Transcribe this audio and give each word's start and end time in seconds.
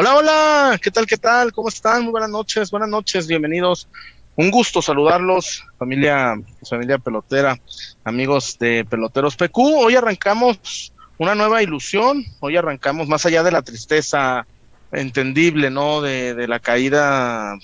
Hola, 0.00 0.14
hola, 0.14 0.80
¿qué 0.80 0.92
tal, 0.92 1.06
qué 1.06 1.16
tal? 1.16 1.50
¿Cómo 1.50 1.68
están? 1.68 2.04
Muy 2.04 2.12
buenas 2.12 2.30
noches, 2.30 2.70
buenas 2.70 2.88
noches, 2.88 3.26
bienvenidos. 3.26 3.88
Un 4.36 4.48
gusto 4.48 4.80
saludarlos, 4.80 5.64
familia, 5.76 6.36
familia 6.70 6.98
pelotera, 6.98 7.56
amigos 8.04 8.56
de 8.60 8.84
Peloteros 8.84 9.34
PQ. 9.34 9.58
Hoy 9.58 9.96
arrancamos 9.96 10.92
una 11.18 11.34
nueva 11.34 11.64
ilusión, 11.64 12.22
hoy 12.38 12.56
arrancamos 12.56 13.08
más 13.08 13.26
allá 13.26 13.42
de 13.42 13.50
la 13.50 13.62
tristeza 13.62 14.46
entendible, 14.92 15.68
¿no? 15.68 16.00
De, 16.00 16.32
de 16.32 16.46
la 16.46 16.60
caída 16.60 17.56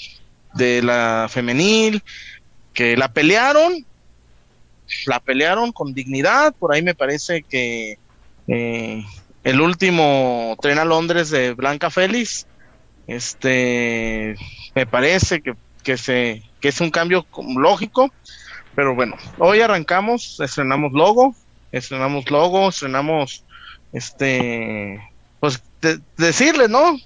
de 0.54 0.82
la 0.82 1.28
femenil, 1.30 2.02
que 2.72 2.96
la 2.96 3.12
pelearon, 3.12 3.74
la 5.06 5.20
pelearon 5.20 5.70
con 5.70 5.94
dignidad, 5.94 6.52
por 6.58 6.74
ahí 6.74 6.82
me 6.82 6.96
parece 6.96 7.44
que 7.48 8.00
eh, 8.48 9.04
el 9.44 9.60
último 9.60 10.56
tren 10.60 10.78
a 10.78 10.84
Londres 10.84 11.30
de 11.30 11.52
Blanca 11.52 11.90
Félix, 11.90 12.46
este, 13.06 14.34
me 14.74 14.86
parece 14.86 15.42
que, 15.42 15.54
que, 15.82 15.98
se, 15.98 16.42
que 16.60 16.68
es 16.68 16.80
un 16.80 16.90
cambio 16.90 17.26
lógico, 17.56 18.10
pero 18.74 18.94
bueno, 18.94 19.16
hoy 19.38 19.60
arrancamos, 19.60 20.40
estrenamos 20.40 20.92
logo, 20.92 21.34
estrenamos 21.72 22.30
logo, 22.30 22.70
estrenamos, 22.70 23.44
este, 23.92 25.00
pues 25.40 25.62
decirle, 26.16 26.68
¿no? 26.68 26.96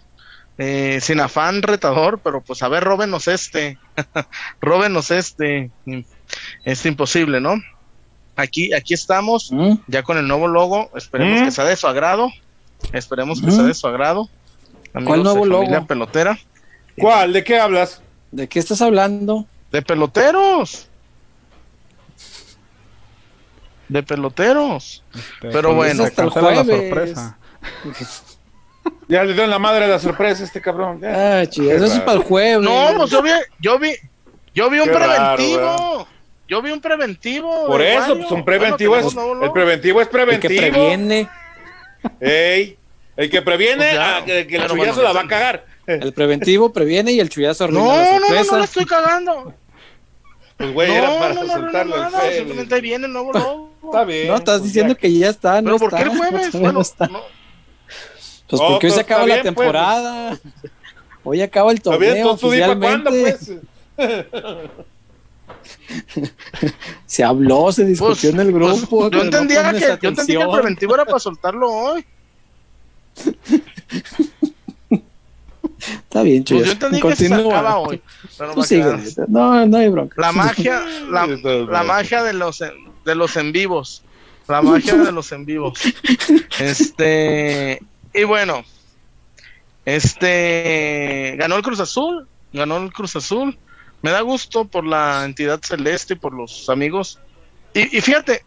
Eh, 0.59 0.99
sin 1.00 1.20
afán 1.20 1.62
retador, 1.62 2.20
pero 2.20 2.41
pues 2.41 2.62
a 2.62 2.69
ver, 2.69 2.84
róbenos 2.84 3.28
este, 3.28 3.78
róbenos 4.60 5.10
este, 5.10 5.70
es 6.65 6.87
imposible, 6.87 7.41
¿no? 7.41 7.55
Aquí, 8.38 8.72
aquí 8.72 8.94
estamos, 8.94 9.50
¿Mm? 9.50 9.72
ya 9.88 10.04
con 10.04 10.16
el 10.16 10.28
nuevo 10.28 10.47
logo, 10.47 10.93
esperemos 10.94 11.41
¿Mm? 11.41 11.44
que 11.47 11.50
sea 11.50 11.65
de 11.65 11.75
su 11.75 11.88
agrado, 11.88 12.31
esperemos 12.93 13.43
que 13.43 13.50
sea 13.50 13.65
de 13.65 13.75
su 13.75 13.84
agrado. 13.88 14.28
¿Cuál 15.04 15.25
nuevo 15.25 15.44
logo? 15.44 15.87
pelotera. 15.88 16.38
¿Cuál? 16.97 17.32
¿De 17.32 17.43
qué 17.43 17.59
hablas? 17.59 18.00
¿De 18.31 18.49
qué 18.49 18.60
estás 18.60 18.81
hablando? 18.81 19.44
De 19.72 19.82
peloteros. 19.82 20.87
De 23.88 24.04
peloteros. 24.04 25.03
Pero 25.41 25.75
bueno, 25.75 26.05
hasta 26.05 26.22
el 26.22 26.31
jueves. 26.31 26.66
La 26.66 26.76
sorpresa. 26.76 27.38
ya 29.09 29.25
le 29.25 29.34
dio 29.34 29.43
en 29.43 29.50
la 29.50 29.59
madre 29.59 29.88
la 29.88 29.99
sorpresa 29.99 30.44
a 30.44 30.47
este 30.47 30.60
cabrón. 30.60 31.00
Ah, 31.05 31.43
chido, 31.50 31.72
eso 31.72 31.87
es 31.87 31.99
para 32.00 32.19
el 32.19 32.22
jueves. 32.22 32.60
No, 32.60 32.99
pues 32.99 33.10
yo 33.10 33.20
vi, 33.20 33.31
yo 33.59 33.81
vi, 33.81 33.94
yo 34.55 34.70
vi 34.70 34.78
un 34.78 34.91
preventivo. 34.91 36.06
Yo 36.48 36.62
vi 36.62 36.70
un 36.70 36.81
preventivo. 36.81 37.66
Por 37.66 37.82
eso, 37.82 38.16
pues 38.16 38.31
un 38.31 38.44
preventivo 38.44 38.97
es. 38.97 39.06
El 39.42 39.53
preventivo 39.53 40.00
es 40.00 40.09
preventivo. 40.09 40.53
El 40.53 40.60
que 40.60 40.70
previene. 40.70 41.28
Ey, 42.20 42.78
el 43.16 43.31
que 43.31 43.42
previene 43.42 43.91
pues 43.91 43.98
a, 43.98 44.25
que, 44.25 44.47
que 44.47 44.56
el 44.56 44.66
chullazo 44.66 45.03
la 45.03 45.12
va 45.12 45.20
a 45.20 45.28
cagar. 45.28 45.66
El 45.87 46.12
preventivo 46.12 46.72
previene 46.72 47.12
y 47.12 47.20
el 47.20 47.28
chullazo 47.28 47.64
arruina 47.64 47.82
no, 47.82 47.97
la 47.97 48.04
sorpresa. 48.04 48.44
No, 48.44 48.53
no, 48.53 48.58
no, 48.58 48.64
estoy 48.64 48.84
cagando. 48.87 49.54
Pues 50.56 50.72
güey, 50.72 50.91
era 50.91 51.19
para 51.19 51.34
no, 51.34 51.47
soltarlo. 51.47 51.97
No, 51.97 52.10
no, 52.10 52.20
simplemente 52.20 52.81
viene 52.81 53.06
el 53.06 53.12
nuevo 53.12 53.32
logo. 53.32 53.72
Está 53.84 54.04
bien. 54.04 54.28
No, 54.28 54.37
estás 54.37 54.62
diciendo 54.62 54.97
que 54.97 55.12
ya 55.12 55.31
está. 55.31 55.62
¿Pero 55.62 55.78
por 55.78 55.94
qué 55.94 56.03
el 56.03 56.08
jueves? 56.08 56.50
Bueno, 56.53 56.81
está. 56.81 57.08
Pues 57.08 58.62
porque 58.62 58.87
hoy 58.87 58.92
se 58.92 59.00
acaba 59.00 59.26
la 59.26 59.42
temporada. 59.42 60.38
Hoy 61.25 61.42
acaba 61.42 61.72
el 61.72 61.82
torneo. 61.82 62.14
Bien, 62.14 62.26
oficialmente. 62.26 63.10
¿cuándo, 63.10 63.10
pues? 63.10 63.53
se 67.06 67.25
habló, 67.25 67.73
se 67.73 67.84
discutió 67.84 68.31
en 68.31 68.41
el 68.41 68.53
pues, 68.53 68.81
grupo. 68.81 69.11
yo, 69.11 69.23
entendía 69.23 69.73
que, 69.73 69.99
yo 70.01 70.09
entendía 70.09 70.39
que 70.39 70.45
el 70.45 70.51
preventivo 70.51 70.95
era 70.95 71.05
para 71.05 71.19
soltarlo 71.19 71.71
hoy. 71.71 72.05
Está 75.79 76.23
bien, 76.23 76.45
chido. 76.45 76.61
Pues 76.61 76.67
yo 76.69 76.73
entendí 76.73 77.01
que 77.01 77.17
se 77.17 77.33
acaba 77.33 77.79
hoy. 77.79 78.03
no, 79.29 79.67
no 79.67 79.77
hay 79.77 79.89
bronca. 79.89 80.21
La 80.21 80.33
magia, 80.33 80.83
la, 81.09 81.27
la 81.27 81.83
magia 81.85 82.23
de 82.23 82.33
los, 82.33 82.59
de 82.59 83.15
los 83.15 83.37
en 83.37 83.53
vivos. 83.53 84.03
La 84.49 84.62
magia 84.62 84.95
de 84.97 85.12
los 85.12 85.31
en 85.33 85.45
vivos. 85.45 85.79
Este, 86.59 87.81
y 88.15 88.25
bueno, 88.25 88.65
este, 89.85 91.37
ganó 91.39 91.56
el 91.56 91.62
Cruz 91.62 91.81
Azul, 91.81 92.27
ganó 92.53 92.79
el 92.79 92.93
Cruz 92.93 93.15
Azul 93.17 93.56
me 94.03 94.10
da 94.10 94.20
gusto 94.20 94.64
por 94.64 94.84
la 94.84 95.25
entidad 95.25 95.60
celeste 95.62 96.14
y 96.14 96.16
por 96.16 96.32
los 96.32 96.69
amigos. 96.69 97.19
Y, 97.75 98.00
fíjate, 98.00 98.44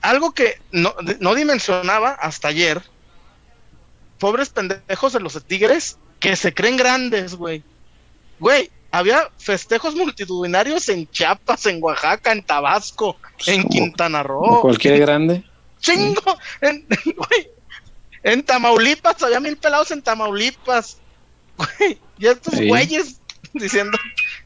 algo 0.00 0.32
que 0.32 0.60
no, 0.72 0.94
no, 1.20 1.34
dimensionaba 1.34 2.10
hasta 2.12 2.48
ayer, 2.48 2.82
pobres 4.18 4.50
pendejos 4.50 5.12
de 5.12 5.20
los 5.20 5.42
Tigres 5.44 5.98
que 6.18 6.36
se 6.36 6.54
creen 6.54 6.76
grandes, 6.76 7.34
güey. 7.34 7.62
Güey, 8.38 8.70
había 8.90 9.30
festejos 9.38 9.94
multitudinarios 9.94 10.88
en 10.88 11.08
Chiapas, 11.10 11.66
en 11.66 11.82
Oaxaca, 11.82 12.32
en 12.32 12.42
Tabasco, 12.42 13.16
en 13.46 13.64
Quintana 13.68 14.22
Roo. 14.22 14.60
Cualquier 14.60 14.98
grande. 15.00 15.44
Chingo. 15.80 16.38
En, 16.60 16.86
en 18.22 18.42
Tamaulipas, 18.42 19.22
había 19.22 19.40
mil 19.40 19.56
pelados 19.56 19.90
en 19.90 20.02
Tamaulipas. 20.02 20.98
Güey, 21.56 21.98
y 22.18 22.26
estos 22.26 22.58
güeyes 22.60 23.20
diciendo 23.52 23.98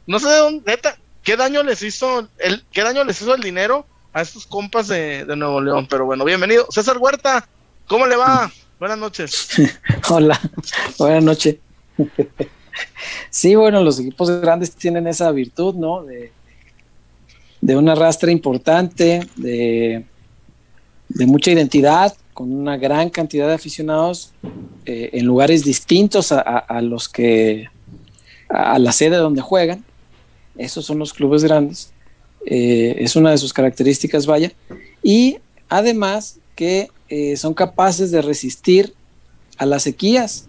no 0.06 0.18
sé 0.18 0.28
de 0.28 0.38
dónde, 0.38 0.62
neta, 0.70 0.98
qué 1.22 1.36
daño 1.36 1.62
les 1.62 1.82
hizo 1.82 2.28
el, 2.38 2.62
qué 2.70 2.82
daño 2.82 3.02
les 3.04 3.20
hizo 3.20 3.34
el 3.34 3.42
dinero 3.42 3.86
a 4.12 4.22
estos 4.22 4.46
compas 4.46 4.88
de, 4.88 5.24
Nuevo 5.36 5.60
León. 5.60 5.86
Pero 5.88 6.04
bueno, 6.06 6.24
bienvenido. 6.24 6.66
César 6.70 6.98
Huerta, 6.98 7.48
¿cómo 7.88 8.06
le 8.06 8.16
va? 8.16 8.52
Buenas 8.78 8.98
noches. 8.98 9.48
Hola, 10.10 10.38
buenas 10.98 11.24
noches. 11.24 11.56
sí, 13.30 13.54
bueno, 13.54 13.82
los 13.82 13.98
equipos 13.98 14.30
grandes 14.40 14.72
tienen 14.72 15.06
esa 15.06 15.30
virtud, 15.32 15.74
¿no? 15.74 16.04
De, 16.04 16.32
de 17.60 17.76
un 17.76 17.88
arrastre 17.88 18.30
importante, 18.30 19.26
de, 19.36 20.04
de, 21.08 21.26
mucha 21.26 21.50
identidad, 21.50 22.14
con 22.34 22.52
una 22.52 22.76
gran 22.76 23.08
cantidad 23.10 23.46
de 23.46 23.54
aficionados 23.54 24.34
eh, 24.84 25.10
en 25.14 25.24
lugares 25.24 25.64
distintos 25.64 26.32
a, 26.32 26.40
a, 26.40 26.82
los 26.82 27.08
que 27.08 27.70
a 28.50 28.78
la 28.78 28.92
sede 28.92 29.16
donde 29.16 29.40
juegan 29.40 29.84
esos 30.56 30.84
son 30.84 30.98
los 30.98 31.12
clubes 31.12 31.44
grandes. 31.44 31.92
Eh, 32.46 32.96
es 32.98 33.16
una 33.16 33.30
de 33.30 33.38
sus 33.38 33.52
características, 33.52 34.26
vaya. 34.26 34.52
Y 35.02 35.38
además 35.68 36.38
que 36.54 36.88
eh, 37.08 37.36
son 37.36 37.54
capaces 37.54 38.10
de 38.10 38.22
resistir 38.22 38.94
a 39.58 39.66
las 39.66 39.84
sequías. 39.84 40.48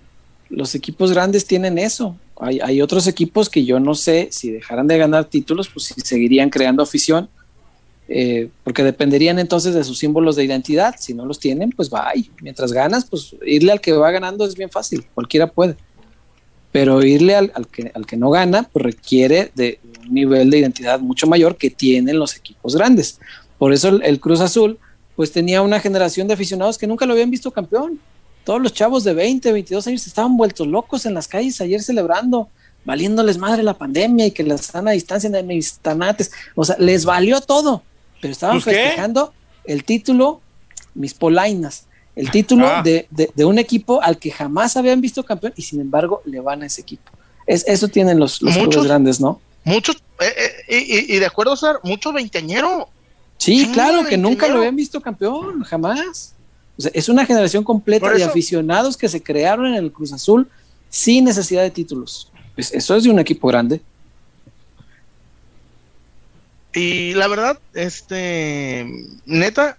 Los 0.50 0.76
equipos 0.76 1.12
grandes 1.12 1.46
tienen 1.46 1.78
eso. 1.78 2.18
Hay, 2.38 2.82
otros 2.82 3.08
equipos 3.08 3.50
que 3.50 3.64
yo 3.64 3.80
no 3.80 3.96
sé 3.96 4.28
si 4.30 4.52
dejaran 4.52 4.88
de 4.88 4.98
ganar 4.98 5.26
títulos, 5.26 5.70
pues 5.70 5.86
si 5.86 6.02
seguirían 6.02 6.50
creando 6.50 6.84
afición, 6.84 7.30
eh, 8.10 8.50
porque 8.66 8.84
dependerían 8.84 9.40
entonces 9.40 9.74
de 9.74 9.86
sus 9.86 9.98
símbolos 10.00 10.36
de 10.36 10.44
identidad. 10.44 10.96
Si 11.00 11.14
no 11.14 11.26
los 11.26 11.40
tienen, 11.40 11.70
pues 11.72 11.90
va 11.90 12.12
Mientras 12.42 12.74
ganas, 12.74 13.06
pues 13.06 13.36
irle 13.46 13.72
al 13.72 13.80
que 13.80 13.94
va 13.94 14.12
ganando 14.12 14.46
es 14.46 14.56
bien 14.56 14.70
fácil, 14.70 15.06
cualquiera 15.14 15.48
puede. 15.48 15.78
Pero 16.74 17.02
irle 17.04 17.36
al, 17.36 17.68
que, 17.72 17.90
al 17.94 18.06
que 18.06 18.18
no 18.18 18.30
gana, 18.30 18.64
pues 18.64 18.84
requiere 18.84 19.52
de, 19.56 19.80
nivel 20.16 20.50
de 20.50 20.58
identidad 20.60 21.00
mucho 21.00 21.28
mayor 21.28 21.58
que 21.58 21.70
tienen 21.70 22.18
los 22.18 22.36
equipos 22.36 22.76
grandes. 22.76 23.20
Por 23.58 23.74
eso 23.74 23.90
el, 23.90 24.20
Cruz 24.20 24.42
Azul, 24.42 24.80
pues 25.16 25.32
tenía 25.32 25.62
una 25.62 25.80
generación 25.80 26.28
de 26.28 26.34
aficionados 26.34 26.78
que 26.78 26.88
nunca 26.88 27.06
lo 27.06 27.14
habían 27.14 27.30
visto 27.30 27.52
campeón. 27.52 28.00
Todos 28.44 28.62
los 28.62 28.74
chavos 28.74 29.04
de 29.04 29.14
20, 29.14 29.52
22 29.52 29.88
años 29.88 30.08
estaban 30.08 30.38
vueltos 30.38 30.68
locos 30.68 31.06
en 31.06 31.14
las 31.14 31.28
calles 31.28 31.62
ayer 31.62 31.82
celebrando, 31.82 32.50
valiéndoles 32.84 33.38
madre 33.38 33.64
la 33.64 33.74
pandemia 33.74 34.26
y 34.26 34.32
que 34.32 34.44
la 34.44 34.58
sana 34.58 34.92
distancia 34.92 35.30
de 35.30 35.44
mis 35.44 35.80
tanates. 35.80 36.32
O 36.56 36.64
sea, 36.64 36.76
les 36.80 37.06
valió 37.06 37.42
todo, 37.42 37.84
pero 38.22 38.32
estaban 38.32 38.62
festejando 38.62 39.34
el 39.64 39.84
título, 39.84 40.42
mis 40.94 41.14
polainas, 41.14 41.88
el 42.16 42.32
título 42.32 42.68
ah. 42.68 42.82
de, 42.84 43.08
de, 43.12 43.46
un 43.46 43.60
equipo 43.60 44.02
al 44.02 44.18
que 44.18 44.32
jamás 44.32 44.78
habían 44.78 45.02
visto 45.02 45.24
campeón 45.24 45.54
y 45.58 45.64
sin 45.64 45.82
embargo 45.82 46.22
le 46.26 46.40
van 46.40 46.64
a 46.64 46.68
ese 46.68 46.82
equipo. 46.82 47.12
Es, 47.46 47.66
eso 47.68 47.88
tienen 47.90 48.20
los, 48.20 48.42
los 48.42 48.58
clubes 48.58 48.84
grandes, 48.84 49.20
¿no? 49.20 49.42
Muchos, 49.66 49.98
eh, 50.20 50.64
eh, 50.68 51.06
y, 51.10 51.20
de 51.20 51.26
acuerdo, 51.26 51.56
ser 51.58 51.78
mucho 51.84 52.14
veinteañero. 52.14 52.88
Sí, 53.38 53.70
claro, 53.74 54.06
que 54.06 54.18
nunca 54.18 54.48
lo 54.48 54.60
habían 54.60 54.76
visto 54.76 55.02
campeón, 55.02 55.64
jamás. 55.64 56.34
es 56.78 57.10
una 57.10 57.26
generación 57.26 57.64
completa 57.64 58.12
de 58.12 58.24
aficionados 58.24 58.96
que 58.96 59.10
se 59.10 59.22
crearon 59.22 59.68
en 59.68 59.76
el 59.76 59.92
Cruz 59.92 60.14
Azul 60.14 60.48
sin 60.90 61.26
necesidad 61.26 61.64
de 61.64 61.72
títulos. 61.72 62.32
Pues 62.54 62.72
eso 62.72 62.96
es 62.96 63.04
de 63.04 63.10
un 63.10 63.20
equipo 63.20 63.48
grande. 63.48 63.82
Y 66.74 67.14
la 67.14 67.28
verdad, 67.28 67.60
este, 67.74 68.86
neta, 69.26 69.78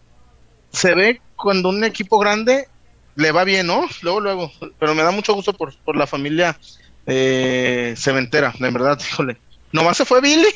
se 0.72 0.94
ve 0.94 1.20
cuando 1.36 1.68
un 1.68 1.84
equipo 1.84 2.18
grande 2.18 2.68
le 3.14 3.32
va 3.32 3.44
bien, 3.44 3.66
¿no? 3.66 3.86
Luego, 4.02 4.20
luego. 4.20 4.52
Pero 4.78 4.94
me 4.94 5.02
da 5.02 5.10
mucho 5.10 5.34
gusto 5.34 5.52
por, 5.52 5.76
por 5.78 5.96
la 5.96 6.06
familia 6.06 6.58
eh, 7.06 7.94
cementera, 7.96 8.52
de 8.58 8.70
verdad, 8.70 8.98
híjole. 9.00 9.38
Nomás 9.72 9.96
se 9.96 10.04
fue 10.04 10.20
Billy 10.20 10.48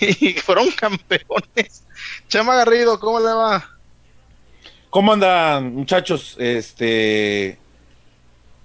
y 0.00 0.32
fueron 0.34 0.70
campeones. 0.70 1.84
Chama 2.28 2.56
Garrido, 2.56 2.98
¿cómo 2.98 3.20
le 3.20 3.32
va? 3.32 3.70
¿Cómo 4.90 5.12
andan, 5.12 5.74
muchachos? 5.74 6.36
Este. 6.38 7.58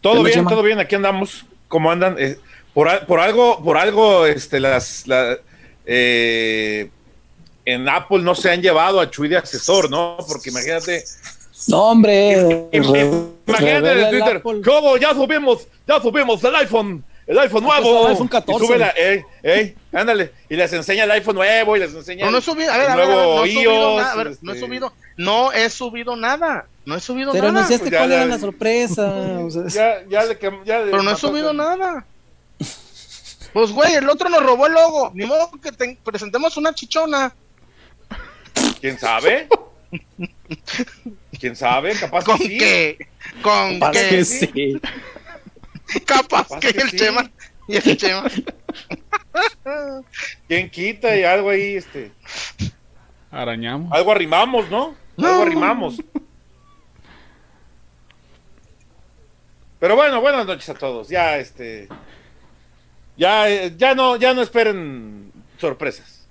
Todo 0.02 0.24
bien, 0.24 0.46
todo 0.46 0.64
bien, 0.64 0.80
aquí 0.80 0.96
andamos. 0.96 1.46
¿Cómo 1.68 1.92
andan? 1.92 2.16
Eh, 2.20 2.38
por, 2.74 3.06
por, 3.06 3.20
algo, 3.20 3.64
por 3.64 3.78
algo, 3.78 4.26
este, 4.26 4.60
las, 4.60 5.06
eh, 5.86 6.90
en 7.66 7.90
Apple 7.90 8.20
no 8.20 8.36
se 8.36 8.52
han 8.52 8.62
llevado 8.62 9.00
a 9.00 9.10
Chuy 9.10 9.28
de 9.28 9.38
asesor, 9.38 9.90
¿no? 9.90 10.18
Porque 10.28 10.50
imagínate. 10.50 11.04
No, 11.68 11.86
hombre. 11.86 12.68
imagínate 12.72 14.02
en 14.02 14.10
Twitter. 14.10 14.42
¿Cómo? 14.42 14.98
Ya 14.98 15.14
subimos, 15.14 15.68
ya 15.88 16.00
subimos 16.00 16.44
el 16.44 16.56
iPhone 16.56 17.04
el 17.28 17.40
iPhone 17.40 17.64
nuevo. 17.64 18.06
El 18.06 18.12
iPhone 18.14 18.28
14. 18.28 18.64
Y 18.64 18.68
súbela, 18.68 18.94
eh, 18.96 19.26
eh, 19.44 19.76
ándale. 19.92 20.32
Y 20.50 20.56
les 20.56 20.72
enseña 20.74 21.06
el 21.06 21.12
iPhone 21.12 21.36
nuevo 21.36 21.76
y 21.76 21.80
les 21.80 21.94
enseña. 21.94 22.26
No, 22.26 22.32
no 22.32 22.38
he 22.38 22.42
subido, 22.42 22.72
a 22.72 22.78
ver, 22.78 22.90
a 22.90 22.96
ver, 22.96 23.08
no 23.08 23.44
he 23.44 23.52
subido 23.52 23.98
nada, 23.98 24.12
a 24.12 24.16
ver, 24.16 24.26
no 24.42 24.52
he 24.52 24.56
este. 24.56 24.66
subido, 24.66 24.94
no 25.18 25.52
he 25.52 25.70
subido 25.70 26.16
nada. 26.16 26.66
No 26.86 26.96
he 26.96 27.00
subido 27.00 27.32
Pero 27.32 27.52
nada. 27.52 27.68
Pero 27.68 27.78
no 27.78 27.84
sé 27.84 27.90
pues 27.90 28.00
cuál 28.00 28.12
era 28.12 28.26
la 28.26 28.40
sorpresa. 28.40 29.40
o 29.42 29.50
sea, 29.50 29.68
ya, 29.70 30.06
ya 30.08 30.24
le, 30.26 30.40
ya 30.66 30.84
Pero 30.86 31.02
no 31.02 31.12
he 31.12 31.16
subido 31.16 31.54
nada. 31.54 32.06
Pues, 33.54 33.72
güey, 33.72 33.94
el 33.94 34.10
otro 34.10 34.30
nos 34.30 34.44
robó 34.44 34.68
el 34.68 34.74
logo. 34.74 35.12
Ni 35.14 35.26
modo 35.26 35.50
que 35.64 35.72
te 35.72 35.98
presentemos 36.04 36.58
una 36.58 36.76
chichona. 36.76 37.34
¿Quién 38.82 39.00
sabe? 39.00 39.48
¿Quién 41.40 41.56
sabe? 41.56 41.96
Capaz 41.96 42.26
¿Con 42.26 42.38
que 42.38 42.44
sí. 42.44 42.58
qué? 42.58 43.08
¿Con 43.42 43.80
Capaz 43.80 43.92
qué? 43.94 44.10
que 44.10 44.26
sí. 44.26 44.82
Capaz 46.06 46.48
que, 46.60 46.70
el 46.70 46.90
sí. 46.90 46.98
Chema. 46.98 47.30
Y 47.68 47.76
el 47.78 47.98
Chema. 47.98 48.24
¿Quién 50.48 50.70
quita 50.70 51.16
y 51.16 51.24
algo 51.24 51.50
ahí, 51.50 51.76
este? 51.76 52.12
Arañamos. 53.32 53.92
Algo 53.92 54.12
arrimamos, 54.12 54.70
¿no? 54.70 54.96
No. 55.18 55.28
Algo 55.28 55.42
arrimamos. 55.44 55.98
Pero 59.80 59.96
bueno, 59.96 60.22
buenas 60.22 60.46
noches 60.46 60.70
a 60.70 60.74
todos. 60.74 61.10
Ya, 61.10 61.38
este. 61.38 61.88
Ya, 63.18 63.50
eh, 63.50 63.74
ya 63.78 63.94
no, 63.96 64.16
ya 64.16 64.34
no 64.34 64.42
esperen 64.42 65.32
sorpresas. 65.58 66.28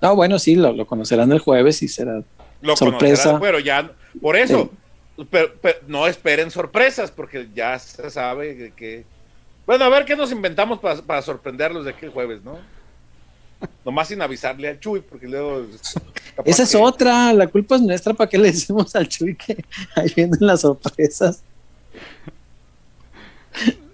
No, 0.00 0.16
bueno, 0.16 0.38
sí, 0.38 0.56
lo, 0.56 0.72
lo 0.72 0.86
conocerán 0.86 1.30
el 1.32 1.38
jueves 1.38 1.82
y 1.82 1.88
será 1.88 2.22
Lo 2.60 2.76
sorpresa. 2.76 3.22
conocerán, 3.38 3.40
pero 3.40 3.58
ya, 3.60 3.92
por 4.20 4.36
eso, 4.36 4.70
pero- 5.30 5.54
pero 5.60 5.78
no 5.86 6.06
esperen 6.06 6.50
sorpresas, 6.50 7.10
porque 7.10 7.48
ya 7.54 7.78
se 7.78 8.10
sabe 8.10 8.56
que- 8.56 8.72
que. 8.72 9.04
Bueno, 9.66 9.84
a 9.84 9.88
ver 9.88 10.04
qué 10.04 10.14
nos 10.16 10.30
inventamos 10.30 10.78
para, 10.78 11.00
para 11.02 11.22
sorprenderlos 11.22 11.84
de 11.84 11.90
aquí 11.90 12.04
el 12.06 12.12
jueves, 12.12 12.42
¿no? 12.44 12.58
Nomás 13.84 14.08
sin 14.08 14.20
avisarle 14.20 14.68
al 14.68 14.78
Chuy, 14.78 15.00
porque 15.00 15.26
luego. 15.26 15.66
Esa 16.44 16.62
es 16.64 16.70
que- 16.70 16.76
otra, 16.76 17.32
la 17.32 17.46
culpa 17.46 17.76
es 17.76 17.82
nuestra, 17.82 18.12
¿para 18.14 18.28
qué 18.28 18.36
le 18.38 18.52
decimos 18.52 18.94
al 18.94 19.08
Chuy 19.08 19.34
que 19.34 19.64
ahí 19.96 20.12
vienen 20.14 20.38
las 20.40 20.60
sorpresas? 20.60 21.42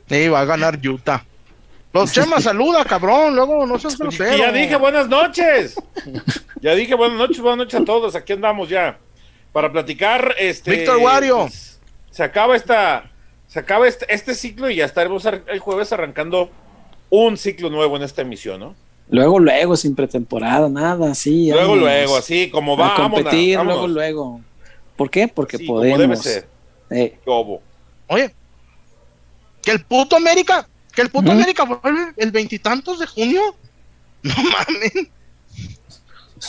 Sí, 0.08 0.28
va 0.28 0.40
a 0.40 0.44
ganar 0.44 0.78
Utah. 0.86 1.24
Los 1.92 2.12
Chema, 2.12 2.40
saluda, 2.40 2.84
cabrón. 2.84 3.34
Luego 3.36 3.66
no 3.66 3.78
seas 3.78 3.96
grosero. 3.96 4.36
Ya 4.36 4.52
dije 4.52 4.76
buenas 4.76 5.08
noches. 5.08 5.74
ya 6.60 6.74
dije 6.74 6.94
buenas 6.94 7.18
noches, 7.18 7.40
buenas 7.40 7.58
noches 7.58 7.80
a 7.80 7.84
todos. 7.84 8.14
Aquí 8.14 8.32
andamos 8.32 8.68
ya 8.68 8.98
para 9.52 9.70
platicar. 9.72 10.34
Este, 10.38 10.70
Víctor 10.70 10.98
Wario. 10.98 11.38
pues, 11.42 11.78
se 12.10 12.22
acaba 12.22 12.56
esta, 12.56 13.10
se 13.48 13.58
acaba 13.58 13.86
este, 13.88 14.06
este 14.12 14.34
ciclo 14.34 14.70
y 14.70 14.76
ya 14.76 14.84
estaremos 14.84 15.24
ar- 15.26 15.42
el 15.48 15.58
jueves 15.60 15.92
arrancando 15.92 16.50
un 17.10 17.36
ciclo 17.36 17.70
nuevo 17.70 17.96
en 17.96 18.02
esta 18.02 18.22
emisión, 18.22 18.60
¿no? 18.60 18.74
Luego, 19.10 19.38
luego, 19.38 19.76
sin 19.76 19.94
pretemporada, 19.94 20.68
nada, 20.70 21.14
sí. 21.14 21.48
Luego, 21.50 21.60
vámonos 21.72 21.82
luego, 21.84 22.16
así 22.16 22.50
como 22.50 22.76
va, 22.76 22.94
A 22.94 22.96
competir, 22.96 23.58
vámonos, 23.58 23.90
luego, 23.90 24.22
vámonos. 24.24 24.40
luego. 24.40 24.40
¿Por 24.96 25.10
qué? 25.10 25.28
Porque 25.28 25.58
Sí, 25.58 25.66
como 25.66 25.80
podemos. 25.80 25.98
debe 25.98 26.16
ser. 26.16 26.48
Eh. 26.90 27.18
Oye, 28.06 28.34
que 29.62 29.70
el 29.70 29.84
puto 29.84 30.16
América, 30.16 30.66
que 30.94 31.02
el 31.02 31.10
puto. 31.10 31.30
América 31.32 31.64
vuelve 31.64 32.12
el 32.16 32.30
veintitantos 32.30 32.98
de 33.00 33.06
junio. 33.06 33.40
No 34.22 34.34
mames. 34.36 35.08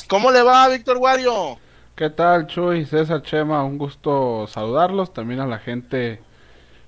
¿Cómo 0.08 0.32
le 0.32 0.42
va, 0.44 0.68
Víctor 0.70 0.98
Wario? 0.98 1.58
¿Qué 1.96 2.10
tal, 2.10 2.48
Chuy? 2.48 2.86
César 2.86 3.22
Chema, 3.22 3.64
un 3.64 3.78
gusto 3.78 4.48
saludarlos. 4.48 5.14
También 5.14 5.40
a 5.40 5.46
la 5.46 5.60
gente 5.60 6.20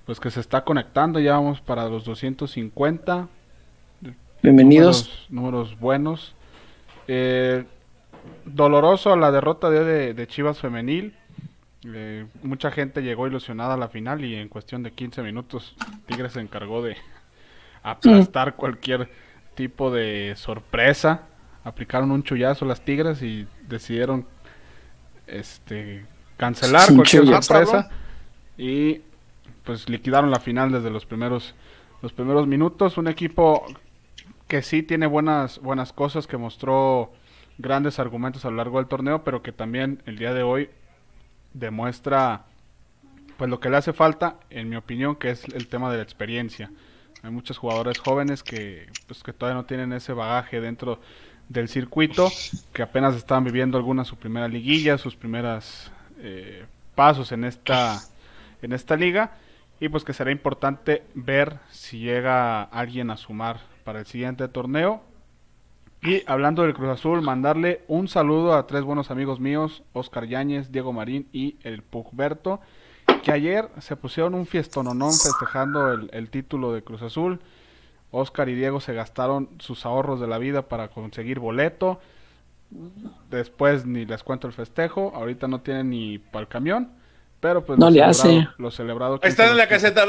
pues 0.04 0.20
que 0.20 0.32
se 0.32 0.40
está 0.40 0.64
conectando. 0.64 1.20
Ya 1.20 1.34
vamos 1.34 1.62
para 1.62 1.88
los 1.88 2.06
250. 2.06 3.28
bienvenidos. 4.42 5.28
Números, 5.30 5.70
números 5.70 5.80
buenos. 5.80 6.34
Eh, 7.08 7.66
doloroso 8.46 9.16
la 9.16 9.32
derrota 9.32 9.70
de, 9.70 9.84
de, 9.84 10.14
de 10.16 10.28
Chivas 10.28 10.58
Femenil. 10.58 11.14
Eh, 11.86 12.26
mucha 12.42 12.72
gente 12.72 13.04
llegó 13.04 13.28
ilusionada 13.28 13.76
a 13.76 13.78
la 13.78 13.90
final 13.90 14.26
y 14.26 14.34
en 14.34 14.50
cuestión 14.50 14.82
de 14.82 14.92
15 14.92 15.22
minutos 15.22 15.76
Tigres 16.08 16.34
se 16.34 16.40
encargó 16.40 16.82
de 16.82 16.98
aplastar 17.84 18.56
cualquier 18.56 19.12
tipo 19.54 19.92
de 19.92 20.34
sorpresa. 20.36 21.28
Aplicaron 21.64 22.10
un 22.10 22.24
chullazo 22.24 22.66
las 22.66 22.82
Tigres 22.82 23.22
y 23.22 23.48
decidieron 23.68 24.26
este 25.28 26.06
cancelar 26.38 26.94
cualquier 26.94 27.26
sorpresa 27.26 27.90
y 28.58 29.02
pues 29.64 29.90
liquidaron 29.90 30.32
la 30.32 30.40
final 30.40 30.72
desde 30.72 30.90
los 30.90 31.06
primeros 31.06 31.56
los 32.02 32.14
primeros 32.14 32.48
minutos. 32.48 32.98
Un 32.98 33.08
equipo 33.08 33.66
que 34.48 34.62
sí 34.62 34.84
tiene 34.84 35.08
buenas 35.08 35.60
buenas 35.60 35.94
cosas, 35.94 36.28
que 36.28 36.38
mostró 36.38 37.12
grandes 37.58 38.00
argumentos 38.00 38.46
a 38.46 38.50
lo 38.50 38.58
largo 38.58 38.78
del 38.78 38.88
torneo, 38.88 39.24
pero 39.24 39.42
que 39.42 39.52
también 39.52 40.02
el 40.06 40.18
día 40.18 40.34
de 40.34 40.44
hoy 40.44 40.70
demuestra 41.54 42.46
pues 43.38 43.50
lo 43.50 43.60
que 43.60 43.70
le 43.70 43.78
hace 43.78 43.92
falta, 43.92 44.38
en 44.50 44.70
mi 44.70 44.76
opinión, 44.76 45.16
que 45.16 45.32
es 45.32 45.46
el 45.46 45.68
tema 45.68 45.92
de 45.92 45.98
la 45.98 46.04
experiencia. 46.04 46.72
Hay 47.24 47.32
muchos 47.32 47.58
jugadores 47.58 48.00
jóvenes 48.00 48.44
que 48.44 48.88
pues 49.08 49.24
que 49.24 49.34
todavía 49.34 49.62
no 49.62 49.66
tienen 49.66 49.92
ese 49.94 50.14
bagaje 50.14 50.62
dentro 50.62 51.00
del 51.50 51.68
circuito, 51.70 52.32
que 52.74 52.82
apenas 52.82 53.16
están 53.16 53.44
viviendo 53.44 53.78
alguna 53.78 54.04
su 54.06 54.16
primera 54.16 54.48
liguilla, 54.48 54.98
sus 54.98 55.16
primeras 55.16 55.92
eh, 56.20 56.66
pasos 56.96 57.32
en 57.32 57.44
esta 57.44 58.02
en 58.62 58.74
esta 58.74 58.96
liga 58.96 59.34
y 59.80 59.90
pues 59.90 60.04
que 60.04 60.14
será 60.14 60.32
importante 60.32 61.04
ver 61.14 61.60
si 61.70 62.00
llega 62.00 62.64
alguien 62.64 63.10
a 63.12 63.18
sumar 63.18 63.60
para 63.84 64.00
el 64.00 64.06
siguiente 64.06 64.48
torneo. 64.48 65.02
Y 66.02 66.24
hablando 66.28 66.64
del 66.64 66.74
Cruz 66.74 66.90
Azul, 66.90 67.22
mandarle 67.22 67.82
un 67.88 68.08
saludo 68.08 68.54
a 68.54 68.68
tres 68.68 68.84
buenos 68.84 69.12
amigos 69.12 69.40
míos, 69.40 69.84
Oscar 69.94 70.26
Yáñez, 70.28 70.72
Diego 70.72 70.94
Marín 70.94 71.28
y 71.34 71.58
el 71.64 71.82
Pugberto, 71.82 72.60
que 73.24 73.32
ayer 73.32 73.70
se 73.80 73.96
pusieron 73.96 74.36
un 74.36 74.46
fiestononón 74.46 75.12
festejando 75.12 75.92
el, 75.92 76.10
el 76.14 76.30
título 76.30 76.74
de 76.74 76.84
Cruz 76.84 77.02
Azul. 77.02 77.40
Oscar 78.16 78.50
y 78.50 78.56
Diego 78.56 78.80
se 78.82 78.94
gastaron 78.94 79.50
sus 79.60 79.86
ahorros 79.86 80.20
de 80.20 80.28
la 80.28 80.38
vida 80.38 80.64
para 80.64 80.88
conseguir 80.90 81.40
boleto. 81.40 82.00
Después 83.30 83.86
ni 83.86 84.06
les 84.06 84.24
cuento 84.24 84.48
el 84.48 84.54
festejo, 84.54 85.12
ahorita 85.16 85.48
no 85.48 85.62
tienen 85.62 85.90
ni 85.92 86.18
para 86.18 86.42
el 86.42 86.48
camión, 86.48 86.92
pero 87.40 87.64
pues 87.66 87.78
No 87.80 87.86
lo 87.86 87.92
le 87.92 88.00
celebrado- 88.14 88.40
hace. 88.40 88.48
Lo 88.58 88.72
celebrado 88.72 89.20
Ahí 89.22 89.30
están 89.30 89.50
en 89.52 89.58
la 89.58 89.68
caseta. 89.68 90.06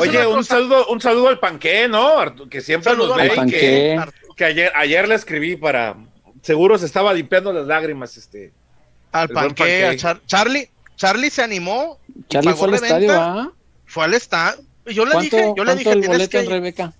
Oye, 0.00 0.26
un 0.26 0.44
saludo, 0.44 0.86
un 0.88 1.00
saludo 1.00 1.28
al 1.28 1.38
panqué, 1.40 1.88
¿no? 1.88 2.16
Que 2.48 2.60
siempre 2.60 2.96
nos 2.96 3.16
ve 3.16 3.30
que, 3.50 4.00
que 4.36 4.44
ayer, 4.44 4.72
ayer 4.74 5.08
le 5.08 5.14
escribí 5.16 5.56
para. 5.56 5.96
Seguro 6.40 6.78
se 6.78 6.86
estaba 6.86 7.12
limpiando 7.12 7.52
las 7.52 7.66
lágrimas, 7.66 8.16
este. 8.16 8.52
Al 9.12 9.28
Panqué. 9.28 9.86
a 9.86 9.92
Char- 9.96 10.20
Charlie. 10.26 10.68
Charlie 10.96 11.30
se 11.30 11.42
animó. 11.42 11.98
Charlie 12.28 12.52
fue 12.54 12.68
al 12.68 12.74
estadio, 12.74 13.12
¿ah? 13.20 13.52
Fue 13.86 14.04
al 14.04 14.14
estadio. 14.14 14.62
Yo 14.86 15.04
le 15.04 15.12
¿Cuánto, 15.12 15.36
dije, 15.36 15.54
yo 15.56 15.64
le 15.64 15.76
dije, 15.76 15.90
el 15.92 16.00
tienes 16.00 16.08
boleto 16.08 16.30
que... 16.30 16.44
en 16.44 16.50
Rebeca? 16.50 16.92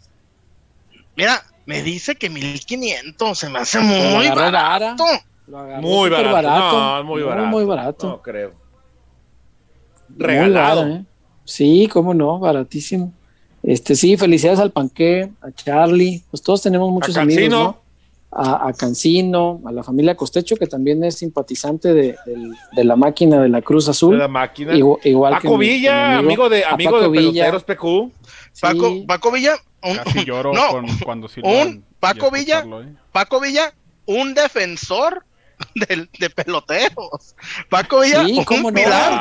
Mira, 1.17 1.43
me 1.67 1.83
dice 1.83 2.15
que 2.15 2.31
1500, 2.31 3.39
se 3.39 3.49
me 3.51 3.59
hace 3.59 3.81
muy 3.81 4.29
barato. 4.29 5.05
Lo 5.49 5.65
Muy 5.81 6.09
barato. 6.09 6.49
No, 6.49 7.05
muy 7.05 7.21
No, 7.23 7.27
barato. 7.29 7.47
muy 7.49 7.65
barato. 7.65 8.09
No 8.09 8.23
creo. 8.23 8.53
Muy 10.09 10.19
Regalado. 10.19 10.87
¿eh? 10.87 11.05
Sí, 11.45 11.89
cómo 11.93 12.15
no, 12.15 12.39
baratísimo. 12.39 13.13
Este, 13.63 13.95
sí, 13.95 14.17
felicidades 14.17 14.61
al 14.61 14.71
Panqué, 14.73 15.31
a 15.41 15.51
Charlie, 15.53 16.23
pues 16.31 16.43
todos 16.43 16.63
tenemos 16.63 16.91
muchos 16.91 17.17
A 17.17 17.23
amigos. 17.23 17.49
¿no? 17.51 17.82
A, 18.35 18.69
a 18.69 18.73
Cancino, 18.73 19.61
a 19.67 19.73
la 19.73 19.83
familia 19.83 20.17
Costecho, 20.17 20.57
que 20.57 20.67
también 20.67 21.05
es 21.05 21.17
simpatizante 21.17 21.93
de, 21.93 22.17
la 22.77 22.97
máquina 22.97 23.41
de 23.43 23.51
la 23.51 23.61
Cruz 23.61 23.89
Azul. 23.91 24.13
De 24.13 24.19
la 24.21 24.29
máquina. 24.29 24.75
Igual, 24.75 25.01
igual 25.05 25.35
que 25.39 25.49
Paco 25.49 25.59
mi- 25.59 25.67
que 25.67 25.73
mi 25.73 25.79
Villa, 25.79 26.17
amigo 26.19 26.49
de, 26.49 26.65
amigo 26.65 26.93
Paco 26.93 27.03
de 27.03 27.09
Villa, 27.11 27.45
peloteros 27.51 27.65
PQ. 27.65 28.11
sí. 28.53 28.61
Paco, 28.63 29.07
Paco 29.07 29.33
Villa, 29.33 29.55
un, 29.83 29.97
Casi 29.97 30.25
lloro 30.25 30.53
no, 30.55 30.69
con- 30.69 30.87
cuando 31.05 31.29
un 31.43 31.85
Paco 32.01 32.31
Villa. 32.31 32.61
¿eh? 32.67 32.95
Paco 33.13 33.39
Villa, 33.39 33.75
un 34.07 34.33
defensor 34.33 35.25
del- 35.75 36.09
de 36.19 36.31
peloteros. 36.31 37.35
Paco 37.69 38.01
Villa, 38.01 38.25
Sí, 38.25 38.39
un 38.39 38.45
cómo 38.45 38.71
no. 38.71 38.75
pilar 38.75 39.21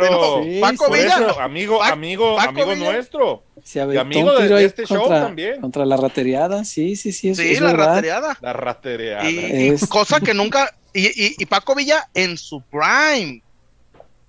de. 0.00 0.54
Sí, 0.54 0.60
Paco 0.60 0.90
Villa, 0.92 1.16
eso, 1.16 1.40
amigo, 1.40 1.78
Pa- 1.78 1.88
amigo, 1.90 2.36
Paco 2.36 2.48
amigo 2.50 2.74
Villa. 2.74 2.92
nuestro. 2.92 3.42
Se 3.64 3.80
aventó 3.80 4.00
amigo 4.00 4.32
de- 4.38 4.48
de 4.48 4.64
este 4.64 4.86
show 4.86 5.08
también. 5.08 5.60
contra 5.60 5.84
la 5.84 5.96
rateriada, 5.96 6.64
sí, 6.64 6.96
sí, 6.96 7.12
sí, 7.12 7.30
es, 7.30 7.36
sí, 7.38 7.50
es 7.52 7.60
la 7.60 7.72
verdad. 7.72 7.86
ratereada. 7.88 8.38
La 8.40 8.52
ratereada. 8.52 9.28
Y, 9.30 9.36
y 9.38 9.68
Es- 9.68 9.86
cosa 9.88 10.20
que 10.20 10.34
nunca. 10.34 10.74
Y, 10.94 11.06
y, 11.06 11.34
y 11.38 11.46
Paco 11.46 11.74
Villa 11.74 12.08
en 12.14 12.36
su 12.38 12.62
prime. 12.62 13.42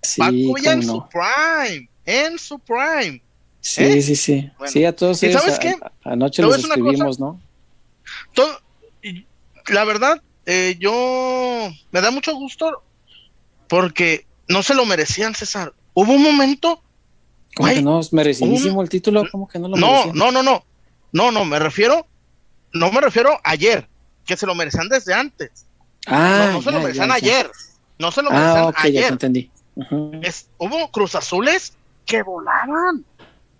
Sí, 0.01 0.19
Paco 0.21 0.31
Villa 0.55 0.73
en 0.73 0.81
cómo 0.81 0.91
su 0.93 0.97
no. 0.97 1.09
prime, 1.09 1.89
en 2.05 2.39
su 2.39 2.59
prime. 2.59 3.21
Sí, 3.61 3.83
¿Eh? 3.83 4.01
sí, 4.01 4.15
sí. 4.15 4.49
Bueno. 4.57 4.71
Sí, 4.71 4.85
a 4.85 4.95
todos 4.95 5.21
¿Y 5.21 5.27
ellos 5.27 5.41
sabes 5.41 5.57
a- 5.57 5.59
qué? 5.59 5.75
anoche 6.03 6.41
¿Te 6.41 6.45
voy 6.45 6.53
a 6.53 6.57
los 6.57 6.65
escribimos, 6.65 7.19
¿no? 7.19 7.41
Todo- 8.33 8.59
y 9.03 9.25
la 9.67 9.83
verdad, 9.83 10.21
eh, 10.51 10.75
yo 10.79 11.69
me 11.91 12.01
da 12.01 12.09
mucho 12.09 12.33
gusto 12.33 12.81
porque 13.67 14.25
no 14.47 14.63
se 14.63 14.73
lo 14.73 14.83
merecían, 14.85 15.35
César. 15.35 15.73
Hubo 15.93 16.11
un 16.13 16.23
momento, 16.23 16.81
¿Cómo 17.55 17.69
que 17.69 17.81
no? 17.83 17.99
Es 17.99 18.11
merecidísimo 18.13 18.81
el 18.81 18.89
título, 18.89 19.25
¿cómo 19.31 19.47
que 19.47 19.59
no 19.59 19.67
lo 19.67 19.77
no, 19.77 19.87
merecían? 19.91 20.15
no, 20.15 20.31
no, 20.31 20.41
no, 20.41 20.63
no, 21.11 21.31
no, 21.31 21.45
me 21.45 21.59
refiero, 21.59 22.07
no 22.73 22.91
me 22.91 22.99
refiero 23.01 23.39
ayer, 23.43 23.87
que 24.25 24.35
se 24.37 24.47
lo 24.47 24.55
merecían 24.55 24.89
desde 24.89 25.13
antes. 25.13 25.65
Ah, 26.07 26.45
no, 26.47 26.53
no 26.53 26.61
se 26.63 26.71
lo 26.71 26.79
merecían 26.79 27.09
ya, 27.09 27.17
ya. 27.19 27.25
ayer, 27.37 27.51
no 27.99 28.11
se 28.11 28.23
lo 28.23 28.31
merecían 28.31 28.57
Ah, 28.57 28.71
ya 28.75 28.81
te 28.81 28.87
ayer. 28.87 29.11
entendí. 29.11 29.51
Es- 30.23 30.47
hubo 30.57 30.89
Cruz 30.91 31.13
Azules 31.15 31.73
que 32.05 32.23
volaban, 32.23 33.05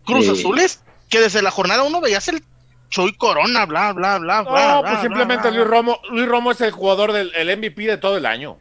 Cruz 0.06 0.26
Sí. 0.26 0.32
Azules 0.32 0.82
que 1.08 1.20
desde 1.20 1.42
la 1.44 1.52
jornada 1.52 1.84
uno 1.84 2.02
veías 2.02 2.28
el 2.30 2.44
Choy 2.90 3.14
Corona, 3.16 3.66
bla, 3.66 3.94
bla, 3.94 4.18
bla, 4.18 4.44
No, 4.44 4.52
bla. 4.52 4.80
pues 4.82 4.92
bla, 4.94 5.02
simplemente 5.02 5.50
bla, 5.50 5.58
Luis. 5.58 5.68
Romo, 5.70 6.00
Luis 6.10 6.28
Romo 6.28 6.52
es 6.52 6.62
el 6.62 6.72
jugador 6.72 7.12
del 7.14 7.32
el 7.36 7.56
MVP 7.58 7.84
de 7.84 7.98
todo 7.98 8.18
el 8.18 8.26
año 8.26 8.58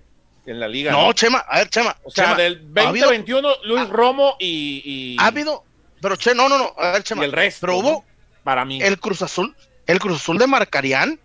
en 0.47 0.61
la 0.61 0.69
liga. 0.69 0.93
No, 0.93 1.13
Chema, 1.13 1.39
a 1.39 1.59
ver, 1.59 1.69
Chema. 1.71 1.97
o 2.05 2.11
sea, 2.11 2.25
Chema, 2.25 2.37
del 2.37 2.55
ha 2.77 2.89
habido- 2.89 3.07
2021, 3.07 3.49
Luis 3.65 3.83
ha- 3.83 3.87
Romo 3.87 4.37
y, 4.39 4.83
y, 4.85 5.17
Ha 5.19 5.27
habido, 5.27 5.65
pero 6.01 6.17
che, 6.17 6.35
no, 6.35 6.49
no, 6.49 6.59
no, 6.59 6.75
a 6.79 6.93
ver, 6.93 7.01
y 7.01 7.05
Chema. 7.05 7.25
el 7.25 7.33
resto. 7.33 7.61
Pero 7.67 7.73
¿no? 7.75 7.79
hubo 7.89 8.05
para 8.45 8.65
mí. 8.65 8.83
el 8.83 8.99
Cruz 9.01 9.23
Azul, 9.23 9.55
el 9.87 9.99
Cruz 9.99 10.17
Azul 10.21 10.39
de 10.39 10.47
Marcarián, 10.47 11.19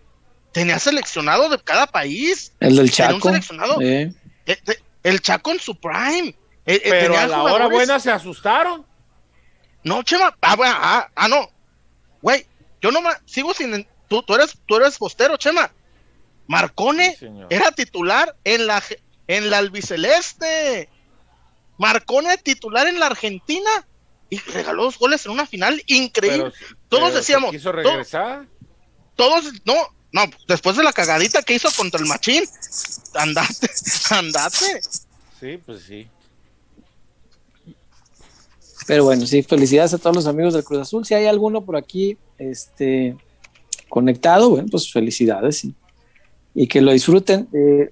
tenía 0.52 0.80
seleccionado 0.80 1.50
de 1.50 1.60
cada 1.60 1.88
país. 1.88 2.54
El 2.60 2.76
del 2.78 2.92
Tenía 2.92 3.08
un 3.16 3.16
Chaco. 3.20 3.30
seleccionado. 3.30 3.78
eh. 3.82 4.14
El 5.04 5.22
Chaco 5.22 5.52
en 5.52 5.60
su 5.60 5.76
prime. 5.76 6.30
Eh, 6.66 6.76
eh, 6.76 6.82
pero 6.86 7.06
tenía 7.14 7.24
a 7.24 7.28
la 7.28 7.44
hora 7.44 7.68
buena 7.68 8.00
se 8.00 8.10
asustaron. 8.12 8.86
No, 9.84 10.02
Chema. 10.04 10.34
Ah, 10.42 10.56
bueno, 10.56 10.74
ah, 10.78 11.10
ah, 11.16 11.28
no. 11.28 11.50
Güey, 12.22 12.46
yo 12.84 12.92
no 12.92 13.00
sigo 13.26 13.54
sin. 13.56 13.88
Tú, 14.08 14.22
tú 14.22 14.36
eres, 14.36 14.56
tú 14.68 14.76
eres 14.76 14.98
postero, 14.98 15.38
Chema. 15.38 15.72
Marcone 16.46 17.16
Sí, 17.18 17.28
era 17.50 17.72
titular 17.72 18.36
en 18.44 18.68
la 18.68 18.84
en 19.28 19.50
la 19.50 19.58
albiceleste. 19.60 20.90
Marcone 21.78 22.38
titular 22.38 22.88
en 22.88 23.00
la 23.00 23.08
Argentina 23.08 23.70
y 24.30 24.38
regaló 24.40 24.84
dos 24.84 25.00
goles 25.00 25.26
en 25.26 25.32
una 25.32 25.46
final 25.48 25.82
increíble. 25.88 26.52
Pero- 26.52 26.76
Todos 26.90 27.04
pero 27.06 27.16
decíamos, 27.16 27.52
Quiso 27.52 27.72
regresar. 27.72 28.46
Todos, 29.16 29.46
no, 29.66 29.76
no, 30.12 30.24
después 30.48 30.76
de 30.76 30.84
la 30.84 30.92
cagadita 30.94 31.42
que 31.44 31.54
hizo 31.54 31.70
contra 31.78 32.00
el 32.00 32.06
Machín, 32.06 32.44
andate, 33.14 33.70
andate. 34.10 34.82
Sí, 35.40 35.58
pues 35.66 35.84
sí. 35.84 36.10
Pero 38.88 39.04
bueno, 39.06 39.26
sí, 39.26 39.44
felicidades 39.44 39.94
a 39.94 39.98
todos 39.98 40.16
los 40.16 40.28
amigos 40.28 40.54
del 40.54 40.64
Cruz 40.64 40.82
Azul. 40.82 41.06
Si 41.06 41.14
hay 41.14 41.26
alguno 41.26 41.64
por 41.64 41.76
aquí 41.78 42.18
este, 42.38 43.16
conectado, 43.90 44.50
bueno, 44.50 44.68
pues 44.70 44.92
felicidades 44.92 45.64
y, 45.66 45.74
y 46.54 46.68
que 46.68 46.82
lo 46.82 46.92
disfruten. 46.92 47.48
Eh, 47.54 47.92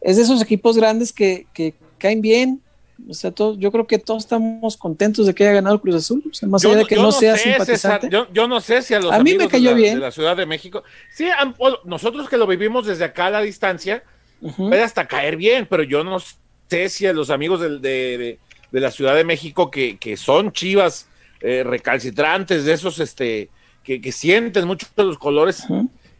es 0.00 0.16
de 0.16 0.22
esos 0.22 0.40
equipos 0.42 0.76
grandes 0.76 1.12
que, 1.12 1.46
que 1.52 1.74
caen 1.98 2.20
bien. 2.20 2.60
O 3.08 3.14
sea, 3.14 3.30
todos, 3.30 3.56
yo 3.58 3.70
creo 3.70 3.86
que 3.86 3.98
todos 3.98 4.24
estamos 4.24 4.76
contentos 4.76 5.26
de 5.26 5.34
que 5.34 5.44
haya 5.44 5.54
ganado 5.54 5.76
el 5.76 5.80
Cruz 5.80 5.94
Azul. 5.96 6.22
O 6.30 6.34
sea, 6.34 6.48
más 6.48 6.64
allá 6.64 6.76
de 6.76 6.84
que 6.84 6.96
no, 6.96 7.12
sea 7.12 7.36
sé, 7.36 7.44
simpatizante. 7.44 8.06
César, 8.06 8.10
yo, 8.10 8.26
yo 8.32 8.48
no 8.48 8.60
sé 8.60 8.82
si 8.82 8.94
a 8.94 9.00
los 9.00 9.12
A 9.12 9.18
mí 9.18 9.30
me 9.30 9.44
amigos 9.44 9.52
cayó 9.52 9.68
de, 9.70 9.74
la, 9.74 9.80
bien. 9.80 9.94
de 9.94 10.00
la 10.00 10.10
Ciudad 10.10 10.36
de 10.36 10.46
México. 10.46 10.82
Sí, 11.14 11.26
nosotros 11.84 12.28
que 12.28 12.36
lo 12.36 12.46
vivimos 12.46 12.86
desde 12.86 13.04
acá 13.04 13.26
a 13.26 13.30
la 13.30 13.40
distancia, 13.40 14.02
puede 14.56 14.82
hasta 14.82 15.06
caer 15.06 15.36
bien, 15.36 15.66
pero 15.70 15.84
yo 15.84 16.02
no 16.04 16.18
sé 16.68 16.88
si 16.88 17.06
a 17.06 17.12
los 17.12 17.30
amigos 17.30 17.60
del- 17.60 17.80
de, 17.80 18.18
de- 18.18 18.38
de 18.72 18.80
la 18.80 18.90
Ciudad 18.90 19.14
de 19.14 19.24
México 19.24 19.70
que, 19.70 19.96
que 19.98 20.16
son 20.16 20.52
chivas 20.52 21.08
eh, 21.40 21.62
recalcitrantes, 21.64 22.64
de 22.64 22.72
esos 22.72 22.98
este, 23.00 23.48
que, 23.82 24.00
que 24.00 24.12
sienten 24.12 24.66
mucho 24.66 24.86
los 24.96 25.18
colores, 25.18 25.64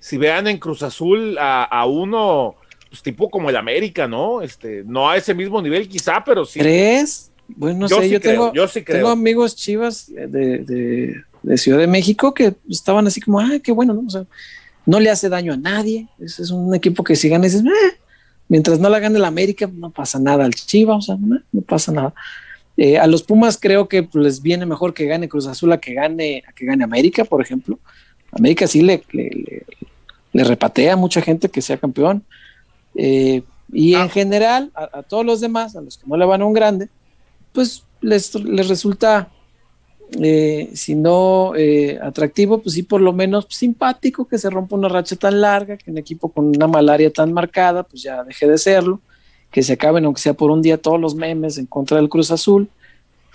si 0.00 0.16
vean 0.16 0.46
en 0.46 0.58
Cruz 0.58 0.82
Azul 0.82 1.36
a, 1.38 1.64
a 1.64 1.86
uno, 1.86 2.54
pues 2.88 3.02
tipo 3.02 3.28
como 3.30 3.50
el 3.50 3.56
América, 3.56 4.06
¿no? 4.06 4.42
Este, 4.42 4.82
no 4.86 5.10
a 5.10 5.16
ese 5.16 5.34
mismo 5.34 5.60
nivel 5.60 5.88
quizá, 5.88 6.22
pero 6.24 6.44
sí. 6.44 6.60
¿Crees? 6.60 7.30
Bueno, 7.48 7.80
no 7.80 7.88
Yo 7.88 7.96
sé, 7.96 8.04
sí 8.04 8.10
yo 8.10 8.20
creo, 8.20 8.32
tengo, 8.32 8.52
yo 8.54 8.68
sí 8.68 8.82
creo. 8.84 8.96
tengo 8.98 9.08
amigos 9.10 9.56
chivas 9.56 10.06
de, 10.06 10.26
de- 10.58 11.22
de 11.42 11.56
Ciudad 11.56 11.78
de 11.78 11.86
México 11.86 12.34
que 12.34 12.54
estaban 12.68 13.06
así 13.06 13.20
como, 13.20 13.40
ah, 13.40 13.58
qué 13.62 13.72
bueno, 13.72 13.94
¿no? 13.94 14.02
O 14.06 14.10
sea, 14.10 14.24
no 14.86 14.98
le 15.00 15.08
hace 15.10 15.28
daño 15.28 15.52
a 15.52 15.56
nadie. 15.56 16.08
Ese 16.18 16.42
es 16.42 16.50
un 16.50 16.74
equipo 16.74 17.04
que 17.04 17.14
si 17.16 17.28
gana, 17.28 17.44
dices, 17.44 17.62
"Ah", 17.66 17.94
mientras 18.48 18.78
no 18.80 18.88
la 18.88 18.98
gane 18.98 19.18
el 19.18 19.24
América, 19.24 19.70
no 19.72 19.90
pasa 19.90 20.18
nada 20.18 20.44
al 20.44 20.54
Chivas, 20.54 20.96
o 20.98 21.00
sea, 21.02 21.16
no, 21.18 21.38
no 21.52 21.60
pasa 21.62 21.92
nada. 21.92 22.14
Eh, 22.76 22.96
a 22.98 23.06
los 23.06 23.22
Pumas 23.22 23.58
creo 23.60 23.88
que 23.88 24.02
pues, 24.04 24.24
les 24.24 24.42
viene 24.42 24.64
mejor 24.66 24.94
que 24.94 25.06
gane 25.06 25.28
Cruz 25.28 25.46
Azul 25.46 25.72
a 25.72 25.78
que 25.78 25.94
gane, 25.94 26.42
a 26.48 26.52
que 26.52 26.64
gane 26.64 26.84
América, 26.84 27.24
por 27.24 27.42
ejemplo. 27.42 27.78
América 28.32 28.66
sí 28.66 28.82
le, 28.82 29.02
le, 29.12 29.30
le- 29.30 29.66
le 30.32 30.44
repatea 30.44 30.92
a 30.92 30.96
mucha 30.96 31.20
gente 31.22 31.48
que 31.48 31.62
sea 31.62 31.76
campeón. 31.78 32.22
Eh, 32.94 33.42
y 33.72 33.94
Ah. 33.94 34.02
en 34.02 34.10
general, 34.10 34.70
a, 34.74 34.98
a 34.98 35.02
todos 35.02 35.24
los 35.26 35.40
demás, 35.40 35.74
a 35.76 35.80
los 35.80 35.98
que 35.98 36.06
no 36.06 36.16
le 36.16 36.24
van 36.24 36.42
a 36.42 36.46
un 36.46 36.52
grande, 36.52 36.88
pues 37.52 37.82
les, 38.00 38.34
les 38.36 38.68
resulta, 38.68 39.28
eh, 40.22 40.70
si 40.74 40.94
no 40.94 41.52
eh, 41.56 41.98
atractivo, 42.02 42.58
pues 42.62 42.74
sí 42.74 42.82
por 42.82 43.00
lo 43.00 43.12
menos 43.12 43.46
simpático 43.50 44.26
que 44.26 44.38
se 44.38 44.48
rompa 44.50 44.76
una 44.76 44.88
racha 44.88 45.16
tan 45.16 45.40
larga, 45.40 45.76
que 45.76 45.90
un 45.90 45.98
equipo 45.98 46.30
con 46.30 46.46
una 46.46 46.66
malaria 46.66 47.12
tan 47.12 47.32
marcada, 47.32 47.82
pues 47.82 48.02
ya 48.02 48.24
deje 48.24 48.46
de 48.48 48.58
serlo, 48.58 49.00
que 49.50 49.62
se 49.62 49.74
acaben, 49.74 50.04
aunque 50.04 50.20
sea 50.20 50.34
por 50.34 50.50
un 50.50 50.62
día, 50.62 50.78
todos 50.80 51.00
los 51.00 51.14
memes 51.14 51.58
en 51.58 51.66
contra 51.66 51.96
del 51.98 52.08
Cruz 52.08 52.30
Azul. 52.30 52.68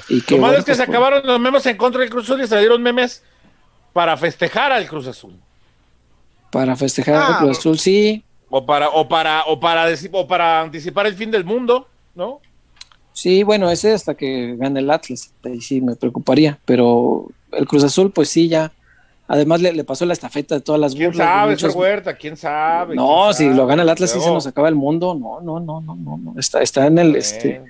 Y 0.09 0.21
que, 0.21 0.35
Lo 0.35 0.41
malo 0.41 0.53
bueno, 0.53 0.59
es 0.59 0.65
que 0.65 0.71
pues, 0.71 0.77
se 0.79 0.85
por- 0.85 0.95
acabaron 0.95 1.25
los 1.27 1.39
memes 1.39 1.65
en 1.67 1.77
contra 1.77 2.01
del 2.01 2.09
Cruz 2.09 2.25
Azul 2.25 2.41
y 2.41 2.47
salieron 2.47 2.81
memes 2.81 3.23
para 3.93 4.17
festejar 4.17 4.71
al 4.71 4.87
Cruz 4.87 5.05
Azul. 5.07 5.33
Para 6.51 6.75
festejar 6.75 7.15
Ah, 7.15 7.27
al 7.27 7.37
Cruz 7.39 7.57
Azul, 7.59 7.79
sí, 7.79 8.23
O 8.49 8.65
para, 8.65 8.89
o 8.89 9.07
para, 9.07 9.43
o 9.45 9.59
para 9.59 9.89
deci- 9.89 10.09
o 10.11 10.27
para 10.27 10.61
anticipar 10.61 11.07
el 11.07 11.15
fin 11.15 11.31
del 11.31 11.43
mundo, 11.43 11.87
¿no? 12.13 12.39
Sí, 13.13 13.43
bueno, 13.43 13.69
ese 13.69 13.93
hasta 13.93 14.15
que 14.15 14.55
gane 14.57 14.79
el 14.79 14.89
Atlas, 14.89 15.31
ahí 15.43 15.61
sí 15.61 15.81
me 15.81 15.95
preocuparía, 15.95 16.57
pero 16.65 17.27
el 17.51 17.67
Cruz 17.67 17.83
Azul, 17.83 18.11
pues 18.11 18.29
sí, 18.29 18.47
ya. 18.47 18.71
Además 19.27 19.61
le, 19.61 19.71
le 19.71 19.83
pasó 19.83 20.05
la 20.05 20.13
estafeta 20.13 20.55
de 20.55 20.61
todas 20.61 20.81
las 20.81 20.93
¿Quién 20.95 21.11
burlas, 21.11 21.27
de 21.27 21.33
sabe, 21.33 21.51
muchos- 21.51 21.75
Huerta? 21.75 22.15
¿Quién 22.15 22.35
sabe? 22.35 22.95
No, 22.95 23.23
¿Quién 23.25 23.33
si 23.35 23.43
sabe? 23.45 23.55
lo 23.55 23.67
gana 23.67 23.83
el 23.83 23.89
Atlas 23.89 24.11
sí 24.11 24.19
se 24.19 24.27
nos 24.31 24.45
acaba 24.47 24.67
el 24.67 24.75
mundo. 24.75 25.15
No, 25.15 25.39
no, 25.41 25.59
no, 25.59 25.79
no, 25.81 25.95
no, 25.95 26.17
no. 26.17 26.39
Está, 26.39 26.61
está 26.61 26.87
en 26.87 26.97
el, 26.99 27.15
este, 27.15 27.61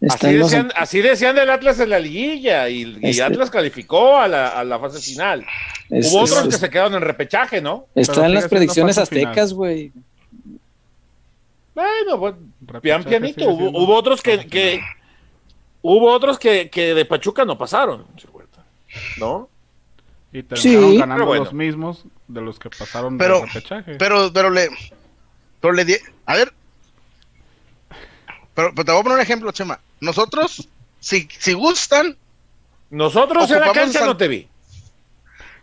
está 0.00 0.26
Así 0.28 0.36
los- 0.36 0.50
decían, 0.50 0.72
así 0.74 1.00
decían 1.00 1.36
del 1.36 1.50
Atlas 1.50 1.78
en 1.78 1.90
la 1.90 1.98
liguilla 2.00 2.68
y, 2.68 2.82
y 3.00 3.10
Este- 3.10 3.22
Atlas 3.22 3.50
calificó 3.50 4.16
a 4.16 4.26
la, 4.26 4.48
a 4.48 4.64
la 4.64 4.78
fase 4.80 5.00
final. 5.00 5.44
es- 5.88 6.12
Hubo 6.12 6.24
es- 6.24 6.32
otros 6.32 6.48
que 6.48 6.58
se 6.60 6.68
quedaron 6.70 6.94
en 6.94 7.02
repechaje, 7.02 7.60
¿no? 7.62 7.86
está 7.94 8.14
Pero 8.14 8.26
en 8.26 8.34
las 8.34 8.48
predicciones 8.48 8.98
aztecas, 8.98 9.52
güey. 9.54 9.92
Bueno, 11.74 12.18
bueno, 12.18 12.38
pian 12.82 13.04
pianito. 13.04 13.48
Hubo, 13.48 13.70
hubo 13.70 13.94
otros 13.96 14.20
que, 14.22 14.46
que 14.46 14.80
hubo 15.82 16.10
otros 16.12 16.38
que, 16.38 16.70
que 16.70 16.94
de 16.94 17.04
Pachuca 17.04 17.44
no 17.44 17.56
pasaron, 17.58 18.06
¿no? 19.18 19.48
Y 20.32 20.42
terminaron 20.42 20.90
Sí. 20.92 20.98
ganando 20.98 21.26
bueno. 21.26 21.44
los 21.44 21.52
mismos 21.52 22.04
de 22.28 22.40
los 22.40 22.58
que 22.58 22.70
pasaron 22.70 23.18
Pero- 23.18 23.40
del 23.40 23.48
repechaje. 23.50 23.94
Pero, 23.96 24.32
pero 24.32 24.50
le, 24.50 24.68
pero 25.60 25.74
le 25.74 25.84
di, 25.84 25.94
a 26.26 26.36
ver, 26.36 26.52
pero, 28.54 28.72
pero 28.74 28.84
te 28.84 28.92
voy 28.92 29.00
a 29.00 29.02
poner 29.02 29.16
un 29.18 29.22
ejemplo, 29.22 29.50
Chema. 29.52 29.78
Nosotros, 30.00 30.68
si, 31.00 31.28
si 31.38 31.52
gustan, 31.52 32.16
Nosotros 32.90 33.44
en 33.50 33.60
la 33.60 33.66
Ocupamos 33.66 33.74
cancha 33.76 33.98
San- 34.00 34.08
no 34.08 34.16
te 34.16 34.28
vi. 34.28 34.48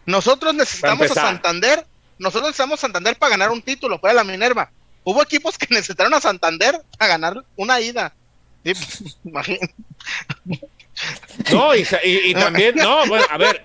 nosotros 0.06 0.54
necesitamos 0.56 1.12
a. 1.12 1.14
Santander, 1.16 1.86
nosotros 2.18 2.50
necesitamos 2.50 2.80
Santander 2.80 3.16
para 3.18 3.32
ganar 3.32 3.52
un 3.52 3.62
título, 3.62 4.00
para 4.02 4.14
la 4.16 4.24
Minerva. 4.24 4.72
Hubo 5.10 5.24
equipos 5.24 5.58
que 5.58 5.68
necesitaron 5.74 6.14
a 6.14 6.22
Santander 6.22 6.82
para 6.98 7.10
ganar 7.10 7.44
una 7.56 7.80
ida. 7.82 8.14
Y, 8.64 8.72
imagín- 9.26 9.60
No, 11.52 11.74
y, 11.76 11.86
y- 12.04 12.32
y 12.32 12.34
también, 12.34 12.76
no, 12.76 13.08
bueno, 13.08 13.26
a 13.30 13.38
ver, 13.38 13.62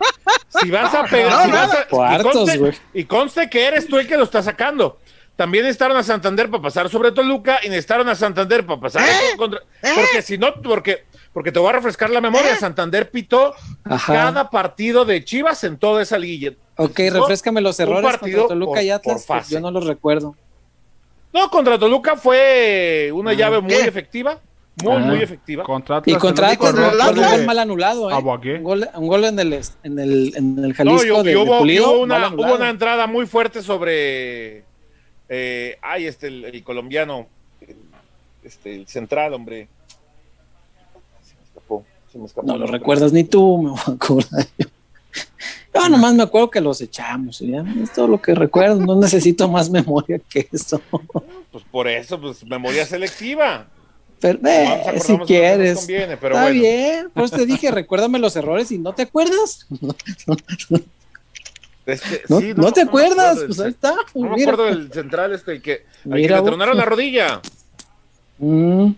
si 0.61 0.71
vas 0.71 0.95
a 0.95 1.05
pegar, 1.05 1.33
no, 1.33 1.45
si 1.45 1.51
vas 1.51 1.71
a- 1.75 1.81
y 1.83 1.87
Cuartos, 1.91 2.35
conste- 2.37 2.59
güey. 2.59 2.73
y 2.95 3.05
conste 3.05 3.51
que 3.51 3.65
eres 3.67 3.89
tú 3.89 3.99
el 3.99 4.07
que 4.07 4.17
lo 4.17 4.23
está 4.25 4.43
sacando. 4.43 4.99
También 5.37 5.65
necesitaron 5.65 5.97
a 5.97 6.05
Santander 6.05 6.49
para 6.49 6.63
pasar 6.63 6.89
sobre 6.89 7.11
Toluca 7.11 7.59
y 7.65 7.69
necesitaron 7.69 8.09
a 8.09 8.15
Santander 8.15 8.65
para 8.65 8.81
pasar 8.81 9.03
¿Eh? 9.09 9.37
contra. 9.37 9.61
¿Eh? 9.83 9.91
Porque 9.97 10.23
si 10.23 10.39
no, 10.39 10.55
porque, 10.63 11.07
porque 11.33 11.51
te 11.51 11.59
voy 11.59 11.71
a 11.71 11.73
refrescar 11.73 12.09
la 12.11 12.21
memoria, 12.21 12.53
¿Eh? 12.53 12.57
Santander 12.57 13.11
pitó 13.11 13.53
Ajá. 13.83 14.13
cada 14.13 14.49
partido 14.51 15.05
de 15.05 15.25
Chivas 15.25 15.65
en 15.65 15.77
toda 15.77 16.03
esa 16.03 16.19
liguilla. 16.19 16.53
Ok, 16.77 16.99
refrescame 17.11 17.61
los 17.61 17.81
errores 17.81 18.17
contra 18.19 18.47
Toluca 18.47 18.75
por- 18.75 18.83
y 18.85 18.91
Atlas, 18.91 19.49
yo 19.51 19.59
no 19.59 19.73
los 19.73 19.87
recuerdo. 19.87 20.37
No, 21.35 21.51
contra 21.51 21.79
Toluca 21.79 22.17
fue 22.17 23.11
una 23.13 23.33
Ah. 23.33 23.35
llave 23.35 23.61
muy 23.61 23.75
¿Qué? 23.75 23.81
efectiva, 23.83 24.39
muy, 24.83 24.93
Ah. 24.93 24.99
muy 25.01 25.21
efectiva. 25.21 25.65
Contra 25.65 26.01
Y 26.07 26.15
contra 26.15 26.53
el 26.53 26.59
con 26.59 26.79
un 26.79 26.85
gol 27.17 27.45
mal 27.45 27.59
anulado, 27.59 28.09
¿eh? 28.11 28.15
Un 28.15 28.63
gol, 28.63 28.89
un 28.95 29.07
gol 29.09 29.25
en, 29.25 29.39
el, 29.41 29.53
en, 29.83 29.99
el, 29.99 30.33
en 30.37 30.59
el 30.61 30.69
No, 30.69 30.75
Jalisco 30.75 31.21
y, 31.21 31.25
de, 31.25 31.31
y 31.33 31.35
de 31.35 31.37
hubo, 31.37 31.57
y 31.57 31.59
Pulido, 31.59 31.91
hubo 31.93 32.03
una, 32.05 32.17
anulado. 32.27 32.37
hubo 32.43 32.55
una 32.57 32.71
entrada 32.71 33.07
muy 33.09 33.27
fuerte 33.27 33.63
sobre. 33.63 34.63
Eh, 35.29 35.77
ay, 35.83 36.07
este, 36.07 36.29
el, 36.29 36.45
el 36.45 36.63
colombiano. 36.63 37.27
Este, 38.45 38.75
el 38.77 38.87
central, 38.87 39.35
hombre. 39.35 39.69
no 42.45 42.57
lo 42.59 42.67
recuerdas 42.69 43.13
ni 43.13 43.25
tú, 43.25 43.59
me 43.61 43.71
voy 43.71 43.79
a 43.87 43.91
acordar 43.91 44.47
yo. 44.59 44.67
Yo 45.75 45.89
nomás 45.89 46.15
me 46.15 46.23
acuerdo 46.23 46.51
que 46.51 46.61
los 46.61 46.81
echamos, 46.81 47.41
¿ya? 47.41 47.65
es 47.83 47.93
todo 47.93 48.07
lo 48.07 48.23
que 48.23 48.35
recuerdo, 48.35 48.77
no 48.77 48.95
necesito 48.95 49.49
más 49.49 49.69
memoria 49.71 50.21
que 50.29 50.49
eso. 50.53 50.81
Pues 51.51 51.65
por 51.71 51.89
eso, 51.89 52.21
pues 52.21 52.45
memoria 52.47 52.87
selectiva. 52.87 53.67
Pero, 54.21 54.39
eh, 54.47 55.01
si 55.01 55.19
quieres. 55.19 55.89
Está 55.89 56.49
bien, 56.49 57.11
pues 57.13 57.31
te 57.31 57.45
dije, 57.45 57.71
recuérdame 57.71 58.19
los 58.19 58.37
errores 58.37 58.71
y 58.71 58.79
no 58.79 58.95
te 58.95 59.03
acuerdas. 59.03 59.67
Este, 61.87 62.23
no, 62.31 62.41
sí, 62.41 62.55
no, 62.57 62.73
te 62.73 62.81
acuerdas, 62.81 63.41
pues 63.47 63.61
ahí 63.61 63.71
está. 63.71 63.95
No 64.15 64.31
me 64.31 64.43
acuerdo 64.43 64.65
del 64.65 64.91
central 64.91 65.35
este 65.35 65.61
que, 65.61 65.85
al 66.11 66.17
que 66.19 66.29
le 66.29 66.43
tronaron 66.43 66.79
la 66.79 66.87
rodilla. 66.87 67.43
Mm. 68.39 68.93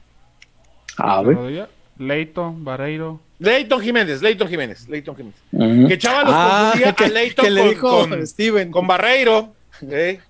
A 0.98 1.22
ver. 1.22 1.68
Leighton, 1.98 2.64
Vareiro. 2.64 3.20
Leighton 3.38 3.80
Jiménez, 3.80 4.22
Leighton 4.22 4.48
Jiménez, 4.48 4.88
Leighton 4.88 5.16
Jiménez. 5.16 5.88
Que 5.88 5.98
Chava 5.98 6.22
los 6.24 6.32
ah, 6.34 6.72
que, 6.96 7.04
a 7.04 7.08
Leighton 7.08 7.44
que 7.44 7.50
le 7.50 7.68
dijo 7.70 8.08
con, 8.08 8.26
Steven. 8.26 8.70
con 8.70 8.86
Barreiro. 8.86 9.54
¿eh? 9.82 10.20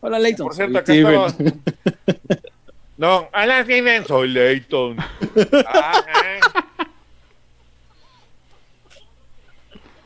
Hola, 0.00 0.18
Leighton. 0.18 0.46
Por 0.46 0.54
cierto, 0.54 0.78
acá 0.78 0.92
estaba. 0.92 1.32
No, 2.96 3.28
hola, 3.32 3.64
Steven. 3.64 4.04
Soy 4.04 4.28
Leighton. 4.28 4.96
ah, 5.66 6.04
eh. 6.24 6.40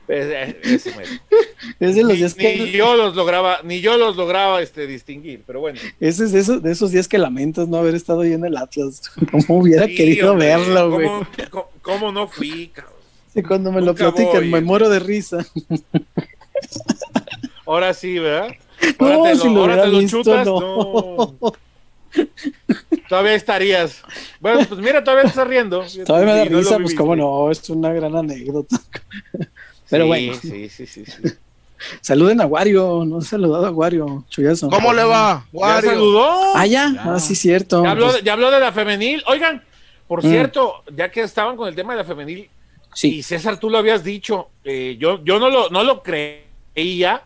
Es, 0.06 0.86
es, 1.80 1.94
de 1.94 2.02
los 2.02 2.16
días 2.16 2.34
que... 2.34 2.56
ni 2.56 2.70
yo 2.72 2.94
los 2.94 3.16
lograba, 3.16 3.60
ni 3.62 3.80
yo 3.80 3.96
los 3.96 4.16
lograba 4.16 4.60
este, 4.60 4.86
distinguir, 4.86 5.42
pero 5.46 5.60
bueno. 5.60 5.80
Ese 5.98 6.24
es 6.24 6.32
de 6.32 6.40
esos, 6.40 6.62
de 6.62 6.72
esos 6.72 6.90
días 6.90 7.08
que 7.08 7.18
lamentas 7.18 7.68
no 7.68 7.78
haber 7.78 7.94
estado 7.94 8.20
ahí 8.20 8.32
en 8.32 8.44
el 8.44 8.56
Atlas. 8.56 9.02
Como 9.30 9.60
hubiera 9.60 9.86
querido 9.86 10.36
verlo, 10.36 10.90
güey. 10.90 11.08
¿cómo, 11.50 11.68
¿cómo, 11.80 12.12
no 12.12 12.28
fui, 12.28 12.68
cabrón? 12.68 12.94
Sí, 13.32 13.42
cuando 13.42 13.72
me 13.72 13.80
lo 13.80 13.94
platican, 13.94 14.48
me 14.50 14.60
muero 14.60 14.88
de 14.88 15.00
risa. 15.00 15.44
Ahora 17.66 17.94
sí, 17.94 18.18
¿verdad? 18.18 18.54
Ahora 18.98 19.16
no, 19.16 19.22
te 19.22 19.34
lo, 19.34 19.40
si 19.40 19.48
lo, 19.48 19.60
ahora 19.60 19.82
te 19.82 19.88
lo 19.88 19.98
visto, 19.98 20.18
chutas, 20.18 20.46
no. 20.46 21.36
no. 21.40 21.52
todavía 23.08 23.34
estarías. 23.34 24.02
Bueno, 24.38 24.60
pues 24.68 24.80
mira, 24.80 25.02
todavía 25.02 25.28
estás 25.28 25.48
riendo. 25.48 25.82
Todavía 26.04 26.34
me 26.34 26.38
da 26.38 26.44
risa, 26.44 26.78
pues 26.78 26.94
cómo 26.94 27.16
no, 27.16 27.50
es 27.50 27.68
una 27.70 27.92
gran 27.94 28.14
anécdota. 28.14 28.78
Pero 29.90 30.06
bueno. 30.06 30.34
Sí, 30.34 30.68
sí, 30.68 30.86
sí, 30.86 31.04
sí. 31.04 31.22
Saluden 32.00 32.40
a 32.40 32.46
Wario, 32.46 33.04
no 33.04 33.18
he 33.18 33.22
saludado 33.22 33.66
a 33.66 33.70
Wario, 33.70 34.24
chuyazo. 34.28 34.70
¿Cómo 34.70 34.92
le 34.92 35.04
va? 35.04 35.46
Wario. 35.52 35.90
¿Ya 35.90 35.94
saludó? 35.94 36.56
Ah, 36.56 36.66
ya, 36.66 36.94
ah, 36.98 37.18
sí, 37.20 37.34
cierto. 37.34 37.82
Ya 37.82 37.90
habló, 37.90 38.18
ya 38.20 38.32
habló, 38.32 38.50
de 38.50 38.60
la 38.60 38.72
femenil. 38.72 39.22
Oigan, 39.26 39.62
por 40.06 40.24
mm. 40.24 40.28
cierto, 40.28 40.82
ya 40.94 41.10
que 41.10 41.20
estaban 41.22 41.56
con 41.56 41.68
el 41.68 41.74
tema 41.74 41.92
de 41.92 41.98
la 41.98 42.04
femenil, 42.04 42.48
sí. 42.94 43.16
y 43.16 43.22
César, 43.22 43.58
tú 43.58 43.68
lo 43.68 43.78
habías 43.78 44.02
dicho, 44.02 44.48
eh, 44.64 44.96
yo, 44.98 45.22
yo 45.24 45.38
no 45.38 45.50
lo, 45.50 45.68
no 45.68 45.84
lo 45.84 46.02
creía 46.02 47.22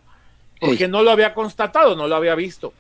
porque 0.61 0.89
no 0.89 1.03
lo 1.03 1.11
había 1.11 1.35
constatado, 1.35 1.95
no 1.95 2.09
lo 2.09 2.17
había 2.17 2.35
visto. 2.35 2.73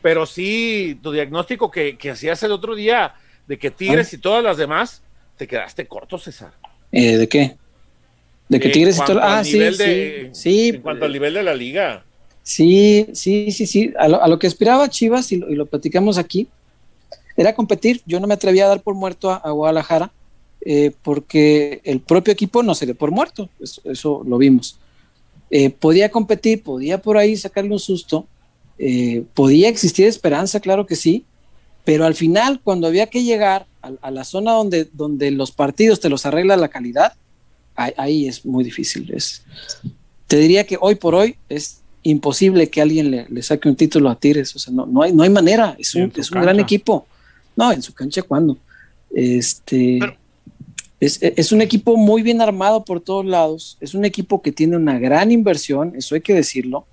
Pero 0.00 0.26
sí, 0.26 0.98
tu 1.02 1.12
diagnóstico 1.12 1.70
que, 1.70 1.96
que 1.96 2.10
hacías 2.10 2.42
el 2.42 2.52
otro 2.52 2.74
día 2.74 3.14
de 3.46 3.58
que 3.58 3.70
Tigres 3.70 4.12
ah. 4.12 4.16
y 4.16 4.18
todas 4.18 4.42
las 4.42 4.56
demás, 4.56 5.02
te 5.36 5.46
quedaste 5.46 5.86
corto, 5.86 6.18
César. 6.18 6.52
Eh, 6.90 7.16
¿De 7.16 7.28
qué? 7.28 7.56
De 8.52 8.60
que 8.60 8.68
Tigres 8.68 8.98
y 8.98 9.04
todo. 9.06 9.18
Ah, 9.22 9.42
sí, 9.42 9.58
sí, 10.32 10.68
En 10.68 10.82
cuanto 10.82 11.06
al 11.06 11.12
nivel 11.12 11.32
de 11.32 11.42
la 11.42 11.54
liga. 11.54 12.04
Sí, 12.42 13.06
sí, 13.14 13.50
sí, 13.50 13.66
sí. 13.66 13.94
A 13.98 14.28
lo, 14.28 14.38
que 14.38 14.46
aspiraba 14.46 14.90
Chivas, 14.90 15.32
y 15.32 15.38
lo, 15.38 15.64
platicamos 15.64 16.18
aquí, 16.18 16.48
era 17.34 17.54
competir. 17.54 18.02
Yo 18.04 18.20
no 18.20 18.26
me 18.26 18.34
atrevía 18.34 18.66
a 18.66 18.68
dar 18.68 18.82
por 18.82 18.94
muerto 18.94 19.30
a, 19.30 19.50
Guadalajara, 19.50 20.12
eh, 20.60 20.92
porque 21.02 21.80
el 21.84 22.00
propio 22.00 22.30
equipo 22.30 22.62
no 22.62 22.74
se 22.74 22.84
dio 22.84 22.94
por 22.94 23.10
muerto. 23.10 23.48
Eso, 23.58 24.22
lo 24.26 24.36
vimos. 24.36 24.78
Eh, 25.50 25.70
podía 25.70 26.10
competir, 26.10 26.62
podía 26.62 27.00
por 27.00 27.16
ahí 27.16 27.34
sacarle 27.36 27.72
un 27.72 27.80
susto, 27.80 28.26
eh, 28.78 29.24
podía 29.32 29.70
existir 29.70 30.06
esperanza, 30.06 30.60
claro 30.60 30.84
que 30.84 30.96
sí, 30.96 31.24
pero 31.84 32.04
al 32.04 32.14
final, 32.14 32.60
cuando 32.62 32.86
había 32.86 33.06
que 33.06 33.22
llegar 33.22 33.66
a, 33.80 33.92
a 34.02 34.10
la 34.10 34.24
zona 34.24 34.52
donde, 34.52 34.88
donde 34.92 35.30
los 35.30 35.52
partidos 35.52 36.00
te 36.00 36.10
los 36.10 36.26
arregla 36.26 36.56
la 36.56 36.68
calidad, 36.68 37.14
ahí, 37.74 38.26
es 38.26 38.44
muy 38.44 38.64
difícil. 38.64 39.12
Es, 39.14 39.42
te 40.26 40.36
diría 40.36 40.64
que 40.66 40.78
hoy 40.80 40.94
por 40.94 41.14
hoy 41.14 41.36
es 41.48 41.80
imposible 42.02 42.68
que 42.68 42.80
alguien 42.80 43.10
le, 43.10 43.42
saque 43.42 43.68
un 43.68 43.76
título 43.76 44.10
a 44.10 44.16
Tigres. 44.16 44.54
O 44.56 44.58
sea, 44.58 44.72
no, 44.72 44.86
no, 44.86 45.02
hay, 45.02 45.12
no 45.12 45.22
hay 45.22 45.30
manera. 45.30 45.76
Es 45.78 45.94
un, 45.94 46.12
es 46.16 46.30
un 46.30 46.42
gran 46.42 46.58
equipo. 46.60 47.06
No, 47.56 47.72
en 47.72 47.82
su 47.82 47.92
cancha, 47.92 48.22
¿cuándo? 48.22 48.56
Este. 49.10 49.98
es, 51.00 51.52
un 51.52 51.60
equipo 51.60 51.96
muy 51.96 52.22
bien 52.22 52.40
armado 52.40 52.84
por 52.84 53.00
todos 53.00 53.24
lados. 53.24 53.76
Es 53.80 53.94
un 53.94 54.04
equipo 54.04 54.42
que 54.42 54.52
tiene 54.52 54.76
una 54.76 54.98
gran 54.98 55.32
inversión, 55.32 55.94
eso 55.96 56.14
hay 56.14 56.20
que 56.20 56.34
decirlo. 56.34 56.86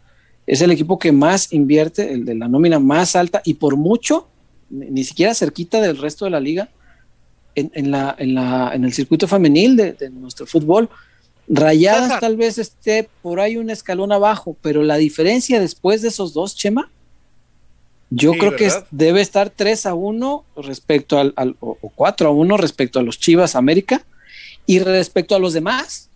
Es 0.46 0.62
el 0.62 0.72
equipo 0.72 0.98
que 0.98 1.12
más 1.12 1.54
invierte, 1.54 2.12
el 2.12 2.26
de 2.26 2.36
la 2.36 2.48
nómina 2.48 2.80
más 2.80 3.16
alta 3.16 3.42
y 3.46 3.54
por 3.54 3.78
mucho, 3.78 4.28
ni 4.70 5.04
siquiera 5.04 5.36
cerquita 5.36 5.80
del 5.80 5.98
resto 5.98 6.26
de 6.26 6.32
la 6.32 6.40
liga 6.40 6.70
en, 7.74 7.92
la, 7.92 8.16
en, 8.18 8.36
la, 8.36 8.72
en 8.74 8.84
el 8.84 8.94
circuito 8.94 9.28
femenil 9.28 9.76
de, 9.76 10.10
nuestro 10.12 10.46
fútbol. 10.46 10.90
Rayadas 11.48 12.20
tal 12.20 12.38
vez 12.38 12.58
esté 12.58 13.10
por 13.22 13.40
ahí 13.40 13.58
un 13.58 13.70
escalón 13.70 14.12
abajo, 14.12 14.56
pero 14.62 14.84
la 14.84 14.98
diferencia 14.98 15.60
después 15.60 16.02
de 16.02 16.10
esos 16.10 16.34
dos, 16.34 16.56
Chema, 16.56 16.92
yo 18.12 18.34
creo 18.34 18.56
que 18.56 18.72
debe 18.92 19.22
estar 19.22 19.50
3 19.50 19.86
a 19.88 19.94
1 19.94 20.46
respecto 20.58 21.20
al, 21.20 21.56
o 21.60 21.76
4 21.96 22.28
a 22.28 22.32
1 22.32 22.58
respecto 22.58 23.00
a 23.00 23.04
los 23.04 23.20
Chivas 23.20 23.56
América 23.56 24.04
y 24.66 24.80
respecto 24.80 25.36
a 25.36 25.40
los 25.40 25.54
demás. 25.54 26.10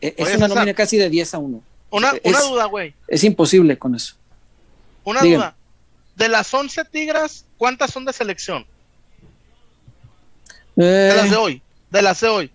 E, 0.00 0.14
es 0.16 0.36
una 0.36 0.48
nómina 0.48 0.74
casi 0.74 0.96
de 0.98 1.08
10 1.08 1.34
a 1.34 1.38
1. 1.38 1.62
Una, 1.90 2.12
una 2.22 2.40
duda, 2.40 2.64
güey. 2.66 2.94
Es 3.08 3.24
imposible 3.24 3.78
con 3.78 3.94
eso. 3.94 4.16
Una 5.04 5.22
duda. 5.22 5.56
De 6.16 6.28
las 6.28 6.52
11 6.52 6.84
tigras, 6.86 7.44
¿cuántas 7.56 7.90
son 7.90 8.04
de 8.04 8.12
selección? 8.12 8.66
De 10.76 11.14
las 11.16 11.30
de 11.30 11.36
eh. 11.36 11.38
hoy, 11.38 11.62
de 11.90 12.02
las 12.02 12.20
de 12.20 12.28
hoy. 12.28 12.50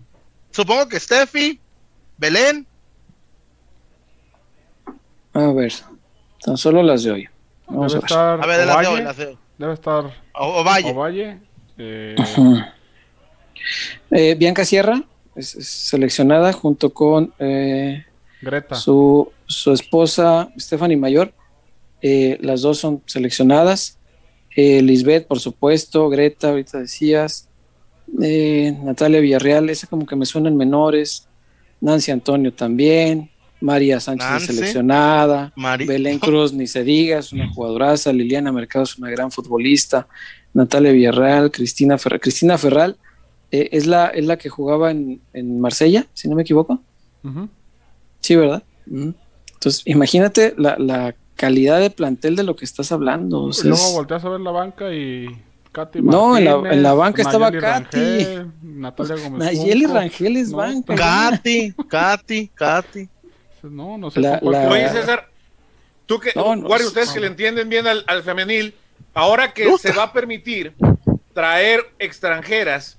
Supongo 0.50 0.88
que 0.88 1.00
Steffi, 1.00 1.58
Belén. 2.18 2.66
A 5.32 5.52
ver, 5.52 5.72
tan 6.44 6.56
solo 6.56 6.82
las 6.82 7.02
de 7.04 7.12
hoy. 7.12 7.28
Vamos 7.66 7.92
debe 7.92 7.98
a 7.98 8.00
ver. 8.00 8.10
Estar 8.10 8.42
a 8.42 8.46
ver, 8.46 8.60
de 8.60 8.66
las 8.66 8.80
de 8.80 8.86
hoy, 8.86 9.02
las 9.02 9.16
de 9.16 9.26
hoy. 9.26 9.38
Debe 9.58 9.72
estar 9.74 10.04
o, 10.34 10.60
Ovalle. 10.60 10.90
Ovalle 10.90 11.38
eh... 11.78 12.16
Eh, 14.10 14.34
Bianca 14.38 14.64
Sierra 14.64 15.02
es, 15.34 15.48
seleccionada 15.50 16.52
junto 16.54 16.94
con 16.94 17.34
eh, 17.38 18.06
Greta. 18.40 18.74
Su, 18.74 19.32
su, 19.46 19.72
esposa 19.72 20.50
Stephanie 20.58 20.96
Mayor. 20.96 21.34
Eh, 22.00 22.38
las 22.40 22.62
dos 22.62 22.78
son 22.78 23.02
seleccionadas. 23.06 23.98
Lisbeth, 24.56 25.26
por 25.26 25.40
supuesto. 25.40 26.08
Greta, 26.08 26.48
ahorita 26.48 26.78
decías. 26.78 27.49
Eh, 28.22 28.76
Natalia 28.82 29.20
Villarreal, 29.20 29.70
esa 29.70 29.86
como 29.86 30.06
que 30.06 30.16
me 30.16 30.26
suenan 30.26 30.56
menores, 30.56 31.28
Nancy 31.80 32.10
Antonio 32.10 32.52
también, 32.52 33.30
María 33.60 34.00
Sánchez 34.00 34.46
seleccionada, 34.46 35.52
Belén 35.86 36.18
Cruz, 36.20 36.52
ni 36.52 36.66
se 36.66 36.82
diga, 36.82 37.18
es 37.18 37.32
una 37.32 37.52
jugadoraza, 37.52 38.12
Liliana 38.12 38.52
Mercado 38.52 38.84
es 38.84 38.98
una 38.98 39.10
gran 39.10 39.30
futbolista, 39.30 40.08
Natalia 40.52 40.92
Villarreal, 40.92 41.50
Cristina 41.50 41.98
Ferral, 41.98 42.20
Cristina 42.20 42.58
Ferral 42.58 42.96
eh, 43.50 43.68
es, 43.72 43.86
la, 43.86 44.06
es 44.06 44.24
la 44.24 44.36
que 44.38 44.48
jugaba 44.48 44.90
en, 44.90 45.20
en 45.32 45.60
Marsella, 45.60 46.06
si 46.12 46.28
no 46.28 46.36
me 46.36 46.42
equivoco. 46.42 46.80
Sí, 48.20 48.36
¿verdad? 48.36 48.62
Entonces, 48.86 49.82
imagínate 49.84 50.54
la, 50.56 51.14
calidad 51.36 51.80
de 51.80 51.88
plantel 51.88 52.36
de 52.36 52.42
lo 52.42 52.54
que 52.54 52.66
estás 52.66 52.92
hablando. 52.92 53.50
Luego 53.64 53.92
volteas 53.94 54.22
a 54.26 54.28
ver 54.28 54.40
la 54.40 54.50
banca 54.50 54.92
y 54.92 55.26
no, 56.02 56.36
en 56.36 56.44
la, 56.44 56.72
en 56.72 56.82
la 56.82 56.94
banca 56.94 57.22
estaba 57.22 57.50
Katy. 57.50 57.60
Rangel, 57.60 58.52
Natalia 58.62 59.16
Gómez. 59.16 59.38
Nayeli 59.38 59.86
Rangel 59.86 60.36
es 60.36 60.52
banca. 60.52 60.94
Katy, 61.30 61.74
Katy, 61.88 62.48
Katy. 62.48 63.08
No, 63.62 63.96
no 63.96 64.10
sé. 64.10 64.20
La, 64.20 64.40
Oye, 64.42 64.88
César, 64.88 65.28
tú 66.06 66.18
que, 66.18 66.32
ustedes 66.84 67.12
que 67.12 67.20
le 67.20 67.28
entienden 67.28 67.68
bien 67.68 67.86
al, 67.86 68.04
al 68.06 68.22
femenil, 68.22 68.74
ahora 69.14 69.52
que 69.52 69.76
se 69.78 69.92
va 69.92 70.04
a 70.04 70.12
permitir 70.12 70.74
traer 71.34 71.80
extranjeras, 71.98 72.98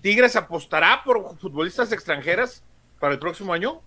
¿Tigres 0.00 0.36
apostará 0.36 1.02
por 1.04 1.36
futbolistas 1.38 1.90
extranjeras 1.92 2.62
para 3.00 3.14
el 3.14 3.18
próximo 3.18 3.52
año? 3.52 3.80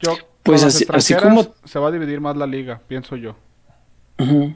Yo, 0.00 0.16
pues 0.42 0.64
así, 0.64 0.86
así, 0.88 1.14
como 1.14 1.54
se 1.64 1.78
va 1.78 1.88
a 1.88 1.92
dividir 1.92 2.20
más 2.20 2.36
la 2.36 2.46
liga, 2.46 2.80
pienso 2.88 3.16
yo. 3.16 3.36
Uh 4.18 4.54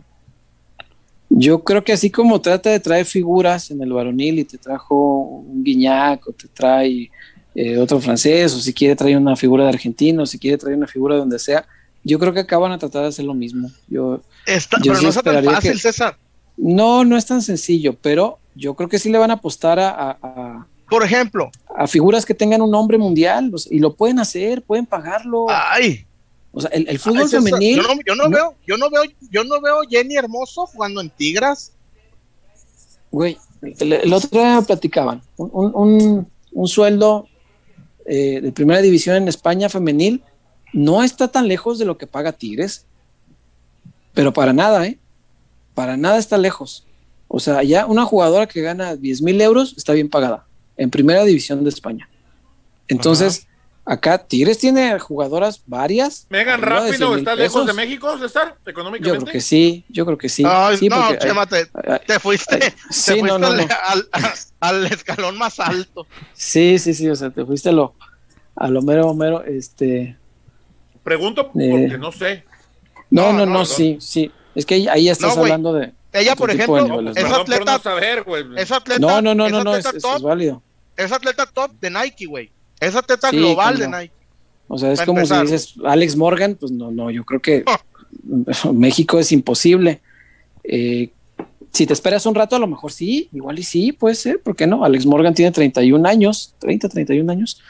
yo 1.31 1.63
creo 1.63 1.85
que 1.85 1.93
así 1.93 2.11
como 2.11 2.41
trata 2.41 2.71
de 2.71 2.81
traer 2.81 3.05
figuras 3.05 3.71
en 3.71 3.83
el 3.83 3.93
varonil 3.93 4.39
y 4.39 4.45
te 4.45 4.59
trajo 4.59 5.21
un 5.21 5.63
Guiñac 5.63 6.27
o 6.27 6.33
te 6.33 6.49
trae 6.49 7.11
eh, 7.55 7.79
otro 7.79 8.01
francés 8.01 8.55
o 8.55 8.61
si 8.61 8.73
quiere 8.73 8.97
traer 8.97 9.17
una 9.17 9.37
figura 9.37 9.65
de 9.65 9.71
argentino, 9.71 10.23
o 10.23 10.27
si 10.27 10.39
quiere 10.39 10.57
traer 10.57 10.77
una 10.77 10.87
figura 10.87 11.15
de 11.15 11.21
donde 11.21 11.39
sea, 11.39 11.67
yo 12.05 12.19
creo 12.19 12.33
que 12.33 12.41
acaban 12.41 12.73
a 12.73 12.79
tratar 12.79 13.03
de 13.03 13.09
hacer 13.09 13.25
lo 13.25 13.35
mismo. 13.35 13.71
Yo, 13.89 14.23
pero 14.83 15.01
no 15.03 15.09
es 15.09 15.23
tan 15.23 15.45
fácil, 15.45 15.79
César. 15.79 16.17
No, 16.57 17.05
no 17.05 17.17
es 17.17 17.27
tan 17.27 17.43
sencillo, 17.43 17.97
pero 18.01 18.39
yo 18.55 18.75
creo 18.75 18.89
que 18.89 18.99
sí 18.99 19.11
le 19.11 19.19
van 19.19 19.31
a 19.31 19.35
apostar 19.35 19.79
a, 19.79 20.67
por 20.89 21.05
ejemplo. 21.05 21.51
A 21.77 21.87
figuras 21.87 22.25
que 22.25 22.35
tengan 22.35 22.63
un 22.63 22.71
nombre 22.71 22.99
mundial 22.99 23.53
y 23.71 23.79
lo 23.79 23.95
pueden 23.95 24.19
hacer, 24.19 24.63
pueden 24.63 24.87
pagarlo. 24.87 25.47
Ay. 25.49 26.07
O 26.53 26.61
sea, 26.61 26.71
el, 26.71 26.99
fútbol 26.99 27.29
femenil. 27.29 27.77
Yo 27.77 28.15
no, 28.15 28.29
veo, 28.31 28.55
yo 28.67 28.77
no 28.77 28.91
veo, 28.91 29.03
yo 29.31 29.45
no 29.45 29.61
veo 29.61 29.81
Jenny 29.89 30.17
Hermoso 30.17 30.67
jugando 30.67 31.01
en 31.01 31.11
Tigras. 31.11 31.73
Güey, 33.11 33.39
el, 33.63 34.13
otro 34.13 34.41
día 34.41 34.63
platicaban. 34.67 35.23
Un, 35.37 36.27
sueldo 36.67 37.29
eh, 38.07 38.41
de 38.41 38.53
primera 38.53 38.81
división 38.81 39.17
en 39.17 39.29
España 39.29 39.69
femenil 39.69 40.23
no 40.73 41.03
está 41.03 41.29
tan 41.29 41.47
lejos 41.49 41.79
de 41.79 41.85
lo 41.85 41.99
que 41.99 42.07
paga 42.07 42.33
Tigres. 42.33 42.87
Pero 44.15 44.33
para 44.33 44.53
nada, 44.53 44.87
¿eh? 44.87 44.99
Para 45.75 45.97
nada 45.97 46.19
está 46.19 46.39
lejos. 46.39 46.87
O 47.29 47.41
sea, 47.41 47.63
ya 47.63 47.87
una 47.87 48.05
jugadora 48.05 48.47
que 48.47 48.63
gana 48.63 48.97
10 48.97 49.23
mil 49.23 49.41
euros 49.41 49.75
está 49.77 49.93
bien 49.93 50.09
pagada 50.09 50.47
en 50.77 50.91
primera 50.91 51.25
división 51.25 51.63
de 51.63 51.69
España. 51.69 52.09
Entonces, 52.89 53.48
acá 53.89 54.19
Tigres 54.19 54.59
tiene 54.59 54.99
jugadoras 54.99 55.63
varias. 55.67 56.27
Megan 56.29 56.61
Rápido 56.61 57.17
está 57.17 57.35
lejos 57.35 57.67
de 57.67 57.73
México, 57.73 58.19
César, 58.19 58.57
económicamente. 58.67 59.19
Yo 59.19 59.25
creo 59.25 59.33
que 59.33 59.41
sí, 59.41 59.85
yo 59.89 60.05
creo 60.05 60.19
que 60.19 60.29
sí. 60.29 60.43
no, 60.43 60.77
Chema, 61.17 61.47
te, 61.47 62.21
fuiste, 62.21 62.75
Al, 64.61 64.87
escalón 64.87 65.39
más 65.39 65.59
alto. 65.59 66.07
Sí, 66.35 66.79
sí, 66.79 66.93
sí, 66.93 67.09
o 67.09 67.17
sea, 67.17 67.31
te 67.31 67.45
fuiste 67.45 67.71
a 67.71 67.73
lo, 67.73 67.95
a 68.55 68.69
lo 68.69 68.83
mero, 68.83 69.15
mero, 69.15 69.43
este. 69.43 70.17
Pregunto 71.03 71.51
eh, 71.59 71.71
porque 71.71 71.99
no 71.99 72.13
sé. 72.13 72.45
No, 73.11 73.33
no, 73.33 73.47
no, 73.47 73.65
sí, 73.65 73.97
sí. 74.01 74.31
Es 74.55 74.67
que 74.67 74.89
ahí 74.91 75.09
estás 75.09 75.37
hablando 75.37 75.73
de. 75.73 75.93
Ella, 76.13 76.37
por 76.37 76.51
ejemplo, 76.51 77.11
es 77.11 77.25
atleta. 77.25 77.65
No, 77.65 77.79
saber, 77.79 78.25
es 78.57 78.71
atleta. 78.71 79.01
No, 79.01 79.23
no, 79.23 79.35
no, 79.35 79.49
no, 79.49 79.77
es, 79.77 79.87
válido. 80.21 80.63
Es 80.97 81.13
atleta 81.13 81.47
top 81.47 81.71
de 81.81 81.91
Nike, 81.91 82.27
güey. 82.27 82.51
Es 82.81 82.95
atleta 82.95 83.31
global 83.31 83.79
de 83.79 83.89
Nike. 83.89 84.13
O 84.69 84.79
sea, 84.79 84.93
es 84.93 85.01
como 85.03 85.25
si 85.25 85.35
dices 85.41 85.75
Alex 85.85 86.17
Morgan, 86.17 86.55
pues 86.55 86.71
no, 86.71 86.91
no, 86.91 87.11
yo 87.11 87.25
creo 87.25 87.41
que 87.41 87.65
México 88.73 89.19
es 89.19 89.33
imposible. 89.33 90.01
Eh, 90.65 91.11
si 91.73 91.87
te 91.87 91.93
esperas 91.93 92.27
un 92.27 92.35
rato, 92.35 92.57
a 92.57 92.59
lo 92.59 92.67
mejor 92.67 92.93
sí, 92.93 93.29
igual 93.33 93.59
y 93.59 93.63
sí, 93.63 93.93
puede 93.93 94.15
ser, 94.15 94.41
¿por 94.41 94.57
qué 94.57 94.67
no? 94.67 94.85
Alex 94.85 95.07
Morgan 95.07 95.35
tiene 95.35 95.53
31 95.53 96.07
años, 96.09 96.55
30, 96.59 96.89
31 96.89 97.31
años, 97.31 97.61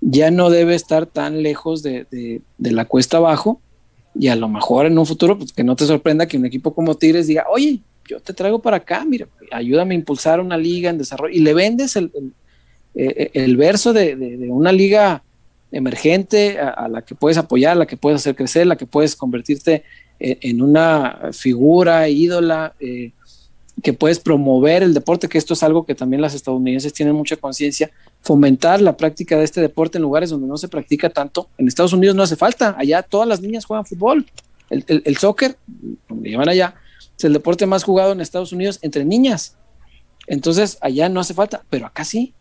ya 0.00 0.30
no 0.30 0.50
debe 0.50 0.74
estar 0.74 1.06
tan 1.06 1.42
lejos 1.42 1.82
de, 1.82 2.06
de 2.10 2.72
la 2.72 2.84
cuesta 2.84 3.16
abajo 3.16 3.60
y 4.18 4.28
a 4.28 4.36
lo 4.36 4.48
mejor 4.48 4.86
en 4.86 4.98
un 4.98 5.06
futuro, 5.06 5.38
pues 5.38 5.52
que 5.52 5.64
no 5.64 5.76
te 5.76 5.86
sorprenda 5.86 6.26
que 6.26 6.36
un 6.36 6.46
equipo 6.46 6.74
como 6.74 6.96
Tigres 6.96 7.26
diga, 7.26 7.46
oye, 7.50 7.80
yo 8.08 8.20
te 8.20 8.32
traigo 8.32 8.60
para 8.60 8.78
acá, 8.78 9.04
mira, 9.04 9.26
ayúdame 9.52 9.94
a 9.94 9.98
impulsar 9.98 10.40
una 10.40 10.56
liga 10.56 10.90
en 10.90 10.98
desarrollo 10.98 11.34
y 11.34 11.40
le 11.40 11.54
vendes 11.54 11.96
el, 11.96 12.10
el, 12.14 12.32
eh, 12.96 13.54
verso 13.56 13.92
de, 13.92 14.48
una 14.50 14.72
liga 14.72 15.22
emergente 15.70 16.58
a, 16.58 16.88
la 16.88 17.02
que 17.02 17.14
puedes 17.14 17.36
apoyar, 17.36 17.72
a 17.72 17.80
la 17.80 17.86
que 17.86 17.96
puedes 17.96 18.20
hacer 18.20 18.34
crecer, 18.34 18.62
a 18.62 18.66
la 18.66 18.76
que 18.76 18.86
puedes 18.86 19.16
convertirte 19.16 19.84
en, 20.18 20.62
una 20.62 21.30
figura 21.32 22.08
ídola, 22.08 22.74
eh, 22.80 23.12
que 23.82 23.92
puedes 23.92 24.18
promover 24.18 24.82
el 24.82 24.94
deporte, 24.94 25.28
que 25.28 25.36
esto 25.36 25.52
es 25.52 25.62
algo 25.62 25.84
que 25.84 25.94
también 25.94 26.22
las 26.22 26.34
estadounidenses 26.34 26.94
tienen 26.94 27.14
mucha 27.14 27.36
conciencia, 27.36 27.90
fomentar 28.22 28.80
la 28.80 28.96
práctica 28.96 29.36
de 29.36 29.44
este 29.44 29.60
deporte 29.60 29.98
en 29.98 30.02
lugares 30.02 30.30
donde 30.30 30.46
no 30.46 30.56
se 30.56 30.68
practica 30.68 31.10
tanto. 31.10 31.50
En 31.58 31.68
Estados 31.68 31.92
Unidos 31.92 32.16
no 32.16 32.22
hace 32.22 32.36
falta, 32.36 32.74
allá 32.78 33.02
todas 33.02 33.28
las 33.28 33.42
niñas 33.42 33.66
juegan 33.66 33.84
fútbol. 33.84 34.24
El, 34.70 34.84
el, 35.04 35.16
soccer, 35.18 35.56
donde 36.08 36.30
llevan 36.30 36.48
allá, 36.48 36.74
es 37.16 37.24
el 37.24 37.34
deporte 37.34 37.66
más 37.66 37.84
jugado 37.84 38.12
en 38.12 38.20
Estados 38.20 38.52
Unidos 38.52 38.78
entre 38.82 39.04
niñas. 39.04 39.56
Entonces, 40.26 40.78
allá 40.80 41.08
no 41.08 41.20
hace 41.20 41.34
falta, 41.34 41.62
pero 41.70 41.86
acá 41.86 42.04
sí. 42.04 42.34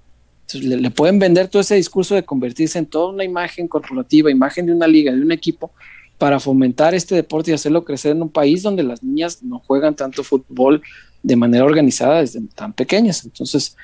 Entonces, 0.48 0.80
le, 0.80 0.92
pueden 0.92 1.20
vender 1.20 1.48
todo 1.48 1.62
ese 1.62 1.76
discurso 1.76 2.16
de 2.16 2.24
convertirse 2.24 2.78
en 2.78 2.86
toda 2.86 3.12
una 3.12 3.24
imagen 3.24 3.68
corporativa, 3.68 4.30
imagen 4.30 4.68
de 4.68 4.74
una 4.74 4.88
liga, 4.88 5.12
de 5.12 5.22
un 5.22 5.32
equipo, 5.32 5.72
para 6.18 6.40
fomentar 6.40 6.94
este 6.94 7.16
deporte 7.16 7.52
y 7.52 7.54
hacerlo 7.54 7.84
crecer 7.84 8.12
en 8.12 8.22
un 8.22 8.30
país 8.30 8.62
donde 8.64 8.84
las 8.84 9.04
niñas 9.04 9.44
no 9.44 9.60
juegan 9.60 9.96
tanto 9.96 10.24
fútbol 10.24 10.82
de 11.24 11.36
manera 11.36 11.66
organizada 11.66 12.22
desde 12.22 12.42
tan 12.54 12.74
pequeñas. 12.74 13.26
Entonces, 13.26 13.76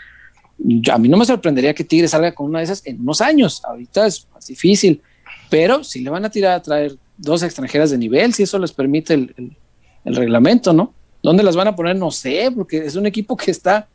a 0.91 0.97
mí 0.97 1.09
no 1.09 1.17
me 1.17 1.25
sorprendería 1.25 1.73
que 1.73 1.83
Tigre 1.83 2.07
salga 2.07 2.33
con 2.33 2.47
una 2.47 2.59
de 2.59 2.65
esas 2.65 2.85
en 2.85 3.01
unos 3.01 3.21
años. 3.21 3.61
Ahorita 3.65 4.05
es 4.05 4.27
más 4.33 4.45
difícil, 4.45 5.01
pero 5.49 5.83
si 5.83 6.01
le 6.01 6.09
van 6.09 6.25
a 6.25 6.29
tirar 6.29 6.53
a 6.53 6.61
traer 6.61 6.95
dos 7.17 7.43
extranjeras 7.43 7.91
de 7.91 7.97
nivel, 7.97 8.33
si 8.33 8.43
eso 8.43 8.59
les 8.59 8.71
permite 8.71 9.13
el, 9.13 9.57
reglamento, 10.05 10.73
¿no? 10.73 10.93
¿Dónde 11.23 11.43
las 11.43 11.55
van 11.55 11.67
a 11.67 11.75
poner? 11.75 11.95
No 11.95 12.09
sé, 12.11 12.51
porque 12.55 12.77
es 12.77 12.95
un 12.95 13.05
equipo 13.05 13.37
que 13.37 13.51
está 13.51 13.87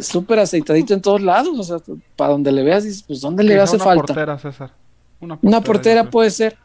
súper 0.00 0.40
aceitadito 0.40 0.94
en 0.94 1.00
todos 1.00 1.22
lados. 1.22 1.58
O 1.58 1.62
sea, 1.62 1.94
para 2.16 2.32
donde 2.32 2.50
le 2.50 2.62
veas, 2.62 2.84
dices, 2.84 3.02
pues 3.02 3.20
¿dónde 3.20 3.44
le 3.44 3.58
hace 3.58 3.78
falta? 3.78 4.06
Portera, 4.06 4.38
César. 4.38 4.72
Una 5.20 5.36
portera, 5.36 5.48
una 5.48 5.60
portera 5.64 6.10
puede 6.10 6.30
ser, 6.30 6.56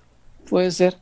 puede 0.50 0.72
ser. 0.72 0.98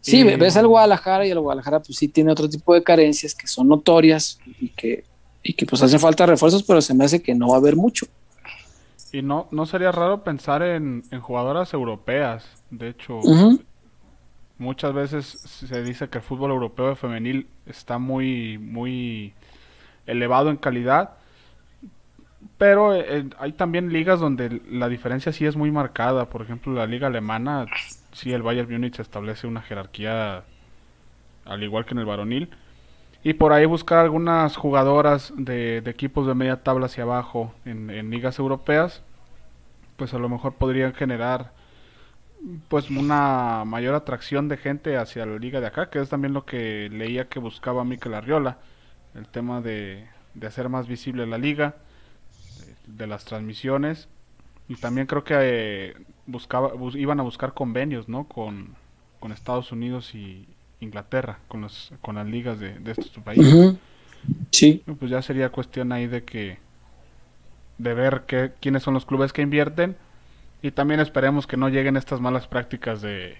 Sí, 0.00 0.24
ves 0.24 0.56
al 0.56 0.66
Guadalajara 0.66 1.26
y 1.26 1.30
el 1.30 1.40
Guadalajara 1.40 1.80
pues 1.80 1.98
sí 1.98 2.08
tiene 2.08 2.32
otro 2.32 2.48
tipo 2.48 2.72
de 2.72 2.82
carencias 2.82 3.34
que 3.34 3.46
son 3.46 3.68
notorias 3.68 4.38
y 4.58 4.68
que, 4.68 5.04
y 5.42 5.52
que 5.52 5.66
pues 5.66 5.82
hace 5.82 5.98
falta 5.98 6.24
refuerzos, 6.24 6.62
pero 6.62 6.80
se 6.80 6.94
me 6.94 7.04
hace 7.04 7.22
que 7.22 7.34
no 7.34 7.48
va 7.48 7.56
a 7.56 7.58
haber 7.58 7.76
mucho. 7.76 8.06
Y 9.12 9.22
no, 9.22 9.48
no 9.50 9.66
sería 9.66 9.92
raro 9.92 10.22
pensar 10.22 10.62
en, 10.62 11.02
jugadoras 11.20 11.74
europeas. 11.74 12.44
De 12.70 12.88
hecho, 12.90 13.20
muchas 14.60 14.92
veces 14.92 15.26
se 15.26 15.82
dice 15.82 16.08
que 16.08 16.18
el 16.18 16.24
fútbol 16.24 16.52
europeo 16.52 16.94
femenil 16.94 17.48
está 17.66 17.98
muy, 17.98 18.58
muy 18.58 19.32
elevado 20.06 20.50
en 20.50 20.56
calidad. 20.56 21.14
Pero 22.56 22.94
eh, 22.94 23.28
hay 23.38 23.52
también 23.52 23.92
ligas 23.92 24.20
donde 24.20 24.62
la 24.70 24.88
diferencia 24.88 25.32
sí 25.32 25.46
es 25.46 25.56
muy 25.56 25.70
marcada. 25.70 26.30
Por 26.30 26.42
ejemplo, 26.42 26.72
la 26.72 26.86
liga 26.86 27.08
alemana 27.08 27.66
sí 28.12 28.32
el 28.32 28.42
Bayern 28.42 28.70
Múnich 28.70 29.00
establece 29.00 29.46
una 29.46 29.62
jerarquía 29.62 30.44
al 31.44 31.62
igual 31.62 31.84
que 31.84 31.94
en 31.94 31.98
el 31.98 32.06
varonil. 32.06 32.50
Y 33.22 33.34
por 33.34 33.52
ahí 33.52 33.66
buscar 33.66 33.98
algunas 33.98 34.56
jugadoras 34.56 35.32
de, 35.36 35.78
equipos 35.78 36.26
de 36.26 36.34
media 36.34 36.62
tabla 36.62 36.86
hacia 36.86 37.04
abajo 37.04 37.54
en, 37.64 38.10
ligas 38.10 38.38
europeas, 38.38 39.02
pues 39.96 40.14
a 40.14 40.18
lo 40.18 40.28
mejor 40.28 40.54
podrían 40.54 40.94
generar 40.94 41.52
pues 42.68 42.90
una 42.90 43.64
mayor 43.64 43.94
atracción 43.94 44.48
de 44.48 44.56
gente 44.56 44.96
hacia 44.96 45.26
la 45.26 45.38
liga 45.38 45.60
de 45.60 45.66
acá, 45.66 45.90
que 45.90 46.00
es 46.00 46.08
también 46.08 46.32
lo 46.32 46.44
que 46.46 46.88
leía 46.90 47.28
que 47.28 47.38
buscaba 47.38 47.84
Mikel 47.84 48.14
Arriola, 48.14 48.58
el 49.14 49.26
tema 49.28 49.60
de, 49.60 50.06
de 50.34 50.46
hacer 50.46 50.68
más 50.68 50.86
visible 50.88 51.26
la 51.26 51.38
liga, 51.38 51.76
de, 52.86 53.06
las 53.06 53.24
transmisiones, 53.24 54.08
y 54.68 54.76
también 54.76 55.06
creo 55.06 55.24
que 55.24 55.34
eh, 55.38 55.94
buscaba, 56.26 56.72
iban 56.94 57.20
a 57.20 57.22
buscar 57.22 57.54
convenios, 57.54 58.08
¿no? 58.08 58.24
Con, 58.24 58.78
Estados 59.32 59.70
Unidos 59.70 60.14
y 60.14 60.46
Inglaterra, 60.80 61.38
con, 61.46 61.60
los, 61.60 61.92
con 62.00 62.16
las 62.16 62.26
ligas 62.26 62.58
de, 62.58 62.80
estos 62.86 63.10
países. 63.22 63.76
Sí. 64.50 64.82
Pues 64.98 65.10
ya 65.10 65.22
sería 65.22 65.50
cuestión 65.50 65.92
ahí 65.92 66.06
de 66.06 66.24
que 66.24 66.58
de 67.78 67.94
ver 67.94 68.24
que, 68.26 68.52
quiénes 68.60 68.82
son 68.82 68.94
los 68.94 69.06
clubes 69.06 69.32
que 69.32 69.42
invierten 69.42 69.96
y 70.62 70.70
también 70.70 71.00
esperemos 71.00 71.46
que 71.46 71.56
no 71.56 71.68
lleguen 71.68 71.96
estas 71.96 72.20
malas 72.20 72.46
prácticas 72.46 73.00
de, 73.00 73.36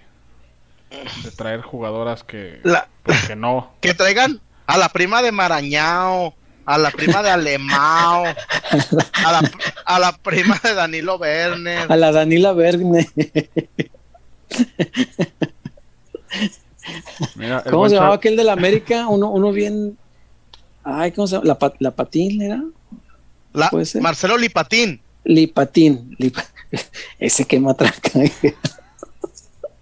de 1.23 1.31
traer 1.35 1.61
jugadoras 1.61 2.23
que, 2.23 2.61
pues, 3.03 3.27
que 3.27 3.35
no. 3.35 3.71
Que 3.81 3.93
traigan 3.93 4.39
a 4.67 4.77
la 4.77 4.89
prima 4.89 5.21
de 5.21 5.31
Marañao, 5.31 6.33
a 6.65 6.77
la 6.77 6.91
prima 6.91 7.21
de 7.21 7.29
Alemao, 7.29 8.25
a 8.25 9.31
la, 9.31 9.51
a 9.85 9.99
la 9.99 10.11
prima 10.17 10.59
de 10.63 10.73
Danilo 10.73 11.17
Verne. 11.19 11.77
A 11.77 11.95
la 11.95 12.11
Danila 12.11 12.53
Verne. 12.53 13.09
¿Cómo 17.69 17.89
se 17.89 17.95
llamaba 17.95 18.15
aquel 18.15 18.35
de 18.35 18.43
la 18.43 18.53
América? 18.53 19.07
Uno, 19.07 19.29
uno 19.29 19.51
bien. 19.51 19.97
Ay, 20.83 21.11
¿cómo 21.11 21.27
se 21.27 21.35
llama? 21.35 21.45
¿La, 21.45 21.73
la 21.79 21.91
Patín 21.91 22.41
era? 22.41 22.63
La, 23.53 23.69
Marcelo 23.99 24.37
Lipatín. 24.37 25.01
Lipatín. 25.23 26.15
Ese 27.19 27.45
que 27.45 27.59
matraca. 27.59 28.11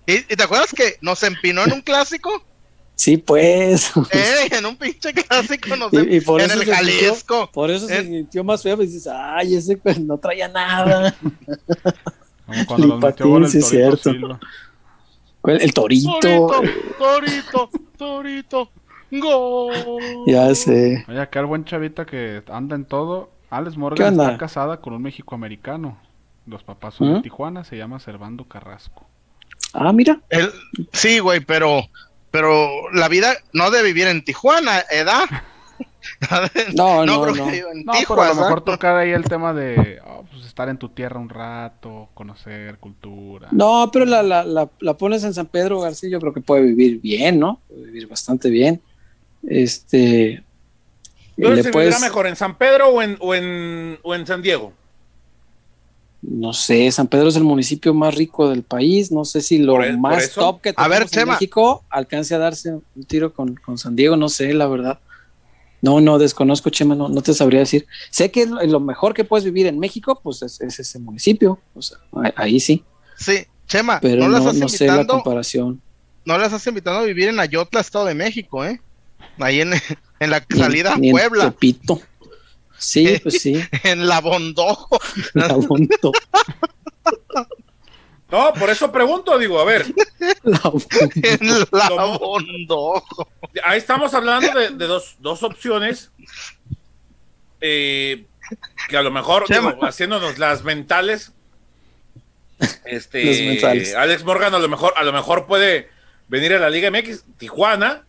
¿Y, 0.06 0.14
¿Y 0.14 0.22
te 0.22 0.44
acuerdas 0.44 0.74
que 0.74 0.98
nos 1.02 1.22
empinó 1.24 1.64
en 1.64 1.74
un 1.74 1.82
clásico? 1.82 2.44
Sí, 3.00 3.16
pues. 3.16 3.94
Eh, 4.12 4.50
en 4.52 4.66
un 4.66 4.76
pinche 4.76 5.14
clásico 5.14 5.74
no 5.78 5.90
sé, 5.90 6.06
y, 6.10 6.20
por 6.20 6.42
en 6.42 6.52
eso 6.52 6.62
el 6.62 6.70
Jalisco. 6.70 7.50
por 7.54 7.72
eso 7.72 7.88
se 7.88 8.04
sintió 8.04 8.44
más 8.44 8.62
feo, 8.62 8.74
y 8.74 8.76
pues 8.76 8.92
dices, 8.92 9.10
ay, 9.14 9.56
ese 9.56 9.78
pues, 9.78 9.98
no 10.02 10.18
traía 10.18 10.50
nada. 10.50 11.16
Como 12.46 12.66
cuando 12.66 12.88
los 12.88 13.00
metió 13.02 13.38
el 13.38 13.48
sí, 13.48 13.62
cierto. 13.62 14.12
El 15.46 15.74
torito. 15.74 16.20
Torito, 16.98 17.70
torito, 17.98 18.70
gol. 19.12 19.72
Ya 20.28 20.54
sé. 20.54 21.06
Oye, 21.08 21.22
acá 21.22 21.40
el 21.40 21.46
buen 21.46 21.64
chavita 21.64 22.06
que 22.06 22.44
anda 22.52 22.76
en 22.76 22.84
todo. 22.84 23.30
Alex 23.50 23.78
Morgan 23.78 24.20
está 24.20 24.38
casada 24.38 24.82
con 24.82 24.94
un 24.94 25.04
mexicoamericano. 25.04 25.98
Los 26.50 26.64
papás 26.64 26.96
son 26.96 27.14
de 27.14 27.20
¿Mm? 27.20 27.22
Tijuana, 27.22 27.64
se 27.64 27.78
llama 27.78 28.00
Servando 28.00 28.46
Carrasco. 28.46 29.06
Ah, 29.74 29.94
mira. 29.94 30.20
El, 30.30 30.52
sí, 30.92 31.20
güey, 31.20 31.42
pero 31.42 31.90
pero 32.32 32.92
la 32.92 33.08
vida 33.08 33.34
no 33.54 33.72
de 33.72 33.84
vivir 33.84 34.08
en 34.08 34.24
Tijuana, 34.24 34.84
¿edad? 34.92 35.26
no, 36.76 37.06
no, 37.06 37.26
no. 37.26 37.36
no. 37.36 37.46
no 37.76 37.94
pero 38.08 38.22
a 38.22 38.28
lo 38.30 38.36
mejor 38.36 38.62
tocar 38.62 38.98
ahí 38.98 39.12
el 39.12 39.24
tema 39.24 39.54
de 39.54 40.00
oh, 40.06 40.26
pues 40.30 40.46
estar 40.46 40.70
en 40.70 40.78
tu 40.78 40.90
tierra 40.90 41.20
un 41.20 41.30
rato, 41.30 42.10
conocer 42.14 42.78
cultura. 42.78 43.50
No, 43.52 43.90
pero 43.92 44.06
la, 44.06 44.24
la, 44.24 44.44
la, 44.44 44.70
la, 44.80 44.94
pones 44.96 45.24
en 45.24 45.34
San 45.34 45.48
Pedro 45.48 45.80
García, 45.80 46.10
yo 46.10 46.20
creo 46.20 46.34
que 46.34 46.42
puede 46.42 46.64
vivir 46.64 47.00
bien, 47.00 47.40
¿no? 47.40 47.62
Puede 47.68 47.86
vivir 47.86 48.08
bastante 48.08 48.50
bien. 48.50 48.82
Este. 49.48 50.44
¿Dónde 51.38 51.64
se 51.64 51.72
puedes... 51.72 52.00
mejor, 52.02 52.28
en 52.28 52.36
San 52.36 52.58
Pedro 52.58 52.90
o 52.90 53.02
en, 53.02 53.18
o 53.22 53.34
en, 53.34 53.98
o 54.04 54.14
en 54.14 54.28
San 54.28 54.42
Diego? 54.42 54.74
No 56.22 56.54
sé, 56.54 56.92
San 56.92 57.08
Pedro 57.08 57.30
es 57.30 57.36
el 57.36 57.44
municipio 57.44 57.94
más 57.94 58.16
rico 58.16 58.50
del 58.50 58.64
país, 58.64 59.12
no 59.12 59.24
sé 59.24 59.42
si 59.42 59.58
lo 59.58 59.82
e-, 59.84 59.96
más 59.98 60.32
top 60.32 60.62
que 60.62 60.74
tenemos 60.74 61.16
en 61.16 61.28
México 61.28 61.84
alcance 61.90 62.36
a 62.36 62.40
darse 62.40 62.74
un 62.74 63.04
tiro 63.08 63.34
con, 63.34 63.58
San 63.78 63.96
Diego, 63.96 64.16
no 64.16 64.30
sé, 64.30 64.54
la 64.54 64.68
verdad. 64.68 65.00
No, 65.82 66.02
no, 66.02 66.20
desconozco, 66.20 66.70
Chema, 66.70 66.94
no, 66.94 67.22
te 67.22 67.34
sabría 67.34 67.62
decir. 67.62 67.88
Sé 68.10 68.32
que 68.32 68.46
lo 68.46 68.82
mejor 68.82 69.14
que 69.14 69.24
puedes 69.24 69.46
vivir 69.46 69.66
en 69.66 69.80
México, 69.80 70.20
pues 70.22 70.42
es, 70.42 70.60
ese 70.60 71.00
municipio, 71.00 71.60
o 71.74 71.82
sea, 71.82 71.98
ahí, 72.36 72.60
sí. 72.60 72.84
Sí, 73.16 73.46
Chema, 73.66 74.00
pero 74.02 74.28
no, 74.28 74.54
no 74.54 74.70
sé 74.70 74.88
la 74.88 75.08
comparación. 75.08 75.82
No 76.26 76.38
las 76.38 76.52
has 76.52 76.68
invitado 76.68 76.98
a 76.98 77.04
vivir 77.04 77.30
en 77.30 77.40
Ayotla, 77.40 77.80
Estado 77.80 78.06
de 78.06 78.14
México, 78.14 78.66
¿eh? 78.66 78.82
Ahí 79.40 79.62
en, 79.62 79.72
la 80.20 80.46
salida 80.50 80.94
a 80.94 80.98
Puebla. 80.98 81.56
Sí, 82.80 83.20
pues 83.24 83.42
sí. 83.42 83.62
en 83.84 84.08
la 84.08 84.22
Bondojo. 84.22 85.00
La 85.34 85.48
No, 88.32 88.54
por 88.54 88.70
eso 88.70 88.92
pregunto, 88.92 89.38
digo, 89.38 89.60
a 89.60 89.66
ver. 89.66 89.86
La 90.44 90.62
en 91.16 91.60
la 91.72 92.18
Bondojo. 92.18 93.28
Ahí 93.64 93.78
estamos 93.78 94.14
hablando 94.14 94.48
de, 94.54 94.88
dos, 94.88 95.44
opciones. 95.44 96.12
Eh, 97.62 98.26
que 98.88 98.98
a 98.98 99.04
lo 99.04 99.12
mejor, 99.12 99.46
haciéndonos 99.82 100.40
las 100.40 100.64
mentales. 100.64 101.34
Este, 102.86 103.96
Alex 103.96 104.24
Morgan 104.24 104.54
a 104.54 104.60
lo 104.60 104.68
mejor, 104.68 104.94
a 104.98 105.04
lo 105.04 105.14
mejor 105.14 105.46
puede 105.46 105.90
venir 106.28 106.54
a 106.54 106.60
la 106.60 106.70
Liga 106.70 106.92
MX, 106.92 107.24
Tijuana, 107.38 108.06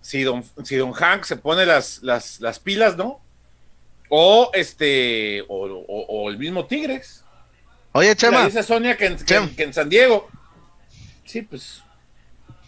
si 0.00 0.22
don, 0.22 0.44
si 0.64 0.76
don 0.76 0.92
Hank 0.92 1.24
se 1.24 1.36
pone 1.36 1.64
las, 1.66 2.02
las, 2.02 2.40
las 2.40 2.58
pilas, 2.58 2.96
¿no? 2.96 3.20
O 4.08 4.50
este, 4.54 5.44
o, 5.48 6.30
el 6.30 6.38
mismo 6.38 6.66
Tigres. 6.66 7.24
Oye, 7.92 8.14
Chema. 8.16 8.46
dice 8.46 8.62
Sonia 8.62 8.96
que 8.96 9.06
en, 9.06 9.74
San 9.74 9.88
Diego. 9.88 10.28
Sí, 11.24 11.42
pues. 11.42 11.82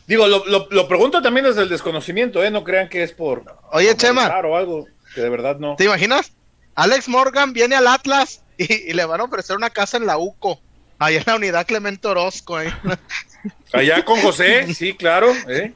Digo, 0.06 0.26
lo, 0.26 0.88
pregunto 0.88 1.22
también 1.22 1.46
desde 1.46 1.62
el 1.62 1.68
desconocimiento, 1.68 2.42
¿eh? 2.42 2.50
No 2.50 2.64
crean 2.64 2.88
que 2.88 3.02
es 3.02 3.12
por. 3.12 3.44
Oye, 3.72 3.96
Chema. 3.96 4.28
O 4.44 4.56
algo, 4.56 4.86
que 5.14 5.20
de 5.20 5.30
verdad 5.30 5.56
no. 5.58 5.76
¿Te 5.76 5.84
imaginas? 5.84 6.32
Alex 6.74 7.08
Morgan 7.08 7.52
viene 7.52 7.76
al 7.76 7.86
Atlas 7.86 8.42
y, 8.56 8.92
le 8.92 9.04
van 9.04 9.20
a 9.20 9.24
ofrecer 9.24 9.56
una 9.56 9.70
casa 9.70 9.96
en 9.96 10.06
la 10.06 10.18
UCO. 10.18 10.60
Ahí 10.98 11.16
en 11.16 11.24
la 11.26 11.36
unidad 11.36 11.66
Clemente 11.66 12.06
Orozco. 12.08 12.56
Allá 13.72 14.04
con 14.04 14.20
José, 14.20 14.72
sí, 14.74 14.94
claro. 14.94 15.32
¿eh? 15.48 15.74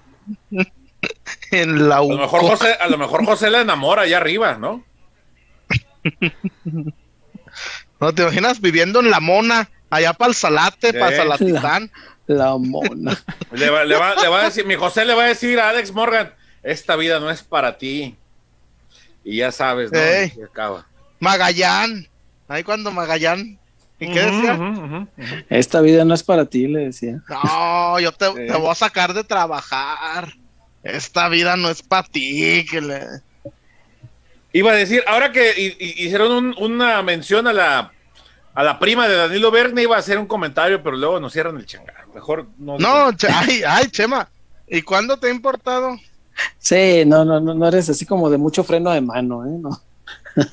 En 1.50 1.88
la 1.88 2.00
UCO. 2.02 2.14
A 2.14 2.16
lo, 2.16 2.22
mejor 2.22 2.40
José, 2.40 2.72
a 2.80 2.88
lo 2.88 2.98
mejor 2.98 3.24
José 3.24 3.50
la 3.50 3.60
enamora 3.60 4.02
allá 4.02 4.16
arriba, 4.16 4.54
¿no? 4.54 4.82
¿No 8.00 8.12
te 8.12 8.22
imaginas 8.22 8.60
viviendo 8.60 9.00
en 9.00 9.10
La 9.10 9.20
Mona, 9.20 9.70
allá 9.90 10.12
para 10.12 10.30
el 10.30 10.34
Salate, 10.34 10.92
para 10.92 11.16
Salatitán? 11.16 11.90
La, 12.26 12.56
Mona. 12.56 13.22
Le 13.52 13.70
va, 13.70 13.80
a 14.10 14.44
decir, 14.44 14.66
mi 14.66 14.74
José 14.74 15.04
le 15.04 15.14
va 15.14 15.24
a 15.24 15.28
decir 15.28 15.58
a 15.58 15.68
Alex 15.68 15.92
Morgan, 15.92 16.32
esta 16.62 16.96
vida 16.96 17.20
no 17.20 17.30
es 17.30 17.42
para 17.42 17.78
ti. 17.78 18.16
Y 19.22 19.38
ya 19.38 19.52
sabes, 19.52 19.90
¿no? 19.92 20.44
acaba. 20.44 20.86
Magallán, 21.20 22.08
ahí 22.48 22.62
cuando 22.62 22.90
Magallán. 22.90 23.58
¿Y 24.00 24.10
qué 24.12 24.20
decía? 24.20 25.06
Esta 25.48 25.80
vida 25.80 26.04
no 26.04 26.14
es 26.14 26.22
para 26.22 26.46
ti, 26.46 26.66
le 26.66 26.86
decía. 26.86 27.22
No, 27.28 28.00
yo 28.00 28.12
te, 28.12 28.28
te 28.30 28.56
voy 28.56 28.70
a 28.70 28.74
sacar 28.74 29.14
de 29.14 29.24
trabajar. 29.24 30.34
Esta 30.82 31.28
vida 31.28 31.56
no 31.56 31.70
es 31.70 31.82
para 31.82 32.06
ti. 32.06 32.66
Que 32.70 32.80
le... 32.80 33.00
Iba 34.54 34.70
a 34.70 34.76
decir, 34.76 35.02
ahora 35.08 35.32
que 35.32 35.76
hicieron 35.80 36.54
una 36.58 37.02
mención 37.02 37.48
a 37.48 37.52
la, 37.52 37.92
a 38.54 38.62
la 38.62 38.78
prima 38.78 39.08
de 39.08 39.16
Danilo 39.16 39.50
Verne, 39.50 39.82
iba 39.82 39.96
a 39.96 39.98
hacer 39.98 40.16
un 40.16 40.26
comentario, 40.26 40.80
pero 40.80 40.96
luego 40.96 41.18
nos 41.18 41.32
cierran 41.32 41.56
el 41.56 41.66
changar. 41.66 42.06
Mejor 42.14 42.46
no. 42.56 42.78
No, 42.78 43.10
ay, 43.28 43.62
ay, 43.66 43.88
Chema. 43.88 44.28
¿Y 44.68 44.82
cuándo 44.82 45.16
te 45.16 45.26
ha 45.26 45.30
importado? 45.30 45.96
Sí, 46.56 47.02
no, 47.04 47.24
no, 47.24 47.40
no, 47.40 47.52
no 47.52 47.66
eres 47.66 47.90
así 47.90 48.06
como 48.06 48.30
de 48.30 48.38
mucho 48.38 48.62
freno 48.62 48.92
de 48.92 49.00
mano, 49.00 49.44
¿eh? 49.44 49.58
No. 49.60 49.80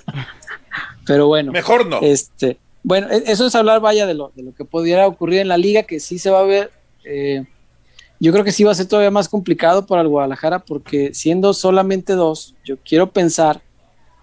pero 1.05 1.27
bueno. 1.27 1.51
Mejor 1.51 1.85
no. 1.85 1.99
Este, 2.01 2.57
bueno, 2.81 3.07
e, 3.11 3.21
eso 3.27 3.45
es 3.45 3.53
hablar, 3.53 3.81
vaya, 3.81 4.07
de 4.07 4.15
lo, 4.15 4.31
de 4.35 4.41
lo 4.41 4.55
que 4.55 4.65
pudiera 4.65 5.05
ocurrir 5.05 5.41
en 5.41 5.47
la 5.47 5.57
liga, 5.57 5.83
que 5.83 5.99
sí 5.99 6.17
se 6.17 6.31
va 6.31 6.39
a 6.39 6.45
ver. 6.45 6.71
Eh, 7.03 7.45
yo 8.19 8.31
creo 8.31 8.43
que 8.43 8.51
sí 8.51 8.63
va 8.63 8.71
a 8.71 8.75
ser 8.75 8.87
todavía 8.87 9.11
más 9.11 9.29
complicado 9.29 9.85
para 9.85 10.01
el 10.01 10.07
Guadalajara, 10.07 10.57
porque 10.57 11.13
siendo 11.13 11.53
solamente 11.53 12.13
dos, 12.13 12.55
yo 12.65 12.77
quiero 12.83 13.11
pensar 13.11 13.61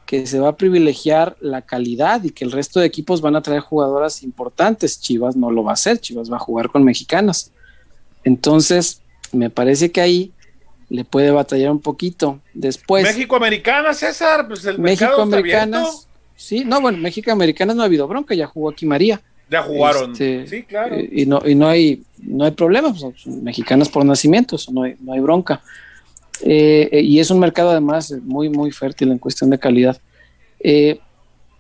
que 0.09 0.27
se 0.27 0.41
va 0.41 0.49
a 0.49 0.57
privilegiar 0.57 1.37
la 1.39 1.61
calidad 1.61 2.25
y 2.25 2.31
que 2.31 2.43
el 2.43 2.51
resto 2.51 2.81
de 2.81 2.87
equipos 2.87 3.21
van 3.21 3.37
a 3.37 3.43
traer 3.43 3.61
jugadoras 3.61 4.23
importantes. 4.23 5.03
Chivas 5.03 5.37
no 5.37 5.51
lo 5.51 5.65
va 5.65 5.73
a 5.73 5.75
hacer, 5.75 5.99
Chivas 5.99 6.33
va 6.33 6.37
a 6.37 6.41
jugar 6.41 6.71
con 6.71 6.83
mexicanas. 6.83 7.53
Entonces, 8.25 9.03
me 9.33 9.51
parece 9.51 9.93
que 9.93 10.01
ahí 10.01 10.33
le 10.89 11.05
puede 11.05 11.31
batallar 11.31 11.71
un 11.71 11.81
poquito. 11.81 12.41
Después. 12.55 13.05
México 13.05 13.37
Americana, 13.37 13.93
César, 13.93 14.49
pues 14.49 14.65
el 14.65 14.79
México 14.79 15.21
Americanas. 15.21 16.09
Sí, 16.35 16.65
no, 16.65 16.81
bueno, 16.81 16.97
México 16.97 17.31
Americanas 17.31 17.77
no 17.77 17.83
ha 17.83 17.85
habido 17.85 18.09
bronca, 18.09 18.35
ya 18.35 18.47
jugó 18.47 18.71
aquí 18.71 18.87
María. 18.87 19.21
Ya 19.51 19.63
jugaron. 19.63 20.13
Este, 20.13 20.47
sí, 20.47 20.63
claro. 20.63 20.97
Eh, 20.97 21.07
y 21.13 21.27
no, 21.27 21.43
y 21.47 21.55
no 21.55 21.69
hay, 21.69 22.03
no 22.17 22.47
hay 22.47 22.53
problema, 22.53 22.95
pues, 22.95 23.27
mexicanas 23.27 23.91
por 23.91 24.07
nacimiento, 24.07 24.57
no 24.73 24.85
hay, 24.85 24.97
no 25.01 25.13
hay 25.13 25.21
bronca. 25.21 25.61
Eh, 26.43 26.89
eh, 26.93 27.01
y 27.01 27.19
es 27.21 27.31
un 27.31 27.39
mercado 27.39 27.71
además 27.71 28.13
muy, 28.23 28.49
muy 28.49 28.71
fértil 28.71 29.11
en 29.11 29.19
cuestión 29.19 29.51
de 29.51 29.59
calidad. 29.59 30.01
Eh, 30.61 31.01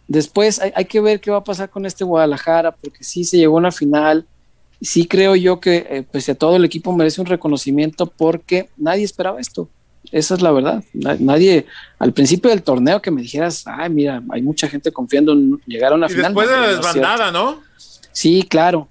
después 0.06 0.60
hay, 0.60 0.84
que 0.84 1.00
ver 1.00 1.20
qué 1.20 1.30
va 1.30 1.38
a 1.38 1.44
pasar 1.44 1.70
con 1.70 1.86
este 1.86 2.04
Guadalajara, 2.04 2.72
porque 2.72 3.04
sí 3.04 3.24
se 3.24 3.38
llegó 3.38 3.56
a 3.56 3.60
una 3.60 3.72
final. 3.72 4.26
Sí 4.80 5.06
creo 5.06 5.34
yo 5.34 5.58
que 5.60 6.06
pese 6.12 6.32
a 6.32 6.34
todo 6.36 6.56
el 6.56 6.64
equipo 6.64 6.92
merece 6.92 7.20
un 7.20 7.26
reconocimiento 7.26 8.06
porque 8.06 8.68
nadie 8.76 9.04
esperaba 9.04 9.40
esto. 9.40 9.68
Esa 10.12 10.34
es 10.34 10.42
la 10.42 10.52
verdad. 10.52 10.84
Nadie, 10.92 11.66
al 11.98 12.12
principio 12.12 12.50
del 12.50 12.62
torneo 12.62 13.02
que 13.02 13.10
me 13.10 13.20
dijeras, 13.20 13.64
ay, 13.66 13.90
mira, 13.90 14.22
hay 14.30 14.40
mucha 14.40 14.68
gente 14.68 14.92
confiando 14.92 15.32
en 15.32 15.60
llegar 15.66 15.92
a 15.92 15.96
una 15.96 16.08
final. 16.08 16.32
Después 16.32 16.48
de 16.48 16.56
la 16.56 16.68
desbandada, 16.68 17.30
¿no? 17.32 17.60
Sí, 18.12 18.44
claro. 18.48 18.88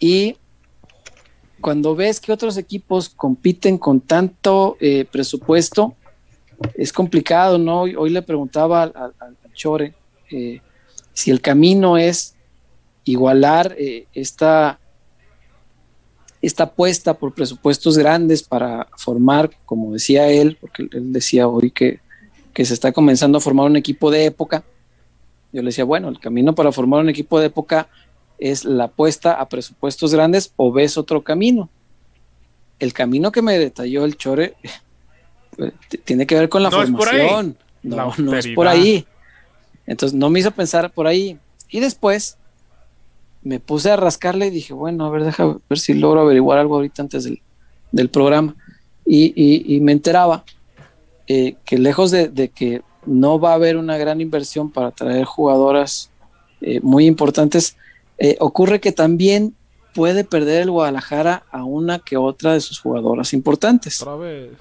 Y 0.00 0.36
cuando 1.62 1.94
ves 1.94 2.20
que 2.20 2.32
otros 2.32 2.58
equipos 2.58 3.08
compiten 3.08 3.78
con 3.78 4.00
tanto 4.00 4.76
eh, 4.80 5.06
presupuesto, 5.10 5.94
es 6.74 6.92
complicado, 6.92 7.56
¿no? 7.56 7.82
Hoy, 7.82 8.10
le 8.10 8.20
preguntaba 8.20 8.82
al, 8.82 9.14
Chore 9.54 9.94
eh, 10.30 10.60
si 11.12 11.30
el 11.30 11.40
camino 11.40 11.96
es 11.96 12.34
igualar 13.04 13.74
eh, 13.78 14.06
esta, 14.12 14.78
esta 16.40 16.64
apuesta 16.64 17.14
por 17.14 17.34
presupuestos 17.34 17.96
grandes 17.96 18.42
para 18.42 18.88
formar, 18.96 19.50
como 19.64 19.92
decía 19.92 20.28
él, 20.28 20.58
porque 20.60 20.88
él 20.90 21.12
decía 21.12 21.48
hoy 21.48 21.70
que, 21.70 22.00
que 22.52 22.64
se 22.64 22.74
está 22.74 22.92
comenzando 22.92 23.38
a 23.38 23.40
formar 23.40 23.66
un 23.66 23.76
equipo 23.76 24.10
de 24.10 24.24
época. 24.26 24.64
Yo 25.52 25.62
le 25.62 25.66
decía, 25.66 25.84
bueno, 25.84 26.08
el 26.08 26.18
camino 26.18 26.54
para 26.54 26.72
formar 26.72 27.00
un 27.00 27.08
equipo 27.08 27.38
de 27.38 27.46
época 27.46 27.88
es 28.42 28.64
la 28.64 28.84
apuesta 28.84 29.34
a 29.34 29.48
presupuestos 29.48 30.12
grandes 30.12 30.52
o 30.56 30.72
ves 30.72 30.98
otro 30.98 31.22
camino. 31.22 31.70
El 32.80 32.92
camino 32.92 33.30
que 33.30 33.40
me 33.40 33.56
detalló 33.56 34.04
el 34.04 34.16
Chore 34.16 34.54
eh, 35.58 35.72
tiene 36.04 36.26
que 36.26 36.34
ver 36.34 36.48
con 36.48 36.62
la 36.62 36.70
formación. 36.70 37.56
no, 37.82 38.12
no 38.18 38.36
es 38.36 38.48
por 38.48 38.66
ahí. 38.66 39.06
Entonces 39.86 40.18
no 40.18 40.28
me 40.28 40.40
hizo 40.40 40.50
pensar 40.50 40.90
por 40.90 41.06
ahí. 41.06 41.38
Y 41.70 41.80
después 41.80 42.36
me 43.42 43.60
puse 43.60 43.90
a 43.90 43.96
rascarle 43.96 44.46
y 44.46 44.50
dije, 44.50 44.72
bueno, 44.74 45.06
a 45.06 45.10
ver, 45.10 45.24
deja 45.24 45.56
ver 45.68 45.78
si 45.78 45.94
logro 45.94 46.20
averiguar 46.22 46.58
algo 46.58 46.76
ahorita 46.76 47.02
antes 47.02 47.28
del, 47.92 48.08
programa. 48.08 48.56
Y, 49.04 49.78
me 49.82 49.92
enteraba 49.92 50.44
eh, 51.28 51.56
que 51.64 51.78
lejos 51.78 52.10
de, 52.10 52.50
que 52.54 52.82
no 53.06 53.38
va 53.38 53.52
a 53.52 53.54
haber 53.54 53.76
una 53.76 53.98
gran 53.98 54.20
inversión 54.20 54.70
para 54.70 54.90
traer 54.90 55.24
jugadoras 55.24 56.10
eh, 56.60 56.80
muy 56.82 57.06
importantes, 57.06 57.76
eh, 58.22 58.36
ocurre 58.38 58.80
que 58.80 58.92
también 58.92 59.56
puede 59.96 60.22
perder 60.22 60.62
el 60.62 60.70
Guadalajara 60.70 61.42
a 61.50 61.64
una 61.64 61.98
que 61.98 62.16
otra 62.16 62.52
de 62.52 62.60
sus 62.60 62.78
jugadoras 62.78 63.32
importantes. 63.32 64.00
Otra 64.00 64.14
vez. 64.14 64.52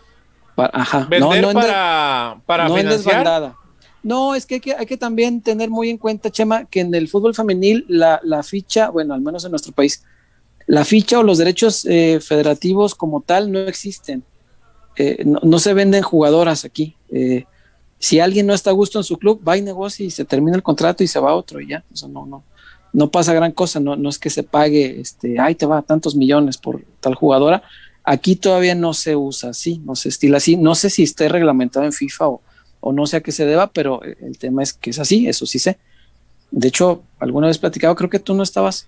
ajá. 0.57 1.07
no, 1.19 1.35
no 1.35 1.53
para, 1.53 2.41
para 2.47 2.67
no 2.67 2.73
desbandada. 2.73 3.55
No, 4.01 4.33
es 4.33 4.47
que 4.47 4.55
hay, 4.55 4.61
que 4.61 4.73
hay, 4.73 4.87
que 4.87 4.97
también 4.97 5.41
tener 5.41 5.69
muy 5.69 5.91
en 5.91 5.99
cuenta, 5.99 6.31
Chema, 6.31 6.65
que 6.65 6.79
en 6.79 6.95
el 6.95 7.07
fútbol 7.07 7.35
femenil 7.35 7.85
la, 7.87 8.41
ficha, 8.41 8.89
bueno, 8.89 9.13
al 9.13 9.21
menos 9.21 9.45
en 9.45 9.51
nuestro 9.51 9.73
país, 9.73 10.03
la 10.65 10.83
ficha 10.83 11.19
o 11.19 11.23
los 11.23 11.37
derechos 11.37 11.85
eh, 11.85 12.19
federativos 12.19 12.95
como 12.95 13.21
tal 13.21 13.51
no 13.51 13.59
existen. 13.59 14.23
Eh, 14.97 15.23
no, 15.23 15.59
se 15.59 15.75
venden 15.75 16.01
jugadoras 16.01 16.65
aquí. 16.65 16.95
Si 17.99 18.19
alguien 18.19 18.47
no 18.47 18.55
está 18.55 18.71
a 18.71 18.73
gusto 18.73 18.97
en 18.97 19.03
su 19.03 19.19
club, 19.19 19.39
va 19.47 19.55
y 19.55 19.61
negocia 19.61 20.03
y 20.03 20.09
se 20.09 20.25
termina 20.25 20.55
el 20.55 20.63
contrato 20.63 21.03
y 21.03 21.07
se 21.07 21.19
va 21.19 21.29
a 21.29 21.35
otro 21.35 21.61
y 21.61 21.67
ya. 21.67 21.83
O 21.93 21.95
sea, 21.95 22.09
no, 22.09 22.25
no, 22.25 22.43
no 22.93 23.11
pasa 23.11 23.33
gran 23.33 23.51
cosa, 23.51 23.79
no, 23.79 23.95
no 23.95 24.09
es 24.09 24.19
que 24.19 24.29
se 24.29 24.43
pague, 24.43 24.99
este, 24.99 25.39
ay, 25.39 25.55
te 25.55 25.65
va 25.65 25.81
tantos 25.81 26.15
millones 26.15 26.57
por 26.57 26.83
tal 26.99 27.15
jugadora. 27.15 27.63
Aquí 28.03 28.35
todavía 28.35 28.75
no 28.75 28.93
se 28.93 29.15
usa 29.15 29.51
así, 29.51 29.81
no 29.85 29.95
se 29.95 30.09
estila 30.09 30.37
así. 30.37 30.57
No 30.57 30.75
sé 30.75 30.89
si 30.89 31.03
esté 31.03 31.29
reglamentado 31.29 31.85
en 31.85 31.93
FIFA 31.93 32.27
o, 32.27 32.41
o 32.79 32.91
no 32.91 33.05
sé 33.05 33.17
a 33.17 33.21
qué 33.21 33.31
se 33.31 33.45
deba, 33.45 33.67
pero 33.67 34.01
el 34.03 34.37
tema 34.37 34.63
es 34.63 34.73
que 34.73 34.89
es 34.89 34.99
así, 34.99 35.27
eso 35.27 35.45
sí 35.45 35.59
sé. 35.59 35.77
De 36.49 36.67
hecho, 36.67 37.03
alguna 37.19 37.47
vez 37.47 37.57
platicado, 37.57 37.95
creo 37.95 38.09
que 38.09 38.19
tú 38.19 38.33
no 38.33 38.43
estabas, 38.43 38.87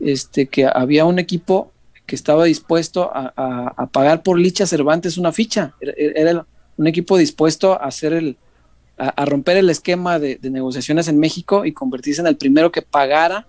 este, 0.00 0.46
que 0.46 0.66
había 0.66 1.06
un 1.06 1.18
equipo 1.18 1.72
que 2.06 2.16
estaba 2.16 2.44
dispuesto 2.44 3.10
a, 3.14 3.88
pagar 3.92 4.22
por 4.22 4.38
Licha 4.38 4.66
Cervantes 4.66 5.16
una 5.16 5.32
ficha. 5.32 5.74
Era, 5.80 6.44
un 6.76 6.86
equipo 6.86 7.16
dispuesto 7.16 7.74
a 7.74 7.86
hacer 7.86 8.12
el, 8.12 8.36
a, 9.00 9.24
romper 9.24 9.56
el 9.56 9.70
esquema 9.70 10.18
de, 10.18 10.38
negociaciones 10.42 11.08
en 11.08 11.18
México 11.18 11.64
y 11.64 11.72
convertirse 11.72 12.20
en 12.20 12.26
el 12.26 12.36
primero 12.36 12.70
que 12.70 12.82
pagara 12.82 13.46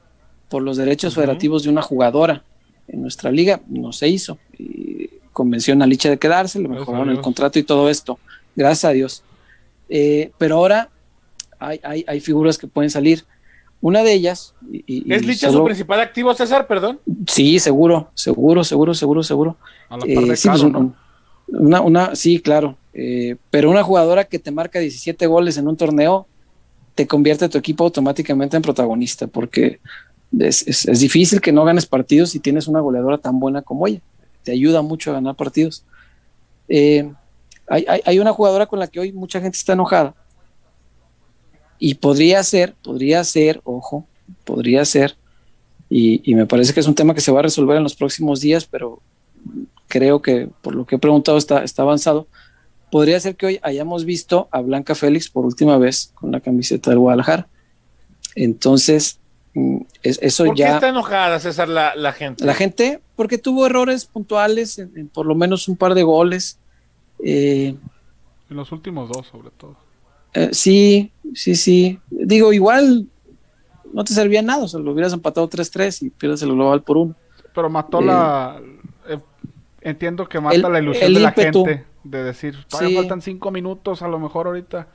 por 0.50 0.62
los 0.64 0.78
derechos 0.78 1.16
federativos 1.16 1.64
de 1.64 1.70
una 1.70 1.82
jugadora. 1.82 2.44
En 2.88 3.02
nuestra 3.02 3.32
liga 3.32 3.62
no 3.68 3.92
se 3.92 4.08
hizo. 4.08 4.38
Y 4.58 5.10
convenció 5.34 5.74
a 5.74 5.88
Licha 5.88 6.10
de 6.10 6.18
quedarse, 6.18 6.60
le 6.60 6.68
mejoraron 6.68 7.10
el 7.10 7.22
contrato 7.22 7.60
y 7.60 7.64
todo 7.64 7.90
esto. 7.90 8.18
Gracias 8.56 8.86
a 8.86 8.94
Dios. 8.94 9.24
Eh, 9.90 10.32
pero 10.38 10.56
ahora 10.56 10.90
hay, 11.60 11.80
hay, 11.84 12.06
hay, 12.08 12.20
figuras 12.22 12.58
que 12.58 12.68
pueden 12.68 12.90
salir. 12.90 13.26
Una 13.82 14.04
de 14.04 14.14
ellas. 14.14 14.54
¿Es 14.88 15.26
Licha 15.26 15.52
su 15.52 15.64
principal 15.66 16.00
activo, 16.00 16.34
César? 16.34 16.68
Perdón. 16.68 17.00
Sí, 17.28 17.60
seguro, 17.60 18.10
seguro, 18.14 18.64
seguro, 18.64 18.94
seguro, 18.94 19.24
seguro. 19.24 19.58
Eh, 20.06 20.36
sí, 20.36 20.48
pues, 20.48 20.64
una, 21.48 21.82
una, 21.82 22.16
sí, 22.16 22.40
claro. 22.40 22.78
Eh, 22.94 23.38
pero 23.50 23.70
una 23.70 23.84
jugadora 23.84 24.26
que 24.26 24.40
te 24.40 24.52
marca 24.52 24.80
17 24.80 25.26
goles 25.28 25.58
en 25.58 25.68
un 25.68 25.78
torneo 25.78 26.28
te 26.96 27.08
convierte 27.08 27.46
a 27.46 27.50
tu 27.50 27.58
equipo 27.58 27.86
automáticamente 27.86 28.58
en 28.58 28.64
protagonista, 28.64 29.28
porque 29.28 29.80
es, 30.38 30.68
es, 30.68 31.00
difícil 31.00 31.40
que 31.40 31.54
no 31.54 31.64
ganes 31.64 31.86
partidos 31.86 32.32
si 32.32 32.40
tienes 32.40 32.68
una 32.68 32.82
goleadora 32.82 33.18
tan 33.18 33.40
buena 33.40 33.62
como 33.62 33.88
ella. 33.88 34.02
Te 34.44 34.52
ayuda 34.52 34.82
mucho 34.82 35.12
a 35.12 35.14
ganar 35.14 35.36
partidos. 35.36 35.86
Eh, 36.68 37.10
hay, 37.68 37.86
hay, 37.88 38.02
hay, 38.06 38.20
una 38.20 38.34
jugadora 38.34 38.66
con 38.66 38.80
la 38.80 38.88
que 38.88 39.00
hoy 39.00 39.14
mucha 39.14 39.40
gente 39.40 39.58
está 39.58 39.74
enojada, 39.74 40.16
y 41.84 41.96
podría 41.96 42.44
ser, 42.44 42.76
podría 42.84 43.24
ser, 43.24 43.60
ojo, 43.64 44.06
podría 44.46 44.86
ser, 44.86 45.18
y, 45.90 46.36
me 46.36 46.46
parece 46.46 46.74
que 46.74 46.80
es 46.80 46.88
un 46.88 46.96
tema 46.96 47.14
que 47.14 47.20
se 47.20 47.34
va 47.34 47.40
a 47.40 47.44
resolver 47.44 47.76
en 47.76 47.84
los 47.84 47.96
próximos 47.96 48.40
días, 48.40 48.66
pero 48.66 49.02
creo 49.88 50.22
que 50.22 50.48
por 50.62 50.74
lo 50.74 50.86
que 50.86 50.96
he 50.96 51.00
preguntado 51.00 51.38
está, 51.38 51.66
está 51.66 51.82
avanzado. 51.82 52.28
Podría 52.92 53.20
ser 53.22 53.38
que 53.38 53.46
hoy 53.46 53.60
hayamos 53.64 54.04
visto 54.04 54.50
a 54.52 54.60
Blanca 54.60 54.96
Félix 54.96 55.30
por 55.30 55.46
última 55.46 55.78
vez 55.78 56.12
con 56.14 56.32
la 56.32 56.42
camiseta 56.42 56.90
del 56.90 57.00
Guadalajara. 57.00 57.48
Entonces, 58.36 59.18
mm, 59.54 59.78
eso 60.04 60.46
¿Por 60.46 60.58
ya. 60.58 60.68
qué 60.68 60.74
está 60.74 60.90
enojada, 60.90 61.40
César, 61.40 61.70
la, 61.70 61.96
la, 61.96 62.12
gente? 62.12 62.44
La 62.44 62.54
gente, 62.54 63.00
porque 63.16 63.38
tuvo 63.38 63.66
errores 63.66 64.06
puntuales, 64.06 64.78
en, 64.78 65.08
por 65.08 65.26
lo 65.26 65.36
menos 65.36 65.70
un 65.70 65.78
par 65.78 65.94
de 65.94 66.04
goles. 66.04 66.60
Eh, 67.24 67.76
en 68.50 68.58
los 68.58 68.74
últimos 68.74 69.08
dos, 69.08 69.26
sobre 69.28 69.52
todo. 69.52 69.78
Eh, 70.34 70.50
sí, 70.52 71.12
sí, 71.34 71.56
sí. 71.56 71.98
Digo, 72.10 72.52
igual 72.52 73.08
no 73.94 74.04
te 74.04 74.14
servía 74.14 74.42
nada, 74.42 74.66
o 74.66 74.68
sea, 74.68 74.82
lo 74.82 74.92
hubieras 74.92 75.14
empatado 75.14 75.50
3-3 75.50 76.08
y 76.08 76.10
pierdes 76.10 76.42
el 76.42 76.54
global 76.54 76.84
por 76.84 76.98
uno. 76.98 77.16
Pero 77.56 77.70
mató 77.70 78.02
la. 78.02 78.60
Eh, 79.08 79.18
entiendo 79.80 80.28
que 80.28 80.42
mata 80.42 80.68
la 80.68 80.80
ilusión 80.80 81.14
de 81.14 81.20
la 81.22 81.32
gente 81.32 81.86
de 82.04 82.24
decir, 82.24 82.56
faltan 82.70 83.22
cinco 83.22 83.52
minutos, 83.52 84.02
a 84.02 84.08
lo 84.08 84.20
mejor 84.20 84.48
ahorita. 84.48 84.88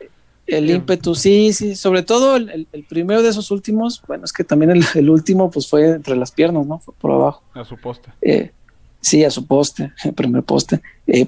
El 0.46 0.70
ímpetu, 0.70 1.14
sí, 1.14 1.52
sí, 1.52 1.74
sobre 1.74 2.02
todo 2.02 2.36
el, 2.36 2.68
primero 2.88 3.22
de 3.22 3.30
esos 3.30 3.50
últimos, 3.50 4.02
bueno, 4.06 4.24
es 4.24 4.32
que 4.32 4.44
también 4.44 4.80
el, 4.94 5.10
último 5.10 5.50
pues 5.50 5.68
fue 5.68 5.90
entre 5.90 6.16
las 6.16 6.30
piernas, 6.30 6.66
¿no? 6.66 6.78
Fue 6.78 6.94
por 6.94 7.10
abajo. 7.10 7.42
A 7.52 7.64
su 7.64 7.76
poste. 7.76 8.10
Eh, 8.22 8.52
sí, 9.00 9.24
a 9.24 9.30
su 9.30 9.46
poste, 9.46 9.92
el 10.04 10.12
primer 10.14 10.44
poste. 10.44 10.80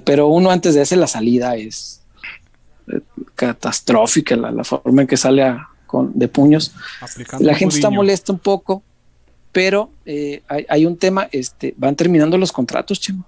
pero 0.05 0.27
uno 0.27 0.51
antes 0.51 0.73
de 0.75 0.83
ese, 0.83 0.95
la 0.95 1.07
salida 1.07 1.57
es, 1.57 2.01
catastrófica 3.35 4.35
la, 4.35 4.63
forma 4.63 5.01
en 5.01 5.07
que 5.07 5.17
sale 5.17 5.57
con, 5.85 6.11
de 6.17 6.27
puños. 6.27 6.73
la 7.39 7.55
gente 7.55 7.75
está 7.75 7.89
molesta 7.89 8.31
un 8.31 8.39
poco, 8.39 8.83
pero 9.51 9.91
eh, 10.05 10.43
hay, 10.47 10.85
un 10.85 10.97
tema, 10.97 11.27
este, 11.31 11.73
van 11.77 11.95
terminando 11.95 12.37
los 12.37 12.51
contratos, 12.51 12.99
Chemo. 12.99 13.25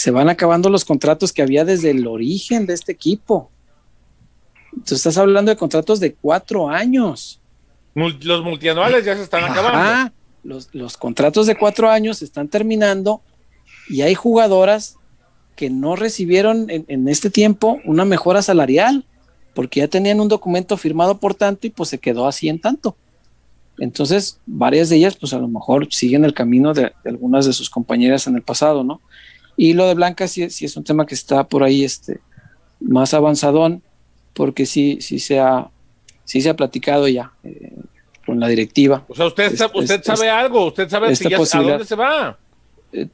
Se 0.00 0.10
van 0.10 0.30
acabando 0.30 0.70
los 0.70 0.86
contratos 0.86 1.30
que 1.30 1.42
había 1.42 1.66
desde 1.66 1.90
el 1.90 2.06
origen 2.06 2.64
de 2.64 2.72
este 2.72 2.92
equipo. 2.92 3.50
Tú 4.86 4.94
estás 4.94 5.18
hablando 5.18 5.50
de 5.50 5.58
contratos 5.58 6.00
de 6.00 6.14
cuatro 6.14 6.70
años. 6.70 7.38
Los 7.94 8.42
multianuales 8.42 9.04
ya 9.04 9.14
se 9.14 9.24
están 9.24 9.44
acabando. 9.44 10.10
Los, 10.42 10.74
los 10.74 10.96
contratos 10.96 11.46
de 11.46 11.54
cuatro 11.54 11.90
años 11.90 12.16
se 12.18 12.24
están 12.24 12.48
terminando 12.48 13.20
y 13.90 14.00
hay 14.00 14.14
jugadoras 14.14 14.96
que 15.54 15.68
no 15.68 15.96
recibieron 15.96 16.68
en, 16.70 17.06
este 17.06 17.28
tiempo 17.28 17.80
una 17.84 18.06
mejora 18.06 18.40
salarial, 18.40 19.04
porque 19.54 19.80
ya 19.80 19.88
tenían 19.88 20.18
un 20.18 20.28
documento 20.28 20.78
firmado 20.78 21.18
por 21.18 21.34
tanto 21.34 21.66
y 21.66 21.70
pues 21.70 21.90
se 21.90 21.98
quedó 21.98 22.26
así 22.26 22.48
en 22.48 22.58
tanto. 22.58 22.96
Entonces, 23.76 24.40
varias 24.46 24.88
de 24.88 24.96
ellas, 24.96 25.16
pues 25.16 25.34
a 25.34 25.38
lo 25.38 25.48
mejor 25.48 25.92
siguen 25.92 26.24
el 26.24 26.32
camino 26.32 26.72
de, 26.72 26.94
algunas 27.04 27.44
de 27.44 27.52
sus 27.52 27.68
compañeras 27.68 28.26
en 28.26 28.36
el 28.36 28.42
pasado, 28.42 28.82
¿no? 28.82 29.02
Y 29.62 29.74
lo 29.74 29.86
de 29.86 29.92
Blanca 29.92 30.26
sí, 30.26 30.42
es 30.42 30.76
un 30.78 30.84
tema 30.84 31.04
que 31.04 31.14
está 31.14 31.44
por 31.44 31.62
ahí 31.62 31.84
este, 31.84 32.22
más 32.80 33.12
avanzadón, 33.12 33.82
porque 34.32 34.64
sí, 34.64 35.02
sí, 35.02 35.18
se, 35.18 35.38
ha, 35.38 35.68
sí 36.24 36.40
se 36.40 36.48
ha 36.48 36.56
platicado 36.56 37.06
ya 37.08 37.34
eh, 37.44 37.74
con 38.24 38.40
la 38.40 38.48
directiva. 38.48 39.04
O 39.06 39.14
sea, 39.14 39.26
usted, 39.26 39.52
usted 39.74 40.02
sabe 40.02 40.30
algo, 40.30 40.68
usted 40.68 40.88
sabe 40.88 41.14
si 41.14 41.28
ya, 41.28 41.36
a 41.36 41.62
dónde 41.62 41.84
se 41.84 41.94
va. 41.94 42.38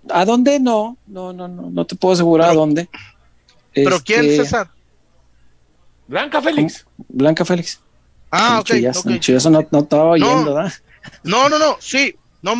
¿A 0.08 0.24
dónde? 0.24 0.60
No, 0.60 0.96
no, 1.08 1.32
no, 1.32 1.48
no, 1.48 1.68
no 1.68 1.84
te 1.84 1.96
puedo 1.96 2.14
asegurar 2.14 2.50
a 2.50 2.54
dónde. 2.54 2.88
¿Pero 3.74 3.98
quién, 3.98 4.20
este, 4.26 4.44
César? 4.44 4.70
Blanca 6.06 6.40
Félix. 6.40 6.86
Blanca 7.08 7.44
Félix. 7.44 7.80
Ah, 8.30 8.60
ok. 8.60 8.70
Eso 8.70 9.50
no, 9.50 9.66
no, 9.68 9.78
estaba 9.80 10.10
oyendo, 10.10 10.54
¿verdad? 10.54 10.72
No, 11.24 11.48
no, 11.48 11.58
no, 11.58 11.76
sí. 11.80 12.14
No, 12.40 12.54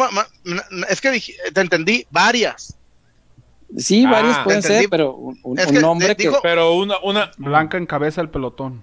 es 0.88 1.00
que 1.00 1.22
te 1.54 1.60
entendí 1.60 2.04
varias. 2.10 2.75
Sí, 3.76 4.04
ah, 4.06 4.10
varias 4.10 4.38
pueden 4.40 4.62
ser, 4.62 4.88
pero 4.88 5.14
un, 5.14 5.36
nombre 5.80 6.16
que. 6.16 6.30
pero 6.42 6.74
una, 6.74 6.96
una. 7.02 7.30
Blanca 7.36 7.78
encabeza 7.78 8.20
el 8.20 8.30
pelotón. 8.30 8.82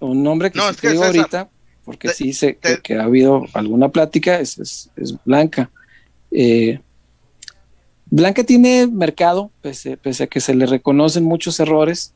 Un 0.00 0.22
nombre 0.22 0.50
que 0.50 0.58
no, 0.58 0.72
digo 0.72 1.04
ahorita, 1.04 1.48
porque 1.84 2.08
sí 2.08 2.32
sé 2.32 2.58
que, 2.82 2.96
ha 2.96 3.04
habido 3.04 3.46
alguna 3.52 3.88
plática, 3.88 4.38
es, 4.40 4.58
es, 4.58 4.90
es 4.96 5.14
Blanca. 5.24 5.70
Eh, 6.30 6.80
Blanca 8.06 8.44
tiene 8.44 8.86
mercado, 8.88 9.50
pese, 9.62 9.98
a 10.20 10.26
que 10.26 10.40
se 10.40 10.54
le 10.54 10.66
reconocen 10.66 11.24
muchos 11.24 11.58
errores. 11.60 12.12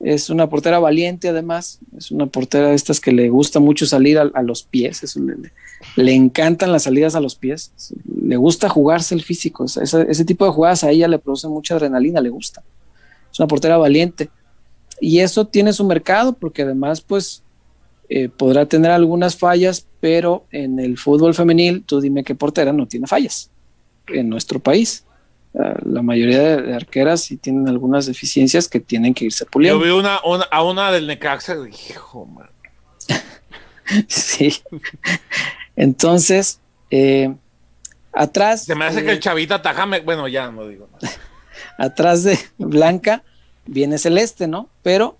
Es 0.00 0.28
una 0.28 0.48
portera 0.48 0.78
valiente, 0.78 1.28
además. 1.28 1.78
Es 1.96 2.10
una 2.10 2.26
portera 2.26 2.68
de 2.68 2.74
estas 2.74 3.00
que 3.00 3.12
le 3.12 3.28
gusta 3.28 3.60
mucho 3.60 3.86
salir 3.86 4.18
a, 4.18 4.42
los 4.42 4.62
pies. 4.62 5.16
le, 5.96 6.14
encantan 6.14 6.72
las 6.72 6.82
salidas 6.84 7.14
a 7.14 7.20
los 7.20 7.36
pies. 7.36 7.72
Le 8.22 8.36
gusta 8.36 8.68
jugarse 8.68 9.14
el 9.14 9.22
físico. 9.22 9.64
Ese, 9.64 10.24
tipo 10.24 10.44
de 10.44 10.52
jugadas 10.52 10.84
a 10.84 10.90
ella 10.90 11.08
le 11.08 11.18
produce 11.18 11.48
mucha 11.48 11.74
adrenalina, 11.74 12.20
le 12.20 12.28
gusta. 12.28 12.62
Es 13.32 13.38
una 13.38 13.48
portera 13.48 13.76
valiente. 13.78 14.30
Y 15.00 15.20
eso 15.20 15.46
tiene 15.46 15.72
su 15.72 15.84
mercado, 15.84 16.34
porque 16.34 16.62
además, 16.62 17.00
pues, 17.00 17.42
eh, 18.08 18.28
podrá 18.28 18.66
tener 18.66 18.90
algunas 18.90 19.36
fallas, 19.36 19.86
pero 20.00 20.44
en 20.50 20.78
el 20.78 20.98
fútbol 20.98 21.34
femenil, 21.34 21.82
tú 21.84 22.00
dime 22.00 22.22
qué 22.22 22.34
portera 22.34 22.72
no 22.72 22.86
tiene 22.86 23.06
fallas 23.06 23.50
en 24.08 24.28
nuestro 24.28 24.60
país 24.60 25.04
la 25.54 26.02
mayoría 26.02 26.56
de, 26.56 26.74
arqueras 26.74 27.20
sí 27.20 27.36
tienen 27.36 27.68
algunas 27.68 28.06
deficiencias 28.06 28.68
que 28.68 28.80
tienen 28.80 29.14
que 29.14 29.26
irse 29.26 29.46
puliendo. 29.46 29.78
Yo 29.78 29.84
vi 29.84 29.98
una, 29.98 30.16
a 30.16 30.62
una 30.64 30.90
del 30.90 31.06
Necaxa 31.06 31.54
y 31.54 31.92
hijo, 31.92 32.26
man. 32.26 32.48
sí. 34.08 34.52
Entonces, 35.76 36.58
eh, 36.90 37.32
atrás. 38.12 38.64
Se 38.64 38.74
me 38.74 38.84
hace 38.84 39.04
que 39.04 39.12
el 39.12 39.18
eh, 39.18 39.20
chavita 39.20 39.62
tajame. 39.62 40.00
Bueno, 40.00 40.26
ya 40.26 40.50
no 40.50 40.66
digo 40.66 40.88
nada. 40.92 41.14
atrás 41.78 42.24
de 42.24 42.36
Blanca 42.58 43.22
viene 43.64 43.98
Celeste, 43.98 44.48
¿no? 44.48 44.68
Pero 44.82 45.16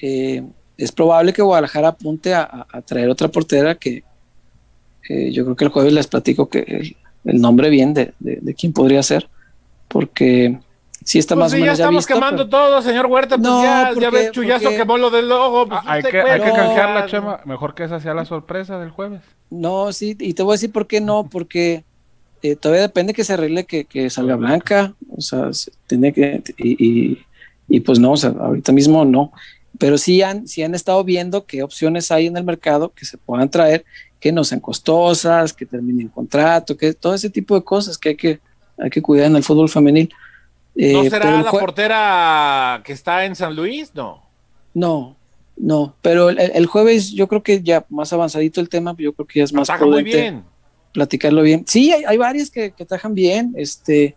eh, 0.00 0.44
es 0.78 0.92
probable 0.92 1.34
que 1.34 1.42
Guadalajara 1.42 1.88
apunte 1.88 2.32
a, 2.32 2.66
traer 2.86 3.10
otra 3.10 3.28
portera 3.28 3.74
que 3.74 4.02
yo 5.08 5.44
creo 5.44 5.56
que 5.56 5.64
el 5.64 5.70
jueves 5.70 5.92
les 5.92 6.06
platico 6.06 6.48
que 6.48 6.94
el, 7.24 7.40
nombre 7.40 7.68
bien 7.68 7.92
de, 7.92 8.14
de 8.18 8.54
quién 8.54 8.72
podría 8.72 9.02
ser 9.02 9.28
porque 9.92 10.58
si 11.04 11.18
está 11.18 11.34
pues 11.34 11.44
más 11.44 11.52
o 11.52 11.56
menos 11.56 11.78
ya 11.78 11.84
estamos 11.84 12.06
quemando 12.06 12.48
todo, 12.48 12.80
señor 12.80 13.06
Huerta, 13.06 13.36
pues 13.36 13.48
no, 13.48 13.62
ya, 13.62 13.92
ya 14.00 14.10
ves, 14.10 14.30
Chuyazo 14.32 14.70
quemó 14.70 14.96
lo 14.96 15.10
del 15.10 15.28
logo. 15.28 15.68
Pues 15.68 15.80
hay, 15.84 16.02
que, 16.02 16.20
hay 16.20 16.40
que 16.40 16.50
canjearla, 16.52 17.06
Chema. 17.06 17.40
Mejor 17.44 17.74
que 17.74 17.84
esa 17.84 18.00
sea 18.00 18.14
la 18.14 18.24
sorpresa 18.24 18.78
del 18.78 18.90
jueves. 18.90 19.20
No, 19.50 19.92
sí, 19.92 20.16
y 20.18 20.32
te 20.32 20.42
voy 20.42 20.52
a 20.52 20.54
decir 20.54 20.72
por 20.72 20.86
qué 20.86 21.00
no, 21.00 21.28
porque 21.28 21.84
eh, 22.42 22.56
todavía 22.56 22.82
depende 22.82 23.12
que 23.12 23.24
se 23.24 23.34
arregle 23.34 23.64
que, 23.64 23.84
que 23.84 24.08
salga 24.08 24.36
blanca, 24.36 24.94
o 25.14 25.20
sea, 25.20 25.50
tiene 25.86 26.12
que, 26.12 26.42
y, 26.56 27.18
y, 27.68 27.80
pues 27.80 27.98
no, 27.98 28.12
o 28.12 28.16
sea, 28.16 28.30
ahorita 28.30 28.72
mismo 28.72 29.04
no. 29.04 29.32
pero 29.78 29.98
sí 29.98 30.22
han, 30.22 30.48
sí 30.48 30.62
han 30.62 30.74
estado 30.74 31.04
viendo 31.04 31.44
qué 31.44 31.62
opciones 31.62 32.10
hay 32.10 32.26
en 32.26 32.36
el 32.36 32.44
mercado 32.44 32.92
que 32.94 33.04
se 33.04 33.18
puedan 33.18 33.50
traer, 33.50 33.84
que 34.18 34.32
no 34.32 34.44
sean 34.44 34.60
costosas, 34.60 35.52
que 35.52 35.66
terminen 35.66 36.08
contrato, 36.08 36.76
que 36.76 36.94
todo 36.94 37.14
ese 37.14 37.28
tipo 37.28 37.54
de 37.54 37.64
cosas 37.64 37.98
que 37.98 38.10
hay 38.10 38.16
que, 38.16 38.40
hay 38.78 38.90
que 38.90 39.02
cuidar 39.02 39.26
en 39.26 39.36
el 39.36 39.44
fútbol 39.44 39.68
femenil. 39.68 40.12
¿No 40.74 41.02
eh, 41.02 41.10
será 41.10 41.42
la 41.42 41.50
portera 41.50 42.82
que 42.84 42.92
está 42.92 43.24
en 43.24 43.36
San 43.36 43.54
Luis? 43.54 43.94
No. 43.94 44.22
No, 44.74 45.16
no, 45.56 45.94
pero 46.00 46.30
el, 46.30 46.66
jueves 46.66 47.12
yo 47.12 47.28
creo 47.28 47.42
que 47.42 47.62
ya 47.62 47.84
más 47.90 48.12
avanzadito 48.12 48.60
el 48.60 48.70
tema, 48.70 48.94
yo 48.98 49.12
creo 49.12 49.26
que 49.26 49.40
ya 49.40 49.44
es 49.44 49.52
más 49.52 49.68
prudente 49.68 49.92
muy 49.92 50.02
bien. 50.04 50.44
platicarlo 50.92 51.42
bien. 51.42 51.64
Sí, 51.66 51.92
hay, 51.92 52.04
hay 52.04 52.16
varias 52.16 52.50
que, 52.50 52.70
que 52.72 52.86
trabajan 52.86 53.14
bien, 53.14 53.52
este, 53.56 54.16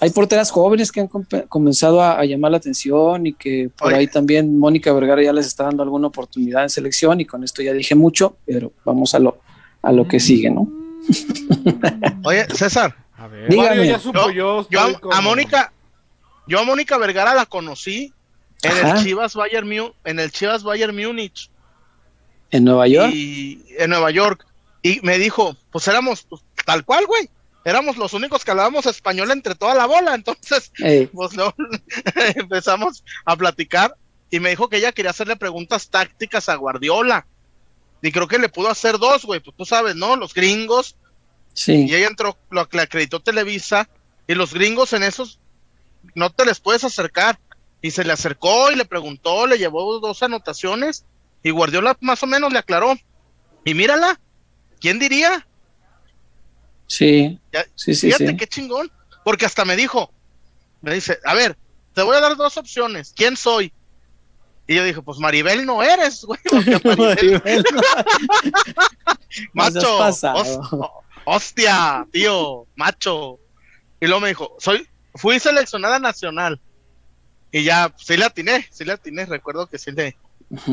hay 0.00 0.10
porteras 0.10 0.50
jóvenes 0.50 0.92
que 0.92 1.00
han 1.00 1.08
comenzado 1.48 2.02
a, 2.02 2.24
llamar 2.24 2.50
la 2.50 2.58
atención 2.58 3.26
y 3.26 3.32
que 3.32 3.70
por 3.76 3.92
ahí 3.92 4.06
también 4.06 4.58
Mónica 4.58 4.92
Vergara 4.92 5.22
ya 5.22 5.32
les 5.32 5.46
está 5.46 5.64
dando 5.64 5.82
alguna 5.82 6.08
oportunidad 6.08 6.62
en 6.62 6.70
selección 6.70 7.20
y 7.20 7.24
con 7.24 7.42
esto 7.42 7.62
ya 7.62 7.72
dije 7.72 7.94
mucho, 7.94 8.36
pero 8.44 8.72
vamos 8.84 9.14
a 9.14 9.18
lo, 9.18 9.38
a 9.82 9.92
lo 9.92 10.06
que 10.06 10.20
sigue, 10.20 10.50
¿no? 10.50 10.68
Oye, 12.24 12.46
César, 12.54 12.94
a 13.20 13.28
ver. 13.28 13.48
Dígame. 13.50 13.98
yo, 14.34 14.66
a, 15.12 15.20
Mónica, 15.20 15.72
yo 16.46 16.58
a 16.58 16.64
Mónica 16.64 16.96
Vergara 16.96 17.34
la 17.34 17.44
conocí 17.44 18.12
en 18.62 18.86
el 18.86 19.02
Chivas 19.02 19.34
Bayern 19.34 19.70
en 20.04 20.18
el 20.18 20.32
Chivas 20.32 20.62
Bayern 20.62 20.96
Múnich. 20.96 21.50
¿En 22.50 22.64
Nueva 22.64 22.88
York? 22.88 23.12
Y, 23.14 23.62
en 23.78 23.90
Nueva 23.90 24.10
York. 24.10 24.46
Y 24.82 25.00
me 25.02 25.18
dijo, 25.18 25.54
pues 25.70 25.86
éramos 25.86 26.22
pues, 26.22 26.42
tal 26.64 26.84
cual, 26.84 27.06
güey 27.06 27.28
éramos 27.62 27.98
los 27.98 28.14
únicos 28.14 28.42
que 28.42 28.52
hablábamos 28.52 28.86
español 28.86 29.30
entre 29.30 29.54
toda 29.54 29.74
la 29.74 29.84
bola, 29.84 30.14
entonces 30.14 30.72
pues 31.12 31.32
empezamos 32.34 33.04
a 33.26 33.36
platicar 33.36 33.94
y 34.30 34.40
me 34.40 34.48
dijo 34.48 34.70
que 34.70 34.78
ella 34.78 34.92
quería 34.92 35.10
hacerle 35.10 35.36
preguntas 35.36 35.90
tácticas 35.90 36.48
a 36.48 36.54
Guardiola 36.54 37.26
y 38.02 38.12
creo 38.12 38.28
que 38.28 38.38
le 38.38 38.48
pudo 38.48 38.70
hacer 38.70 38.98
dos, 38.98 39.24
güey, 39.24 39.40
pues 39.40 39.54
tú 39.56 39.64
sabes, 39.64 39.94
¿no? 39.94 40.16
Los 40.16 40.32
gringos. 40.32 40.96
Sí. 41.52 41.86
Y 41.88 41.94
ella 41.94 42.06
entró, 42.06 42.38
lo 42.50 42.60
acreditó 42.60 43.20
Televisa 43.20 43.88
y 44.26 44.34
los 44.34 44.54
gringos 44.54 44.92
en 44.92 45.02
esos 45.02 45.40
no 46.14 46.30
te 46.30 46.44
les 46.44 46.60
puedes 46.60 46.84
acercar. 46.84 47.38
Y 47.82 47.92
se 47.92 48.04
le 48.04 48.12
acercó 48.12 48.70
y 48.70 48.76
le 48.76 48.84
preguntó, 48.84 49.46
le 49.46 49.56
llevó 49.56 49.98
dos 50.00 50.22
anotaciones 50.22 51.06
y 51.42 51.50
Guardiola 51.50 51.96
más 52.00 52.22
o 52.22 52.26
menos 52.26 52.52
le 52.52 52.58
aclaró. 52.58 52.94
Y 53.64 53.74
mírala, 53.74 54.20
¿quién 54.80 54.98
diría? 54.98 55.46
Sí, 56.86 57.38
sí, 57.74 57.94
sí. 57.94 58.12
Fíjate 58.12 58.36
qué 58.36 58.46
chingón, 58.46 58.90
porque 59.24 59.46
hasta 59.46 59.64
me 59.64 59.76
dijo, 59.76 60.12
me 60.80 60.92
dice, 60.92 61.18
a 61.24 61.34
ver, 61.34 61.56
te 61.94 62.02
voy 62.02 62.16
a 62.16 62.20
dar 62.20 62.36
dos 62.36 62.56
opciones, 62.56 63.12
¿quién 63.16 63.36
soy? 63.36 63.72
Y 64.66 64.74
yo 64.74 64.84
dije, 64.84 65.02
pues 65.02 65.18
Maribel 65.18 65.66
no 65.66 65.82
eres, 65.82 66.24
güey. 66.24 66.40
Maribel... 66.98 67.64
macho, 69.52 69.98
hostia, 71.24 72.06
tío, 72.12 72.66
macho. 72.76 73.38
Y 74.00 74.06
luego 74.06 74.20
me 74.20 74.28
dijo, 74.28 74.56
soy, 74.58 74.86
fui 75.14 75.38
seleccionada 75.38 75.98
nacional. 75.98 76.60
Y 77.52 77.64
ya, 77.64 77.92
sí 77.96 78.16
le 78.16 78.24
atiné, 78.24 78.66
sí 78.70 78.84
le 78.84 78.92
atiné, 78.92 79.26
recuerdo 79.26 79.66
que 79.66 79.78
sí 79.78 79.90
le, 79.90 80.16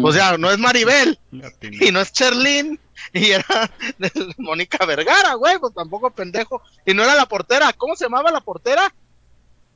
o 0.02 0.12
sea, 0.12 0.38
no 0.38 0.50
es 0.50 0.58
Maribel 0.58 1.20
y 1.62 1.92
no 1.92 2.02
es 2.02 2.12
Cherlin 2.12 2.80
y 3.14 3.30
era 3.30 3.46
Mónica 4.38 4.84
Vergara, 4.86 5.36
güey, 5.36 5.60
pues 5.60 5.74
tampoco 5.74 6.10
pendejo. 6.10 6.64
Y 6.86 6.94
no 6.94 7.04
era 7.04 7.14
la 7.14 7.28
portera, 7.28 7.72
¿cómo 7.74 7.96
se 7.96 8.06
llamaba 8.06 8.32
la 8.32 8.42
portera? 8.42 8.94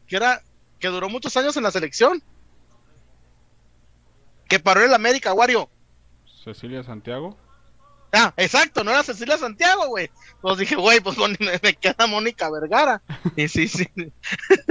Que 0.07 0.15
era, 0.15 0.41
que 0.79 0.87
duró 0.87 1.07
muchos 1.07 1.37
años 1.37 1.55
en 1.55 1.63
la 1.63 1.71
selección. 1.71 2.21
Que 4.49 4.59
paró 4.59 4.81
en 4.81 4.87
el 4.87 4.95
América, 4.95 5.33
Wario. 5.33 5.69
Cecilia 6.43 6.83
Santiago. 6.83 7.37
Ah, 8.13 8.33
exacto, 8.37 8.83
no 8.83 8.91
era 8.91 9.03
Cecilia 9.03 9.37
Santiago, 9.37 9.87
güey. 9.87 10.09
Pues 10.41 10.57
dije, 10.57 10.75
güey, 10.75 10.99
pues 10.99 11.17
me, 11.39 11.73
queda 11.75 12.07
Mónica 12.07 12.49
Vergara. 12.49 13.01
Y 13.35 13.47
sí, 13.47 13.67
sí. 13.67 13.87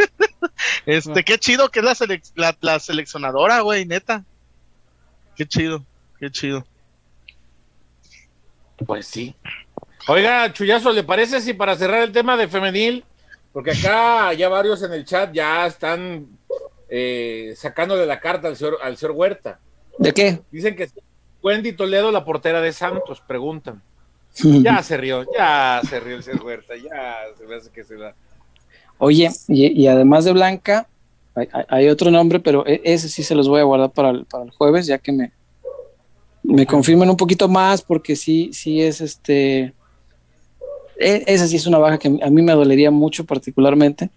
este, 0.86 1.24
qué 1.24 1.38
chido 1.38 1.70
que 1.70 1.80
es 1.80 2.00
la, 2.34 2.56
la 2.60 2.78
seleccionadora, 2.78 3.60
güey, 3.60 3.86
neta. 3.86 4.24
Qué 5.36 5.46
chido, 5.46 5.84
qué 6.18 6.30
chido. 6.30 6.66
Pues 8.86 9.06
sí. 9.06 9.34
Oiga, 10.08 10.52
Chuyazo, 10.52 10.92
¿le 10.92 11.04
parece 11.04 11.40
si 11.40 11.54
para 11.54 11.76
cerrar 11.76 12.02
el 12.02 12.12
tema 12.12 12.36
de 12.36 12.48
femenil? 12.48 13.04
Porque 13.52 13.72
acá 13.72 14.32
ya 14.32 14.48
varios 14.48 14.82
en 14.82 14.92
el 14.92 15.04
chat 15.04 15.32
ya 15.32 15.66
están 15.66 16.26
eh, 16.88 17.54
sacándole 17.56 18.06
la 18.06 18.20
carta 18.20 18.48
al 18.48 18.56
señor, 18.56 18.78
al 18.82 18.96
señor 18.96 19.14
Huerta. 19.16 19.60
¿De 19.98 20.12
qué? 20.12 20.40
Dicen 20.50 20.76
que 20.76 20.88
Wendy 21.42 21.72
Toledo, 21.72 22.10
la 22.10 22.24
portera 22.24 22.60
de 22.60 22.72
Santos, 22.72 23.22
preguntan. 23.26 23.82
ya 24.62 24.82
se 24.82 24.96
rió, 24.96 25.24
ya 25.36 25.80
se 25.88 25.98
rió 26.00 26.16
el 26.16 26.22
señor 26.22 26.44
Huerta, 26.44 26.74
ya 26.76 27.16
se 27.36 27.46
me 27.46 27.56
hace 27.56 27.70
que 27.70 27.84
se 27.84 27.96
da. 27.96 28.14
Oye, 28.98 29.30
y 29.48 29.86
además 29.86 30.26
de 30.26 30.32
Blanca, 30.32 30.86
hay, 31.68 31.88
otro 31.88 32.10
nombre, 32.10 32.40
pero 32.40 32.66
e, 32.66 32.80
ese 32.84 33.08
sí 33.08 33.22
se 33.22 33.34
los 33.34 33.48
voy 33.48 33.60
a 33.60 33.64
guardar 33.64 33.90
para 33.90 34.10
el, 34.10 34.24
para 34.24 34.44
el 34.44 34.50
jueves, 34.50 34.86
ya 34.86 34.98
que 34.98 35.12
me, 35.12 35.32
me 36.42 36.66
confirmen 36.66 37.08
un 37.08 37.16
poquito 37.16 37.48
más, 37.48 37.82
porque 37.82 38.16
sí, 38.16 38.50
sí 38.52 38.82
es 38.82 39.00
este. 39.00 39.72
E, 40.98 41.24
esa 41.26 41.46
sí 41.46 41.56
es 41.56 41.66
una 41.66 41.78
baja 41.78 41.98
que 41.98 42.08
a 42.08 42.30
mí 42.30 42.42
me 42.42 42.52
dolería 42.52 42.90
mucho, 42.90 43.24
particularmente, 43.24 44.10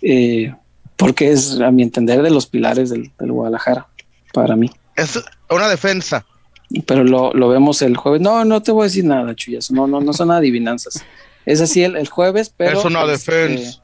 eh, 0.00 0.54
porque 0.96 1.30
es, 1.30 1.60
a 1.60 1.70
mi 1.70 1.82
entender, 1.82 2.22
de 2.22 2.30
los 2.30 2.46
pilares 2.46 2.90
del, 2.90 3.12
Guadalajara, 3.18 3.88
para 4.32 4.56
mí. 4.56 4.70
Es 4.96 5.22
una 5.50 5.68
defensa. 5.68 6.24
Pero 6.86 7.04
lo, 7.04 7.32
lo, 7.34 7.48
vemos 7.48 7.82
el 7.82 7.96
jueves. 7.96 8.20
No, 8.20 8.44
no 8.44 8.62
te 8.62 8.72
voy 8.72 8.82
a 8.82 8.84
decir 8.84 9.04
nada, 9.04 9.34
Chuyas. 9.34 9.70
No, 9.70 9.86
no, 9.86 10.00
no 10.00 10.12
son 10.12 10.30
adivinanzas. 10.30 11.04
Es 11.44 11.60
así 11.60 11.82
el, 11.82 11.96
el 11.96 12.08
jueves, 12.08 12.52
pero. 12.56 12.78
Es 12.78 12.84
una 12.84 13.04
este, 13.12 13.32
defensa. 13.32 13.82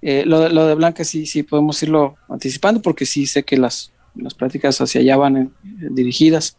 Eh, 0.00 0.24
lo, 0.24 0.40
de, 0.40 0.50
lo 0.50 0.66
de 0.66 0.74
Blanca 0.74 1.02
sí, 1.04 1.26
sí 1.26 1.42
podemos 1.42 1.82
irlo 1.82 2.16
anticipando 2.28 2.80
porque 2.80 3.04
sí 3.04 3.26
sé 3.26 3.42
que 3.42 3.56
las, 3.56 3.90
las 4.14 4.32
prácticas 4.34 4.80
hacia 4.80 5.00
allá 5.00 5.16
van 5.16 5.36
eh, 5.36 5.50
dirigidas. 5.90 6.56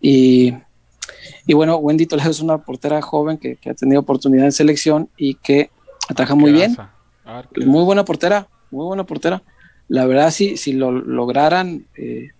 Y, 0.00 0.54
y, 1.46 1.54
bueno, 1.54 1.76
Wendy 1.76 2.06
Toledo 2.06 2.30
es 2.30 2.40
una 2.40 2.58
portera 2.58 3.00
joven 3.00 3.38
que, 3.38 3.58
ha 3.70 3.74
tenido 3.74 4.00
oportunidad 4.00 4.44
en 4.44 4.52
selección 4.52 5.08
y 5.16 5.34
que 5.36 5.70
ataja 6.08 6.34
muy 6.34 6.52
bien. 6.52 6.76
Muy 7.64 7.84
buena 7.84 8.04
portera, 8.04 8.48
muy 8.70 8.84
buena 8.84 9.04
portera. 9.04 9.42
La 9.88 10.06
verdad, 10.06 10.30
si, 10.30 10.56
si 10.56 10.72
lo 10.72 10.90
lograran 10.90 11.86
eh, 11.96 12.30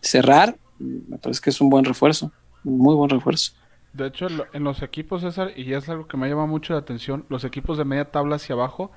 cerrar, 0.00 0.56
me 0.78 1.18
parece 1.18 1.40
que 1.40 1.50
es 1.50 1.60
un 1.60 1.70
buen 1.70 1.84
refuerzo, 1.84 2.32
un 2.64 2.78
muy 2.78 2.94
buen 2.94 3.10
refuerzo. 3.10 3.52
De 3.92 4.06
hecho, 4.06 4.28
en 4.52 4.64
los 4.64 4.82
equipos, 4.82 5.22
César, 5.22 5.52
y 5.56 5.72
es 5.72 5.88
algo 5.88 6.06
que 6.06 6.16
me 6.16 6.28
llama 6.28 6.46
mucho 6.46 6.74
la 6.74 6.80
atención, 6.80 7.24
los 7.28 7.44
equipos 7.44 7.78
de 7.78 7.84
media 7.84 8.04
tabla 8.06 8.36
hacia 8.36 8.54
abajo, 8.54 8.92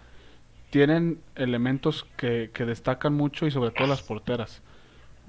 tienen 0.69 1.19
elementos 1.35 2.05
que, 2.17 2.49
destacan 2.57 3.13
mucho 3.13 3.45
y 3.45 3.51
sobre 3.51 3.71
todo 3.71 3.87
las 3.87 4.01
porteras. 4.01 4.61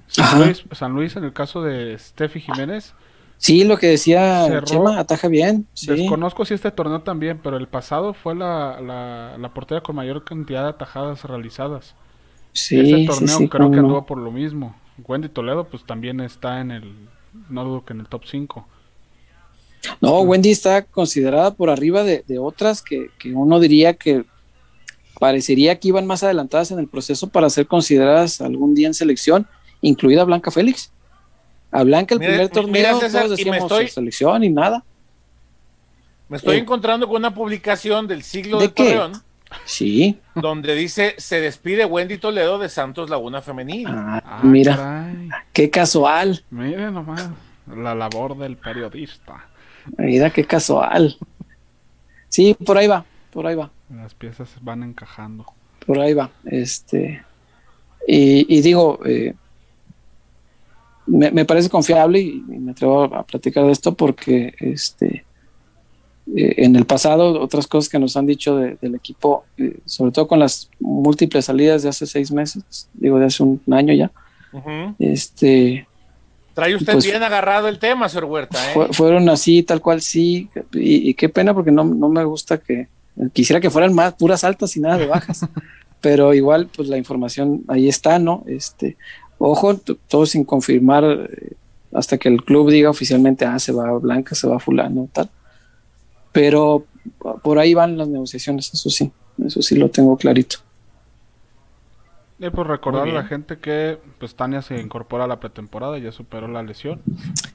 San 0.07 0.93
Luis, 0.93 1.15
en 1.15 1.23
el 1.23 1.33
caso 1.33 1.63
de 1.63 1.97
Steffi 1.97 2.39
Jiménez. 2.39 2.93
Sí, 3.37 3.63
lo 3.63 3.77
que 3.77 3.87
decía 3.87 4.61
Chema, 4.63 4.99
ataja 4.99 5.27
bien. 5.27 5.67
Desconozco 5.85 6.45
si 6.45 6.53
este 6.53 6.71
torneo 6.71 7.01
también, 7.01 7.39
pero 7.43 7.57
el 7.57 7.67
pasado 7.67 8.13
fue 8.13 8.35
la, 8.35 8.79
la, 9.37 9.49
portera 9.53 9.81
con 9.81 9.95
mayor 9.95 10.23
cantidad 10.23 10.63
de 10.63 10.69
atajadas 10.69 11.23
realizadas. 11.25 11.95
Sí, 12.53 12.79
este 12.79 13.05
torneo 13.05 13.49
creo 13.49 13.71
que 13.71 13.79
anduvo 13.79 14.05
por 14.05 14.17
lo 14.17 14.31
mismo. 14.31 14.75
Wendy 14.97 15.29
Toledo 15.29 15.65
pues 15.65 15.85
también 15.85 16.19
está 16.19 16.61
en 16.61 16.71
el, 16.71 16.93
no 17.49 17.63
dudo 17.63 17.85
que 17.85 17.93
en 17.93 18.01
el 18.01 18.07
top 18.07 18.23
5. 18.25 18.67
No, 19.99 20.21
Wendy 20.21 20.51
está 20.51 20.83
considerada 20.83 21.53
por 21.53 21.69
arriba 21.69 22.03
de, 22.03 22.23
de 22.27 22.39
otras 22.39 22.81
que, 22.81 23.09
que, 23.19 23.33
uno 23.33 23.59
diría 23.59 23.95
que 23.95 24.23
parecería 25.19 25.79
que 25.79 25.89
iban 25.89 26.07
más 26.07 26.23
adelantadas 26.23 26.71
en 26.71 26.79
el 26.79 26.87
proceso 26.87 27.27
para 27.27 27.49
ser 27.49 27.67
consideradas 27.67 28.41
algún 28.41 28.75
día 28.75 28.87
en 28.87 28.93
selección, 28.93 29.47
incluida 29.81 30.23
Blanca 30.23 30.51
Félix. 30.51 30.91
A 31.71 31.83
Blanca 31.83 32.15
el 32.15 32.19
primer 32.19 32.49
torneo 32.49 32.99
todos 32.99 33.31
decíamos 33.31 33.63
estoy, 33.63 33.87
selección 33.87 34.43
y 34.43 34.49
nada. 34.49 34.83
Me 36.29 36.37
estoy 36.37 36.57
eh. 36.57 36.59
encontrando 36.59 37.07
con 37.07 37.17
una 37.17 37.33
publicación 37.33 38.07
del 38.07 38.23
siglo 38.23 38.59
de, 38.59 38.69
Torreón. 38.69 39.21
Sí. 39.65 40.19
Donde 40.35 40.75
dice, 40.75 41.15
se 41.17 41.39
despide 41.41 41.85
Wendy 41.85 42.17
Toledo 42.17 42.59
de 42.59 42.69
Santos 42.69 43.09
Laguna 43.09 43.41
Femenil. 43.41 43.87
Ah, 43.89 44.21
ah, 44.25 44.39
mira, 44.43 45.13
qué 45.51 45.69
casual. 45.69 46.43
Mire 46.49 46.91
nomás, 46.91 47.29
la 47.67 47.95
labor 47.95 48.37
del 48.37 48.57
periodista. 48.57 49.47
Mira 49.97 50.29
qué 50.29 50.45
casual. 50.45 51.17
Sí, 52.29 52.55
por 52.65 52.77
ahí 52.77 52.87
va, 52.87 53.05
por 53.31 53.45
ahí 53.45 53.55
va. 53.55 53.69
Las 53.89 54.13
piezas 54.13 54.49
van 54.61 54.83
encajando. 54.83 55.45
Por 55.85 55.99
ahí 55.99 56.13
va. 56.13 56.31
Este, 56.45 57.23
y, 58.07 58.61
digo, 58.61 58.99
eh, 59.05 59.33
me, 61.05 61.45
parece 61.45 61.69
confiable 61.69 62.19
y, 62.19 62.43
me 62.47 62.71
atrevo 62.71 63.03
a 63.03 63.23
platicar 63.23 63.65
de 63.65 63.71
esto 63.71 63.93
porque 63.93 64.53
este, 64.59 65.25
eh, 66.35 66.63
en 66.63 66.75
el 66.75 66.85
pasado 66.85 67.41
otras 67.41 67.67
cosas 67.67 67.89
que 67.89 67.99
nos 67.99 68.15
han 68.15 68.25
dicho 68.25 68.55
del 68.55 68.95
equipo, 68.95 69.43
eh, 69.57 69.77
sobre 69.85 70.11
todo 70.11 70.27
con 70.27 70.39
las 70.39 70.69
múltiples 70.79 71.45
salidas 71.45 71.83
de 71.83 71.89
hace 71.89 72.07
seis 72.07 72.31
meses, 72.31 72.87
digo 72.93 73.19
de 73.19 73.25
hace 73.25 73.43
un 73.43 73.61
año 73.71 73.93
ya, 73.93 74.11
Este. 74.99 75.87
Trae 76.53 76.75
usted 76.75 76.93
pues, 76.93 77.05
bien 77.05 77.23
agarrado 77.23 77.67
el 77.67 77.79
tema, 77.79 78.07
señor 78.07 78.25
Huerta. 78.25 78.59
¿eh? 78.73 78.87
fueron 78.91 79.27
así, 79.27 79.63
tal 79.63 79.81
cual, 79.81 80.01
sí. 80.01 80.49
Y, 80.71 81.13
qué 81.15 81.27
pena 81.27 81.53
porque 81.53 81.71
no, 81.71 81.83
no, 81.83 82.09
me 82.09 82.23
gusta 82.23 82.57
que. 82.59 82.87
Quisiera 83.33 83.59
que 83.59 83.69
fueran 83.69 83.93
más 83.93 84.13
puras 84.13 84.43
altas 84.43 84.75
y 84.77 84.79
nada 84.79 84.97
de 84.97 85.07
bajas. 85.07 85.47
pero 86.01 86.33
igual, 86.33 86.69
pues 86.75 86.89
la 86.89 86.97
información 86.97 87.63
ahí 87.67 87.89
está, 87.89 88.19
¿no? 88.19 88.43
Este. 88.47 88.97
Ojo, 89.39 89.75
todo 90.07 90.25
sin 90.25 90.45
confirmar 90.45 91.03
eh, 91.03 91.53
hasta 91.91 92.17
que 92.17 92.29
el 92.29 92.43
club 92.43 92.69
diga 92.71 92.89
oficialmente, 92.89 93.45
ah, 93.45 93.59
se 93.59 93.71
va 93.71 93.91
Blanca, 93.97 94.35
se 94.35 94.47
va 94.47 94.59
Fulano, 94.59 95.09
tal. 95.11 95.29
Pero 96.33 96.85
por 97.41 97.59
ahí 97.59 97.73
van 97.73 97.97
las 97.97 98.09
negociaciones, 98.09 98.73
eso 98.73 98.89
sí, 98.89 99.11
eso 99.45 99.61
sí 99.61 99.77
lo 99.77 99.89
tengo 99.89 100.17
clarito. 100.17 100.57
Y 102.39 102.49
pues 102.49 102.67
recordar 102.67 103.07
a 103.07 103.11
la 103.11 103.23
gente 103.23 103.57
que 103.59 103.97
pues 104.19 104.35
Tania 104.35 104.61
se 104.61 104.77
incorpora 104.81 105.23
a 105.23 105.27
la 105.27 105.39
pretemporada, 105.39 105.97
ya 105.97 106.11
superó 106.11 106.49
la 106.49 106.61
lesión. 106.61 107.01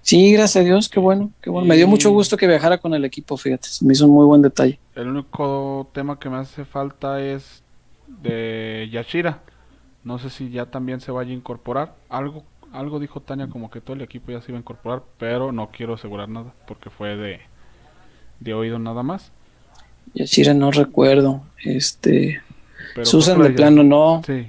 Sí, 0.00 0.32
gracias 0.32 0.62
a 0.62 0.64
Dios, 0.64 0.88
qué 0.88 0.98
bueno, 0.98 1.30
qué 1.42 1.50
bueno. 1.50 1.68
Me 1.68 1.76
dio 1.76 1.86
mucho 1.86 2.10
gusto 2.10 2.38
que 2.38 2.46
viajara 2.46 2.78
con 2.78 2.94
el 2.94 3.04
equipo, 3.04 3.36
fíjate, 3.36 3.68
me 3.82 3.92
hizo 3.92 4.06
un 4.06 4.12
muy 4.12 4.24
buen 4.24 4.40
detalle. 4.40 4.78
El 4.94 5.08
único 5.08 5.90
tema 5.92 6.18
que 6.18 6.30
me 6.30 6.38
hace 6.38 6.64
falta 6.64 7.20
es 7.20 7.62
de 8.06 8.88
Yashira. 8.90 9.42
No 10.04 10.18
sé 10.18 10.30
si 10.30 10.48
ya 10.48 10.66
también 10.66 11.00
se 11.00 11.10
vaya 11.10 11.32
a 11.32 11.34
incorporar. 11.34 11.96
Algo 12.08 12.44
algo 12.72 12.98
dijo 12.98 13.20
Tania 13.20 13.48
como 13.48 13.70
que 13.70 13.80
todo 13.80 13.96
el 13.96 14.02
equipo 14.02 14.30
ya 14.30 14.40
se 14.40 14.50
iba 14.50 14.58
a 14.58 14.60
incorporar, 14.60 15.02
pero 15.18 15.52
no 15.52 15.70
quiero 15.70 15.94
asegurar 15.94 16.28
nada 16.28 16.54
porque 16.66 16.90
fue 16.90 17.16
de, 17.16 17.40
de 18.40 18.54
oído 18.54 18.78
nada 18.78 19.02
más. 19.02 19.30
Yashira 20.14 20.54
no 20.54 20.70
recuerdo. 20.70 21.42
Este 21.64 22.40
Susan 23.02 23.40
de 23.42 23.50
plano 23.50 23.82
no. 23.82 24.22
Sí. 24.26 24.48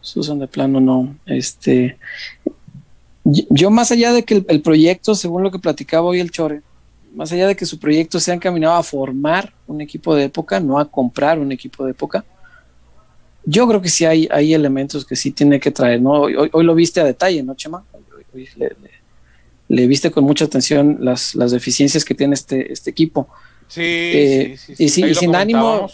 Susan 0.00 0.38
de 0.38 0.48
plano 0.48 0.80
no. 0.80 1.16
Este 1.26 1.98
yo 3.24 3.70
más 3.70 3.90
allá 3.90 4.12
de 4.12 4.24
que 4.24 4.44
el, 4.46 4.62
proyecto, 4.62 5.14
según 5.14 5.42
lo 5.42 5.50
que 5.50 5.58
platicaba 5.58 6.06
hoy 6.06 6.20
el 6.20 6.30
Chore, 6.30 6.62
más 7.14 7.30
allá 7.32 7.46
de 7.46 7.56
que 7.56 7.66
su 7.66 7.78
proyecto 7.78 8.20
se 8.20 8.30
ha 8.30 8.34
encaminado 8.34 8.74
a 8.74 8.82
formar 8.82 9.52
un 9.66 9.80
equipo 9.80 10.14
de 10.14 10.24
época, 10.24 10.60
no 10.60 10.78
a 10.78 10.90
comprar 10.90 11.38
un 11.38 11.52
equipo 11.52 11.84
de 11.84 11.90
época, 11.90 12.24
yo 13.44 13.66
creo 13.66 13.80
que 13.80 13.88
sí 13.88 14.04
hay, 14.04 14.28
hay 14.30 14.54
elementos 14.54 15.04
que 15.04 15.16
sí 15.16 15.30
tiene 15.30 15.60
que 15.60 15.70
traer, 15.70 16.00
¿no? 16.00 16.12
Hoy, 16.12 16.50
hoy 16.52 16.64
lo 16.64 16.74
viste 16.74 17.00
a 17.00 17.04
detalle, 17.04 17.42
¿no, 17.42 17.54
Chema? 17.54 17.84
Hoy, 18.34 18.48
le, 18.56 18.76
viste 19.68 20.10
con 20.10 20.24
mucha 20.24 20.46
atención 20.46 20.98
las, 21.00 21.34
las 21.34 21.50
deficiencias 21.50 22.04
que 22.04 22.14
tiene 22.14 22.34
este, 22.34 22.72
este 22.72 22.90
equipo. 22.90 23.28
Sí, 23.68 23.82
eh, 23.84 24.56
sí, 24.58 24.74
sí, 24.88 25.04
Y, 25.04 25.14
sin 25.14 25.34
ánimo, 25.34 25.90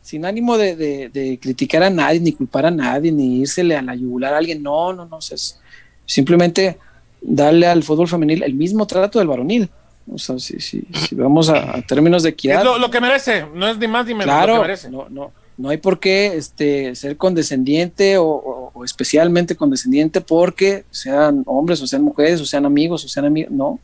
sin 0.00 0.24
ánimo 0.24 0.56
de, 0.56 0.74
de, 0.76 1.38
criticar 1.40 1.82
a 1.82 1.90
nadie, 1.90 2.20
ni 2.20 2.32
culpar 2.32 2.66
a 2.66 2.70
nadie, 2.70 3.12
ni 3.12 3.40
írsele 3.40 3.76
a 3.76 3.82
la 3.82 3.94
yugular 3.94 4.32
a 4.32 4.38
alguien, 4.38 4.62
no, 4.62 4.92
no, 4.92 5.04
no, 5.04 5.18
es 5.18 5.60
simplemente 6.06 6.78
darle 7.20 7.66
al 7.66 7.82
fútbol 7.82 8.08
femenil 8.08 8.42
el 8.42 8.54
mismo 8.54 8.86
trato 8.86 9.18
del 9.18 9.28
varonil. 9.28 9.68
O 10.12 10.18
sea, 10.18 10.38
si, 10.38 10.58
si, 10.58 10.82
si 10.92 11.14
vamos 11.14 11.50
a, 11.50 11.80
términos 11.82 12.22
de 12.22 12.30
equidad. 12.30 12.60
Es 12.60 12.80
lo, 12.80 12.90
que 12.90 13.00
merece, 13.00 13.46
no 13.54 13.68
es 13.68 13.78
ni 13.78 13.86
más 13.86 14.06
ni 14.06 14.14
menos 14.14 14.46
lo 14.46 14.54
que 14.54 14.60
merece. 14.60 14.90
No, 14.90 15.08
no, 15.08 15.32
no 15.60 15.68
hay 15.68 15.76
por 15.76 16.00
qué 16.00 16.38
este, 16.38 16.94
ser 16.94 17.18
condescendiente 17.18 18.16
o, 18.18 18.72
especialmente 18.82 19.56
condescendiente 19.56 20.22
porque 20.22 20.84
sean 20.90 21.42
hombres 21.44 21.82
o 21.82 21.86
sean 21.86 22.02
mujeres 22.02 22.40
o 22.40 22.46
sean 22.46 22.64
amigos 22.64 23.04
o 23.04 23.08
sean 23.08 23.26
amigos. 23.26 23.52
No, 23.52 23.78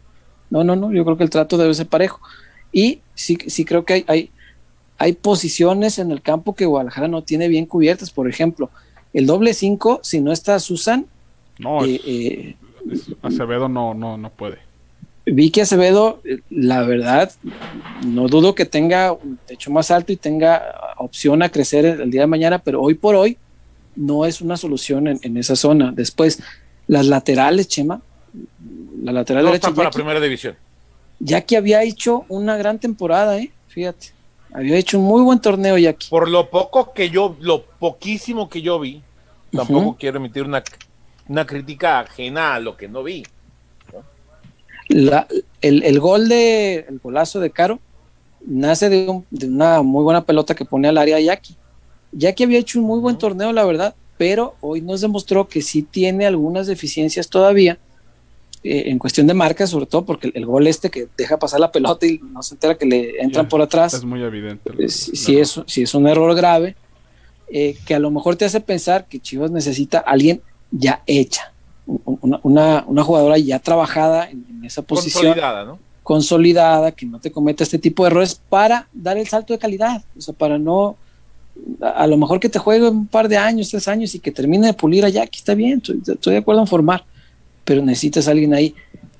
no, 0.48 0.64
no, 0.64 0.74
no. 0.74 0.90
Yo 0.90 1.04
creo 1.04 1.18
que 1.18 1.24
el 1.24 1.28
trato 1.28 1.58
debe 1.58 1.74
ser 1.74 1.86
parejo. 1.86 2.20
Y 2.72 3.00
sí, 3.14 3.36
sí 3.46 3.66
creo 3.66 3.84
que 3.84 3.92
hay, 3.92 4.04
hay, 4.08 4.30
hay 4.96 5.12
posiciones 5.12 5.98
en 5.98 6.12
el 6.12 6.22
campo 6.22 6.54
que 6.54 6.64
Guadalajara 6.64 7.08
no 7.08 7.22
tiene 7.22 7.46
bien 7.48 7.66
cubiertas. 7.66 8.10
Por 8.10 8.26
ejemplo, 8.26 8.70
el 9.12 9.26
doble 9.26 9.52
cinco, 9.52 10.00
si 10.02 10.22
no 10.22 10.32
está 10.32 10.58
Susan. 10.60 11.04
No, 11.58 11.84
eh, 11.84 12.00
eh, 12.06 12.56
Acevedo 13.20 13.68
no, 13.68 13.92
no, 13.92 14.16
no 14.16 14.30
puede. 14.30 14.65
Vicky 15.26 15.60
Acevedo, 15.60 16.22
la 16.50 16.84
verdad, 16.84 17.32
no 18.06 18.28
dudo 18.28 18.54
que 18.54 18.64
tenga 18.64 19.12
un 19.12 19.38
techo 19.44 19.72
más 19.72 19.90
alto 19.90 20.12
y 20.12 20.16
tenga 20.16 20.94
opción 20.98 21.42
a 21.42 21.48
crecer 21.48 21.84
el 21.84 22.10
día 22.12 22.20
de 22.22 22.26
mañana, 22.28 22.60
pero 22.60 22.80
hoy 22.80 22.94
por 22.94 23.16
hoy 23.16 23.36
no 23.96 24.24
es 24.24 24.40
una 24.40 24.56
solución 24.56 25.08
en, 25.08 25.36
esa 25.36 25.56
zona. 25.56 25.90
Después, 25.90 26.40
las 26.86 27.06
laterales, 27.06 27.66
Chema, 27.66 28.00
la 29.02 29.10
lateral 29.10 29.44
no 29.44 29.50
derecha. 29.50 29.72
para 29.72 29.88
la 29.88 29.90
primera 29.90 30.20
división. 30.20 30.54
Ya 31.18 31.40
que 31.40 31.56
había 31.56 31.82
hecho 31.82 32.24
una 32.28 32.56
gran 32.56 32.78
temporada, 32.78 33.36
¿eh? 33.38 33.50
fíjate. 33.66 34.08
Había 34.52 34.76
hecho 34.76 34.98
un 34.98 35.06
muy 35.06 35.22
buen 35.22 35.40
torneo 35.40 35.76
Jackie. 35.76 36.08
Por 36.08 36.30
lo 36.30 36.48
poco 36.50 36.92
que 36.92 37.10
yo, 37.10 37.36
lo 37.40 37.64
poquísimo 37.64 38.48
que 38.48 38.62
yo 38.62 38.78
vi, 38.78 39.02
tampoco 39.50 39.96
quiero 39.98 40.18
emitir 40.18 40.44
una, 40.44 40.62
una 41.26 41.44
crítica 41.44 41.98
ajena 41.98 42.54
a 42.54 42.60
lo 42.60 42.76
que 42.76 42.86
no 42.86 43.02
vi 43.02 43.24
la, 44.88 45.26
el, 45.60 45.82
el, 45.82 46.00
gol 46.00 46.28
de, 46.28 46.86
el 46.88 46.98
golazo 47.02 47.40
de 47.40 47.50
Caro 47.50 47.80
nace 48.46 48.88
de, 48.88 49.22
una 49.46 49.82
muy 49.82 50.04
buena 50.04 50.24
pelota 50.24 50.54
que 50.54 50.64
pone 50.64 50.88
al 50.88 50.98
área 50.98 51.20
Jackie. 51.20 51.56
Jackie 52.12 52.44
había 52.44 52.58
hecho 52.58 52.78
un 52.78 52.86
muy 52.86 53.00
buen 53.00 53.18
torneo, 53.18 53.52
la 53.52 53.64
verdad, 53.64 53.94
pero 54.16 54.54
hoy 54.60 54.80
nos 54.80 55.00
demostró 55.00 55.48
que 55.48 55.60
sí 55.60 55.82
tiene 55.82 56.26
algunas 56.26 56.66
deficiencias 56.66 57.28
todavía 57.28 57.78
eh, 58.62 58.84
en 58.86 58.98
cuestión 58.98 59.26
de 59.26 59.34
marca, 59.34 59.66
sobre 59.66 59.86
todo 59.86 60.04
porque 60.04 60.30
el, 60.32 60.46
gol 60.46 60.66
este 60.66 60.90
que 60.90 61.08
deja 61.16 61.38
pasar 61.38 61.60
la 61.60 61.72
pelota 61.72 62.06
y 62.06 62.18
no 62.18 62.42
se 62.42 62.54
entera 62.54 62.78
que 62.78 62.86
le 62.86 63.20
entran 63.20 63.48
por 63.48 63.60
atrás. 63.60 63.92
Es 63.94 64.04
muy 64.04 64.22
evidente. 64.22 64.70
Eh, 64.78 64.88
si, 64.88 65.38
es, 65.38 65.60
si 65.66 65.82
es 65.82 65.94
un 65.94 66.06
error 66.06 66.34
grave, 66.34 66.76
eh, 67.48 67.76
que 67.84 67.94
a 67.94 67.98
lo 67.98 68.10
mejor 68.10 68.36
te 68.36 68.44
hace 68.44 68.60
pensar 68.60 69.06
que 69.06 69.20
Chivas 69.20 69.50
necesita 69.50 69.98
a 69.98 70.12
alguien 70.12 70.40
ya 70.70 71.02
hecha 71.06 71.52
una, 71.86 72.84
una, 72.86 73.04
jugadora 73.04 73.38
ya 73.38 73.58
trabajada 73.58 74.28
en, 74.28 74.64
esa 74.64 74.82
posición. 74.82 75.24
Consolidada, 75.24 75.64
¿no? 75.64 75.78
Consolidada, 76.02 76.92
que 76.92 77.06
no 77.06 77.20
te 77.20 77.30
cometa 77.30 77.64
este 77.64 77.78
tipo 77.78 78.02
de 78.02 78.10
errores 78.10 78.40
para 78.48 78.88
dar 78.92 79.16
el 79.16 79.26
salto 79.28 79.52
de 79.52 79.58
calidad. 79.58 80.02
O 80.16 80.20
sea, 80.20 80.34
para 80.34 80.58
no. 80.58 80.96
A, 81.80 82.06
lo 82.06 82.16
mejor 82.16 82.38
que 82.38 82.48
te 82.48 82.58
juegue 82.58 82.88
un 82.88 83.06
par 83.06 83.28
de 83.28 83.36
años, 83.36 83.70
tres 83.70 83.88
años 83.88 84.14
y 84.14 84.18
que 84.18 84.30
termine 84.30 84.66
de 84.66 84.74
pulir 84.74 85.04
allá, 85.04 85.22
aquí 85.22 85.38
está 85.38 85.54
bien, 85.54 85.82
estoy, 86.06 86.34
de 86.34 86.38
acuerdo 86.38 86.60
en 86.60 86.66
formar, 86.66 87.04
pero 87.64 87.82
necesitas 87.82 88.28
a 88.28 88.32
alguien 88.32 88.52
ahí. 88.52 88.74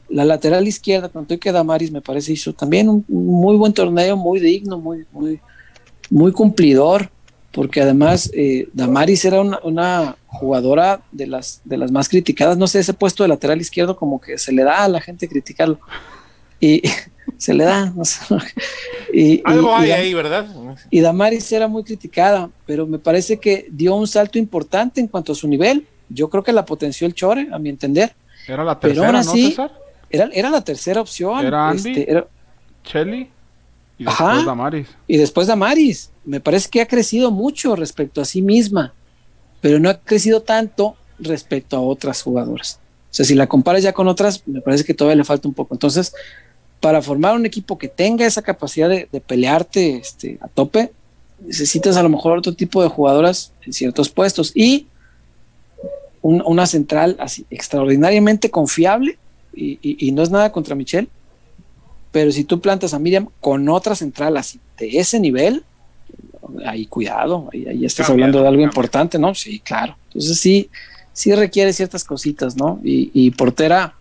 La 0.08 0.24
lateral 0.24 0.66
izquierda, 0.68 1.08
cuando 1.08 1.38
que 1.38 1.50
Damaris, 1.50 1.90
me 1.90 2.02
parece, 2.02 2.32
hizo 2.32 2.52
también 2.52 2.88
un, 2.88 3.04
muy 3.08 3.56
buen 3.56 3.72
torneo, 3.72 4.16
muy 4.16 4.38
digno, 4.38 4.78
muy, 4.78 5.06
muy, 5.12 5.40
muy 6.10 6.32
cumplidor 6.32 7.10
porque 7.56 7.80
además 7.80 8.30
eh, 8.34 8.68
Damaris 8.74 9.24
era 9.24 9.40
una, 9.40 10.16
jugadora 10.26 11.00
de 11.10 11.26
las, 11.26 11.62
de 11.64 11.78
las 11.78 11.90
más 11.90 12.06
criticadas. 12.06 12.58
No 12.58 12.66
sé, 12.66 12.80
ese 12.80 12.92
puesto 12.92 13.22
de 13.22 13.30
lateral 13.30 13.58
izquierdo 13.58 13.96
como 13.96 14.20
que 14.20 14.36
se 14.36 14.52
le 14.52 14.62
da 14.62 14.84
a 14.84 14.88
la 14.88 15.00
gente 15.00 15.26
criticarlo. 15.26 15.80
Y 16.60 16.82
se 17.38 17.54
le 17.54 17.64
da, 17.64 17.86
no 17.96 18.04
sé. 18.04 18.20
Y, 19.10 19.40
Algo 19.46 19.74
hay 19.74 19.92
ahí, 19.92 20.12
¿verdad? 20.12 20.46
Y 20.90 21.00
Damaris 21.00 21.50
era 21.50 21.66
muy 21.66 21.82
criticada, 21.82 22.50
pero 22.66 22.86
me 22.86 22.98
parece 22.98 23.38
que 23.38 23.66
dio 23.70 23.94
un 23.94 24.06
salto 24.06 24.38
importante 24.38 25.00
en 25.00 25.06
cuanto 25.06 25.32
a 25.32 25.34
su 25.34 25.48
nivel. 25.48 25.86
Yo 26.10 26.28
creo 26.28 26.42
que 26.42 26.52
la 26.52 26.66
potenció 26.66 27.06
el 27.06 27.14
Chore, 27.14 27.48
a 27.50 27.58
mi 27.58 27.70
entender. 27.70 28.12
Era 28.46 28.64
la 28.64 28.78
tercera, 28.78 29.12
¿no, 29.12 29.32
César? 29.32 29.72
Era, 30.10 30.28
era 30.34 30.50
la 30.50 30.62
tercera 30.62 31.00
opción. 31.00 31.46
Era 31.46 31.70
Andy, 31.70 31.88
este, 31.88 32.10
era... 32.10 32.26
Chelly. 32.84 33.30
Y 33.98 34.04
después 34.04 34.44
Damaris. 34.44 34.88
Y 35.06 35.16
después 35.16 35.46
Damaris. 35.46 36.10
Me 36.24 36.40
parece 36.40 36.68
que 36.68 36.80
ha 36.80 36.86
crecido 36.86 37.30
mucho 37.30 37.76
respecto 37.76 38.20
a 38.20 38.24
sí 38.24 38.42
misma, 38.42 38.92
pero 39.60 39.78
no 39.78 39.88
ha 39.88 40.00
crecido 40.00 40.42
tanto 40.42 40.96
respecto 41.18 41.76
a 41.76 41.80
otras 41.80 42.22
jugadoras. 42.22 42.80
O 43.10 43.14
sea, 43.16 43.24
si 43.24 43.34
la 43.34 43.46
comparas 43.46 43.82
ya 43.82 43.92
con 43.92 44.08
otras, 44.08 44.42
me 44.46 44.60
parece 44.60 44.84
que 44.84 44.92
todavía 44.92 45.16
le 45.16 45.24
falta 45.24 45.48
un 45.48 45.54
poco. 45.54 45.74
Entonces, 45.74 46.12
para 46.80 47.00
formar 47.00 47.34
un 47.34 47.46
equipo 47.46 47.78
que 47.78 47.88
tenga 47.88 48.26
esa 48.26 48.42
capacidad 48.42 48.88
de, 48.88 49.06
pelearte 49.26 49.96
este, 49.96 50.38
a 50.42 50.48
tope, 50.48 50.92
necesitas 51.40 51.96
a 51.96 52.02
lo 52.02 52.08
mejor 52.08 52.38
otro 52.38 52.54
tipo 52.54 52.82
de 52.82 52.88
jugadoras 52.88 53.52
en 53.64 53.72
ciertos 53.72 54.08
puestos 54.08 54.52
y 54.54 54.86
una 56.22 56.66
central 56.66 57.16
así 57.20 57.46
extraordinariamente 57.50 58.50
confiable 58.50 59.16
y, 59.54 59.78
y, 59.80 60.10
no 60.10 60.22
es 60.22 60.30
nada 60.30 60.50
contra 60.50 60.74
Michelle, 60.74 61.08
pero 62.16 62.32
si 62.32 62.44
tú 62.44 62.62
plantas 62.62 62.94
a 62.94 62.98
Miriam 62.98 63.28
con 63.42 63.68
otra 63.68 63.94
central 63.94 64.38
así 64.38 64.58
de 64.78 64.98
ese 64.98 65.20
nivel, 65.20 65.64
ahí 66.64 66.86
cuidado, 66.86 67.50
ahí, 67.52 67.84
estás 67.84 68.08
hablando 68.08 68.40
de 68.40 68.48
algo 68.48 68.62
importante, 68.62 69.18
¿no? 69.18 69.34
Sí, 69.34 69.60
claro. 69.60 69.98
Entonces 70.06 70.40
sí, 70.40 70.70
sí 71.12 71.34
requiere 71.34 71.74
ciertas 71.74 72.04
cositas, 72.04 72.56
¿no? 72.56 72.80
Y, 72.82 73.30
Portera, 73.32 73.96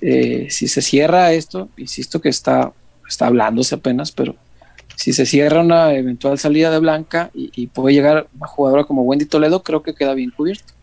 eh, 0.00 0.46
si 0.50 0.68
se 0.68 0.82
cierra 0.82 1.32
esto, 1.32 1.68
insisto 1.76 2.20
que 2.20 2.28
está, 2.28 2.72
está 3.08 3.26
hablándose 3.26 3.74
apenas, 3.74 4.12
pero 4.12 4.36
si 4.94 5.12
se 5.12 5.26
cierra 5.26 5.62
una 5.62 5.94
eventual 5.94 6.38
salida 6.38 6.70
de 6.70 6.78
Blanca 6.78 7.32
y, 7.34 7.66
puede 7.66 7.92
llegar 7.92 8.28
una 8.36 8.46
jugadora 8.46 8.84
como 8.84 9.02
Wendy 9.02 9.26
Toledo, 9.26 9.64
creo 9.64 9.82
que 9.82 9.96
queda 9.96 10.14
bien 10.14 10.30
cubierto. 10.30 10.74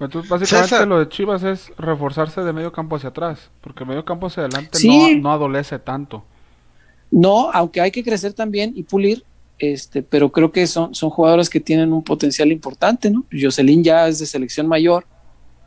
Entonces, 0.00 0.28
básicamente 0.28 0.86
lo 0.86 0.98
de 0.98 1.08
Chivas 1.08 1.42
es 1.42 1.72
reforzarse 1.78 2.42
de 2.42 2.52
medio 2.52 2.72
campo 2.72 2.96
hacia 2.96 3.10
atrás, 3.10 3.50
porque 3.60 3.84
medio 3.84 4.04
campo 4.04 4.26
hacia 4.26 4.44
adelante 4.44 4.78
no, 4.84 5.20
no, 5.20 5.32
adolece 5.32 5.78
tanto. 5.78 6.24
No, 7.10 7.50
aunque 7.52 7.80
hay 7.80 7.90
que 7.90 8.04
crecer 8.04 8.32
también 8.32 8.72
y 8.74 8.82
pulir, 8.82 9.24
este, 9.58 10.02
pero 10.02 10.30
creo 10.30 10.52
que 10.52 10.66
son, 10.66 10.94
son 10.94 11.10
jugadoras 11.10 11.48
que 11.48 11.60
tienen 11.60 11.92
un 11.92 12.02
potencial 12.02 12.52
importante, 12.52 13.10
¿no? 13.10 13.24
Jocelyn 13.32 13.82
ya 13.82 14.06
es 14.08 14.18
de 14.18 14.26
selección 14.26 14.66
mayor, 14.66 15.06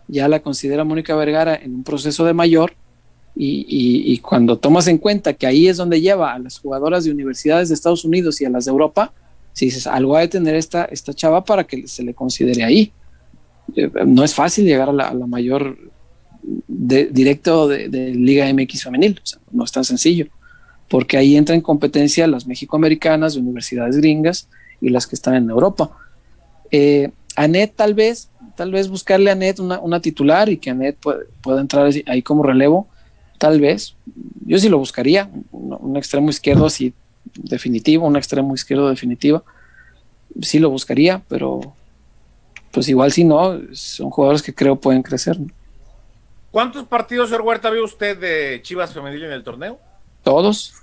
ya 0.08 0.28
la 0.28 0.42
considera 0.42 0.84
Mónica 0.84 1.16
Vergara 1.16 1.56
en 1.56 1.76
un 1.76 1.84
proceso 1.84 2.26
de 2.26 2.34
mayor 2.34 2.74
y, 3.36 4.18
cuando 4.20 4.58
tomas 4.58 4.88
en 4.88 4.98
cuenta 4.98 5.34
que 5.34 5.48
ahí 5.48 5.68
es 5.68 5.78
donde 5.78 6.02
lleva 6.02 6.34
a 6.34 6.40
las 6.40 6.60
jugadoras 6.60 7.06
de 7.06 7.12
universidades 7.12 7.70
de 7.70 7.76
Estados 7.76 8.04
Unidos 8.04 8.42
y 8.42 8.46
a 8.46 8.50
las 8.50 8.66
de 8.66 8.72
Europa, 8.72 9.14
si 9.54 9.66
dices 9.66 9.88
algo 9.88 10.16
ha 10.16 10.22
de 10.22 10.28
tener 10.28 10.56
esta, 10.56 10.86
esta 10.86 11.14
chava 11.14 11.44
para 11.44 11.64
que 11.64 11.88
se 11.88 12.04
le 12.04 12.14
considere 12.14 12.64
ahí. 12.64 12.92
Eh, 13.76 13.89
no 14.05 14.24
es 14.24 14.34
fácil 14.34 14.66
llegar 14.66 14.89
a 14.89 14.93
la, 14.93 15.14
mayor 15.28 15.78
directo 16.68 17.68
de, 17.68 17.88
Liga 18.16 18.51
MX 18.51 18.84
femenil, 18.84 19.22
no 19.51 19.64
es 19.64 19.72
tan 19.72 19.84
sencillo, 19.84 20.28
porque 20.89 21.18
ahí 21.18 21.36
entra 21.36 21.55
en 21.55 21.62
competencia 21.62 22.28
las 22.28 22.47
mexicoamericanas 22.47 23.36
de 23.36 23.41
universidades 23.41 23.97
gringas 23.97 24.47
y 24.82 24.89
las 24.89 25.07
que 25.07 25.16
están 25.16 25.36
en 25.36 25.49
Europa. 25.49 25.91
Eh, 26.72 27.12
Anet 27.36 27.76
tal 27.76 27.93
vez, 27.93 28.30
tal 28.55 28.72
vez 28.72 28.89
buscarle 28.89 29.30
a 29.30 29.34
Anet 29.34 29.59
una, 29.59 30.01
titular 30.01 30.49
y 30.49 30.57
que 30.57 30.70
Anet 30.70 30.97
pueda 31.41 31.62
entrar 31.62 31.91
ahí 32.07 32.22
como 32.22 32.43
relevo, 32.43 32.88
tal 33.38 33.62
vez. 33.62 33.95
Yo 34.45 34.57
sí 34.57 34.70
lo 34.70 34.80
buscaría, 34.80 35.30
un, 35.51 35.95
extremo 35.95 36.30
izquierdo 36.30 36.66
así 36.66 36.93
definitivo, 37.36 38.05
un 38.07 38.18
extremo 38.18 38.53
izquierdo 38.53 38.89
definitivo. 38.89 39.43
Sí 40.41 40.59
lo 40.59 40.70
buscaría, 40.70 41.22
pero 41.28 41.74
pues 42.72 42.88
igual 42.90 43.12
si 43.12 43.24
no, 43.24 43.60
son 43.74 44.10
jugadores 44.10 44.42
que 44.42 44.54
creo 44.54 44.76
pueden 44.76 45.04
crecer. 45.04 45.38
¿Cuántos 46.52 46.86
partidos, 46.86 47.30
señor 47.30 47.44
Huerta, 47.44 47.70
vio 47.70 47.84
usted 47.84 48.18
de 48.18 48.62
Chivas 48.62 48.94
Femenil 48.94 49.24
en 49.24 49.32
el 49.32 49.44
torneo? 49.44 49.80
Todos. 50.24 50.74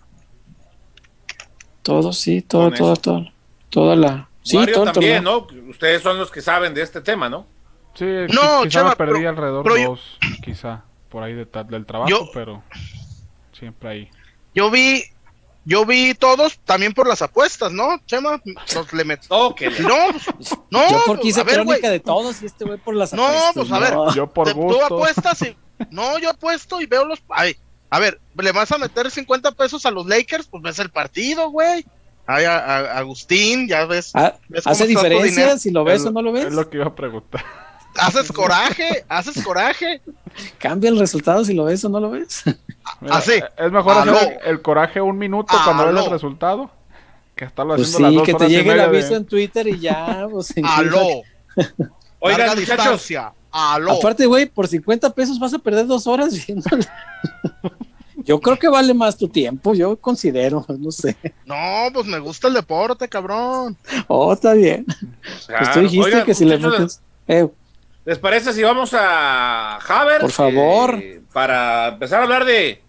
Todos, 1.82 2.18
sí, 2.18 2.42
todo, 2.42 2.70
todo, 2.70 2.96
todo. 2.96 3.26
Toda 3.70 3.96
la, 3.96 4.28
Sí, 4.48 4.58
también, 4.72 5.24
¿no? 5.24 5.46
Ustedes 5.68 6.02
son 6.02 6.16
los 6.16 6.30
que 6.30 6.40
saben 6.40 6.72
de 6.72 6.80
este 6.80 7.02
tema, 7.02 7.28
¿no? 7.28 7.46
Sí, 7.92 8.06
no, 8.32 8.62
quizá 8.62 8.84
me 8.84 8.96
perdí 8.96 9.26
alrededor 9.26 9.70
de 9.70 9.84
dos, 9.84 10.18
quizá, 10.42 10.84
por 11.10 11.22
ahí 11.22 11.34
del 11.34 11.84
trabajo, 11.84 12.30
pero 12.32 12.62
siempre 13.52 13.88
ahí. 13.90 14.10
Yo 14.54 14.70
vi, 14.70 15.02
yo 15.68 15.84
vi 15.84 16.14
todos 16.14 16.58
también 16.64 16.94
por 16.94 17.06
las 17.06 17.20
apuestas, 17.20 17.70
¿no, 17.72 18.00
Chema? 18.06 18.40
Los 18.74 18.90
le 18.94 19.04
met... 19.04 19.20
No, 19.28 19.54
no, 20.70 20.90
yo 20.90 21.02
porque 21.04 21.28
hice 21.28 21.44
crónica 21.44 21.90
de 21.90 22.00
todos 22.00 22.40
y 22.40 22.46
este 22.46 22.64
güey 22.64 22.78
por 22.78 22.94
las 22.94 23.12
apuestas. 23.12 23.54
No, 23.54 23.62
pues 23.62 23.70
a 23.70 23.78
ver, 23.78 23.94
yo 24.14 24.26
por 24.32 24.54
gusto. 24.54 24.78
Tú 24.78 24.94
apuestas 24.94 25.42
y... 25.42 25.54
No, 25.90 26.18
yo 26.18 26.30
apuesto 26.30 26.80
y 26.80 26.86
veo 26.86 27.04
los... 27.04 27.22
Ay, 27.28 27.54
a 27.90 27.98
ver, 27.98 28.18
¿le 28.40 28.52
vas 28.52 28.72
a 28.72 28.78
meter 28.78 29.10
50 29.10 29.52
pesos 29.52 29.84
a 29.84 29.90
los 29.90 30.06
Lakers? 30.06 30.46
Pues 30.46 30.62
ves 30.62 30.78
el 30.78 30.88
partido, 30.88 31.50
güey. 31.50 31.84
Ay, 32.26 32.46
Agustín, 32.46 33.68
ya 33.68 33.84
ves. 33.84 34.12
Ah, 34.14 34.36
¿Hace 34.64 34.86
diferencia 34.86 35.58
si 35.58 35.70
lo 35.70 35.84
ves 35.84 36.02
o 36.06 36.10
no 36.10 36.22
lo 36.22 36.32
ves? 36.32 36.46
Es 36.46 36.54
lo 36.54 36.70
que 36.70 36.78
iba 36.78 36.86
a 36.86 36.94
preguntar. 36.94 37.44
Haces 37.98 38.32
coraje, 38.32 39.04
haces 39.08 39.42
coraje. 39.44 40.00
Cambia 40.58 40.90
el 40.90 40.98
resultado 40.98 41.44
si 41.44 41.54
lo 41.54 41.64
ves 41.64 41.84
o 41.84 41.88
no 41.88 42.00
lo 42.00 42.10
ves. 42.10 42.44
Así. 43.10 43.40
Es 43.56 43.72
mejor 43.72 43.98
hacer 43.98 44.40
el, 44.44 44.62
coraje 44.62 45.00
un 45.00 45.18
minuto 45.18 45.54
cuando 45.64 45.92
ves 45.92 46.04
el 46.04 46.10
resultado 46.10 46.70
que 47.38 47.44
estarlo 47.44 47.76
pues 47.76 47.94
haciendo 47.94 48.24
sí, 48.24 48.32
que 48.32 48.34
te 48.34 48.48
llegue 48.48 48.72
el 48.72 48.80
aviso 48.80 49.14
en 49.14 49.24
Twitter 49.24 49.68
y 49.68 49.78
ya. 49.78 50.26
Pues, 50.30 50.52
Aló. 50.62 51.22
Oiga, 52.18 52.54
muchachos. 52.54 53.08
Aló. 53.50 53.92
Aparte, 53.92 54.26
güey, 54.26 54.46
por 54.46 54.66
50 54.66 55.10
pesos 55.14 55.38
vas 55.38 55.54
a 55.54 55.58
perder 55.58 55.86
dos 55.86 56.06
horas 56.06 56.34
viéndolo. 56.46 56.84
Yo 58.24 58.40
creo 58.40 58.58
que 58.58 58.68
vale 58.68 58.92
más 58.92 59.16
tu 59.16 59.28
tiempo, 59.28 59.74
yo 59.74 59.96
considero, 59.96 60.66
no 60.78 60.90
sé. 60.90 61.16
No, 61.46 61.88
pues 61.94 62.04
me 62.06 62.18
gusta 62.18 62.48
el 62.48 62.54
deporte, 62.54 63.08
cabrón. 63.08 63.76
Oh, 64.08 64.32
está 64.32 64.52
bien. 64.54 64.84
pues 65.46 65.72
tú 65.72 65.80
dijiste 65.80 66.24
que 66.24 66.34
si 66.34 66.44
le 66.44 66.58
metes. 66.58 67.00
Eh. 67.28 67.48
¿Les 68.08 68.18
parece 68.18 68.54
si 68.54 68.62
vamos 68.62 68.94
a 68.94 69.76
Haber? 69.76 70.22
Por 70.22 70.30
favor. 70.30 70.94
Eh, 70.94 71.20
para 71.30 71.88
empezar 71.88 72.20
a 72.20 72.22
hablar 72.22 72.46
de 72.46 72.80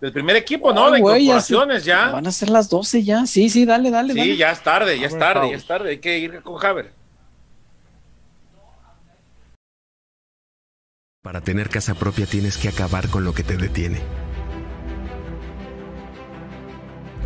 del 0.00 0.12
primer 0.12 0.36
equipo, 0.36 0.72
¿no? 0.72 0.92
de 0.92 1.00
incorporaciones 1.00 1.84
ya, 1.84 2.10
Van 2.10 2.24
a 2.24 2.30
ser 2.30 2.50
las 2.50 2.70
12 2.70 3.02
ya. 3.02 3.26
Sí, 3.26 3.50
sí, 3.50 3.64
dale, 3.66 3.90
dale. 3.90 4.14
Sí, 4.14 4.36
ya 4.36 4.52
es 4.52 4.62
tarde, 4.62 4.96
ya 4.96 5.08
es 5.08 5.18
tarde, 5.18 5.50
ya 5.50 5.56
es 5.56 5.66
tarde. 5.66 5.90
Hay 5.90 5.98
que 5.98 6.20
ir 6.20 6.40
con 6.42 6.64
Haber. 6.64 6.92
Para 11.20 11.40
tener 11.40 11.68
casa 11.68 11.96
propia 11.96 12.26
tienes 12.26 12.56
que 12.56 12.68
acabar 12.68 13.08
con 13.08 13.24
lo 13.24 13.34
que 13.34 13.42
te 13.42 13.56
detiene 13.56 14.00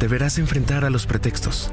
deberás 0.05 0.39
enfrentar 0.39 0.85
a 0.85 0.91
los 0.91 1.07
pretextos. 1.07 1.73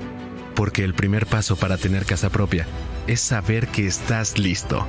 Porque 0.55 0.83
el 0.83 0.93
primer 0.93 1.25
paso 1.25 1.55
para 1.55 1.77
tener 1.77 2.05
casa 2.05 2.29
propia 2.29 2.67
es 3.07 3.21
saber 3.21 3.67
que 3.67 3.87
estás 3.87 4.37
listo. 4.37 4.85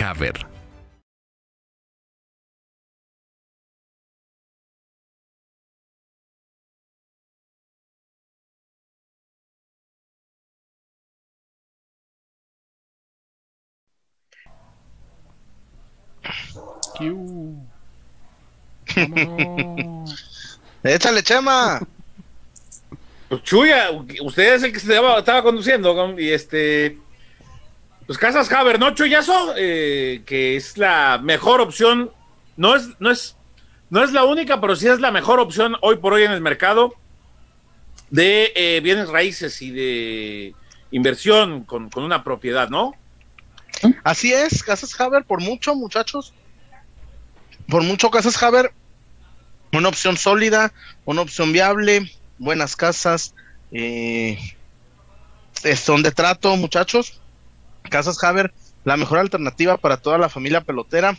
Haber. 0.00 0.52
Échale, 20.84 21.22
Chema. 21.22 21.80
Pues 23.32 23.44
Chuya, 23.44 23.90
usted 24.20 24.56
es 24.56 24.62
el 24.62 24.72
que 24.72 24.76
estaba, 24.76 25.42
conduciendo 25.42 26.20
y 26.20 26.28
este. 26.28 26.98
Pues 28.04 28.18
Casas 28.18 28.52
Haber, 28.52 28.78
¿no, 28.78 28.94
Chuyazo? 28.94 29.54
Eh, 29.56 30.22
que 30.26 30.54
es 30.54 30.76
la 30.76 31.18
mejor 31.22 31.62
opción. 31.62 32.10
No 32.58 32.76
es, 32.76 32.90
no 32.98 33.10
es, 33.10 33.34
no 33.88 34.04
es 34.04 34.12
la 34.12 34.24
única, 34.24 34.60
pero 34.60 34.76
sí 34.76 34.86
es 34.86 35.00
la 35.00 35.10
mejor 35.10 35.40
opción 35.40 35.76
hoy 35.80 35.96
por 35.96 36.12
hoy 36.12 36.24
en 36.24 36.32
el 36.32 36.42
mercado 36.42 36.92
de 38.10 38.52
eh, 38.54 38.80
bienes 38.82 39.08
raíces 39.08 39.62
y 39.62 39.70
de 39.70 40.54
inversión 40.90 41.64
con, 41.64 41.88
con, 41.88 42.04
una 42.04 42.24
propiedad, 42.24 42.68
¿no? 42.68 42.92
Así 44.04 44.30
es, 44.30 44.62
Casas 44.62 45.00
Haber, 45.00 45.24
por 45.24 45.40
mucho, 45.40 45.74
muchachos. 45.74 46.34
Por 47.66 47.82
mucho, 47.82 48.10
Casas 48.10 48.42
Haber 48.42 48.74
una 49.72 49.88
opción 49.88 50.18
sólida, 50.18 50.74
una 51.06 51.22
opción 51.22 51.50
viable, 51.50 52.10
buenas 52.42 52.74
casas, 52.76 53.34
eh, 53.70 54.38
son 55.76 56.02
de 56.02 56.10
trato, 56.10 56.56
muchachos. 56.56 57.20
Casas 57.88 58.22
Haber, 58.22 58.52
la 58.84 58.96
mejor 58.96 59.18
alternativa 59.18 59.76
para 59.76 59.96
toda 59.96 60.18
la 60.18 60.28
familia 60.28 60.60
pelotera. 60.62 61.16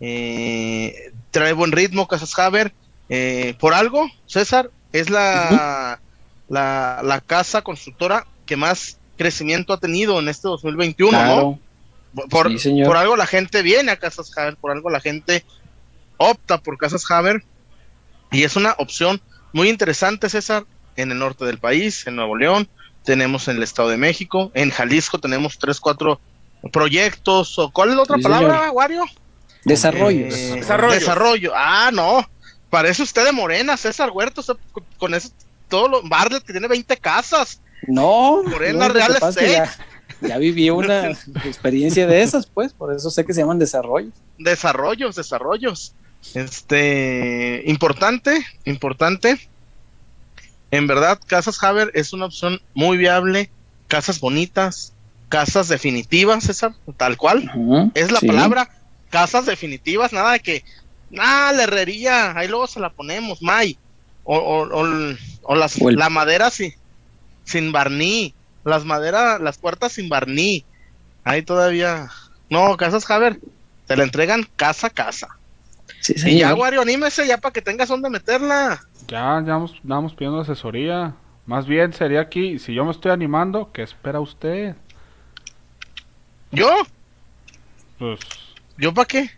Eh, 0.00 1.12
trae 1.30 1.52
buen 1.52 1.72
ritmo, 1.72 2.06
Casas 2.06 2.38
Haber. 2.38 2.72
Eh, 3.08 3.54
por 3.58 3.74
algo, 3.74 4.08
César, 4.26 4.70
es 4.92 5.08
la, 5.10 6.00
la, 6.48 7.00
la, 7.02 7.20
casa 7.20 7.62
constructora 7.62 8.26
que 8.44 8.56
más 8.56 8.98
crecimiento 9.16 9.72
ha 9.72 9.80
tenido 9.80 10.18
en 10.18 10.28
este 10.28 10.48
2021, 10.48 11.26
¿no? 11.26 11.58
Por, 12.30 12.50
por 12.84 12.96
algo 12.96 13.16
la 13.16 13.26
gente 13.26 13.62
viene 13.62 13.92
a 13.92 13.96
Casas 13.96 14.36
Haber, 14.36 14.56
por 14.56 14.72
algo 14.72 14.90
la 14.90 15.00
gente 15.00 15.44
opta 16.18 16.58
por 16.58 16.76
Casas 16.76 17.10
Haber 17.10 17.42
y 18.30 18.42
es 18.42 18.56
una 18.56 18.74
opción 18.78 19.20
muy 19.52 19.68
interesante, 19.68 20.28
César, 20.28 20.64
en 20.96 21.12
el 21.12 21.18
norte 21.18 21.44
del 21.44 21.58
país, 21.58 22.06
en 22.06 22.16
Nuevo 22.16 22.36
León, 22.36 22.68
tenemos 23.04 23.48
en 23.48 23.56
el 23.56 23.62
Estado 23.62 23.88
de 23.88 23.96
México, 23.96 24.50
en 24.54 24.70
Jalisco 24.70 25.18
tenemos 25.18 25.58
tres, 25.58 25.80
cuatro 25.80 26.20
proyectos, 26.72 27.58
o 27.58 27.70
¿cuál 27.70 27.90
es 27.90 27.96
la 27.96 28.02
otra 28.02 28.18
palabra, 28.18 28.70
Wario? 28.70 29.04
Desarrollos. 29.64 30.34
Eh, 30.34 30.54
desarrollo. 30.56 30.94
Desarrollo. 30.94 31.52
Ah, 31.54 31.90
no, 31.92 32.28
parece 32.70 33.02
usted 33.02 33.24
de 33.24 33.32
Morena, 33.32 33.76
César 33.76 34.10
Huerto, 34.10 34.42
con 34.98 35.14
eso, 35.14 35.30
todo 35.68 35.88
lo, 35.88 36.02
Barlet 36.02 36.42
que 36.42 36.52
tiene 36.52 36.68
20 36.68 36.96
casas. 36.96 37.60
No, 37.86 38.42
Morena 38.42 38.88
Real 38.88 39.12
Estate. 39.12 39.52
Ya, 39.52 39.76
ya, 40.20 40.38
viví 40.38 40.68
una 40.70 41.10
experiencia 41.44 42.06
de 42.06 42.22
esas, 42.22 42.46
pues, 42.46 42.72
por 42.72 42.92
eso 42.92 43.10
sé 43.10 43.24
que 43.24 43.32
se 43.32 43.40
llaman 43.40 43.58
desarrollos. 43.58 44.12
Desarrollos, 44.38 45.16
desarrollos. 45.16 45.94
Este, 46.34 47.62
importante, 47.66 48.44
importante. 48.64 49.48
En 50.70 50.86
verdad, 50.86 51.18
Casas 51.26 51.62
Haber 51.62 51.90
es 51.94 52.12
una 52.12 52.26
opción 52.26 52.60
muy 52.74 52.98
viable, 52.98 53.50
casas 53.86 54.20
bonitas, 54.20 54.92
casas 55.28 55.68
definitivas, 55.68 56.44
César, 56.44 56.74
tal 56.96 57.16
cual. 57.16 57.50
es 57.94 58.10
la 58.10 58.20
palabra, 58.20 58.68
casas 59.10 59.46
definitivas, 59.46 60.12
nada 60.12 60.32
de 60.32 60.40
que, 60.40 60.64
nada, 61.10 61.52
la 61.52 61.64
herrería, 61.64 62.36
ahí 62.36 62.48
luego 62.48 62.66
se 62.66 62.80
la 62.80 62.90
ponemos, 62.90 63.42
May. 63.42 63.78
O, 64.24 64.36
o, 64.36 65.14
o, 65.42 65.54
las, 65.54 65.80
la 65.80 66.10
madera 66.10 66.50
sin, 66.50 66.74
sin 67.44 67.72
barní, 67.72 68.34
las 68.62 68.84
maderas, 68.84 69.40
las 69.40 69.56
puertas 69.56 69.92
sin 69.92 70.10
barní. 70.10 70.66
Ahí 71.24 71.42
todavía. 71.42 72.10
No, 72.50 72.76
casas 72.76 73.06
Javer, 73.06 73.40
te 73.86 73.96
la 73.96 74.04
entregan 74.04 74.46
casa 74.56 74.88
a 74.88 74.90
casa. 74.90 75.37
Sí, 76.00 76.14
y 76.26 76.38
ya, 76.38 76.54
Wario, 76.54 76.82
anímese 76.82 77.26
ya 77.26 77.38
para 77.38 77.52
que 77.52 77.62
tengas 77.62 77.88
donde 77.88 78.10
meterla. 78.10 78.80
Ya, 79.06 79.42
ya 79.44 79.58
vamos, 79.82 80.14
pidiendo 80.14 80.40
asesoría. 80.40 81.14
Más 81.46 81.66
bien 81.66 81.92
sería 81.92 82.20
aquí, 82.20 82.58
si 82.58 82.74
yo 82.74 82.84
me 82.84 82.90
estoy 82.90 83.10
animando, 83.10 83.70
¿qué 83.72 83.82
espera 83.82 84.20
usted? 84.20 84.76
¿Yo? 86.52 86.70
Pues. 87.98 88.20
¿Yo 88.76 88.92
para 88.92 89.06
qué? 89.06 89.30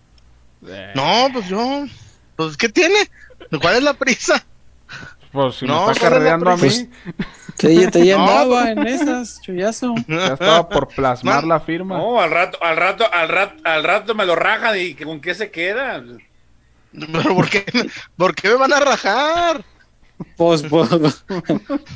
Eh. 0.67 0.93
No, 0.95 1.29
pues 1.33 1.49
yo. 1.49 1.85
Pues, 2.37 2.57
¿qué 2.57 2.69
tiene? 2.69 2.97
¿Cuál 3.61 3.77
es 3.77 3.83
la 3.83 3.95
prisa? 3.95 4.45
Pues 5.33 5.57
si 5.57 5.67
no, 5.67 5.87
me 5.87 5.93
está 5.93 6.11
carreando 6.11 6.51
a 6.51 6.57
mí. 6.57 6.61
Pues, 6.61 6.89
te, 7.57 7.91
te 7.91 8.05
llamaba 8.05 8.71
en 8.71 8.87
esas, 8.87 9.41
chullazo. 9.43 9.95
Ya 10.09 10.33
estaba 10.33 10.69
por 10.69 10.89
plasmar 10.89 11.45
la 11.47 11.61
firma. 11.61 11.99
No, 11.99 12.21
al 12.21 12.31
rato, 12.31 12.59
al 12.63 12.77
rato, 12.77 13.05
al 13.13 13.29
rato, 13.29 13.55
al 13.65 13.85
rato 13.85 14.15
me 14.15 14.27
lo 14.27 14.35
rajan 14.35 14.77
y 14.79 14.95
con 14.95 15.21
qué 15.21 15.35
se 15.35 15.51
queda. 15.51 16.03
Pero 16.93 17.35
¿por 17.35 17.49
qué, 17.49 17.65
¿por 18.17 18.35
qué 18.35 18.49
me 18.49 18.55
van 18.55 18.73
a 18.73 18.81
rajar? 18.81 19.65
Pues, 20.37 20.63
pues 20.63 21.25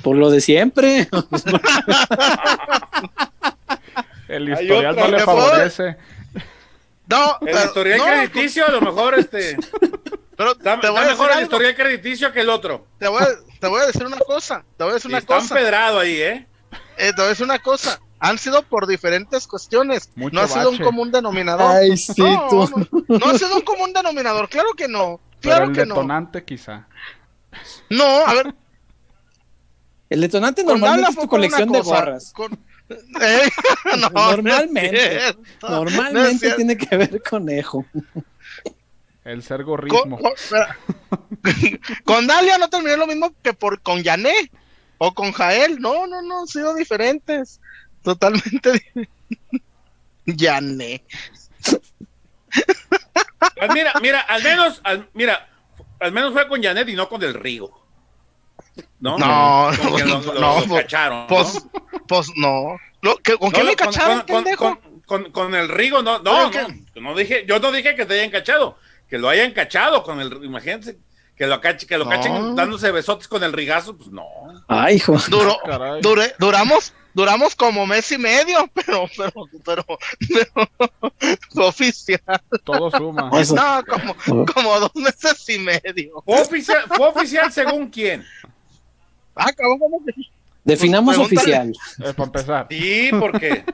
por 0.03 0.17
lo 0.17 0.31
de 0.31 0.41
siempre. 0.41 1.09
El 4.29 4.49
historial 4.49 4.97
no 4.97 5.09
le 5.09 5.21
favorece. 5.21 5.97
No, 7.07 7.39
el 7.43 7.57
historial 7.67 8.01
crediticio 8.01 8.67
a 8.67 8.71
lo 8.71 8.81
mejor 8.81 9.19
este. 9.19 9.57
Pero 10.37 10.57
te 10.57 10.89
voy 10.89 11.03
a 11.03 11.07
mejor 11.07 11.31
el 11.33 11.43
historial 11.43 11.75
crediticio 11.75 12.33
que 12.33 12.41
el 12.41 12.49
otro. 12.49 12.87
Te 12.99 13.09
voy, 13.09 13.23
a, 13.23 13.29
te 13.61 13.69
voy 13.69 13.83
a 13.83 13.87
decir 13.87 14.05
una 14.05 14.19
cosa. 14.19 14.65
Te 14.77 14.85
voy 14.85 14.93
a 14.93 14.95
decir 14.95 15.11
una 15.11 15.19
está 15.19 15.37
cosa. 15.37 15.55
empedrado 15.55 16.01
ahí, 16.01 16.21
¿eh? 16.21 16.47
¿eh? 16.97 17.13
Te 17.13 17.17
voy 17.17 17.27
a 17.27 17.29
decir 17.29 17.45
una 17.45 17.59
cosa. 17.59 18.01
Han 18.25 18.39
sido 18.39 18.63
por 18.63 18.87
diferentes 18.87 19.47
cuestiones. 19.47 20.09
no 20.17 20.41
ha 20.41 20.49
sido 20.49 20.71
un 20.71 20.79
común 20.79 21.13
denominador. 21.13 21.77
Ay, 21.77 21.95
sí, 21.95 22.23
no, 22.23 22.49
tú. 22.49 23.05
No, 23.07 23.27
ha 23.27 23.39
sido 23.39 23.57
un 23.57 23.63
común 23.63 23.93
denominador. 23.93 24.49
Claro 24.49 24.71
que 24.75 24.89
no. 24.89 25.21
Claro 25.41 25.67
Pero 25.67 25.83
el 25.83 25.89
detonante, 25.89 26.43
quizá. 26.43 26.89
No, 27.91 28.05
a 28.05 28.33
ver. 28.33 28.55
El 30.09 30.23
detonante 30.23 30.65
normalmente 30.65 31.11
es 31.11 31.17
tu 31.17 31.29
colección 31.29 31.71
de 31.71 31.83
gorras. 31.83 32.33
Eh, 32.89 33.51
normalmente. 33.99 35.21
normalmente 35.61 36.53
tiene 36.53 36.79
que 36.79 36.97
ver 36.97 37.23
con 37.23 37.47
Ejo. 37.51 37.85
El 39.23 39.43
ser 39.43 39.65
gorrismo. 39.65 40.19
Con, 42.05 42.27
Dalia 42.27 42.57
no 42.57 42.71
terminé 42.71 42.97
lo 42.97 43.07
mismo 43.07 43.35
que 43.43 43.53
por 43.53 43.83
con 43.83 44.03
Yané 44.03 44.51
o 44.97 45.13
con 45.13 45.33
Jael. 45.33 45.79
No, 45.79 46.07
no, 46.07 46.23
no, 46.23 46.41
han 46.41 46.47
sido 46.47 46.75
diferentes. 46.75 47.61
Totalmente 48.05 48.73
diferentes. 48.73 49.15
Yané. 50.27 51.03
Pues 53.57 53.71
mira, 53.73 53.93
mira, 54.01 54.21
al 54.21 54.43
menos, 54.43 54.83
mira, 55.13 55.49
al 56.01 56.13
menos 56.13 56.33
fue 56.33 56.47
con 56.49 56.63
Janet 56.63 56.89
y 56.89 56.95
no 56.95 57.09
con 57.09 57.23
el 57.23 57.35
Rigo. 57.35 57.85
No, 59.01 59.19
no, 59.19 59.71
no, 59.71 60.33
no, 60.35 60.65
pues, 60.67 60.83
cacharon. 60.83 61.27
Pues, 61.27 61.67
pues 62.07 62.31
no. 62.37 62.77
¿Con 63.39 63.53
qué 63.53 63.65
me 63.65 63.77
cacharon, 63.77 64.25
con, 65.07 65.31
con, 65.31 65.55
el 65.55 65.69
Rigo, 65.69 66.03
no, 66.03 66.21
no, 66.21 66.51
no, 66.95 67.15
dije, 67.15 67.45
yo 67.47 67.59
no 67.59 67.71
dije 67.71 67.95
que 67.95 68.07
te 68.07 68.15
hayan 68.15 68.31
cachado, 68.31 68.79
que 69.09 69.19
lo 69.19 69.29
hayan 69.29 69.53
cachado 69.53 70.03
con 70.03 70.21
el, 70.21 70.43
imagínense, 70.43 70.99
que 71.37 71.47
lo, 71.47 71.61
cachen, 71.61 71.87
que 71.87 71.99
lo 71.99 72.09
cachen 72.09 72.57
dándose 72.57 72.91
besotes 72.91 73.29
con 73.29 73.45
el 73.45 73.53
rigazo, 73.53 73.97
pues 73.97 74.09
no. 74.09 74.25
Ay, 74.69 74.97
hijo. 74.97 75.19
Duró, 75.29 75.59
duramos, 76.39 76.95
duramos 77.15 77.55
como 77.55 77.87
mes 77.87 78.11
y 78.13 78.19
medio, 78.19 78.69
pero, 78.75 79.09
pero, 79.17 79.33
pero, 79.65 79.85
pero 80.19 81.67
oficial. 81.69 82.21
Todo 82.65 82.91
suma. 82.91 83.31
No, 83.31 83.85
como, 83.87 84.47
como 84.47 84.81
dos 84.81 84.95
meses 84.97 85.49
y 85.49 85.59
medio. 85.59 86.23
¿Fue 86.25 86.41
oficial, 86.41 86.85
¿fue 86.89 87.09
oficial 87.09 87.51
según 87.53 87.89
quién? 87.89 88.25
Ah, 89.35 89.53
cabrón, 89.57 89.79
¿cómo 89.79 90.05
que? 90.05 90.13
Definamos 90.65 91.17
pues, 91.17 91.27
oficial. 91.27 91.73
para 91.99 92.25
empezar. 92.25 92.67
Sí, 92.71 93.11
porque. 93.19 93.65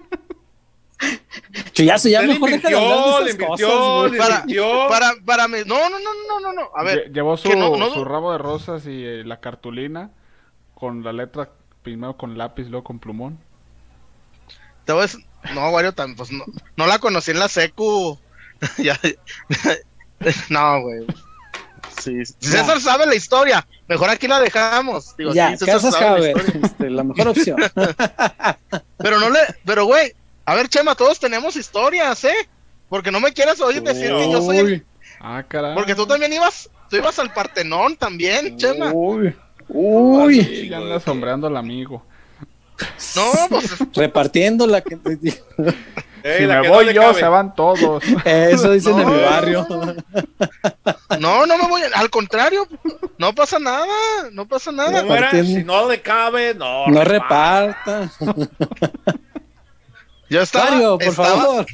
Chuyazo, 1.73 2.11
ya 2.11 2.21
mejor 2.23 2.51
deja 2.51 2.69
de 2.69 2.77
hablar 2.77 3.25
de 3.25 3.39
cosas, 3.39 4.13
para, 4.19 4.45
para, 4.89 5.13
para 5.25 5.49
mí. 5.49 5.59
No, 5.65 5.89
no, 5.89 5.99
no, 5.99 6.11
no, 6.29 6.41
no, 6.41 6.53
no. 6.53 6.71
A 6.75 6.83
ver. 6.83 7.11
Llevó 7.13 7.37
su, 7.37 7.49
su 7.49 8.05
rabo 8.05 8.33
de 8.33 8.39
rosas 8.39 8.87
y 8.87 9.05
eh, 9.05 9.25
la 9.25 9.41
cartulina 9.41 10.11
con 10.75 11.03
la 11.03 11.13
letra 11.13 11.51
primero 11.83 12.17
con 12.17 12.37
lápiz, 12.37 12.65
luego 12.65 12.85
con 12.85 12.99
plumón. 12.99 13.39
Te 14.85 14.93
decir, 14.93 15.25
no, 15.55 15.71
Wario, 15.71 15.95
pues 16.17 16.33
no, 16.33 16.45
no 16.77 16.87
la 16.87 16.99
conocí 16.99 17.31
en 17.31 17.39
la 17.39 17.49
secu. 17.49 18.19
ya, 18.79 18.99
no, 20.49 20.83
güey. 20.83 21.07
Sí, 22.01 22.25
César 22.39 22.81
sabe 22.81 23.07
la 23.07 23.15
historia. 23.15 23.67
Mejor 23.89 24.09
aquí 24.11 24.27
la 24.27 24.41
dejamos. 24.41 25.17
Digo, 25.17 25.35
ya, 25.35 25.57
sí, 25.57 25.67
Casas 25.67 25.95
sabe 25.95 26.33
la, 26.35 26.67
este, 26.67 26.91
la 26.91 27.05
mejor 27.05 27.29
opción. 27.29 27.59
pero 28.99 29.19
no 29.19 29.31
le, 29.31 29.41
pero 29.65 29.85
güey, 29.85 30.15
a 30.47 30.55
ver, 30.55 30.69
Chema, 30.69 30.95
todos 30.95 31.19
tenemos 31.21 31.57
historias, 31.57 32.25
¿eh? 32.25 32.49
Porque 32.89 33.11
no 33.11 33.21
me 33.21 33.33
quieras 33.33 33.61
oír 33.61 33.83
decir 33.83 34.11
que 34.11 34.31
yo 34.31 34.43
soy 34.43 34.59
el... 34.59 34.87
Ah. 35.21 35.45
Porque 35.75 35.95
tú 35.95 36.07
también 36.07 36.33
ibas, 36.33 36.71
tú 36.89 36.97
ibas 36.97 37.19
al 37.19 37.33
Partenón 37.33 37.97
también, 37.97 38.57
Chema. 38.57 38.93
Uy. 38.93 39.37
Uy. 39.71 40.43
Sí, 40.43 40.69
ya 40.69 40.79
anda 40.79 41.01
sombreando 41.01 41.47
al 41.47 41.57
amigo. 41.57 42.05
No, 43.17 43.49
pues. 43.49 43.77
Repartiendo 43.95 44.67
la 44.67 44.81
que 44.81 44.99
si 46.23 46.47
me 46.47 46.69
voy 46.69 46.93
yo, 46.93 47.15
se 47.15 47.27
van 47.27 47.55
todos. 47.55 48.03
Eso 48.25 48.73
dicen 48.73 48.99
en 48.99 49.11
mi 49.11 49.23
barrio. 49.23 49.67
No, 51.19 51.47
no 51.47 51.59
me 51.59 51.69
voy. 51.69 51.83
Al 51.95 52.11
contrario, 52.11 52.67
no 53.19 53.35
pasa 53.35 53.59
nada. 53.59 53.87
No 54.33 54.47
pasa 54.47 54.71
nada. 54.73 55.03
si 55.45 55.65
no 55.65 55.89
le 55.89 56.01
cabe, 56.03 56.55
no. 56.55 56.87
No 56.87 57.05
reparta. 57.05 58.11
Ya 60.29 60.43
está. 60.43 60.71
Mario, 60.71 60.99
por 60.99 61.13
favor. 61.13 61.67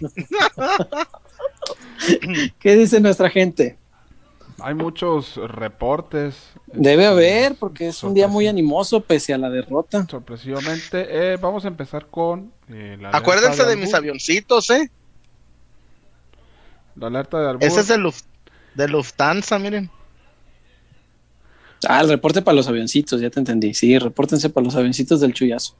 ¿Qué 2.59 2.76
dice 2.76 3.01
nuestra 3.01 3.28
gente? 3.28 3.76
Hay 4.61 4.74
muchos 4.74 5.36
reportes. 5.36 6.52
Debe 6.66 7.04
este, 7.04 7.07
haber, 7.07 7.54
porque 7.57 7.88
es 7.88 8.02
un 8.02 8.14
día 8.14 8.26
muy 8.26 8.46
animoso 8.46 9.00
pese 9.00 9.34
a 9.34 9.38
la 9.38 9.50
derrota. 9.50 10.07
Sorpresivamente, 10.09 11.07
eh, 11.32 11.36
vamos 11.36 11.64
a 11.64 11.68
empezar 11.68 12.07
con 12.07 12.52
eh, 12.68 12.96
la 13.00 13.11
Acuérdense 13.11 13.64
de, 13.64 13.76
mis 13.76 13.92
avioncitos, 13.92 14.70
¿eh? 14.70 14.90
La 16.94 17.09
alerta 17.09 17.52
de 17.52 17.66
Ese 17.66 17.80
es 17.80 17.88
de, 17.88 18.12
de 18.74 18.88
Lufthansa, 18.88 19.59
miren. 19.59 19.90
Ah, 21.86 22.00
el 22.00 22.09
reporte 22.09 22.40
para 22.40 22.57
los 22.57 22.68
avioncitos, 22.68 23.20
ya 23.20 23.28
te 23.28 23.38
entendí. 23.38 23.74
Sí, 23.74 23.98
repórtense 23.98 24.48
para 24.48 24.64
los 24.64 24.74
avioncitos 24.74 25.20
del 25.20 25.34
chullazo. 25.34 25.74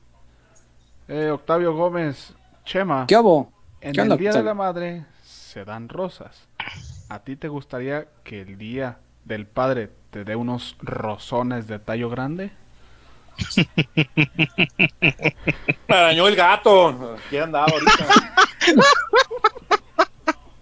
Eh, 1.09 1.31
Octavio 1.31 1.75
Gómez, 1.75 2.35
Chema. 2.65 3.07
¿Qué 3.07 3.15
hago? 3.15 3.51
En 3.81 3.99
el 3.99 4.19
Día 4.19 4.33
de 4.33 4.43
la 4.43 4.55
Madre 4.55 5.07
se 5.25 5.65
dan 5.65 5.89
rosas. 5.89 6.49
¿A 7.09 7.21
ti 7.21 7.37
te 7.37 7.47
gustaría 7.49 8.07
que 8.25 8.41
el 8.41 8.59
Día 8.59 8.99
del 9.25 9.47
Padre 9.47 9.91
te 10.11 10.25
dé 10.25 10.35
unos 10.35 10.77
rosones 10.81 11.69
de 11.69 11.79
tallo 11.79 12.11
grande? 12.11 12.51
Me 15.89 15.95
arañó 15.95 16.27
el 16.27 16.35
gato. 16.35 17.17
¿Quién 17.31 17.45
andaba 17.45 17.67
ahorita? 17.67 18.07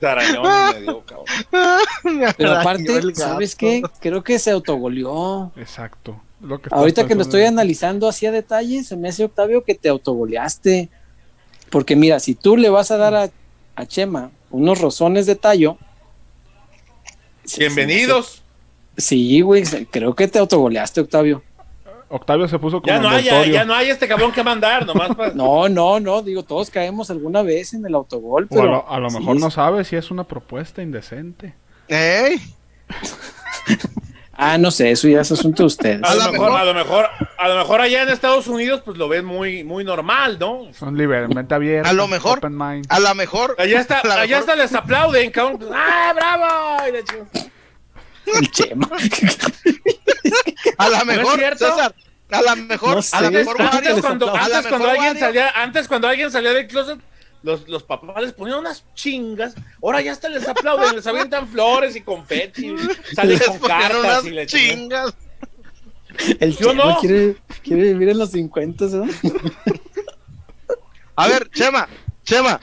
Se 0.00 0.06
arañó 0.06 0.42
me 0.42 0.80
dio, 0.82 1.02
cabrón. 1.06 1.24
Pero 2.36 2.52
aparte, 2.52 3.14
¿sabes 3.14 3.56
qué? 3.56 3.80
Creo 4.00 4.22
que 4.22 4.38
se 4.38 4.50
autogoleó. 4.50 5.50
Exacto. 5.56 6.20
ahorita 6.70 7.06
que 7.06 7.14
lo 7.14 7.22
estoy 7.22 7.44
analizando 7.44 8.06
así 8.06 8.26
a 8.26 8.32
detalle, 8.32 8.84
se 8.84 8.98
me 8.98 9.08
hace, 9.08 9.24
Octavio, 9.24 9.64
que 9.64 9.74
te 9.74 9.88
autogoleaste. 9.88 10.90
Porque 11.70 11.96
mira, 11.96 12.20
si 12.20 12.34
tú 12.34 12.58
le 12.58 12.68
vas 12.68 12.90
a 12.90 12.98
dar 12.98 13.14
a, 13.14 13.30
a 13.76 13.86
Chema 13.86 14.30
unos 14.50 14.78
rosones 14.80 15.24
de 15.24 15.36
tallo, 15.36 15.78
Bienvenidos. 17.58 18.42
Sí, 18.96 19.40
güey, 19.40 19.64
creo 19.90 20.14
que 20.14 20.28
te 20.28 20.38
autogoleaste, 20.38 21.00
Octavio. 21.00 21.42
Octavio 22.08 22.46
se 22.46 22.58
puso 22.58 22.80
como 22.80 22.94
ya 22.94 23.00
no 23.00 23.08
hay, 23.08 23.24
ya, 23.50 23.64
no 23.64 23.74
hay 23.74 23.90
este 23.90 24.06
cabrón 24.06 24.30
que 24.30 24.44
mandar, 24.44 24.86
nomás 24.86 25.10
No, 25.34 25.68
no, 25.68 25.98
no, 25.98 26.22
digo, 26.22 26.42
todos 26.42 26.70
caemos 26.70 27.10
alguna 27.10 27.42
vez 27.42 27.74
en 27.74 27.84
el 27.84 27.94
autogol, 27.94 28.46
pero... 28.48 28.88
a 28.88 29.00
lo, 29.00 29.10
mejor 29.10 29.40
no 29.40 29.50
sabe 29.50 29.84
si 29.84 29.96
es 29.96 30.10
una 30.10 30.24
propuesta 30.24 30.82
indecente. 30.82 31.54
¡Ey! 31.88 32.40
Ah, 34.36 34.58
no 34.58 34.70
sé, 34.70 34.90
eso 34.90 35.08
ya 35.08 35.20
es 35.20 35.30
asunto 35.30 35.62
de 35.62 35.66
ustedes. 35.66 36.02
A 36.02 36.14
lo, 36.14 36.32
mejor, 36.32 36.52
a 36.52 36.64
lo 36.64 36.74
mejor, 36.74 37.08
a 37.38 37.48
lo 37.48 37.58
mejor 37.58 37.80
allá 37.80 38.02
en 38.02 38.08
Estados 38.08 38.46
Unidos, 38.48 38.82
pues 38.84 38.98
lo 38.98 39.08
ven 39.08 39.24
muy, 39.24 39.64
muy 39.64 39.84
normal, 39.84 40.38
¿no? 40.38 40.68
Son 40.72 40.96
liberalmente 40.96 41.54
abiertos. 41.54 41.90
A 41.90 41.94
lo 41.94 42.08
mejor, 42.08 42.40
a 42.88 43.00
lo 43.00 43.14
mejor. 43.14 43.54
Allá 43.58 43.80
está, 43.80 44.00
allá 44.20 44.38
está 44.38 44.56
les 44.56 44.74
aplauden, 44.74 45.30
cabrón. 45.30 45.60
¡Ah, 45.72 46.12
bravo! 46.14 46.84
El 48.26 48.50
Chema. 48.50 48.88
a 50.78 50.88
lo 50.88 51.04
mejor, 51.04 51.38
César, 51.58 51.94
a 52.30 52.42
lo 52.42 52.56
mejor, 52.56 53.00
a 53.12 53.20
lo 53.20 53.30
mejor 53.30 53.62
antes, 53.62 54.00
cuando, 54.00 54.34
antes, 54.34 54.66
cuando 54.66 54.90
alguien 54.90 55.18
salía, 55.18 55.50
antes 55.50 55.88
cuando 55.88 56.08
alguien 56.08 56.30
salía 56.30 56.52
del 56.52 56.66
closet, 56.66 56.98
los, 57.44 57.68
los 57.68 57.82
papás 57.82 58.22
les 58.22 58.32
ponían 58.32 58.58
unas 58.58 58.84
chingas, 58.94 59.54
ahora 59.82 60.00
ya 60.00 60.12
hasta 60.12 60.30
les 60.30 60.48
aplauden, 60.48 60.96
les 60.96 61.06
avientan 61.06 61.46
flores 61.46 61.94
y 61.94 62.00
confeti, 62.00 62.74
salen 63.14 63.38
con 63.38 63.58
cartas 63.58 64.24
y 64.24 64.30
le 64.30 64.46
chingas. 64.46 65.14
El 66.40 66.56
Yo 66.56 66.72
no 66.72 66.96
quiere, 67.00 67.36
quiere 67.62 67.82
vivir 67.82 68.08
en 68.08 68.18
los 68.18 68.30
50, 68.30 68.86
¿no? 68.86 69.04
A 71.16 71.28
ver, 71.28 71.50
Chema, 71.50 71.86
Chema, 72.22 72.58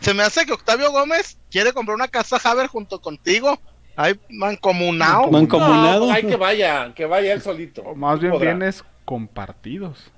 se 0.00 0.14
me 0.14 0.22
hace 0.22 0.46
que 0.46 0.52
Octavio 0.52 0.90
Gómez 0.90 1.36
quiere 1.50 1.72
comprar 1.72 1.94
una 1.94 2.08
casa 2.08 2.40
Haber 2.42 2.68
junto 2.68 3.00
contigo. 3.00 3.60
Hay 3.94 4.18
mancomunado. 4.30 5.30
Mancomunado. 5.30 6.06
No, 6.06 6.12
hay 6.12 6.22
que 6.22 6.36
vaya, 6.36 6.94
que 6.94 7.04
vaya 7.04 7.34
él 7.34 7.42
solito. 7.42 7.82
O 7.82 7.94
más 7.94 8.18
bien 8.20 8.38
bienes 8.40 8.82
compartidos. 9.04 10.10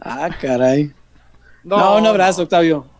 Ah, 0.00 0.28
caray. 0.40 0.92
No, 1.62 1.98
un 1.98 2.06
abrazo, 2.06 2.42
Octavio. 2.42 2.91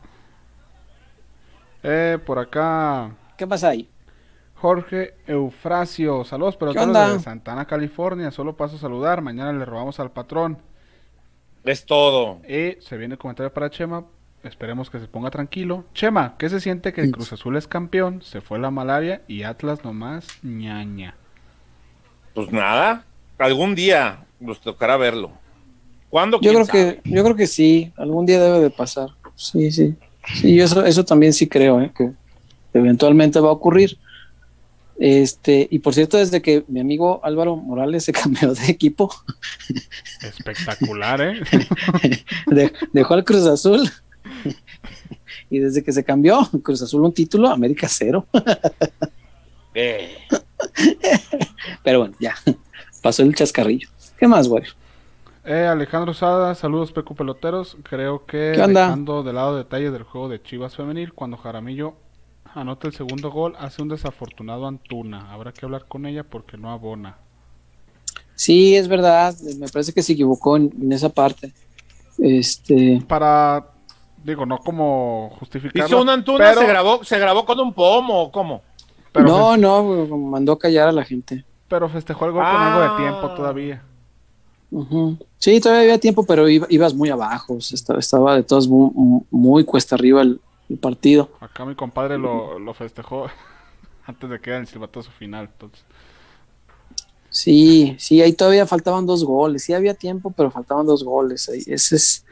Eh, 1.83 2.19
por 2.25 2.39
acá. 2.39 3.15
¿Qué 3.37 3.47
pasa 3.47 3.69
ahí? 3.69 3.89
Jorge 4.55 5.15
Eufrasio, 5.27 6.23
saludos, 6.23 6.57
pero 6.57 6.73
de 6.73 7.19
Santana, 7.19 7.67
California. 7.67 8.31
Solo 8.31 8.57
paso 8.57 8.77
a 8.77 8.79
saludar. 8.79 9.21
Mañana 9.21 9.53
le 9.53 9.65
robamos 9.65 9.99
al 9.99 10.13
patrón. 10.13 10.59
Es 11.65 11.85
todo. 11.85 12.41
Y 12.49 12.81
se 12.81 12.97
viene 12.97 13.15
el 13.15 13.19
comentario 13.19 13.53
para 13.53 13.71
Chema. 13.71 14.05
Esperemos 14.45 14.91
que 14.91 14.99
se 14.99 15.07
ponga 15.07 15.31
tranquilo. 15.31 15.85
Chema, 15.95 16.37
¿qué 16.37 16.49
se 16.49 16.61
siente 16.61 16.93
que 16.93 17.11
Cruz 17.11 17.33
Azul 17.33 17.57
es 17.57 17.69
campeón? 17.69 18.23
Se 18.23 18.41
fue 18.41 18.59
la 18.59 18.71
malaria 18.71 19.23
y 19.29 19.45
Atlas 19.45 19.85
nomás 19.85 20.27
ñaña. 20.43 21.15
Pues 22.35 22.51
nada, 22.51 23.05
algún 23.39 23.75
día 23.75 24.25
nos 24.41 24.61
tocará 24.61 24.97
verlo. 24.97 25.31
¿Cuándo? 26.11 26.41
Yo 26.41 26.53
creo 26.53 26.67
que, 26.67 27.01
yo 27.05 27.23
creo 27.23 27.37
que 27.37 27.47
sí, 27.47 27.93
algún 27.97 28.27
día 28.27 28.41
debe 28.41 28.61
de 28.61 28.71
pasar. 28.71 29.11
Sí, 29.35 29.71
sí. 29.71 29.97
Sí, 30.41 30.61
eso, 30.61 30.85
eso 30.85 31.05
también 31.05 31.33
sí 31.33 31.49
creo, 31.49 31.81
¿eh? 31.81 31.93
que 31.97 32.13
eventualmente 32.73 33.41
va 33.41 33.49
a 33.49 33.53
ocurrir. 33.53 33.99
Este, 34.99 35.67
y 35.71 35.81
por 35.81 35.95
cierto, 35.95 36.17
desde 36.19 36.43
que 36.43 36.65
mi 36.69 36.79
amigo 36.79 37.21
Álvaro 37.25 37.57
Morales 37.57 38.05
se 38.05 38.13
cambió 38.13 38.55
de 38.55 38.67
equipo. 38.67 39.13
Espectacular, 40.23 41.21
¿eh? 41.21 41.41
dejó 42.93 43.15
al 43.15 43.25
Cruz 43.25 43.47
Azul. 43.47 43.91
y 45.51 45.59
desde 45.59 45.83
que 45.83 45.93
se 45.93 46.05
cambió, 46.05 46.49
Cruz 46.63 46.83
Azul 46.83 47.03
un 47.05 47.13
título, 47.13 47.49
América 47.49 47.89
cero. 47.89 48.27
Eh. 49.75 50.17
Pero 51.83 52.01
bueno, 52.01 52.15
ya. 52.21 52.35
Pasó 53.03 53.23
el 53.23 53.35
chascarrillo. 53.35 53.89
¿Qué 54.19 54.29
más, 54.29 54.47
güey? 54.47 54.65
Eh, 55.45 55.67
Alejandro 55.67 56.15
Sada, 56.15 56.55
saludos 56.55 56.93
Pecu 56.93 57.17
Peloteros. 57.17 57.77
Creo 57.83 58.27
que 58.27 58.37
dejando 58.37 59.25
de 59.25 59.33
lado 59.33 59.57
detalles 59.57 59.93
del 59.93 60.05
juego 60.05 60.29
de 60.29 60.41
Chivas 60.41 60.77
Femenil, 60.77 61.13
cuando 61.13 61.37
Jaramillo 61.37 61.95
anota 62.55 62.87
el 62.87 62.95
segundo 62.95 63.31
gol, 63.31 63.57
hace 63.59 63.83
un 63.83 63.89
desafortunado 63.89 64.67
Antuna. 64.69 65.33
Habrá 65.33 65.53
que 65.53 65.65
hablar 65.65 65.87
con 65.89 66.07
ella 66.07 66.23
porque 66.23 66.57
no 66.57 66.71
abona. 66.71 67.19
Sí, 68.37 68.77
es 68.77 68.87
verdad. 68.87 69.35
Me 69.59 69.67
parece 69.69 69.93
que 69.93 70.03
se 70.03 70.13
equivocó 70.13 70.57
en, 70.57 70.93
esa 70.93 71.09
parte. 71.09 71.53
Este. 72.19 73.03
Para, 73.09 73.67
digo, 74.23 74.47
no 74.47 74.59
como 74.59 75.35
justificar. 75.41 75.87
Hizo 75.87 76.01
un 76.01 76.09
Antuna, 76.09 76.55
se 76.55 76.67
grabó, 76.67 77.03
se 77.03 77.19
grabó 77.19 77.45
con 77.45 77.59
un 77.59 77.73
pomo, 77.73 78.31
¿cómo? 78.31 78.63
no, 79.15 79.57
no, 79.57 80.07
mandó 80.17 80.57
callar 80.57 80.89
a 80.89 80.93
la 80.93 81.05
gente. 81.05 81.45
Pero 81.67 81.89
festejó 81.89 82.27
el 82.27 82.33
gol 82.33 82.45
con 82.45 82.57
algo 82.57 82.81
de 82.81 83.03
tiempo 83.03 83.35
Sí, 85.39 85.61
todavía 85.61 85.83
había 85.83 85.99
tiempo, 85.99 86.25
pero 86.25 86.49
ibas 86.49 86.95
muy 86.95 87.11
abajo. 87.11 87.59
Estaba, 87.59 88.37
de 88.37 88.43
todos 88.43 88.69
muy, 88.69 89.65
cuesta 89.65 89.97
arriba 89.97 90.23
el, 90.23 90.41
partido. 90.81 91.29
Acá 91.41 91.67
mi 91.67 91.75
compadre 91.75 92.17
lo, 92.17 92.73
festejó 92.73 93.27
antes 94.07 94.31
de 94.31 94.41
que 94.41 94.51
era 94.51 94.59
el 94.61 94.67
silbatazo 94.67 95.11
final. 95.11 95.51
Entonces. 95.53 95.85
Sí, 97.29 97.95
sí, 97.99 98.23
ahí 98.23 98.33
todavía 98.33 98.67
faltaban 98.67 99.05
dos 99.05 99.25
goles. 99.25 99.65
Sí 99.65 99.75
había 99.75 99.95
tiempo, 99.95 100.33
pero 100.35 100.51
faltaban 100.51 100.87
dos 100.87 101.05
goles. 101.05 101.49
Ese 101.49 101.97
es 101.97 102.25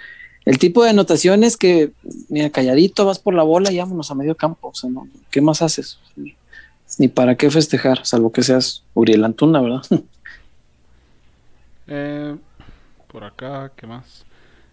el 0.47 0.59
tipo 0.59 0.83
de 0.83 0.91
anotaciones 0.91 1.59
que, 1.59 1.93
mira, 2.31 2.49
calladito 2.49 3.05
vas 3.05 3.19
por 3.19 3.35
la 3.35 3.43
bola 3.43 3.71
y 3.71 3.79
vámonos 3.79 4.11
a 4.11 4.15
medio 4.15 4.35
campo. 4.35 4.69
O 4.69 4.75
sea, 4.75 4.89
¿no? 4.89 5.07
¿qué 5.31 5.43
más 5.43 5.61
haces? 5.61 5.99
Ni 6.99 7.09
para 7.09 7.37
qué 7.37 7.51
festejar, 7.51 8.07
salvo 8.07 8.33
que 8.33 8.43
seas 8.43 8.83
Uriel 8.95 9.25
Antuna, 9.25 9.61
¿verdad? 9.61 9.83
Eh, 11.91 12.37
por 13.09 13.25
acá, 13.25 13.73
¿qué 13.77 13.87
más? 13.87 14.25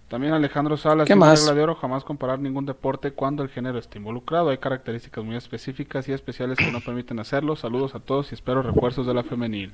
También 0.07 0.31
Alejandro 0.31 0.77
Salas, 0.77 1.05
¿Qué 1.05 1.15
más? 1.15 1.39
regla 1.39 1.53
de 1.53 1.63
oro, 1.63 1.75
jamás 1.75 2.05
comparar 2.05 2.39
ningún 2.39 2.65
deporte 2.65 3.11
cuando 3.11 3.43
el 3.43 3.49
género 3.49 3.77
está 3.77 3.97
involucrado. 3.97 4.49
Hay 4.49 4.57
características 4.57 5.25
muy 5.25 5.35
específicas 5.35 6.07
y 6.07 6.13
especiales 6.13 6.57
que 6.57 6.71
no 6.71 6.79
permiten 6.79 7.19
hacerlo. 7.19 7.57
Saludos 7.57 7.93
a 7.93 7.99
todos 7.99 8.31
y 8.31 8.35
espero 8.35 8.61
refuerzos 8.61 9.05
de 9.05 9.13
la 9.13 9.23
femenil. 9.23 9.73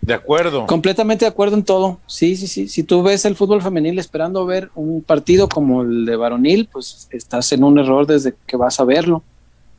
De 0.00 0.14
acuerdo. 0.14 0.66
Completamente 0.66 1.24
de 1.24 1.28
acuerdo 1.28 1.56
en 1.56 1.62
todo. 1.62 2.00
Sí, 2.06 2.34
sí, 2.34 2.48
sí. 2.48 2.66
Si 2.66 2.82
tú 2.82 3.04
ves 3.04 3.24
el 3.24 3.36
fútbol 3.36 3.62
femenil 3.62 4.00
esperando 4.00 4.44
ver 4.44 4.70
un 4.74 5.02
partido 5.02 5.48
como 5.48 5.82
el 5.82 6.04
de 6.04 6.16
varonil, 6.16 6.68
pues 6.72 7.06
estás 7.12 7.52
en 7.52 7.62
un 7.62 7.78
error 7.78 8.08
desde 8.08 8.34
que 8.46 8.56
vas 8.56 8.80
a 8.80 8.84
verlo. 8.84 9.22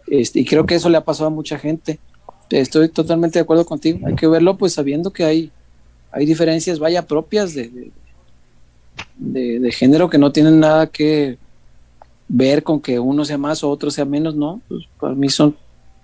Este, 0.08 0.40
y 0.40 0.46
creo 0.46 0.66
que 0.66 0.76
eso 0.76 0.88
le 0.90 0.96
ha 0.96 1.04
pasado 1.04 1.28
a 1.28 1.32
mucha 1.32 1.60
gente. 1.60 2.00
Estoy 2.50 2.88
totalmente 2.88 3.40
de 3.40 3.44
acuerdo 3.44 3.66
contigo. 3.66 4.08
Hay 4.08 4.16
que 4.16 4.28
verlo 4.28 4.56
pues 4.56 4.74
sabiendo 4.74 5.12
que 5.12 5.26
hay 5.26 5.52
hay 6.14 6.26
diferencias, 6.26 6.78
vaya, 6.78 7.06
propias 7.08 7.56
de, 7.56 7.92
de, 9.18 9.72
género 9.72 10.10
que 10.10 10.20
no 10.20 10.32
tienen 10.32 10.60
nada 10.60 10.88
que 10.88 11.38
ver 12.28 12.64
con 12.64 12.80
que 12.80 13.00
uno 13.00 13.26
sea 13.26 13.38
más 13.38 13.64
o 13.64 13.70
otro 13.70 13.90
sea 13.90 14.06
menos, 14.06 14.36
¿no? 14.36 14.62
Pues 14.68 14.86
para 15.00 15.16
mí 15.16 15.28
son, 15.30 15.58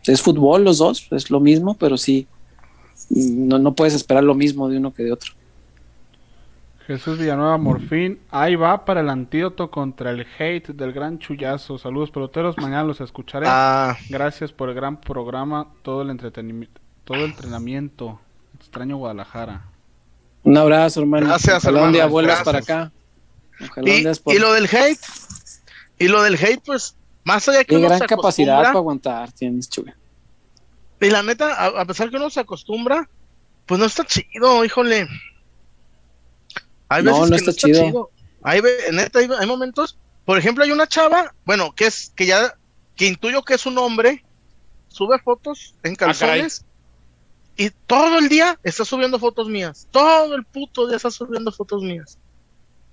es 0.06 0.22
fútbol 0.22 0.64
los 0.64 0.80
dos, 0.80 1.08
es 1.12 1.30
lo 1.30 1.40
mismo, 1.40 1.76
pero 1.76 1.96
sí, 1.96 2.28
no, 3.10 3.60
no 3.60 3.76
puedes 3.76 3.94
esperar 3.94 4.24
lo 4.24 4.34
mismo 4.34 4.68
de 4.68 4.78
uno 4.78 4.94
que 4.94 5.04
de 5.04 5.14
otro. 5.14 5.34
Jesús 6.88 7.20
Villanueva 7.20 7.60
Morfín, 7.60 8.18
ahí 8.32 8.56
va 8.56 8.84
para 8.84 9.02
el 9.02 9.10
antídoto 9.10 9.70
contra 9.70 10.10
el 10.10 10.26
hate 10.40 10.70
del 10.70 10.92
gran 10.92 11.20
chullazo. 11.20 11.78
Saludos 11.78 12.10
peloteros, 12.10 12.58
mañana 12.58 12.84
los 12.84 13.00
escucharé. 13.00 13.46
Ah. 13.48 13.96
Gracias 14.10 14.52
por 14.52 14.70
el 14.70 14.76
gran 14.76 15.00
programa, 15.00 15.68
todo 15.84 16.02
el 16.02 16.10
entretenimiento, 16.10 16.82
todo 17.04 17.18
el 17.18 17.26
entrenamiento. 17.26 18.20
Extraño 18.56 18.98
Guadalajara. 18.98 19.70
Un 20.44 20.58
abrazo, 20.58 21.02
hermano. 21.02 21.28
Gracias, 21.28 21.66
hermano. 21.66 21.92
de 21.92 22.02
abuelas 22.02 22.44
para 22.44 22.60
acá. 22.60 22.92
y, 23.84 24.40
lo 24.40 24.54
del 24.54 24.66
hate, 24.66 25.00
y 25.98 26.08
lo 26.08 26.24
del 26.24 26.36
hate, 26.36 26.62
pues, 26.66 26.96
más 27.24 27.48
allá 27.50 27.64
que 27.64 27.76
Qué 27.76 27.82
gran 27.82 28.00
capacidad 28.00 28.58
para 28.58 28.70
aguantar 28.70 29.32
tienes, 29.34 29.70
chuga. 29.70 29.96
Y 31.02 31.10
la 31.10 31.24
neta, 31.24 31.66
a, 31.66 31.86
pesar 31.86 32.10
que 32.10 32.18
uno 32.18 32.30
se 32.30 32.40
acostumbra, 32.40 33.10
pues 33.66 33.80
no 33.80 33.86
está 33.86 34.06
chido, 34.06 34.64
híjole. 34.66 35.08
Hay 36.90 37.04
veces 37.04 37.20
no, 37.20 37.28
no, 37.28 37.36
está, 37.36 37.54
chido. 37.54 38.10
Hay, 38.42 38.62
neta, 38.92 39.20
hay, 39.20 39.48
momentos, 39.48 39.98
por 40.26 40.38
ejemplo, 40.38 40.64
hay 40.64 40.72
una 40.72 40.88
chava, 40.88 41.34
bueno, 41.46 41.74
que 41.76 41.86
es, 41.86 42.12
que 42.16 42.26
ya, 42.26 42.56
que 42.96 43.06
intuyo 43.06 43.44
que 43.44 43.54
es 43.54 43.66
un 43.66 43.78
hombre, 43.78 44.24
sube 44.88 45.20
fotos 45.20 45.76
en 45.84 45.94
ah, 45.94 45.98
calzones 45.98 46.66
y 47.60 47.72
todo 47.88 48.20
el 48.20 48.30
día 48.30 48.58
está 48.64 48.86
subiendo 48.86 49.20
fotos 49.20 49.50
mías. 49.50 49.86
Todo 49.92 50.34
el 50.34 50.46
puto 50.46 50.88
día 50.88 50.96
está 50.96 51.12
subiendo 51.12 51.52
fotos 51.52 51.84
mías. 51.84 52.18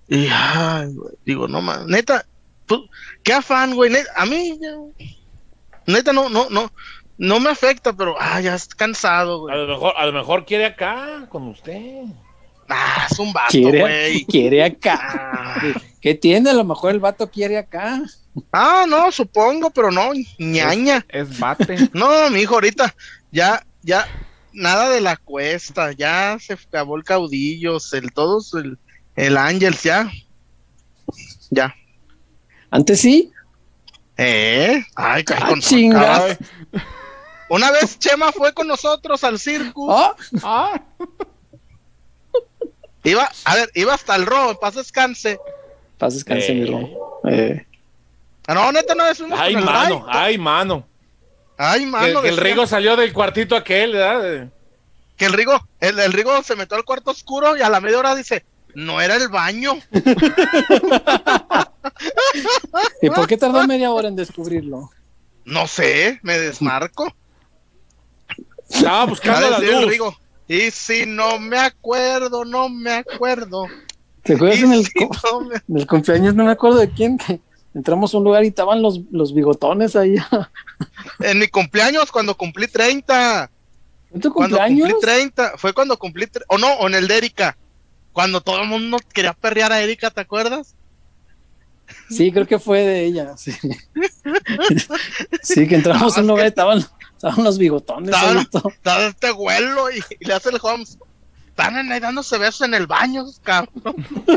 Y, 0.09 0.27
ay, 0.29 0.93
digo, 1.25 1.47
no 1.47 1.63
más, 1.63 1.87
neta, 1.87 2.27
pues, 2.67 2.81
qué 3.23 3.33
afán, 3.33 3.77
güey, 3.77 3.93
a 4.17 4.27
mí, 4.27 4.59
neta, 5.87 6.13
no, 6.13 6.29
no, 6.29 6.51
no, 6.51 6.73
no 7.17 7.39
me 7.39 7.51
afecta, 7.51 7.93
pero, 7.93 8.17
ah, 8.19 8.41
ya 8.41 8.57
es 8.57 8.67
cansado, 8.67 9.43
güey. 9.43 9.55
A 9.55 9.59
lo 9.59 9.69
mejor, 9.69 9.95
a 9.97 10.07
lo 10.07 10.13
mejor 10.13 10.45
quiere 10.45 10.67
acá, 10.67 11.27
con 11.29 11.47
usted. 11.47 12.03
Ah, 12.69 13.07
es 13.09 13.19
un 13.21 13.33
vato, 13.33 13.57
güey. 13.61 14.25
Quiere, 14.29 14.65
acá. 14.65 15.61
¿Qué 16.01 16.17
tiene? 16.17 16.51
A 16.51 16.55
lo 16.55 16.65
mejor 16.65 16.91
el 16.91 16.99
vato 16.99 17.31
quiere 17.31 17.57
acá. 17.57 18.03
Ah, 18.51 18.85
no, 18.89 19.13
supongo, 19.13 19.71
pero 19.71 19.93
no, 19.93 20.11
ñaña. 20.39 21.07
Es, 21.09 21.31
es 21.31 21.39
bate. 21.39 21.89
No, 21.93 22.29
mi 22.31 22.41
hijo, 22.41 22.55
ahorita, 22.55 22.93
ya, 23.31 23.65
ya, 23.83 24.05
nada 24.57 24.89
de 24.91 25.01
la 25.01 25.17
cuesta, 25.17 25.93
ya 25.93 26.37
se 26.41 26.55
acabó 26.55 26.97
el 26.97 27.05
caudillos, 27.05 27.93
el 27.93 28.13
todos, 28.13 28.55
el, 28.55 28.79
el 29.15 29.37
Ángels, 29.37 29.83
ya. 29.83 30.11
Ya. 31.51 31.75
Antes 32.71 33.01
sí. 33.01 33.31
¿Eh? 34.17 34.83
Ay, 34.97 35.25
ah, 35.29 35.53
chinga. 35.61 36.37
Una 37.49 37.71
vez 37.71 37.99
Chema 37.99 38.33
fue 38.33 38.53
con 38.53 38.67
nosotros 38.67 39.23
al 39.23 39.39
circo. 39.39 39.93
Ah, 39.97 40.17
Ah, 40.43 40.81
Iba, 43.05 43.31
a 43.45 43.55
ver, 43.55 43.71
iba 43.75 43.95
hasta 43.95 44.17
el 44.17 44.27
robo, 44.27 44.59
paz 44.59 44.75
descanse. 44.75 45.39
paz 45.97 46.15
descanse, 46.15 46.53
mi 46.55 46.63
Eh. 46.63 46.71
Romo. 46.71 47.21
Eh, 47.29 47.67
Ah, 48.49 48.55
no, 48.55 48.73
neta, 48.73 48.95
no 48.95 49.05
es 49.07 49.19
fuimos 49.19 49.39
Ay, 49.41 49.57
mano, 49.57 50.07
ay, 50.09 50.39
mano. 50.39 50.87
Ay, 51.59 51.81
Que, 51.81 51.87
mano. 51.87 52.23
que 52.23 52.29
el. 52.29 52.37
Rigo 52.37 52.67
salió 52.67 52.97
del 52.97 53.13
cuartito 53.13 53.57
aquel, 53.57 53.93
¿verdad? 53.93 54.49
Que 55.17 55.25
el 55.27 55.33
Rigo, 55.33 55.67
el, 55.81 55.99
el 55.99 56.13
Rigo 56.13 56.43
se 56.43 56.57
metió 56.57 56.77
al 56.77 56.85
cuarto 56.85 57.11
oscuro 57.11 57.57
y 57.57 57.63
a 57.63 57.71
la 57.71 57.81
media 57.81 57.99
hora 57.99 58.15
dice, 58.15 58.45
no 58.75 59.01
era 59.01 59.15
el 59.17 59.29
baño. 59.29 59.73
¿Y 63.03 63.11
por 63.11 63.27
qué 63.27 63.37
tardó 63.37 63.67
media 63.67 63.91
hora 63.91 64.09
en 64.09 64.17
descubrirlo? 64.17 64.91
No 65.45 65.67
sé, 65.67 66.19
me 66.23 66.39
desmarco. 66.39 67.13
Estaba 68.69 69.07
buscando 69.07 69.49
la 69.51 69.59
luz. 69.61 69.87
Rigo. 69.91 70.17
Y 70.49 70.71
si 70.71 71.07
no 71.07 71.39
me 71.39 71.59
acuerdo, 71.59 72.45
no 72.45 72.69
me 72.69 72.93
acuerdo. 72.93 73.65
¿Te 74.23 74.35
acuerdas 74.35 74.59
en 74.61 74.73
el, 74.73 74.85
si 74.87 74.93
cu- 74.93 75.11
no 75.33 75.41
me- 75.41 75.57
en 75.69 75.77
el 75.79 75.87
cumpleaños? 75.87 76.35
No 76.35 76.45
me 76.45 76.53
acuerdo 76.53 76.79
de 76.79 76.91
quién. 76.91 77.17
que 77.19 77.41
entramos 77.77 78.15
a 78.15 78.19
un 78.19 78.25
lugar 78.25 78.43
y 78.45 78.49
estaban 78.49 78.81
los, 78.81 79.01
los 79.11 79.35
bigotones 79.35 79.95
ahí. 79.97 80.17
En 81.21 81.39
mi 81.39 81.49
cumpleaños, 81.49 82.11
cuando 82.11 82.37
cumplí 82.37 82.67
30. 82.69 83.51
¿En 84.13 84.21
tu 84.21 84.33
Cuando 84.33 84.57
cumpleaños? 84.57 84.93
cumplí 84.93 85.01
30. 85.01 85.53
Fue 85.59 85.73
cuando 85.73 85.99
cumplí. 85.99 86.27
O 86.49 86.59
no, 86.59 86.73
o 86.75 86.87
en 86.87 86.95
el 86.95 87.07
de 87.07 87.19
Erika. 87.19 87.57
Cuando 88.13 88.41
todo 88.41 88.63
el 88.63 88.69
mundo 88.69 88.99
quería 89.13 89.35
perrear 89.35 89.73
a 89.73 89.81
Erika, 89.83 90.11
¿te 90.11 90.23
acuerdas? 90.23 90.75
Sí, 92.11 92.33
creo 92.33 92.47
que 92.47 92.59
fue 92.59 92.81
de 92.81 93.05
ella. 93.05 93.37
Sí, 93.37 93.53
Sí, 95.43 95.69
que 95.69 95.77
entramos 95.77 96.17
a 96.17 96.21
un 96.21 96.27
lugar 96.27 96.47
y 96.47 96.49
estaban, 96.49 96.85
estaban 97.13 97.45
los 97.45 97.59
bigotones. 97.59 98.15
Todo. 98.51 98.69
Está 98.71 99.07
este 99.07 99.31
güelo 99.31 99.91
y, 99.91 100.03
y 100.19 100.25
le 100.25 100.35
hace 100.35 100.49
el 100.49 100.59
Holmes. 100.61 100.99
Están 101.49 101.91
ahí 101.91 102.01
dándose 102.01 102.37
besos 102.39 102.63
en 102.63 102.75
el 102.75 102.87
baño, 102.87 103.25
cabrón. 103.43 103.97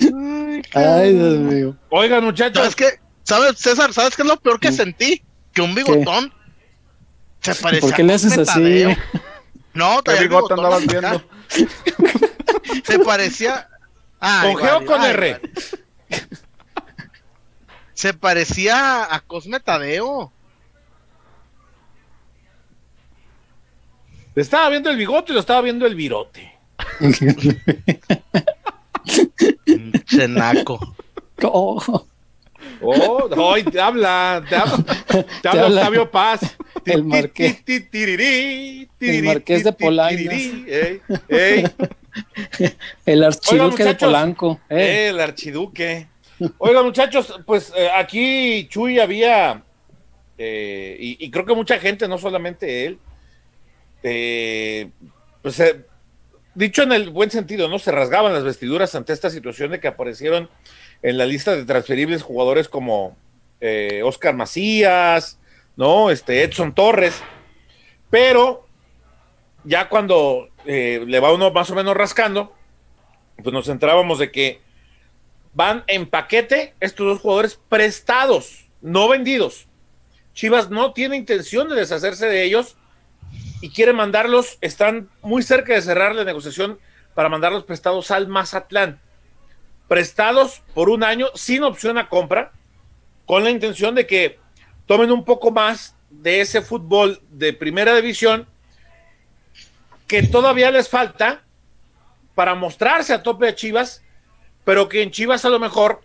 Ay, 0.00 0.62
Ay, 0.74 1.12
Dios 1.14 1.38
mío. 1.38 1.76
Oigan, 1.90 2.24
muchachos, 2.24 2.58
¿Sabes 2.58 2.76
qué? 2.76 3.00
¿Sabes, 3.22 3.58
César? 3.58 3.92
¿Sabes 3.92 4.14
qué 4.14 4.22
es 4.22 4.28
lo 4.28 4.36
peor 4.36 4.60
que 4.60 4.72
sentí? 4.72 5.22
Que 5.52 5.62
un 5.62 5.74
bigotón 5.74 6.32
se 7.40 7.54
parecía 7.54 7.88
¿Por 7.88 7.94
qué 7.94 8.02
le 8.02 8.14
haces 8.14 8.36
así? 8.38 8.84
No, 9.74 9.96
¿qué 9.96 10.02
traía 10.04 10.20
el 10.22 10.28
bigote 10.28 10.54
bigotón 10.54 10.58
andabas 10.58 10.86
viendo? 10.86 11.24
Se 12.84 12.98
parecía. 12.98 13.68
Ay, 14.20 14.54
¿con 14.54 14.62
G 14.62 14.76
o 14.76 14.84
con 14.86 15.00
ay, 15.00 15.10
R? 15.10 15.32
vale. 15.32 16.28
Se 17.94 18.12
parecía 18.14 19.14
a 19.14 19.20
Cosme 19.20 19.60
Tadeo. 19.60 20.32
Le 24.34 24.42
estaba 24.42 24.68
viendo 24.68 24.90
el 24.90 24.96
bigote 24.96 25.32
y 25.32 25.34
lo 25.34 25.40
estaba 25.40 25.62
viendo 25.62 25.86
el 25.86 25.94
virote. 25.94 26.58
Chenaco. 30.04 30.96
Oh, 31.42 32.06
Oh, 32.80 33.28
hoy 33.36 33.62
te 33.62 33.80
habla, 33.80 34.44
te 34.48 34.54
habla, 34.56 34.84
te 35.42 35.48
habla 35.48 35.62
habla 35.66 35.80
Octavio 35.80 36.10
Paz. 36.10 36.56
el 36.84 37.04
marqués. 37.04 37.58
El 37.58 37.64
de 39.62 39.72
ey, 40.68 41.00
ey, 41.28 41.64
el 43.06 43.24
archiduque 43.24 43.84
de. 43.84 43.94
Polanco. 44.06 44.60
eh. 44.68 45.08
el 45.08 45.20
archiduque. 45.20 46.06
Oigan, 46.58 46.84
muchachos, 46.84 47.40
pues 47.46 47.72
eh, 47.74 47.88
aquí 47.94 48.66
Chuy 48.68 48.98
había, 48.98 49.62
eh, 50.36 50.96
y, 51.00 51.24
y 51.24 51.30
creo 51.30 51.46
que 51.46 51.54
mucha 51.54 51.78
gente, 51.78 52.06
no 52.08 52.18
solamente 52.18 52.84
él, 52.86 52.98
eh, 54.02 54.90
pues 55.40 55.58
eh, 55.60 55.85
dicho 56.56 56.82
en 56.82 56.92
el 56.92 57.10
buen 57.10 57.30
sentido, 57.30 57.68
¿no? 57.68 57.78
Se 57.78 57.92
rasgaban 57.92 58.32
las 58.32 58.42
vestiduras 58.42 58.94
ante 58.94 59.12
esta 59.12 59.30
situación 59.30 59.70
de 59.70 59.78
que 59.78 59.88
aparecieron 59.88 60.48
en 61.02 61.18
la 61.18 61.26
lista 61.26 61.54
de 61.54 61.64
transferibles 61.64 62.22
jugadores 62.22 62.68
como 62.68 63.16
eh, 63.60 64.00
Oscar 64.02 64.34
Macías, 64.34 65.38
¿no? 65.76 66.10
Este 66.10 66.42
Edson 66.42 66.74
Torres, 66.74 67.22
pero 68.10 68.66
ya 69.64 69.88
cuando 69.90 70.48
eh, 70.64 71.04
le 71.06 71.20
va 71.20 71.32
uno 71.32 71.50
más 71.50 71.70
o 71.70 71.74
menos 71.74 71.94
rascando, 71.94 72.54
pues 73.42 73.52
nos 73.52 73.68
entrábamos 73.68 74.18
de 74.18 74.30
que 74.30 74.60
van 75.52 75.84
en 75.86 76.06
paquete 76.06 76.74
estos 76.80 77.06
dos 77.06 77.20
jugadores 77.20 77.60
prestados, 77.68 78.66
no 78.80 79.08
vendidos. 79.08 79.66
Chivas 80.32 80.70
no 80.70 80.94
tiene 80.94 81.16
intención 81.16 81.68
de 81.68 81.76
deshacerse 81.76 82.26
de 82.26 82.44
ellos 82.44 82.76
y 83.60 83.70
quiere 83.70 83.92
mandarlos, 83.92 84.58
están 84.60 85.08
muy 85.22 85.42
cerca 85.42 85.74
de 85.74 85.82
cerrar 85.82 86.14
la 86.14 86.24
negociación 86.24 86.78
para 87.14 87.28
mandarlos 87.28 87.64
prestados 87.64 88.10
al 88.10 88.28
Mazatlán. 88.28 89.00
Prestados 89.88 90.62
por 90.74 90.90
un 90.90 91.04
año 91.04 91.28
sin 91.34 91.62
opción 91.62 91.96
a 91.98 92.08
compra, 92.08 92.52
con 93.24 93.44
la 93.44 93.50
intención 93.50 93.94
de 93.94 94.06
que 94.06 94.38
tomen 94.86 95.10
un 95.10 95.24
poco 95.24 95.50
más 95.50 95.96
de 96.10 96.40
ese 96.40 96.62
fútbol 96.62 97.20
de 97.30 97.52
primera 97.52 97.94
división 97.94 98.46
que 100.06 100.22
todavía 100.22 100.70
les 100.70 100.88
falta 100.88 101.42
para 102.34 102.54
mostrarse 102.54 103.12
a 103.12 103.22
tope 103.22 103.46
de 103.46 103.54
Chivas, 103.54 104.02
pero 104.64 104.88
que 104.88 105.02
en 105.02 105.10
Chivas 105.10 105.44
a 105.44 105.48
lo 105.48 105.58
mejor 105.58 106.02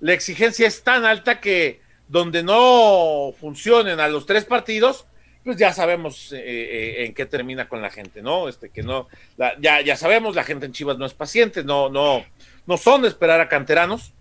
la 0.00 0.12
exigencia 0.12 0.66
es 0.66 0.82
tan 0.82 1.04
alta 1.04 1.40
que 1.40 1.82
donde 2.08 2.42
no 2.42 3.32
funcionen 3.38 4.00
a 4.00 4.08
los 4.08 4.24
tres 4.24 4.44
partidos, 4.44 5.07
pues 5.48 5.56
ya 5.58 5.72
sabemos 5.72 6.30
eh, 6.34 6.42
eh, 6.44 7.04
en 7.06 7.14
qué 7.14 7.24
termina 7.24 7.66
con 7.70 7.80
la 7.80 7.88
gente, 7.88 8.20
¿no? 8.20 8.50
Este 8.50 8.68
que 8.68 8.82
no, 8.82 9.08
la- 9.38 9.54
ya, 9.58 9.80
ya 9.80 9.96
sabemos, 9.96 10.34
la 10.36 10.44
gente 10.44 10.66
en 10.66 10.72
Chivas 10.72 10.98
no 10.98 11.06
es 11.06 11.14
paciente, 11.14 11.64
no, 11.64 11.88
no, 11.88 12.22
no 12.66 12.76
son 12.76 13.00
de 13.00 13.08
esperar 13.08 13.40
a 13.40 13.48
canteranos. 13.48 14.12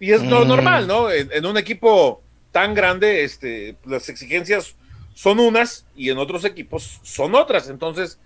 Y 0.00 0.10
es 0.10 0.24
lo 0.26 0.44
Mm. 0.44 0.48
normal, 0.48 0.88
¿no? 0.88 1.12
En, 1.12 1.30
en 1.32 1.46
un 1.46 1.56
equipo 1.56 2.24
tan 2.50 2.74
grande, 2.74 3.22
este, 3.22 3.76
las 3.84 4.08
exigencias 4.08 4.74
son 5.14 5.38
unas 5.38 5.86
y 5.94 6.10
en 6.10 6.18
otros 6.18 6.44
equipos 6.44 6.98
son 7.04 7.36
otras. 7.36 7.68
Entonces, 7.68 8.18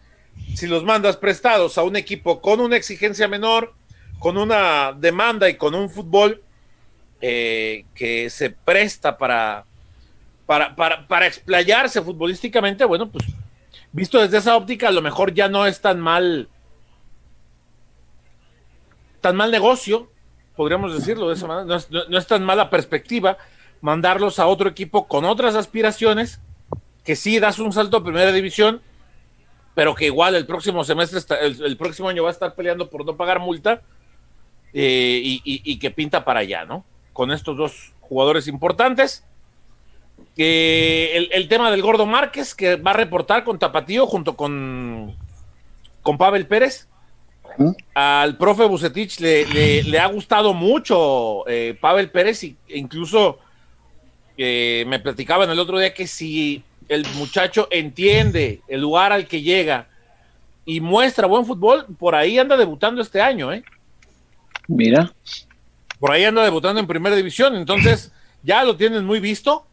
si 0.55 0.67
los 0.67 0.85
mandas 0.85 1.19
prestados 1.19 1.77
a 1.77 1.83
un 1.83 1.97
equipo 1.97 2.41
con 2.41 2.61
una 2.61 2.79
exigencia 2.79 3.29
menor, 3.29 3.75
con 4.19 4.39
una 4.39 4.95
demanda 4.99 5.51
y 5.51 5.57
con 5.59 5.75
un 5.75 5.91
fútbol 5.91 6.43
eh, 7.21 7.85
que 7.95 8.31
se 8.31 8.49
presta 8.49 9.19
para, 9.19 9.67
para, 10.47 10.75
para, 10.77 11.07
para 11.09 11.27
explayarse 11.27 12.03
futbolísticamente, 12.03 12.85
bueno, 12.85 13.11
pues 13.11 13.25
visto 13.93 14.19
desde 14.21 14.39
esa 14.39 14.57
óptica, 14.57 14.89
a 14.89 14.93
lo 14.93 15.03
mejor 15.03 15.33
ya 15.35 15.49
no 15.49 15.67
es 15.67 15.81
tan 15.81 16.01
mal, 16.01 16.49
tan 19.21 19.37
mal 19.37 19.51
negocio, 19.51 20.11
podríamos 20.57 20.95
decirlo 20.95 21.29
de 21.29 21.35
esa 21.35 21.47
manera, 21.47 21.67
no 21.67 21.75
es, 21.77 21.91
no- 21.91 22.19
es 22.19 22.27
tan 22.27 22.45
mala 22.45 22.71
perspectiva 22.71 23.39
mandarlos 23.81 24.39
a 24.39 24.47
otro 24.47 24.69
equipo 24.69 25.07
con 25.09 25.25
otras 25.25 25.55
aspiraciones, 25.55 26.41
que 27.05 27.17
sí 27.17 27.39
das 27.39 27.59
un 27.59 27.73
salto 27.73 27.99
a 27.99 28.05
primera 28.05 28.33
división, 28.33 28.81
pero 29.75 29.95
que 29.95 30.07
igual 30.07 30.35
el 30.37 30.47
próximo 30.47 30.85
semestre, 30.85 31.21
el 31.41 31.77
próximo 31.77 32.09
año 32.09 32.23
va 32.23 32.31
a 32.31 32.33
estar 32.33 32.55
peleando 32.55 32.89
por 32.89 33.05
no 33.05 33.17
pagar 33.17 33.41
multa 33.41 33.83
eh, 34.73 35.21
y, 35.23 35.43
y- 35.45 35.63
y 35.65 35.79
que 35.79 35.91
pinta 35.91 36.25
para 36.25 36.41
allá, 36.41 36.65
¿no? 36.65 36.85
Con 37.13 37.31
estos 37.31 37.57
dos 37.57 37.93
jugadores 38.01 38.47
importantes. 38.49 39.25
Eh, 40.37 41.13
el, 41.15 41.29
el 41.33 41.49
tema 41.49 41.71
del 41.71 41.83
Gordo 41.83 42.07
Márquez, 42.07 42.55
que 42.55 42.77
va 42.77 42.91
a 42.91 42.95
reportar 42.95 43.45
con 43.45 43.59
Tapatío 43.59 44.07
junto 44.07 44.37
con, 44.37 45.15
con 46.03 46.19
Pavel 46.19 46.47
Pérez. 46.47 46.89
Ujú. 47.57 47.77
Al 47.95 48.37
profe 48.37 48.65
Bucetich 48.65 49.21
le, 49.21 49.47
le- 49.47 49.85
le 49.85 49.99
ha 50.01 50.07
gustado 50.09 50.53
mucho 50.55 51.47
eh, 51.49 51.77
Pavel 51.81 52.11
Pérez 52.11 52.43
y- 52.43 52.57
e 52.69 52.79
incluso 52.79 53.39
eh, 54.37 54.85
me 54.89 54.99
platicaban 54.99 55.49
el 55.51 55.59
otro 55.61 55.79
día 55.79 55.95
que 55.95 56.09
si 56.09 56.65
el 56.89 57.07
muchacho 57.15 57.69
entiende 57.71 58.61
el 58.67 58.81
lugar 58.81 59.13
al 59.13 59.29
que 59.29 59.41
llega 59.41 59.87
y 60.67 60.81
muestra 60.81 61.29
buen 61.29 61.47
fútbol, 61.47 61.87
por 61.99 62.15
ahí 62.17 62.39
anda 62.39 62.57
debutando 62.57 63.01
este 63.03 63.21
año, 63.21 63.53
¿eh? 63.53 63.63
Mira, 64.67 65.13
Por 66.01 66.11
ahí 66.11 66.25
anda 66.25 66.43
debutando 66.43 66.81
en 66.81 66.87
primera 66.89 67.15
división, 67.15 67.55
entonces 67.55 68.11
ya 68.43 68.65
lo 68.65 68.77
tienen 68.77 69.05
muy 69.05 69.21
visto. 69.21 69.65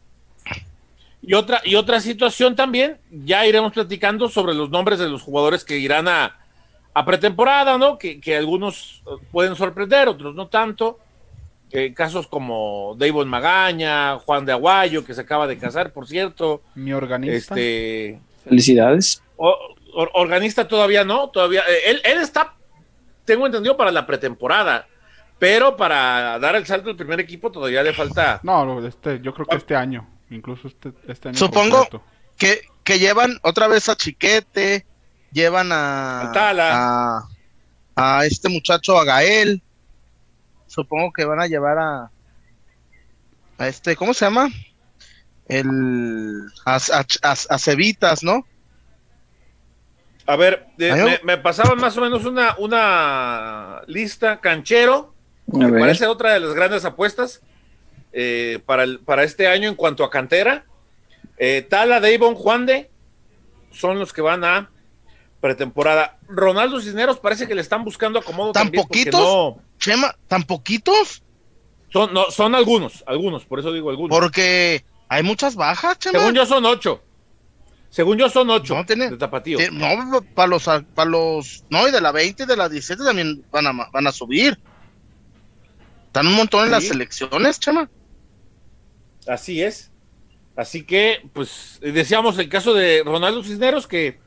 Y 1.22 1.34
otra, 1.34 1.60
y 1.64 1.76
otra 1.76 2.00
situación 2.00 2.56
también, 2.56 2.98
ya 3.10 3.46
iremos 3.46 3.72
platicando 3.72 4.28
sobre 4.28 4.54
los 4.54 4.70
nombres 4.70 4.98
de 4.98 5.08
los 5.08 5.22
jugadores 5.22 5.64
que 5.64 5.78
irán 5.78 6.08
a, 6.08 6.36
a 6.94 7.04
pretemporada, 7.04 7.78
¿no? 7.78 7.96
Que, 7.96 8.20
que 8.20 8.36
algunos 8.36 9.02
eh, 9.06 9.10
pueden 9.30 9.54
sorprender, 9.54 10.08
otros 10.08 10.34
no 10.34 10.48
tanto. 10.48 10.98
Eh, 11.70 11.94
casos 11.94 12.26
como 12.26 12.94
David 12.98 13.24
Magaña, 13.24 14.18
Juan 14.18 14.44
de 14.44 14.52
Aguayo, 14.52 15.04
que 15.06 15.14
se 15.14 15.20
acaba 15.22 15.46
de 15.46 15.56
casar, 15.56 15.92
por 15.92 16.06
cierto. 16.06 16.60
Mi 16.74 16.92
organista. 16.92 17.34
Este, 17.34 18.20
felicidades. 18.44 19.22
o- 19.36 19.56
or- 19.94 20.10
organista 20.14 20.66
todavía 20.68 21.04
no, 21.04 21.30
todavía. 21.30 21.60
eh, 21.60 21.78
él, 21.90 22.02
él 22.04 22.18
está, 22.18 22.54
tengo 23.24 23.46
entendido, 23.46 23.76
para 23.76 23.90
la 23.90 24.04
pretemporada, 24.06 24.86
pero 25.38 25.76
para 25.76 26.38
dar 26.40 26.56
el 26.56 26.66
salto 26.66 26.90
al 26.90 26.96
primer 26.96 27.20
equipo 27.20 27.50
todavía 27.50 27.82
le 27.82 27.94
falta. 27.94 28.40
No, 28.42 28.86
este, 28.86 29.20
yo 29.22 29.32
creo 29.32 29.46
que 29.46 29.56
este 29.56 29.74
año, 29.74 30.06
incluso 30.32 30.68
este, 30.68 30.92
este 31.06 31.28
año. 31.28 31.38
Supongo 31.38 31.86
que, 32.36 32.62
que, 32.84 32.98
llevan 32.98 33.38
otra 33.42 33.68
vez 33.68 33.88
a 33.88 33.96
Chiquete, 33.96 34.86
llevan 35.32 35.70
a, 35.72 36.32
a, 36.34 37.28
a, 37.94 38.24
este 38.26 38.48
muchacho, 38.48 38.98
a 38.98 39.04
Gael. 39.04 39.62
Supongo 40.66 41.12
que 41.12 41.24
van 41.24 41.40
a 41.40 41.46
llevar 41.46 41.78
a, 41.78 42.10
a 43.58 43.68
este, 43.68 43.94
¿cómo 43.94 44.14
se 44.14 44.24
llama? 44.24 44.48
El, 45.46 46.46
a, 46.64 46.78
a 47.22 47.58
Cevitas, 47.58 48.22
¿no? 48.22 48.46
A 50.26 50.36
ver, 50.36 50.66
me, 51.24 51.36
pasaban 51.38 51.78
más 51.78 51.96
o 51.96 52.00
menos 52.00 52.24
una, 52.24 52.54
una 52.58 53.82
lista 53.86 54.40
canchero, 54.40 55.14
me 55.46 55.68
parece 55.72 56.06
otra 56.06 56.32
de 56.32 56.40
las 56.40 56.54
grandes 56.54 56.84
apuestas 56.84 57.42
eh, 58.12 58.60
para, 58.66 58.84
para 59.04 59.24
este 59.24 59.46
año 59.46 59.68
en 59.68 59.74
cuanto 59.74 60.04
a 60.04 60.10
cantera. 60.10 60.66
Eh, 61.38 61.66
Tala, 61.68 62.00
Davon, 62.00 62.34
Juan 62.34 62.66
de 62.66 62.90
son 63.70 63.98
los 63.98 64.12
que 64.12 64.20
van 64.20 64.44
a 64.44 64.70
pretemporada. 65.40 66.18
Ronaldo 66.28 66.80
Cisneros 66.80 67.18
parece 67.18 67.48
que 67.48 67.54
le 67.54 67.60
están 67.62 67.84
buscando 67.84 68.18
acomodo. 68.18 68.52
¿Tan 68.52 68.70
poquitos? 68.70 69.56
Chema, 69.78 70.14
¿tan 70.28 70.44
poquitos? 70.44 71.22
Son, 71.92 72.12
no, 72.14 72.30
son 72.30 72.54
algunos, 72.54 73.04
algunos, 73.06 73.44
por 73.44 73.58
eso 73.58 73.72
digo 73.72 73.90
algunos. 73.90 74.16
Porque 74.16 74.84
hay 75.08 75.22
muchas 75.22 75.56
bajas, 75.56 75.98
Chema. 75.98 76.20
Según 76.20 76.34
yo 76.34 76.46
son 76.46 76.64
ocho. 76.64 77.02
Según 77.90 78.16
yo 78.16 78.30
son 78.30 78.48
ocho 78.48 78.74
no, 78.74 78.84
de 78.84 79.16
tapatío. 79.18 79.58
no, 79.70 80.22
para 80.34 80.48
los, 80.48 80.64
para 80.94 81.10
los, 81.10 81.64
no, 81.68 81.86
y 81.86 81.90
de 81.90 82.00
la 82.00 82.10
20 82.10 82.44
y 82.44 82.46
de 82.46 82.56
la 82.56 82.70
17 82.70 83.04
también 83.04 83.44
van 83.50 83.66
a, 83.66 83.72
van 83.92 84.06
a 84.06 84.12
subir. 84.12 84.58
Están 86.06 86.26
un 86.26 86.34
montón 86.34 86.64
en 86.64 86.70
las 86.70 86.84
selecciones, 86.84 87.60
chama. 87.60 87.90
Así 89.26 89.62
es. 89.62 89.90
Así 90.56 90.84
que, 90.84 91.22
pues, 91.32 91.78
decíamos 91.80 92.38
el 92.38 92.48
caso 92.48 92.74
de 92.74 93.02
Ronaldo 93.04 93.42
Cisneros 93.42 93.86
que 93.86 94.18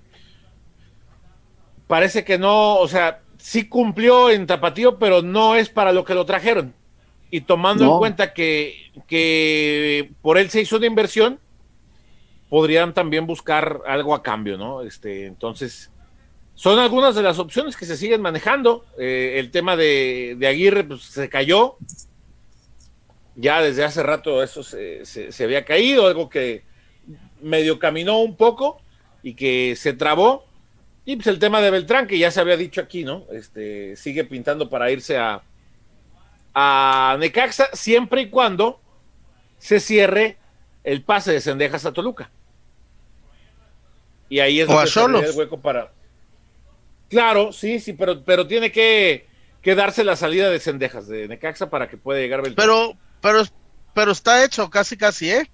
parece 1.88 2.24
que 2.24 2.38
no, 2.38 2.78
o 2.78 2.88
sea, 2.88 3.22
sí 3.38 3.68
cumplió 3.68 4.32
en 4.32 4.48
tapatío, 4.48 4.98
pero 4.98 5.22
no 5.22 5.56
es 5.56 5.70
para 5.70 5.92
lo 5.92 6.04
que 6.04 6.16
lo 6.16 6.26
trajeron. 6.26 6.74
Y 7.30 7.42
tomando 7.42 7.84
en 7.86 7.98
cuenta 8.00 8.34
que, 8.34 8.92
que 9.08 10.12
por 10.22 10.38
él 10.38 10.50
se 10.50 10.62
hizo 10.62 10.78
una 10.78 10.88
inversión, 10.88 11.40
podrían 12.50 12.94
también 12.94 13.28
buscar 13.28 13.82
algo 13.86 14.16
a 14.16 14.24
cambio, 14.24 14.58
¿no? 14.58 14.82
Este, 14.82 15.26
entonces, 15.26 15.92
son 16.54 16.80
algunas 16.80 17.16
de 17.16 17.22
las 17.22 17.38
opciones 17.38 17.76
que 17.76 17.86
se 17.86 17.98
siguen 17.98 18.22
manejando. 18.22 18.86
Eh, 18.98 19.36
el 19.38 19.52
tema 19.52 19.76
de, 19.76 20.38
Aguirre 20.48 20.86
pues, 20.86 21.04
se 21.04 21.30
cayó. 21.30 21.78
Ya 23.36 23.62
desde 23.62 23.84
hace 23.84 24.02
rato 24.02 24.42
eso 24.42 24.64
se, 24.64 25.04
había 25.44 25.66
caído, 25.66 26.08
algo 26.08 26.30
que 26.30 26.64
medio 27.42 27.80
caminó 27.80 28.20
un 28.20 28.36
poco 28.36 28.82
y 29.24 29.34
que 29.34 29.76
se 29.76 29.94
trabó. 29.94 30.46
Y 31.04 31.18
pues 31.18 31.28
el 31.28 31.40
tema 31.40 31.62
de 31.62 31.70
Beltrán, 31.70 32.08
que 32.08 32.18
ya 32.18 32.32
se 32.32 32.40
había 32.40 32.58
dicho 32.58 32.82
aquí, 32.82 33.04
¿no? 33.04 33.26
Este, 33.32 33.96
sigue 33.96 34.24
pintando 34.24 34.70
para 34.70 34.90
irse 34.90 35.18
a, 35.18 35.44
a 36.54 37.18
Necaxa, 37.20 37.70
siempre 37.74 38.22
y 38.22 38.30
cuando 38.30 38.80
se 39.60 39.80
cierre 39.80 40.38
el 40.84 41.04
pase 41.04 41.34
de 41.34 41.42
Cendejas 41.42 41.86
a 41.86 41.94
Toluca. 41.94 42.32
Y 44.30 44.40
ahí 44.40 44.60
es 44.60 44.68
donde 44.68 45.30
el 45.30 45.36
hueco 45.36 45.60
para. 45.60 45.92
Claro, 47.10 47.52
sí, 47.52 47.80
sí, 47.80 47.94
pero, 47.94 48.24
pero 48.24 48.48
tiene 48.48 48.72
que, 48.72 49.28
que 49.62 49.76
darse 49.76 50.04
la 50.04 50.16
salida 50.16 50.50
de 50.50 50.60
Cendejas 50.60 51.08
de 51.08 51.28
Necaxa 51.28 51.70
para 51.70 51.88
que 51.88 51.98
pueda 51.98 52.20
llegar 52.20 52.42
Pero, 52.56 52.98
pero, 53.26 53.42
pero 53.96 54.12
está 54.12 54.46
hecho 54.46 54.70
casi, 54.70 54.96
casi, 54.96 55.32
¿eh? 55.32 55.50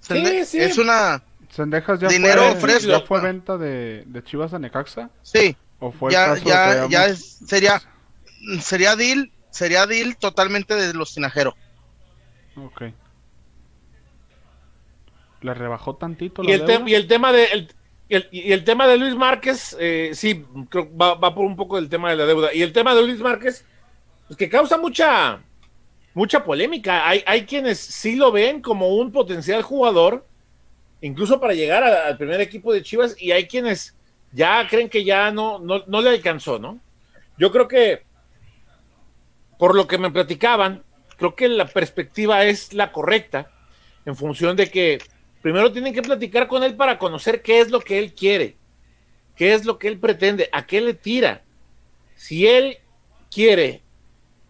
sí, 0.00 0.44
sí. 0.44 0.58
Es 0.58 0.78
una. 0.78 1.22
Cendejas 1.48 2.00
ya 2.00 2.08
dinero 2.08 2.56
fue, 2.56 2.80
¿Ya 2.80 3.00
fue 3.02 3.20
venta 3.20 3.56
de, 3.56 4.02
de, 4.04 4.24
Chivas 4.24 4.52
a 4.52 4.58
Necaxa? 4.58 5.08
Sí. 5.22 5.56
¿O 5.78 5.92
fue 5.92 6.10
ya, 6.10 6.34
ya, 6.38 6.88
ya 6.88 7.14
sería, 7.14 7.80
sería 8.60 8.96
deal, 8.96 9.30
sería 9.50 9.86
deal 9.86 10.16
totalmente 10.16 10.74
de 10.74 10.92
los 10.92 11.14
tinajeros. 11.14 11.54
Ok. 12.56 12.82
¿Le 15.42 15.54
rebajó 15.54 15.94
tantito 15.94 16.42
la 16.42 16.50
y, 16.50 16.54
el 16.54 16.88
y 16.88 16.94
el 16.94 17.06
tema 17.06 17.30
de 17.30 17.68
y 18.08 18.52
el, 18.52 18.64
tema 18.64 18.88
de 18.88 18.96
Luis 18.96 19.14
Márquez, 19.14 19.76
eh, 19.78 20.10
sí, 20.14 20.44
creo 20.68 20.88
va, 20.96 21.14
va, 21.14 21.32
por 21.32 21.44
un 21.44 21.54
poco 21.54 21.76
del 21.76 21.88
tema 21.88 22.10
de 22.10 22.16
la 22.16 22.26
deuda. 22.26 22.52
Y 22.52 22.62
el 22.62 22.72
tema 22.72 22.92
de 22.96 23.06
Luis 23.06 23.20
Márquez, 23.20 23.64
pues 24.26 24.36
que 24.36 24.48
causa 24.48 24.78
mucha, 24.78 25.40
mucha 26.14 26.44
polémica. 26.44 27.08
Hay, 27.08 27.22
hay 27.26 27.44
quienes 27.44 27.78
sí 27.78 28.16
lo 28.16 28.32
ven 28.32 28.60
como 28.60 28.88
un 28.88 29.12
potencial 29.12 29.62
jugador, 29.62 30.26
incluso 31.00 31.40
para 31.40 31.54
llegar 31.54 31.84
al 31.84 32.16
primer 32.16 32.40
equipo 32.40 32.72
de 32.72 32.82
Chivas, 32.82 33.20
y 33.20 33.32
hay 33.32 33.46
quienes 33.46 33.96
ya 34.32 34.66
creen 34.68 34.88
que 34.88 35.04
ya 35.04 35.30
no, 35.30 35.58
no, 35.58 35.84
no 35.86 36.02
le 36.02 36.10
alcanzó, 36.10 36.58
¿no? 36.58 36.80
Yo 37.38 37.52
creo 37.52 37.68
que, 37.68 38.02
por 39.58 39.74
lo 39.74 39.86
que 39.86 39.98
me 39.98 40.10
platicaban, 40.10 40.82
creo 41.16 41.34
que 41.34 41.48
la 41.48 41.66
perspectiva 41.66 42.44
es 42.44 42.72
la 42.72 42.92
correcta, 42.92 43.50
en 44.04 44.16
función 44.16 44.56
de 44.56 44.70
que 44.70 44.98
Primero 45.40 45.72
tienen 45.72 45.94
que 45.94 46.02
platicar 46.02 46.48
con 46.48 46.62
él 46.62 46.74
para 46.74 46.98
conocer 46.98 47.42
qué 47.42 47.60
es 47.60 47.70
lo 47.70 47.80
que 47.80 47.98
él 47.98 48.12
quiere, 48.14 48.56
qué 49.36 49.54
es 49.54 49.64
lo 49.64 49.78
que 49.78 49.88
él 49.88 49.98
pretende, 49.98 50.48
a 50.52 50.66
qué 50.66 50.80
le 50.80 50.94
tira. 50.94 51.44
Si 52.16 52.46
él 52.46 52.78
quiere 53.30 53.82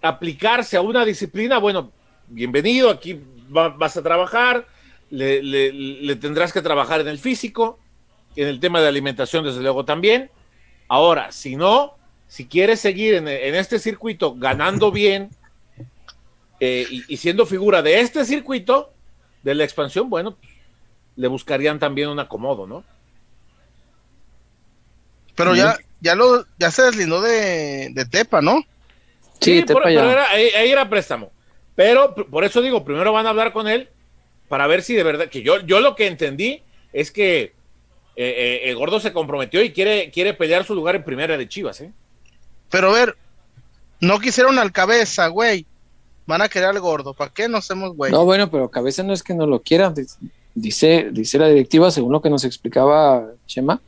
aplicarse 0.03 0.77
a 0.77 0.81
una 0.81 1.05
disciplina, 1.05 1.59
bueno, 1.59 1.93
bienvenido, 2.29 2.91
aquí 2.91 3.21
vas 3.49 3.97
a 3.97 4.03
trabajar, 4.03 4.67
le, 5.11 6.17
tendrás 6.17 6.53
que 6.53 6.63
trabajar 6.63 7.01
en 7.01 7.09
el 7.09 7.19
físico, 7.19 7.79
en 8.37 8.49
el 8.49 8.61
tema 8.61 8.81
de 8.81 8.89
alimentación, 8.89 9.45
desde 9.45 9.63
luego 9.63 9.85
también. 9.85 10.31
Ahora, 10.89 11.33
si 11.33 11.57
no, 11.57 11.97
si 12.27 12.47
quieres 12.47 12.81
seguir 12.81 13.15
en, 13.15 13.29
este 13.29 13.79
circuito 13.79 14.35
ganando 14.35 14.91
bien 14.93 15.31
eh, 16.61 16.87
y, 16.91 17.05
y, 17.09 17.17
siendo 17.17 17.47
figura 17.47 17.83
de 17.83 18.01
este 18.01 18.25
circuito 18.25 18.93
de 19.43 19.55
la 19.55 19.65
expansión, 19.65 20.11
bueno, 20.11 20.37
pues, 20.37 20.53
le 21.17 21.29
buscarían 21.29 21.79
también 21.79 22.09
un 22.09 22.21
acomodo, 22.21 22.67
¿no? 22.67 22.85
Pero 25.39 25.55
ya, 25.55 25.77
ya 26.01 26.17
lo, 26.17 26.45
ya 26.59 26.73
se 26.73 26.83
deslindó 26.83 27.21
de, 27.21 28.07
Tepa, 28.11 28.41
¿no? 28.41 28.65
Sí, 29.41 29.65
pero 29.67 29.87
era, 29.87 30.31
ahí, 30.31 30.71
era 30.71 30.89
préstamo. 30.89 31.31
Pero 31.75 32.15
por 32.15 32.45
eso 32.45 32.61
digo, 32.61 32.85
primero 32.85 33.13
van 33.13 33.27
a 33.27 33.31
hablar 33.31 33.53
con 33.53 33.69
él 33.69 33.89
para 34.49 34.67
ver 34.67 34.83
si 34.83 34.95
de 34.95 35.03
verdad, 35.03 35.29
que 35.29 35.43
yo, 35.43 35.61
yo 35.61 35.81
lo 35.81 35.95
que 35.95 36.07
entendí 36.07 36.63
es 36.93 37.13
que 37.13 37.43
eh, 37.43 37.53
eh, 38.17 38.61
el 38.65 38.77
gordo 38.77 38.99
se 38.99 39.13
comprometió 39.13 39.63
y 39.63 39.73
quiere, 39.73 40.11
quiere 40.11 40.35
pelear 40.35 40.65
su 40.65 40.75
lugar 40.75 40.97
en 40.97 41.05
primera 41.05 41.37
de 41.37 41.49
Chivas, 41.49 41.81
¿eh? 41.81 41.93
Pero 42.71 42.91
a 42.91 42.95
ver, 42.95 43.17
no 44.01 44.19
quisieron 44.19 44.59
al 44.59 44.73
cabeza, 44.73 45.29
güey. 45.29 45.67
Van 46.27 46.43
a 46.43 46.49
querer 46.49 46.69
al 46.69 46.81
gordo. 46.81 47.15
¿Para 47.15 47.33
qué 47.33 47.49
no 47.49 47.59
hacemos, 47.59 47.97
güey? 47.97 48.13
No, 48.13 48.25
bueno, 48.25 48.51
pero 48.51 48.71
cabeza 48.71 49.03
no 49.03 49.13
es 49.13 49.23
que 49.23 49.35
no 49.35 49.47
lo 49.47 49.63
quieran 49.63 49.95
dice, 50.61 51.09
dice 51.13 51.39
la 51.39 51.49
directiva, 51.49 51.91
según 51.91 52.13
lo 52.13 52.21
que 52.21 52.31
nos 52.31 52.45
explicaba 52.45 53.27
Chema, 53.47 53.81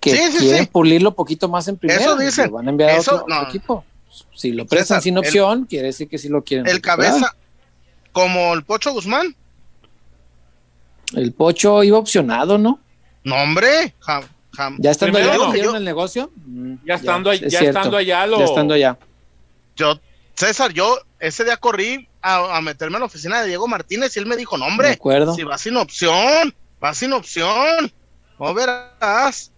que 0.00 0.12
quieren 0.38 0.66
pulirlo 0.66 1.10
un 1.10 1.14
poquito 1.14 1.48
más 1.48 1.68
en 1.68 1.76
primera. 1.76 2.00
Eso 2.00 2.16
dicen. 2.16 2.50
Van 2.50 2.66
a 2.66 2.70
enviar 2.70 2.90
a 2.90 3.00
otro, 3.00 3.26
equipo. 3.48 3.84
Si 4.34 4.52
lo 4.52 4.66
prestan 4.66 5.00
sin 5.00 5.18
opción, 5.18 5.66
quiere 5.66 5.88
decir 5.88 6.08
que 6.08 6.18
sí 6.18 6.28
lo 6.28 6.42
quieren. 6.42 6.66
El 6.66 6.80
cabeza, 6.80 7.34
como 8.12 8.54
el 8.54 8.64
Pocho 8.64 8.92
Guzmán. 8.92 9.34
El 11.14 11.32
Pocho 11.32 11.82
iba 11.82 11.98
opcionado, 11.98 12.58
¿no? 12.58 12.80
No, 13.24 13.36
hombre. 13.36 13.94
ya 14.78 14.90
estando 14.90 15.18
allá, 15.18 15.34
en 15.54 15.76
el 15.76 15.84
negocio. 15.84 16.30
Mm, 16.34 16.74
ya 16.84 16.94
estando, 16.94 17.32
ya, 17.32 17.60
estando 17.60 17.96
allá, 17.96 18.26
lo... 18.26 18.38
ya 18.38 18.44
estando 18.44 18.74
allá. 18.74 18.98
Yo, 19.76 20.00
César, 20.34 20.72
yo 20.72 20.98
ese 21.18 21.44
día 21.44 21.56
corrí 21.56 22.08
a, 22.20 22.60
meterme 22.60 22.96
a 22.96 23.00
la 23.00 23.06
oficina 23.06 23.40
de 23.40 23.48
Diego 23.48 23.68
Martínez 23.68 24.16
y 24.16 24.20
él 24.20 24.26
me 24.26 24.36
dijo, 24.36 24.58
no 24.58 24.66
hombre, 24.66 24.98
si 25.34 25.44
vas 25.44 25.60
sin 25.60 25.76
opción, 25.76 26.54
vas 26.80 26.98
sin 26.98 27.12
opción, 27.12 27.92
no 28.38 28.54
verás. 28.54 29.51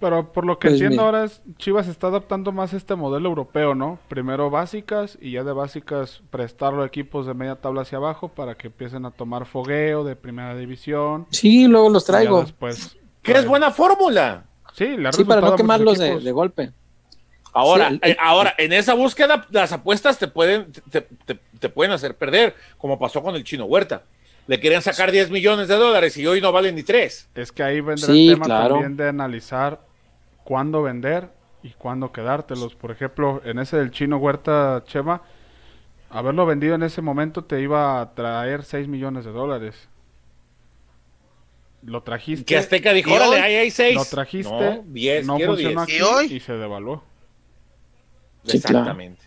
Pero 0.00 0.32
por 0.32 0.44
lo 0.44 0.58
que 0.58 0.68
pues 0.68 0.80
entiendo 0.80 1.02
ahora 1.02 1.24
es, 1.24 1.42
Chivas 1.56 1.88
está 1.88 2.06
adaptando 2.06 2.52
más 2.52 2.72
este 2.72 2.94
modelo 2.94 3.28
europeo, 3.28 3.74
¿no? 3.74 3.98
Primero 4.08 4.48
básicas 4.48 5.18
y 5.20 5.32
ya 5.32 5.42
de 5.42 5.52
básicas 5.52 6.22
prestarlo 6.30 6.82
a 6.82 6.86
equipos 6.86 7.26
de 7.26 7.34
media 7.34 7.56
tabla 7.56 7.82
hacia 7.82 7.98
abajo 7.98 8.28
para 8.28 8.54
que 8.54 8.68
empiecen 8.68 9.04
a 9.06 9.10
tomar 9.10 9.44
fogueo 9.44 10.04
de 10.04 10.14
primera 10.14 10.56
división. 10.56 11.26
Sí, 11.30 11.66
luego 11.66 11.90
los 11.90 12.04
traigo. 12.04 12.42
Después, 12.42 12.96
¿Qué 13.22 13.32
es 13.32 13.46
buena 13.46 13.70
fórmula? 13.70 14.44
Sí, 14.74 14.96
la 14.96 15.12
sí 15.12 15.24
para 15.24 15.40
no 15.40 15.56
quemarlos 15.56 15.98
de, 15.98 16.20
de, 16.20 16.32
golpe. 16.32 16.72
Ahora, 17.52 17.90
eh, 18.02 18.16
ahora, 18.20 18.54
en 18.56 18.72
esa 18.72 18.94
búsqueda, 18.94 19.46
las 19.50 19.72
apuestas 19.72 20.18
te 20.18 20.28
pueden, 20.28 20.70
te, 20.90 21.68
pueden 21.68 21.92
hacer 21.92 22.16
perder, 22.16 22.54
como 22.76 22.98
pasó 22.98 23.22
con 23.22 23.34
el 23.34 23.42
chino 23.42 23.64
Huerta. 23.64 24.04
Le 24.46 24.60
querían 24.60 24.80
sacar 24.80 25.10
10 25.10 25.30
millones 25.30 25.68
de 25.68 25.74
dólares 25.74 26.16
y 26.16 26.26
hoy 26.26 26.40
no 26.40 26.52
valen 26.52 26.76
ni 26.76 26.82
3. 26.82 27.30
Es 27.34 27.52
que 27.52 27.62
ahí 27.62 27.80
vendrá 27.80 28.12
el 28.12 28.28
tema 28.28 28.46
también 28.46 28.96
de 28.96 29.08
analizar 29.08 29.80
cuándo 30.48 30.82
vender 30.82 31.28
y 31.62 31.72
cuándo 31.72 32.10
quedártelos. 32.10 32.74
Por 32.74 32.90
ejemplo, 32.90 33.42
en 33.44 33.58
ese 33.58 33.76
del 33.76 33.90
chino 33.90 34.16
Huerta 34.16 34.82
Chema, 34.86 35.20
haberlo 36.08 36.46
vendido 36.46 36.74
en 36.74 36.82
ese 36.82 37.02
momento 37.02 37.44
te 37.44 37.60
iba 37.60 38.00
a 38.00 38.14
traer 38.14 38.64
6 38.64 38.88
millones 38.88 39.26
de 39.26 39.32
dólares. 39.32 39.90
Lo 41.82 42.02
trajiste. 42.02 42.46
Que 42.46 42.56
Azteca 42.56 42.94
dijo, 42.94 43.12
órale, 43.12 43.40
ahí 43.40 43.56
hay 43.56 43.70
6. 43.70 43.94
Lo 43.94 44.04
trajiste, 44.06 44.82
no, 45.22 45.38
funcionó 45.38 45.82
aquí 45.82 45.98
¿Y, 46.30 46.40
se 46.40 46.54
devaluó. 46.54 47.02
Exactamente. 48.46 49.20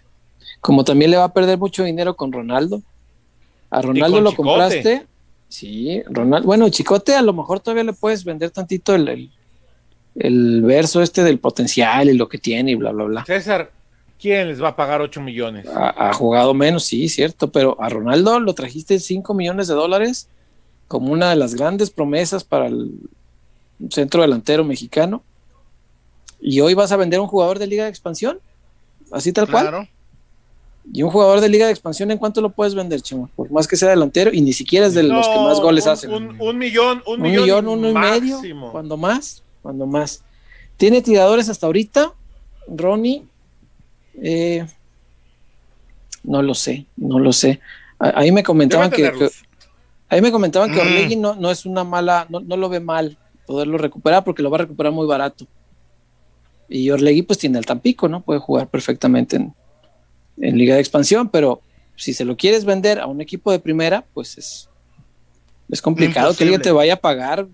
Como 0.60 0.84
también 0.84 1.11
le 1.11 1.18
va 1.18 1.26
a 1.26 1.34
perder 1.34 1.60
mucho 1.60 1.84
dinero 1.84 2.15
con 2.15 2.31
Ronaldo. 2.31 2.81
A 3.69 3.80
Ronaldo 3.80 4.22
lo 4.22 4.35
compraste. 4.35 5.06
Sí, 5.49 6.02
Ronaldo. 6.10 6.48
Bueno, 6.48 6.68
Chicote 6.69 7.14
a 7.14 7.22
lo 7.22 7.34
mejor 7.34 7.60
todavía 7.60 7.84
le 7.84 7.93
puedes 7.93 8.23
vender 8.23 8.49
tantito 8.49 8.95
el, 8.95 9.07
el, 9.07 9.31
verso 10.13 11.01
este 11.01 11.23
del 11.23 11.39
potencial 11.39 12.09
y 12.09 12.13
lo 12.13 12.27
que 12.27 12.38
tiene 12.38 12.71
y 12.71 12.75
bla, 12.75 12.91
bla, 12.91 13.05
bla. 13.05 13.25
César, 13.25 13.71
¿quién 14.19 14.47
les 14.47 14.61
va 14.61 14.69
a 14.69 14.75
pagar 14.75 15.01
8 15.01 15.21
millones? 15.21 15.67
Ha, 15.73 16.13
jugado 16.13 16.53
menos, 16.53 16.85
sí, 16.85 17.09
cierto, 17.09 17.51
pero 17.51 17.77
a 17.81 17.89
Ronaldo 17.89 18.39
lo 18.39 18.53
trajiste 18.53 18.99
5 18.99 19.33
millones 19.33 19.67
de 19.67 19.73
dólares 19.73 20.27
como 20.88 21.13
una 21.13 21.29
de 21.29 21.38
las 21.38 21.55
grandes 21.55 21.89
promesas 21.89 22.43
para 22.43 22.67
el 22.67 22.91
centro 23.89 24.21
delantero 24.21 24.65
mexicano. 24.65 25.23
Y 26.41 26.59
hoy 26.59 26.73
vas 26.73 26.91
a 26.91 26.97
vender 26.97 27.19
un 27.19 27.27
jugador 27.27 27.59
de 27.59 27.67
Liga 27.67 27.85
de 27.85 27.89
Expansión, 27.89 28.39
así 29.11 29.31
tal 29.31 29.47
claro. 29.47 29.77
cual. 29.77 29.89
Y 30.91 31.03
un 31.03 31.11
jugador 31.11 31.39
de 31.39 31.49
Liga 31.49 31.67
de 31.67 31.71
Expansión, 31.71 32.09
¿en 32.11 32.17
cuánto 32.17 32.41
lo 32.41 32.49
puedes 32.49 32.73
vender, 32.73 33.01
Chimo? 33.01 33.29
Por 33.35 33.51
más 33.51 33.67
que 33.67 33.75
sea 33.77 33.89
delantero, 33.89 34.31
y 34.33 34.41
ni 34.41 34.51
siquiera 34.51 34.88
es 34.88 34.93
de 34.93 35.03
los 35.03 35.27
que 35.27 35.35
más 35.35 35.59
goles 35.59 35.85
hacen. 35.88 36.11
Un, 36.11 36.57
millón, 36.57 37.03
un, 37.05 37.21
millón, 37.21 37.67
uno 37.67 37.89
y 37.89 37.93
medio, 37.93 38.41
cuando 38.71 38.97
más, 38.97 39.43
cuando 39.61 39.85
más. 39.85 40.23
Tiene 40.77 41.01
tiradores 41.01 41.49
hasta 41.49 41.65
ahorita, 41.65 42.13
Ronnie. 42.67 43.23
Eh, 44.21 44.65
no 46.23 46.41
lo 46.41 46.53
sé, 46.53 46.85
no 46.97 47.19
lo 47.19 47.33
sé. 47.33 47.59
Ahí 47.99 48.31
me 48.31 48.43
comentaban 48.43 48.89
que, 48.89 49.11
ahí 50.09 50.21
me 50.21 50.31
comentaban 50.31 50.71
que 50.71 50.77
mm. 50.77 50.88
Orlegui 50.88 51.15
no, 51.15 51.35
no 51.35 51.51
es 51.51 51.65
una 51.65 51.83
mala, 51.83 52.25
no, 52.29 52.39
no, 52.39 52.57
lo 52.57 52.69
ve 52.69 52.79
mal 52.79 53.17
poderlo 53.45 53.77
recuperar 53.77 54.23
porque 54.23 54.41
lo 54.41 54.49
va 54.49 54.57
a 54.57 54.61
recuperar 54.61 54.91
muy 54.91 55.07
barato. 55.07 55.45
Y 56.67 56.89
Orlegui 56.89 57.23
pues 57.23 57.39
tiene 57.39 57.59
el 57.59 57.65
Tampico, 57.65 58.07
¿no? 58.07 58.21
Puede 58.21 58.39
jugar 58.39 58.67
perfectamente 58.67 59.35
en, 59.35 59.53
en 60.39 60.57
Liga 60.57 60.75
de 60.75 60.81
Expansión, 60.81 61.29
pero 61.29 61.61
si 61.95 62.13
se 62.13 62.25
lo 62.25 62.38
quieres 62.38 62.65
vender 62.65 62.99
a 62.99 63.05
un 63.05 63.21
equipo 63.21 63.51
de 63.51 63.59
primera, 63.59 64.03
pues 64.13 64.38
es, 64.38 64.69
es 65.69 65.81
complicado 65.81 66.35
que 66.35 66.43
alguien 66.43 66.61
te 66.61 66.71
vaya 66.71 66.95
a 66.95 66.97
pagar 66.97 67.47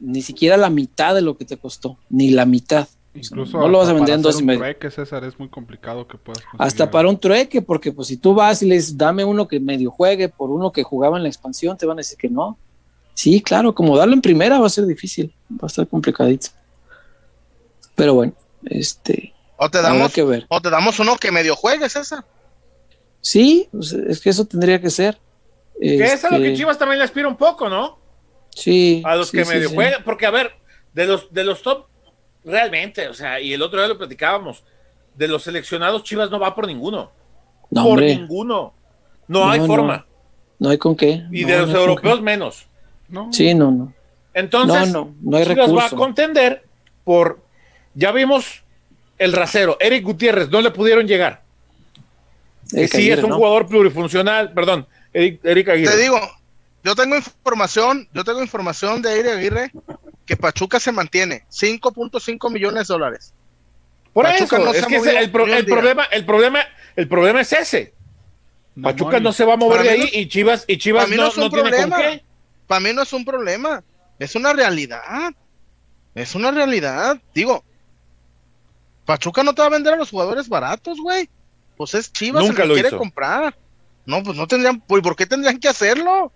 ni 0.00 0.22
siquiera 0.22 0.56
la 0.56 0.70
mitad 0.70 1.14
de 1.14 1.22
lo 1.22 1.36
que 1.36 1.44
te 1.44 1.56
costó, 1.56 1.98
ni 2.08 2.30
la 2.30 2.46
mitad. 2.46 2.88
Incluso 3.14 3.58
no 3.58 3.68
lo 3.68 3.78
vas 3.78 3.88
a 3.88 3.92
vender 3.92 4.16
en 4.16 4.22
dos 4.22 4.40
y 4.40 4.42
medio. 4.42 4.58
Trueque, 4.58 4.90
César, 4.90 5.22
es 5.24 5.38
muy 5.38 5.48
complicado 5.48 6.08
que 6.08 6.18
puedas 6.18 6.42
Hasta 6.58 6.90
para 6.90 7.08
un 7.08 7.18
trueque, 7.18 7.62
porque 7.62 7.92
pues 7.92 8.08
si 8.08 8.16
tú 8.16 8.34
vas 8.34 8.62
y 8.62 8.66
les 8.66 8.98
dame 8.98 9.24
uno 9.24 9.46
que 9.46 9.60
medio 9.60 9.90
juegue 9.92 10.28
por 10.28 10.50
uno 10.50 10.72
que 10.72 10.82
jugaba 10.82 11.16
en 11.16 11.22
la 11.22 11.28
expansión, 11.28 11.76
te 11.76 11.86
van 11.86 11.98
a 11.98 12.00
decir 12.00 12.18
que 12.18 12.28
no. 12.28 12.58
Sí, 13.14 13.40
claro, 13.40 13.74
como 13.74 13.96
darlo 13.96 14.14
en 14.14 14.20
primera 14.20 14.58
va 14.58 14.66
a 14.66 14.70
ser 14.70 14.86
difícil, 14.86 15.32
va 15.52 15.60
a 15.62 15.66
estar 15.66 15.86
complicadito. 15.86 16.48
Pero 17.94 18.14
bueno, 18.14 18.32
este, 18.64 19.34
o 19.56 19.70
te 19.70 19.80
damos, 19.80 20.12
O 20.48 20.60
te 20.60 20.70
damos 20.70 20.98
uno 20.98 21.16
que 21.16 21.30
medio 21.30 21.54
juegues, 21.54 21.94
esa. 21.96 22.24
Sí, 23.20 23.68
pues, 23.72 23.92
es 23.92 24.20
que 24.20 24.30
eso 24.30 24.44
tendría 24.44 24.80
que 24.80 24.90
ser. 24.90 25.18
Que 25.80 26.04
es 26.04 26.24
a 26.24 26.30
lo 26.30 26.38
que 26.38 26.48
este, 26.48 26.58
Chivas 26.58 26.78
también 26.78 26.98
le 26.98 27.04
aspira 27.04 27.28
un 27.28 27.36
poco, 27.36 27.68
¿no? 27.68 27.98
Sí. 28.54 29.02
A 29.04 29.16
los 29.16 29.30
que 29.30 29.44
medio 29.44 29.70
juegan, 29.70 30.02
porque 30.04 30.26
a 30.26 30.30
ver, 30.30 30.52
de 30.92 31.06
los, 31.06 31.32
de 31.32 31.44
los 31.44 31.62
top, 31.62 31.86
realmente, 32.44 33.08
o 33.08 33.14
sea, 33.14 33.40
y 33.40 33.52
el 33.52 33.62
otro 33.62 33.78
día 33.78 33.88
lo 33.88 33.98
platicábamos, 33.98 34.62
de 35.14 35.28
los 35.28 35.42
seleccionados 35.42 36.02
Chivas 36.04 36.30
no 36.30 36.38
va 36.38 36.54
por 36.54 36.66
ninguno. 36.66 37.12
por 37.70 38.00
ninguno. 38.00 38.74
No, 39.26 39.48
hay 39.48 39.60
forma. 39.60 40.06
No. 40.58 40.70
hay 40.70 40.78
con 40.78 40.96
qué. 40.96 41.24
Y 41.30 41.44
de 41.44 41.58
los 41.58 41.74
europeos 41.74 42.20
menos. 42.20 42.66
Sí, 43.30 43.54
no, 43.54 43.70
no. 43.70 43.92
Entonces, 44.32 44.92
no, 44.92 45.14
no, 45.22 45.36
hay 45.36 45.46
Chivas 45.46 45.74
va 45.74 45.86
a 45.86 45.90
contender 45.90 46.64
por, 47.04 47.40
ya 47.94 48.10
vimos 48.10 48.62
el 49.18 49.32
rasero, 49.32 49.76
Eric 49.80 50.04
Gutiérrez, 50.04 50.50
no 50.50 50.60
le 50.60 50.70
pudieron 50.70 51.06
llegar. 51.06 51.42
sí, 52.66 53.10
es 53.10 53.22
un 53.22 53.32
jugador 53.32 53.66
plurifuncional, 53.68 54.52
perdón, 54.52 54.86
Eric, 55.12 55.68
Aguirre. 55.68 55.92
Te 55.92 56.02
digo, 56.02 56.18
yo 56.84 56.94
tengo 56.94 57.16
información, 57.16 58.08
yo 58.12 58.24
tengo 58.24 58.42
información 58.42 59.00
de 59.00 59.18
Eric 59.18 59.32
Aguirre 59.32 59.72
que 60.26 60.36
Pachuca 60.36 60.78
se 60.78 60.92
mantiene 60.92 61.44
5.5 61.50 62.52
millones 62.52 62.86
de 62.86 62.94
dólares. 62.94 63.34
Por 64.12 64.26
eso, 64.26 64.44
es 64.44 64.86
que 64.86 64.96
el, 64.96 65.30
problema, 65.32 66.04
el 66.04 66.24
problema, 66.24 66.60
el 66.94 67.08
problema 67.08 67.40
es 67.40 67.52
ese. 67.52 67.94
Pachuca 68.80 69.18
no 69.18 69.32
se 69.32 69.44
va 69.44 69.54
a 69.54 69.56
mover 69.56 69.82
de 69.82 69.90
ahí 69.90 70.10
y 70.12 70.28
Chivas 70.28 70.64
y 70.66 70.78
Chivas 70.78 71.08
no, 71.08 71.30
no, 71.36 71.50
tiene 71.50 71.70
con 71.70 71.90
qué. 71.90 72.22
Para 72.66 72.80
mí 72.80 72.92
no 72.92 73.02
es 73.02 73.12
un 73.12 73.24
problema, 73.24 73.82
es 74.18 74.34
una 74.34 74.52
realidad. 74.52 75.32
Es 76.14 76.34
una 76.34 76.50
realidad. 76.50 77.20
Digo, 77.34 77.64
Pachuca 79.04 79.42
no 79.42 79.54
te 79.54 79.62
va 79.62 79.66
a 79.66 79.70
vender 79.70 79.94
a 79.94 79.96
los 79.96 80.10
jugadores 80.10 80.48
baratos, 80.48 81.00
güey. 81.00 81.28
Pues 81.76 81.94
es 81.94 82.12
Chivas 82.12 82.44
Nunca 82.44 82.64
lo 82.64 82.74
quiere 82.74 82.90
comprar. 82.90 83.56
No, 84.06 84.22
pues 84.22 84.36
no 84.36 84.46
tendrían, 84.46 84.80
pues 84.80 85.02
¿por 85.02 85.16
qué 85.16 85.26
tendrían 85.26 85.58
que 85.58 85.68
hacerlo? 85.68 86.30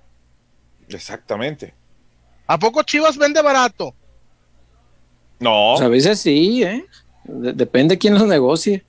Exactamente. 0.89 1.75
¿A 2.47 2.59
poco 2.59 2.83
Chivas 2.83 3.17
vende 3.17 3.43
barato? 3.43 3.95
No. 5.41 5.75
Pues 5.77 5.87
a 5.87 5.89
veces 5.89 6.21
sí, 6.21 6.63
¿eh? 6.63 6.87
depende 7.25 7.99
quién 7.99 8.15
los 8.15 8.27
negocie. 8.27 8.85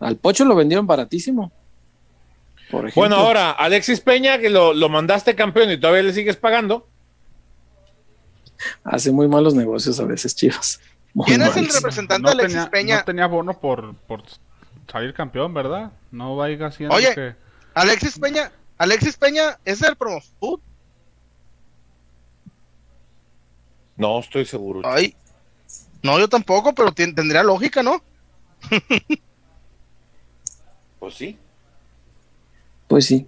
Al 0.00 0.16
Pocho 0.16 0.44
lo 0.44 0.54
vendieron 0.54 0.86
baratísimo. 0.86 1.52
Por 2.70 2.92
bueno, 2.94 3.16
ahora, 3.16 3.52
Alexis 3.52 4.00
Peña, 4.00 4.38
que 4.38 4.50
lo, 4.50 4.74
lo 4.74 4.88
mandaste 4.88 5.34
campeón 5.34 5.70
y 5.70 5.78
todavía 5.78 6.02
le 6.02 6.12
sigues 6.12 6.36
pagando. 6.36 6.88
Hace 8.82 9.12
muy 9.12 9.28
malos 9.28 9.54
negocios 9.54 10.00
a 10.00 10.04
veces, 10.04 10.34
Chivas. 10.34 10.80
¿Quién 11.24 11.42
es 11.42 11.56
el 11.56 11.68
representante 11.68 12.28
de 12.28 12.32
Alexis 12.32 12.66
Peña? 12.66 12.98
No 12.98 13.04
tenía 13.04 13.26
bono 13.26 13.58
por, 13.58 13.94
por 13.94 14.22
salir 14.90 15.14
campeón, 15.14 15.54
¿verdad? 15.54 15.92
No 16.10 16.36
vaya 16.36 16.66
haciendo 16.66 16.94
Oye, 16.94 17.14
que... 17.14 17.34
Alexis 17.74 18.18
Peña, 18.18 18.50
Alexis 18.78 19.16
Peña 19.16 19.58
es 19.64 19.82
el 19.82 19.96
Promofood. 19.96 20.60
No, 23.96 24.20
estoy 24.20 24.44
seguro. 24.44 24.82
Ay, 24.84 25.14
no, 26.02 26.18
yo 26.18 26.28
tampoco, 26.28 26.74
pero 26.74 26.92
tendría 26.92 27.42
lógica, 27.42 27.82
¿no? 27.82 28.02
pues 31.00 31.14
sí. 31.14 31.36
Pues 32.86 33.06
sí. 33.06 33.26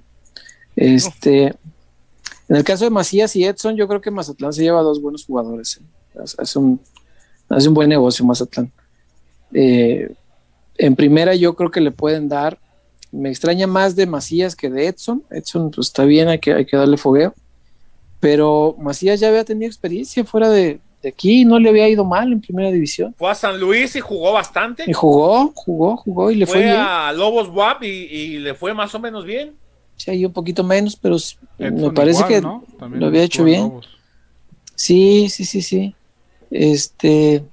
Este, 0.77 1.47
en 2.49 2.57
el 2.57 2.65
caso 2.65 2.85
de 2.85 2.91
Macías 2.91 3.35
y 3.35 3.45
Edson, 3.45 3.77
yo 3.77 3.89
creo 3.89 4.01
que 4.01 4.11
Mazatlán 4.11 4.53
se 4.53 4.63
lleva 4.63 4.83
dos 4.83 5.03
buenos 5.03 5.25
jugadores. 5.25 5.81
¿eh? 5.81 6.23
Es 6.41 6.57
un, 6.57 6.81
hace 7.49 7.69
un 7.69 7.75
buen 7.75 7.89
negocio 7.89 8.25
Mazatlán. 8.25 8.71
Eh, 9.53 10.15
en 10.77 10.95
primera 10.95 11.35
yo 11.35 11.57
creo 11.57 11.71
que 11.71 11.81
le 11.81 11.91
pueden 11.91 12.29
dar, 12.29 12.59
me 13.11 13.29
extraña 13.29 13.67
más 13.67 13.97
de 13.97 14.07
Macías 14.07 14.55
que 14.55 14.71
de 14.71 14.87
Edson, 14.87 15.25
Edson 15.31 15.71
pues 15.71 15.89
está 15.89 16.05
bien, 16.05 16.29
hay 16.29 16.39
que, 16.39 16.53
hay 16.53 16.65
que 16.65 16.77
darle 16.77 16.97
fogueo, 16.97 17.35
pero 18.21 18.75
Macías 18.79 19.21
ya 19.21 19.29
había 19.29 19.45
tenido 19.45 19.67
experiencia 19.67 20.25
fuera 20.25 20.49
de, 20.49 20.81
aquí, 21.07 21.45
no 21.45 21.59
le 21.59 21.69
había 21.69 21.89
ido 21.89 22.05
mal 22.05 22.33
en 22.33 22.41
primera 22.41 22.71
división. 22.71 23.15
Fue 23.17 23.31
a 23.31 23.35
San 23.35 23.59
Luis 23.61 23.95
y 23.97 24.01
jugó 24.01 24.33
bastante. 24.33 24.85
Y 24.87 24.93
jugó, 24.93 25.53
jugó, 25.55 25.97
jugó 25.97 26.31
y 26.31 26.37
le 26.37 26.47
fue, 26.47 26.63
fue 26.63 26.71
a 26.71 27.13
Lobos 27.13 27.49
WAP 27.49 27.85
y, 27.85 28.39
le 28.39 28.55
fue 28.55 28.75
más 28.75 28.95
o 28.95 28.99
menos 28.99 29.25
bien. 29.25 29.55
Sí, 29.97 30.11
ahí 30.11 30.25
un 30.25 30.33
poquito 30.33 30.63
menos, 30.63 30.97
pero 30.97 31.17
me 31.59 31.91
parece 31.91 32.25
que 32.27 32.41
lo 32.41 33.07
había 33.07 33.23
hecho 33.23 33.45
bien. 33.45 33.81
Sí, 34.75 35.29
sí, 35.29 35.45
sí, 35.45 35.63
sí. 35.63 35.95
Este, 36.51 37.45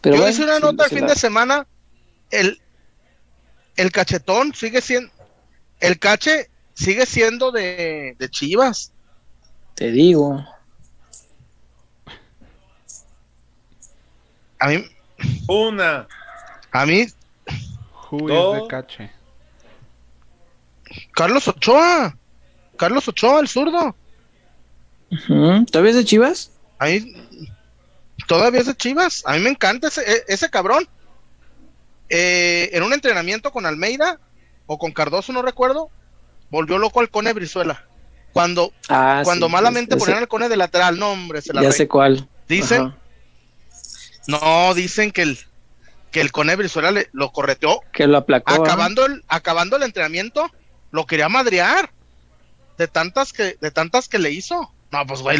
pero 0.00 0.16
Yo 0.16 0.28
hice 0.28 0.44
una 0.44 0.60
nota 0.60 0.84
el 0.84 0.90
fin 0.90 1.06
de 1.06 1.16
semana. 1.16 1.66
El, 2.30 2.60
el 3.76 3.90
cachetón 3.90 4.54
sigue 4.54 4.80
siendo. 4.80 5.10
El 5.80 5.98
cache 5.98 6.48
sigue 6.74 7.06
siendo 7.06 7.50
de, 7.50 8.14
de 8.18 8.28
Chivas. 8.28 8.92
Te 9.78 9.92
digo. 9.92 10.44
A 14.58 14.66
mí. 14.66 14.84
Una. 15.46 16.08
A 16.72 16.84
mí. 16.84 17.06
de 18.10 18.66
cache. 18.68 19.12
Carlos 21.12 21.46
Ochoa. 21.46 22.16
Carlos 22.76 23.06
Ochoa, 23.06 23.38
el 23.38 23.46
zurdo. 23.46 23.94
¿Todavía 25.70 25.90
es 25.90 25.96
de 25.96 26.04
Chivas? 26.04 26.50
Ahí, 26.80 27.14
todavía 28.26 28.58
es 28.58 28.66
de 28.66 28.74
Chivas. 28.74 29.22
A 29.26 29.34
mí 29.34 29.38
me 29.38 29.50
encanta 29.50 29.86
ese, 29.86 30.00
e, 30.00 30.24
ese 30.26 30.50
cabrón. 30.50 30.88
Eh, 32.08 32.70
en 32.72 32.82
un 32.82 32.92
entrenamiento 32.92 33.52
con 33.52 33.64
Almeida 33.64 34.18
o 34.66 34.76
con 34.76 34.90
Cardoso, 34.90 35.32
no 35.32 35.42
recuerdo, 35.42 35.88
volvió 36.50 36.78
loco 36.78 36.98
al 36.98 37.10
Cone 37.10 37.32
Brizuela. 37.32 37.87
Cuando, 38.38 38.72
ah, 38.88 39.22
cuando 39.24 39.48
malamente 39.48 39.96
ponían 39.96 40.18
al 40.18 40.28
Cone 40.28 40.48
de 40.48 40.56
lateral, 40.56 40.96
no, 40.96 41.10
hombre, 41.10 41.42
se 41.42 41.52
la 41.52 41.60
Ya 41.60 41.72
sé 41.72 41.88
cuál. 41.88 42.28
Dicen, 42.46 42.94
no, 44.28 44.74
dicen 44.74 45.10
que 45.10 45.22
el, 45.22 45.38
que 46.12 46.20
el 46.20 46.30
Cone 46.30 46.54
Brizuela 46.54 46.92
le, 46.92 47.08
lo 47.10 47.32
correteó. 47.32 47.80
Que 47.92 48.06
lo 48.06 48.18
aplacó. 48.18 48.52
¿eh? 48.52 48.58
Acabando 48.60 49.06
el, 49.06 49.24
acabando 49.26 49.76
el 49.76 49.82
entrenamiento, 49.82 50.48
lo 50.92 51.04
quería 51.04 51.28
madrear. 51.28 51.90
De 52.76 52.86
tantas 52.86 53.32
que, 53.32 53.56
de 53.60 53.72
tantas 53.72 54.08
que 54.08 54.20
le 54.20 54.30
hizo. 54.30 54.72
No, 54.92 55.04
pues 55.04 55.20
güey, 55.20 55.38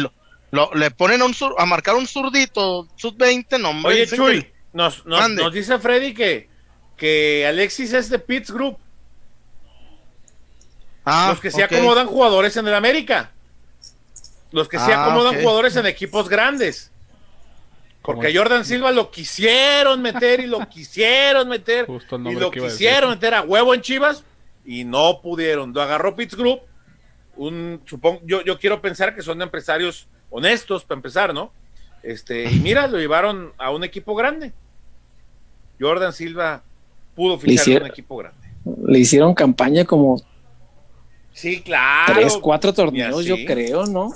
lo, 0.51 0.69
le 0.73 0.91
ponen 0.91 1.21
a, 1.21 1.25
un 1.25 1.33
a 1.57 1.65
marcar 1.65 1.95
un 1.95 2.05
zurdito, 2.05 2.85
sub 2.97 3.15
20, 3.15 3.59
no 3.59 3.71
Oye, 3.85 4.07
Chuy, 4.07 4.45
nos, 4.73 5.05
nos, 5.05 5.53
dice 5.53 5.79
Freddy 5.79 6.13
que, 6.13 6.49
que 6.97 7.47
Alexis 7.47 7.93
es 7.93 8.09
de 8.09 8.19
Pitts 8.19 8.51
Group. 8.51 8.77
Ah, 11.05 11.29
los 11.29 11.39
que 11.39 11.51
se 11.51 11.63
acomodan 11.63 12.07
jugadores 12.07 12.55
en 12.57 12.67
el 12.67 12.73
América. 12.73 13.31
Los 14.51 14.67
que 14.67 14.77
se 14.77 14.93
ah, 14.93 15.05
acomodan 15.05 15.39
jugadores 15.41 15.75
en 15.75 15.85
equipos 15.85 16.29
grandes. 16.29 16.91
Porque 18.01 18.27
a 18.27 18.31
Jordan 18.33 18.65
Silva 18.65 18.91
lo 18.91 19.11
quisieron 19.11 20.01
meter 20.01 20.39
y 20.39 20.47
lo 20.47 20.67
quisieron 20.67 21.47
meter 21.49 21.85
y 22.25 22.33
lo 22.35 22.49
quisieron 22.49 23.11
meter 23.11 23.33
a 23.33 23.41
huevo 23.41 23.73
en 23.73 23.81
Chivas 23.81 24.23
y 24.65 24.83
no 24.83 25.21
pudieron. 25.21 25.73
Lo 25.73 25.81
agarró 25.81 26.15
Pitts 26.15 26.35
Group. 26.35 26.61
Un, 27.35 27.81
supongo, 27.85 28.21
yo, 28.25 28.41
yo 28.43 28.57
quiero 28.57 28.81
pensar 28.81 29.15
que 29.15 29.21
son 29.21 29.41
empresarios 29.41 30.07
honestos 30.29 30.83
para 30.83 30.97
empezar, 30.97 31.33
¿no? 31.33 31.51
Este, 32.03 32.49
y 32.51 32.59
mira, 32.59 32.87
lo 32.87 32.97
llevaron 32.97 33.53
a 33.57 33.71
un 33.71 33.83
equipo 33.83 34.15
grande. 34.15 34.53
Jordan 35.79 36.13
Silva 36.13 36.63
pudo 37.15 37.37
fichar 37.37 37.83
un 37.83 37.87
equipo 37.87 38.17
grande. 38.17 38.47
Le 38.85 38.99
hicieron 38.99 39.33
campaña 39.33 39.85
como 39.85 40.21
Sí, 41.39 41.61
claro. 41.61 42.15
Tres, 42.15 42.37
cuatro 42.37 42.73
torneos, 42.73 43.23
yo 43.23 43.37
creo, 43.47 43.85
¿no? 43.85 44.09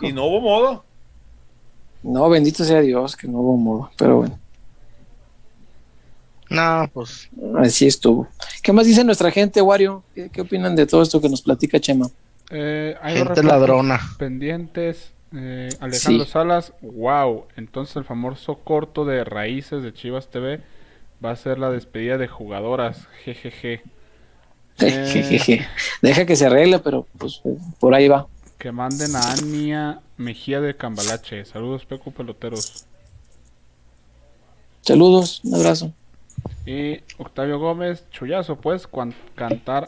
Y 0.00 0.10
no 0.10 0.24
hubo 0.24 0.40
modo. 0.40 0.84
No, 2.02 2.30
bendito 2.30 2.64
sea 2.64 2.80
Dios 2.80 3.14
que 3.14 3.28
no 3.28 3.40
hubo 3.40 3.58
modo, 3.58 3.90
pero 3.98 4.16
bueno. 4.16 4.38
No, 6.48 6.88
pues. 6.94 7.28
Así 7.58 7.86
estuvo. 7.86 8.26
¿Qué 8.62 8.72
más 8.72 8.86
dice 8.86 9.04
nuestra 9.04 9.30
gente, 9.30 9.60
Wario? 9.60 10.02
¿Qué, 10.14 10.40
opinan 10.40 10.74
de 10.74 10.86
todo 10.86 11.02
esto 11.02 11.20
que 11.20 11.28
nos 11.28 11.42
platica 11.42 11.78
Chema? 11.78 12.08
Eh, 12.50 12.96
hay 13.02 13.18
gente 13.18 13.42
ladrona. 13.42 14.00
Pendientes. 14.16 15.12
Eh, 15.36 15.68
Alejandro 15.80 16.24
Salas, 16.24 16.72
wow. 16.80 17.44
Entonces 17.56 17.96
el 17.96 18.04
famoso 18.04 18.60
corto 18.60 19.04
de 19.04 19.24
Raíces 19.24 19.82
de 19.82 19.92
Chivas 19.92 20.30
TV 20.30 20.62
va 21.22 21.32
a 21.32 21.36
ser 21.36 21.58
la 21.58 21.68
despedida 21.68 22.16
de 22.16 22.28
jugadoras. 22.28 23.08
Jejeje. 23.24 23.82
Eh, 24.80 25.66
Deja 26.02 26.26
que 26.26 26.36
se 26.36 26.46
arregle, 26.46 26.78
pero 26.80 27.06
pues 27.18 27.40
por 27.78 27.94
ahí 27.94 28.08
va. 28.08 28.26
Que 28.58 28.72
manden 28.72 29.14
a 29.16 29.32
Ania 29.32 30.00
Mejía 30.16 30.60
de 30.60 30.76
Cambalache. 30.76 31.44
Saludos, 31.44 31.84
Pecu 31.86 32.12
Peloteros. 32.12 32.86
Saludos, 34.80 35.40
un 35.44 35.54
abrazo. 35.54 35.92
Y 36.66 37.00
Octavio 37.18 37.58
Gómez, 37.58 38.04
chullazo, 38.10 38.56
pues, 38.56 38.88
cantar 39.34 39.86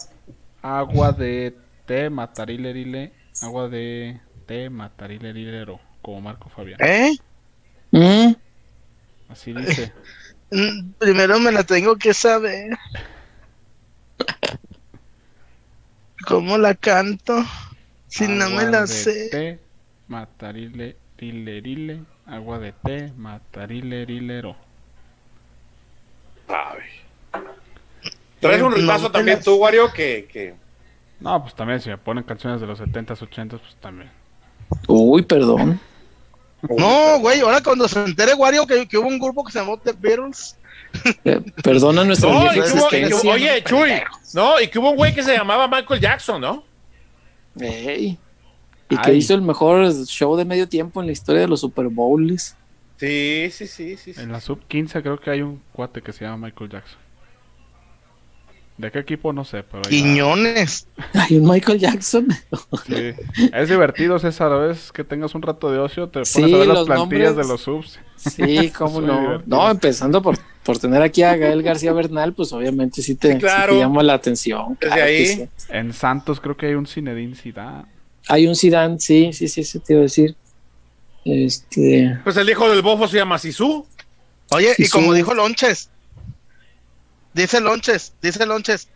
agua 0.63 1.13
de 1.13 1.57
té 1.87 2.11
matarilerile, 2.11 3.13
agua 3.43 3.69
de 3.69 4.21
té 4.47 4.71
matarilerilero, 4.71 5.81
como 6.03 6.21
Marco 6.21 6.49
Fabián. 6.49 6.79
¿Eh? 6.83 7.17
¿Mm? 7.93 8.35
Así 9.29 9.53
dice. 9.53 9.93
Mm, 10.49 10.93
primero 10.99 11.41
me 11.41 11.51
la 11.51 11.65
tengo 11.65 11.97
que 11.97 12.15
saber. 12.15 12.79
¿Cómo 16.27 16.59
la 16.59 16.75
canto? 16.75 17.45
Si 18.09 18.27
no 18.27 18.51
me 18.51 18.65
la 18.65 18.89
sé. 18.89 19.29
Té, 19.31 19.61
matarile, 20.09 20.97
rile, 21.17 22.03
agua 22.27 22.59
de 22.59 22.73
té, 22.73 23.13
matarile, 23.17 24.05
rilero. 24.05 24.57
Traes 28.41 28.61
un 28.61 28.73
repaso 28.73 29.11
también 29.11 29.41
tú, 29.41 29.55
Wario, 29.55 29.93
que, 29.93 30.29
que... 30.31 30.55
No, 31.21 31.41
pues 31.43 31.55
también 31.55 31.81
si 31.81 31.91
me 31.91 31.99
ponen 31.99 32.25
canciones 32.25 32.61
de 32.61 32.67
los 32.67 32.81
70s, 32.81 33.19
80s, 33.19 33.61
pues 33.61 33.77
también. 33.81 34.11
Uy, 34.89 35.23
perdón. 35.23 35.81
No, 36.63 37.21
güey, 37.21 37.41
ahora 37.41 37.63
cuando 37.63 37.87
se 37.87 38.03
entere 38.03 38.35
Wario 38.35 38.67
que, 38.67 38.89
que 38.89 38.99
hubo 38.99 39.07
un 39.07 39.21
grupo 39.21 39.45
que 39.45 39.53
se 39.53 39.61
llamó 39.61 39.79
The 39.79 39.93
Beatles 39.93 40.57
eh, 41.25 41.41
perdona 41.63 42.05
nuestra 42.05 42.31
no, 42.31 42.49
Oye, 43.31 43.63
Chuy, 43.65 43.93
no, 44.35 44.61
y 44.61 44.69
que 44.69 44.79
hubo 44.79 44.91
un 44.91 44.97
güey 44.97 45.15
que 45.15 45.23
se 45.23 45.37
llamaba 45.37 45.69
Michael 45.69 46.01
Jackson, 46.01 46.41
¿no? 46.41 46.65
y 48.89 48.97
que 48.99 49.15
hizo 49.15 49.35
el 49.35 49.43
mejor 49.43 49.93
show 50.07 50.37
de 50.37 50.45
medio 50.45 50.69
tiempo 50.69 51.01
en 51.01 51.07
la 51.07 51.13
historia 51.13 51.43
de 51.43 51.49
los 51.49 51.61
Super 51.61 51.89
Bowls. 51.89 52.57
Sí, 52.99 53.49
sí, 53.51 53.67
sí, 53.67 53.97
sí. 53.97 54.15
En 54.17 54.33
la 54.33 54.41
sub 54.41 54.61
15 54.67 55.03
creo 55.03 55.19
que 55.19 55.31
hay 55.31 55.43
un 55.43 55.61
cuate 55.73 56.01
que 56.01 56.13
se 56.13 56.25
llama 56.25 56.47
Michael 56.47 56.71
Jackson. 56.71 56.99
¿De 58.79 58.91
qué 58.91 58.99
equipo? 58.99 59.33
No 59.33 59.45
sé, 59.45 59.63
pero... 59.63 59.83
Quiñones. 59.83 60.87
Hay 61.15 61.39
un 61.39 61.49
Michael 61.49 61.79
Jackson. 61.79 62.29
Sí. 62.87 63.15
Es 63.53 63.69
divertido, 63.71 64.19
César, 64.19 64.53
a 64.53 64.59
veces 64.59 64.93
que 64.93 65.03
tengas 65.03 65.35
un 65.35 65.43
rato 65.43 65.71
de 65.71 65.79
ocio, 65.79 66.09
te 66.09 66.21
pones 66.21 66.53
a 66.53 66.57
ver 66.59 66.67
las 66.67 66.85
plantillas 66.85 67.37
de 67.37 67.45
los 67.45 67.63
subs. 67.63 67.99
Sí, 68.17 68.71
cómo 68.77 69.01
no. 69.03 69.43
No, 69.47 69.71
empezando 69.71 70.21
por, 70.21 70.39
por 70.67 70.81
tener 70.81 71.01
aquí 71.01 71.23
a 71.23 71.37
Gael 71.37 71.63
García 71.63 71.93
Bernal, 71.93 72.35
pues 72.35 72.53
obviamente 72.53 73.01
sí 73.01 73.15
te, 73.15 73.39
llama 73.39 74.03
la 74.03 74.15
atención. 74.15 74.77
Desde 74.81 75.01
ahí. 75.01 75.49
En 75.69 75.93
Santos 75.93 76.41
creo 76.41 76.57
que 76.57 76.67
hay 76.67 76.75
un 76.75 76.89
Zinedine 76.89 77.37
Zidane. 77.37 77.87
Hay 78.27 78.49
un 78.49 78.57
Zidane, 78.57 78.99
sí, 78.99 79.33
sí, 79.33 79.47
sí, 79.47 79.63
sí, 79.63 79.79
te 79.79 79.93
iba 79.93 80.01
a 80.01 80.03
decir. 80.03 80.35
Este... 81.25 82.19
Pues 82.25 82.37
el 82.37 82.51
hijo 82.51 82.69
del 82.69 82.83
bofo 82.83 83.07
se 83.07 83.17
llama 83.17 83.39
Sisu. 83.39 83.87
Oye, 84.51 84.75
y 84.77 84.89
como 84.89 85.13
dijo 85.13 85.35
Lonches, 85.35 85.89
dice 87.33 87.61
Lonches, 87.61 88.15
dice 88.21 88.45
Lonches, 88.45 88.89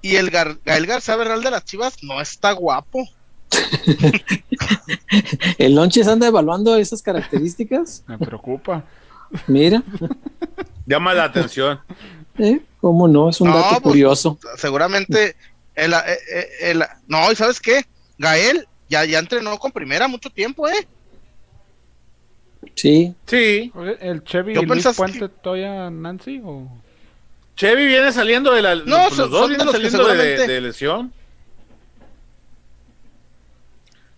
y 0.00 0.16
el 0.16 0.30
Gael 0.30 0.86
García 0.86 1.14
Bernal 1.14 1.44
de 1.44 1.52
las 1.52 1.64
Chivas 1.64 2.02
no 2.02 2.20
está 2.20 2.50
guapo. 2.50 3.08
¿El 5.58 5.76
Lonches 5.76 6.08
anda 6.08 6.26
evaluando 6.26 6.76
esas 6.76 7.00
características? 7.00 8.02
Me 8.08 8.18
preocupa. 8.18 8.84
Mira. 9.46 9.84
Llama 10.86 11.14
la 11.14 11.24
atención. 11.24 11.80
¿Eh? 12.38 12.60
¿Cómo 12.80 13.06
no? 13.06 13.30
Es 13.30 13.40
un 13.40 13.52
dato 13.52 13.68
pues, 13.68 13.82
curioso. 13.82 14.38
Seguramente. 14.56 15.36
El, 15.74 15.92
eh, 15.92 15.96
eh, 16.32 16.48
el, 16.60 16.84
no, 17.06 17.30
¿y 17.30 17.36
sabes 17.36 17.60
qué? 17.60 17.84
Gael 18.18 18.66
ya, 18.88 19.04
ya 19.04 19.18
entrenó 19.18 19.58
con 19.58 19.72
primera 19.72 20.06
mucho 20.08 20.28
tiempo, 20.30 20.68
¿eh? 20.68 20.86
Sí. 22.74 23.14
Sí. 23.26 23.72
¿El 24.00 24.22
Chevy 24.24 24.52
y 24.52 24.66
Luis 24.66 24.86
Puente 24.96 25.28
todavía 25.28 25.90
Nancy 25.90 26.40
o...? 26.44 26.68
Chevy 27.56 27.86
viene 27.86 28.12
saliendo 28.12 28.52
de 28.52 28.62
la... 28.62 28.74
No, 28.76 29.10
los 29.10 29.30
dos 29.30 29.48
vienen 29.48 29.70
saliendo 29.70 30.06
de, 30.08 30.60
lesión. 30.60 31.12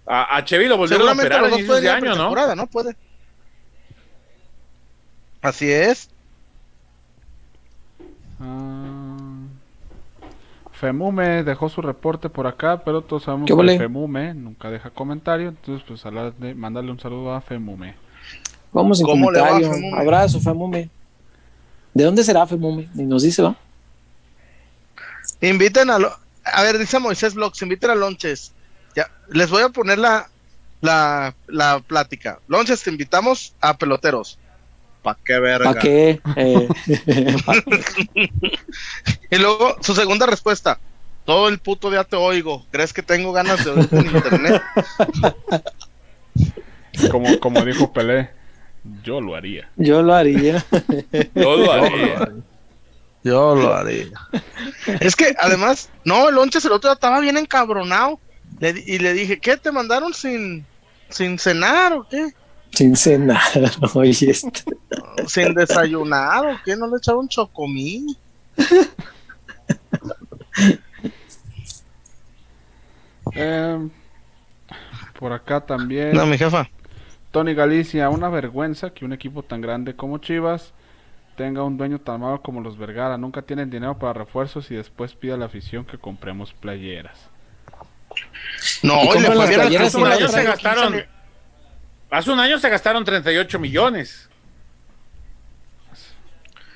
A, 0.06 0.36
a, 0.36 0.44
Chevy 0.44 0.66
lo 0.66 0.76
volvieron 0.76 1.08
a 1.08 1.12
operar 1.12 1.44
a 1.44 1.48
inicios 1.50 1.80
de 1.80 1.90
año, 1.90 2.14
¿no? 2.14 2.54
¿no? 2.54 2.66
Puede. 2.66 2.96
Así 5.42 5.70
es. 5.70 6.10
Ah. 8.44 9.14
Femume 10.72 11.44
dejó 11.44 11.68
su 11.68 11.80
reporte 11.80 12.28
por 12.28 12.46
acá, 12.46 12.82
pero 12.84 13.00
todos 13.00 13.22
sabemos 13.22 13.48
que 13.48 13.78
Femume 13.78 14.34
nunca 14.34 14.70
deja 14.70 14.90
comentario, 14.90 15.48
entonces 15.48 15.84
pues 15.86 16.02
de 16.38 16.54
mandarle 16.54 16.90
un 16.90 17.00
saludo 17.00 17.32
a 17.32 17.40
Femume. 17.40 17.94
Vamos 18.72 19.00
en 19.00 19.06
comentario. 19.06 19.70
Abrazo, 19.96 20.40
Femume. 20.40 20.90
¿De 21.94 22.04
dónde 22.04 22.24
será 22.24 22.46
Femume? 22.46 22.88
Ni 22.94 23.04
nos 23.04 23.22
dice, 23.22 23.40
¿va? 23.40 23.56
Inviten 25.40 25.90
a 25.90 25.98
a 26.44 26.62
ver, 26.62 26.78
dice 26.78 26.98
Moisés 26.98 27.34
Vlogs, 27.34 27.62
inviten 27.62 27.90
a 27.90 27.94
Lonches. 27.94 28.52
Ya, 28.94 29.10
les 29.28 29.50
voy 29.50 29.62
a 29.62 29.70
poner 29.70 29.98
la, 29.98 30.28
la, 30.80 31.34
la 31.46 31.80
plática. 31.80 32.38
Lonches, 32.48 32.82
te 32.82 32.90
invitamos 32.90 33.54
a 33.60 33.76
peloteros. 33.76 34.38
¿Para 35.04 35.18
qué 35.22 35.38
verga? 35.38 35.64
¿Para 35.66 35.80
qué? 35.80 36.18
Eh, 36.34 36.68
y 39.30 39.36
luego 39.36 39.76
su 39.82 39.94
segunda 39.94 40.24
respuesta. 40.24 40.80
Todo 41.26 41.50
el 41.50 41.58
puto 41.58 41.90
día 41.90 42.04
te 42.04 42.16
oigo. 42.16 42.64
¿Crees 42.70 42.94
que 42.94 43.02
tengo 43.02 43.30
ganas 43.30 43.62
de 43.62 43.70
oír 43.70 43.88
en 43.92 44.06
internet? 44.06 44.62
Como, 47.10 47.40
como 47.40 47.64
dijo 47.64 47.92
Pelé, 47.92 48.30
yo 49.02 49.20
lo 49.20 49.34
haría. 49.34 49.68
Yo 49.76 50.00
lo 50.00 50.14
haría. 50.14 50.64
yo 51.34 51.56
lo 51.56 51.72
haría. 51.72 52.32
Yo 53.24 53.56
lo 53.56 53.74
haría. 53.74 54.12
Es 55.00 55.16
que 55.16 55.34
además, 55.40 55.90
no, 56.04 56.28
el 56.28 56.36
Lonches 56.36 56.64
el 56.64 56.72
otro 56.72 56.88
día 56.88 56.94
estaba 56.94 57.18
bien 57.18 57.36
encabronado. 57.36 58.20
y 58.60 58.98
le 59.00 59.12
dije, 59.12 59.40
¿qué? 59.40 59.56
¿Te 59.56 59.72
mandaron 59.72 60.14
sin, 60.14 60.64
sin 61.08 61.36
cenar 61.38 61.94
o 61.94 62.08
qué? 62.08 62.32
Sin 62.74 62.96
cenar, 62.96 63.40
oye. 63.94 64.30
Este. 64.30 64.64
Sin 65.26 65.54
desayunar, 65.54 66.46
¿o 66.46 66.60
qué? 66.64 66.76
¿No 66.76 66.86
le 66.88 66.96
echaron 66.96 67.28
chocomí? 67.28 68.16
Em, 73.32 73.90
por 75.18 75.32
acá 75.32 75.60
también. 75.60 76.12
No, 76.12 76.26
mi 76.26 76.36
jefa. 76.38 76.68
Tony 77.30 77.54
Galicia, 77.54 78.08
una 78.10 78.28
vergüenza 78.28 78.90
que 78.90 79.04
un 79.04 79.12
equipo 79.12 79.42
tan 79.42 79.60
grande 79.60 79.96
como 79.96 80.18
Chivas 80.18 80.72
tenga 81.36 81.64
un 81.64 81.76
dueño 81.76 81.98
tan 82.00 82.20
malo 82.20 82.42
como 82.42 82.60
los 82.60 82.78
Vergara. 82.78 83.18
Nunca 83.18 83.42
tienen 83.42 83.70
dinero 83.70 83.98
para 83.98 84.12
refuerzos 84.12 84.70
y 84.70 84.76
después 84.76 85.14
pide 85.14 85.32
a 85.32 85.36
la 85.36 85.46
afición 85.46 85.84
que 85.84 85.98
compremos 85.98 86.52
playeras. 86.52 87.28
No, 88.82 89.02
Y 89.02 89.18
y 89.18 89.20
le 89.20 89.30
playeras 89.30 89.94
no, 89.96 90.28
se 90.28 90.44
gastaron. 90.44 91.13
Hace 92.10 92.30
un 92.30 92.38
año 92.40 92.58
se 92.58 92.68
gastaron 92.68 93.04
38 93.04 93.58
millones. 93.58 94.28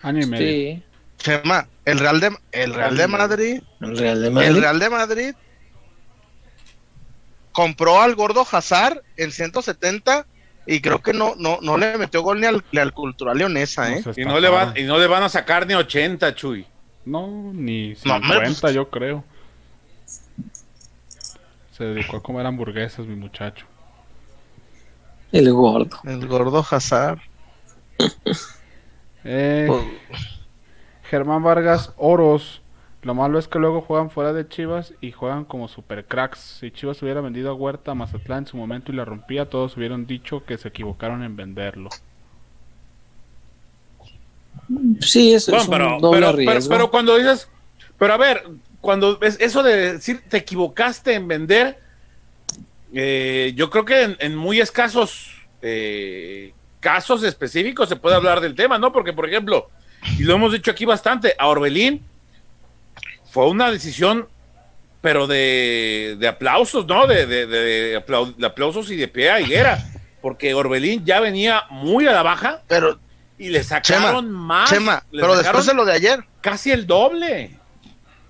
Año 0.02 0.22
y 0.22 0.26
medio. 0.26 0.46
Sí, 0.46 0.82
Chema, 1.18 1.66
el 1.84 1.98
Real 1.98 2.20
de 2.20 2.36
el 2.52 2.74
Real 2.74 2.96
de 2.96 3.08
Madrid, 3.08 3.62
el 3.80 3.98
Real 3.98 4.20
de 4.20 4.26
el 4.28 4.32
Madrid. 4.32 4.60
Real 4.60 4.78
de 4.78 4.90
Madrid 4.90 5.34
compró 7.52 8.00
al 8.00 8.14
gordo 8.14 8.46
Hazard 8.50 9.02
en 9.16 9.32
170 9.32 10.26
y 10.66 10.80
creo 10.80 11.02
que 11.02 11.12
no 11.12 11.34
no 11.36 11.58
no 11.60 11.76
le 11.76 11.98
metió 11.98 12.22
gol 12.22 12.40
ni 12.40 12.46
al, 12.46 12.64
ni 12.70 12.78
al 12.78 12.92
Cultural 12.92 13.36
Leonesa, 13.36 13.88
No 13.88 13.96
¿eh? 13.96 14.02
se 14.14 14.20
Y 14.20 14.24
no, 14.24 14.38
le 14.38 14.48
van, 14.48 14.76
y 14.76 14.82
no 14.84 14.98
le 14.98 15.06
van 15.08 15.24
a 15.24 15.28
sacar 15.28 15.66
ni 15.66 15.74
80, 15.74 16.34
Chuy. 16.34 16.64
No, 17.04 17.50
ni 17.52 17.90
No, 17.90 17.96
50 17.96 18.16
hombre, 18.16 18.54
pues- 18.60 18.74
yo 18.74 18.88
creo. 18.90 19.24
Se 21.76 21.84
dedicó 21.84 22.18
a 22.18 22.22
comer 22.22 22.44
hamburguesas 22.46 23.06
mi 23.06 23.14
muchacho. 23.16 23.66
El 25.32 25.52
gordo. 25.52 25.98
El 26.04 26.26
gordo 26.26 26.64
Hazard. 26.70 27.18
Eh, 29.24 29.64
Pues- 29.66 29.84
Germán 31.02 31.42
Vargas 31.42 31.92
Oros. 31.96 32.62
Lo 33.02 33.14
malo 33.14 33.38
es 33.38 33.46
que 33.48 33.58
luego 33.58 33.80
juegan 33.82 34.10
fuera 34.10 34.32
de 34.32 34.48
Chivas 34.48 34.94
y 35.00 35.12
juegan 35.12 35.44
como 35.44 35.68
super 35.68 36.04
cracks. 36.06 36.38
Si 36.60 36.70
Chivas 36.70 37.02
hubiera 37.02 37.20
vendido 37.20 37.50
a 37.50 37.54
Huerta 37.54 37.90
a 37.90 37.94
Mazatlán 37.94 38.40
en 38.40 38.46
su 38.46 38.56
momento 38.56 38.90
y 38.90 38.94
la 38.94 39.04
rompía, 39.04 39.50
todos 39.50 39.76
hubieran 39.76 40.06
dicho 40.06 40.44
que 40.44 40.56
se 40.56 40.68
equivocaron 40.68 41.22
en 41.22 41.36
venderlo. 41.36 41.90
Sí, 45.00 45.34
eso 45.34 45.52
Bueno, 45.52 45.62
es 45.64 45.68
pero, 45.70 45.94
un 45.96 46.00
doble 46.02 46.44
pero, 46.46 46.60
pero 46.68 46.90
cuando 46.90 47.16
dices, 47.16 47.48
pero 47.98 48.14
a 48.14 48.16
ver, 48.16 48.44
cuando 48.80 49.18
es 49.22 49.38
eso 49.40 49.62
de 49.62 49.92
decir 49.94 50.22
te 50.28 50.38
equivocaste 50.38 51.14
en 51.14 51.28
vender, 51.28 51.78
eh, 52.94 53.52
yo 53.54 53.70
creo 53.70 53.84
que 53.84 54.02
en, 54.02 54.16
en 54.20 54.36
muy 54.36 54.60
escasos 54.60 55.34
eh, 55.62 56.52
casos 56.80 57.22
específicos 57.24 57.88
se 57.88 57.96
puede 57.96 58.16
hablar 58.16 58.40
del 58.40 58.54
tema, 58.54 58.78
¿no? 58.78 58.92
Porque, 58.92 59.12
por 59.12 59.28
ejemplo, 59.28 59.68
y 60.18 60.22
lo 60.22 60.34
hemos 60.34 60.52
dicho 60.52 60.70
aquí 60.70 60.84
bastante, 60.84 61.34
a 61.38 61.48
Orbelín 61.48 62.04
fue 63.30 63.46
una 63.48 63.70
decisión, 63.70 64.28
pero 65.00 65.26
de, 65.26 66.16
de 66.18 66.28
aplausos, 66.28 66.86
¿no? 66.86 67.06
De, 67.06 67.26
de- 67.26 67.46
de 67.46 68.04
aplau- 68.04 68.34
de 68.36 68.46
aplausos 68.46 68.90
y 68.90 68.96
de 68.96 69.08
pie 69.08 69.30
a 69.30 69.40
higuera, 69.40 69.78
porque 70.22 70.54
Orbelín 70.54 71.04
ya 71.04 71.20
venía 71.20 71.64
muy 71.70 72.06
a 72.06 72.12
la 72.12 72.22
baja 72.22 72.62
Pero 72.68 72.98
y 73.38 73.50
le 73.50 73.62
sacaron 73.62 74.30
más. 74.32 74.70
Chema, 74.70 75.04
le 75.12 75.20
pero 75.20 75.36
sacaron 75.36 75.60
después 75.60 75.66
de 75.66 75.74
lo 75.74 75.84
de 75.84 75.92
ayer, 75.92 76.24
casi 76.40 76.70
el 76.72 76.86
doble 76.86 77.56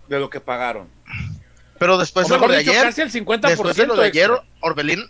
de 0.09 0.19
lo 0.19 0.29
que 0.31 0.41
pagaron. 0.41 0.89
Pero 1.79 1.99
después 1.99 2.31
o 2.31 2.35
de 2.35 2.41
lo 2.41 2.49
de 2.49 2.59
dicho, 2.59 2.71
ayer, 2.71 2.83
casi 2.85 3.01
el 3.03 3.11
50% 3.11 3.41
después 3.41 3.77
de 3.77 3.87
lo 3.87 3.97
de 3.97 4.07
ayer. 4.07 4.31
Orbelín. 4.61 5.05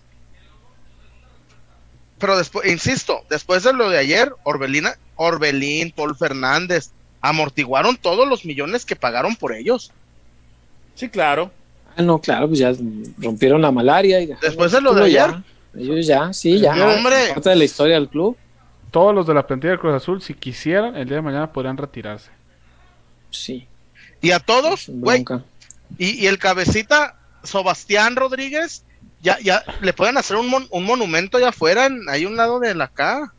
Pero 2.18 2.36
después, 2.36 2.68
insisto, 2.68 3.24
después 3.30 3.62
de 3.62 3.72
lo 3.72 3.88
de 3.90 3.98
ayer, 3.98 4.32
Orbelina, 4.42 4.94
Orbelín, 5.16 5.92
Paul 5.92 6.16
Fernández, 6.16 6.90
amortiguaron 7.20 7.96
todos 7.96 8.28
los 8.28 8.44
millones 8.44 8.84
que 8.84 8.96
pagaron 8.96 9.36
por 9.36 9.52
ellos. 9.52 9.92
Sí, 10.94 11.08
claro. 11.08 11.50
Ah, 11.96 12.02
no, 12.02 12.20
claro, 12.20 12.48
pues 12.48 12.58
ya 12.58 12.72
rompieron 13.18 13.62
la 13.62 13.70
malaria. 13.70 14.20
Y 14.20 14.26
Después 14.42 14.72
de 14.72 14.80
lo 14.80 14.94
de 14.94 15.04
ayer. 15.04 15.30
ya. 15.30 15.42
Ellos 15.76 16.06
ya, 16.06 16.32
sí, 16.32 16.58
ya. 16.58 16.74
No, 16.74 16.86
hombre. 16.88 17.16
Parte 17.34 17.50
de 17.50 17.56
la 17.56 17.64
historia 17.64 17.94
del 17.94 18.08
club. 18.08 18.36
Todos 18.90 19.14
los 19.14 19.26
de 19.26 19.34
la 19.34 19.46
plantilla 19.46 19.72
del 19.72 19.78
Cruz 19.80 19.94
Azul, 19.94 20.20
si 20.22 20.34
quisieran, 20.34 20.96
el 20.96 21.06
día 21.06 21.16
de 21.16 21.22
mañana 21.22 21.52
podrían 21.52 21.76
retirarse. 21.76 22.30
Sí. 23.30 23.68
Y 24.20 24.32
a 24.32 24.40
todos, 24.40 24.86
güey. 24.88 25.24
Y, 25.96 26.10
y 26.22 26.26
el 26.26 26.38
cabecita, 26.38 27.16
Sebastián 27.42 28.16
Rodríguez, 28.16 28.84
ya, 29.22 29.38
ya 29.40 29.62
le 29.80 29.92
pueden 29.92 30.16
hacer 30.18 30.36
un, 30.36 30.48
mon- 30.48 30.68
un 30.70 30.84
monumento 30.84 31.38
allá 31.38 31.48
afuera, 31.48 31.86
en, 31.86 32.08
ahí 32.08 32.24
a 32.24 32.28
un 32.28 32.36
lado 32.36 32.60
de 32.60 32.74
la 32.74 32.84
acá. 32.84 33.32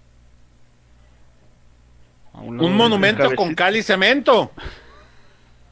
A 2.33 2.39
un 2.41 2.75
monumento 2.75 3.35
con 3.35 3.53
cal 3.55 3.75
y 3.75 3.83
cemento. 3.83 4.51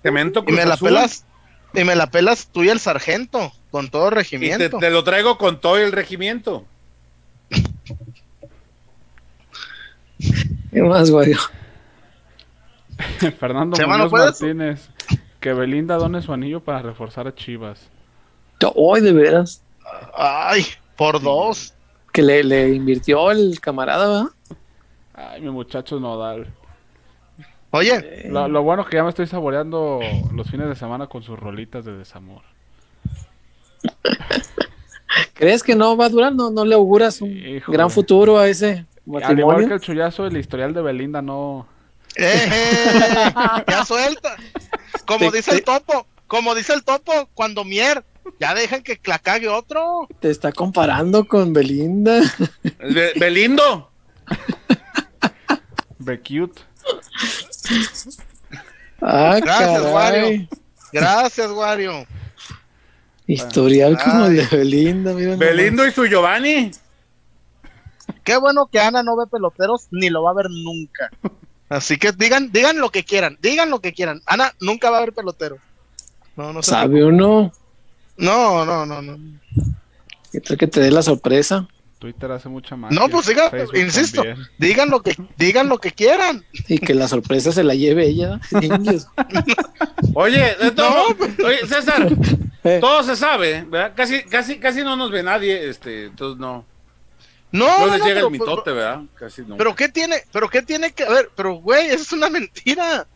Cemento 0.03 0.41
Y 0.41 0.45
Cruz 0.45 0.57
me 0.57 0.65
la 0.65 0.73
Azul. 0.75 0.89
pelas, 0.89 1.25
y 1.73 1.83
me 1.83 1.95
la 1.95 2.07
pelas 2.09 2.47
tú 2.51 2.63
y 2.63 2.69
el 2.69 2.79
sargento, 2.79 3.51
con 3.71 3.89
todo 3.89 4.07
Y 4.07 4.09
te, 4.09 4.15
regimiento. 4.15 4.77
te 4.77 4.89
lo 4.89 5.03
traigo 5.03 5.37
con 5.37 5.59
todo 5.61 5.77
el 5.77 5.91
regimiento. 5.91 6.65
¿Qué 10.71 10.81
más, 10.81 11.09
güey? 11.11 11.33
Fernando 13.39 13.75
Chema, 13.77 13.97
¿no 13.97 14.05
Muñoz 14.05 14.11
puedes? 14.11 14.41
Martínez. 14.41 14.89
Que 15.39 15.53
Belinda 15.53 15.95
done 15.97 16.21
su 16.21 16.33
anillo 16.33 16.59
para 16.61 16.81
reforzar 16.81 17.27
a 17.27 17.35
Chivas. 17.35 17.89
Hoy, 18.75 19.01
de 19.01 19.13
veras. 19.13 19.61
Ay, 20.15 20.65
por 20.95 21.21
dos. 21.21 21.73
Que 22.11 22.21
le, 22.23 22.43
le 22.43 22.69
invirtió 22.73 23.29
el 23.31 23.59
camarada, 23.59 24.07
¿verdad? 24.07 24.31
Ay, 25.13 25.41
mi 25.41 25.49
muchacho 25.51 25.99
Nodal. 25.99 26.47
Oye, 27.71 28.27
Lo, 28.29 28.47
lo 28.47 28.63
bueno 28.63 28.85
que 28.85 28.95
ya 28.97 29.03
me 29.03 29.09
estoy 29.09 29.27
saboreando 29.27 29.99
los 30.33 30.49
fines 30.49 30.67
de 30.69 30.75
semana 30.75 31.07
con 31.07 31.21
sus 31.21 31.37
rolitas 31.37 31.85
de 31.85 31.95
desamor. 31.97 32.41
¿Crees 35.33 35.61
que 35.63 35.75
no 35.75 35.95
va 35.95 36.05
a 36.05 36.09
durar? 36.09 36.33
¿No, 36.33 36.49
no 36.49 36.65
le 36.65 36.75
auguras 36.75 37.21
un 37.21 37.29
Híjole. 37.31 37.77
gran 37.77 37.89
futuro 37.91 38.39
a 38.39 38.47
ese 38.47 38.85
Al 39.23 39.37
igual 39.37 39.67
que 39.67 39.73
el 39.75 39.79
chullazo, 39.79 40.25
el 40.25 40.37
historial 40.37 40.73
de 40.73 40.81
Belinda 40.81 41.21
no. 41.21 41.67
eh, 42.15 42.49
eh, 42.51 43.33
ya 43.67 43.85
suelta. 43.85 44.35
Como 45.07 45.31
Te- 45.31 45.37
dice 45.37 45.51
el 45.51 45.63
topo, 45.63 46.05
como 46.27 46.53
dice 46.53 46.73
el 46.73 46.83
topo, 46.83 47.11
cuando 47.33 47.63
Mier, 47.63 48.03
ya 48.39 48.53
dejan 48.53 48.83
que 48.83 48.99
la 49.05 49.17
cague 49.17 49.47
otro. 49.47 50.07
Te 50.19 50.29
está 50.29 50.51
comparando 50.51 51.25
con 51.27 51.53
Belinda. 51.53 52.21
Be- 52.79 53.13
Belindo. 53.17 53.89
Be 55.99 56.19
cute. 56.19 56.61
Ah, 59.01 59.39
Gracias, 59.41 59.81
caray. 59.81 59.93
Wario. 59.93 60.47
Gracias, 60.91 61.51
Wario. 61.51 62.05
Historial 63.25 63.97
como 64.01 64.29
de 64.29 64.45
Belinda, 64.45 65.13
mira 65.13 65.31
nomás. 65.31 65.39
Belindo 65.39 65.85
y 65.85 65.91
su 65.91 66.05
Giovanni. 66.05 66.71
Qué 68.23 68.37
bueno 68.37 68.67
que 68.67 68.79
Ana 68.79 69.03
no 69.03 69.15
ve 69.17 69.25
peloteros 69.27 69.87
ni 69.91 70.09
lo 70.09 70.23
va 70.23 70.31
a 70.31 70.35
ver 70.35 70.47
nunca. 70.49 71.09
Así 71.69 71.97
que 71.97 72.11
digan, 72.13 72.51
digan 72.51 72.77
lo 72.79 72.89
que 72.89 73.03
quieran, 73.03 73.37
digan 73.41 73.69
lo 73.69 73.79
que 73.81 73.93
quieran. 73.93 74.21
Ana 74.25 74.53
nunca 74.61 74.89
va 74.89 74.97
a 74.97 75.01
ver 75.01 75.13
peloteros. 75.13 75.59
No, 76.35 76.53
no 76.53 76.63
¿Sabe 76.63 77.03
uno? 77.03 77.51
No, 78.15 78.65
no, 78.65 78.85
no, 78.85 79.01
no. 79.01 79.17
¿Qué 80.31 80.39
tal 80.41 80.57
que 80.57 80.67
te 80.67 80.79
dé 80.79 80.91
la 80.91 81.01
sorpresa? 81.01 81.67
Twitter 81.99 82.31
hace 82.31 82.47
mucha 82.47 82.75
magia. 82.75 82.97
No, 82.99 83.09
pues 83.09 83.25
digan, 83.25 83.49
Facebook 83.49 83.77
insisto, 83.77 84.21
también. 84.23 84.47
digan 84.59 84.89
lo 84.91 85.01
que, 85.01 85.15
digan 85.35 85.67
lo 85.67 85.79
que 85.79 85.91
quieran. 85.91 86.45
Y 86.67 86.77
que 86.77 86.93
la 86.93 87.07
sorpresa 87.07 87.51
se 87.51 87.63
la 87.63 87.73
lleve 87.73 88.05
ella. 88.07 88.39
Oye, 90.13 90.55
de 90.61 90.71
todo- 90.71 91.15
oye, 91.45 91.65
César, 91.67 92.07
Eh, 92.63 92.79
todo 92.81 93.01
se 93.03 93.15
sabe, 93.15 93.63
¿verdad? 93.67 93.93
Casi, 93.95 94.23
casi, 94.23 94.59
casi 94.59 94.83
no 94.83 94.95
nos 94.95 95.09
ve 95.09 95.23
nadie, 95.23 95.69
este, 95.69 96.05
entonces 96.05 96.39
no. 96.39 96.65
No, 97.57 97.79
No 97.79 97.85
no, 97.87 97.91
les 97.93 97.99
no, 97.99 98.05
llega 98.05 98.15
pero, 98.15 98.27
el 98.27 98.31
mitote, 98.31 98.71
¿verdad? 98.71 99.01
Casi 99.15 99.41
no. 99.41 99.57
pero 99.57 99.75
qué 99.75 99.89
tiene, 99.89 100.17
pero 100.31 100.49
qué 100.49 100.61
tiene 100.61 100.91
que, 100.91 101.03
a 101.03 101.09
ver, 101.09 101.29
pero 101.35 101.55
güey, 101.55 101.87
eso 101.87 102.03
es 102.03 102.11
una 102.13 102.29
mentira. 102.29 103.07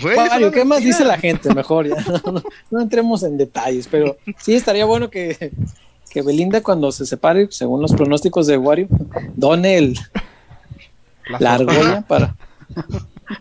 Güey, 0.00 0.16
es 0.18 0.30
Mario, 0.30 0.46
una 0.48 0.54
¿qué 0.56 0.64
más 0.64 0.84
dice 0.84 1.04
la 1.04 1.18
gente? 1.18 1.52
Mejor 1.54 1.88
ya. 1.88 1.96
No, 2.70 2.80
entremos 2.80 3.22
en 3.24 3.36
detalles, 3.36 3.88
pero 3.90 4.16
sí 4.38 4.54
estaría 4.54 4.84
bueno 4.84 5.10
que, 5.10 5.52
que 6.10 6.22
Belinda, 6.22 6.62
cuando 6.62 6.92
se 6.92 7.06
separe, 7.06 7.48
según 7.50 7.82
los 7.82 7.92
pronósticos 7.92 8.46
de 8.46 8.56
Wario, 8.56 8.86
done 9.34 9.76
el, 9.76 9.98
La 11.40 11.54
argolla 11.54 12.02
para 12.02 12.36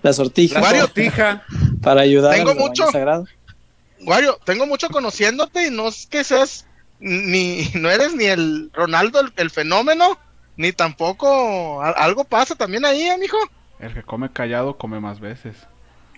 la 0.01 0.11
sortija. 0.13 0.55
La 0.59 0.65
Wario, 0.65 0.81
sortija. 0.81 1.43
para 1.81 2.01
ayudar 2.01 2.33
Tengo 2.35 2.51
al 2.51 2.57
mucho. 2.57 2.89
sagrado. 2.91 3.25
Wario, 4.05 4.39
tengo 4.45 4.65
mucho 4.65 4.89
conociéndote 4.89 5.67
y 5.67 5.71
no 5.71 5.89
es 5.89 6.07
que 6.07 6.23
seas 6.23 6.65
ni 6.99 7.69
no 7.75 7.89
eres 7.89 8.13
ni 8.15 8.25
el 8.25 8.69
Ronaldo 8.73 9.19
el, 9.21 9.33
el 9.37 9.49
fenómeno, 9.49 10.17
ni 10.57 10.71
tampoco 10.73 11.81
a- 11.81 11.89
algo 11.91 12.23
pasa 12.23 12.55
también 12.55 12.85
ahí, 12.85 13.03
eh, 13.03 13.17
mijo. 13.17 13.37
El 13.79 13.93
que 13.93 14.03
come 14.03 14.31
callado 14.31 14.77
come 14.77 14.99
más 14.99 15.19
veces. 15.19 15.55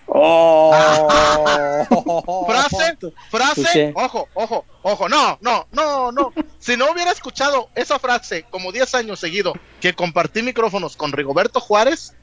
Oh. 0.06 0.72
Frase, 2.46 2.96
frase, 3.30 3.92
ojo, 3.94 4.28
ojo, 4.34 4.64
ojo, 4.82 5.08
no, 5.08 5.38
no, 5.40 5.66
no, 5.72 6.12
no. 6.12 6.32
Si 6.58 6.76
no 6.76 6.90
hubiera 6.92 7.10
escuchado 7.12 7.68
esa 7.74 7.98
frase 7.98 8.44
como 8.50 8.72
10 8.72 8.94
años 8.96 9.20
seguido 9.20 9.52
que 9.80 9.94
compartí 9.94 10.42
micrófonos 10.42 10.96
con 10.96 11.12
Rigoberto 11.12 11.60
Juárez, 11.60 12.14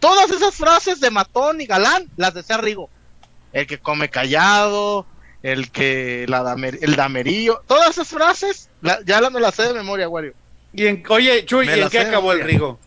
todas 0.00 0.30
esas 0.30 0.54
frases 0.54 1.00
de 1.00 1.10
matón 1.10 1.60
y 1.60 1.66
galán 1.66 2.08
las 2.16 2.34
decía 2.34 2.56
Rigo. 2.58 2.90
El 3.52 3.66
que 3.66 3.78
come 3.78 4.08
callado, 4.10 5.06
el 5.52 5.70
que 5.70 6.26
la 6.28 6.42
damer- 6.42 6.78
el 6.82 6.96
damerillo, 6.96 7.62
todas 7.66 7.90
esas 7.90 8.08
frases 8.08 8.68
la- 8.82 9.00
ya 9.04 9.20
me 9.30 9.38
las 9.40 9.54
sé 9.54 9.62
de 9.64 9.74
memoria, 9.74 10.08
Wario. 10.08 10.34
Y 10.72 10.86
en, 10.86 11.04
oye, 11.08 11.44
Chuy, 11.46 11.66
Me 11.66 11.78
¿y 11.78 11.80
en 11.82 11.88
qué 11.88 12.00
acabó 12.00 12.32
el. 12.32 12.42
Rigo? 12.42 12.78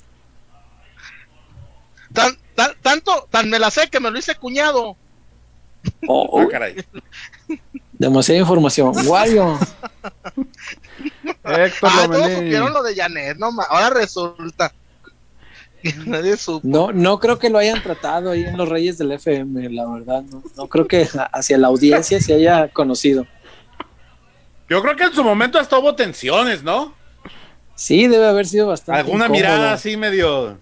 tan, 2.14 2.38
tan, 2.56 2.72
tanto, 2.82 3.28
tan 3.30 3.50
me 3.50 3.60
la 3.60 3.72
sé 3.72 3.88
que 3.90 4.00
me 4.00 4.12
lo 4.12 4.18
hice 4.20 4.36
cuñado. 4.36 4.98
Oh, 6.08 6.28
oh. 6.32 6.48
caray. 6.50 6.76
Demasiada 7.94 8.42
información. 8.42 8.94
Wario. 9.08 9.58
Héctor 11.44 11.90
Ah, 11.94 12.08
todos 12.12 12.32
supieron 12.34 12.74
lo 12.74 12.84
de 12.84 12.96
Janet, 12.96 13.38
no 13.38 13.52
ahora 13.70 13.90
resulta 13.92 14.74
nadie 16.06 16.36
supo. 16.38 16.62
No, 16.68 16.92
no 16.92 17.20
creo 17.20 17.40
que 17.40 17.50
lo 17.50 17.58
hayan 17.58 17.82
tratado 17.82 18.32
ahí 18.32 18.44
en 18.44 18.58
los 18.58 18.68
Reyes 18.68 18.98
del 18.98 19.12
FM, 19.14 19.70
la 19.70 19.90
verdad. 19.90 20.24
No, 20.24 20.44
no 20.56 20.68
creo 20.68 20.88
que 20.88 21.08
hacia 21.32 21.58
la 21.58 21.68
audiencia 21.68 22.20
se 22.22 22.34
haya 22.34 22.68
conocido. 22.70 23.26
Yo 24.70 24.82
creo 24.82 24.96
que 24.96 25.04
en 25.06 25.14
su 25.14 25.24
momento 25.24 25.58
hasta 25.60 25.78
hubo 25.80 25.96
tensiones, 25.96 26.64
¿no? 26.64 26.94
Sí, 27.76 28.08
debe 28.08 28.28
haber 28.28 28.46
sido 28.46 28.68
bastante. 28.68 29.00
Alguna 29.00 29.26
incómodo. 29.26 29.38
mirada 29.42 29.74
así 29.74 29.96
medio. 29.98 30.58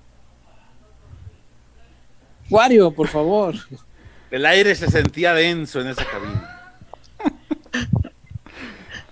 Wario, 2.49 2.91
por 2.91 3.07
favor. 3.07 3.55
El 4.31 4.45
aire 4.45 4.75
se 4.75 4.89
sentía 4.89 5.33
denso 5.33 5.81
en 5.81 5.87
esa 5.87 6.05
cabina. 6.05 6.53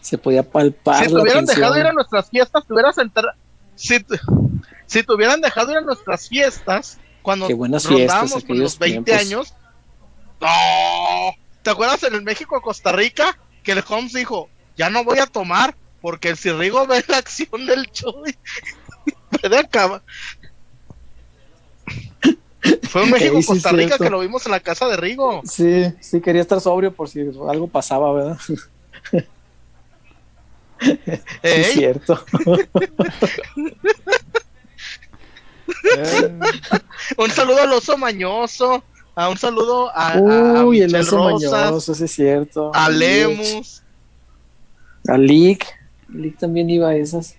Se 0.02 0.18
podía 0.18 0.44
palpar 0.44 1.04
Si 1.04 1.10
te 1.10 1.16
hubieran 1.20 1.46
tensión. 1.46 1.62
dejado 1.62 1.80
ir 1.80 1.88
a 1.88 1.94
nuestras 1.94 2.30
fiestas, 2.30 2.66
te 2.66 2.74
hubieras 2.74 2.98
enterado. 3.00 3.36
Si, 3.76 4.00
te- 4.00 4.20
si 4.86 5.04
te 5.04 5.14
hubieran 5.14 5.42
dejado 5.42 5.72
ir 5.72 5.78
a 5.78 5.82
nuestras 5.82 6.28
fiestas, 6.30 7.00
cuando 7.22 7.48
rondábamos 7.48 8.36
aquellos 8.36 8.48
los 8.48 8.80
20 8.80 9.04
tiempos. 9.12 9.26
años. 9.26 9.54
¡No! 10.42 11.36
¿Te 11.64 11.70
acuerdas 11.72 12.04
en 12.04 12.14
el 12.14 12.22
México 12.22 12.62
Costa 12.62 12.92
Rica? 12.92 13.38
Que 13.64 13.72
el 13.72 13.84
Holmes 13.88 14.14
dijo: 14.14 14.50
Ya 14.78 14.90
no 14.90 15.04
voy 15.04 15.20
a 15.20 15.26
tomar 15.26 15.76
porque 16.02 16.36
si 16.36 16.52
Rigo 16.52 16.86
ve 16.86 17.04
la 17.08 17.18
acción 17.18 17.66
del 17.66 17.90
Chuy, 17.92 18.38
puede 19.42 19.58
acabar. 19.58 20.04
Fue 22.84 23.04
un 23.04 23.10
México 23.12 23.42
sí, 23.42 23.48
Costa 23.48 23.72
Rica 23.72 23.98
que 23.98 24.10
lo 24.10 24.20
vimos 24.20 24.46
en 24.46 24.52
la 24.52 24.60
casa 24.60 24.88
de 24.88 24.98
Rigo. 24.98 25.42
Sí, 25.46 25.86
sí, 26.00 26.22
quería 26.22 26.42
estar 26.42 26.62
sobrio 26.62 26.94
por 26.94 27.10
si 27.10 27.22
algo 27.22 27.68
pasaba, 27.68 28.14
¿verdad? 28.14 28.38
Es 31.44 31.68
cierto. 31.74 32.24
Eh, 35.98 36.40
un 37.18 37.32
saludo 37.32 37.62
al 37.62 37.72
oso 37.74 37.98
mañoso. 37.98 38.84
A 39.16 39.30
un 39.30 39.38
saludo 39.38 39.90
a, 39.96 40.10
a- 40.14 40.60
a 40.60 40.66
Uy, 40.66 40.82
el 40.82 40.94
oso 40.96 41.18
Rosas, 41.30 41.52
mañoso, 41.52 41.96
sí 41.96 42.04
es 42.04 42.12
cierto. 42.12 42.72
a. 42.74 42.90
Lemus. 42.90 43.82
A 45.08 45.18
Lick. 45.18 45.66
Lick 46.10 46.38
también 46.38 46.70
iba 46.70 46.90
a 46.90 46.96
esas. 46.96 47.36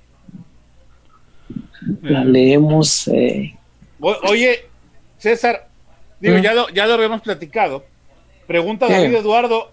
La 2.03 2.25
leemos. 2.25 3.09
Eh. 3.09 3.57
O- 4.01 4.17
oye, 4.29 4.69
César, 5.19 5.69
digo, 6.21 6.39
ya, 6.39 6.55
lo, 6.55 6.69
ya 6.71 6.87
lo 6.87 6.95
habíamos 6.95 7.21
platicado. 7.21 7.85
Pregunta 8.47 8.87
¿Qué? 8.87 8.95
David 8.95 9.17
Eduardo. 9.17 9.73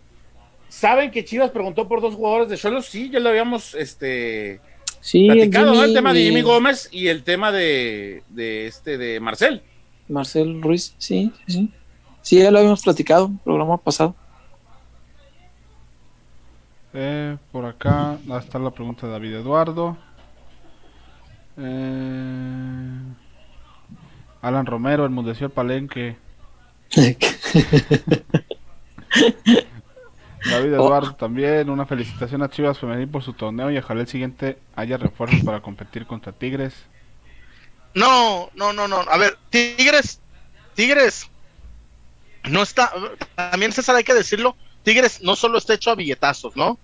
¿Saben 0.73 1.11
que 1.11 1.23
Chivas 1.23 1.51
preguntó 1.51 1.87
por 1.87 2.01
dos 2.01 2.15
jugadores 2.15 2.49
de 2.49 2.57
Cholos? 2.57 2.87
Sí, 2.87 3.07
ya 3.11 3.19
lo 3.19 3.29
habíamos 3.29 3.75
este, 3.75 4.59
Sí, 5.01 5.27
platicado, 5.27 5.75
¿no? 5.75 5.83
El 5.83 5.93
tema 5.93 6.11
de 6.13 6.23
Jimmy 6.23 6.41
Gómez 6.41 6.89
y 6.91 7.09
el 7.09 7.23
tema 7.23 7.51
de, 7.51 8.23
de 8.29 8.65
este 8.65 8.97
de 8.97 9.19
Marcel. 9.19 9.61
Marcel 10.07 10.63
Ruiz, 10.63 10.95
sí, 10.97 11.31
sí, 11.45 11.53
sí. 11.53 11.73
Sí, 12.23 12.39
ya 12.39 12.49
lo 12.49 12.57
habíamos 12.57 12.81
platicado, 12.81 13.27
el 13.27 13.37
programa 13.43 13.77
pasado. 13.77 14.15
eh, 16.93 17.37
por 17.51 17.65
acá 17.65 18.17
está 18.41 18.57
la 18.57 18.71
pregunta 18.71 19.05
de 19.05 19.13
David 19.13 19.35
Eduardo. 19.35 19.95
Eh, 21.55 22.99
Alan 24.41 24.65
Romero, 24.65 25.05
el 25.05 25.11
mundeció 25.11 25.45
el 25.45 25.51
palenque. 25.53 26.15
David 30.49 30.73
Oh. 30.73 30.75
Eduardo 30.75 31.15
también, 31.15 31.69
una 31.69 31.85
felicitación 31.85 32.41
a 32.43 32.49
Chivas 32.49 32.77
Femenil 32.79 33.07
por 33.07 33.23
su 33.23 33.33
torneo 33.33 33.71
y 33.71 33.77
ojalá 33.77 34.01
el 34.01 34.07
siguiente 34.07 34.57
haya 34.75 34.97
refuerzos 34.97 35.41
para 35.43 35.61
competir 35.61 36.05
contra 36.05 36.31
Tigres. 36.31 36.73
No, 37.93 38.49
no, 38.55 38.73
no, 38.73 38.87
no. 38.87 38.97
A 38.97 39.17
ver, 39.17 39.37
Tigres, 39.49 40.19
Tigres, 40.73 41.29
no 42.49 42.63
está, 42.63 42.91
también 43.35 43.71
César 43.71 43.95
hay 43.95 44.03
que 44.03 44.13
decirlo, 44.13 44.55
Tigres 44.83 45.21
no 45.21 45.35
solo 45.35 45.57
está 45.57 45.75
hecho 45.75 45.91
a 45.91 45.95
billetazos, 45.95 46.55
¿no? 46.55 46.77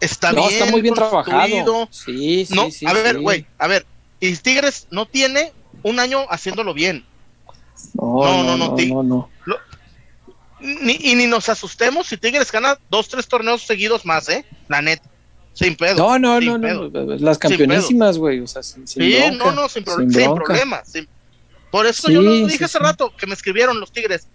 Está 0.00 0.32
no, 0.32 0.48
bien 0.48 0.52
está 0.62 0.72
muy 0.72 0.80
bien 0.80 0.94
trabajado. 0.94 1.88
Sí, 1.90 2.46
sí, 2.46 2.54
No, 2.54 2.70
sí. 2.70 2.86
a 2.86 2.92
ver, 2.94 3.16
sí. 3.16 3.22
güey, 3.22 3.46
a 3.58 3.66
ver, 3.66 3.86
y 4.18 4.34
Tigres 4.36 4.88
no 4.90 5.06
tiene 5.06 5.52
un 5.82 6.00
año 6.00 6.20
haciéndolo 6.30 6.72
bien. 6.74 7.04
No, 7.94 8.24
No, 8.24 8.42
no, 8.42 8.56
no, 8.56 8.76
no, 8.76 9.02
no, 9.02 9.28
no. 9.46 9.56
Ni, 10.60 10.96
y 11.00 11.14
ni 11.14 11.26
nos 11.26 11.48
asustemos 11.48 12.06
si 12.06 12.16
Tigres 12.16 12.52
gana 12.52 12.78
dos, 12.90 13.08
tres 13.08 13.26
torneos 13.26 13.62
seguidos 13.62 14.04
más, 14.04 14.28
¿eh? 14.28 14.44
La 14.68 14.82
neta. 14.82 15.08
Sin 15.52 15.74
pedo. 15.76 15.96
No, 15.96 16.18
no, 16.18 16.40
no, 16.40 16.58
no, 16.58 16.88
las 17.16 17.38
campeonísimas, 17.38 18.18
güey, 18.18 18.40
o 18.40 18.46
sea, 18.46 18.62
sin, 18.62 18.86
sin 18.86 19.02
Sí, 19.02 19.16
bronca, 19.18 19.44
no, 19.46 19.52
no, 19.62 19.68
sin, 19.68 19.84
pro- 19.84 19.96
sin 19.98 20.34
problema. 20.34 20.82
Por 21.70 21.86
eso 21.86 22.06
Sí, 22.08 22.14
yo 22.14 22.22
lo 22.22 22.32
dije 22.32 22.58
sí, 22.58 22.64
hace 22.64 22.78
rato 22.78 23.12
que 23.16 23.26
me 23.26 23.34
escribieron 23.34 23.78
los 23.80 23.92
Tigres. 23.92 24.26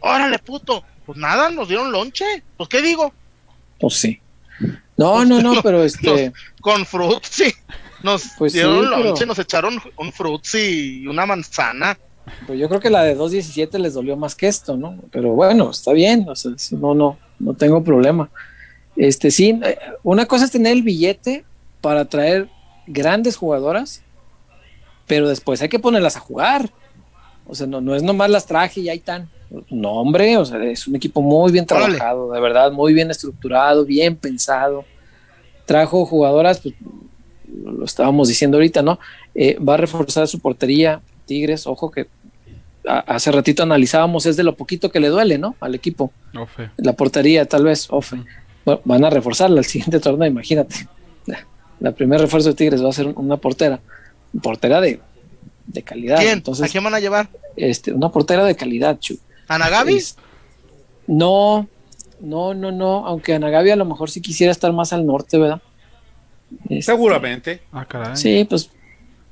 Órale, 0.00 0.38
puto. 0.38 0.84
Pues 1.06 1.18
nada, 1.18 1.50
nos 1.50 1.68
dieron 1.68 1.90
lonche. 1.92 2.24
Pues 2.56 2.68
qué 2.68 2.82
digo, 2.82 3.12
Pues 3.78 3.94
sí. 3.94 4.20
No, 4.96 5.24
no, 5.24 5.40
no, 5.40 5.62
pero 5.62 5.82
este, 5.84 6.32
con 6.60 6.84
frutzi. 6.84 7.52
Nos 8.02 8.24
Pues 8.38 8.52
dieron 8.52 8.80
pero- 8.90 9.04
lonche, 9.04 9.26
nos 9.26 9.38
echaron 9.38 9.80
un 9.96 10.12
frutzi 10.12 11.02
y 11.02 11.06
una 11.06 11.26
manzana. 11.26 11.98
Pues 12.46 12.58
yo 12.58 12.68
creo 12.68 12.80
que 12.80 12.90
la 12.90 13.02
de 13.02 13.16
2.17 13.16 13.78
les 13.78 13.94
dolió 13.94 14.16
más 14.16 14.34
que 14.34 14.48
esto, 14.48 14.76
¿no? 14.76 14.96
Pero 15.10 15.32
bueno, 15.32 15.70
está 15.70 15.92
bien, 15.92 16.26
o 16.28 16.36
sea, 16.36 16.52
no, 16.72 16.94
no, 16.94 17.18
no 17.38 17.54
tengo 17.54 17.82
problema. 17.82 18.30
Este, 18.96 19.30
sí, 19.30 19.58
eh, 19.64 19.78
una 20.02 20.26
cosa 20.26 20.44
es 20.44 20.50
tener 20.50 20.72
el 20.72 20.82
billete 20.82 21.44
para 21.80 22.04
traer 22.04 22.48
grandes 22.86 23.36
jugadoras, 23.36 24.02
pero 25.06 25.28
después 25.28 25.62
hay 25.62 25.68
que 25.68 25.78
ponerlas 25.78 26.16
a 26.16 26.20
jugar. 26.20 26.70
O 27.46 27.54
sea, 27.54 27.66
no, 27.66 27.80
no 27.80 27.94
es 27.94 28.02
nomás 28.02 28.30
las 28.30 28.46
traje 28.46 28.80
y 28.80 28.88
ahí 28.88 28.98
están. 28.98 29.28
No, 29.68 29.92
hombre, 29.92 30.36
o 30.36 30.44
sea, 30.44 30.62
es 30.62 30.86
un 30.86 30.94
equipo 30.94 31.20
muy 31.22 31.50
bien 31.50 31.66
trabajado, 31.66 32.30
de 32.32 32.40
verdad, 32.40 32.70
muy 32.70 32.94
bien 32.94 33.10
estructurado, 33.10 33.84
bien 33.84 34.14
pensado. 34.14 34.84
Trajo 35.66 36.06
jugadoras, 36.06 36.60
pues, 36.60 36.74
lo 37.64 37.72
lo 37.72 37.84
estábamos 37.84 38.28
diciendo 38.28 38.58
ahorita, 38.58 38.82
¿no? 38.82 39.00
Eh, 39.34 39.58
va 39.58 39.74
a 39.74 39.78
reforzar 39.78 40.28
su 40.28 40.38
portería, 40.38 41.00
Tigres, 41.30 41.68
ojo 41.68 41.92
que 41.92 42.08
a- 42.88 42.98
hace 43.14 43.30
ratito 43.30 43.62
analizábamos, 43.62 44.26
es 44.26 44.36
de 44.36 44.42
lo 44.42 44.56
poquito 44.56 44.90
que 44.90 44.98
le 44.98 45.08
duele, 45.10 45.38
¿no? 45.38 45.54
Al 45.60 45.76
equipo. 45.76 46.10
Ofe. 46.36 46.70
La 46.76 46.94
portería, 46.94 47.44
tal 47.46 47.62
vez, 47.62 47.86
Ofe. 47.90 48.16
Bueno, 48.64 48.80
van 48.84 49.04
a 49.04 49.10
reforzarla 49.10 49.60
el 49.60 49.64
siguiente 49.64 50.00
torneo, 50.00 50.26
imagínate. 50.28 50.74
La, 51.26 51.46
la 51.78 51.92
primer 51.92 52.20
refuerzo 52.20 52.48
de 52.48 52.56
Tigres 52.56 52.82
va 52.84 52.88
a 52.88 52.92
ser 52.92 53.06
una 53.06 53.36
portera. 53.36 53.78
Portera 54.42 54.80
de, 54.80 54.98
de 55.68 55.82
calidad. 55.82 56.16
¿Quién? 56.18 56.30
¿A 56.30 56.32
Entonces, 56.32 56.70
quién 56.72 56.82
van 56.82 56.94
a 56.94 57.00
llevar? 57.00 57.28
este, 57.56 57.92
una 57.92 58.08
portera 58.10 58.44
de 58.44 58.56
calidad, 58.56 58.98
Chu. 58.98 59.16
¿A 59.46 59.56
Nagabi? 59.56 59.94
Es- 59.94 60.16
no, 61.06 61.68
no, 62.20 62.54
no, 62.54 62.72
no. 62.72 63.06
Aunque 63.06 63.34
Anagabi 63.34 63.70
a 63.70 63.76
lo 63.76 63.84
mejor 63.84 64.10
sí 64.10 64.20
quisiera 64.20 64.50
estar 64.50 64.72
más 64.72 64.92
al 64.92 65.06
norte, 65.06 65.38
¿verdad? 65.38 65.62
Este, 66.68 66.82
Seguramente. 66.82 67.60
Ah, 67.72 67.84
caray. 67.86 68.16
Sí, 68.16 68.44
pues, 68.48 68.70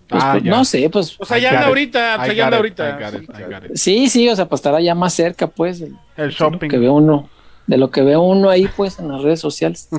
pues, 0.09 0.23
Ah, 0.25 0.33
pues, 0.33 0.45
ya. 0.45 0.51
no 0.51 0.65
sé, 0.65 0.89
pues 0.91 1.17
O 1.19 1.25
sea, 1.25 1.39
ya 1.39 1.51
anda 1.51 1.63
it. 1.63 1.67
ahorita, 1.69 1.99
I 2.17 2.31
allá 2.31 2.45
got 2.51 2.55
anda 2.55 2.69
it, 2.69 2.81
ahorita. 2.81 3.63
Sí, 3.75 4.09
sí, 4.09 4.29
o 4.29 4.35
sea, 4.37 4.49
pues 4.49 4.59
estará 4.61 4.81
ya 4.81 4.95
más 4.95 5.13
cerca, 5.15 5.47
pues, 5.47 5.81
El 5.81 5.91
de 6.17 6.25
lo 6.25 6.31
shopping. 6.31 6.69
que 6.69 6.79
ve 6.79 6.89
uno, 6.89 7.29
de 7.67 7.77
lo 7.77 7.91
que 7.91 8.03
ve 8.03 8.17
uno 8.17 8.49
ahí, 8.51 8.69
pues, 8.77 8.99
en 8.99 9.09
las 9.09 9.23
redes 9.23 9.41
sociales. 9.41 9.89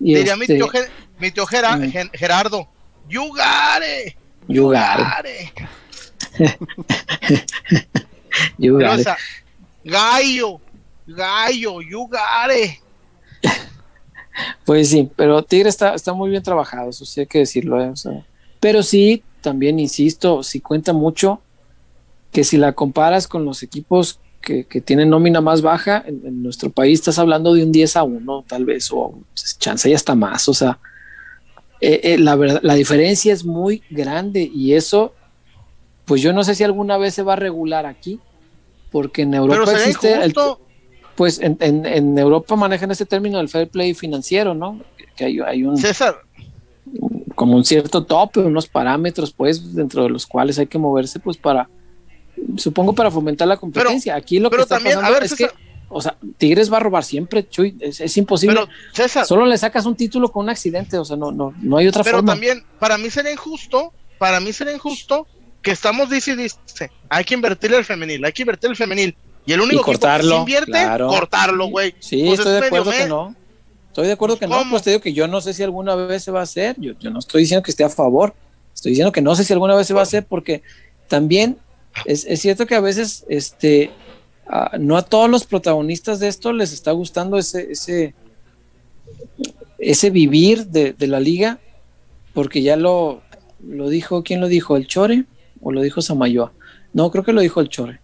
Y 0.00 0.14
Diría 0.14 0.36
mi 0.36 0.42
este, 0.42 0.54
tío, 0.54 0.68
Ge- 0.68 0.88
mi 1.18 1.32
tío 1.32 1.44
Gera- 1.44 1.76
Mm. 1.76 1.90
Gerardo. 2.12 2.68
Yugare. 3.08 4.16
Yugar, 4.46 4.98
Yugare. 5.00 5.52
Yugar. 8.58 8.88
Pero 8.90 8.92
esa, 9.00 9.16
Gallo. 9.84 10.60
Gallo. 11.06 11.80
Yugare. 11.82 12.80
Pues 14.64 14.90
sí, 14.90 15.10
pero 15.16 15.42
Tigre 15.42 15.68
está, 15.68 15.94
está 15.94 16.12
muy 16.12 16.30
bien 16.30 16.42
trabajado, 16.44 16.90
eso 16.90 17.04
sí 17.04 17.20
hay 17.20 17.26
que 17.26 17.40
decirlo. 17.40 17.82
¿eh? 17.82 17.88
O 17.88 17.96
sea, 17.96 18.24
pero 18.60 18.84
sí, 18.84 19.24
también 19.48 19.78
insisto, 19.78 20.42
sí 20.42 20.60
cuenta 20.60 20.92
mucho 20.92 21.40
que 22.32 22.44
si 22.44 22.58
la 22.58 22.74
comparas 22.74 23.26
con 23.26 23.46
los 23.46 23.62
equipos 23.62 24.20
que, 24.42 24.64
que 24.64 24.82
tienen 24.82 25.08
nómina 25.08 25.40
más 25.40 25.62
baja, 25.62 26.04
en, 26.06 26.20
en 26.26 26.42
nuestro 26.42 26.68
país 26.68 26.98
estás 26.98 27.18
hablando 27.18 27.54
de 27.54 27.62
un 27.64 27.72
10 27.72 27.96
a 27.96 28.02
1, 28.02 28.44
tal 28.46 28.66
vez, 28.66 28.90
o 28.92 29.18
pues, 29.34 29.58
chance 29.58 29.88
y 29.88 29.94
hasta 29.94 30.14
más. 30.14 30.50
O 30.50 30.52
sea, 30.52 30.78
eh, 31.80 32.00
eh, 32.02 32.18
la, 32.18 32.36
verdad, 32.36 32.60
la 32.62 32.74
diferencia 32.74 33.32
es 33.32 33.46
muy 33.46 33.82
grande 33.88 34.50
y 34.54 34.74
eso, 34.74 35.14
pues 36.04 36.20
yo 36.20 36.34
no 36.34 36.44
sé 36.44 36.54
si 36.54 36.62
alguna 36.62 36.98
vez 36.98 37.14
se 37.14 37.22
va 37.22 37.32
a 37.32 37.36
regular 37.36 37.86
aquí, 37.86 38.20
porque 38.90 39.22
en 39.22 39.32
Europa 39.32 39.62
Pero 39.64 39.78
existe 39.78 40.12
el, 40.12 40.34
pues 41.16 41.40
en, 41.40 41.56
en, 41.60 41.86
en 41.86 42.18
Europa 42.18 42.54
manejan 42.54 42.90
este 42.90 43.06
término 43.06 43.38
del 43.38 43.48
fair 43.48 43.66
play 43.66 43.94
financiero, 43.94 44.52
¿no? 44.52 44.82
Que 45.16 45.24
hay, 45.24 45.40
hay 45.40 45.64
un 45.64 45.78
César, 45.78 46.16
como 47.38 47.54
un 47.54 47.64
cierto 47.64 48.02
tope, 48.02 48.40
unos 48.40 48.66
parámetros, 48.66 49.32
pues, 49.32 49.72
dentro 49.72 50.02
de 50.02 50.10
los 50.10 50.26
cuales 50.26 50.58
hay 50.58 50.66
que 50.66 50.76
moverse, 50.76 51.20
pues, 51.20 51.36
para 51.36 51.68
supongo 52.56 52.92
para 52.96 53.12
fomentar 53.12 53.46
la 53.46 53.56
competencia. 53.56 54.16
Aquí 54.16 54.40
lo 54.40 54.50
que 54.50 54.60
está 54.60 54.80
pasando 54.80 55.18
es 55.18 55.36
que, 55.36 55.48
o 55.88 56.02
sea, 56.02 56.16
Tigres 56.36 56.70
va 56.72 56.78
a 56.78 56.80
robar 56.80 57.04
siempre, 57.04 57.48
Chuy, 57.48 57.76
es, 57.78 58.16
imposible. 58.16 58.62
Solo 59.24 59.46
le 59.46 59.56
sacas 59.56 59.86
un 59.86 59.94
título 59.94 60.32
con 60.32 60.46
un 60.46 60.50
accidente, 60.50 60.98
o 60.98 61.04
sea, 61.04 61.16
no, 61.16 61.30
no, 61.30 61.54
no 61.62 61.76
hay 61.76 61.86
otra 61.86 62.02
forma. 62.02 62.18
Pero 62.22 62.26
también, 62.26 62.64
para 62.80 62.98
mí 62.98 63.08
sería 63.08 63.30
injusto, 63.30 63.92
para 64.18 64.40
mí 64.40 64.52
sería 64.52 64.74
injusto 64.74 65.28
que 65.62 65.70
estamos 65.70 66.10
dice 66.10 66.34
dice, 66.34 66.90
hay 67.08 67.24
que 67.24 67.34
invertir 67.34 67.72
el 67.72 67.84
femenil, 67.84 68.24
hay 68.24 68.32
que 68.32 68.42
invertir 68.42 68.68
el 68.68 68.74
femenil. 68.74 69.16
Y 69.46 69.52
el 69.52 69.60
único 69.60 69.84
cortarlo, 69.84 70.30
que 70.30 70.40
invierte, 70.40 70.86
cortarlo, 71.06 71.66
güey. 71.68 71.94
Sí, 72.00 72.24
pues 72.26 72.40
estoy 72.40 72.54
de 72.54 72.66
acuerdo 72.66 72.90
que 72.90 73.06
no. 73.06 73.36
Estoy 73.88 74.06
de 74.06 74.12
acuerdo 74.12 74.36
pues, 74.36 74.50
que 74.50 74.56
no, 74.56 74.70
pues 74.70 74.82
te 74.82 74.90
digo 74.90 75.02
que 75.02 75.12
yo 75.12 75.26
no 75.26 75.40
sé 75.40 75.52
si 75.52 75.62
alguna 75.62 75.94
vez 75.96 76.22
se 76.22 76.30
va 76.30 76.40
a 76.40 76.44
hacer, 76.44 76.76
yo, 76.78 76.92
yo 77.00 77.10
no 77.10 77.18
estoy 77.18 77.42
diciendo 77.42 77.62
que 77.62 77.70
esté 77.70 77.84
a 77.84 77.88
favor, 77.88 78.34
estoy 78.74 78.90
diciendo 78.90 79.12
que 79.12 79.22
no 79.22 79.34
sé 79.34 79.44
si 79.44 79.52
alguna 79.52 79.74
vez 79.74 79.86
se 79.86 79.94
va 79.94 80.00
a 80.00 80.04
hacer 80.04 80.24
porque 80.26 80.62
también 81.08 81.58
es, 82.04 82.24
es 82.26 82.40
cierto 82.40 82.66
que 82.66 82.74
a 82.74 82.80
veces 82.80 83.24
este, 83.28 83.90
no 84.78 84.96
a 84.96 85.02
todos 85.02 85.28
los 85.28 85.44
protagonistas 85.44 86.20
de 86.20 86.28
esto 86.28 86.52
les 86.52 86.72
está 86.72 86.92
gustando 86.92 87.38
ese, 87.38 87.72
ese, 87.72 88.14
ese 89.78 90.10
vivir 90.10 90.66
de, 90.66 90.92
de 90.92 91.06
la 91.06 91.18
liga, 91.18 91.58
porque 92.34 92.62
ya 92.62 92.76
lo, 92.76 93.22
lo 93.66 93.88
dijo, 93.88 94.22
¿quién 94.22 94.40
lo 94.40 94.48
dijo? 94.48 94.76
¿El 94.76 94.86
Chore 94.86 95.24
o 95.60 95.72
lo 95.72 95.82
dijo 95.82 96.02
Samayoa? 96.02 96.52
No, 96.92 97.10
creo 97.10 97.24
que 97.24 97.32
lo 97.32 97.40
dijo 97.40 97.60
el 97.60 97.68
Chore 97.68 98.00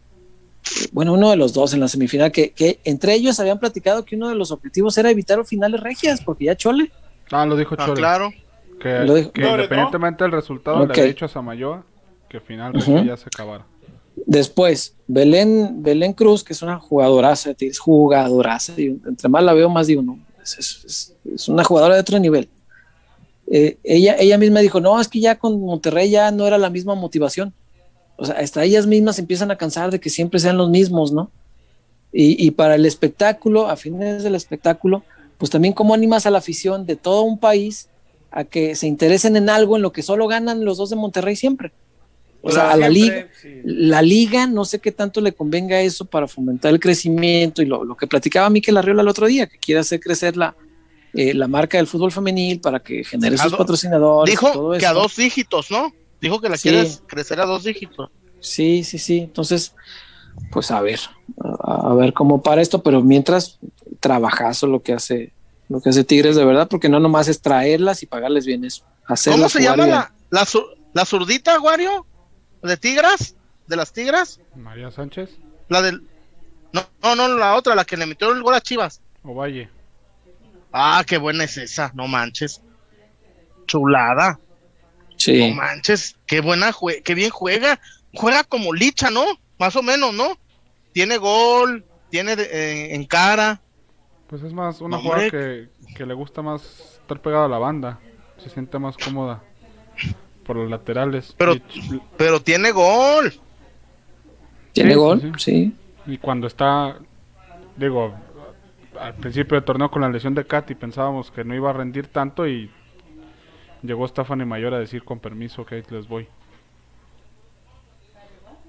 bueno, 0.92 1.12
uno 1.12 1.30
de 1.30 1.36
los 1.36 1.52
dos 1.52 1.74
en 1.74 1.80
la 1.80 1.88
semifinal, 1.88 2.32
que, 2.32 2.52
que, 2.52 2.80
entre 2.84 3.14
ellos 3.14 3.38
habían 3.40 3.58
platicado 3.58 4.04
que 4.04 4.16
uno 4.16 4.28
de 4.28 4.34
los 4.34 4.50
objetivos 4.50 4.96
era 4.98 5.10
evitar 5.10 5.44
finales 5.44 5.80
regias, 5.80 6.22
porque 6.22 6.46
ya 6.46 6.56
Chole. 6.56 6.90
Ah, 7.30 7.46
lo 7.46 7.56
dijo 7.56 7.74
ah, 7.78 7.86
Chole. 7.86 7.98
claro. 7.98 8.30
Que, 8.80 9.04
independientemente 9.06 10.24
del 10.24 10.32
resultado, 10.32 10.86
le 10.86 11.00
ha 11.00 11.04
dicho 11.04 11.24
a 11.24 11.28
Samayoa 11.28 11.84
que 12.28 12.40
final 12.40 12.74
ya 13.06 13.16
se 13.16 13.24
acabara. 13.26 13.64
Después, 14.26 14.94
Belén, 15.06 15.82
Belén 15.82 16.12
Cruz, 16.12 16.44
que 16.44 16.52
es 16.52 16.62
una 16.62 16.78
jugadoraza, 16.78 17.52
es 17.58 17.78
jugadoraza, 17.78 18.72
entre 18.76 19.28
más 19.28 19.42
la 19.42 19.52
veo, 19.54 19.68
más 19.68 19.86
digo, 19.86 20.02
no, 20.02 20.18
es, 20.42 21.14
una 21.48 21.64
jugadora 21.64 21.94
de 21.94 22.00
otro 22.00 22.18
nivel. 22.18 22.48
Eh, 23.46 23.78
ella, 23.84 24.16
ella 24.18 24.38
misma 24.38 24.60
dijo, 24.60 24.80
no, 24.80 25.00
es 25.00 25.08
que 25.08 25.20
ya 25.20 25.38
con 25.38 25.60
Monterrey 25.60 26.10
ya 26.10 26.30
no 26.30 26.46
era 26.46 26.58
la 26.58 26.70
misma 26.70 26.94
motivación 26.94 27.52
o 28.16 28.24
sea, 28.24 28.36
hasta 28.36 28.64
ellas 28.64 28.86
mismas 28.86 29.18
empiezan 29.18 29.50
a 29.50 29.56
cansar 29.56 29.90
de 29.90 30.00
que 30.00 30.10
siempre 30.10 30.40
sean 30.40 30.56
los 30.56 30.70
mismos, 30.70 31.12
¿no? 31.12 31.30
Y, 32.16 32.52
para 32.52 32.76
el 32.76 32.86
espectáculo, 32.86 33.68
a 33.68 33.74
fines 33.74 34.22
del 34.22 34.36
espectáculo, 34.36 35.02
pues 35.36 35.50
también 35.50 35.74
cómo 35.74 35.94
animas 35.94 36.26
a 36.26 36.30
la 36.30 36.38
afición 36.38 36.86
de 36.86 36.94
todo 36.94 37.22
un 37.22 37.40
país 37.40 37.88
a 38.30 38.44
que 38.44 38.76
se 38.76 38.86
interesen 38.86 39.34
en 39.34 39.50
algo 39.50 39.74
en 39.74 39.82
lo 39.82 39.92
que 39.92 40.04
solo 40.04 40.28
ganan 40.28 40.64
los 40.64 40.78
dos 40.78 40.90
de 40.90 40.96
Monterrey 40.96 41.34
siempre. 41.34 41.72
O 42.40 42.52
sea, 42.52 42.70
a 42.70 42.76
la 42.76 42.88
liga, 42.88 43.26
la 43.64 44.00
liga, 44.00 44.46
no 44.46 44.64
sé 44.64 44.78
qué 44.78 44.92
tanto 44.92 45.20
le 45.20 45.32
convenga 45.32 45.80
eso 45.80 46.04
para 46.04 46.28
fomentar 46.28 46.72
el 46.72 46.78
crecimiento 46.78 47.62
y 47.62 47.66
lo, 47.66 47.96
que 47.96 48.06
platicaba 48.06 48.48
Miquel 48.48 48.76
Arriola 48.76 49.02
el 49.02 49.08
otro 49.08 49.26
día, 49.26 49.48
que 49.48 49.58
quiere 49.58 49.80
hacer 49.80 49.98
crecer 49.98 50.36
la, 50.36 50.54
eh, 51.14 51.34
la 51.34 51.48
marca 51.48 51.78
del 51.78 51.88
fútbol 51.88 52.12
femenil 52.12 52.60
para 52.60 52.78
que 52.78 53.02
genere 53.02 53.38
sus 53.38 53.54
patrocinadores. 53.54 54.30
Dijo 54.30 54.70
que 54.78 54.86
a 54.86 54.92
dos 54.92 55.16
dígitos, 55.16 55.68
¿no? 55.72 55.92
Dijo 56.24 56.40
que 56.40 56.48
la 56.48 56.56
quieres 56.56 57.02
crecer 57.06 57.38
a 57.38 57.44
dos 57.44 57.64
dígitos. 57.64 58.10
Sí, 58.40 58.82
sí, 58.82 58.98
sí. 58.98 59.18
Entonces, 59.18 59.74
pues 60.50 60.70
a 60.70 60.80
ver, 60.80 60.98
a, 61.60 61.92
ver 61.92 62.14
cómo 62.14 62.42
para 62.42 62.62
esto, 62.62 62.82
pero 62.82 63.02
mientras 63.02 63.58
trabajazo 64.00 64.66
lo 64.66 64.82
que 64.82 64.94
hace, 64.94 65.34
lo 65.68 65.82
que 65.82 65.90
hace 65.90 66.02
Tigres 66.02 66.34
de 66.34 66.46
verdad, 66.46 66.66
porque 66.66 66.88
no 66.88 66.98
nomás 66.98 67.28
es 67.28 67.42
traerlas 67.42 68.02
y 68.02 68.06
pagarles 68.06 68.46
bien, 68.46 68.64
es 68.64 68.82
hacerlas. 69.04 69.38
¿Cómo 69.38 69.48
se 69.50 69.62
llama 69.62 69.86
la, 69.86 70.14
la, 70.30 70.46
la, 70.94 71.04
zurdita, 71.04 71.60
Wario? 71.60 72.06
¿De 72.62 72.78
Tigras? 72.78 73.36
¿De 73.66 73.76
las 73.76 73.92
Tigras? 73.92 74.40
María 74.56 74.90
Sánchez. 74.90 75.28
La 75.68 75.82
del. 75.82 76.08
No, 76.72 76.86
no, 77.02 77.16
no, 77.16 77.28
la 77.36 77.54
otra, 77.54 77.74
la 77.74 77.84
que 77.84 77.98
le 77.98 78.06
metió 78.06 78.32
el 78.32 78.42
gol 78.42 78.54
a 78.54 78.62
Chivas. 78.62 79.02
Ovalle. 79.22 79.68
Ah, 80.72 81.04
qué 81.06 81.18
buena 81.18 81.44
es 81.44 81.58
esa, 81.58 81.92
no 81.94 82.08
manches. 82.08 82.62
Chulada. 83.66 84.40
No 85.28 85.54
manches, 85.54 86.16
qué 86.26 86.40
buena, 86.40 86.72
jue 86.72 87.02
qué 87.02 87.14
bien 87.14 87.30
juega. 87.30 87.80
Juega 88.14 88.44
como 88.44 88.72
licha, 88.72 89.10
¿no? 89.10 89.24
Más 89.58 89.74
o 89.76 89.82
menos, 89.82 90.14
¿no? 90.14 90.38
Tiene 90.92 91.16
gol, 91.16 91.84
tiene 92.10 92.34
eh, 92.34 92.94
en 92.94 93.04
cara. 93.04 93.60
Pues 94.28 94.42
es 94.42 94.52
más 94.52 94.80
una 94.80 94.98
jugada 94.98 95.30
que, 95.30 95.68
le 96.06 96.14
gusta 96.14 96.42
más 96.42 96.62
estar 97.00 97.20
pegado 97.20 97.44
a 97.44 97.48
la 97.48 97.58
banda. 97.58 97.98
Se 98.38 98.50
siente 98.50 98.78
más 98.78 98.96
cómoda 98.96 99.42
por 100.44 100.56
los 100.56 100.70
laterales. 100.70 101.34
Pero, 101.36 101.56
pero 102.16 102.40
tiene 102.40 102.70
gol. 102.70 103.32
¿Tiene 104.72 104.94
gol? 104.94 105.32
sí. 105.38 105.74
Y 106.06 106.18
cuando 106.18 106.46
está, 106.46 106.98
digo, 107.76 108.14
al 109.00 109.14
principio 109.14 109.56
del 109.56 109.64
torneo 109.64 109.90
con 109.90 110.02
la 110.02 110.08
lesión 110.08 110.34
de 110.34 110.46
Katy 110.46 110.74
pensábamos 110.74 111.30
que 111.30 111.44
no 111.44 111.54
iba 111.54 111.70
a 111.70 111.72
rendir 111.72 112.08
tanto 112.08 112.46
y 112.46 112.70
Llegó 113.84 114.08
Stephanie 114.08 114.46
Mayor 114.46 114.72
a 114.72 114.78
decir 114.78 115.04
con 115.04 115.20
permiso 115.20 115.66
que 115.66 115.84
les 115.90 116.08
voy. 116.08 116.26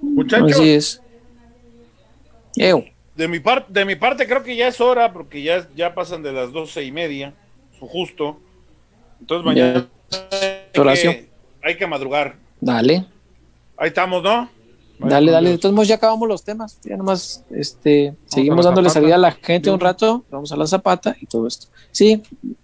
Muchachos. 0.01 0.59
es. 0.59 1.01
De 3.15 3.27
mi, 3.29 3.39
parte, 3.39 3.71
de 3.71 3.85
mi 3.85 3.95
parte 3.95 4.27
creo 4.27 4.43
que 4.43 4.57
ya 4.57 4.67
es 4.67 4.81
hora 4.81 5.13
porque 5.13 5.41
ya, 5.41 5.67
ya 5.73 5.95
pasan 5.95 6.21
de 6.21 6.33
las 6.33 6.51
doce 6.51 6.83
y 6.83 6.91
media, 6.91 7.33
su 7.79 7.87
justo. 7.87 8.37
Entonces 9.21 9.45
mañana 9.45 9.87
hay 11.63 11.77
que, 11.77 11.87
madrugar. 11.87 12.35
Dale. 12.59 13.05
Ahí 13.77 13.87
estamos, 13.87 14.21
¿no? 14.21 14.49
Dale, 14.99 15.31
dale. 15.31 15.53
Entonces 15.53 15.87
ya 15.87 15.95
acabamos 15.95 16.27
los 16.27 16.43
temas. 16.43 16.77
Ya 16.83 16.97
nomás 16.97 17.45
este, 17.51 18.15
seguimos 18.25 18.65
dándole 18.65 18.89
salida 18.89 19.15
a 19.15 19.19
la 19.19 19.31
gente 19.31 19.71
un 19.71 19.79
rato. 19.79 20.25
Vamos 20.29 20.51
a 20.51 20.57
la 20.57 20.67
zapata 20.67 21.15
y 21.21 21.25
todo 21.25 21.47
esto. 21.47 21.67
Sí, 21.91 22.21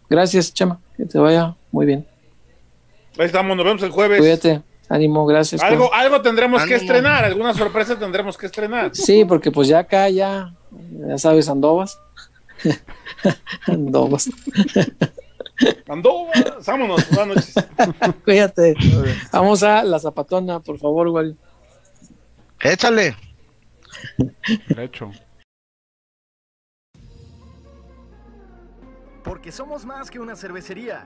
gracias, 0.10 0.54
Chema. 0.54 0.82
Que 0.98 1.06
te 1.06 1.18
vaya 1.18 1.56
muy 1.72 1.86
bien. 1.86 2.11
Ahí 3.22 3.28
estamos, 3.28 3.56
nos 3.56 3.64
vemos 3.64 3.84
el 3.84 3.92
jueves. 3.92 4.18
Cuídate. 4.18 4.64
Ánimo, 4.90 5.28
gracias. 5.28 5.62
Algo, 5.62 5.94
algo 5.94 6.24
tendremos 6.24 6.66
que 6.66 6.74
estrenar, 6.74 7.24
alguna 7.24 7.54
sorpresa 7.54 8.00
tendremos 8.00 8.36
que 8.36 8.48
estrenar. 8.48 8.96
Sí, 8.96 9.26
porque 9.26 9.52
pues 9.52 9.68
ya 9.68 9.78
acá 9.78 10.10
ya, 10.10 10.56
ya 11.08 11.20
sabes, 11.20 11.48
andobas. 11.48 12.00
andobas. 13.68 14.28
andobas, 15.88 16.66
vámonos, 16.66 17.08
buenas 17.12 17.28
noches. 17.28 17.54
Cuídate. 18.26 18.74
Vamos 19.32 19.62
a 19.62 19.84
la 19.84 20.00
zapatona, 20.00 20.60
por 20.60 20.80
favor, 20.80 21.12
güey. 21.12 21.36
Échale. 22.60 23.16
Hecho. 24.76 25.12
Porque 29.24 29.52
somos 29.52 29.86
más 29.86 30.10
que 30.10 30.20
una 30.20 30.36
cervecería. 30.36 31.06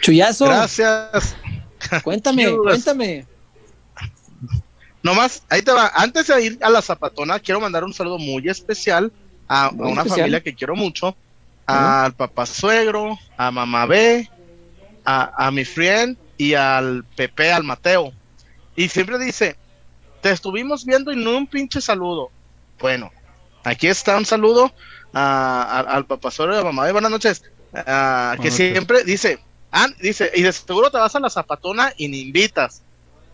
Chuyazo. 0.00 0.46
Gracias. 0.46 1.36
Cuéntame, 2.02 2.50
cuéntame. 2.62 3.26
nomás, 5.02 5.42
ahí 5.48 5.62
te 5.62 5.72
va. 5.72 5.92
Antes 5.94 6.26
de 6.26 6.44
ir 6.44 6.58
a 6.60 6.70
la 6.70 6.82
zapatona, 6.82 7.38
quiero 7.38 7.60
mandar 7.60 7.84
un 7.84 7.94
saludo 7.94 8.18
muy 8.18 8.48
especial 8.48 9.12
a, 9.48 9.70
una 9.74 10.04
familia 10.04 10.42
que 10.42 10.54
quiero 10.54 10.74
mucho, 10.74 11.16
al 11.66 12.14
papá 12.14 12.46
suegro, 12.46 13.18
a 13.36 13.50
mamá 13.50 13.86
B, 13.86 14.28
a, 15.04 15.46
a 15.46 15.50
mi 15.50 15.64
friend 15.64 16.16
y 16.36 16.54
al 16.54 17.04
Pepe, 17.16 17.52
al 17.52 17.64
Mateo. 17.64 18.12
Y 18.76 18.88
siempre 18.88 19.18
dice, 19.18 19.56
te 20.20 20.30
estuvimos 20.30 20.84
viendo 20.84 21.12
y 21.12 21.16
no 21.16 21.36
un 21.36 21.46
pinche 21.46 21.80
saludo. 21.80 22.30
Bueno, 22.80 23.12
aquí 23.62 23.86
está 23.86 24.16
un 24.16 24.24
saludo 24.24 24.72
al 25.12 26.06
papá 26.06 26.30
suegro 26.30 26.56
y 26.56 26.58
a 26.58 26.64
mamá 26.64 26.84
B. 26.84 26.92
Buenas 26.92 27.10
noches. 27.10 27.42
Que 28.40 28.50
siempre 28.50 29.04
dice, 29.04 29.38
ah, 29.72 29.88
dice, 30.00 30.30
y 30.34 30.42
de 30.42 30.52
seguro 30.52 30.90
te 30.90 30.98
vas 30.98 31.14
a 31.14 31.20
la 31.20 31.30
zapatona 31.30 31.92
y 31.96 32.08
ni 32.08 32.20
invitas. 32.20 32.82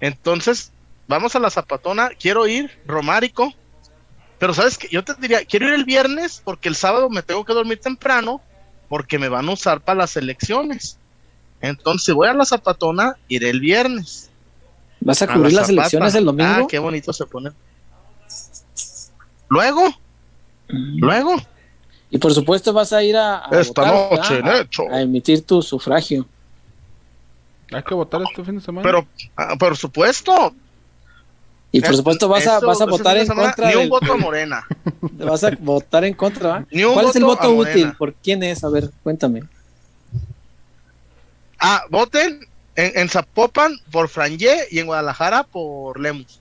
Entonces, 0.00 0.72
vamos 1.06 1.34
a 1.36 1.40
la 1.40 1.50
zapatona, 1.50 2.10
quiero 2.18 2.46
ir, 2.46 2.70
Romárico, 2.86 3.52
pero 4.38 4.54
sabes 4.54 4.78
que 4.78 4.88
yo 4.88 5.04
te 5.04 5.14
diría, 5.14 5.44
quiero 5.44 5.68
ir 5.68 5.74
el 5.74 5.84
viernes 5.84 6.40
porque 6.42 6.68
el 6.68 6.76
sábado 6.76 7.10
me 7.10 7.22
tengo 7.22 7.44
que 7.44 7.52
dormir 7.52 7.78
temprano 7.78 8.40
porque 8.88 9.18
me 9.18 9.28
van 9.28 9.48
a 9.48 9.52
usar 9.52 9.82
para 9.82 9.98
las 9.98 10.16
elecciones. 10.16 10.98
Entonces 11.60 12.14
voy 12.14 12.28
a 12.28 12.34
la 12.34 12.46
zapatona, 12.46 13.16
iré 13.28 13.50
el 13.50 13.60
viernes. 13.60 14.30
¿Vas 15.00 15.20
a 15.22 15.32
cubrir 15.32 15.52
las 15.52 15.68
elecciones 15.68 16.14
el 16.14 16.24
domingo? 16.24 16.50
Ah, 16.50 16.66
qué 16.68 16.78
bonito 16.78 17.12
se 17.12 17.26
pone. 17.26 17.50
Luego, 19.48 19.88
mm. 20.68 21.00
luego. 21.00 21.36
Y 22.10 22.18
por 22.18 22.34
supuesto 22.34 22.72
vas 22.72 22.92
a 22.92 23.02
ir 23.02 23.16
a, 23.16 23.46
Esta 23.52 23.86
noche, 23.86 24.42
a 24.90 25.00
emitir 25.00 25.42
tu 25.46 25.62
sufragio. 25.62 26.26
Hay 27.72 27.82
que 27.84 27.94
votar 27.94 28.20
este 28.22 28.44
fin 28.44 28.56
de 28.56 28.60
semana. 28.60 28.82
Pero, 28.82 29.06
ah, 29.36 29.54
por 29.56 29.76
supuesto. 29.76 30.52
Y 31.72 31.80
por 31.80 31.94
supuesto 31.94 32.28
vas 32.28 32.46
a, 32.48 32.58
vas 32.58 32.80
a 32.80 32.86
votar 32.86 33.16
en 33.16 33.28
contra. 33.28 33.70
Ni 33.70 33.76
un 33.76 33.88
voto 33.88 34.12
a 34.12 34.16
Morena. 34.18 34.66
Vas 35.00 35.44
a 35.44 35.50
votar 35.60 36.04
en 36.04 36.14
contra. 36.14 36.66
¿Cuál 36.70 37.06
es 37.06 37.16
el 37.16 37.24
voto 37.24 37.50
útil? 37.52 37.94
¿Por 37.96 38.14
quién 38.14 38.42
es? 38.42 38.64
A 38.64 38.70
ver, 38.70 38.90
cuéntame. 39.04 39.44
Ah, 41.60 41.84
voten 41.90 42.40
en, 42.74 43.08
Zapopan 43.08 43.76
por 43.92 44.08
Franje 44.08 44.66
y 44.70 44.78
en 44.78 44.86
Guadalajara 44.86 45.44
por 45.44 46.00
Lemus. 46.00 46.39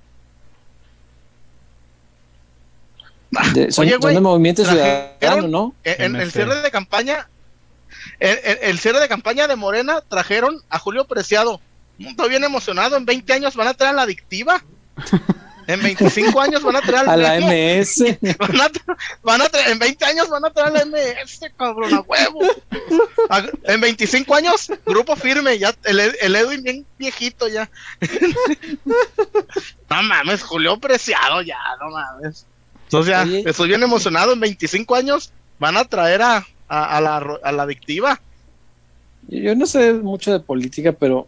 Son, 3.70 3.86
Oye, 3.86 3.98
güey, 3.98 4.20
movimiento 4.20 4.66
ciudadano, 4.66 5.48
¿no? 5.48 5.76
En, 5.84 6.16
el 6.16 6.32
cierre 6.32 6.62
de 6.62 6.72
campaña 6.72 7.28
el, 8.20 8.80
cierre 8.80 9.00
de 9.00 9.08
campaña 9.08 9.48
de 9.48 9.56
Morena 9.56 10.02
trajeron 10.02 10.62
a 10.70 10.80
Julio 10.80 11.06
Preciado. 11.06 11.62
Estoy 11.98 12.30
bien 12.30 12.44
emocionado. 12.44 12.98
En 12.98 13.06
20 13.06 13.32
años 13.34 13.56
van 13.56 13.68
a 13.68 13.74
traer 13.74 13.94
a 13.94 13.96
la 13.98 14.02
adictiva. 14.04 14.64
En 15.68 15.82
25 15.82 16.42
años 16.42 16.64
van 16.64 16.76
a 16.78 16.82
traer 16.82 17.10
a 17.10 17.18
la 17.18 17.40
MS. 17.40 18.18
Van 19.24 19.42
a, 19.42 19.46
en 19.68 19.80
20 19.80 20.06
años 20.06 20.30
van 20.30 20.46
a 20.46 20.50
traer 20.50 20.70
a 20.70 20.72
la 20.72 20.86
MS, 20.86 21.40
cabrón, 21.58 21.94
a 21.94 22.02
huevo. 22.02 22.42
en 23.64 23.82
25 23.82 24.36
años, 24.36 24.72
grupo 24.86 25.16
firme, 25.16 25.58
ya 25.58 25.74
el, 25.84 26.00
el 26.00 26.36
Edwin 26.36 26.64
bien 26.64 26.86
viejito 26.98 27.48
ya. 27.48 27.70
no 29.90 30.04
mames, 30.04 30.44
Julio 30.44 30.78
Preciado 30.80 31.42
ya, 31.42 31.60
no 31.80 31.90
mames. 31.90 32.46
Entonces 32.90 33.14
ya, 33.14 33.50
estoy 33.50 33.68
bien 33.68 33.84
emocionado. 33.84 34.34
En 34.34 34.40
25 34.40 34.96
años 34.96 35.32
van 35.60 35.78
a 35.78 35.86
traer 35.86 36.24
a, 36.24 36.46
a, 36.68 37.00
la, 37.00 37.18
a 37.44 37.52
la 37.52 37.64
adictiva. 37.64 38.20
Yo 39.28 39.56
no 39.56 39.68
sé 39.68 39.94
mucho 39.94 40.32
de 40.32 40.40
política, 40.40 40.92
pero 40.92 41.28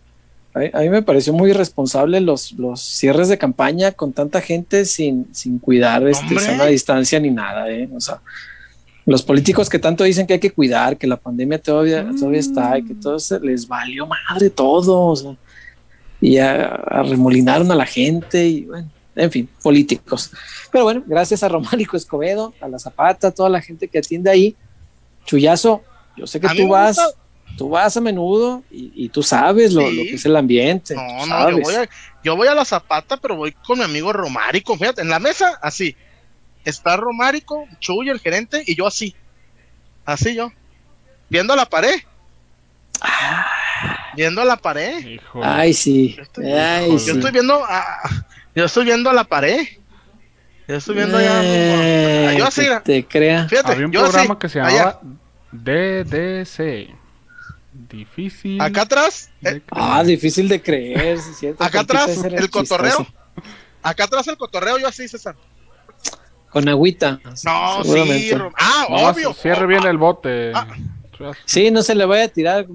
a, 0.55 0.79
mí 0.79 0.89
me 0.89 1.03
pareció 1.03 1.33
muy 1.33 1.51
irresponsable 1.51 2.19
los, 2.19 2.53
los 2.53 2.81
cierres 2.81 3.29
de 3.29 3.37
campaña 3.37 3.91
con 3.91 4.11
tanta 4.11 4.41
gente 4.41 4.85
sin, 4.85 5.27
sin 5.33 5.59
cuidar 5.59 6.07
este, 6.07 6.39
sana 6.39 6.65
distancia 6.65 7.19
ni 7.19 7.29
nada. 7.29 7.69
¿eh? 7.69 7.87
O 7.93 8.01
sea, 8.01 8.21
los 9.05 9.21
políticos 9.21 9.69
que 9.69 9.77
tanto 9.77 10.03
dicen 10.03 10.25
que 10.25 10.33
hay 10.33 10.39
que 10.39 10.51
cuidar, 10.51 10.97
que 10.97 11.05
la 11.05 11.17
pandemia 11.17 11.61
todavía, 11.61 12.09
todavía 12.19 12.39
está 12.39 12.77
y 12.79 12.85
que 12.85 12.95
todo 12.95 13.19
se 13.19 13.39
les 13.39 13.67
valió 13.67 14.07
madre 14.07 14.49
todo. 14.49 15.37
y 16.19 16.37
arremolinaron 16.37 17.71
a, 17.71 17.75
la 17.75 17.85
gente 17.85 18.47
y 18.47 18.65
bueno, 18.65 18.89
en 19.15 19.31
fin, 19.31 19.49
políticos. 19.61 20.31
Pero 20.71 20.85
bueno, 20.85 21.03
gracias 21.05 21.43
a 21.43 21.49
Románico 21.49 21.97
Escobedo, 21.97 22.53
a 22.61 22.67
la 22.67 22.79
Zapata, 22.79 23.27
a 23.27 23.31
toda 23.31 23.49
la 23.49 23.61
gente 23.61 23.87
que 23.87 23.99
atiende 23.99 24.29
ahí 24.29 24.55
Chuyazo, 25.25 25.83
yo 26.17 26.27
sé 26.27 26.39
que 26.39 26.47
tú 26.49 26.67
vas, 26.67 26.97
tú 27.57 27.69
vas 27.69 27.95
a 27.95 28.01
menudo 28.01 28.63
y, 28.69 29.09
tú 29.09 29.23
sabes 29.23 29.73
lo, 29.73 29.81
que 29.81 30.15
es 30.15 30.25
el 30.25 30.35
ambiente. 30.35 30.95
No, 30.95 31.25
no, 31.25 31.49
yo 31.51 31.59
voy, 31.59 31.75
a, 31.75 31.89
yo 32.23 32.35
voy, 32.35 32.47
a, 32.47 32.55
la 32.55 32.65
zapata, 32.65 33.17
pero 33.17 33.35
voy 33.35 33.51
con 33.51 33.79
mi 33.79 33.85
amigo 33.85 34.11
Romárico. 34.11 34.77
Fíjate, 34.77 35.01
en 35.01 35.09
la 35.09 35.19
mesa, 35.19 35.59
así. 35.61 35.95
Está 36.63 36.95
Romárico, 36.95 37.67
Chuy, 37.79 38.09
el 38.09 38.19
gerente, 38.19 38.63
y 38.65 38.75
yo 38.75 38.85
así. 38.85 39.15
Así 40.05 40.35
yo. 40.35 40.51
Viendo 41.29 41.53
a 41.53 41.55
la 41.55 41.65
pared. 41.65 41.95
Ah. 43.01 43.47
Viendo 44.15 44.41
a 44.41 44.45
la 44.45 44.57
pared. 44.57 45.19
Ay, 45.41 45.73
sí. 45.73 46.13
Yo 46.15 46.23
estoy, 46.23 46.51
Ay, 46.51 46.89
yo 46.89 47.13
estoy 47.13 47.31
viendo 47.31 47.63
a, 47.63 47.99
yo 48.55 48.65
estoy 48.65 48.85
viendo 48.85 49.09
a 49.09 49.13
la 49.13 49.23
pared. 49.23 49.67
Yo 50.67 50.75
estoy 50.75 50.95
viendo 50.95 51.19
ya. 51.19 51.41
Eh, 51.43 52.35
yo 52.37 52.45
así. 52.45 52.65
Te 52.83 53.05
crea. 53.05 53.47
Fíjate, 53.47 53.71
Había 53.71 53.85
un 53.85 53.91
programa 53.91 54.39
que 54.39 54.49
se 54.49 54.59
llamaba 54.59 55.01
DDC. 55.51 56.95
Difícil. 57.73 58.61
Acá 58.61 58.81
atrás. 58.81 59.29
Eh, 59.43 59.61
ah, 59.71 60.03
difícil 60.03 60.47
de 60.47 60.61
creer. 60.61 61.19
Acá 61.59 61.81
atrás, 61.81 62.23
el 62.23 62.49
cotorreo. 62.49 63.07
Acá 63.81 64.03
atrás 64.03 64.27
el 64.27 64.37
cotorreo, 64.37 64.77
yo 64.77 64.87
así, 64.87 65.07
César. 65.07 65.35
Con 66.49 66.67
agüita. 66.67 67.19
No, 67.45 67.83
sí. 67.83 68.31
Ah, 68.57 68.85
obvio. 68.89 69.33
Cierre 69.33 69.65
bien 69.67 69.85
el 69.85 69.97
bote. 69.97 70.51
Ah. 70.53 70.67
Sí, 71.45 71.71
no 71.71 71.81
se 71.81 71.95
le 71.95 72.05
vaya 72.05 72.25
a 72.25 72.27
tirar. 72.27 72.65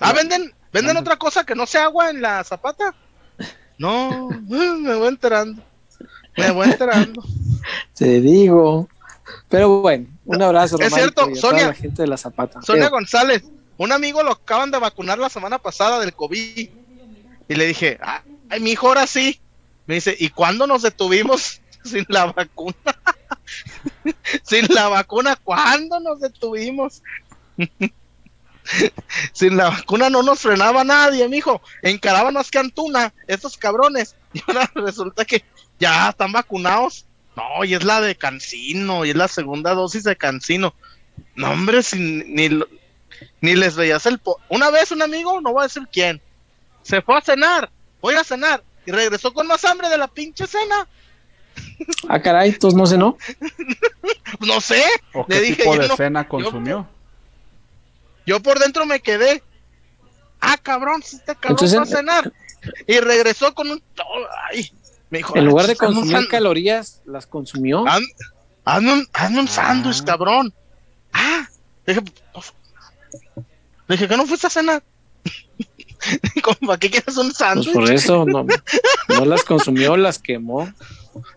Ah, 0.00 0.12
venden, 0.12 0.52
venden 0.72 0.96
otra 0.96 1.16
cosa 1.16 1.44
que 1.44 1.54
no 1.54 1.66
sea 1.66 1.84
agua 1.84 2.10
en 2.10 2.22
la 2.22 2.42
zapata. 2.44 2.94
No, 3.80 4.28
me 4.46 4.94
voy 4.94 5.08
enterando. 5.08 5.62
Me 6.36 6.50
voy 6.50 6.68
enterando. 6.68 7.24
Te 7.94 8.20
digo. 8.20 8.86
Pero 9.48 9.80
bueno, 9.80 10.06
un 10.26 10.42
abrazo. 10.42 10.78
Es 10.78 10.92
cierto, 10.92 11.34
Sonia. 11.34 11.68
la 11.68 11.74
gente 11.74 12.02
de 12.02 12.08
la 12.08 12.18
Zapata. 12.18 12.60
Sonia 12.60 12.90
González, 12.90 13.42
un 13.78 13.90
amigo 13.90 14.22
lo 14.22 14.32
acaban 14.32 14.70
de 14.70 14.78
vacunar 14.78 15.18
la 15.18 15.30
semana 15.30 15.58
pasada 15.58 15.98
del 15.98 16.12
COVID. 16.12 16.68
Y 17.48 17.54
le 17.54 17.66
dije, 17.66 17.98
ay, 18.50 18.60
mi 18.60 18.72
hijo, 18.72 18.88
ahora 18.88 19.06
sí. 19.06 19.40
Me 19.86 19.94
dice, 19.94 20.14
¿y 20.16 20.28
cuándo 20.28 20.66
nos 20.66 20.82
detuvimos 20.82 21.62
sin 21.82 22.04
la 22.08 22.26
vacuna? 22.26 22.76
sin 24.42 24.66
la 24.68 24.88
vacuna, 24.88 25.36
¿cuándo 25.36 26.00
nos 26.00 26.20
detuvimos? 26.20 27.02
sin 29.32 29.56
la 29.56 29.70
vacuna 29.70 30.10
no 30.10 30.22
nos 30.22 30.40
frenaba 30.40 30.84
nadie, 30.84 31.28
mijo. 31.28 31.60
Encaraban 31.82 32.34
más 32.34 32.50
que 32.50 32.58
Antuna, 32.58 33.12
estos 33.26 33.56
cabrones. 33.56 34.16
Y 34.32 34.40
ahora 34.46 34.70
resulta 34.76 35.24
que 35.24 35.42
ya 35.80 36.10
están 36.10 36.30
vacunados. 36.30 37.04
No, 37.36 37.64
y 37.64 37.74
es 37.74 37.82
la 37.82 38.00
de 38.00 38.14
Cancino, 38.14 39.04
y 39.04 39.10
es 39.10 39.16
la 39.16 39.26
segunda 39.26 39.74
dosis 39.74 40.04
de 40.04 40.14
Cancino. 40.14 40.72
No, 41.34 41.50
hombre, 41.50 41.82
sin, 41.82 42.32
ni, 42.32 42.48
ni 43.40 43.54
les 43.56 43.74
veías 43.74 44.06
el... 44.06 44.20
Una 44.48 44.70
vez 44.70 44.92
un 44.92 45.02
amigo, 45.02 45.40
no 45.40 45.52
voy 45.52 45.62
a 45.62 45.66
decir 45.66 45.82
quién, 45.92 46.20
se 46.82 47.02
fue 47.02 47.18
a 47.18 47.20
cenar, 47.20 47.70
voy 48.00 48.14
a 48.14 48.24
cenar, 48.24 48.62
y 48.86 48.92
regresó 48.92 49.32
con 49.32 49.46
más 49.46 49.64
hambre 49.64 49.88
de 49.88 49.98
la 49.98 50.08
pinche 50.08 50.46
cena. 50.46 50.86
Ah, 52.08 52.20
caray, 52.20 52.50
entonces 52.50 52.76
no 52.78 52.86
cenó. 52.86 53.16
no 54.40 54.60
sé. 54.60 54.84
¿O 55.12 55.26
qué 55.26 55.40
tipo 55.40 55.76
de 55.76 55.88
cena 55.96 56.28
consumió? 56.28 56.78
Yo, 56.78 56.99
por 58.42 58.58
dentro 58.58 58.86
me 58.86 59.00
quedé. 59.00 59.42
Ah, 60.40 60.56
cabrón, 60.56 61.02
si 61.02 61.16
este 61.16 61.34
cabrón 61.36 61.78
va 61.78 61.82
a 61.82 61.86
cenar. 61.86 62.32
Y 62.86 62.98
regresó 63.00 63.54
con 63.54 63.70
un. 63.70 63.82
Ay, 64.50 64.70
en 65.10 65.44
lugar 65.44 65.66
de 65.66 65.76
consumir 65.76 66.28
calorías, 66.28 67.02
las 67.04 67.26
consumió. 67.26 67.84
Hazme 68.64 68.92
un, 68.92 68.98
un 69.00 69.48
ah. 69.48 69.50
sándwich, 69.50 70.04
cabrón. 70.04 70.52
Ah, 71.12 71.48
dije, 71.86 72.02
pues, 72.32 72.52
dije 73.88 74.08
que 74.08 74.16
no 74.16 74.26
fuiste 74.26 74.46
a 74.46 74.50
cenar. 74.50 74.82
¿Para 76.66 76.78
qué 76.78 76.90
quieres 76.90 77.16
un 77.16 77.32
sándwich? 77.32 77.72
Pues 77.72 77.86
por 77.86 77.94
eso 77.94 78.24
no, 78.24 78.46
no 79.08 79.24
las 79.24 79.42
consumió, 79.44 79.96
las 79.96 80.18
quemó. 80.18 80.72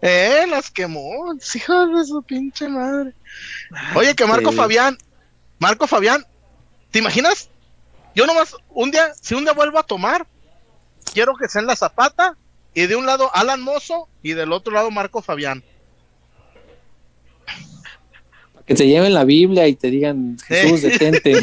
Eh, 0.01 0.45
las 0.49 0.69
quemó, 0.69 1.33
hijo 1.55 1.87
de 1.87 2.05
su 2.05 2.21
pinche 2.21 2.69
madre. 2.69 3.13
Oye, 3.95 4.13
que 4.13 4.25
Marco 4.25 4.51
Fabián, 4.51 4.97
Marco 5.57 5.87
Fabián, 5.87 6.23
¿te 6.93 6.99
imaginas? 6.99 7.49
Yo 8.15 8.25
nomás, 8.27 8.55
un 8.69 8.91
día, 8.91 9.11
si 9.19 9.33
un 9.33 9.43
día 9.43 9.53
vuelvo 9.53 9.79
a 9.79 9.83
tomar, 9.83 10.27
quiero 11.11 11.35
que 11.35 11.49
sea 11.49 11.61
en 11.61 11.67
la 11.67 11.75
zapata 11.75 12.37
y 12.75 12.85
de 12.85 12.95
un 12.95 13.07
lado 13.07 13.31
Alan 13.33 13.61
Mozo 13.61 14.07
y 14.21 14.33
del 14.33 14.53
otro 14.53 14.71
lado 14.71 14.91
Marco 14.91 15.23
Fabián. 15.23 15.63
Que 18.67 18.75
te 18.75 18.85
lleven 18.85 19.15
la 19.15 19.25
Biblia 19.25 19.67
y 19.67 19.75
te 19.75 19.89
digan, 19.89 20.37
Jesús, 20.47 20.83
detente. 20.83 21.31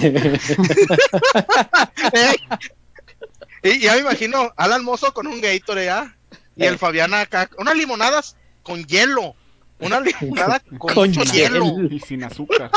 y 3.64 3.80
ya 3.80 3.94
me 3.94 4.00
imagino 4.00 4.52
Alan 4.56 4.84
Mozo 4.84 5.12
con 5.12 5.26
un 5.26 5.40
Gatorade, 5.40 5.90
¿ah? 5.90 6.16
Y 6.54 6.64
el 6.64 6.78
Fabián 6.78 7.12
acá, 7.12 7.50
unas 7.58 7.76
limonadas 7.76 8.36
con 8.62 8.86
hielo. 8.86 9.34
Una 9.80 10.00
limonada 10.20 10.60
con, 10.60 10.78
Con 10.78 11.08
mucho 11.08 11.22
hielo. 11.32 11.64
hielo. 11.76 11.94
Y 11.94 12.00
sin 12.00 12.24
azúcar. 12.24 12.70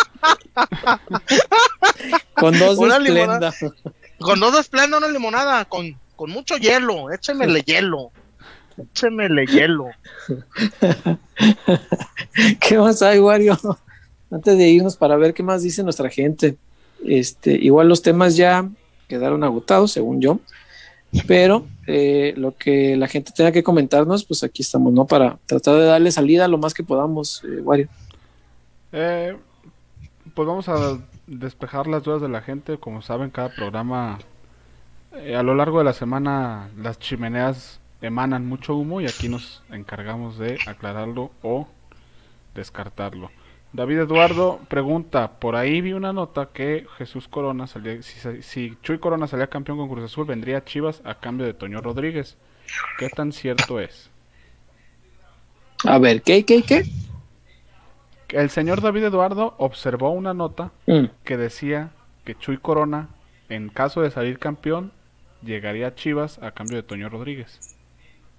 Con 2.35 2.57
dos 2.59 2.77
de 2.79 2.85
Una 2.85 2.95
esplenda. 2.97 3.21
limonada. 3.21 3.53
Con 4.19 4.39
dos 4.39 4.53
de 4.53 4.59
esplenda, 4.61 4.97
una 4.97 5.07
limonada 5.07 5.65
con, 5.65 5.95
con 6.15 6.29
mucho 6.31 6.57
hielo. 6.57 7.11
Échemele 7.11 7.61
hielo. 7.65 8.11
Échemele 8.77 9.45
hielo. 9.47 9.87
¿Qué 12.59 12.77
más 12.77 13.01
hay, 13.01 13.19
Wario? 13.19 13.57
Antes 14.31 14.57
de 14.57 14.67
irnos 14.67 14.95
para 14.97 15.15
ver 15.15 15.33
qué 15.33 15.43
más 15.43 15.61
dice 15.61 15.83
nuestra 15.83 16.09
gente. 16.09 16.57
Este, 17.05 17.51
igual 17.53 17.87
los 17.89 18.01
temas 18.01 18.35
ya 18.35 18.67
quedaron 19.07 19.43
agotados, 19.43 19.91
según 19.91 20.21
yo. 20.21 20.39
Pero 21.27 21.67
eh, 21.87 22.33
lo 22.37 22.55
que 22.55 22.95
la 22.97 23.07
gente 23.07 23.31
tenga 23.35 23.51
que 23.51 23.63
comentarnos, 23.63 24.23
pues 24.25 24.43
aquí 24.43 24.61
estamos, 24.61 24.91
¿no? 24.93 25.05
Para 25.05 25.37
tratar 25.45 25.75
de 25.75 25.85
darle 25.85 26.11
salida 26.11 26.47
lo 26.47 26.57
más 26.57 26.73
que 26.73 26.83
podamos, 26.83 27.43
eh, 27.43 27.61
Wario. 27.61 27.87
Eh, 28.91 29.35
pues 30.33 30.47
vamos 30.47 30.69
a 30.69 30.99
despejar 31.27 31.87
las 31.87 32.03
dudas 32.03 32.21
de 32.21 32.29
la 32.29 32.41
gente. 32.41 32.77
Como 32.77 33.01
saben, 33.01 33.29
cada 33.29 33.49
programa 33.49 34.19
eh, 35.15 35.35
a 35.35 35.43
lo 35.43 35.53
largo 35.53 35.77
de 35.77 35.85
la 35.85 35.93
semana 35.93 36.69
las 36.77 36.97
chimeneas 36.97 37.79
emanan 38.01 38.47
mucho 38.47 38.75
humo 38.75 38.99
y 38.99 39.05
aquí 39.05 39.29
nos 39.29 39.63
encargamos 39.69 40.37
de 40.37 40.57
aclararlo 40.65 41.31
o 41.43 41.67
descartarlo. 42.55 43.29
David 43.73 43.99
Eduardo 44.01 44.59
pregunta, 44.67 45.39
por 45.39 45.55
ahí 45.55 45.81
vi 45.81 45.93
una 45.93 46.13
nota 46.13 46.49
que 46.53 46.85
Jesús 46.97 47.27
Corona 47.27 47.65
salía, 47.67 48.01
si, 48.03 48.41
si 48.43 48.77
Chuy 48.83 48.99
Corona 48.99 49.27
salía 49.27 49.47
campeón 49.47 49.79
con 49.79 49.89
Cruz 49.89 50.05
Azul, 50.05 50.25
vendría 50.27 50.57
a 50.59 50.63
Chivas 50.65 51.01
a 51.03 51.15
cambio 51.19 51.45
de 51.47 51.53
Toño 51.55 51.81
Rodríguez. 51.81 52.37
¿Qué 52.97 53.09
tan 53.09 53.31
cierto 53.33 53.79
es? 53.79 54.11
A 55.85 55.97
ver, 55.99 56.21
¿qué, 56.23 56.45
qué, 56.45 56.63
qué? 56.63 56.83
El 58.29 58.49
señor 58.49 58.81
David 58.81 59.05
Eduardo 59.05 59.55
observó 59.57 60.11
una 60.11 60.33
nota 60.33 60.71
Mm, 60.87 61.05
que 61.23 61.37
decía 61.37 61.91
que 62.25 62.35
Chuy 62.37 62.57
Corona, 62.57 63.09
en 63.49 63.69
caso 63.69 64.01
de 64.01 64.11
salir 64.11 64.39
campeón, 64.39 64.91
llegaría 65.41 65.87
a 65.87 65.95
Chivas 65.95 66.39
a 66.41 66.51
cambio 66.51 66.77
de 66.77 66.83
Toño 66.83 67.09
Rodríguez. 67.09 67.61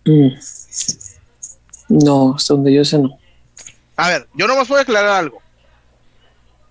mm. 0.07 0.35
No, 1.89 2.35
hasta 2.35 2.55
donde 2.55 2.73
yo 2.75 2.85
sé 2.85 2.99
no. 2.99 3.19
A 3.97 4.09
ver, 4.09 4.29
yo 4.35 4.47
nomás 4.47 4.69
voy 4.69 4.79
a 4.79 4.83
aclarar 4.83 5.11
algo. 5.13 5.41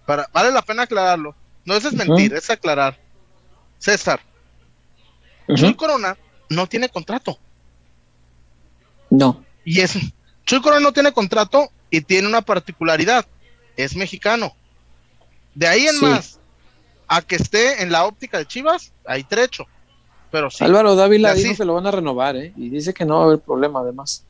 Para, 0.05 0.27
vale 0.33 0.51
la 0.51 0.61
pena 0.61 0.83
aclararlo. 0.83 1.35
No 1.65 1.75
eso 1.75 1.87
es 1.87 1.93
mentir, 1.93 2.33
es 2.33 2.49
aclarar. 2.49 2.99
César. 3.79 4.19
Chuy 5.55 5.75
Corona 5.75 6.17
no 6.49 6.67
tiene 6.67 6.89
contrato. 6.89 7.37
No. 9.09 9.43
Y 9.63 9.79
es. 9.81 9.97
Chuy 10.45 10.61
Corona 10.61 10.81
no 10.81 10.91
tiene 10.91 11.13
contrato 11.13 11.69
y 11.89 12.01
tiene 12.01 12.27
una 12.27 12.41
particularidad. 12.41 13.25
Es 13.77 13.95
mexicano. 13.95 14.53
De 15.55 15.67
ahí 15.67 15.85
en 15.85 15.95
Sí. 15.95 16.05
más, 16.05 16.39
a 17.07 17.21
que 17.21 17.35
esté 17.35 17.81
en 17.83 17.91
la 17.91 18.05
óptica 18.05 18.37
de 18.37 18.45
Chivas, 18.45 18.91
hay 19.05 19.23
trecho. 19.23 19.65
Pero 20.31 20.49
sí. 20.49 20.63
Álvaro 20.63 20.95
Dávila 20.95 21.33
dijo 21.33 21.55
que 21.55 21.65
lo 21.65 21.75
van 21.75 21.87
a 21.87 21.91
renovar, 21.91 22.35
¿eh? 22.35 22.53
Y 22.57 22.69
dice 22.69 22.93
que 22.93 23.05
no 23.05 23.17
va 23.17 23.21
a 23.21 23.25
haber 23.27 23.39
problema, 23.39 23.81
además. 23.81 24.25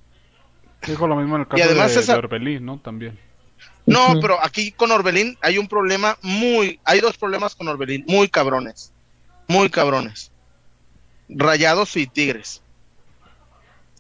Dijo 0.88 1.08
lo 1.08 1.16
mismo 1.16 1.36
en 1.36 1.42
el 1.42 1.48
caso 1.48 1.64
además 1.64 1.94
de, 1.96 2.02
esa- 2.02 2.14
de 2.14 2.20
Orbelín, 2.20 2.66
¿no? 2.66 2.78
También. 2.80 3.18
No, 3.86 4.20
pero 4.22 4.38
aquí 4.42 4.72
con 4.72 4.92
Orbelín 4.92 5.38
hay 5.42 5.58
un 5.58 5.68
problema 5.68 6.18
muy, 6.22 6.80
hay 6.86 7.00
dos 7.02 7.18
problemas 7.18 7.54
con 7.56 7.68
Orbelín, 7.68 8.06
muy 8.08 8.30
cabrones, 8.30 8.94
muy 9.48 9.70
cabrones. 9.70 10.32
Rayados 11.30 11.96
y 11.98 12.08
Tigres. 12.08 12.62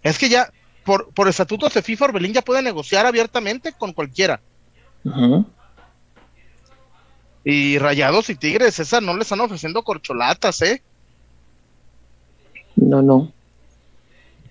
Es 0.01 0.17
que 0.17 0.29
ya, 0.29 0.51
por, 0.85 1.09
por 1.13 1.27
estatutos 1.27 1.73
de 1.73 1.81
FIFA, 1.81 2.05
Orbelín 2.05 2.33
ya 2.33 2.41
puede 2.41 2.61
negociar 2.61 3.05
abiertamente 3.05 3.73
con 3.73 3.91
cualquiera. 3.93 4.39
Y 7.43 7.77
Rayados 7.77 8.29
y 8.29 8.35
Tigres, 8.35 8.79
esa 8.79 9.01
no 9.01 9.15
le 9.15 9.23
están 9.23 9.41
ofreciendo 9.41 9.83
corcholatas, 9.83 10.61
¿eh? 10.61 10.81
No, 12.77 13.01
no. 13.01 13.31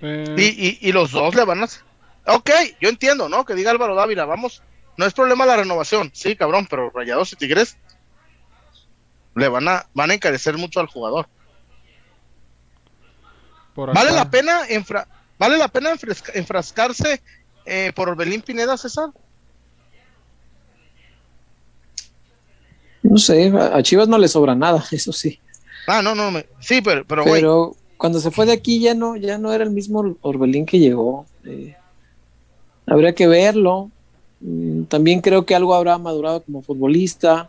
Eh, 0.03 0.35
Y, 0.39 0.43
y, 0.87 0.89
y 0.89 0.93
los 0.93 1.11
dos 1.13 1.35
le 1.35 1.45
van 1.45 1.63
a... 1.65 1.69
Ok, 2.27 2.51
yo 2.81 2.89
entiendo, 2.89 3.29
¿no? 3.29 3.45
Que 3.45 3.55
diga 3.55 3.71
Álvaro 3.71 3.95
Dávila, 3.95 4.25
vamos, 4.25 4.63
no 4.97 5.07
es 5.07 5.13
problema 5.15 5.45
la 5.47 5.57
renovación, 5.57 6.11
sí, 6.15 6.37
cabrón, 6.37 6.67
pero 6.71 6.91
Rayados 6.91 7.33
y 7.33 7.37
Tigres 7.37 7.77
le 9.35 9.49
van 9.49 9.67
a, 9.69 9.87
van 9.95 10.11
a 10.11 10.15
encarecer 10.15 10.57
mucho 10.59 10.79
al 10.81 10.87
jugador. 10.87 11.27
por 13.75 13.93
¿Vale 13.95 14.13
la 14.13 14.31
pena 14.31 14.69
enfra- 14.69 15.07
¿Vale 15.39 15.57
la 15.57 15.67
pena 15.69 15.91
enfresca- 15.91 16.33
enfrascarse 16.35 17.23
eh, 17.65 17.91
por 17.97 18.09
Orbelín 18.09 18.43
Pineda, 18.43 18.77
César? 18.77 19.09
No 23.03 23.19
sé, 23.19 23.53
a 23.57 23.83
Chivas 23.83 24.09
no 24.09 24.19
le 24.19 24.29
sobra 24.29 24.55
nada, 24.55 24.85
eso 24.93 25.13
sí. 25.13 25.41
Ah, 25.87 26.03
no, 26.03 26.15
no, 26.15 26.31
me- 26.31 26.47
sí, 26.61 26.81
pero, 26.83 27.05
pero, 27.05 27.25
güey, 27.25 27.41
Pero 27.41 27.75
cuando 27.97 28.21
se 28.21 28.31
fue 28.31 28.47
de 28.47 28.53
aquí 28.53 28.81
ya 28.81 28.95
no, 28.95 29.17
ya 29.17 29.39
no 29.39 29.53
era 29.53 29.65
el 29.65 29.71
mismo 29.71 30.17
Orbelín 30.21 30.67
que 30.67 30.79
llegó. 30.79 31.27
Eh, 31.45 31.75
habría 32.87 33.15
que 33.15 33.27
verlo. 33.27 33.91
Mm, 34.41 34.85
También 34.85 35.21
creo 35.21 35.45
que 35.47 35.55
algo 35.55 35.75
habrá 35.75 35.99
madurado 35.99 36.43
como 36.43 36.63
futbolista. 36.63 37.49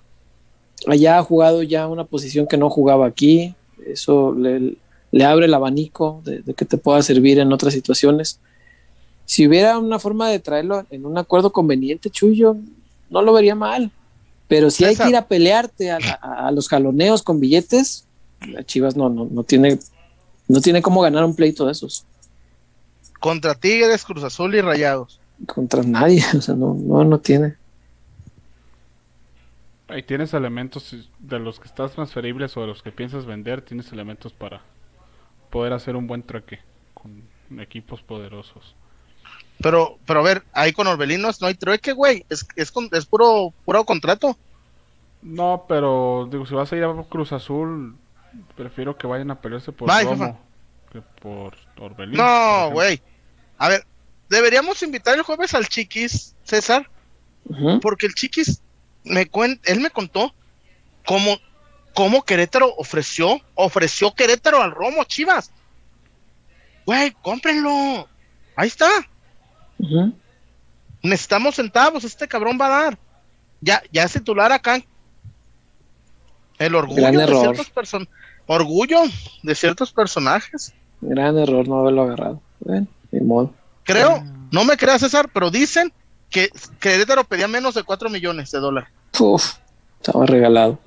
Allá 0.88 1.18
ha 1.18 1.24
jugado 1.24 1.64
ya 1.64 1.88
una 1.88 2.04
posición 2.04 2.48
que 2.48 2.58
no 2.58 2.70
jugaba 2.70 3.06
aquí. 3.08 3.54
Eso 3.86 4.34
le, 4.34 4.76
le 5.12 5.26
abre 5.26 5.46
el 5.46 5.54
abanico 5.54 6.22
de, 6.26 6.42
de 6.42 6.54
que 6.54 6.66
te 6.66 6.78
pueda 6.78 7.02
servir 7.02 7.40
en 7.40 7.52
otras 7.54 7.74
situaciones. 7.74 8.40
Si 9.26 9.48
hubiera 9.48 9.78
una 9.80 10.00
forma 10.00 10.30
de 10.30 10.40
traerlo 10.40 10.86
en 10.90 11.06
un 11.06 11.18
acuerdo 11.18 11.52
conveniente, 11.52 12.10
Chuyo, 12.10 12.58
no 13.10 13.22
lo 13.22 13.32
vería 13.34 13.56
mal. 13.56 13.92
Pero 14.50 14.70
si 14.70 14.84
hay 14.84 14.96
que 15.06 15.10
ir 15.10 15.16
a 15.16 15.26
pelearte 15.28 15.92
a, 15.92 15.98
a- 16.22 16.48
a 16.48 16.52
los 16.52 16.68
jaloneos 16.68 17.24
con 17.24 17.40
billetes, 17.40 18.06
la 18.48 18.64
Chivas 18.66 18.96
no, 18.98 19.08
no, 19.10 19.26
no 19.32 19.44
tiene 19.44 19.80
no 20.50 20.60
tiene 20.60 20.82
cómo 20.82 21.00
ganar 21.02 21.24
un 21.24 21.34
pleito 21.36 21.66
de 21.66 21.72
esos 21.72 22.06
contra 23.22 23.56
Tigres, 23.56 24.04
Cruz 24.04 24.24
Azul 24.26 24.54
y 24.56 24.60
Rayados. 24.62 25.22
Contra 25.48 25.84
nadie, 25.84 26.24
o 26.38 26.42
sea, 26.42 26.56
no, 26.56 26.74
no, 26.74 27.04
no 27.04 27.20
tiene. 27.20 27.56
Ahí 29.88 30.02
tienes 30.04 30.34
elementos 30.34 30.96
de 31.20 31.40
los 31.40 31.60
que 31.60 31.68
estás 31.68 31.92
transferibles 31.92 32.56
o 32.58 32.62
de 32.62 32.68
los 32.68 32.82
que 32.82 32.92
piensas 32.92 33.26
vender, 33.26 33.62
tienes 33.62 33.92
elementos 33.92 34.34
para 34.34 34.62
poder 35.50 35.74
hacer 35.74 35.96
un 35.96 36.08
buen 36.08 36.24
traque 36.24 36.60
con 36.94 37.24
equipos 37.60 38.02
poderosos. 38.02 38.76
Pero, 39.62 40.00
pero 40.08 40.22
a 40.22 40.24
ver, 40.24 40.44
ahí 40.54 40.72
con 40.74 40.88
Orbelín 40.88 41.22
no, 41.22 41.30
hay 41.42 41.54
trueque, 41.54 41.92
güey, 41.94 42.26
es, 42.30 42.48
es, 42.56 42.72
con- 42.72 42.90
es 42.92 43.06
puro, 43.06 43.54
puro 43.66 43.84
contrato. 43.86 44.36
No, 45.22 45.66
pero 45.68 46.28
digo, 46.32 46.46
si 46.46 46.56
vas 46.56 46.72
a 46.74 46.76
ir 46.76 46.84
a 46.84 47.04
Cruz 47.04 47.32
Azul, 47.32 47.96
prefiero 48.56 48.98
que 48.98 49.06
vayan 49.08 49.32
a 49.32 49.40
pelearse 49.40 49.72
por 49.72 49.88
Bye, 49.90 50.06
Romo 50.06 50.26
jefa. 50.26 50.38
que 50.92 51.02
por 51.22 51.56
Orbelín. 51.80 52.18
No, 52.18 52.72
güey. 52.72 53.00
A 53.58 53.70
ver, 53.70 53.86
deberíamos 54.30 54.82
invitar 54.84 55.16
el 55.16 55.22
jueves 55.24 55.54
al 55.54 55.68
Chiquis, 55.68 56.36
César, 56.44 56.90
porque 57.82 58.06
el 58.06 58.14
Chiquis, 58.16 58.62
me 59.04 59.30
cuen- 59.30 59.60
él 59.66 59.80
me 59.82 59.90
contó 59.90 60.34
cómo, 61.06 61.38
cómo 61.94 62.24
Querétaro 62.24 62.74
ofreció, 62.78 63.40
ofreció 63.56 64.14
Querétaro 64.14 64.62
al 64.62 64.72
Romo 64.72 65.04
Chivas. 65.04 65.52
Güey, 66.86 67.12
cómprenlo. 67.22 68.08
Ahí 68.56 68.68
está. 68.68 68.90
Necesitamos 71.02 71.56
centavos, 71.56 72.04
este 72.04 72.28
cabrón 72.28 72.58
va 72.60 72.68
a 72.68 72.84
dar. 72.84 72.98
Ya, 73.62 73.82
ya 73.92 74.04
es 74.04 74.14
titular 74.14 74.52
acá. 74.52 74.82
El 76.60 76.76
orgullo 76.76 77.02
Gran 77.02 77.18
de 77.18 77.24
error. 77.24 77.42
ciertos 77.56 77.70
orgullo 78.48 79.02
de 79.42 79.56
ciertos 79.56 79.92
personajes. 79.92 80.74
Gran 81.02 81.38
error 81.38 81.68
no 81.68 81.80
haberlo 81.80 82.04
agarrado. 82.04 82.42
Bueno, 82.60 82.88
ni 83.12 83.20
modo. 83.22 83.54
Creo, 83.84 84.24
no 84.52 84.64
me 84.66 84.78
creas 84.78 85.02
César, 85.02 85.30
pero 85.34 85.52
dicen 85.52 85.92
que 86.30 86.50
Querétaro 86.80 87.24
pedía 87.24 87.48
menos 87.48 87.76
de 87.76 87.84
4 87.84 88.10
millones 88.10 88.52
de 88.52 88.60
dólares. 88.60 88.90
Uf, 89.20 89.54
estaba 90.02 90.26
regalado. 90.26 90.80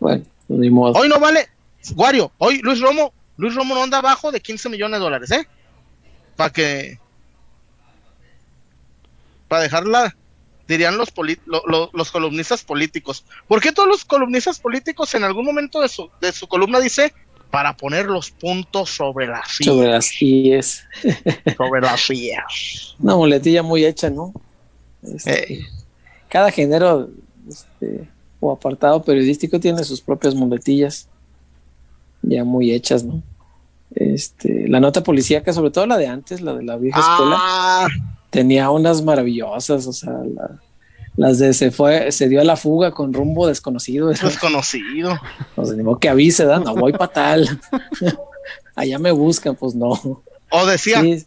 Bueno, 0.00 0.24
ni 0.48 0.70
modo. 0.70 0.94
Hoy 0.98 1.08
no 1.08 1.18
vale, 1.20 1.48
Wario, 1.94 2.32
hoy 2.38 2.58
Luis 2.62 2.80
Romo, 2.80 3.12
Luis 3.36 3.54
Romo 3.54 3.74
no 3.74 3.82
anda 3.82 3.98
abajo 3.98 4.32
de 4.32 4.40
15 4.40 4.68
millones 4.68 4.98
de 4.98 5.04
dólares, 5.04 5.30
¿eh? 5.30 5.46
Para 6.36 6.50
que, 6.50 6.98
para 9.48 9.62
dejarla, 9.62 10.16
dirían 10.66 10.96
los, 10.96 11.10
poli- 11.10 11.40
lo- 11.46 11.62
lo- 11.66 11.90
los 11.92 12.10
columnistas 12.10 12.64
políticos. 12.64 13.24
¿Por 13.46 13.60
qué 13.60 13.72
todos 13.72 13.88
los 13.88 14.04
columnistas 14.04 14.58
políticos 14.58 15.14
en 15.14 15.24
algún 15.24 15.44
momento 15.44 15.80
de 15.80 15.88
su, 15.88 16.10
de 16.20 16.32
su 16.32 16.46
columna 16.48 16.80
dice 16.80 17.12
para 17.54 17.76
poner 17.76 18.06
los 18.06 18.30
puntos 18.30 18.90
sobre 18.90 19.26
las 19.26 19.48
Sobre 19.48 19.64
sillas? 19.78 19.88
las 19.88 20.22
IES. 20.22 20.84
Sobre 21.56 21.80
las 21.80 22.00
sillas. 22.00 22.94
Una 22.98 23.16
muletilla 23.16 23.62
muy 23.62 23.84
hecha, 23.84 24.10
¿no? 24.10 24.32
Este, 25.02 25.54
Eh. 25.54 25.60
Cada 26.28 26.50
género 26.50 27.10
este, 27.48 28.08
o 28.40 28.50
apartado 28.52 29.02
periodístico 29.02 29.60
tiene 29.60 29.84
sus 29.84 30.00
propias 30.00 30.34
muletillas 30.34 31.08
ya 32.22 32.42
muy 32.44 32.72
hechas, 32.72 33.04
¿no? 33.04 33.22
este, 33.94 34.66
la 34.68 34.80
nota 34.80 35.02
policíaca, 35.04 35.52
sobre 35.52 35.70
todo 35.70 35.86
la 35.86 35.96
de 35.98 36.08
antes, 36.08 36.40
la 36.40 36.54
de 36.54 36.64
la 36.64 36.76
vieja 36.76 36.98
escuela, 36.98 37.36
Ah, 37.38 37.86
tenía 38.30 38.68
unas 38.70 39.02
maravillosas, 39.02 39.86
o 39.86 39.92
sea, 39.92 40.10
la- 40.34 40.58
las 41.16 41.38
de 41.38 41.54
se 41.54 41.70
fue, 41.70 42.10
se 42.12 42.28
dio 42.28 42.40
a 42.40 42.44
la 42.44 42.56
fuga 42.56 42.90
con 42.90 43.12
rumbo 43.12 43.46
desconocido, 43.46 44.06
Pues 44.20 44.20
desconocido. 44.22 45.18
sea, 45.64 45.76
ni 45.76 45.82
modo 45.82 45.98
que 45.98 46.08
avise, 46.08 46.44
¿verdad? 46.44 46.64
no 46.64 46.74
voy 46.74 46.92
para 46.92 47.12
tal, 47.12 47.60
allá 48.74 48.98
me 48.98 49.12
buscan, 49.12 49.54
pues 49.54 49.74
no. 49.74 50.22
O 50.50 50.66
decía, 50.66 51.00
Sí, 51.02 51.24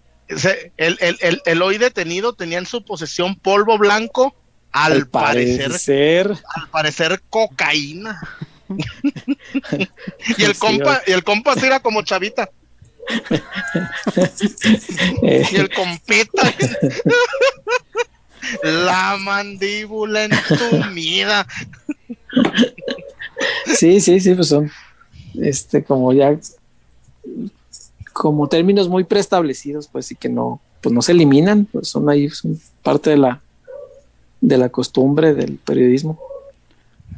el, 0.76 0.98
el, 1.00 1.18
el, 1.22 1.42
el 1.46 1.62
hoy 1.62 1.78
detenido 1.78 2.34
tenía 2.34 2.58
en 2.58 2.66
su 2.66 2.84
posesión 2.84 3.36
polvo 3.36 3.78
blanco, 3.78 4.36
al, 4.74 4.92
al 4.94 5.08
parecer, 5.08 5.68
parecer, 5.70 6.32
al 6.56 6.70
parecer 6.70 7.22
cocaína. 7.30 8.20
y 10.38 10.44
el 10.44 10.54
Sí, 10.54 10.60
compa, 10.60 11.02
y 11.08 11.14
el 11.14 11.24
compa 11.24 11.54
era 11.54 11.80
como 11.80 12.02
chavita, 12.02 12.50
eh, 15.24 15.48
y 15.52 15.56
el 15.56 15.70
compita. 15.70 16.54
La 18.64 19.18
mandíbula 19.20 20.26
entumida. 20.26 21.48
sí, 23.66 24.00
sí, 24.00 24.20
sí, 24.20 24.34
pues 24.34 24.48
son, 24.48 24.72
este, 25.40 25.84
como 25.84 26.14
ya, 26.14 26.38
como 28.14 28.48
términos 28.48 28.90
muy 28.90 29.04
preestablecidos, 29.04 29.88
pues 29.88 30.08
sí 30.08 30.16
que 30.16 30.30
no, 30.30 30.62
pues 30.82 30.94
no 30.94 31.02
se 31.02 31.12
eliminan, 31.12 31.66
pues 31.66 31.88
son 31.88 32.10
ahí, 32.10 32.30
son 32.30 32.60
parte 32.84 33.12
de 33.12 33.18
la, 33.18 33.42
de 34.42 34.58
la 34.58 34.70
costumbre 34.70 35.34
del 35.34 35.58
periodismo. 35.58 36.20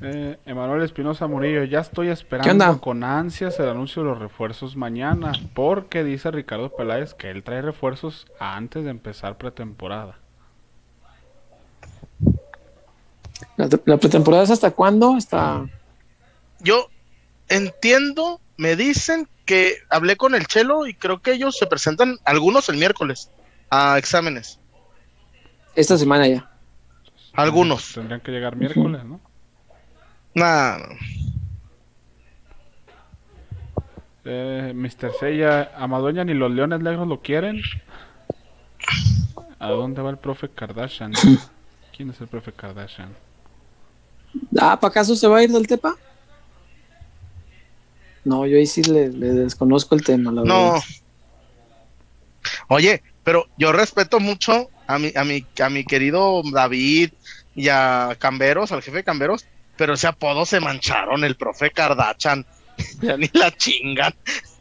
Eh, 0.02 0.38
Emanuel 0.46 0.82
Espinosa 0.84 1.28
Murillo, 1.28 1.66
ya 1.66 1.82
estoy 1.82 2.08
¿Qué 2.08 2.14
esperando 2.14 2.80
con 2.80 3.04
ansias 3.04 3.60
el 3.60 3.68
anuncio 3.68 4.02
de 4.02 4.10
los 4.10 4.20
refuerzos 4.20 4.78
mañana, 4.78 5.34
porque 5.54 6.06
dice 6.06 6.32
Ricardo 6.32 6.70
Peláez 6.70 7.14
que 7.14 7.30
él 7.30 7.44
trae 7.44 7.62
refuerzos 7.62 8.26
antes 8.40 8.86
de 8.86 8.92
empezar 8.92 9.38
pretemporada. 9.38 10.18
La, 13.58 13.70
la 13.86 13.98
pretemporada 13.98 14.44
es 14.44 14.52
hasta 14.52 14.72
cuándo? 14.72 15.16
Hasta 15.16 15.66
Yo 16.60 16.90
entiendo, 17.48 18.40
me 18.58 18.76
dicen 18.76 19.28
que 19.46 19.76
hablé 19.90 20.16
con 20.16 20.36
el 20.36 20.46
Chelo 20.46 20.88
y 20.88 20.94
creo 20.94 21.22
que 21.22 21.34
ellos 21.34 21.58
se 21.58 21.68
presentan, 21.68 22.18
algunos 22.26 22.70
el 22.70 22.78
miércoles, 22.78 23.32
a 23.70 23.98
exámenes. 23.98 24.60
esta 25.76 25.98
semana 25.98 26.28
ya. 26.28 26.50
Algunos. 27.34 27.94
Tendrían 27.94 28.22
que 28.22 28.32
llegar 28.32 28.56
miércoles, 28.56 29.04
¿no? 29.06 29.20
Nah, 30.36 30.78
Eh, 34.32 34.74
Mr. 34.76 35.12
Seiya, 35.20 35.72
Amadoña 35.76 36.24
ni 36.24 36.36
los 36.36 36.52
Leones 36.52 36.82
Negros 36.82 37.08
lo 37.08 37.20
quieren. 37.20 37.62
¿A 39.58 39.70
dónde 39.70 40.04
va 40.04 40.12
el 40.12 40.18
profe 40.18 40.50
Kardashian? 40.50 41.14
¿Quién 41.98 42.12
es 42.12 42.22
el 42.22 42.28
profe 42.28 42.52
Kardashian? 42.52 43.10
Ah, 44.60 44.80
¿para 44.80 44.90
acaso 44.92 45.16
se 45.16 45.28
va 45.28 45.38
a 45.38 45.44
ir 45.44 45.52
del 45.52 45.68
Tepa? 45.68 45.96
No, 48.26 48.46
yo 48.46 48.58
ahí 48.58 48.66
sí 48.66 48.84
le, 48.84 49.10
le 49.10 49.28
desconozco 49.34 49.96
el 49.96 50.04
tema, 50.04 50.32
la 50.32 50.44
no. 50.44 50.74
verdad. 50.74 50.84
Oye, 52.68 53.02
pero 53.24 53.48
yo 53.58 53.72
respeto 53.72 54.20
mucho 54.20 54.70
a 54.88 55.00
mi, 55.00 55.12
a 55.16 55.24
mi, 55.24 55.46
a 55.62 55.70
mi 55.70 55.84
querido 55.86 56.42
David 56.52 57.12
y 57.56 57.70
a 57.70 58.16
Camberos, 58.20 58.72
al 58.72 58.82
jefe 58.82 58.98
de 58.98 59.04
Camberos, 59.04 59.46
pero 59.78 59.94
ese 59.94 60.08
apodo 60.08 60.46
se 60.46 60.60
mancharon, 60.60 61.24
el 61.24 61.36
profe 61.36 61.72
Kardashian. 61.72 62.46
Ya 63.02 63.18
ni 63.18 63.30
la 63.34 63.52
chingan, 63.52 64.14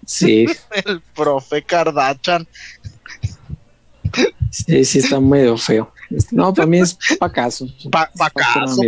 Sí, 0.04 0.46
el 0.86 1.00
profe 1.14 1.62
Kardashian. 1.62 2.48
sí, 4.50 4.84
sí 4.84 4.98
está 4.98 5.20
medio 5.20 5.56
feo. 5.56 5.92
No, 6.30 6.54
para 6.54 6.66
mí 6.66 6.80
es 6.80 6.96
pacaso. 7.18 7.66
Pa- 7.90 8.10
pacaso, 8.16 8.80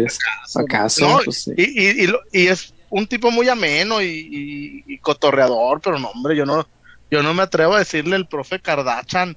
Pacaso, 0.55 1.09
No, 1.09 1.21
pues 1.25 1.43
sí. 1.45 1.53
y, 1.57 1.63
y, 1.63 1.89
y, 2.05 2.07
lo- 2.07 2.21
y 2.33 2.47
es 2.47 2.73
un 2.89 3.07
tipo 3.07 3.31
muy 3.31 3.49
ameno 3.49 4.01
y, 4.03 4.99
cotorreador, 5.03 5.81
pero 5.81 5.99
no, 5.99 6.09
hombre, 6.09 6.37
yo 6.37 6.45
no, 6.47 6.67
yo 7.11 7.23
no 7.23 7.35
me 7.35 7.43
atrevo 7.43 7.75
a 7.75 7.79
decirle 7.81 8.17
el 8.17 8.27
profe 8.27 8.59
Kardashian. 8.61 9.37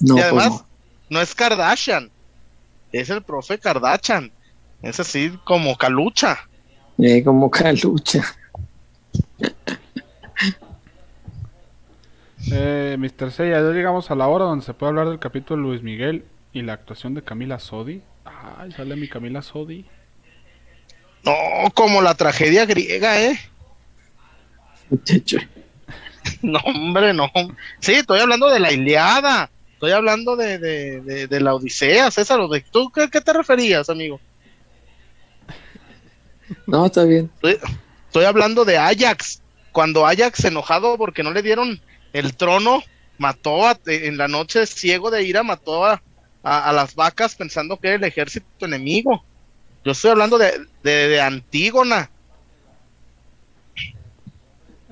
No, 0.00 0.14
y 0.16 0.20
pues 0.20 0.24
además, 0.24 0.48
no. 0.50 0.66
no. 1.10 1.20
es 1.20 1.34
Kardashian, 1.34 2.10
es 2.92 3.08
el 3.10 3.22
profe 3.22 3.58
Kardashian. 3.58 4.30
Es 4.82 4.98
así 5.00 5.32
como 5.44 5.76
calucha. 5.76 6.38
Eh, 6.98 7.22
como 7.24 7.50
calucha. 7.50 8.22
Eh, 12.50 12.96
Mr. 12.98 13.30
Seiya, 13.30 13.60
ya 13.60 13.70
llegamos 13.70 14.10
a 14.10 14.14
la 14.14 14.26
hora 14.28 14.44
donde 14.46 14.64
se 14.64 14.74
puede 14.74 14.90
hablar 14.90 15.08
del 15.08 15.18
capítulo 15.18 15.62
de 15.62 15.68
Luis 15.68 15.82
Miguel 15.82 16.24
y 16.52 16.62
la 16.62 16.72
actuación 16.74 17.14
de 17.14 17.22
Camila 17.22 17.58
Sodi. 17.58 18.02
Ay, 18.24 18.72
sale 18.72 18.96
mi 18.96 19.08
Camila 19.08 19.42
Sodi. 19.42 19.84
No, 21.24 21.32
como 21.74 22.02
la 22.02 22.14
tragedia 22.14 22.66
griega, 22.66 23.20
¿eh? 23.22 23.38
Muchacho. 24.90 25.38
No, 26.42 26.58
hombre, 26.64 27.12
no. 27.14 27.30
Sí, 27.80 27.92
estoy 27.94 28.20
hablando 28.20 28.48
de 28.50 28.60
la 28.60 28.72
Iliada. 28.72 29.50
Estoy 29.74 29.92
hablando 29.92 30.36
de, 30.36 30.58
de, 30.58 31.00
de, 31.00 31.26
de 31.26 31.40
la 31.40 31.54
Odisea, 31.54 32.10
César. 32.10 32.40
¿o 32.40 32.48
de- 32.48 32.60
¿Tú 32.60 32.90
qué, 32.90 33.08
qué 33.10 33.20
te 33.20 33.32
referías, 33.32 33.88
amigo? 33.88 34.20
No, 36.66 36.86
está 36.86 37.04
bien. 37.04 37.30
Estoy, 37.36 37.58
estoy 38.06 38.24
hablando 38.24 38.64
de 38.64 38.78
Ajax. 38.78 39.40
Cuando 39.72 40.06
Ajax, 40.06 40.44
enojado 40.44 40.98
porque 40.98 41.22
no 41.22 41.30
le 41.32 41.42
dieron 41.42 41.80
el 42.12 42.36
trono, 42.36 42.82
mató 43.18 43.66
a- 43.66 43.78
en 43.86 44.16
la 44.16 44.28
noche 44.28 44.66
ciego 44.66 45.10
de 45.10 45.22
ira, 45.24 45.42
mató 45.42 45.84
a, 45.84 46.02
a- 46.42 46.68
a 46.70 46.72
las 46.72 46.94
vacas 46.94 47.34
pensando 47.34 47.76
que 47.78 47.88
era 47.88 47.96
el 47.96 48.04
ejército 48.04 48.66
enemigo. 48.66 49.22
Yo 49.84 49.92
estoy 49.92 50.10
hablando 50.12 50.38
de, 50.38 50.66
de, 50.82 51.08
de 51.08 51.20
Antígona. 51.20 52.10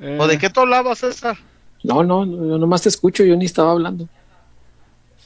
Eh, 0.01 0.17
¿O 0.19 0.27
de 0.27 0.39
qué 0.39 0.49
tú 0.51 0.61
hablabas, 0.61 0.99
César? 0.99 1.37
No, 1.83 2.03
no, 2.03 2.25
yo 2.25 2.59
nomás 2.59 2.83
te 2.83 2.89
escucho, 2.89 3.23
yo 3.25 3.37
ni 3.37 3.45
estaba 3.47 3.73
hablando. 3.73 4.09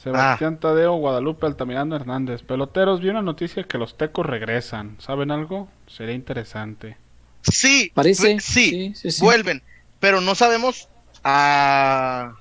Sebastián 0.03 0.59
Tadeo, 0.59 0.93
Guadalupe 0.97 1.47
Altamirano 1.47 1.95
Hernández. 1.95 2.43
Peloteros, 2.43 3.01
vi 3.01 3.09
una 3.09 3.21
noticia 3.23 3.63
que 3.63 3.77
los 3.77 3.97
tecos 3.97 4.25
regresan. 4.25 4.97
¿Saben 4.99 5.31
algo? 5.31 5.67
Sería 5.87 6.13
interesante. 6.13 6.95
Sí, 7.41 7.91
Parece. 7.93 8.39
sí, 8.39 8.69
sí, 8.69 8.93
sí, 8.95 9.11
sí. 9.11 9.21
vuelven, 9.23 9.63
pero 9.99 10.21
no 10.21 10.35
sabemos 10.35 10.89
a 11.25 12.35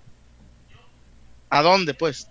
a 1.51 1.62
dónde, 1.62 1.94
pues. 1.94 2.28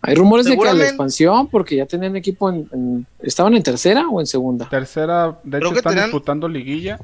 Hay 0.00 0.14
rumores 0.14 0.44
de 0.46 0.56
que 0.56 0.68
a 0.68 0.74
la 0.74 0.84
expansión, 0.84 1.48
porque 1.48 1.76
ya 1.76 1.86
tenían 1.86 2.14
equipo 2.14 2.50
en, 2.50 2.68
en- 2.72 3.06
¿Estaban 3.20 3.54
en 3.54 3.62
tercera 3.62 4.06
o 4.08 4.20
en 4.20 4.26
segunda? 4.26 4.68
Tercera, 4.68 5.38
de 5.42 5.58
Creo 5.58 5.70
hecho 5.70 5.78
están 5.78 5.92
tenían- 5.92 6.10
disputando 6.10 6.46
liguilla, 6.46 6.98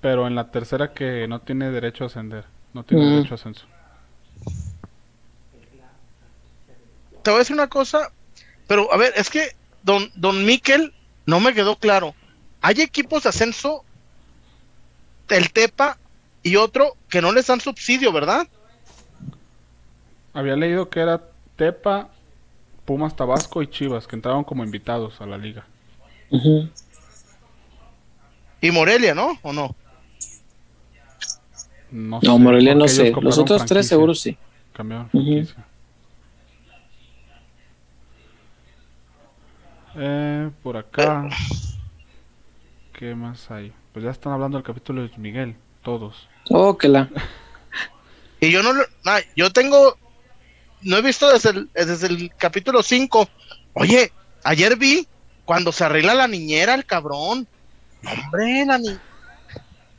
pero 0.00 0.26
en 0.26 0.34
la 0.34 0.50
tercera 0.50 0.92
que 0.94 1.26
no 1.28 1.40
tiene 1.40 1.70
derecho 1.70 2.04
a 2.04 2.06
ascender. 2.08 2.44
No 2.72 2.82
tiene 2.82 3.04
Mm. 3.04 3.10
derecho 3.16 3.34
a 3.34 3.36
ascenso. 3.36 3.66
Te 7.22 7.30
voy 7.30 7.36
a 7.36 7.38
decir 7.40 7.54
una 7.54 7.68
cosa, 7.68 8.10
pero 8.66 8.92
a 8.92 8.96
ver, 8.96 9.12
es 9.16 9.28
que 9.28 9.54
don 9.82 10.10
don 10.14 10.44
Miquel 10.46 10.94
no 11.26 11.40
me 11.40 11.52
quedó 11.52 11.76
claro. 11.76 12.14
Hay 12.62 12.80
equipos 12.80 13.24
de 13.24 13.28
ascenso, 13.28 13.84
el 15.28 15.52
Tepa 15.52 15.98
y 16.42 16.56
otro 16.56 16.96
que 17.08 17.20
no 17.20 17.32
les 17.32 17.46
dan 17.46 17.60
subsidio, 17.60 18.12
¿verdad? 18.12 18.46
Había 20.32 20.56
leído 20.56 20.88
que 20.88 21.00
era 21.00 21.20
Tepa, 21.56 22.08
Pumas 22.84 23.16
Tabasco 23.16 23.62
y 23.62 23.66
Chivas, 23.68 24.06
que 24.06 24.16
entraron 24.16 24.44
como 24.44 24.64
invitados 24.64 25.20
a 25.20 25.26
la 25.26 25.36
liga. 25.36 25.64
Y 28.60 28.70
Morelia, 28.70 29.14
¿no? 29.14 29.38
¿O 29.42 29.52
no? 29.52 29.74
No, 31.90 32.20
No, 32.20 32.20
sé, 32.20 32.38
Morelia 32.38 32.74
no 32.74 32.86
sé. 32.88 33.12
Los 33.20 33.38
otros 33.38 33.64
tres 33.64 33.88
seguro 33.88 34.14
sí. 34.14 34.36
Cambiaron. 34.72 35.10
Eh, 39.96 40.50
por 40.62 40.76
acá. 40.76 41.28
¿Qué 42.92 43.14
más 43.14 43.50
hay? 43.50 43.72
Pues 43.92 44.04
ya 44.04 44.10
están 44.10 44.32
hablando 44.32 44.56
del 44.56 44.64
capítulo 44.64 45.02
de 45.02 45.10
Miguel, 45.18 45.56
todos. 45.82 46.28
Oh, 46.50 46.76
que 46.76 46.88
la. 46.88 47.08
Y 48.40 48.50
yo 48.50 48.62
no 48.62 48.72
lo, 48.72 48.84
yo 49.36 49.52
tengo, 49.52 49.98
no 50.82 50.96
he 50.96 51.02
visto 51.02 51.30
desde 51.30 51.50
el, 51.50 51.70
desde 51.74 52.06
el 52.06 52.32
capítulo 52.36 52.82
5. 52.82 53.28
Oye, 53.74 54.12
ayer 54.44 54.76
vi 54.76 55.06
cuando 55.44 55.72
se 55.72 55.84
arregla 55.84 56.14
la 56.14 56.26
niñera, 56.26 56.74
el 56.74 56.86
cabrón. 56.86 57.46
Hombre, 58.04 58.64
la 58.64 58.78
ni... 58.78 58.98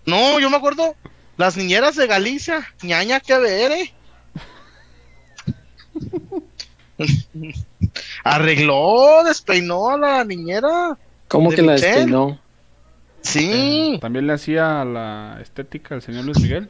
No, 0.05 0.39
yo 0.39 0.49
me 0.49 0.57
acuerdo, 0.57 0.95
las 1.37 1.55
niñeras 1.55 1.95
de 1.95 2.07
Galicia, 2.07 2.67
ñaña 2.81 3.19
que 3.19 3.37
ver, 3.37 3.71
eh. 3.71 3.93
Arregló, 8.23 9.23
despeinó 9.23 9.89
a 9.89 9.97
la 9.97 10.23
niñera. 10.23 10.97
¿Cómo 11.27 11.51
¿De 11.51 11.55
que 11.55 11.61
la 11.61 11.73
despeinó? 11.73 12.39
Sí. 13.21 13.97
También 14.01 14.27
le 14.27 14.33
hacía 14.33 14.83
la 14.83 15.39
estética 15.41 15.95
al 15.95 16.01
señor 16.01 16.25
Luis 16.25 16.39
Miguel. 16.39 16.69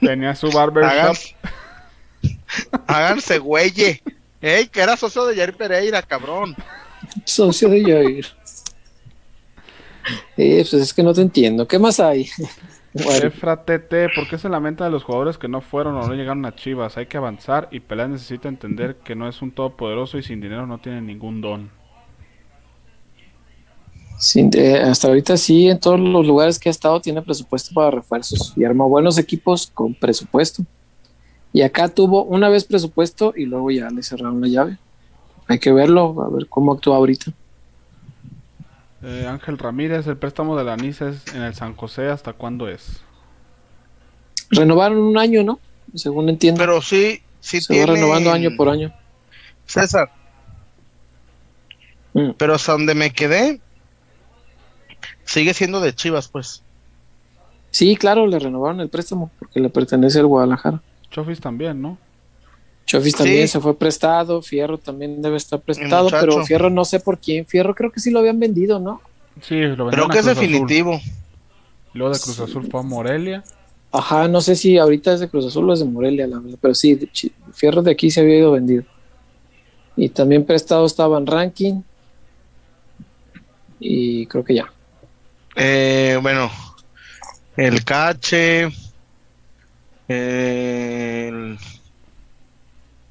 Tenía 0.00 0.34
su 0.34 0.50
barbershop. 0.50 1.16
Háganse 2.86 3.38
güeye. 3.38 4.02
Ey, 4.40 4.68
que 4.68 4.80
era 4.80 4.96
socio 4.96 5.24
de 5.26 5.36
Jair 5.36 5.54
Pereira, 5.54 6.02
cabrón. 6.02 6.54
Socio 7.24 7.68
de 7.70 7.82
Jair. 7.82 8.26
Eh, 10.36 10.66
pues 10.70 10.74
es 10.74 10.92
que 10.92 11.02
no 11.02 11.14
te 11.14 11.22
entiendo. 11.22 11.66
¿Qué 11.66 11.78
más 11.78 12.00
hay? 12.00 12.28
Bueno. 12.92 13.26
Efratete, 13.26 14.08
¿por 14.14 14.28
qué 14.28 14.38
se 14.38 14.48
lamenta 14.48 14.84
de 14.84 14.90
los 14.90 15.02
jugadores 15.02 15.36
que 15.36 15.48
no 15.48 15.60
fueron 15.60 15.96
o 15.96 16.06
no 16.06 16.14
llegaron 16.14 16.46
a 16.46 16.54
Chivas? 16.54 16.96
Hay 16.96 17.06
que 17.06 17.16
avanzar 17.16 17.68
y 17.72 17.80
Peláez 17.80 18.10
necesita 18.10 18.48
entender 18.48 18.96
que 18.96 19.16
no 19.16 19.28
es 19.28 19.42
un 19.42 19.50
todopoderoso 19.50 20.16
y 20.16 20.22
sin 20.22 20.40
dinero 20.40 20.66
no 20.66 20.78
tiene 20.78 21.00
ningún 21.00 21.40
don. 21.40 21.70
Eh, 24.36 24.78
hasta 24.78 25.08
ahorita 25.08 25.36
sí, 25.36 25.68
en 25.68 25.78
todos 25.78 25.98
los 25.98 26.26
lugares 26.26 26.58
que 26.58 26.68
ha 26.68 26.72
estado 26.72 27.00
tiene 27.00 27.20
presupuesto 27.20 27.74
para 27.74 27.90
refuerzos 27.90 28.52
y 28.56 28.64
arma 28.64 28.86
buenos 28.86 29.18
equipos 29.18 29.70
con 29.72 29.94
presupuesto. 29.94 30.64
Y 31.52 31.62
acá 31.62 31.88
tuvo 31.88 32.24
una 32.24 32.48
vez 32.48 32.64
presupuesto 32.64 33.32
y 33.36 33.44
luego 33.44 33.70
ya 33.70 33.90
le 33.90 34.02
cerraron 34.02 34.40
la 34.40 34.48
llave. 34.48 34.78
Hay 35.46 35.58
que 35.58 35.72
verlo, 35.72 36.22
a 36.22 36.34
ver 36.34 36.48
cómo 36.48 36.72
actúa 36.72 36.96
ahorita. 36.96 37.32
Eh, 39.02 39.26
Ángel 39.28 39.58
Ramírez, 39.58 40.06
el 40.06 40.16
préstamo 40.16 40.56
de 40.56 40.64
la 40.64 40.76
Nices 40.76 41.22
en 41.34 41.42
el 41.42 41.54
San 41.54 41.76
José, 41.76 42.08
¿hasta 42.08 42.32
cuándo 42.32 42.68
es? 42.68 43.02
Renovaron 44.50 44.98
un 44.98 45.18
año, 45.18 45.44
¿no? 45.44 45.60
Según 45.94 46.28
entiendo. 46.28 46.58
Pero 46.58 46.80
sí, 46.80 47.20
sí 47.40 47.60
Se 47.60 47.78
va 47.78 47.86
renovando 47.86 48.32
año 48.32 48.50
por 48.56 48.68
año. 48.68 48.94
César. 49.66 50.10
Mm. 52.14 52.30
Pero 52.38 52.54
hasta 52.54 52.72
donde 52.72 52.94
me 52.94 53.10
quedé, 53.10 53.60
sigue 55.24 55.54
siendo 55.54 55.80
de 55.80 55.94
Chivas, 55.94 56.28
pues. 56.28 56.62
Sí, 57.70 57.96
claro, 57.96 58.26
le 58.26 58.38
renovaron 58.38 58.80
el 58.80 58.88
préstamo 58.88 59.30
porque 59.38 59.60
le 59.60 59.68
pertenece 59.68 60.20
al 60.20 60.26
Guadalajara. 60.26 60.80
Chofis 61.10 61.40
también, 61.40 61.82
¿no? 61.82 61.98
Chofis 62.86 63.16
también 63.16 63.48
se 63.48 63.60
fue 63.60 63.76
prestado, 63.76 64.42
Fierro 64.42 64.78
también 64.78 65.22
debe 65.22 65.36
estar 65.36 65.60
prestado, 65.60 66.08
pero 66.10 66.44
Fierro 66.44 66.70
no 66.70 66.84
sé 66.84 67.00
por 67.00 67.18
quién. 67.18 67.46
Fierro 67.46 67.74
creo 67.74 67.90
que 67.90 68.00
sí 68.00 68.10
lo 68.10 68.18
habían 68.20 68.38
vendido, 68.38 68.78
¿no? 68.78 69.00
Sí, 69.40 69.60
lo 69.62 69.88
Creo 69.88 70.08
que 70.08 70.18
es 70.18 70.26
definitivo. 70.26 71.00
Luego 71.94 72.14
de 72.14 72.20
Cruz 72.20 72.40
Azul 72.40 72.68
fue 72.70 72.80
a 72.80 72.82
Morelia. 72.82 73.44
Ajá, 73.90 74.28
no 74.28 74.40
sé 74.40 74.56
si 74.56 74.76
ahorita 74.76 75.14
es 75.14 75.20
de 75.20 75.28
Cruz 75.28 75.46
Azul 75.46 75.70
o 75.70 75.72
es 75.72 75.78
de 75.78 75.84
Morelia, 75.84 76.26
la 76.26 76.40
verdad, 76.40 76.58
pero 76.60 76.74
sí, 76.74 77.08
Fierro 77.52 77.82
de 77.82 77.92
aquí 77.92 78.10
se 78.10 78.20
había 78.20 78.38
ido 78.38 78.52
vendido. 78.52 78.84
Y 79.96 80.08
también 80.08 80.44
prestado 80.44 80.86
estaba 80.86 81.18
en 81.18 81.26
ranking. 81.26 81.82
Y 83.78 84.26
creo 84.26 84.44
que 84.44 84.54
ya. 84.54 84.72
Eh, 85.56 86.18
bueno, 86.20 86.50
el 87.56 87.84
Cache, 87.84 88.68
el 90.08 91.58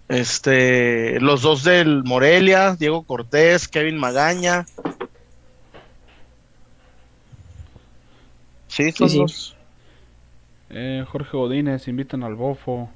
este, 0.10 1.20
los 1.22 1.42
dos 1.42 1.64
del 1.64 2.04
Morelia, 2.04 2.76
Diego 2.76 3.04
Cortés, 3.04 3.68
Kevin 3.68 3.98
Magaña. 3.98 4.66
Sí, 8.68 8.92
son 8.92 9.18
los. 9.18 9.56
Eh, 10.70 11.06
Jorge 11.08 11.38
Godínez, 11.38 11.88
invitan 11.88 12.24
al 12.24 12.36
Bofo. 12.36 12.90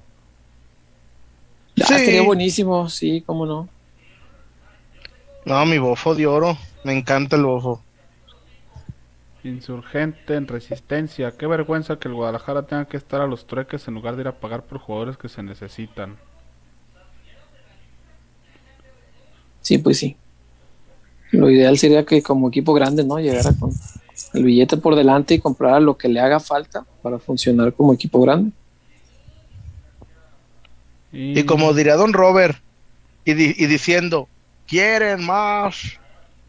Sí. 1.75 1.83
sería 1.85 2.23
buenísimo, 2.23 2.89
sí, 2.89 3.23
cómo 3.25 3.45
no. 3.45 3.69
No, 5.45 5.65
mi 5.65 5.77
bofo 5.77 6.13
de 6.13 6.27
oro. 6.27 6.57
Me 6.83 6.97
encanta 6.97 7.35
el 7.35 7.43
bofo. 7.43 7.81
Insurgente 9.43 10.35
en 10.35 10.47
resistencia. 10.47 11.31
Qué 11.31 11.47
vergüenza 11.47 11.97
que 11.99 12.07
el 12.07 12.15
Guadalajara 12.15 12.63
tenga 12.63 12.85
que 12.85 12.97
estar 12.97 13.21
a 13.21 13.27
los 13.27 13.47
trueques 13.47 13.87
en 13.87 13.93
lugar 13.93 14.15
de 14.15 14.21
ir 14.21 14.27
a 14.27 14.39
pagar 14.39 14.63
por 14.63 14.79
jugadores 14.79 15.17
que 15.17 15.29
se 15.29 15.43
necesitan. 15.43 16.17
Sí, 19.61 19.77
pues 19.77 19.99
sí. 19.99 20.17
Lo 21.31 21.49
ideal 21.49 21.77
sería 21.77 22.05
que 22.05 22.21
como 22.21 22.47
equipo 22.47 22.73
grande, 22.73 23.03
¿no? 23.03 23.19
Llegara 23.19 23.51
con 23.59 23.71
el 24.33 24.43
billete 24.43 24.77
por 24.77 24.95
delante 24.95 25.35
y 25.35 25.39
comprara 25.39 25.79
lo 25.79 25.97
que 25.97 26.07
le 26.07 26.19
haga 26.19 26.39
falta 26.39 26.85
para 27.01 27.19
funcionar 27.19 27.73
como 27.73 27.93
equipo 27.93 28.21
grande. 28.21 28.51
Y, 31.11 31.43
como 31.43 31.73
diría 31.73 31.95
Don 31.95 32.13
Robert, 32.13 32.57
y, 33.25 33.33
diciendo, 33.33 34.27
¿quieren 34.67 35.25
más 35.25 35.99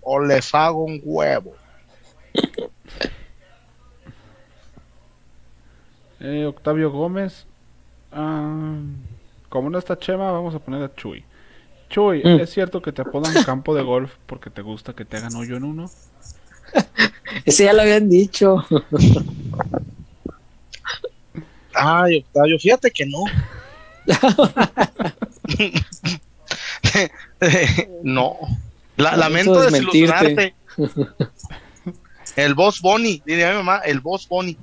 o 0.02 0.20
les 0.20 0.54
hago 0.54 0.84
un 0.84 1.00
huevo? 1.02 1.54
Eh, 6.20 6.46
Octavio 6.46 6.90
Gómez. 6.90 7.46
Ah, 8.12 8.78
como 9.48 9.70
no 9.70 9.78
está 9.78 9.98
Chema, 9.98 10.32
vamos 10.32 10.54
a 10.54 10.58
poner 10.58 10.82
a 10.82 10.94
Chuy. 10.94 11.24
Chuy, 11.90 12.22
mm. 12.22 12.40
¿es 12.40 12.50
cierto 12.50 12.82
que 12.82 12.92
te 12.92 13.02
apodan 13.02 13.32
campo 13.44 13.74
de 13.74 13.82
golf 13.82 14.14
porque 14.26 14.50
te 14.50 14.62
gusta 14.62 14.92
que 14.92 15.04
te 15.04 15.16
hagan 15.16 15.34
hoyo 15.36 15.56
en 15.56 15.64
uno? 15.64 15.90
Ese 17.44 17.64
ya 17.64 17.72
lo 17.72 17.82
habían 17.82 18.08
dicho. 18.08 18.64
Ay, 21.74 22.18
Octavio, 22.18 22.58
fíjate 22.58 22.90
que 22.90 23.06
no. 23.06 23.24
no. 28.02 28.36
lamento 28.96 29.60
desilusionarte. 29.60 30.54
el 32.36 32.54
boss 32.54 32.80
Bonnie, 32.80 33.22
diría 33.24 33.50
mi 33.50 33.56
mamá, 33.58 33.78
el 33.78 34.00
boss 34.00 34.28
Bonnie. 34.28 34.58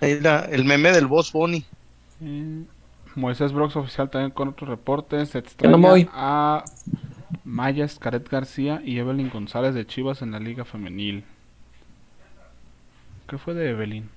El 0.00 0.64
meme 0.64 0.92
del 0.92 1.06
boss 1.06 1.32
Bonnie. 1.32 1.64
Mm. 2.20 2.62
Moisés 3.14 3.52
Brox 3.52 3.76
oficial 3.76 4.10
también 4.10 4.30
con 4.30 4.48
otros 4.48 4.70
reportes. 4.70 5.30
Se 5.30 5.38
extraña 5.38 6.08
a 6.12 6.64
Maya 7.44 7.84
Escaret 7.84 8.28
García 8.28 8.80
y 8.84 8.98
Evelyn 8.98 9.30
González 9.30 9.74
de 9.74 9.86
Chivas 9.86 10.22
en 10.22 10.30
la 10.30 10.38
Liga 10.38 10.64
Femenil. 10.64 11.24
¿Qué 13.26 13.36
fue 13.36 13.54
de 13.54 13.70
Evelyn? 13.70 14.08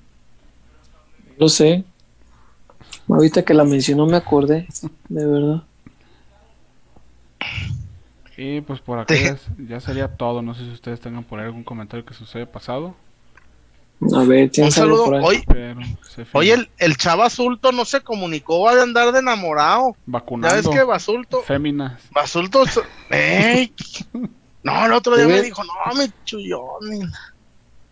No 1.39 1.49
sé. 1.49 1.83
Ahorita 3.09 3.43
que 3.43 3.53
la 3.53 3.63
mencionó 3.63 4.05
me 4.05 4.17
acordé, 4.17 4.67
de 5.09 5.25
verdad. 5.25 5.63
Y 8.37 8.61
pues 8.61 8.79
por 8.79 8.99
acá 8.99 9.13
ya, 9.57 9.79
sería 9.79 10.07
todo. 10.07 10.41
No 10.41 10.53
sé 10.53 10.63
si 10.63 10.71
ustedes 10.71 10.99
tengan 10.99 11.23
por 11.23 11.39
ahí 11.39 11.45
algún 11.45 11.63
comentario 11.63 12.05
que 12.05 12.13
sucede 12.13 12.45
pasado. 12.45 12.95
A 14.15 14.23
ver, 14.23 14.49
un 14.57 14.71
saludo. 14.71 15.05
Hoy, 15.23 15.43
oye, 16.33 16.53
el, 16.53 16.69
el 16.79 16.97
chava 16.97 17.23
Basulto 17.23 17.71
no 17.71 17.85
se 17.85 18.01
comunicó, 18.01 18.61
va 18.61 18.71
a 18.71 18.81
andar 18.81 19.11
de 19.11 19.19
enamorado. 19.19 19.95
Vacunando. 20.05 20.49
¿Sabes 20.49 20.67
qué, 20.75 20.83
Basulto? 20.83 21.41
Féminas. 21.43 22.01
Basulto. 22.11 22.63
ey. 23.11 23.73
No, 24.63 24.85
el 24.85 24.93
otro 24.93 25.15
día 25.15 25.27
me 25.27 25.41
dijo, 25.41 25.63
no, 25.63 25.95
mi 25.95 26.11
chullón. 26.25 27.11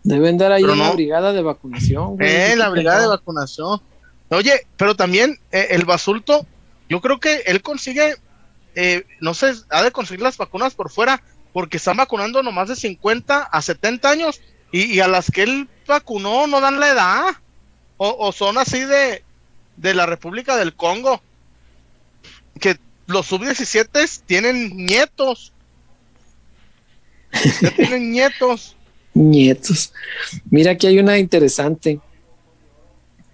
Debe 0.02 0.28
andar 0.28 0.52
ahí 0.52 0.62
en 0.62 0.78
la 0.78 0.92
brigada 0.92 1.32
de 1.32 1.42
vacunación. 1.42 2.16
Güey. 2.16 2.28
Eh, 2.28 2.56
la 2.56 2.68
brigada 2.70 3.02
de 3.02 3.06
vacunación. 3.06 3.80
Oye, 4.30 4.66
pero 4.76 4.94
también 4.94 5.38
eh, 5.50 5.68
el 5.70 5.84
Basulto, 5.84 6.46
yo 6.88 7.00
creo 7.00 7.18
que 7.18 7.42
él 7.46 7.62
consigue, 7.62 8.14
eh, 8.74 9.04
no 9.20 9.34
sé, 9.34 9.52
ha 9.68 9.82
de 9.82 9.90
conseguir 9.90 10.22
las 10.22 10.36
vacunas 10.36 10.74
por 10.74 10.90
fuera, 10.90 11.22
porque 11.52 11.78
están 11.78 11.96
vacunando 11.96 12.42
nomás 12.42 12.68
de 12.68 12.76
50 12.76 13.42
a 13.42 13.62
70 13.62 14.08
años 14.08 14.40
y, 14.72 15.00
a 15.00 15.08
las 15.08 15.30
que 15.30 15.42
él 15.42 15.68
vacunó 15.86 16.46
no 16.46 16.60
dan 16.60 16.80
la 16.80 16.88
edad. 16.90 17.24
O, 18.02 18.32
son 18.32 18.56
así 18.56 18.80
de, 18.80 19.22
de 19.76 19.94
la 19.94 20.06
República 20.06 20.56
del 20.56 20.74
Congo. 20.74 21.20
Que 22.58 22.78
los 23.06 23.26
sub-17 23.26 24.22
tienen 24.24 24.74
nietos. 24.74 25.52
Ya 27.60 27.70
tienen 27.76 28.10
nietos. 28.10 28.76
Nietos. 29.12 29.92
Mira, 30.50 30.72
aquí 30.72 30.86
hay 30.86 30.98
una 30.98 31.18
interesante. 31.18 32.00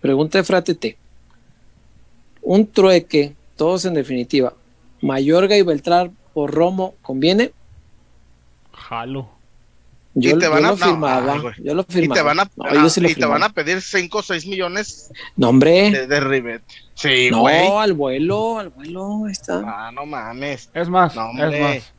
Pregunta 0.00 0.38
de 0.38 0.44
Fratete. 0.44 0.98
Un 2.42 2.66
trueque, 2.66 3.34
todos 3.56 3.84
en 3.84 3.94
definitiva. 3.94 4.54
Mayorga 5.00 5.56
y 5.56 5.62
Beltrán 5.62 6.16
por 6.32 6.52
Romo, 6.52 6.94
¿conviene? 7.02 7.52
Jalo. 8.72 9.35
Yo, 10.18 10.30
y 10.30 10.38
te 10.38 10.48
van 10.48 10.64
a, 10.64 10.70
lo 10.70 10.76
firmaba, 10.78 11.42
yo 11.62 11.74
lo 11.74 11.84
firmaba. 11.84 12.14
Y 12.14 12.18
te 12.18 12.22
van 12.24 12.40
a, 12.40 12.42
ah, 12.42 12.88
y 12.96 13.14
te 13.14 13.26
van 13.26 13.42
a 13.42 13.50
pedir 13.50 13.82
5 13.82 14.16
o 14.16 14.22
6 14.22 14.46
millones 14.46 15.10
no, 15.36 15.50
hombre. 15.50 15.90
de, 15.90 16.06
de 16.06 16.20
ribet. 16.20 16.62
Sí, 16.94 17.28
no, 17.30 17.46
al 17.78 17.92
vuelo, 17.92 18.58
al 18.58 18.70
vuelo 18.70 19.28
está. 19.28 19.62
Ah, 19.66 19.92
no 19.92 20.06
mames. 20.06 20.70
Es 20.72 20.88
más, 20.88 21.12
es 21.12 21.60
más. 21.60 21.92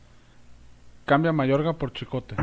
Cambia 1.04 1.30
Mayorga 1.30 1.74
por 1.74 1.92
Chicote. 1.92 2.34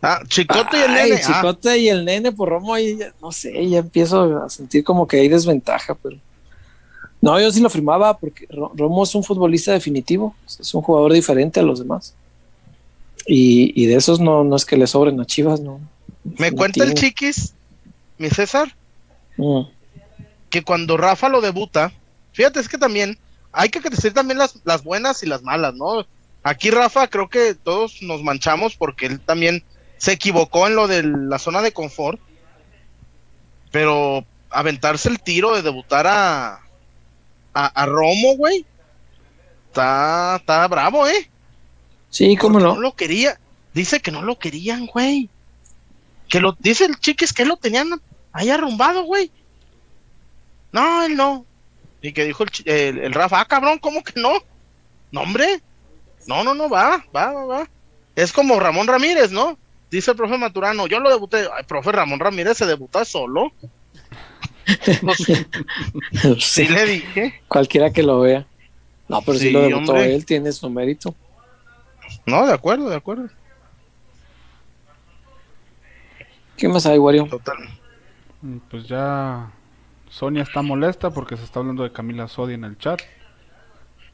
Ah, 0.00 0.20
Chicote 0.28 0.78
y 0.78 0.82
el 0.82 0.94
nene. 0.94 1.16
Ah. 1.16 1.20
Chicote 1.26 1.78
y 1.78 1.88
el 1.88 2.04
nene 2.04 2.30
por 2.30 2.48
Romo 2.48 2.74
ahí, 2.74 2.96
no 3.20 3.32
sé, 3.32 3.68
ya 3.68 3.78
empiezo 3.78 4.44
a 4.44 4.48
sentir 4.48 4.84
como 4.84 5.08
que 5.08 5.18
hay 5.18 5.28
desventaja, 5.28 5.96
pero. 5.96 6.16
No, 7.20 7.40
yo 7.40 7.50
sí 7.50 7.60
lo 7.60 7.70
firmaba 7.70 8.16
porque 8.16 8.46
Romo 8.50 9.02
es 9.02 9.14
un 9.16 9.24
futbolista 9.24 9.72
definitivo, 9.72 10.36
es 10.46 10.72
un 10.74 10.82
jugador 10.82 11.12
diferente 11.12 11.58
a 11.58 11.64
los 11.64 11.80
demás. 11.80 12.14
Y, 13.26 13.86
de 13.86 13.96
esos 13.96 14.20
no, 14.20 14.44
no 14.44 14.56
es 14.56 14.64
que 14.64 14.76
le 14.76 14.86
sobren 14.86 15.20
a 15.20 15.24
Chivas, 15.24 15.60
no. 15.60 15.80
Me 16.24 16.52
cuenta 16.52 16.84
el 16.84 16.94
chiquis 16.94 17.54
mi 18.18 18.30
César, 18.30 18.74
mm. 19.36 19.62
que 20.50 20.62
cuando 20.62 20.96
Rafa 20.96 21.28
lo 21.28 21.40
debuta, 21.40 21.92
fíjate, 22.32 22.60
es 22.60 22.68
que 22.68 22.78
también 22.78 23.18
hay 23.52 23.68
que 23.68 23.80
decir 23.80 24.12
también 24.12 24.38
las, 24.38 24.60
las 24.64 24.84
buenas 24.84 25.22
y 25.22 25.26
las 25.26 25.42
malas, 25.42 25.74
¿no? 25.74 26.06
Aquí 26.42 26.70
Rafa 26.70 27.08
creo 27.08 27.28
que 27.28 27.54
todos 27.54 28.02
nos 28.02 28.22
manchamos 28.22 28.76
porque 28.76 29.06
él 29.06 29.20
también 29.20 29.64
se 29.96 30.12
equivocó 30.12 30.66
en 30.66 30.76
lo 30.76 30.86
de 30.86 31.02
la 31.02 31.38
zona 31.38 31.62
de 31.62 31.72
confort, 31.72 32.20
pero 33.70 34.24
aventarse 34.50 35.08
el 35.08 35.20
tiro 35.20 35.54
de 35.54 35.62
debutar 35.62 36.06
a, 36.06 36.60
a, 37.54 37.86
Romo, 37.86 38.36
güey, 38.36 38.66
está, 39.68 40.36
está 40.36 40.68
bravo, 40.68 41.06
¿eh? 41.06 41.30
Sí, 42.14 42.36
cómo 42.36 42.60
no. 42.60 42.76
No 42.76 42.80
lo 42.80 42.94
quería, 42.94 43.40
dice 43.72 43.98
que 43.98 44.12
no 44.12 44.22
lo 44.22 44.38
querían, 44.38 44.86
güey. 44.86 45.28
Que 46.28 46.38
lo, 46.38 46.56
dice 46.60 46.84
el 46.84 47.00
chiquis 47.00 47.32
que 47.32 47.44
lo 47.44 47.56
tenían 47.56 48.00
ahí 48.32 48.50
arrumbado, 48.50 49.02
güey. 49.02 49.32
No, 50.70 51.02
él 51.02 51.16
no. 51.16 51.44
Y 52.00 52.12
que 52.12 52.24
dijo 52.24 52.44
el, 52.66 52.98
el, 53.00 53.12
Rafa, 53.12 53.40
ah, 53.40 53.46
cabrón, 53.46 53.80
¿cómo 53.80 54.04
que 54.04 54.20
no? 54.20 54.30
No, 55.10 55.22
hombre. 55.22 55.60
No, 56.28 56.44
no, 56.44 56.54
no, 56.54 56.68
va, 56.68 57.04
va, 57.14 57.32
va, 57.32 57.44
va. 57.46 57.70
Es 58.14 58.32
como 58.32 58.60
Ramón 58.60 58.86
Ramírez, 58.86 59.32
¿no? 59.32 59.58
Dice 59.90 60.12
el 60.12 60.16
profe 60.16 60.38
Maturano, 60.38 60.86
yo 60.86 61.00
lo 61.00 61.10
debuté. 61.10 61.48
Ay, 61.52 61.64
profe 61.66 61.90
Ramón 61.90 62.20
Ramírez 62.20 62.58
se 62.58 62.66
debuta 62.66 63.04
solo. 63.04 63.52
sí 66.38 66.68
le 66.68 66.84
dije. 66.84 67.40
Cualquiera 67.48 67.92
que 67.92 68.04
lo 68.04 68.20
vea. 68.20 68.46
No, 69.08 69.20
pero 69.22 69.36
si 69.36 69.50
lo 69.50 69.62
debutó 69.62 69.96
él, 69.96 70.24
tiene 70.24 70.52
su 70.52 70.70
mérito. 70.70 71.16
No, 72.26 72.46
de 72.46 72.52
acuerdo, 72.52 72.88
de 72.88 72.96
acuerdo. 72.96 73.28
¿Qué 76.56 76.68
más 76.68 76.86
hay, 76.86 76.98
Wario? 76.98 77.26
Total. 77.26 77.56
Mm, 78.42 78.58
pues 78.70 78.86
ya 78.86 79.50
Sonia 80.08 80.42
está 80.42 80.62
molesta 80.62 81.10
porque 81.10 81.36
se 81.36 81.44
está 81.44 81.60
hablando 81.60 81.82
de 81.82 81.92
Camila 81.92 82.28
Sodi 82.28 82.54
en 82.54 82.64
el 82.64 82.78
chat. 82.78 83.00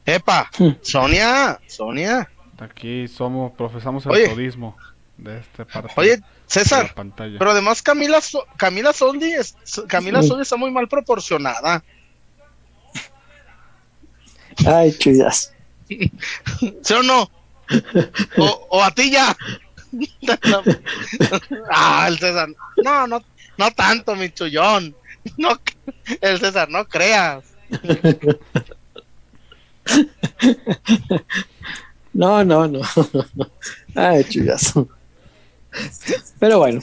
Epa. 0.05 0.49
Sonia, 0.81 1.59
Sonia. 1.67 2.29
Aquí 2.59 3.07
somos, 3.07 3.53
profesamos 3.53 4.05
el 4.05 4.29
sodismo 4.29 4.77
de 5.17 5.39
este 5.39 5.65
parte. 5.65 5.93
Oye, 5.95 6.19
César, 6.45 6.93
pero 7.39 7.51
además 7.51 7.81
Camila 7.81 8.19
Camila 8.57 8.93
Soldi 8.93 9.31
Camila 9.87 10.21
Soldi 10.21 10.43
está 10.43 10.57
muy 10.57 10.69
mal 10.69 10.87
proporcionada. 10.87 11.83
Ay, 14.65 14.95
chullas. 14.97 15.53
¿Sí 15.87 16.93
o 16.93 17.03
no? 17.03 17.29
O, 18.37 18.83
a 18.83 18.91
ti 18.91 19.11
ya. 19.11 19.35
ah, 21.71 22.05
el 22.07 22.17
César. 22.17 22.49
No, 22.83 23.07
no, 23.07 23.23
no 23.57 23.71
tanto, 23.71 24.15
mi 24.15 24.29
chullón. 24.29 24.95
No, 25.37 25.59
el 26.21 26.39
César, 26.39 26.69
no 26.69 26.85
creas. 26.87 27.43
No, 32.13 32.43
no, 32.43 32.67
no. 32.67 32.81
Ay, 33.95 34.23
chullazo. 34.25 34.89
Pero 36.39 36.59
bueno, 36.59 36.81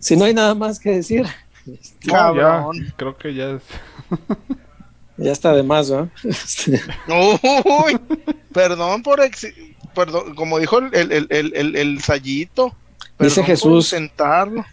si 0.00 0.16
no 0.16 0.24
hay 0.24 0.34
nada 0.34 0.54
más 0.54 0.78
que 0.78 0.90
decir. 0.90 1.26
creo 2.96 3.16
que 3.16 3.34
ya 3.34 3.50
es. 3.50 3.62
ya 5.16 5.32
está 5.32 5.52
de 5.52 5.62
más, 5.62 5.90
¿no? 5.90 6.08
Uy, 7.08 7.98
perdón 8.52 9.02
por. 9.02 9.20
Perdón, 9.94 10.34
como 10.34 10.58
dijo 10.58 10.78
el, 10.78 10.94
el, 10.94 11.26
el, 11.30 11.76
el, 11.76 12.00
Sayito. 12.00 12.74
Dice 13.18 13.42
Jesús. 13.42 13.88
Sentarlo. 13.88 14.64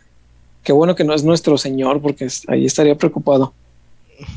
Qué 0.64 0.72
bueno 0.74 0.96
que 0.96 1.04
no 1.04 1.14
es 1.14 1.24
nuestro 1.24 1.58
Señor, 1.58 2.02
porque 2.02 2.28
ahí 2.48 2.66
estaría 2.66 2.96
preocupado. 2.96 3.54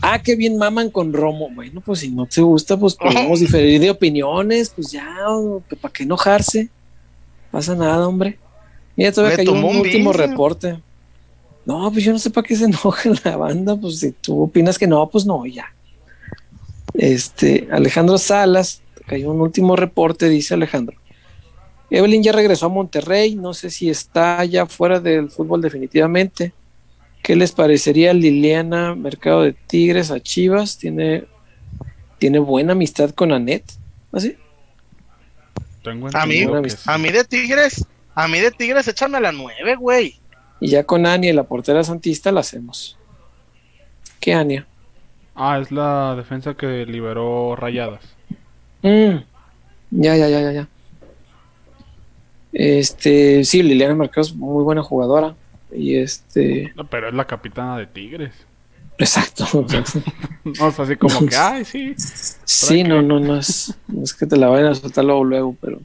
Ah, 0.03 0.23
qué 0.23 0.37
bien 0.37 0.59
maman 0.59 0.91
con 0.91 1.13
Romo. 1.13 1.49
Bueno, 1.51 1.81
pues 1.81 2.01
si 2.01 2.11
no 2.11 2.27
te 2.27 2.41
gusta, 2.41 2.77
pues 2.77 2.95
podemos 2.95 3.41
diferir 3.41 3.81
de 3.81 3.91
opiniones, 3.91 4.71
pues 4.71 4.93
ya, 4.93 5.09
¿para 5.81 5.93
qué 5.93 6.05
enojarse? 6.05 6.69
Pasa 7.51 7.75
nada, 7.75 8.07
hombre. 8.07 8.39
Mira, 8.97 9.13
todavía 9.13 9.37
cayó 9.37 9.53
un, 9.53 9.65
último 9.65 10.13
reporte. 10.13 10.81
No, 11.65 11.91
pues 11.91 12.05
yo 12.05 12.13
no 12.13 12.19
sé 12.19 12.31
para 12.31 12.47
qué 12.47 12.57
se 12.57 12.65
enoja 12.67 13.11
la 13.25 13.37
banda, 13.37 13.77
pues 13.77 13.99
si 14.01 14.13
tú 14.13 14.43
opinas 14.43 14.79
que 14.79 14.87
no, 14.87 15.09
pues 15.09 15.27
no, 15.27 15.45
ya. 15.47 15.73
Este, 16.95 17.69
Alejandro 17.71 18.19
Salas, 18.19 18.83
cayó 19.11 19.33
un 19.33 19.41
último 19.41 19.75
reporte, 19.75 20.29
dice 20.29 20.55
Alejandro. 20.55 20.97
Evelyn 21.91 22.23
ya 22.23 22.31
regresó 22.31 22.67
a 22.67 22.69
Monterrey, 22.69 23.35
no 23.35 23.55
sé 23.55 23.69
si 23.69 23.91
está 23.91 24.45
ya 24.45 24.67
fuera 24.67 25.01
del 25.01 25.31
fútbol 25.31 25.61
definitivamente. 25.61 26.53
¿Qué 27.21 27.35
les 27.35 27.51
parecería 27.51 28.15
Liliana, 28.15 28.95
Mercado 28.95 29.43
de 29.43 29.53
Tigres, 29.53 30.13
a 30.13 30.21
Chivas? 30.21 30.79
¿Tiene, 30.79 31.25
tiene 32.19 32.39
buena 32.39 32.75
amistad 32.75 33.11
con 33.11 33.33
Anet? 33.33 33.65
¿Así? 34.13 34.37
a 36.15 36.27
mí, 36.27 36.47
a 36.87 36.99
mí 36.99 37.11
de 37.11 37.25
Tigres, 37.25 37.85
a 38.15 38.29
mí 38.29 38.39
de 38.39 38.53
Tigres, 38.53 38.87
échame 38.87 39.17
a 39.17 39.21
la 39.21 39.33
nueve, 39.33 39.75
güey. 39.75 40.21
Y 40.61 40.69
ya 40.69 40.85
con 40.85 41.05
Ania, 41.05 41.35
la 41.35 41.43
portera 41.43 41.83
santista, 41.83 42.31
la 42.31 42.41
hacemos. 42.41 42.97
¿Qué 44.21 44.35
Ania? 44.35 44.69
Ah, 45.35 45.59
es 45.61 45.73
la 45.73 46.15
defensa 46.15 46.55
que 46.55 46.87
liberó 46.87 47.57
Rayadas. 47.57 48.20
Mm. 48.83 49.23
Ya, 49.91 50.17
ya, 50.17 50.29
ya, 50.29 50.41
ya, 50.41 50.53
ya. 50.53 50.69
Este, 52.53 53.45
sí, 53.45 53.63
Liliana 53.63 53.95
Mercado 53.95 54.23
es 54.23 54.35
muy 54.35 54.65
buena 54.65 54.83
jugadora. 54.83 55.35
Y 55.73 55.97
este. 55.97 56.73
pero 56.91 57.09
es 57.09 57.15
la 57.15 57.27
capitana 57.27 57.79
de 57.79 57.87
Tigres. 57.87 58.33
Exacto. 58.99 59.47
no, 60.45 60.69
es 60.69 60.81
así 60.81 60.97
como 60.97 61.27
que, 61.27 61.37
ay, 61.37 61.65
sí. 61.65 61.95
Sí, 61.97 62.83
no, 62.83 63.01
no, 63.03 63.19
no 63.19 63.39
es, 63.39 63.75
es 64.03 64.13
que 64.13 64.27
te 64.27 64.37
la 64.37 64.49
vayan 64.49 64.67
a 64.67 64.75
soltar 64.75 65.05
luego, 65.05 65.25
luego, 65.25 65.57
pero. 65.61 65.81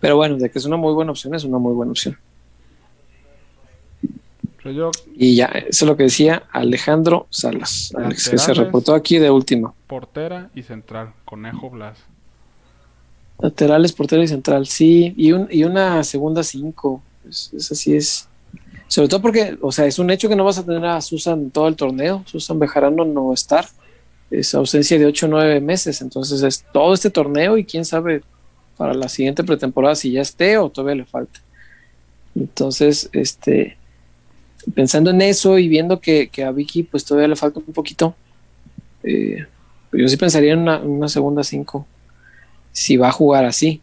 Pero 0.00 0.16
bueno, 0.16 0.36
de 0.36 0.50
que 0.50 0.58
es 0.58 0.64
una 0.64 0.76
muy 0.76 0.92
buena 0.92 1.12
opción, 1.12 1.34
es 1.34 1.44
una 1.44 1.58
muy 1.58 1.72
buena 1.72 1.92
opción. 1.92 2.16
Y 5.14 5.36
ya, 5.36 5.46
eso 5.46 5.84
es 5.84 5.88
lo 5.88 5.96
que 5.96 6.04
decía 6.04 6.44
Alejandro 6.50 7.26
Salas, 7.30 7.92
Alex, 7.96 8.30
que 8.30 8.38
se 8.38 8.54
reportó 8.54 8.94
aquí 8.94 9.18
de 9.18 9.30
última. 9.30 9.74
Portera 9.86 10.50
y 10.54 10.62
central, 10.62 11.12
Conejo 11.24 11.70
Blas. 11.70 11.98
Laterales, 13.40 13.92
portera 13.92 14.22
y 14.22 14.28
central, 14.28 14.66
sí. 14.66 15.12
Y, 15.16 15.32
un, 15.32 15.48
y 15.50 15.64
una 15.64 16.02
segunda 16.04 16.42
cinco. 16.42 17.02
Es, 17.28 17.52
esa 17.52 17.74
sí 17.74 17.96
es 17.96 18.28
sobre 18.88 19.08
todo 19.08 19.22
porque, 19.22 19.58
o 19.60 19.72
sea, 19.72 19.86
es 19.86 19.98
un 19.98 20.10
hecho 20.10 20.28
que 20.28 20.36
no 20.36 20.44
vas 20.44 20.58
a 20.58 20.64
tener 20.64 20.84
a 20.84 21.00
Susan 21.00 21.50
todo 21.50 21.68
el 21.68 21.76
torneo. 21.76 22.22
Susan 22.26 22.58
Bejarano 22.58 23.04
no 23.04 23.26
va 23.26 23.32
a 23.32 23.34
estar. 23.34 23.66
Es 24.30 24.54
ausencia 24.54 24.98
de 24.98 25.06
8 25.06 25.26
o 25.26 25.28
9 25.30 25.60
meses. 25.60 26.00
Entonces 26.00 26.42
es 26.42 26.64
todo 26.72 26.94
este 26.94 27.10
torneo 27.10 27.58
y 27.58 27.64
quién 27.64 27.84
sabe 27.84 28.22
para 28.76 28.94
la 28.94 29.08
siguiente 29.08 29.42
pretemporada 29.42 29.94
si 29.94 30.12
ya 30.12 30.20
esté 30.20 30.58
o 30.58 30.70
todavía 30.70 30.96
le 30.96 31.06
falta. 31.06 31.40
Entonces, 32.34 33.08
este, 33.12 33.76
pensando 34.74 35.10
en 35.10 35.20
eso 35.22 35.58
y 35.58 35.68
viendo 35.68 36.00
que, 36.00 36.30
a 36.46 36.50
Vicky 36.50 36.82
pues 36.84 37.04
todavía 37.04 37.28
le 37.28 37.36
falta 37.36 37.60
un 37.60 37.72
poquito, 37.72 38.14
eh, 39.02 39.46
yo 39.92 40.08
sí 40.08 40.16
pensaría 40.16 40.54
en 40.54 40.60
una, 40.60 41.08
segunda 41.08 41.44
5 41.44 41.86
si 42.72 42.96
va 42.96 43.08
a 43.08 43.12
jugar 43.12 43.44
así. 43.44 43.80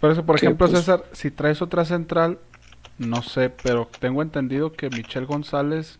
Por 0.00 0.10
eso, 0.10 0.24
por 0.24 0.36
ejemplo, 0.36 0.66
pues 0.66 0.78
César, 0.78 1.04
si 1.12 1.30
traes 1.30 1.60
otra 1.62 1.84
central, 1.84 2.38
no 2.98 3.22
sé, 3.22 3.50
pero 3.62 3.88
tengo 4.00 4.22
entendido 4.22 4.72
que 4.72 4.88
Michelle 4.90 5.26
González 5.26 5.98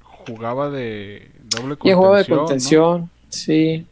jugaba 0.00 0.70
de 0.70 1.30
doble 1.44 1.76
contención. 1.76 1.96
jugaba 1.96 2.18
de 2.18 2.26
contención, 2.26 3.10
sí. 3.28 3.86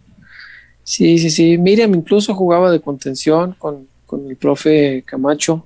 Sí, 0.82 1.18
sí, 1.18 1.30
sí. 1.30 1.56
Miriam 1.56 1.94
incluso 1.94 2.34
jugaba 2.34 2.70
de 2.70 2.80
contención 2.80 3.54
con, 3.58 3.86
el 4.28 4.36
profe 4.36 5.04
Camacho, 5.06 5.64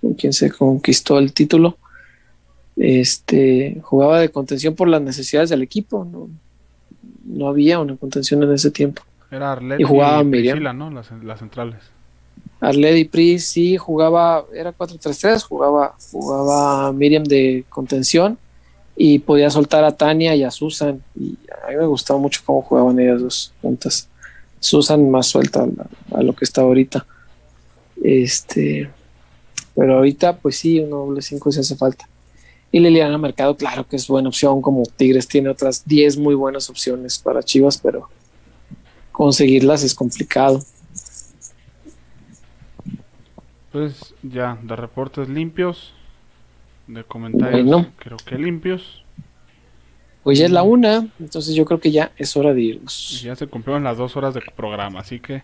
con 0.00 0.12
quien 0.12 0.34
se 0.34 0.50
conquistó 0.50 1.18
el 1.18 1.32
título. 1.32 1.78
Este 2.82 3.78
jugaba 3.82 4.20
de 4.20 4.30
contención 4.30 4.74
por 4.74 4.88
las 4.88 5.02
necesidades 5.02 5.50
del 5.50 5.62
equipo, 5.62 6.06
no, 6.10 6.30
no 7.26 7.46
había 7.46 7.78
una 7.78 7.94
contención 7.96 8.42
en 8.42 8.54
ese 8.54 8.70
tiempo. 8.70 9.02
Era 9.30 9.52
Arlette 9.52 9.80
y 9.82 9.84
jugaba 9.84 10.24
Miriam. 10.24 10.76
¿no? 10.76 10.90
Las, 10.90 11.10
las 11.22 11.38
centrales. 11.38 11.78
Arledi 12.58 13.04
Pris 13.04 13.46
sí 13.46 13.76
jugaba, 13.76 14.44
era 14.54 14.76
4-3-3, 14.76 15.42
jugaba, 15.42 15.94
jugaba 16.10 16.92
Miriam 16.92 17.24
de 17.24 17.64
contención 17.68 18.38
y 18.96 19.18
podía 19.18 19.50
soltar 19.50 19.84
a 19.84 19.92
Tania 19.92 20.34
y 20.34 20.44
a 20.44 20.50
Susan. 20.50 21.02
Y 21.18 21.38
a 21.64 21.70
mí 21.70 21.76
me 21.76 21.86
gustaba 21.86 22.20
mucho 22.20 22.42
cómo 22.44 22.60
jugaban 22.62 22.98
ellas 22.98 23.20
dos 23.20 23.52
juntas. 23.62 24.08
Susan 24.58 25.10
más 25.10 25.26
suelta 25.26 25.66
a, 26.12 26.22
lo 26.22 26.34
que 26.34 26.44
está 26.44 26.60
ahorita. 26.60 27.06
Este, 28.02 28.90
pero 29.74 29.96
ahorita, 29.96 30.36
pues 30.36 30.56
sí, 30.56 30.80
un 30.80 30.90
doble 30.90 31.22
5 31.22 31.52
se 31.52 31.60
hace 31.60 31.76
falta. 31.76 32.09
Y 32.72 32.78
Liliana 32.78 33.18
Mercado, 33.18 33.56
claro 33.56 33.86
que 33.86 33.96
es 33.96 34.06
buena 34.06 34.28
opción, 34.28 34.62
como 34.62 34.84
Tigres 34.84 35.26
tiene 35.26 35.48
otras 35.48 35.84
10 35.86 36.18
muy 36.18 36.34
buenas 36.34 36.70
opciones 36.70 37.18
para 37.18 37.42
Chivas, 37.42 37.78
pero 37.78 38.08
conseguirlas 39.10 39.82
es 39.82 39.94
complicado. 39.94 40.62
Pues 43.72 44.14
ya, 44.22 44.58
de 44.62 44.76
reportes 44.76 45.28
limpios. 45.28 45.94
de 46.86 47.04
comentarios, 47.04 47.86
creo 47.96 48.16
que 48.18 48.36
limpios. 48.36 49.04
Pues 50.22 50.38
ya 50.38 50.46
es 50.46 50.50
la 50.50 50.62
una, 50.62 51.08
entonces 51.18 51.54
yo 51.54 51.64
creo 51.64 51.80
que 51.80 51.90
ya 51.90 52.12
es 52.16 52.36
hora 52.36 52.52
de 52.52 52.60
irnos. 52.60 53.20
Ya 53.22 53.34
se 53.34 53.46
cumplieron 53.46 53.84
las 53.84 53.96
dos 53.96 54.16
horas 54.16 54.34
de 54.34 54.42
programa, 54.54 55.00
así 55.00 55.18
que 55.18 55.42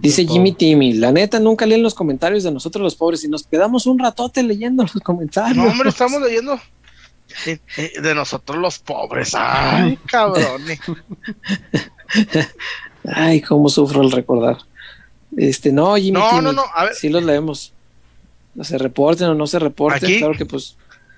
Dice 0.00 0.26
Jimmy 0.26 0.52
Timmy, 0.52 0.94
la 0.94 1.12
neta 1.12 1.38
nunca 1.38 1.66
leen 1.66 1.82
los 1.82 1.94
comentarios 1.94 2.44
de 2.44 2.50
nosotros 2.50 2.82
los 2.82 2.94
pobres 2.94 3.24
y 3.24 3.28
nos 3.28 3.46
quedamos 3.46 3.86
un 3.86 3.98
ratote 3.98 4.42
leyendo 4.42 4.82
los 4.82 5.02
comentarios. 5.02 5.56
No, 5.56 5.70
hombre, 5.70 5.90
estamos 5.90 6.20
leyendo 6.22 6.58
de 7.44 8.14
nosotros 8.14 8.58
los 8.58 8.78
pobres. 8.78 9.34
Ay, 9.34 9.98
cabrón. 10.06 10.62
Ay, 13.04 13.40
cómo 13.40 13.68
sufro 13.68 14.00
al 14.00 14.10
recordar. 14.10 14.58
Este, 15.36 15.72
no, 15.72 15.96
Jimmy 15.96 16.12
no, 16.12 16.28
Timmy, 16.30 16.42
no, 16.42 16.52
no, 16.52 16.64
a 16.74 16.84
ver. 16.84 16.94
sí 16.94 17.08
los 17.08 17.22
leemos. 17.22 17.72
No 18.54 18.64
se 18.64 18.78
reporten 18.78 19.28
o 19.28 19.34
no 19.34 19.46
se 19.46 19.58
reporten, 19.58 20.18
claro 20.18 20.34
que 20.34 20.46
pues 20.46 20.76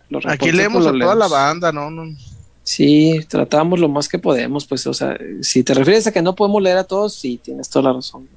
los 0.09 0.27
Aquí 0.27 0.51
leemos 0.51 0.87
a 0.87 0.93
toda 0.93 1.15
la 1.15 1.29
banda, 1.29 1.71
no, 1.71 1.91
no. 1.91 2.17
Sí, 2.65 3.25
tratamos 3.29 3.79
lo 3.79 3.89
más 3.89 4.09
que 4.09 4.19
podemos, 4.19 4.67
pues, 4.67 4.87
o 4.87 4.93
sea, 4.93 5.17
si 5.41 5.63
te 5.63 5.73
refieres 5.73 6.07
a 6.07 6.13
que 6.13 6.21
no 6.21 6.35
podemos 6.35 6.61
leer 6.61 6.77
a 6.77 6.85
todos, 6.85 7.15
sí, 7.15 7.41
tienes 7.43 7.71
toda 7.71 7.85
la 7.85 7.93
razón. 7.95 8.29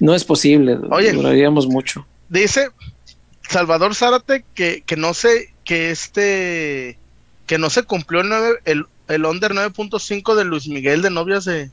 No 0.00 0.14
es 0.14 0.24
posible, 0.24 0.78
Oye, 0.90 1.12
duraríamos 1.12 1.66
mucho. 1.66 2.06
Dice 2.30 2.70
Salvador 3.48 3.94
Zárate 3.94 4.44
que, 4.54 4.82
que 4.82 4.96
no 4.96 5.12
sé, 5.12 5.52
que 5.64 5.90
este, 5.90 6.98
que 7.46 7.58
no 7.58 7.68
se 7.68 7.82
cumplió 7.82 8.22
el, 8.22 8.32
el, 8.64 8.86
el 9.08 9.24
under 9.26 9.52
9.5 9.52 10.34
de 10.34 10.44
Luis 10.44 10.68
Miguel 10.68 11.02
de 11.02 11.10
novias 11.10 11.44
de, 11.44 11.70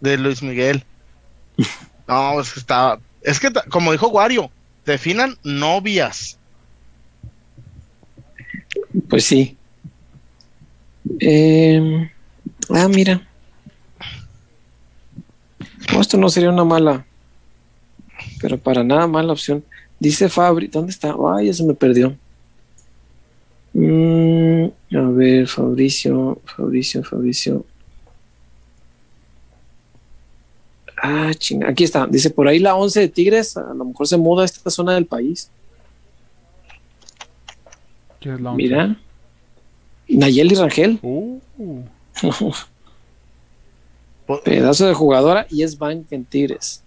de 0.00 0.18
Luis 0.18 0.42
Miguel. 0.42 0.84
No, 2.08 2.40
es 2.40 2.52
que 2.52 2.60
está, 2.60 3.00
es 3.20 3.40
que 3.40 3.50
como 3.68 3.90
dijo 3.90 4.06
Wario, 4.06 4.48
definan 4.84 5.36
novias. 5.42 6.38
Pues 9.08 9.24
sí. 9.24 9.56
Eh, 11.18 12.08
ah, 12.70 12.86
mira 12.86 13.25
esto 16.00 16.16
no 16.16 16.28
sería 16.28 16.50
una 16.50 16.64
mala, 16.64 17.06
pero 18.40 18.58
para 18.58 18.84
nada 18.84 19.06
mala 19.06 19.32
opción. 19.32 19.64
Dice 19.98 20.28
Fabri, 20.28 20.66
¿dónde 20.66 20.90
está? 20.90 21.16
Ay, 21.34 21.46
ya 21.46 21.54
se 21.54 21.64
me 21.64 21.74
perdió. 21.74 22.16
Mm, 23.72 24.66
a 24.96 25.10
ver, 25.10 25.46
Fabricio, 25.46 26.40
Fabricio, 26.44 27.02
Fabricio. 27.04 27.64
Ah, 31.02 31.32
chinga, 31.34 31.68
aquí 31.68 31.84
está. 31.84 32.06
Dice 32.06 32.30
por 32.30 32.48
ahí 32.48 32.58
la 32.58 32.74
11 32.74 33.00
de 33.00 33.08
Tigres, 33.08 33.56
a 33.56 33.74
lo 33.74 33.84
mejor 33.84 34.06
se 34.06 34.16
muda 34.16 34.42
a 34.42 34.46
esta 34.46 34.70
zona 34.70 34.94
del 34.94 35.06
país. 35.06 35.50
¿Qué 38.20 38.32
es 38.32 38.40
la 38.40 38.52
Mira. 38.52 38.96
Nayeli 40.08 40.54
Rangel. 40.54 40.98
Uh. 41.02 41.38
Pedazo 44.44 44.86
de 44.86 44.94
jugadora 44.94 45.46
y 45.50 45.62
es 45.62 45.78
bank 45.78 46.06
en 46.10 46.24
Tigres. 46.24 46.82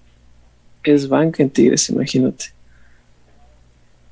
Es 0.83 1.07
bank 1.07 1.39
en 1.39 1.49
Tigres, 1.49 1.89
imagínate. 1.89 2.45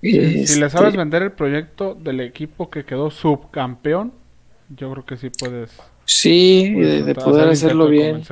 Si, 0.02 0.12
le 0.12 0.42
este 0.44 0.70
sabes 0.70 0.96
vender 0.96 1.24
el 1.24 1.32
proyecto 1.32 1.96
del 1.96 2.22
equipo 2.22 2.70
que 2.70 2.86
quedó 2.86 3.10
subcampeón, 3.10 4.14
yo 4.70 4.92
creo 4.92 5.06
que 5.06 5.18
sí 5.18 5.30
puedes. 5.30 5.72
Sí, 6.06 6.74
de, 6.74 7.16
poder 7.16 7.50
hacerlo 7.50 7.88
bien. 7.88 8.24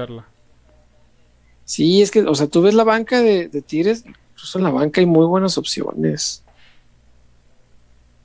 Sí, 1.65 2.01
es 2.01 2.11
que, 2.11 2.21
o 2.21 2.35
sea, 2.35 2.47
tú 2.47 2.61
ves 2.61 2.73
la 2.73 2.83
banca 2.83 3.21
de, 3.21 3.49
Tigres, 3.65 4.05
incluso 4.05 4.59
en 4.59 4.63
la 4.63 4.69
banca 4.69 5.01
hay 5.01 5.07
muy 5.07 5.25
buenas 5.25 5.57
opciones. 5.57 6.43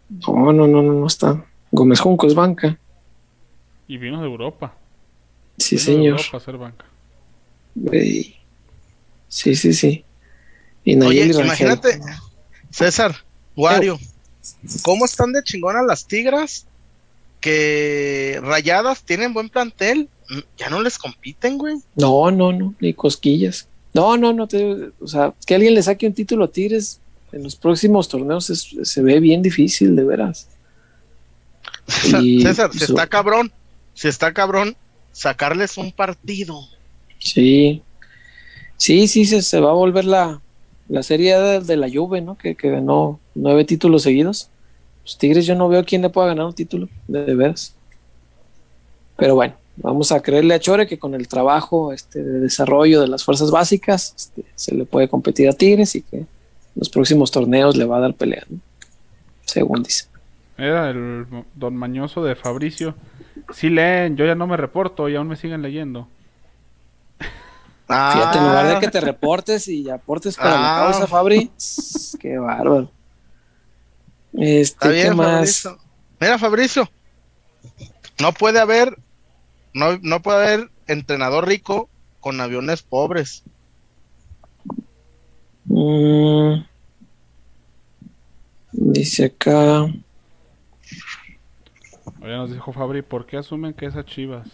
No, 0.08 0.52
no, 0.52 0.66
no, 0.66 0.82
no, 0.82 0.92
no 0.92 1.06
está. 1.06 1.44
Gómez 1.72 2.00
Junco 2.00 2.26
es 2.26 2.34
banca. 2.34 2.78
Y 3.88 3.96
vino 3.96 4.20
de 4.20 4.26
Europa. 4.26 4.74
Sí, 5.60 5.78
señor. 5.78 6.20
Sí, 9.28 9.54
sí, 9.54 9.72
sí. 9.72 10.04
Y 10.84 10.98
Oye, 11.00 11.26
imagínate, 11.26 12.00
César, 12.70 13.14
Wario, 13.54 13.98
¿cómo 14.82 15.04
están 15.04 15.32
de 15.32 15.42
chingona 15.44 15.82
las 15.82 16.06
tigras? 16.06 16.66
Que 17.40 18.40
rayadas 18.42 19.02
tienen 19.04 19.32
buen 19.32 19.50
plantel, 19.50 20.08
ya 20.56 20.70
no 20.70 20.82
les 20.82 20.98
compiten, 20.98 21.58
güey. 21.58 21.76
No, 21.94 22.30
no, 22.30 22.52
no, 22.52 22.74
ni 22.80 22.94
cosquillas. 22.94 23.68
No, 23.92 24.16
no, 24.16 24.32
no, 24.32 24.48
o 25.00 25.06
sea, 25.06 25.34
que 25.46 25.54
alguien 25.54 25.74
le 25.74 25.82
saque 25.82 26.06
un 26.06 26.14
título 26.14 26.44
a 26.44 26.52
Tigres 26.52 27.00
en 27.32 27.42
los 27.42 27.56
próximos 27.56 28.08
torneos 28.08 28.46
se 28.46 29.02
ve 29.02 29.20
bien 29.20 29.42
difícil, 29.42 29.94
de 29.94 30.04
veras. 30.04 30.48
César, 31.86 32.72
si 32.72 32.84
está 32.84 33.06
cabrón, 33.06 33.52
si 33.94 34.08
está 34.08 34.32
cabrón, 34.32 34.76
sacarles 35.12 35.76
un 35.76 35.92
partido. 35.92 36.60
Sí, 37.18 37.82
sí, 38.76 39.08
sí, 39.08 39.24
se, 39.26 39.60
va 39.60 39.70
a 39.70 39.74
volver 39.74 40.04
la, 40.04 40.40
la 40.88 41.02
serie 41.02 41.38
de, 41.38 41.76
la 41.76 41.88
Juve, 41.90 42.20
¿no? 42.20 42.36
Que, 42.36 42.54
que, 42.54 42.70
ganó 42.70 43.20
nueve 43.34 43.64
títulos 43.64 44.02
seguidos. 44.02 44.50
Los 45.04 45.18
Tigres 45.18 45.46
yo 45.46 45.54
no 45.54 45.68
veo 45.68 45.84
quién 45.84 46.02
le 46.02 46.10
pueda 46.10 46.28
ganar 46.28 46.46
un 46.46 46.54
título, 46.54 46.88
de, 47.08 47.34
veras. 47.34 47.74
Pero 49.16 49.34
bueno, 49.34 49.54
vamos 49.76 50.12
a 50.12 50.20
creerle 50.20 50.54
a 50.54 50.60
Chore 50.60 50.86
que 50.86 50.98
con 50.98 51.14
el 51.14 51.28
trabajo 51.28 51.92
este, 51.92 52.22
de 52.22 52.40
desarrollo 52.40 53.00
de 53.00 53.08
las 53.08 53.24
fuerzas 53.24 53.50
básicas 53.50 54.14
este, 54.16 54.44
se 54.54 54.74
le 54.74 54.84
puede 54.84 55.08
competir 55.08 55.48
a 55.48 55.52
Tigres 55.52 55.94
y 55.94 56.02
que 56.02 56.16
en 56.18 56.28
los 56.74 56.88
próximos 56.88 57.30
torneos 57.30 57.76
le 57.76 57.84
va 57.84 57.98
a 57.98 58.00
dar 58.00 58.14
pelea, 58.14 58.46
según 59.44 59.82
dice. 59.82 60.06
Era 60.56 60.90
el 60.90 61.26
don 61.54 61.76
Mañoso 61.76 62.22
de 62.22 62.34
Fabricio 62.34 62.94
Sí 63.52 63.70
leen, 63.70 64.16
yo 64.16 64.24
ya 64.26 64.34
no 64.34 64.46
me 64.46 64.56
reporto 64.56 65.08
y 65.08 65.16
aún 65.16 65.28
me 65.28 65.36
siguen 65.36 65.62
leyendo. 65.62 66.08
Fíjate, 67.86 68.38
en 68.38 68.44
lugar 68.44 68.74
de 68.74 68.78
que 68.78 68.88
te 68.88 69.00
reportes 69.00 69.66
y 69.66 69.90
aportes 69.90 70.36
para 70.36 70.50
la 70.50 70.76
ah. 70.76 70.86
causa, 70.86 71.06
Fabri, 71.08 71.50
qué 72.20 72.38
bárbaro. 72.38 72.90
Este, 74.32 75.02
¿qué 75.02 75.10
más? 75.10 75.68
Mira, 76.20 76.38
Fabricio, 76.38 76.88
no 78.20 78.32
puede 78.32 78.60
haber, 78.60 78.96
no, 79.74 79.98
no 80.02 80.22
puede 80.22 80.46
haber 80.46 80.70
entrenador 80.86 81.48
rico 81.48 81.88
con 82.20 82.40
aviones 82.40 82.82
pobres. 82.82 83.42
Mm. 85.64 86.64
dice 88.72 89.26
acá. 89.26 89.86
Oye, 92.20 92.36
nos 92.36 92.52
dijo 92.52 92.72
Fabri, 92.72 93.02
¿por 93.02 93.26
qué 93.26 93.36
asumen 93.36 93.72
que 93.72 93.86
es 93.86 93.96
a 93.96 94.04
Chivas? 94.04 94.46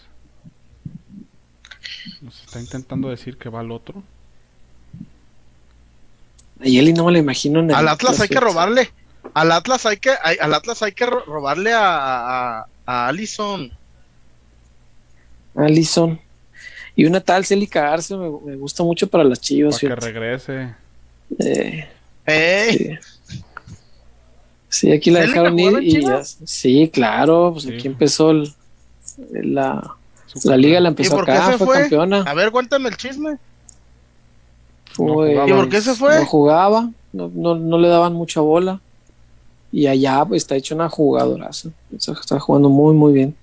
Nos 2.21 2.43
está 2.45 2.61
intentando 2.61 3.09
decir 3.09 3.37
que 3.37 3.49
va 3.49 3.61
al 3.61 3.73
otro. 3.73 4.03
A 6.61 6.65
Yeli 6.65 6.93
no 6.93 7.05
me 7.05 7.13
lo 7.13 7.19
imagino 7.19 7.61
en 7.61 7.75
Al 7.75 7.89
Atlas 7.89 8.21
hay 8.21 8.29
que 8.29 8.41
robarle. 8.41 8.91
Al 9.35 9.53
Atlas 9.53 9.85
hay 9.87 9.97
que, 9.99 10.11
al 10.11 10.55
Atlas 10.55 10.83
hay 10.83 10.93
que 10.93 11.07
robarle 11.07 11.73
a, 11.73 12.61
a, 12.61 12.67
a 12.87 13.09
Allison. 13.09 13.71
Allison. 15.55 16.21
Y 16.95 17.05
una 17.05 17.21
tal 17.21 17.45
Celica 17.45 17.93
Arce 17.93 18.17
me, 18.17 18.31
me, 18.31 18.57
gusta 18.57 18.83
mucho 18.83 19.07
para 19.07 19.25
las 19.25 19.41
chivas. 19.41 19.79
Para 19.81 19.97
que 19.97 20.01
regrese. 20.01 20.75
Eh, 21.39 21.89
sí. 22.73 23.16
Sí, 24.77 24.93
aquí 24.93 25.11
la 25.11 25.21
dejaron 25.21 25.59
ir 25.59 25.79
y 25.81 26.05
ya, 26.05 26.23
sí, 26.23 26.91
claro, 26.93 27.53
pues 27.55 27.67
aquí 27.67 27.87
empezó 27.87 28.35
la, 29.33 29.97
la 30.45 30.57
liga 30.59 30.81
la 30.81 30.91
empezó 30.91 31.19
acá, 31.19 31.57
fue, 31.57 31.81
campeona. 31.81 32.21
A 32.27 32.35
ver, 32.35 32.51
cuéntame 32.51 32.91
el 32.91 32.97
chisme. 32.99 33.39
¿Y 34.99 35.51
por 35.51 35.71
qué 35.71 35.81
se 35.81 35.95
fue? 35.95 36.21
No 36.21 36.27
jugaba, 36.27 36.91
no, 37.15 37.31
no, 37.35 37.55
no 37.55 37.79
le 37.79 37.89
daban 37.89 38.13
mucha 38.13 38.43
bola. 38.43 38.79
Y 39.73 39.87
allá 39.87 40.23
pues, 40.27 40.43
está 40.43 40.57
hecho 40.57 40.75
una 40.75 40.91
jugadoraza. 40.91 41.71
Está 41.91 42.39
jugando 42.39 42.69
muy, 42.69 42.95
muy 42.95 43.15
bien. 43.15 43.35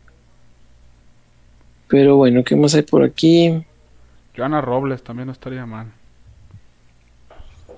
Pero 1.88 2.18
bueno, 2.18 2.44
¿qué 2.44 2.56
más 2.56 2.76
hay 2.76 2.84
por 2.84 3.04
aquí? 3.04 3.64
Joana 4.38 4.62
Robles 4.62 5.04
también 5.04 5.26
no 5.26 5.32
estaría 5.32 5.66
mal. 5.66 5.92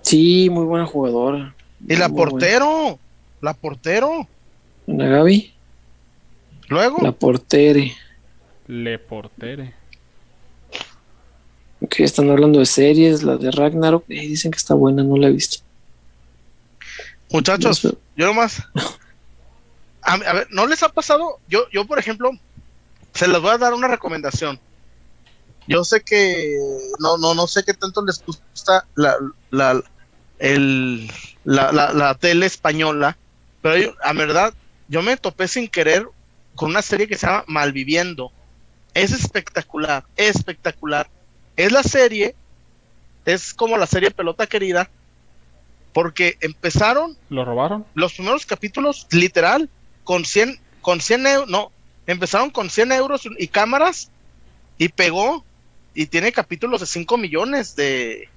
Sí, 0.02 0.50
muy 0.50 0.66
buena 0.66 0.86
jugadora. 0.86 1.56
¿Y 1.88 1.96
la 1.96 2.10
portero? 2.10 3.00
La 3.42 3.54
portero. 3.54 4.28
¿La 4.88 5.08
Gaby? 5.08 5.54
Luego. 6.70 6.98
La 7.02 7.12
portere. 7.12 7.96
Le 8.68 8.98
portere. 9.00 9.74
Ok, 11.82 12.00
están 12.00 12.30
hablando 12.30 12.60
de 12.60 12.66
series, 12.66 13.24
la 13.24 13.38
de 13.38 13.52
Ragnarok. 13.52 14.08
dicen 14.08 14.52
que 14.52 14.58
está 14.58 14.74
buena, 14.74 15.04
no 15.04 15.18
la 15.18 15.28
he 15.28 15.32
visto. 15.32 15.64
Muchachos, 17.32 17.82
yo 18.16 18.26
nomás. 18.26 18.64
A, 20.02 20.18
ver, 20.18 20.48
¿no 20.52 20.68
les 20.68 20.84
ha 20.84 20.90
pasado? 20.90 21.40
Yo, 21.48 21.68
yo, 21.72 21.86
por 21.86 22.00
ejemplo, 22.00 22.32
se 23.14 23.28
les 23.28 23.42
voy 23.42 23.52
a 23.52 23.58
dar 23.58 23.74
una 23.74 23.88
recomendación. 23.88 24.60
Yo 25.68 25.84
sé 25.84 26.02
que 26.02 26.58
no, 27.00 27.18
no, 27.18 27.34
no 27.34 27.48
sé 27.48 27.64
qué 27.64 27.74
tanto 27.74 28.06
les 28.06 28.24
gusta 28.24 28.86
la, 28.94 29.16
la, 29.50 29.82
el, 30.38 31.10
la, 31.44 31.72
la, 31.72 32.16
tele 32.16 32.46
española, 32.46 33.18
pero 33.66 33.96
a 34.04 34.14
verdad, 34.14 34.54
yo 34.88 35.02
me 35.02 35.18
topé 35.18 35.48
sin 35.48 35.68
querer 35.68 36.08
con 36.54 36.70
una 36.70 36.84
serie 36.84 37.08
que 37.08 37.18
se 37.18 37.26
llama 37.26 37.46
Malviviendo. 37.48 38.32
Es 38.94 39.12
espectacular, 39.12 40.06
espectacular. 40.18 41.10
Es 41.56 41.72
la 41.72 41.82
serie, 41.82 42.36
es 43.26 43.56
como 43.56 43.76
la 43.80 43.88
serie 43.88 44.12
Pelota 44.12 44.46
Querida, 44.46 44.88
porque 45.94 46.38
empezaron. 46.42 47.18
¿Lo 47.30 47.44
robaron? 47.44 47.88
Los 47.96 48.14
primeros 48.14 48.46
capítulos, 48.46 49.08
literal, 49.10 49.68
con 50.04 50.26
100, 50.26 50.60
con 50.82 51.02
100 51.02 51.26
euros, 51.26 51.50
no, 51.50 51.72
empezaron 52.06 52.52
con 52.52 52.70
100 52.70 52.92
euros 52.92 53.28
y 53.40 53.48
cámaras 53.48 54.12
y 54.78 54.90
pegó 54.90 55.44
y 55.96 56.06
tiene 56.06 56.32
capítulos 56.32 56.82
de 56.82 56.86
5 56.86 57.18
millones 57.18 57.76
de... 57.76 58.30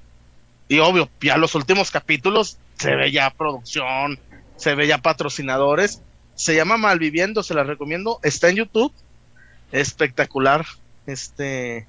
Y 0.68 0.78
obvio, 0.78 1.10
ya 1.20 1.36
los 1.36 1.54
últimos 1.54 1.90
capítulos 1.90 2.56
se 2.78 2.94
ve 2.94 3.12
ya 3.12 3.28
producción, 3.28 4.18
se 4.58 4.74
ve 4.74 4.86
ya 4.86 4.98
patrocinadores. 4.98 6.02
Se 6.34 6.54
llama 6.54 6.76
Malviviendo, 6.76 7.42
se 7.42 7.54
la 7.54 7.64
recomiendo. 7.64 8.20
Está 8.22 8.50
en 8.50 8.56
YouTube. 8.56 8.92
Espectacular. 9.72 10.66
Este, 11.06 11.86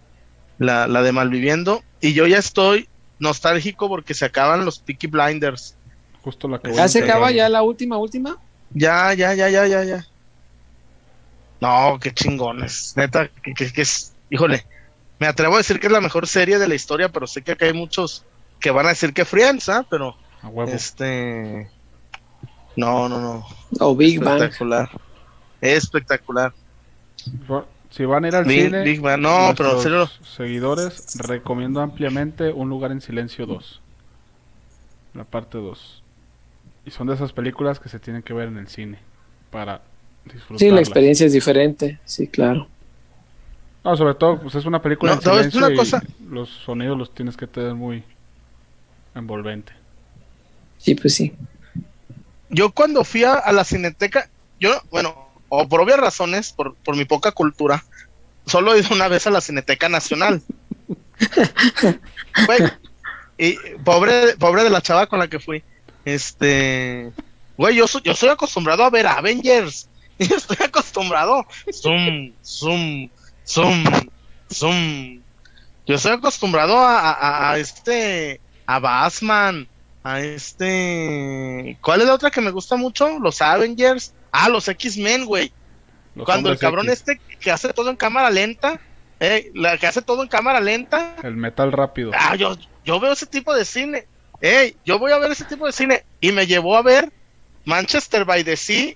la, 0.57 0.87
la 0.87 1.01
de 1.01 1.11
Malviviendo. 1.11 1.83
Y 1.99 2.13
yo 2.13 2.25
ya 2.25 2.37
estoy 2.37 2.87
nostálgico 3.19 3.89
porque 3.89 4.13
se 4.13 4.25
acaban 4.25 4.63
los 4.63 4.79
Peaky 4.79 5.07
Blinders. 5.07 5.75
Justo 6.21 6.47
la 6.47 6.59
que 6.59 6.73
¿Ya 6.73 6.87
se 6.87 7.03
acaba 7.03 7.31
ya 7.31 7.49
la 7.49 7.63
última, 7.63 7.97
última? 7.97 8.37
Ya, 8.71 9.13
ya, 9.13 9.33
ya, 9.33 9.49
ya, 9.49 9.67
ya, 9.67 9.83
ya. 9.83 10.07
No, 11.59 11.97
qué 12.01 12.13
chingones. 12.13 12.93
Neta, 12.95 13.29
que, 13.43 13.53
que 13.53 13.81
es, 13.81 14.13
híjole, 14.29 14.65
me 15.17 15.27
atrevo 15.27 15.55
a 15.55 15.57
decir 15.57 15.79
que 15.79 15.87
es 15.87 15.93
la 15.93 16.01
mejor 16.01 16.27
serie 16.27 16.59
de 16.59 16.67
la 16.67 16.75
historia, 16.75 17.09
pero 17.09 17.27
sé 17.27 17.41
que 17.41 17.53
acá 17.53 17.65
hay 17.65 17.73
muchos 17.73 18.25
que 18.59 18.71
van 18.71 18.85
a 18.85 18.89
decir 18.89 19.13
que 19.13 19.25
Friends, 19.25 19.69
¿ah? 19.69 19.85
Pero, 19.89 20.15
este, 20.67 21.69
no, 22.75 23.09
no, 23.09 23.19
no. 23.19 23.45
Oh, 23.79 23.95
Big 23.95 24.21
Espectacular. 24.21 24.89
Espectacular. 25.61 26.53
Si 27.89 28.05
van 28.05 28.25
a 28.25 28.27
ir 28.27 28.35
al 28.35 28.45
cine, 28.45 28.83
Big 28.83 29.01
Bang. 29.01 29.19
no, 29.21 29.53
pero 29.57 29.81
los 29.83 30.19
seguidores 30.23 31.17
recomiendo 31.17 31.81
ampliamente 31.81 32.51
Un 32.51 32.69
lugar 32.69 32.91
en 32.91 33.01
silencio 33.01 33.45
2. 33.45 33.81
La 35.15 35.23
parte 35.23 35.57
2. 35.57 36.03
Y 36.85 36.91
son 36.91 37.07
de 37.07 37.15
esas 37.15 37.33
películas 37.33 37.79
que 37.79 37.89
se 37.89 37.99
tienen 37.99 38.21
que 38.21 38.33
ver 38.33 38.47
en 38.47 38.57
el 38.57 38.67
cine 38.67 38.99
para 39.51 39.81
disfrutar. 40.25 40.59
Sí, 40.59 40.69
la 40.69 40.79
experiencia 40.79 41.25
es 41.25 41.33
diferente, 41.33 41.99
sí, 42.05 42.27
claro. 42.27 42.67
No, 43.83 43.95
sobre 43.95 44.13
todo, 44.15 44.39
pues 44.39 44.55
es 44.55 44.65
una 44.65 44.81
película 44.81 45.13
en 45.13 45.21
silencio 45.21 45.65
una 45.65 45.75
cosa... 45.75 46.03
los 46.29 46.49
sonidos 46.49 46.97
los 46.97 47.13
tienes 47.13 47.37
que 47.37 47.47
tener 47.47 47.73
muy 47.73 48.03
envolvente. 49.15 49.73
Sí, 50.77 50.95
pues 50.95 51.15
sí. 51.15 51.33
Yo 52.49 52.71
cuando 52.71 53.03
fui 53.03 53.23
a, 53.23 53.51
la 53.51 53.63
cineteca, 53.63 54.29
yo, 54.59 54.81
bueno, 54.89 55.29
o 55.49 55.67
por 55.67 55.81
obvias 55.81 55.99
razones, 55.99 56.51
por, 56.51 56.75
por 56.75 56.95
mi 56.95 57.05
poca 57.05 57.31
cultura, 57.31 57.83
solo 58.45 58.73
he 58.73 58.79
ido 58.79 58.89
una 58.91 59.07
vez 59.07 59.27
a 59.27 59.31
la 59.31 59.41
Cineteca 59.41 59.89
Nacional. 59.89 60.41
y 63.37 63.53
pobre, 63.83 64.35
pobre 64.37 64.63
de 64.63 64.69
la 64.69 64.81
chava 64.81 65.07
con 65.07 65.19
la 65.19 65.27
que 65.27 65.39
fui. 65.39 65.63
Este, 66.05 67.11
güey, 67.57 67.75
yo, 67.75 67.87
soy, 67.87 68.01
yo 68.03 68.15
soy 68.15 68.29
acostumbrado 68.29 68.83
a 68.83 68.89
ver 68.89 69.07
Avengers. 69.07 69.87
Yo 70.19 70.35
estoy 70.35 70.57
acostumbrado. 70.65 71.45
Zoom, 71.71 72.33
zoom, 72.43 73.09
zoom, 73.47 73.85
zoom. 74.51 75.21
Yo 75.87 75.95
estoy 75.95 76.11
acostumbrado 76.11 76.77
a, 76.77 77.51
a, 77.51 77.57
este, 77.57 78.41
a 78.65 78.79
Batman, 78.79 79.65
a 80.09 80.21
este, 80.21 81.77
¿cuál 81.81 82.01
es 82.01 82.07
la 82.07 82.15
otra 82.15 82.31
que 82.31 82.41
me 82.41 82.51
gusta 82.51 82.75
mucho? 82.75 83.19
Los 83.19 83.41
Avengers. 83.41 84.13
Ah, 84.31 84.49
los 84.49 84.67
X-Men, 84.67 85.25
güey. 85.25 85.51
Cuando 86.25 86.51
el 86.51 86.57
cabrón 86.57 86.89
este 86.89 87.21
que 87.39 87.51
hace 87.51 87.71
todo 87.73 87.89
en 87.89 87.95
cámara 87.95 88.29
lenta, 88.29 88.79
eh, 89.19 89.51
la 89.53 89.77
que 89.77 89.87
hace 89.87 90.01
todo 90.01 90.23
en 90.23 90.27
cámara 90.27 90.59
lenta. 90.59 91.15
El 91.23 91.35
metal 91.35 91.71
rápido. 91.71 92.11
Ah, 92.13 92.35
yo, 92.35 92.57
yo 92.83 92.99
veo 92.99 93.13
ese 93.13 93.27
tipo 93.27 93.53
de 93.53 93.65
cine. 93.65 94.07
Ey, 94.41 94.75
yo 94.83 94.97
voy 94.97 95.11
a 95.11 95.19
ver 95.19 95.31
ese 95.31 95.45
tipo 95.45 95.65
de 95.65 95.71
cine. 95.71 96.03
Y 96.19 96.31
me 96.31 96.47
llevó 96.47 96.75
a 96.75 96.81
ver 96.81 97.11
Manchester 97.65 98.25
by 98.25 98.43
the 98.43 98.57
Sea 98.57 98.95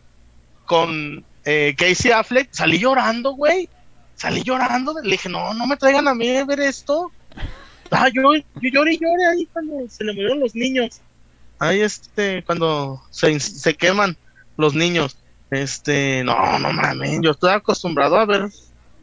con 0.65 1.23
eh, 1.45 1.75
Casey 1.77 2.11
Affleck. 2.11 2.49
Salí 2.51 2.79
llorando, 2.79 3.33
güey 3.33 3.69
salí 4.15 4.43
llorando, 4.43 4.95
le 5.01 5.11
dije, 5.11 5.27
no, 5.27 5.53
no 5.53 5.67
me 5.67 5.75
traigan 5.75 6.07
a 6.07 6.13
mí 6.13 6.37
a 6.37 6.45
ver 6.45 6.61
esto. 6.61 7.11
Ah, 7.93 8.09
yo, 8.13 8.21
yo 8.33 8.69
lloré 8.69 8.93
y 8.93 8.97
lloré 8.97 9.25
ahí 9.25 9.47
cuando 9.53 9.87
se 9.87 10.03
le 10.03 10.13
murieron 10.13 10.39
los 10.39 10.55
niños. 10.55 10.99
Ahí 11.59 11.81
este, 11.81 12.43
cuando 12.43 13.01
se, 13.09 13.39
se 13.39 13.73
queman 13.75 14.17
los 14.57 14.73
niños. 14.73 15.17
Este, 15.51 16.23
no, 16.23 16.57
no 16.57 16.73
mames, 16.73 17.19
yo 17.21 17.31
estoy 17.31 17.51
acostumbrado 17.51 18.17
a 18.17 18.25
ver 18.25 18.49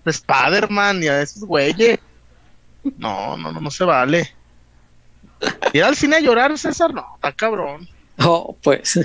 Spider-Man 0.05 1.03
y 1.05 1.07
a 1.07 1.23
esos 1.23 1.45
güeyes. 1.45 2.01
No, 2.99 3.37
no, 3.37 3.53
no, 3.53 3.61
no 3.61 3.71
se 3.71 3.85
vale. 3.85 4.29
Ir 5.73 5.85
al 5.85 5.95
cine 5.95 6.17
a 6.17 6.21
llorar, 6.21 6.57
César, 6.59 6.93
no, 6.93 7.07
está 7.15 7.33
cabrón. 7.33 7.89
Oh, 8.19 8.57
pues. 8.63 8.99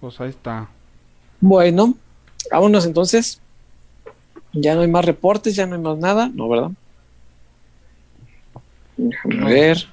Pues 0.00 0.20
ahí 0.20 0.30
está. 0.30 0.68
Bueno, 1.40 1.96
vámonos 2.50 2.84
entonces. 2.84 3.40
Ya 4.52 4.74
no 4.74 4.80
hay 4.80 4.88
más 4.88 5.04
reportes, 5.04 5.54
ya 5.54 5.66
no 5.66 5.76
hay 5.76 5.80
más 5.80 5.98
nada, 5.98 6.30
¿no, 6.34 6.48
verdad? 6.48 6.70
Déjame 8.98 9.44
ver. 9.44 9.88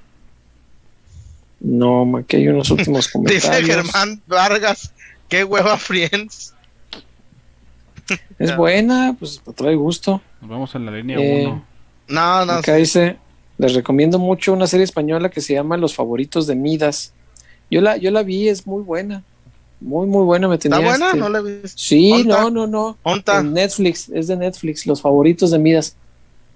No, 1.60 2.18
aquí 2.18 2.38
hay 2.38 2.48
unos 2.48 2.69
últimos 2.72 3.07
comentarios. 3.11 3.44
Dice 3.44 3.64
Germán 3.64 4.22
Vargas, 4.27 4.91
qué 5.30 5.44
hueva 5.44 5.77
Friends. 5.77 6.53
Es 8.38 8.56
buena, 8.56 9.15
pues 9.18 9.41
trae 9.56 9.76
gusto. 9.76 10.22
Nos 10.41 10.49
vemos 10.49 10.76
en 10.76 10.86
la 10.86 10.91
línea 10.91 11.18
1. 11.18 11.26
Eh, 11.26 11.61
no, 12.07 12.45
no. 12.45 12.53
Acá 12.53 12.76
dice, 12.76 13.18
les 13.57 13.73
recomiendo 13.73 14.19
mucho 14.19 14.53
una 14.53 14.68
serie 14.68 14.84
española 14.84 15.30
que 15.30 15.41
se 15.41 15.53
llama 15.53 15.77
Los 15.77 15.95
favoritos 15.95 16.45
de 16.45 16.56
Midas. 16.56 17.14
Yo 17.72 17.82
la, 17.82 17.98
yo 17.98 18.11
la 18.11 18.22
vi, 18.22 18.48
es 18.48 18.68
muy 18.68 18.84
buena. 18.84 19.23
Muy, 19.80 20.06
muy 20.07 20.23
buena. 20.23 20.48
Me 20.48 20.57
tenía 20.57 20.77
¿Está 20.77 20.90
buena? 20.90 21.06
Este 21.07 21.19
¿No 21.19 21.30
la 21.30 21.40
he 21.40 21.68
Sí, 21.68 22.23
no, 22.23 22.49
no, 22.49 22.68
no. 22.68 22.98
En 23.06 23.53
Netflix, 23.53 24.10
es 24.10 24.27
de 24.27 24.36
Netflix, 24.36 24.86
Los 24.86 25.02
favoritos 25.02 25.52
de 25.52 25.60
Midas. 25.60 25.95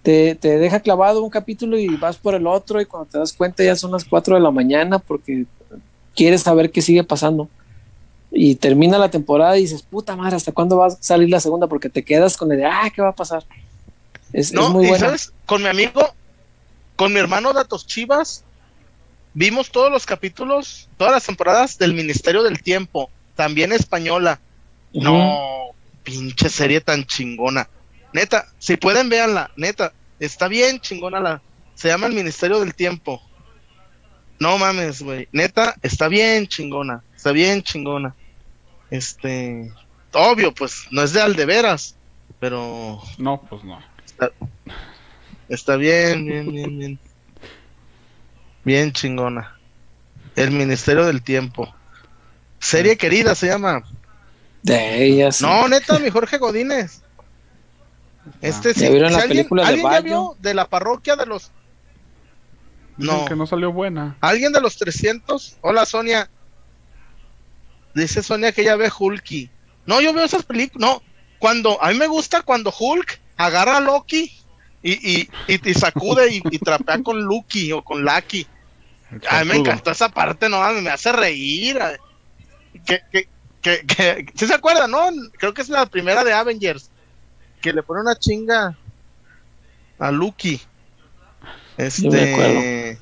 Te, 0.04 0.36
te, 0.36 0.58
deja 0.58 0.80
clavado 0.80 1.22
un 1.22 1.30
capítulo 1.30 1.78
y 1.78 1.88
vas 1.98 2.18
por 2.18 2.34
el 2.34 2.48
otro 2.48 2.80
y 2.80 2.86
cuando 2.86 3.10
te 3.10 3.18
das 3.18 3.34
cuenta 3.34 3.64
ya 3.64 3.76
son 3.76 3.92
las 3.92 4.06
4 4.06 4.36
de 4.36 4.42
la 4.42 4.52
mañana 4.52 4.98
porque 4.98 5.46
quieres 6.16 6.42
saber 6.42 6.72
qué 6.72 6.82
sigue 6.82 7.04
pasando. 7.04 7.50
Y 8.32 8.56
termina 8.56 8.98
la 8.98 9.10
temporada 9.10 9.58
y 9.58 9.62
dices, 9.62 9.82
puta 9.82 10.16
madre, 10.16 10.36
¿hasta 10.36 10.52
cuándo 10.52 10.78
va 10.78 10.88
a 10.88 10.92
salir 10.92 11.30
la 11.30 11.40
segunda? 11.40 11.68
Porque 11.68 11.90
te 11.90 12.04
quedas 12.04 12.38
con 12.38 12.52
el 12.52 12.60
de, 12.60 12.66
ah, 12.66 12.92
¿qué 12.94 13.02
va 13.02 13.10
a 13.10 13.16
pasar? 13.16 13.44
Es, 14.32 14.54
es 14.54 14.70
muy. 14.70 14.88
¿sabes? 14.98 15.34
Con 15.46 15.64
mi 15.64 15.70
amigo, 15.70 16.14
con 16.96 17.12
mi 17.12 17.20
hermano 17.20 17.54
Datos 17.54 17.88
Chivas, 17.88 18.44
vimos 19.34 19.72
todos 19.72 19.92
los 19.92 20.06
capítulos, 20.06 20.90
todas 20.98 21.14
las 21.14 21.26
temporadas 21.26 21.78
del 21.78 21.94
Ministerio 21.94 22.44
del 22.44 22.62
Tiempo, 22.62 23.10
también 23.36 23.72
española. 23.72 24.40
No, 24.94 25.72
pinche 26.04 26.50
serie 26.50 26.82
tan 26.82 27.06
chingona. 27.06 27.70
Neta, 28.14 28.48
si 28.58 28.78
pueden 28.78 29.10
véanla, 29.10 29.52
neta, 29.56 29.94
está 30.20 30.48
bien 30.48 30.80
chingona 30.80 31.20
la. 31.20 31.42
Se 31.76 31.88
llama 31.88 32.08
El 32.08 32.14
Ministerio 32.14 32.60
del 32.60 32.74
Tiempo. 32.74 33.22
No 34.40 34.58
mames, 34.58 35.02
güey. 35.02 35.28
Neta, 35.32 35.76
está 35.82 36.08
bien 36.08 36.48
chingona. 36.48 37.04
Está 37.16 37.32
bien 37.32 37.62
chingona. 37.62 38.16
Este. 38.90 39.72
Obvio, 40.14 40.54
pues 40.54 40.88
no 40.92 41.04
es 41.04 41.14
de 41.14 41.22
aldeveras, 41.22 41.96
pero. 42.40 43.02
No, 43.18 43.42
pues 43.42 43.64
no. 43.64 43.80
Está, 44.06 44.32
está 45.48 45.76
bien, 45.76 46.26
bien, 46.26 46.52
bien, 46.52 46.80
bien. 46.80 47.00
Bien 48.64 48.92
chingona. 48.92 49.58
El 50.36 50.52
Ministerio 50.52 51.06
del 51.06 51.22
Tiempo. 51.22 51.74
Serie 52.60 52.98
querida 52.98 53.36
se 53.36 53.48
llama. 53.48 53.84
De 54.64 55.06
ellas. 55.06 55.42
No, 55.42 55.68
neta, 55.68 56.00
mi 56.00 56.10
Jorge 56.10 56.38
Godínez. 56.38 57.02
Este 58.42 58.74
sí. 58.74 58.82
¿Ya 58.82 59.10
la 59.10 59.24
película 59.24 59.70
de 59.72 59.82
ya 59.82 60.02
vio 60.02 60.36
de 60.40 60.54
la 60.54 60.68
parroquia 60.68 61.16
de 61.16 61.26
los. 61.26 61.52
No. 62.98 63.26
que 63.26 63.36
no 63.36 63.48
salió 63.48 63.72
buena. 63.72 64.18
¿Alguien 64.20 64.52
de 64.52 64.60
los 64.60 64.78
300? 64.78 65.58
Hola, 65.62 65.86
Sonia. 65.86 66.30
Dice 67.94 68.22
Sonia 68.22 68.52
que 68.52 68.64
ya 68.64 68.76
ve 68.76 68.92
Hulky. 68.98 69.50
No, 69.86 70.02
yo 70.02 70.14
veo 70.14 70.26
esas 70.26 70.44
películas. 70.44 70.90
No, 70.90 71.02
cuando. 71.40 71.82
A 71.82 71.90
mí 71.90 71.98
me 71.98 72.08
gusta 72.08 72.42
cuando 72.42 72.74
Hulk 72.78 73.20
agarra 73.38 73.78
a 73.78 73.82
Loki 73.82 74.32
y, 74.82 75.22
y, 75.22 75.30
y, 75.48 75.74
sacude 75.74 76.34
y, 76.34 76.42
y, 76.52 76.60
trapea 76.60 77.02
con 77.02 77.22
Lucky 77.22 77.72
o 77.72 77.84
con 77.84 78.04
Lucky. 78.04 78.46
A 79.30 79.44
mí 79.44 79.50
me 79.50 79.56
encantó 79.56 79.92
esa 79.92 80.10
parte, 80.10 80.50
no, 80.50 80.62
me 80.74 80.90
hace 80.90 81.12
reír. 81.12 81.80
Que, 82.86 83.02
que, 83.12 83.28
que, 83.62 83.86
que 83.86 84.26
¿sí 84.36 84.46
se 84.46 84.54
acuerda, 84.54 84.88
no? 84.88 85.10
Creo 85.38 85.54
que 85.54 85.62
es 85.62 85.70
la 85.70 85.86
primera 85.86 86.24
de 86.24 86.34
Avengers. 86.34 86.92
Que 87.62 87.74
le 87.74 87.84
pone 87.84 88.02
una 88.02 88.16
chinga 88.16 88.78
a 89.98 90.12
Lucky. 90.12 90.62
Este. 91.78 92.98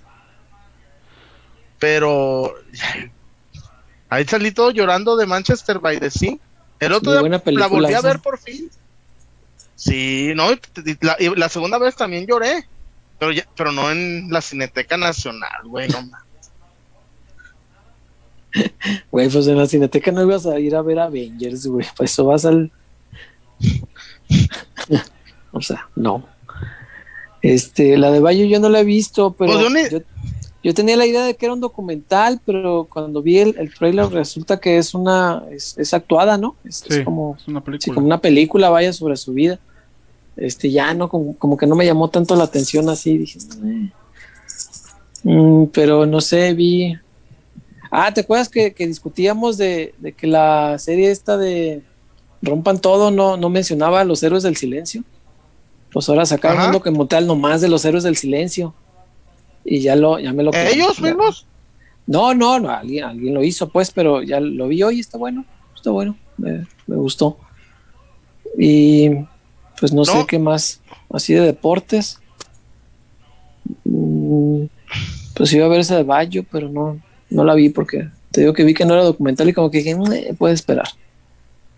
pero 1.79 2.53
ahí 4.09 4.23
salí 4.25 4.51
todo 4.51 4.69
llorando 4.71 5.15
de 5.15 5.25
Manchester 5.25 5.79
by 5.79 5.99
the 5.99 6.11
Sea. 6.11 6.37
El 6.79 6.93
otro 6.93 7.11
día 7.11 7.41
la 7.45 7.67
volví 7.67 7.93
a 7.93 8.01
ver 8.01 8.19
por 8.19 8.37
fin. 8.37 8.69
Sí, 9.75 10.31
no, 10.35 10.49
la, 11.01 11.17
la 11.35 11.49
segunda 11.49 11.77
vez 11.77 11.95
también 11.95 12.25
lloré, 12.25 12.67
pero 13.19 13.31
ya, 13.31 13.47
pero 13.55 13.71
no 13.71 13.91
en 13.91 14.29
la 14.31 14.41
Cineteca 14.41 14.97
Nacional, 14.97 15.63
güey, 15.65 15.87
no 15.87 16.09
Güey, 19.11 19.29
pues 19.29 19.47
en 19.47 19.57
la 19.57 19.67
Cineteca 19.67 20.11
no 20.11 20.23
ibas 20.23 20.47
a 20.47 20.59
ir 20.59 20.75
a 20.75 20.81
ver 20.81 20.99
Avengers, 20.99 21.67
güey, 21.67 21.85
pues 21.95 22.11
eso 22.11 22.25
vas 22.25 22.45
al... 22.45 22.71
o 25.51 25.61
sea, 25.61 25.89
no. 25.95 26.25
Este, 27.41 27.97
la 27.97 28.11
de 28.11 28.19
Bayo 28.19 28.45
yo 28.45 28.59
no 28.59 28.69
la 28.69 28.81
he 28.81 28.83
visto, 28.83 29.31
pero 29.33 29.53
pues 29.69 30.03
yo, 30.63 30.73
tenía 30.73 30.97
la 30.97 31.05
idea 31.05 31.23
de 31.23 31.35
que 31.35 31.45
era 31.45 31.53
un 31.53 31.61
documental, 31.61 32.41
pero 32.45 32.87
cuando 32.91 33.21
vi 33.21 33.37
el, 33.37 33.55
el 33.57 33.73
trailer 33.73 34.09
resulta 34.09 34.59
que 34.59 34.77
es 34.77 34.93
una, 34.93 35.43
es, 35.51 35.93
actuada, 35.93 36.37
¿no? 36.37 36.55
Es, 36.65 36.83
como, 37.05 37.37
una 37.47 37.61
película. 37.61 37.95
como 37.95 38.07
una 38.07 38.19
película, 38.19 38.69
vaya, 38.69 38.91
sobre 38.91 39.15
su 39.15 39.33
vida. 39.33 39.59
Este, 40.37 40.69
ya 40.69 40.93
no, 40.93 41.09
como, 41.09 41.57
que 41.57 41.65
no 41.65 41.75
me 41.75 41.85
llamó 41.85 42.09
tanto 42.09 42.35
la 42.35 42.43
atención 42.43 42.87
así, 42.89 43.17
dije, 43.17 43.39
eh". 43.65 43.91
mm, 45.23 45.65
pero 45.73 46.05
no 46.05 46.21
sé, 46.21 46.53
vi... 46.53 46.95
Ah, 47.89 48.13
¿te 48.13 48.21
acuerdas 48.21 48.49
que, 48.49 48.73
discutíamos 48.77 49.57
de, 49.57 49.95
que 50.17 50.27
la 50.27 50.77
serie 50.77 51.09
esta 51.09 51.37
de 51.37 51.81
Rompan 52.41 52.79
Todo 52.79 53.11
no, 53.11 53.37
no 53.37 53.49
mencionaba 53.49 54.01
a 54.01 54.05
los 54.05 54.21
héroes 54.23 54.43
del 54.43 54.55
silencio? 54.55 55.03
Pues 55.91 56.09
ahora 56.09 56.25
sacaron 56.25 56.65
un 56.65 56.71
documental 56.71 57.25
nomás 57.25 57.61
de 57.61 57.69
los 57.69 57.83
héroes 57.85 58.03
del 58.03 58.17
silencio. 58.17 58.73
Y 59.63 59.81
ya 59.81 59.95
lo, 59.95 60.19
ya 60.19 60.31
me 60.33 60.43
lo 60.43 60.53
¿Ellos 60.53 61.01
mismos? 61.01 61.45
No, 62.05 62.33
no, 62.33 62.59
no, 62.59 62.69
alguien, 62.69 63.03
alguien 63.03 63.33
lo 63.33 63.43
hizo, 63.43 63.67
pues, 63.67 63.91
pero 63.91 64.23
ya 64.23 64.39
lo 64.39 64.69
vi 64.69 64.81
hoy, 64.81 65.01
está 65.01 65.17
bueno, 65.17 65.43
está 65.75 65.91
bueno, 65.91 66.15
me, 66.37 66.65
gustó. 66.85 67.37
Y 68.57 69.09
pues 69.77 69.91
no, 69.91 70.05
sé 70.05 70.25
qué 70.25 70.39
más, 70.39 70.79
así 71.11 71.33
de 71.33 71.41
deportes. 71.41 72.19
Mm, 73.83 74.65
pues 75.35 75.51
iba 75.51 75.65
a 75.65 75.69
ver 75.69 75.81
ese 75.81 75.95
de 75.95 76.03
Bayo, 76.03 76.45
pero 76.49 76.69
no, 76.69 76.97
no 77.29 77.43
la 77.43 77.53
vi 77.55 77.67
porque 77.69 78.07
te 78.31 78.41
digo 78.41 78.53
que 78.53 78.63
vi 78.63 78.73
que 78.73 78.85
no 78.85 78.93
era 78.93 79.03
documental 79.03 79.49
y 79.49 79.53
como 79.53 79.69
que 79.69 79.79
dije, 79.79 79.95
mm, 79.95 80.35
puede 80.37 80.53
esperar. 80.53 80.87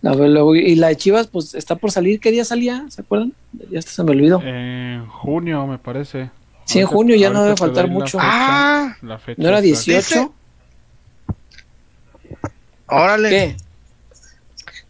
A 0.03 0.15
ver, 0.15 0.29
luego, 0.29 0.55
y 0.55 0.75
la 0.75 0.87
de 0.87 0.95
Chivas, 0.95 1.27
pues 1.27 1.53
está 1.53 1.75
por 1.75 1.91
salir. 1.91 2.19
¿Qué 2.19 2.31
día 2.31 2.45
salía? 2.45 2.85
¿Se 2.89 3.01
acuerdan? 3.01 3.33
Ya 3.69 3.79
hasta 3.79 3.91
se 3.91 4.03
me 4.03 4.11
olvidó. 4.11 4.41
En 4.41 5.05
junio, 5.07 5.67
me 5.67 5.77
parece. 5.77 6.29
Sí, 6.63 6.79
en 6.79 6.87
junio 6.87 7.15
ya 7.15 7.29
no 7.29 7.43
debe 7.43 7.57
faltar 7.57 7.89
mucho. 7.89 8.17
ah, 8.21 8.95
¿no 9.01 9.47
era 9.47 9.59
18? 9.59 10.33
Órale. 12.87 13.29
¿Qué? 13.29 13.57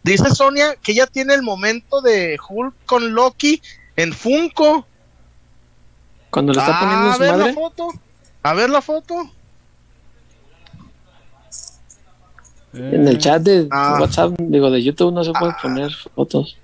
Dice 0.02 0.30
Sonia 0.30 0.76
que 0.82 0.94
ya 0.94 1.06
tiene 1.06 1.34
el 1.34 1.42
momento 1.42 2.00
de 2.00 2.38
Hulk 2.48 2.74
con 2.86 3.12
Loki 3.12 3.60
en 3.96 4.12
Funko. 4.12 4.86
Cuando 6.30 6.52
le 6.52 6.60
está 6.60 6.80
poniendo 6.80 7.10
a 7.10 7.18
ver 7.18 7.36
la 7.36 7.52
foto. 7.52 7.88
A 8.42 8.54
ver 8.54 8.70
la 8.70 8.80
foto. 8.80 9.30
En 12.72 13.08
el 13.08 13.18
chat 13.18 13.42
de 13.42 13.66
ah. 13.70 13.98
WhatsApp, 14.00 14.34
digo, 14.38 14.70
de 14.70 14.82
YouTube 14.82 15.12
no 15.12 15.24
se 15.24 15.32
puede 15.32 15.54
poner 15.60 15.92
fotos. 16.14 16.56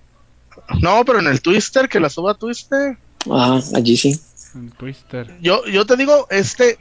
No, 0.80 1.04
pero 1.04 1.20
en 1.20 1.26
el 1.26 1.40
Twister, 1.40 1.88
que 1.88 2.00
la 2.00 2.08
suba 2.08 2.34
Twister. 2.34 2.96
Ajá, 3.30 3.60
allí 3.74 3.96
sí. 3.96 4.18
En 4.54 4.70
Twister. 4.70 5.36
Yo, 5.40 5.64
yo 5.66 5.84
te 5.84 5.96
digo, 5.96 6.26
este, 6.30 6.78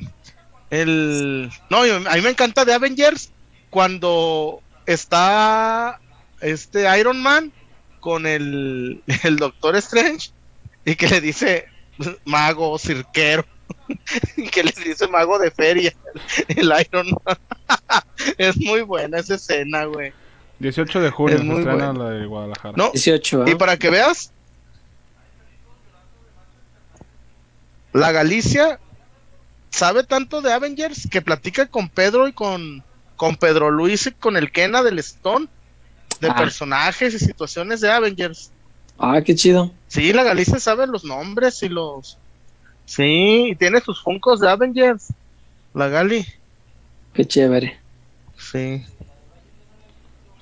el... 0.69 1.49
No, 1.69 1.79
a 1.79 2.15
mí 2.15 2.21
me 2.21 2.29
encanta 2.29 2.65
de 2.65 2.73
Avengers 2.73 3.31
cuando 3.69 4.61
está 4.85 5.99
este 6.41 6.99
Iron 6.99 7.21
Man 7.21 7.51
con 7.99 8.25
el, 8.25 9.01
el 9.23 9.37
Doctor 9.37 9.75
Strange 9.77 10.29
y 10.85 10.95
que 10.95 11.07
le 11.07 11.21
dice 11.21 11.65
mago, 12.25 12.77
cirquero. 12.77 13.45
que 14.51 14.63
le 14.63 14.71
dice 14.71 15.07
mago 15.07 15.39
de 15.39 15.51
feria, 15.51 15.93
el 16.47 16.71
Iron 16.79 17.07
Man. 17.25 17.37
es 18.37 18.57
muy 18.57 18.81
buena 18.81 19.19
esa 19.19 19.35
escena, 19.35 19.85
güey. 19.85 20.13
18 20.59 21.01
de 21.01 21.09
junio 21.09 21.37
se 21.37 21.43
estrena 21.43 21.93
la 21.93 22.09
de 22.11 22.25
Guadalajara. 22.25 22.73
No, 22.77 22.91
18, 22.91 23.45
Y 23.47 23.55
para 23.55 23.77
que 23.77 23.89
veas, 23.89 24.31
la 27.91 28.11
Galicia 28.11 28.79
sabe 29.69 30.03
tanto 30.03 30.41
de 30.41 30.53
Avengers 30.53 31.07
que 31.11 31.21
platica 31.21 31.65
con 31.65 31.89
Pedro 31.89 32.27
y 32.27 32.33
con, 32.33 32.83
con 33.17 33.35
Pedro 33.35 33.69
Luis 33.71 34.07
y 34.07 34.11
con 34.11 34.37
el 34.37 34.51
Kena 34.51 34.81
del 34.83 34.99
Stone 34.99 35.47
de 36.21 36.29
ah. 36.29 36.35
personajes 36.35 37.13
y 37.13 37.19
situaciones 37.19 37.81
de 37.81 37.91
Avengers. 37.91 38.51
Ah, 38.97 39.21
qué 39.21 39.35
chido. 39.35 39.71
Sí, 39.87 40.13
la 40.13 40.23
Galicia 40.23 40.59
sabe 40.59 40.87
los 40.87 41.03
nombres 41.03 41.61
y 41.63 41.69
los 41.69 42.17
Sí, 42.85 43.49
y 43.51 43.55
tiene 43.55 43.81
sus 43.81 44.01
funcos 44.01 44.39
de 44.39 44.49
Avengers. 44.49 45.13
La 45.73 45.87
Gali. 45.89 46.25
Qué 47.13 47.25
chévere. 47.25 47.79
Sí. 48.37 48.83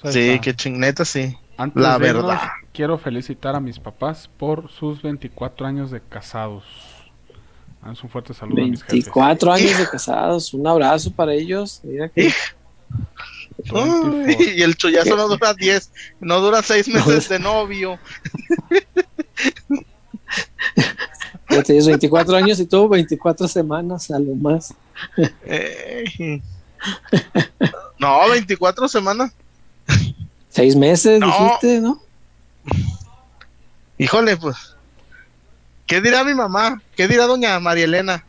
sí, 0.10 0.40
qué 0.42 0.56
chingneta, 0.56 1.06
sí. 1.06 1.38
la 1.76 1.98
verdad. 1.98 2.42
quiero 2.74 2.98
felicitar 2.98 3.56
a 3.56 3.60
mis 3.60 3.80
papás 3.80 4.30
por 4.38 4.70
sus 4.72 5.02
24 5.02 5.66
años 5.66 5.92
de 5.92 6.02
casados. 6.02 6.64
Es 7.92 8.02
un 8.04 8.10
fuerte 8.10 8.34
saludo 8.34 8.56
24 8.56 9.52
a 9.52 9.56
mis 9.56 9.66
años 9.66 9.80
de 9.80 9.90
casados. 9.90 10.54
Un 10.54 10.66
abrazo 10.68 11.12
para 11.12 11.34
ellos. 11.34 11.82
Mira 11.84 12.10
que... 12.10 12.32
y 14.56 14.62
el 14.62 14.76
chullazo 14.76 15.16
no 15.16 15.28
dura 15.28 15.54
10, 15.54 15.92
no 16.20 16.40
dura 16.40 16.62
6 16.62 16.88
meses 16.90 17.30
de 17.30 17.40
novio. 17.40 18.00
Ya 21.50 21.62
tienes 21.64 21.86
24 21.86 22.36
años 22.36 22.60
y 22.60 22.66
tuvo 22.66 22.90
24 22.90 23.48
semanas 23.48 24.10
a 24.12 24.20
lo 24.20 24.34
más. 24.36 24.74
no, 28.00 28.30
24 28.30 28.88
semanas. 28.88 29.32
Seis 30.50 30.76
meses, 30.76 31.20
dijiste, 31.20 31.82
¿no? 31.82 32.02
Híjole, 33.98 34.38
pues. 34.38 34.76
¿Qué 35.86 36.02
dirá 36.02 36.24
mi 36.24 36.34
mamá? 36.34 36.82
¿Qué 36.96 37.08
dirá 37.08 37.26
doña 37.26 37.60
María 37.60 37.86
Elena? 37.86 38.26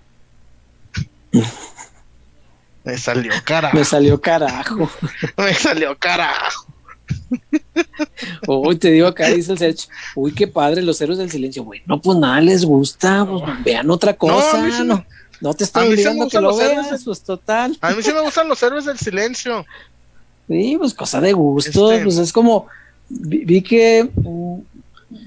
Me 2.84 2.98
salió 2.98 3.32
carajo. 3.44 3.76
Me 3.76 3.84
salió 3.84 4.20
carajo. 4.20 4.90
Me 5.36 5.54
salió 5.54 5.98
carajo. 5.98 6.66
Uy, 8.46 8.76
te 8.76 8.90
digo 8.90 9.06
acá, 9.06 9.28
dice 9.28 9.52
el 9.52 9.58
Sech, 9.58 9.88
uy, 10.14 10.32
qué 10.32 10.46
padre, 10.46 10.82
los 10.82 11.00
héroes 11.00 11.18
del 11.18 11.30
silencio. 11.30 11.64
Bueno, 11.64 12.00
pues 12.00 12.18
nada 12.18 12.40
les 12.40 12.64
gusta, 12.64 13.26
pues 13.26 13.42
vean 13.64 13.90
otra 13.90 14.14
cosa, 14.14 14.66
no, 14.84 15.04
no, 15.40 15.54
te 15.54 15.64
estoy 15.64 15.88
obligando 15.88 16.28
que 16.28 16.40
lo 16.40 16.56
veas, 16.56 17.02
pues 17.04 17.22
total. 17.22 17.76
A 17.80 17.90
mí 17.92 18.02
sí 18.02 18.12
me 18.12 18.20
gustan 18.20 18.48
los 18.48 18.62
héroes 18.62 18.84
del 18.84 18.98
silencio. 18.98 19.64
Sí, 20.48 20.76
pues 20.78 20.92
cosa 20.94 21.20
de 21.20 21.32
gusto, 21.32 21.92
este, 21.92 22.04
pues 22.04 22.18
es 22.18 22.32
como, 22.32 22.66
vi, 23.08 23.62
que 23.62 24.08
mm, 24.14 24.58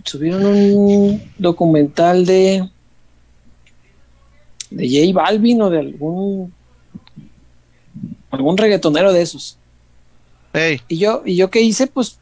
subieron 0.03 0.45
un 0.45 1.31
documental 1.37 2.25
de 2.25 2.69
de 4.69 4.85
J 4.85 5.13
Balvin 5.13 5.61
o 5.61 5.69
de 5.69 5.79
algún 5.79 6.53
algún 8.29 8.57
reggaetonero 8.57 9.13
de 9.13 9.21
esos. 9.21 9.57
Y 10.87 10.97
yo, 10.97 11.23
y 11.25 11.35
yo 11.35 11.49
qué 11.49 11.61
hice, 11.61 11.87
pues 11.87 12.19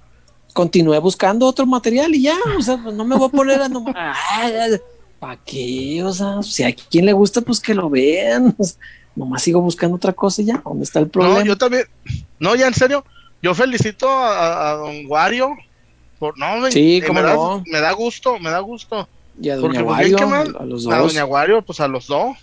continué 0.53 0.99
buscando 0.99 1.45
otro 1.45 1.65
material 1.65 2.15
y 2.15 2.23
ya, 2.23 2.37
o 2.57 2.61
sea, 2.61 2.77
pues 2.81 2.95
no 2.95 3.03
me 3.03 3.17
voy 3.17 3.27
a 3.27 3.31
poner 3.31 3.61
a 3.61 3.67
nomás, 3.67 4.17
¿para 5.19 5.37
qué? 5.43 6.01
O 6.03 6.13
sea, 6.13 6.41
si 6.43 6.63
a 6.63 6.73
quien 6.73 7.05
le 7.05 7.13
gusta, 7.13 7.41
pues 7.41 7.59
que 7.59 7.73
lo 7.73 7.89
vean. 7.89 8.55
nomás 9.15 9.43
sigo 9.43 9.61
buscando 9.61 9.97
otra 9.97 10.13
cosa 10.13 10.41
y 10.41 10.45
ya, 10.45 10.61
¿dónde 10.63 10.85
está 10.85 10.99
el 10.99 11.09
problema? 11.09 11.39
No, 11.39 11.45
yo 11.45 11.57
también, 11.57 11.83
no, 12.39 12.55
ya 12.55 12.67
en 12.67 12.73
serio, 12.73 13.03
yo 13.41 13.53
felicito 13.53 14.07
a, 14.09 14.73
don 14.73 15.05
Wario 15.07 15.55
por, 16.19 16.37
no, 16.37 16.71
sí, 16.71 17.03
me, 17.13 17.21
no. 17.21 17.63
me 17.65 17.81
da 17.81 17.91
gusto, 17.91 18.39
me 18.39 18.49
da 18.49 18.59
gusto. 18.59 19.07
Y 19.41 19.49
a 19.49 19.57
Doña 19.57 19.83
pues, 19.83 19.97
Wario, 19.97 20.17
a 20.59 20.65
los 20.65 20.83
dos. 20.83 20.93
A 20.93 20.97
Doña 20.99 21.25
Wario, 21.25 21.61
pues 21.61 21.79
a 21.81 21.87
los 21.87 22.07
dos. 22.07 22.37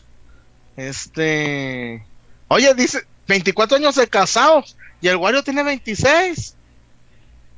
Este, 0.77 2.05
oye, 2.49 2.75
dice, 2.75 3.01
24 3.29 3.79
años 3.79 3.95
de 3.95 4.07
casados. 4.07 4.77
Y 5.03 5.09
el 5.09 5.17
Wario 5.17 5.43
tiene 5.43 5.65
26. 5.65 6.55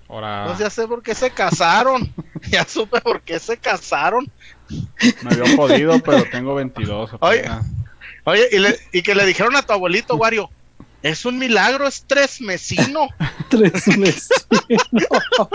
Ahora... 0.08 0.46
No 0.46 0.58
ya 0.58 0.70
sé 0.70 0.88
por 0.88 1.02
qué 1.02 1.14
se 1.14 1.30
casaron. 1.30 2.12
ya 2.50 2.64
supe 2.64 3.00
por 3.02 3.20
qué 3.20 3.38
se 3.38 3.58
casaron. 3.58 4.28
Me 5.22 5.30
había 5.30 5.54
jodido, 5.54 5.98
pero 6.00 6.24
tengo 6.24 6.54
22. 6.54 7.10
Oye, 7.20 7.44
oye 8.24 8.78
y, 8.92 9.02
que 9.02 9.14
le 9.14 9.26
dijeron 9.26 9.54
a 9.54 9.62
tu 9.62 9.74
abuelito, 9.74 10.16
Wario, 10.16 10.50
es 11.02 11.26
un 11.26 11.38
milagro, 11.38 11.86
es 11.86 12.04
tres 12.06 12.40
mesino. 12.40 13.08
tres 13.50 13.86
mesino. 13.88 15.50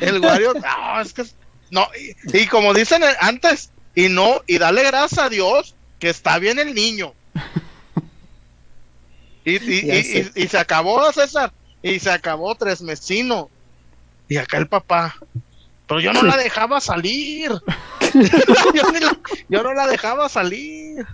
el, 0.00 0.20
Wario, 0.20 0.54
no, 0.54 1.00
es 1.00 1.12
que 1.12 1.22
no, 1.70 1.86
y, 1.96 2.38
y 2.38 2.46
como 2.48 2.74
dicen 2.74 3.04
antes, 3.20 3.70
y 3.94 4.08
no, 4.08 4.42
y 4.48 4.58
dale 4.58 4.82
gracias 4.82 5.20
a 5.20 5.28
Dios 5.28 5.76
que 6.00 6.10
está 6.10 6.40
bien 6.40 6.58
el 6.58 6.74
niño. 6.74 7.14
Y, 9.48 10.30
y, 10.34 10.48
se 10.48 10.58
acabó, 10.58 11.12
César. 11.12 11.52
Y 11.82 11.98
se 11.98 12.10
acabó 12.10 12.54
Tres 12.54 12.82
Mesino. 12.82 13.50
Y 14.28 14.36
acá 14.36 14.58
el 14.58 14.68
papá. 14.68 15.16
Pero 15.86 16.00
yo 16.00 16.12
no 16.12 16.22
la 16.22 16.36
dejaba 16.44 16.80
salir. 16.80 17.50
yo, 19.48 19.62
no 19.62 19.74
la 19.74 19.86
dejaba 19.86 20.28
salir. 20.28 21.06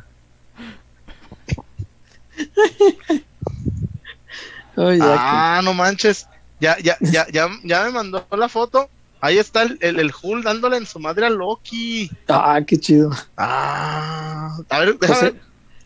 ah, 4.77 5.61
no 5.63 5.75
manches. 5.75 6.27
Ya, 6.61 6.79
ya, 6.79 6.97
ya, 7.01 7.27
ya, 7.31 7.49
ya 7.63 7.85
me 7.85 7.91
mandó 7.91 8.27
la 8.33 8.49
foto. 8.49 8.89
Ahí 9.21 9.39
está 9.39 9.63
el, 9.63 9.79
el, 9.81 10.13
Hulk 10.23 10.45
dándole 10.45 10.77
en 10.77 10.87
su 10.87 10.99
madre 10.99 11.27
a 11.27 11.31
Loki. 11.31 12.11
Ah, 12.29 12.61
qué 12.67 12.79
chido. 12.79 13.11
Ah, 13.39 14.59
a 14.69 14.79
ver, 14.81 14.99
déjame, 14.99 15.35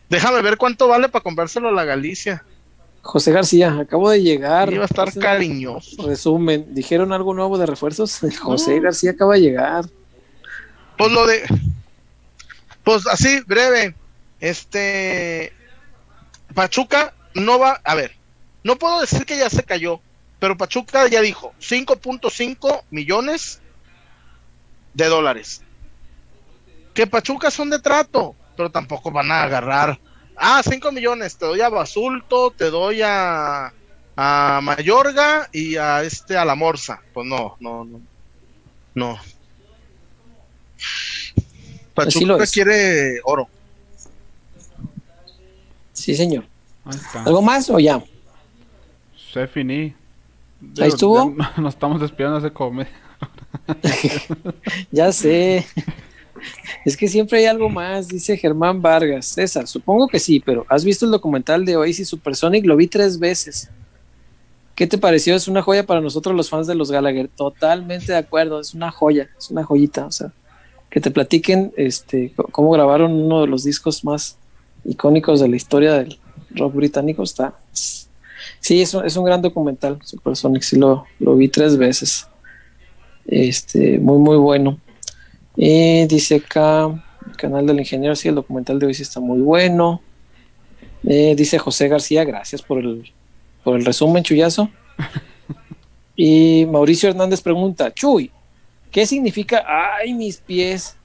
déjame 0.09 0.41
ver 0.41 0.57
cuánto 0.57 0.87
vale 0.87 1.09
para 1.09 1.23
comprárselo 1.23 1.69
a 1.69 1.71
la 1.71 1.85
Galicia. 1.85 2.43
José 3.01 3.31
García, 3.31 3.77
acabo 3.79 4.09
de 4.09 4.21
llegar. 4.21 4.71
Iba 4.73 4.83
a 4.83 4.85
estar 4.85 5.13
cariñoso. 5.13 6.05
Resumen, 6.05 6.73
¿dijeron 6.73 7.13
algo 7.13 7.33
nuevo 7.33 7.57
de 7.57 7.65
refuerzos? 7.65 8.19
José 8.39 8.79
García 8.79 9.11
acaba 9.11 9.35
de 9.35 9.41
llegar. 9.41 9.85
Pues 10.97 11.11
lo 11.11 11.25
de. 11.25 11.43
Pues 12.83 13.07
así, 13.07 13.39
breve. 13.47 13.95
Este. 14.39 15.53
Pachuca 16.53 17.13
no 17.35 17.57
va. 17.59 17.79
A 17.83 17.95
ver, 17.95 18.15
no 18.63 18.77
puedo 18.77 19.01
decir 19.01 19.25
que 19.25 19.37
ya 19.37 19.49
se 19.49 19.63
cayó, 19.63 20.01
pero 20.39 20.57
Pachuca 20.57 21.07
ya 21.07 21.21
dijo 21.21 21.53
5.5 21.59 22.83
millones 22.91 23.61
de 24.93 25.05
dólares. 25.05 25.61
Que 26.93 27.07
Pachuca 27.07 27.49
son 27.49 27.69
de 27.69 27.79
trato, 27.79 28.35
pero 28.59 28.69
tampoco 28.69 29.09
van 29.09 29.31
a 29.31 29.43
agarrar 29.43 29.97
ah, 30.35 30.61
5 30.61 30.91
millones, 30.91 31.37
te 31.37 31.45
doy 31.45 31.61
a 31.61 31.69
Basulto, 31.69 32.51
te 32.51 32.69
doy 32.69 33.01
a, 33.01 33.71
a 34.17 34.59
Mayorga 34.61 35.47
y 35.53 35.77
a 35.77 36.03
este 36.03 36.35
a 36.35 36.43
la 36.43 36.55
Morsa. 36.55 37.01
Pues 37.13 37.25
no, 37.25 37.55
no, 37.61 37.85
no. 37.85 38.01
No. 38.95 39.17
Pachuca 41.93 42.45
quiere 42.47 43.21
oro. 43.23 43.47
Sí, 45.93 46.13
señor. 46.17 46.43
¿Algo 47.13 47.41
más 47.41 47.69
o 47.69 47.79
ya? 47.79 48.03
Se 49.31 49.47
finí. 49.47 49.95
Ahí 50.81 50.89
estuvo. 50.89 51.33
nos 51.57 51.75
estamos 51.75 52.01
despidiendo 52.01 52.41
de 52.41 52.51
comer. 52.51 52.89
ya 54.91 55.13
sé. 55.13 55.65
Es 56.85 56.97
que 56.97 57.07
siempre 57.07 57.39
hay 57.39 57.45
algo 57.45 57.69
más, 57.69 58.07
dice 58.07 58.37
Germán 58.37 58.81
Vargas. 58.81 59.27
César, 59.27 59.67
supongo 59.67 60.07
que 60.07 60.19
sí, 60.19 60.39
pero 60.39 60.65
¿has 60.69 60.83
visto 60.83 61.05
el 61.05 61.11
documental 61.11 61.65
de 61.65 61.77
Oasis 61.77 62.07
Supersonic? 62.07 62.65
Lo 62.65 62.75
vi 62.75 62.87
tres 62.87 63.19
veces. 63.19 63.69
¿Qué 64.75 64.87
te 64.87 64.97
pareció? 64.97 65.35
Es 65.35 65.49
una 65.49 65.61
joya 65.61 65.85
para 65.85 65.99
nosotros 65.99 66.33
los 66.35 66.49
fans 66.49 66.65
de 66.65 66.75
los 66.75 66.89
Gallagher. 66.89 67.27
Totalmente 67.27 68.13
de 68.13 68.17
acuerdo, 68.17 68.61
es 68.61 68.73
una 68.73 68.91
joya, 68.91 69.29
es 69.37 69.51
una 69.51 69.63
joyita. 69.63 70.05
O 70.05 70.11
sea, 70.11 70.31
que 70.89 71.01
te 71.01 71.11
platiquen 71.11 71.73
este, 71.75 72.33
cómo 72.51 72.71
grabaron 72.71 73.11
uno 73.11 73.41
de 73.41 73.47
los 73.47 73.65
discos 73.65 74.05
más 74.05 74.37
icónicos 74.85 75.41
de 75.41 75.49
la 75.49 75.57
historia 75.57 75.93
del 75.95 76.17
rock 76.51 76.75
británico. 76.75 77.23
Está. 77.23 77.55
Sí, 77.73 78.81
es 78.81 78.93
un, 78.93 79.05
es 79.05 79.17
un 79.17 79.25
gran 79.25 79.41
documental, 79.41 79.99
Supersonic. 80.03 80.61
Sí, 80.61 80.77
lo, 80.77 81.05
lo 81.19 81.35
vi 81.35 81.49
tres 81.49 81.77
veces. 81.77 82.27
Este, 83.27 83.99
muy, 83.99 84.17
muy 84.17 84.37
bueno. 84.37 84.79
Y 85.61 86.07
dice 86.07 86.35
acá, 86.35 86.85
el 87.27 87.35
canal 87.35 87.67
del 87.67 87.79
ingeniero, 87.79 88.15
sí, 88.15 88.29
el 88.29 88.35
documental 88.35 88.79
de 88.79 88.85
hoy 88.85 88.93
sí 88.93 89.01
está 89.01 89.19
muy 89.19 89.39
bueno. 89.39 90.01
dice 91.03 91.59
José 91.59 91.89
García, 91.89 92.23
gracias 92.23 92.61
por 92.61 92.79
el, 92.79 93.11
por 93.61 93.77
el 93.77 93.83
resumen, 93.83 94.23
Chuyazo. 94.23 94.69
Y 96.15 96.65
Mauricio 96.65 97.09
Hernández 97.09 97.41
pregunta, 97.41 97.93
Chuy, 97.93 98.29
¿qué 98.91 99.05
significa 99.05 99.63
ay 99.65 100.13
mis 100.13 100.35
pies? 100.35 100.97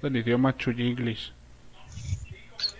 El 0.00 0.16
idioma 0.16 0.56
Chuy 0.56 0.80
English. 0.80 1.32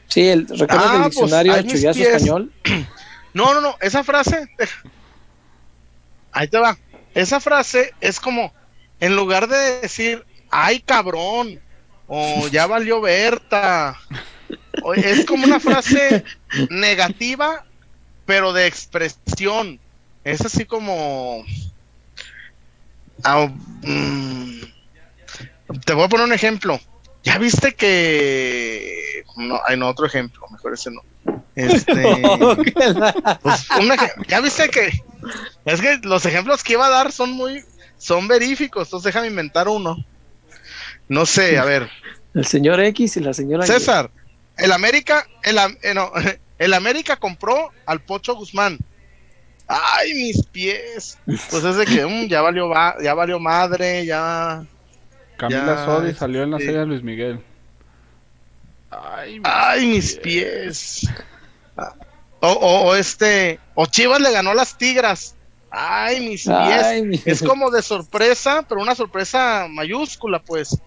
Sí, 0.06 0.28
el, 0.28 0.46
recuerda 0.46 0.66
que 0.66 0.74
el 0.74 0.78
ah, 0.78 1.02
pues, 1.02 1.16
diccionario 1.16 1.62
Chuyazo 1.62 2.00
español. 2.00 2.52
No, 3.34 3.52
no, 3.54 3.60
no, 3.60 3.74
esa 3.80 4.02
frase. 4.02 4.48
Ahí 6.32 6.48
te 6.48 6.58
va 6.58 6.76
esa 7.18 7.40
frase 7.40 7.94
es 8.00 8.20
como, 8.20 8.52
en 9.00 9.16
lugar 9.16 9.48
de 9.48 9.80
decir, 9.80 10.24
ay 10.50 10.80
cabrón, 10.80 11.60
o 12.06 12.47
ya 12.48 12.66
valió 12.66 13.00
Berta, 13.00 13.98
es 14.97 15.26
como 15.26 15.44
una 15.44 15.58
frase 15.58 16.24
negativa, 16.70 17.64
pero 18.24 18.52
de 18.52 18.66
expresión. 18.66 19.80
Es 20.22 20.42
así 20.42 20.64
como... 20.64 21.44
Mm, 23.82 24.60
te 25.84 25.92
voy 25.92 26.05
a 26.05 26.08
poner 26.08 26.26
un 26.26 26.32
ejemplo. 26.32 26.80
¿Ya 27.24 27.38
viste 27.38 27.74
que... 27.74 29.24
No, 29.36 29.60
hay 29.66 29.76
no, 29.76 29.88
otro 29.88 30.06
ejemplo, 30.06 30.47
mejor 30.50 30.74
ese 30.74 30.90
no. 30.90 31.02
Este... 31.58 31.92
pues, 33.42 33.66
¿Ya 34.28 34.40
viste 34.40 34.68
que 34.68 34.90
es 35.64 35.80
que 35.80 35.98
los 36.04 36.24
ejemplos 36.24 36.62
que 36.62 36.74
iba 36.74 36.86
a 36.86 36.90
dar 36.90 37.10
son 37.10 37.32
muy, 37.32 37.64
son 37.96 38.28
veríficos, 38.28 38.86
entonces 38.86 39.06
déjame 39.06 39.26
inventar 39.26 39.68
uno. 39.68 39.96
No 41.08 41.26
sé, 41.26 41.58
a 41.58 41.64
ver. 41.64 41.90
El 42.34 42.46
señor 42.46 42.80
X 42.80 43.16
y 43.16 43.20
la 43.20 43.34
señora 43.34 43.66
César, 43.66 44.10
el 44.56 44.72
América, 44.72 45.26
el, 45.42 45.58
eh, 45.58 46.38
el 46.58 46.74
América 46.74 47.16
compró 47.16 47.70
al 47.86 48.00
Pocho 48.00 48.36
Guzmán. 48.36 48.78
Ay, 49.66 50.14
mis 50.14 50.46
pies. 50.46 51.18
Pues 51.26 51.64
es 51.64 51.76
de 51.76 51.84
que 51.84 52.04
um, 52.04 52.26
ya 52.26 52.40
valió 52.40 52.72
ya 53.02 53.14
valió 53.14 53.38
madre, 53.38 54.06
ya. 54.06 54.64
Camila 55.36 55.84
Sodi 55.84 56.14
salió 56.14 56.44
en 56.44 56.52
la 56.52 56.58
serie 56.58 56.78
de 56.78 56.86
Luis 56.86 57.02
Miguel. 57.02 57.40
Ay, 58.90 59.86
mis, 59.86 60.14
pies. 60.14 61.06
O, 62.40 62.50
o, 62.50 62.94
este, 62.94 63.58
o 63.74 63.86
Chivas 63.86 64.20
le 64.20 64.31
ganó 64.31 64.50
a 64.50 64.55
las 64.55 64.78
Tigras. 64.78 65.34
Ay, 65.70 66.20
mis 66.20 66.44
pies. 66.44 67.26
Es 67.26 67.42
como 67.42 67.70
de 67.70 67.82
sorpresa, 67.82 68.65
pero 68.68 68.81
una 68.81 68.94
sorpresa 68.94 69.66
mayúscula, 69.68 70.40
pues. 70.40 70.78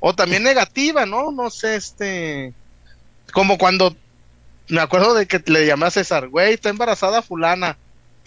O 0.00 0.14
también 0.14 0.42
negativa, 0.42 1.06
¿no? 1.06 1.30
No 1.30 1.50
sé, 1.50 1.76
este. 1.76 2.52
Como 3.32 3.58
cuando 3.58 3.94
me 4.68 4.80
acuerdo 4.80 5.14
de 5.14 5.26
que 5.26 5.42
le 5.46 5.66
llamé 5.66 5.86
a 5.86 5.90
César, 5.90 6.28
güey, 6.28 6.54
está 6.54 6.68
embarazada 6.68 7.22
fulana. 7.22 7.76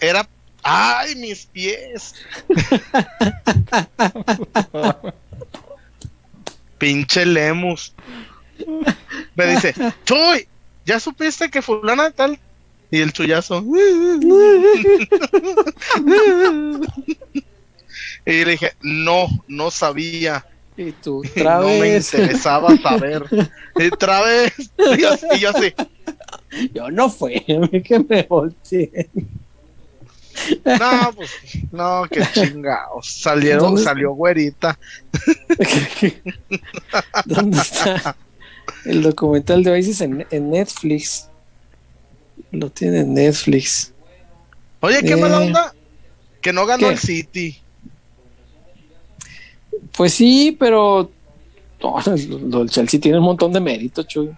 Era, 0.00 0.28
ay, 0.62 1.14
mis 1.16 1.46
pies. 1.46 2.14
Pinche 6.78 7.24
Lemus. 7.24 7.94
Me 9.36 9.46
dice, 9.46 9.74
Chuy, 10.04 10.48
¿ya 10.84 11.00
supiste 11.00 11.50
que 11.50 11.62
fulana 11.62 12.10
tal 12.10 12.38
y 12.92 13.00
el 13.00 13.12
chullazo. 13.12 13.64
y 18.26 18.44
le 18.44 18.50
dije, 18.50 18.72
no, 18.82 19.28
no 19.48 19.70
sabía. 19.70 20.44
Y 20.76 20.92
tú, 20.92 21.22
no 21.36 21.62
me 21.62 21.96
interesaba 21.96 22.76
saber. 22.76 23.24
Y 23.76 23.86
otra 23.86 24.20
vez. 24.20 24.52
Y 24.76 25.00
yo, 25.40 25.48
así. 25.48 25.72
Yo 26.74 26.90
no 26.90 27.08
fue, 27.08 27.42
que 27.84 27.98
me 27.98 28.24
volteé. 28.24 29.08
No, 30.62 31.12
pues, 31.16 31.30
no, 31.72 32.02
qué 32.10 32.26
chingados. 32.34 33.10
Salieron, 33.10 33.78
salió 33.78 34.12
güerita. 34.12 34.78
¿Dónde 37.24 37.58
está 37.58 38.14
el 38.84 39.02
documental 39.02 39.62
de 39.62 39.70
Oasis 39.70 40.00
en, 40.00 40.26
en 40.30 40.50
Netflix? 40.50 41.28
Lo 42.50 42.70
tiene 42.70 43.04
Netflix. 43.04 43.92
Oye, 44.80 45.02
qué 45.02 45.16
mala 45.16 45.42
eh, 45.42 45.46
onda 45.46 45.74
que 46.40 46.52
no 46.52 46.66
ganó 46.66 46.90
el 46.90 46.98
City. 46.98 47.58
Pues 49.96 50.12
sí, 50.14 50.56
pero 50.58 51.10
el 52.06 52.70
Chelsea 52.70 53.00
tiene 53.00 53.18
un 53.18 53.24
montón 53.24 53.52
de 53.52 53.60
méritos, 53.60 54.06
Chuy. 54.06 54.30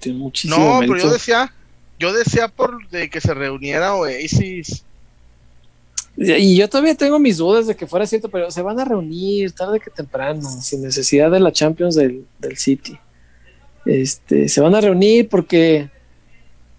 Tiene 0.00 0.18
muchísimo 0.18 0.56
No, 0.56 0.80
pero 0.80 0.96
yo 0.96 1.10
decía, 1.10 1.52
yo 1.98 2.12
decía 2.12 2.48
por 2.48 2.88
de 2.88 3.10
que 3.10 3.20
se 3.20 3.34
reuniera 3.34 3.94
Oasis. 3.94 4.84
Y 6.16 6.56
yo 6.56 6.68
todavía 6.68 6.96
tengo 6.96 7.18
mis 7.20 7.36
dudas 7.36 7.68
de 7.68 7.76
que 7.76 7.86
fuera 7.86 8.04
cierto, 8.04 8.28
pero 8.28 8.50
se 8.50 8.60
van 8.60 8.80
a 8.80 8.84
reunir 8.84 9.52
tarde 9.52 9.78
que 9.78 9.90
temprano, 9.90 10.42
sin 10.60 10.82
necesidad 10.82 11.30
de 11.30 11.38
la 11.38 11.52
Champions 11.52 11.94
del, 11.94 12.26
del 12.40 12.56
City. 12.56 12.98
Este, 13.84 14.48
se 14.48 14.60
van 14.60 14.74
a 14.74 14.80
reunir 14.80 15.28
porque 15.28 15.90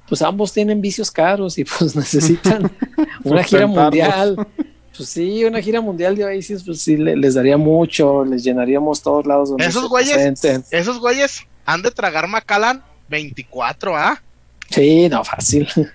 pues 0.07 0.21
ambos 0.23 0.51
tienen 0.51 0.81
vicios 0.81 1.11
caros 1.11 1.57
y 1.57 1.63
pues 1.63 1.95
necesitan 1.95 2.71
una 3.23 3.43
gira 3.43 3.67
mundial. 3.67 4.47
pues 4.95 5.09
sí, 5.09 5.45
una 5.45 5.61
gira 5.61 5.79
mundial 5.79 6.15
de 6.15 6.25
Oasis, 6.25 6.63
pues 6.63 6.81
sí, 6.81 6.97
les 6.97 7.35
daría 7.35 7.57
mucho, 7.57 8.25
les 8.25 8.43
llenaríamos 8.43 9.01
todos 9.01 9.25
lados. 9.25 9.49
Donde 9.49 9.65
esos 9.65 9.87
güeyes, 9.87 10.43
esos 10.71 10.99
güeyes 10.99 11.45
han 11.65 11.81
de 11.81 11.91
tragar 11.91 12.27
Macallan 12.27 12.83
24, 13.07 13.95
¿ah? 13.95 14.21
Sí, 14.69 15.07
no, 15.09 15.23
fácil. 15.23 15.67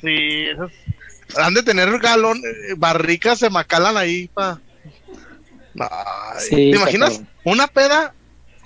Sí, 0.00 0.46
esos, 0.46 0.72
han 1.36 1.52
de 1.52 1.62
tener 1.62 1.98
galón, 1.98 2.40
barricas 2.78 3.40
de 3.40 3.50
Macallan 3.50 3.98
ahí 3.98 4.28
para... 4.28 4.58
¿Te 6.48 6.70
imaginas? 6.70 7.20
Una 7.44 7.66
peda, 7.66 8.14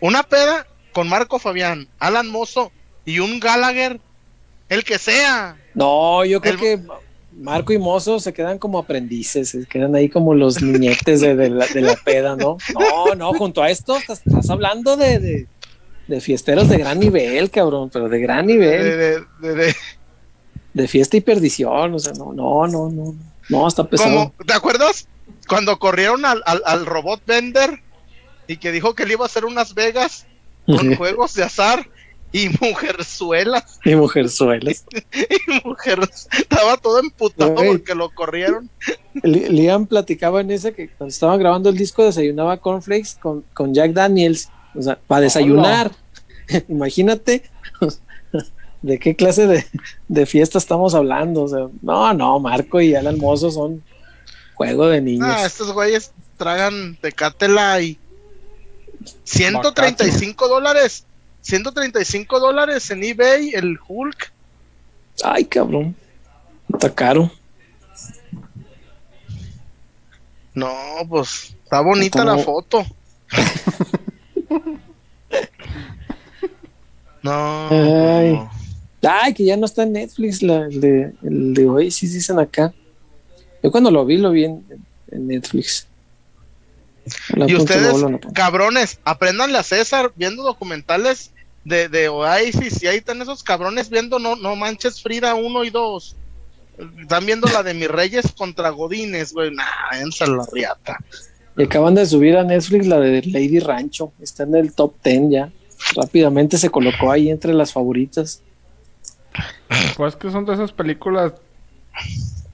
una 0.01 0.23
peda 0.23 0.65
con 0.95 1.09
Marco 1.09 1.39
Fabián, 1.39 1.89
Alan 1.99 2.31
Mozo 2.31 2.73
y 3.05 3.19
un 3.19 3.41
Gallagher, 3.41 4.01
el 4.71 4.85
que 4.85 4.99
sea. 4.99 5.59
No, 5.75 6.25
yo 6.25 6.41
creo 6.41 6.57
que 6.57 6.81
Marco 7.33 7.73
y 7.73 7.79
Mozo 7.79 8.21
se 8.21 8.33
quedan 8.33 8.59
como 8.59 8.79
aprendices, 8.79 9.51
se 9.51 9.67
quedan 9.67 9.95
ahí 9.95 10.09
como 10.09 10.35
los 10.35 10.63
niñetes 10.63 11.21
de, 11.21 11.51
la, 11.51 11.97
peda, 12.05 12.37
¿no? 12.37 12.57
No, 12.73 13.15
no, 13.15 13.35
junto 13.35 13.63
a 13.63 13.71
esto 13.71 13.97
estás, 13.97 14.23
hablando 14.49 14.97
de, 14.97 15.47
fiesteros 16.21 16.69
de 16.69 16.79
gran 16.79 17.01
nivel, 17.01 17.51
cabrón, 17.51 17.91
pero 17.93 18.09
de 18.09 18.21
gran 18.21 18.47
nivel. 18.47 19.27
De, 20.73 20.89
fiesta 20.89 21.17
y 21.17 21.21
perdición, 21.21 21.95
o 21.95 21.99
sea, 21.99 22.13
no, 22.15 22.33
no, 22.33 22.67
no, 22.67 22.89
no, 22.89 23.15
no, 23.49 23.69
está 23.69 23.85
pesado. 23.85 24.33
¿Te 24.47 24.55
acuerdas? 24.55 25.09
Cuando 25.49 25.79
corrieron 25.79 26.25
al, 26.25 26.43
al, 26.45 26.87
robot 26.87 27.21
Bender 27.27 27.81
y 28.47 28.57
que 28.59 28.73
dijo 28.73 28.95
que 28.95 29.07
le 29.07 29.15
iba 29.15 29.25
a 29.25 29.27
hacer 29.27 29.45
unas 29.45 29.75
Vegas 29.75 30.27
con 30.67 30.97
juegos 30.97 31.35
de 31.35 31.45
azar 31.45 31.89
y 32.35 32.49
mujerzuelas. 32.61 33.79
Y 33.85 33.95
mujerzuelas. 33.95 34.85
y 35.13 35.67
mujeres. 35.67 36.29
Estaba 36.37 36.77
todo 36.77 36.99
emputado 36.99 37.55
porque 37.55 37.95
lo 37.95 38.11
corrieron. 38.11 38.69
Liam 39.23 39.87
platicaba 39.87 40.41
en 40.41 40.51
ese 40.51 40.75
que 40.75 40.89
cuando 40.89 41.13
estaban 41.13 41.39
grabando 41.39 41.71
el 41.71 41.77
disco 41.77 42.05
desayunaba 42.05 42.57
cornflakes 42.57 43.17
con, 43.21 43.45
con 43.55 43.73
Jack 43.73 43.93
Daniels. 43.93 44.51
O 44.75 44.83
sea, 44.83 44.99
para 45.07 45.23
desayunar. 45.23 45.93
Imagínate 46.69 47.45
de 48.83 48.99
qué 48.99 49.17
clase 49.17 49.47
de, 49.47 49.65
de, 50.09 50.27
fiesta 50.27 50.59
estamos 50.59 50.95
hablando. 50.95 51.45
O 51.45 51.49
sea, 51.49 51.69
no, 51.81 52.13
no, 52.13 52.41
Marco 52.41 52.81
y 52.81 52.95
Alan 52.95 53.19
Mozo 53.19 53.51
son 53.51 53.83
juego 54.55 54.89
de 54.89 55.01
niños. 55.01 55.29
Ah, 55.31 55.47
estos 55.47 55.73
güeyes 55.73 56.13
tragan 56.37 56.97
tecatela 57.01 57.81
y 57.81 57.99
135 59.25 60.49
dólares 60.49 61.07
135 61.45 62.41
dólares 62.41 62.91
en 62.91 63.05
eBay 63.05 63.51
el 63.51 63.79
Hulk. 63.87 64.33
Ay, 65.23 65.45
cabrón. 65.45 65.95
Está 66.73 66.93
caro. 66.93 67.31
No, 70.55 70.73
pues 71.07 71.55
está 71.63 71.83
bonita 71.83 72.25
la 72.25 72.39
foto. 72.39 72.87
no. 77.23 77.69
Ay. 77.69 78.41
Ay, 79.03 79.35
que 79.35 79.45
ya 79.45 79.59
no 79.59 79.67
está 79.67 79.83
en 79.83 79.93
Netflix 79.93 80.43
la, 80.43 80.63
el, 80.63 80.81
de, 80.81 81.13
el 81.23 81.53
de 81.53 81.69
hoy, 81.69 81.91
sí 81.91 82.07
dicen 82.09 82.39
acá. 82.39 82.73
Yo 83.63 83.71
cuando 83.71 83.91
lo 83.91 84.07
vi, 84.07 84.17
lo 84.17 84.31
vi 84.31 84.45
en, 84.45 84.65
Netflix. 85.13 85.87
Y 87.47 87.55
ustedes, 87.55 87.95
cabrones, 88.35 88.99
aprendanle 89.05 89.59
a 89.59 89.63
César 89.63 90.13
viendo 90.17 90.43
documentales 90.43 91.33
de, 91.65 91.89
de 91.89 92.09
Oasis 92.09 92.83
y 92.83 92.87
ahí 92.87 92.99
están 92.99 93.23
esos 93.23 93.43
cabrones 93.43 93.89
viendo 93.91 94.19
No, 94.19 94.37
no 94.37 94.57
Manches 94.57 95.03
Frida 95.03 95.35
1 95.35 95.65
y 95.65 95.71
2. 95.71 96.17
Están 97.01 97.27
viendo 97.27 97.49
la 97.49 97.63
de 97.63 97.75
mis 97.75 97.89
reyes 97.89 98.33
contra 98.33 98.71
Godines, 98.71 99.33
güey. 99.33 99.55
Nah, 99.55 99.65
ensa 100.01 100.27
la 100.27 100.45
riata. 100.53 100.99
Y 101.57 101.63
acaban 101.63 101.95
de 101.95 102.05
subir 102.05 102.37
a 102.37 102.43
Netflix 102.43 102.87
la 102.87 102.99
de 102.99 103.23
Lady 103.23 103.61
Rancho. 103.61 104.13
Está 104.21 104.43
en 104.43 104.57
el 104.57 104.73
top 104.73 104.95
10 105.05 105.23
ya. 105.31 105.53
Rápidamente 105.95 106.59
se 106.59 106.71
colocó 106.71 107.13
ahí 107.13 107.31
entre 107.31 107.55
las 107.55 107.73
favoritas. 107.73 108.43
Pues 109.97 110.17
que 110.17 110.31
son 110.31 110.45
de 110.45 110.55
esas 110.55 110.73
películas. 110.73 111.33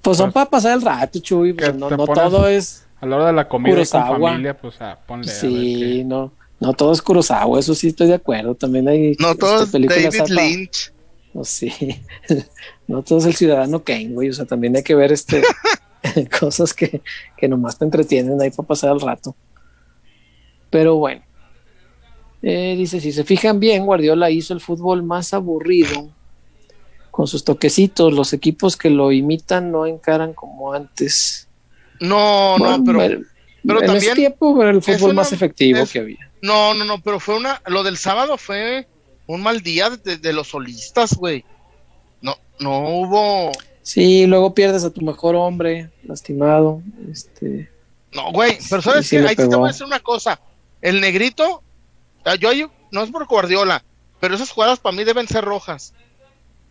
Pues 0.03 0.19
son 0.19 0.27
pues, 0.27 0.35
para 0.35 0.51
pasar 0.51 0.77
el 0.77 0.83
rato, 0.83 1.19
Chuy. 1.19 1.53
Pues, 1.55 1.75
no, 1.75 1.89
todo 1.89 2.49
es. 2.49 2.85
A 3.01 3.07
la 3.07 3.17
hora 3.17 3.27
de 3.29 3.33
la 3.33 3.49
comida 3.49 3.77
con 3.77 4.21
familia, 4.21 4.57
pues 4.57 4.77
ponle. 5.07 5.29
Sí, 5.29 6.05
no. 6.05 6.33
No 6.59 6.75
todo 6.75 6.93
es 6.93 7.01
Kurosawa, 7.01 7.59
eso 7.59 7.75
sí 7.75 7.89
estoy 7.89 8.09
de 8.09 8.15
acuerdo. 8.15 8.55
También 8.55 8.87
hay 8.87 9.17
no 9.19 9.35
todo 9.35 9.65
este, 9.65 9.79
es 9.79 10.13
David 10.13 10.29
Lynch. 10.29 10.93
No, 11.33 11.43
sí. 11.43 11.73
no 12.87 13.03
todo 13.03 13.19
es 13.19 13.25
el 13.25 13.35
ciudadano 13.35 13.83
Kane, 13.83 14.11
güey. 14.11 14.29
O 14.29 14.33
sea, 14.35 14.45
también 14.45 14.77
hay 14.77 14.83
que 14.83 14.95
ver 14.95 15.11
este 15.11 15.43
cosas 16.41 16.75
que, 16.75 17.03
que 17.37 17.49
nomás 17.49 17.79
te 17.79 17.85
entretienen 17.85 18.41
ahí 18.41 18.51
para 18.51 18.69
pasar 18.69 18.93
el 18.93 19.01
rato. 19.01 19.35
Pero 20.71 20.97
bueno. 20.97 21.23
Eh, 22.43 22.75
dice, 22.77 23.01
si 23.01 23.13
se 23.13 23.25
fijan 23.25 23.61
bien, 23.61 23.85
Guardiola 23.85 24.31
hizo 24.31 24.55
el 24.55 24.61
fútbol 24.61 25.03
más 25.03 25.35
aburrido 25.35 26.11
con 27.11 27.27
sus 27.27 27.45
toquecitos. 27.45 28.13
Los 28.13 28.33
equipos 28.33 28.77
que 28.77 28.89
lo 28.89 29.13
imitan 29.13 29.71
no 29.71 29.87
encaran 29.87 30.33
como 30.33 30.73
antes. 30.73 31.49
No, 32.01 32.59
no, 32.59 32.83
pero, 32.85 32.99
pero, 32.99 33.81
en 33.81 33.87
también 33.87 33.97
ese 33.97 34.15
tiempo 34.15 34.61
era 34.63 34.71
el 34.71 34.83
fútbol 34.83 35.15
más 35.15 35.33
efectivo 35.33 35.85
que 35.91 35.99
había. 35.99 36.31
No, 36.43 36.75
no, 36.75 36.85
no, 36.85 37.01
pero 37.03 37.21
fue 37.21 37.37
una. 37.37 37.61
Lo 37.67 37.83
del 37.83 37.99
sábado 37.99 38.39
fue 38.39 38.89
un 39.27 39.43
mal 39.43 39.61
día 39.61 39.91
de, 39.91 40.33
los 40.33 40.49
solistas, 40.49 41.15
güey. 41.15 41.45
No, 42.23 42.37
no 42.59 42.89
hubo. 42.89 43.53
Sí, 43.83 44.27
luego 44.27 44.55
pierdes 44.55 44.85
a 44.85 44.91
tu 44.91 45.03
mejor 45.03 45.37
hombre, 45.37 45.91
lastimado. 46.05 46.83
Este. 47.11 47.71
No, 48.13 48.33
güey, 48.33 48.59
pero 48.69 48.83
sabes 48.83 49.09
que 49.09 49.19
ahí 49.19 49.37
te 49.37 49.45
voy 49.45 49.69
a 49.69 49.73
decir 49.73 49.87
una 49.87 50.01
cosa. 50.01 50.41
El 50.81 51.01
negrito, 51.01 51.63
ah, 52.25 52.35
yo, 52.37 52.53
yo 52.53 52.71
no 52.91 53.03
es 53.03 53.11
por 53.11 53.27
Guardiola, 53.27 53.85
pero 54.19 54.35
esas 54.35 54.51
jugadas 54.51 54.81
para 54.81 54.97
mí 54.97 55.05
deben 55.05 55.29
ser 55.29 55.45
rojas. 55.45 55.93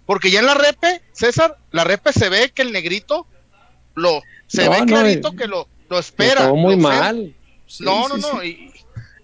Porque 0.05 0.31
ya 0.31 0.39
en 0.39 0.47
la 0.47 0.55
repe, 0.55 1.01
César, 1.13 1.57
la 1.71 1.83
repe 1.83 2.11
se 2.11 2.29
ve 2.29 2.51
que 2.53 2.63
el 2.63 2.71
negrito 2.71 3.27
lo, 3.99 4.21
se 4.47 4.67
ve 4.67 4.85
clarito 4.85 5.33
que 5.33 5.47
lo, 5.47 5.67
lo 5.89 5.99
espera. 5.99 6.51
muy 6.53 6.75
mal. 6.75 7.35
no, 7.79 8.07
no, 8.07 8.17
no. 8.17 8.43
Y, 8.43 8.71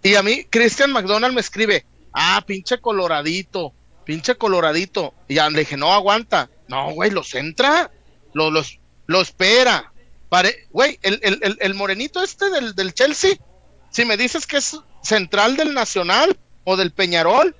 y 0.03 0.15
a 0.15 0.21
mí, 0.21 0.45
Christian 0.49 0.91
McDonald 0.91 1.33
me 1.33 1.41
escribe, 1.41 1.85
ah, 2.13 2.43
pinche 2.45 2.79
coloradito, 2.79 3.73
pinche 4.03 4.35
coloradito. 4.35 5.13
Y 5.27 5.35
le 5.35 5.59
dije, 5.59 5.77
no 5.77 5.93
aguanta. 5.93 6.49
No, 6.67 6.91
güey, 6.91 7.11
los 7.11 7.33
entra, 7.35 7.91
lo, 8.33 8.51
los, 8.51 8.79
lo 9.07 9.21
espera. 9.21 9.91
Pare, 10.29 10.67
güey, 10.71 10.99
el, 11.03 11.19
el, 11.21 11.57
el, 11.59 11.73
morenito 11.75 12.23
este 12.23 12.49
del, 12.49 12.73
del 12.73 12.93
Chelsea, 12.93 13.35
si 13.91 14.05
me 14.05 14.17
dices 14.17 14.47
que 14.47 14.57
es 14.57 14.79
central 15.03 15.55
del 15.55 15.73
Nacional 15.73 16.37
o 16.63 16.75
del 16.75 16.91
Peñarol 16.91 17.55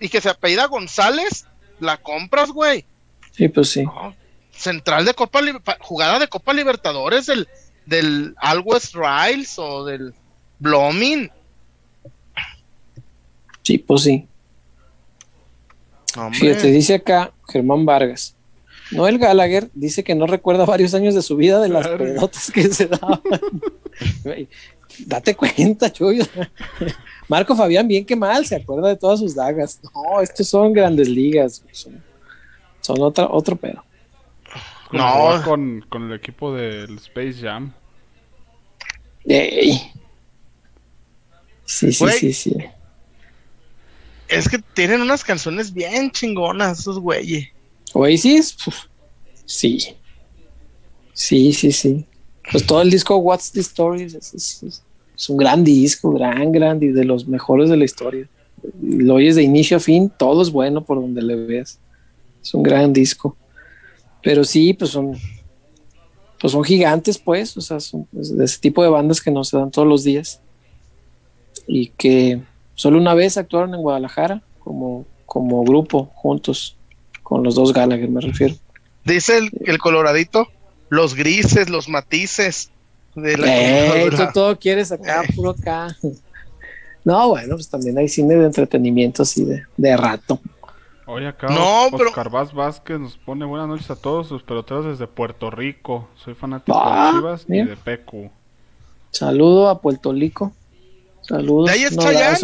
y 0.00 0.08
que 0.08 0.20
se 0.20 0.30
apellida 0.30 0.66
González, 0.66 1.46
la 1.80 1.98
compras, 1.98 2.50
güey. 2.50 2.86
Sí, 3.32 3.48
pues 3.48 3.70
sí. 3.70 3.84
Central 4.56 5.04
de 5.04 5.14
Copa, 5.14 5.40
jugada 5.80 6.18
de 6.18 6.28
Copa 6.28 6.52
Libertadores 6.52 7.26
del, 7.26 7.48
del 7.84 8.34
Al 8.38 8.60
West 8.64 8.94
Riles 8.94 9.58
o 9.58 9.84
del 9.84 10.14
Blooming. 10.58 11.30
Sí, 13.62 13.78
pues 13.78 14.02
sí. 14.02 14.26
Fíjate, 16.32 16.70
dice 16.70 16.94
acá 16.94 17.32
Germán 17.48 17.84
Vargas. 17.84 18.34
Noel 18.90 19.18
Gallagher 19.18 19.68
dice 19.74 20.04
que 20.04 20.14
no 20.14 20.26
recuerda 20.26 20.64
varios 20.64 20.94
años 20.94 21.14
de 21.14 21.22
su 21.22 21.36
vida 21.36 21.60
de 21.60 21.68
las 21.68 21.86
pelotas 21.88 22.50
que 22.52 22.72
se 22.72 22.86
daban. 22.86 23.20
Date 25.06 25.34
cuenta, 25.34 25.92
Chuy. 25.92 26.26
Marco 27.28 27.56
Fabián, 27.56 27.88
bien 27.88 28.04
que 28.04 28.14
mal, 28.14 28.46
se 28.46 28.56
acuerda 28.56 28.88
de 28.88 28.96
todas 28.96 29.18
sus 29.18 29.34
dagas. 29.34 29.80
No, 29.82 30.20
estos 30.20 30.48
son 30.48 30.72
grandes 30.72 31.08
ligas. 31.08 31.62
Son, 32.80 33.02
otra, 33.02 33.28
otro 33.28 33.56
pedo. 33.56 33.84
No. 34.92 35.42
Con, 35.44 35.84
con, 35.88 36.10
el 36.10 36.12
equipo 36.14 36.54
del 36.54 36.96
Space 36.96 37.34
Jam. 37.40 37.72
Sí, 41.64 41.92
sí, 41.92 41.92
sí, 41.92 42.32
sí 42.32 42.56
es 44.28 44.48
que 44.48 44.58
tienen 44.74 45.00
unas 45.00 45.24
canciones 45.24 45.72
bien 45.72 46.10
chingonas 46.10 46.80
esos 46.80 46.98
güeyes. 46.98 47.48
Oasis, 47.92 48.56
sí. 49.44 49.94
Sí, 51.12 51.52
sí, 51.52 51.72
sí. 51.72 52.04
Pues 52.50 52.66
todo 52.66 52.82
el 52.82 52.90
disco 52.90 53.16
What's 53.16 53.52
the 53.52 53.60
Story 53.60 54.02
es, 54.02 54.72
un 55.28 55.36
gran 55.36 55.64
disco, 55.64 56.12
gran, 56.12 56.52
gran, 56.52 56.82
y 56.82 56.88
de 56.88 57.04
los 57.04 57.26
mejores 57.26 57.70
de 57.70 57.76
la 57.76 57.84
historia. 57.84 58.28
Lo 58.82 59.14
oyes 59.14 59.36
de 59.36 59.42
inicio 59.42 59.78
a 59.78 59.80
fin, 59.80 60.10
todo 60.16 60.42
es 60.42 60.50
bueno 60.50 60.84
por 60.84 61.00
donde 61.00 61.22
le 61.22 61.36
veas. 61.36 61.78
Es 62.42 62.54
un 62.54 62.62
gran 62.62 62.92
disco. 62.92 63.36
Pero 64.26 64.42
sí, 64.42 64.74
pues 64.74 64.90
son, 64.90 65.16
pues 66.40 66.52
son 66.52 66.64
gigantes, 66.64 67.16
pues, 67.16 67.56
o 67.56 67.60
sea, 67.60 67.78
son 67.78 68.08
de 68.10 68.44
ese 68.44 68.58
tipo 68.58 68.82
de 68.82 68.88
bandas 68.88 69.20
que 69.20 69.30
no 69.30 69.44
se 69.44 69.56
dan 69.56 69.70
todos 69.70 69.86
los 69.86 70.02
días. 70.02 70.40
Y 71.68 71.90
que 71.90 72.42
Solo 72.76 72.98
una 72.98 73.14
vez 73.14 73.38
actuaron 73.38 73.74
en 73.74 73.80
Guadalajara 73.80 74.42
como, 74.58 75.06
como 75.24 75.64
grupo 75.64 76.10
juntos, 76.14 76.76
con 77.22 77.42
los 77.42 77.54
dos 77.54 77.72
Gallagher 77.72 78.08
me 78.08 78.20
refiero. 78.20 78.54
Dice 79.04 79.38
el, 79.38 79.50
el 79.64 79.78
coloradito 79.78 80.46
los 80.90 81.14
grises, 81.14 81.70
los 81.70 81.88
matices. 81.88 82.70
De 83.14 83.38
la 83.38 83.46
eh, 83.96 84.10
tú 84.10 84.22
todo 84.34 84.58
quieres 84.58 84.92
acá, 84.92 85.22
eh. 85.24 85.32
puro 85.34 85.50
acá. 85.50 85.96
No, 87.02 87.30
bueno, 87.30 87.54
pues 87.54 87.68
también 87.68 87.96
hay 87.96 88.08
cine 88.08 88.34
de 88.34 88.44
entretenimiento 88.44 89.22
así 89.22 89.44
de, 89.44 89.62
de 89.76 89.96
rato. 89.96 90.38
Oye, 91.06 91.28
acá 91.28 91.46
no, 91.48 91.86
Oscar 91.86 92.30
Vaz 92.30 92.52
Vázquez 92.52 92.98
nos 92.98 93.16
pone 93.16 93.44
buenas 93.44 93.68
noches 93.68 93.88
a 93.90 93.96
todos 93.96 94.26
sus 94.26 94.42
peloteros 94.42 94.86
desde 94.86 95.06
Puerto 95.06 95.50
Rico. 95.52 96.08
Soy 96.16 96.34
fanático 96.34 96.76
de 96.76 96.84
ah, 96.84 97.12
Chivas 97.14 97.46
y 97.48 97.64
de 97.64 97.76
Pecu. 97.76 98.28
Saludo 99.12 99.68
a 99.68 99.80
Puerto 99.80 100.12
Rico. 100.12 100.52
Saludos. 101.22 101.66
¿De 101.66 101.72
ahí 101.72 101.82
es 101.84 101.96
Chayán? 101.96 102.36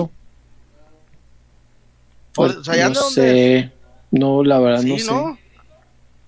Pues, 2.34 2.56
no 2.56 2.94
sé. 2.94 3.72
No, 4.12 4.44
la 4.44 4.60
verdad 4.60 4.82
no, 4.82 4.98
sé. 4.98 5.38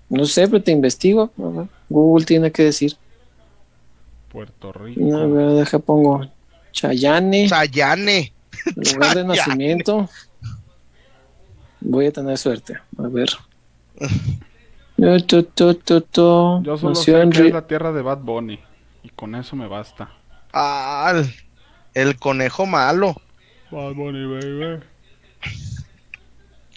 No 0.09 0.25
sé, 0.25 0.47
pero 0.47 0.61
te 0.61 0.71
investigo. 0.71 1.31
Google 1.87 2.25
tiene 2.25 2.51
que 2.51 2.63
decir. 2.63 2.97
Puerto 4.29 4.73
Rico. 4.73 5.15
A 5.15 5.25
ver, 5.25 5.51
deja 5.51 5.79
pongo 5.79 6.27
Chayane. 6.73 7.47
Chayane. 7.47 8.33
Lugar 8.75 9.15
de 9.15 9.23
nacimiento. 9.23 10.09
Voy 11.87 12.07
a 12.07 12.11
tener 12.11 12.37
suerte. 12.37 12.77
A 12.97 13.07
ver. 13.07 13.29
Yo 16.63 16.77
solo 16.77 16.95
sé 16.95 17.11
que 17.31 17.47
es 17.47 17.53
la 17.53 17.67
tierra 17.67 17.91
de 17.91 18.01
Bad 18.01 18.19
Bunny. 18.19 18.59
Y 19.03 19.09
con 19.09 19.35
eso 19.35 19.55
me 19.55 19.67
basta. 19.67 20.09
Ah, 20.51 21.21
el 21.93 22.17
conejo 22.17 22.65
malo. 22.65 23.15
Bad 23.69 23.93
Bunny, 23.93 24.25
baby. 24.25 24.83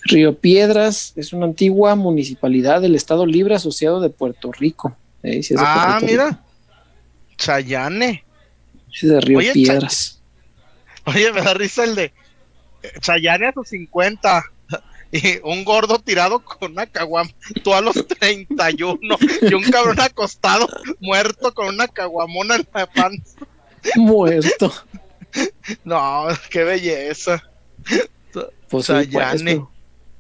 Río 0.05 0.39
Piedras 0.39 1.13
es 1.17 1.33
una 1.33 1.47
antigua 1.47 1.95
municipalidad 1.95 2.81
del 2.83 2.95
Estado 2.95 3.25
Libre 3.25 3.55
Asociado 3.55 4.01
de 4.01 4.11
Puerto 4.11 4.53
Rico. 4.53 4.97
ah, 5.57 6.01
mira. 6.03 6.43
Chayane. 7.37 8.25
Es 8.93 9.09
de 9.09 9.21
Río 9.21 9.41
Piedras. 9.53 10.21
Oye, 11.05 11.33
me 11.33 11.41
da 11.41 11.55
risa 11.55 11.85
el 11.85 11.95
de 11.95 12.13
Chayane 13.01 13.47
a 13.47 13.53
sus 13.53 13.69
50 13.69 14.45
y 15.11 15.39
un 15.43 15.65
gordo 15.65 15.99
tirado 15.99 16.41
con 16.41 16.73
una 16.73 16.87
caguama, 16.87 17.31
tú 17.63 17.75
a 17.75 17.81
los 17.81 18.07
31 18.07 18.99
y 19.43 19.55
un 19.55 19.63
cabrón 19.65 20.01
acostado, 20.01 20.69
muerto 21.01 21.55
con 21.55 21.69
una 21.69 21.89
caguamona 21.89 22.57
en 22.57 22.69
la 22.75 22.87
panza. 22.87 23.39
Muerto. 23.97 24.73
No, 25.85 26.27
qué 26.51 26.65
belleza. 26.65 27.43
Pues 28.69 28.87
Chayane. 28.87 29.65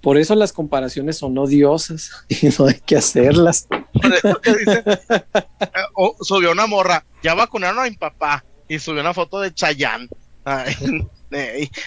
Por 0.00 0.17
eso 0.17 0.34
las 0.34 0.52
comparaciones 0.52 1.18
son 1.18 1.36
odiosas 1.36 2.10
y 2.28 2.49
no 2.58 2.67
hay 2.67 2.81
que 2.81 2.97
hacerlas. 2.97 3.67
Por 3.92 4.15
eso 4.15 4.41
que 4.41 4.55
dice, 4.55 4.84
eh, 4.86 6.12
subió 6.20 6.52
una 6.52 6.67
morra, 6.67 7.05
ya 7.23 7.34
vacunaron 7.34 7.81
a 7.81 7.91
mi 7.91 7.97
papá 7.97 8.44
y 8.68 8.78
subió 8.78 9.00
una 9.00 9.15
foto 9.15 9.41
de 9.41 9.52
Chayán. 9.52 10.08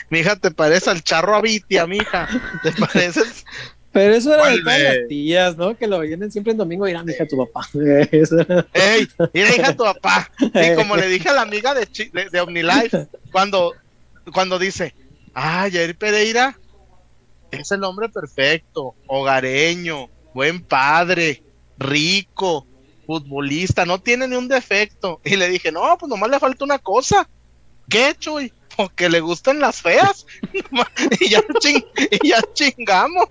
Mi 0.09 0.19
hija 0.19 0.35
te 0.35 0.51
parece 0.51 0.89
al 0.89 1.03
charro 1.03 1.35
Abitia, 1.35 1.87
mija. 1.87 2.27
¿Te 2.63 2.71
pareces? 2.79 3.45
Pero 3.91 4.13
eso 4.13 4.33
era 4.33 4.47
de 4.47 4.59
todas 4.59 4.81
las 4.81 5.07
tías, 5.09 5.57
¿no? 5.57 5.75
Que 5.75 5.85
lo 5.87 5.99
vienen 5.99 6.31
siempre 6.31 6.51
en 6.51 6.57
domingo 6.57 6.87
y 6.87 6.93
a 6.93 7.03
mi 7.03 7.11
hija 7.11 7.27
tu 7.27 7.37
papá. 7.37 7.67
Ey, 7.73 9.07
mira 9.33 9.55
hija 9.55 9.75
tu 9.75 9.83
papá. 9.83 10.31
Y 10.39 10.75
como 10.75 10.95
le 10.95 11.07
dije 11.07 11.29
a 11.29 11.33
la 11.33 11.41
amiga 11.41 11.73
de, 11.73 11.85
de, 12.13 12.29
de 12.29 12.41
OmniLife, 12.41 13.07
cuando, 13.31 13.73
cuando 14.33 14.57
dice, 14.59 14.95
ah, 15.33 15.67
Jair 15.69 15.97
Pereira 15.97 16.57
es 17.51 17.71
el 17.71 17.83
hombre 17.83 18.07
perfecto, 18.07 18.95
hogareño, 19.07 20.09
buen 20.33 20.61
padre, 20.61 21.43
rico, 21.77 22.65
futbolista, 23.05 23.85
no 23.85 23.99
tiene 23.99 24.25
ni 24.25 24.37
un 24.37 24.47
defecto. 24.47 25.19
Y 25.25 25.35
le 25.35 25.49
dije, 25.49 25.71
no, 25.71 25.97
pues 25.99 26.09
nomás 26.09 26.29
le 26.29 26.39
falta 26.39 26.63
una 26.63 26.79
cosa. 26.79 27.27
¿Qué, 27.89 28.15
Chuy? 28.17 28.53
Porque 28.77 29.09
le 29.09 29.19
gustan 29.19 29.59
las 29.59 29.81
feas. 29.81 30.25
y, 31.19 31.29
ya 31.29 32.41
chingamos. 32.53 33.27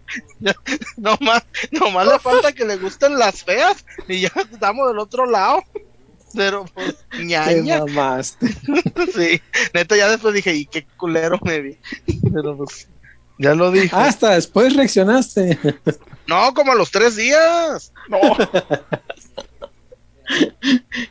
nomás, 0.97 1.45
nomás 1.71 2.07
le 2.07 2.19
falta 2.19 2.53
que 2.53 2.65
le 2.65 2.77
gusten 2.77 3.19
las 3.19 3.43
feas. 3.45 3.85
Y 4.09 4.21
ya 4.21 4.33
estamos 4.53 4.89
del 4.89 4.99
otro 4.99 5.27
lado. 5.27 5.65
Pero 6.35 6.65
pues, 6.75 6.97
ñaña. 7.19 7.83
sí, 9.15 9.43
neta, 9.75 9.97
ya 9.97 10.09
después 10.09 10.35
dije, 10.35 10.55
y 10.55 10.67
qué 10.67 10.87
culero 10.97 11.39
me 11.43 11.61
vi. 11.61 11.79
Pero 12.33 12.57
pues, 12.57 12.89
ya 13.39 13.55
lo 13.55 13.71
dije. 13.71 13.95
Hasta 13.95 14.35
después 14.35 14.75
reaccionaste. 14.75 15.59
No, 16.27 16.55
como 16.55 16.71
a 16.71 16.77
los 16.77 16.93
tres 16.93 17.17
días. 17.17 17.93
No. 18.09 18.21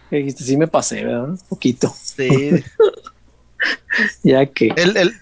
Dijiste, 0.10 0.46
sí 0.46 0.56
me 0.56 0.66
pasé, 0.66 1.04
¿verdad? 1.04 1.32
Un 1.32 1.38
poquito. 1.40 1.94
Sí. 2.02 2.64
ya 4.24 4.46
que. 4.46 4.74
El, 4.76 5.14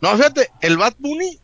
no, 0.00 0.16
fíjate, 0.16 0.48
el 0.60 0.76
Bad 0.76 0.94
Bunny. 0.98 1.38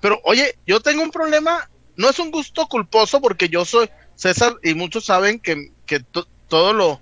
Pero 0.00 0.20
oye, 0.24 0.56
yo 0.66 0.80
tengo 0.80 1.02
un 1.02 1.10
problema. 1.10 1.68
No 1.96 2.10
es 2.10 2.18
un 2.18 2.30
gusto 2.30 2.66
culposo 2.66 3.20
porque 3.20 3.48
yo 3.48 3.64
soy 3.64 3.88
César 4.16 4.56
y 4.62 4.74
muchos 4.74 5.04
saben 5.04 5.38
que, 5.38 5.70
que 5.86 6.00
todo 6.48 6.72
lo. 6.72 7.00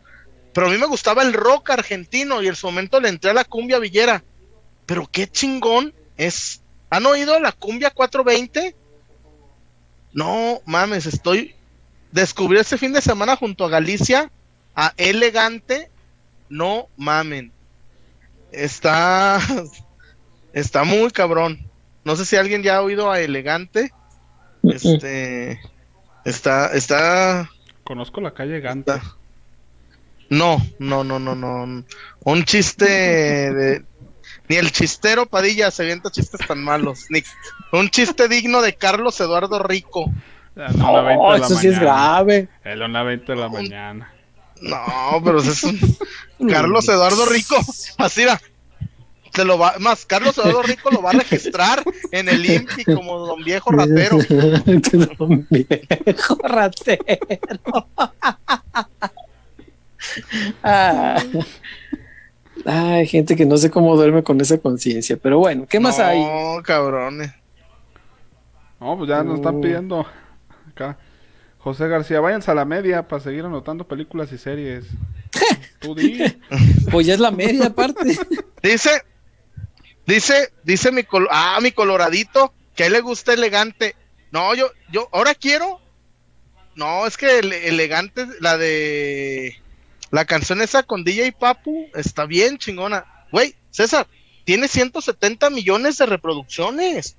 Pero 0.52 0.66
a 0.66 0.70
mí 0.70 0.76
me 0.76 0.86
gustaba 0.86 1.22
el 1.22 1.32
rock 1.32 1.70
argentino 1.70 2.42
y 2.42 2.48
en 2.48 2.56
su 2.56 2.66
momento 2.66 3.00
le 3.00 3.08
entré 3.08 3.30
a 3.30 3.34
la 3.34 3.44
cumbia 3.44 3.78
villera. 3.78 4.22
Pero 4.84 5.08
qué 5.10 5.26
chingón 5.26 5.94
es 6.16 6.62
¿Han 6.92 7.06
oído 7.06 7.40
la 7.40 7.52
cumbia 7.52 7.88
420? 7.88 8.76
No, 10.12 10.60
mames, 10.66 11.06
estoy. 11.06 11.54
Descubrí 12.10 12.58
este 12.58 12.76
fin 12.76 12.92
de 12.92 13.00
semana 13.00 13.34
junto 13.34 13.64
a 13.64 13.70
Galicia 13.70 14.30
a 14.76 14.92
Elegante. 14.98 15.88
No 16.50 16.88
mamen. 16.98 17.50
Está. 18.52 19.40
Está 20.52 20.84
muy 20.84 21.10
cabrón. 21.10 21.70
No 22.04 22.16
sé 22.16 22.24
si 22.24 22.36
alguien 22.36 22.62
ya 22.62 22.76
ha 22.76 22.82
oído 22.82 23.10
a 23.10 23.20
Elegante. 23.20 23.92
Este. 24.62 25.60
Está. 26.24 26.66
Está. 26.68 27.50
Conozco 27.84 28.20
la 28.20 28.32
calle 28.32 28.60
Ganta. 28.60 29.02
No, 30.30 30.58
no, 30.78 31.04
no, 31.04 31.18
no, 31.18 31.34
no. 31.34 31.84
Un 32.24 32.44
chiste 32.44 32.84
de, 32.86 33.84
ni 34.48 34.56
el 34.56 34.72
chistero 34.72 35.26
Padilla 35.26 35.70
se 35.70 35.82
avienta 35.82 36.10
chistes 36.10 36.46
tan 36.46 36.62
malos. 36.62 37.06
Ni 37.10 37.22
un 37.72 37.88
chiste 37.90 38.28
digno 38.28 38.62
de 38.62 38.74
Carlos 38.74 39.20
Eduardo 39.20 39.62
Rico. 39.62 40.10
No, 40.54 41.34
eso 41.34 41.54
sí 41.56 41.68
es 41.68 41.78
grave. 41.78 42.48
El 42.64 42.82
una 42.82 43.02
20 43.02 43.32
de 43.32 43.38
la 43.38 43.48
mañana. 43.48 44.11
No, 44.62 45.20
pero 45.24 45.40
es 45.40 45.64
un 45.64 45.78
Carlos 46.48 46.88
Eduardo 46.88 47.26
Rico. 47.26 47.56
Así 47.98 48.24
va. 48.24 48.40
Se 49.34 49.44
lo 49.44 49.58
va, 49.58 49.74
más 49.80 50.04
Carlos 50.04 50.36
Eduardo 50.36 50.62
Rico 50.62 50.90
lo 50.90 51.02
va 51.02 51.10
a 51.10 51.14
registrar 51.14 51.82
en 52.10 52.28
el 52.28 52.44
INPI 52.44 52.84
como 52.84 53.18
don 53.18 53.42
viejo 53.42 53.70
ratero. 53.70 54.18
don 55.18 55.46
viejo 55.50 56.38
ratero. 56.42 57.88
ah. 60.62 61.22
Hay 62.66 63.06
gente 63.06 63.34
que 63.34 63.46
no 63.46 63.56
sé 63.56 63.70
cómo 63.70 63.96
duerme 63.96 64.22
con 64.22 64.40
esa 64.40 64.58
conciencia, 64.58 65.16
pero 65.16 65.38
bueno, 65.38 65.66
¿qué 65.68 65.80
más 65.80 65.98
hay? 65.98 66.22
No, 66.22 66.62
cabrones. 66.62 67.32
No, 68.78 68.98
pues 68.98 69.08
ya 69.08 69.24
nos 69.24 69.36
están 69.36 69.56
uh. 69.56 69.60
pidiendo 69.60 70.06
acá. 70.68 70.98
José 71.62 71.86
García, 71.86 72.18
váyanse 72.18 72.50
a 72.50 72.54
la 72.54 72.64
media 72.64 73.06
para 73.06 73.22
seguir 73.22 73.44
anotando 73.44 73.86
películas 73.86 74.32
y 74.32 74.38
series. 74.38 74.84
Tú 75.78 75.94
Pues 76.90 77.06
ya 77.06 77.14
es 77.14 77.20
la 77.20 77.30
media 77.30 77.66
aparte. 77.66 78.18
dice, 78.62 78.90
dice, 80.04 80.52
dice 80.64 80.90
mi 80.90 81.02
ah, 81.30 81.60
mi 81.62 81.70
coloradito, 81.70 82.52
que 82.74 82.82
a 82.82 82.86
él 82.86 82.94
le 82.94 83.00
gusta 83.00 83.32
elegante. 83.32 83.94
No, 84.32 84.54
yo, 84.56 84.70
yo, 84.90 85.08
ahora 85.12 85.36
quiero. 85.36 85.80
No, 86.74 87.06
es 87.06 87.16
que 87.16 87.38
elegante, 87.38 88.26
la 88.40 88.58
de 88.58 89.56
la 90.10 90.24
canción 90.24 90.62
esa 90.62 90.82
con 90.82 91.04
DJ 91.04 91.30
Papu 91.30 91.86
está 91.94 92.26
bien 92.26 92.58
chingona. 92.58 93.06
Güey, 93.30 93.54
César, 93.70 94.08
tiene 94.44 94.66
170 94.66 95.48
millones 95.50 95.96
de 95.98 96.06
reproducciones. 96.06 97.16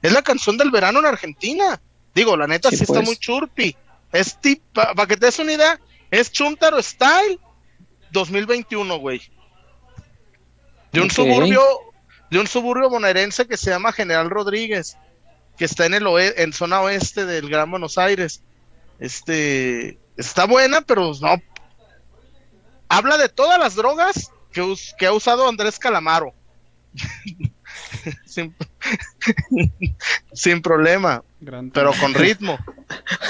Es 0.00 0.12
la 0.12 0.22
canción 0.22 0.56
del 0.56 0.70
verano 0.70 1.00
en 1.00 1.06
Argentina. 1.06 1.82
Digo, 2.18 2.36
la 2.36 2.48
neta 2.48 2.70
sí, 2.70 2.74
está 2.74 2.94
pues. 2.94 3.06
muy 3.06 3.16
churpi. 3.16 3.76
Es 4.10 4.36
para 4.74 5.06
que 5.06 5.16
te 5.16 5.26
des 5.26 5.38
una 5.38 5.52
idea, 5.52 5.80
es 6.10 6.32
Chuntaro 6.32 6.82
Style 6.82 7.38
2021, 8.10 8.98
güey. 8.98 9.20
De 10.90 11.00
un 11.00 11.12
suburbio, 11.12 11.62
de 12.28 12.40
un 12.40 12.48
suburbio 12.48 12.90
bonaerense 12.90 13.46
que 13.46 13.56
se 13.56 13.70
llama 13.70 13.92
General 13.92 14.28
Rodríguez, 14.30 14.96
que 15.56 15.66
está 15.66 15.86
en 15.86 15.94
el 15.94 16.08
en 16.08 16.52
zona 16.52 16.80
oeste 16.80 17.24
del 17.24 17.48
Gran 17.48 17.70
Buenos 17.70 17.98
Aires. 17.98 18.42
Este 18.98 19.96
está 20.16 20.46
buena, 20.46 20.80
pero 20.80 21.12
no, 21.20 21.40
habla 22.88 23.16
de 23.16 23.28
todas 23.28 23.60
las 23.60 23.76
drogas 23.76 24.32
que, 24.50 24.74
que 24.98 25.06
ha 25.06 25.12
usado 25.12 25.48
Andrés 25.48 25.78
Calamaro. 25.78 26.34
sin, 30.32 30.62
problema. 30.62 31.22
Pero 31.72 31.92
con 32.00 32.14
ritmo. 32.14 32.58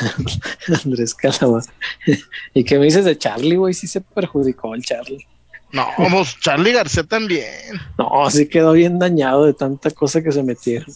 Andrés 0.85 1.15
Calabá. 1.15 1.63
¿Y 2.55 2.65
qué 2.65 2.79
me 2.79 2.87
dices 2.87 3.05
de 3.05 3.19
Charlie, 3.19 3.57
güey? 3.57 3.75
Sí 3.75 3.87
se 3.87 4.01
perjudicó 4.01 4.75
el 4.75 4.83
Charlie. 4.83 5.27
No, 5.73 5.87
vamos, 5.99 6.39
Charlie 6.41 6.73
García 6.73 7.03
también. 7.03 7.77
No, 7.99 8.31
sí 8.31 8.49
quedó 8.49 8.73
bien 8.73 8.99
dañado 8.99 9.45
de 9.45 9.53
tanta 9.53 9.91
cosa 9.91 10.23
que 10.23 10.33
se 10.33 10.43
metieron. 10.43 10.89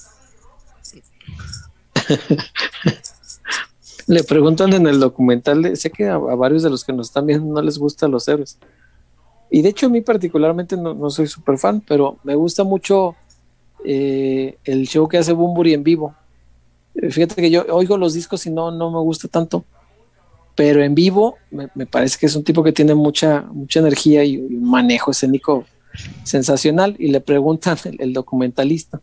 Le 4.07 4.25
preguntan 4.25 4.73
en 4.73 4.87
el 4.87 4.99
documental, 4.99 5.77
sé 5.77 5.91
que 5.91 6.09
a, 6.09 6.17
varios 6.17 6.63
de 6.63 6.71
los 6.71 6.85
que 6.85 6.93
nos 6.93 7.09
están 7.09 7.27
viendo 7.27 7.53
no 7.53 7.63
les 7.63 7.79
gustan 7.79 8.11
los 8.11 8.27
héroes. 8.27 8.59
Y 9.51 9.63
de 9.63 9.69
hecho 9.69 9.87
a 9.87 9.91
mí 9.91 10.01
particularmente 10.01 10.77
no, 10.77 11.09
soy 11.11 11.29
súper 11.29 11.59
fan, 11.59 11.83
pero 11.87 12.19
me 12.25 12.35
gusta 12.35 12.65
mucho 12.65 13.15
eh, 13.85 14.57
el 14.65 14.89
show 14.89 15.09
que 15.09 15.19
hace 15.19 15.33
Bumburi 15.33 15.75
en 15.75 15.85
vivo. 15.85 16.17
Fíjate 16.95 17.37
que 17.37 17.51
yo 17.51 17.65
oigo 17.71 17.97
los 17.97 18.15
discos 18.15 18.45
y 18.47 18.51
no, 18.51 18.71
no 18.71 18.91
me 18.91 18.99
gusta 18.99 19.29
tanto, 19.29 19.65
pero 20.55 20.83
en 20.83 20.95
vivo 20.95 21.37
me, 21.51 21.69
parece 21.87 22.19
que 22.19 22.27
es 22.27 22.37
un 22.37 22.45
tipo 22.45 22.62
que 22.62 22.73
tiene 22.73 22.95
mucha, 22.95 23.43
mucha 23.43 23.81
energía 23.81 24.25
y, 24.25 24.37
un 24.37 24.71
manejo 24.71 25.11
escénico 25.11 25.65
sensacional. 26.25 26.97
Y 26.99 27.09
le 27.09 27.21
preguntan 27.21 27.79
el 27.99 28.12
documentalista, 28.12 29.01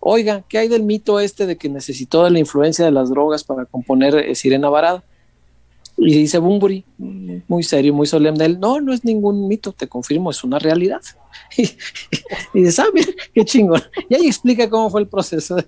oiga, 0.00 0.44
¿qué 0.48 0.58
hay 0.58 0.68
del 0.68 0.82
mito 0.82 1.18
este 1.20 1.46
de 1.46 1.56
que 1.56 1.68
necesitó 1.68 2.28
la 2.28 2.38
influencia 2.38 2.84
de 2.84 2.90
las 2.90 3.08
drogas 3.08 3.44
para 3.44 3.64
componer 3.64 4.16
eh, 4.16 4.34
Sirena 4.34 4.68
Varada? 4.68 5.02
Y 5.96 6.12
dice 6.12 6.38
Bumburi, 6.38 6.84
muy 6.98 7.62
serio, 7.62 7.94
muy 7.94 8.06
solemne, 8.08 8.44
él, 8.44 8.58
no, 8.58 8.80
no 8.80 8.92
es 8.92 9.04
ningún 9.04 9.46
mito, 9.46 9.70
te 9.70 9.86
confirmo, 9.86 10.30
es 10.30 10.42
una 10.44 10.58
realidad. 10.58 11.00
Y, 12.52 12.62
dice, 12.62 12.82
ah, 12.82 12.86
qué 13.32 13.44
chingón. 13.44 13.82
Y 14.08 14.14
ahí 14.14 14.26
explica 14.26 14.68
cómo 14.68 14.90
fue 14.90 15.00
el 15.00 15.06
proceso 15.06 15.56
de, 15.56 15.64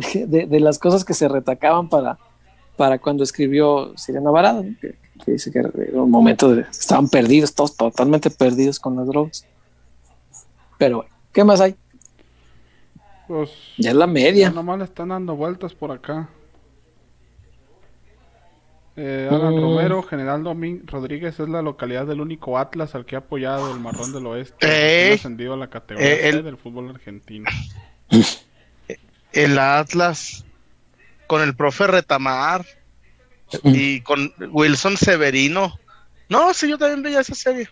las 0.60 0.78
cosas 0.78 1.04
que 1.04 1.14
se 1.14 1.28
retacaban 1.28 1.88
para, 1.88 2.18
para 2.76 2.98
cuando 2.98 3.24
escribió 3.24 3.96
Sirena 3.96 4.30
Varada, 4.30 4.62
que, 4.80 4.96
dice 5.26 5.50
que 5.50 5.58
era 5.58 5.70
un 6.02 6.10
momento 6.10 6.54
de, 6.54 6.62
estaban 6.62 7.08
perdidos, 7.08 7.54
todos 7.54 7.76
totalmente 7.76 8.30
perdidos 8.30 8.78
con 8.78 8.96
las 8.96 9.06
drogas. 9.06 9.46
Pero 10.78 10.98
bueno, 10.98 11.10
¿qué 11.32 11.44
más 11.44 11.60
hay? 11.60 11.74
Pues, 13.26 13.50
ya 13.76 13.90
es 13.90 13.96
la 13.96 14.06
media. 14.06 14.50
Nomás 14.50 14.78
le 14.78 14.84
están 14.84 15.08
dando 15.08 15.36
vueltas 15.36 15.74
por 15.74 15.90
acá. 15.90 16.28
Eh, 19.00 19.28
Alan 19.30 19.54
mm. 19.54 19.60
Romero, 19.60 20.02
General 20.02 20.42
Domín 20.42 20.82
Rodríguez 20.86 21.38
es 21.38 21.48
la 21.48 21.62
localidad 21.62 22.04
del 22.06 22.20
único 22.20 22.58
Atlas 22.58 22.96
al 22.96 23.04
que 23.04 23.14
ha 23.14 23.20
apoyado 23.20 23.72
el 23.72 23.78
Marrón 23.78 24.12
del 24.12 24.26
Oeste. 24.26 25.12
Ha 25.12 25.14
ascendido 25.14 25.54
a 25.54 25.56
la 25.56 25.68
categoría 25.68 26.28
eh, 26.28 26.42
del 26.42 26.56
fútbol 26.56 26.90
argentino. 26.90 27.48
El 29.32 29.58
Atlas 29.58 30.44
con 31.26 31.42
el 31.42 31.54
profe 31.54 31.86
Retamar 31.86 32.64
y 33.64 34.00
con 34.00 34.32
Wilson 34.50 34.96
Severino. 34.96 35.78
No, 36.28 36.52
sí, 36.52 36.68
yo 36.68 36.78
también 36.78 37.02
veía 37.02 37.20
esa 37.20 37.34
serie. 37.34 37.68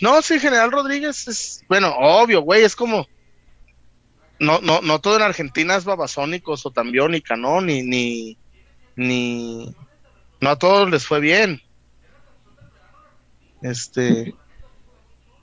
No, 0.00 0.22
sí, 0.22 0.38
General 0.38 0.70
Rodríguez 0.70 1.26
es, 1.26 1.64
bueno, 1.68 1.92
obvio, 1.98 2.40
güey, 2.42 2.62
es 2.62 2.76
como, 2.76 3.08
no, 4.38 4.60
no, 4.60 4.80
no 4.80 5.00
todo 5.00 5.16
en 5.16 5.22
Argentina 5.22 5.74
es 5.74 5.84
babasónicos 5.84 6.64
o 6.66 6.70
tambiónica, 6.70 7.36
¿no? 7.36 7.60
Ni, 7.60 7.82
ni, 7.82 8.38
ni, 8.94 9.74
no 10.40 10.50
a 10.50 10.56
todos 10.56 10.88
les 10.90 11.04
fue 11.04 11.20
bien. 11.20 11.60
Este, 13.62 14.34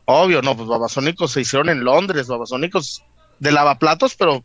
obvio, 0.05 0.41
no, 0.41 0.55
pues 0.55 0.69
babasónicos 0.69 1.31
se 1.31 1.41
hicieron 1.41 1.67
en 1.67 1.83
Londres, 1.83 2.27
babasónicos 2.27 3.03
de 3.39 3.51
lavaplatos, 3.51 4.15
pero 4.15 4.43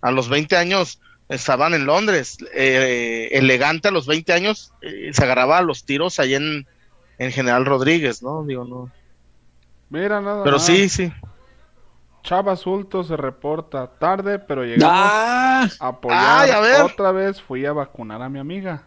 a 0.00 0.10
los 0.10 0.28
20 0.28 0.56
años 0.56 1.00
estaban 1.28 1.74
en 1.74 1.86
Londres. 1.86 2.38
Eh, 2.54 3.28
elegante 3.32 3.88
a 3.88 3.90
los 3.90 4.06
20 4.06 4.32
años 4.32 4.72
eh, 4.82 5.10
se 5.12 5.24
agarraba 5.24 5.58
a 5.58 5.62
los 5.62 5.84
tiros 5.84 6.18
ahí 6.20 6.34
en, 6.34 6.66
en 7.18 7.32
General 7.32 7.64
Rodríguez, 7.64 8.22
¿no? 8.22 8.44
Digo, 8.44 8.64
no. 8.64 8.90
Mira, 9.90 10.20
nada. 10.20 10.44
Pero 10.44 10.58
sí, 10.58 10.88
sí. 10.88 11.12
Chava 12.22 12.56
Sulto 12.56 13.04
se 13.04 13.16
reporta 13.16 13.86
tarde, 13.86 14.40
pero 14.40 14.64
llegamos 14.64 14.92
ah, 14.92 15.68
a 15.78 15.88
apoyar. 15.88 16.82
Otra 16.82 17.12
vez 17.12 17.40
fui 17.40 17.64
a 17.64 17.72
vacunar 17.72 18.20
a 18.20 18.28
mi 18.28 18.40
amiga. 18.40 18.82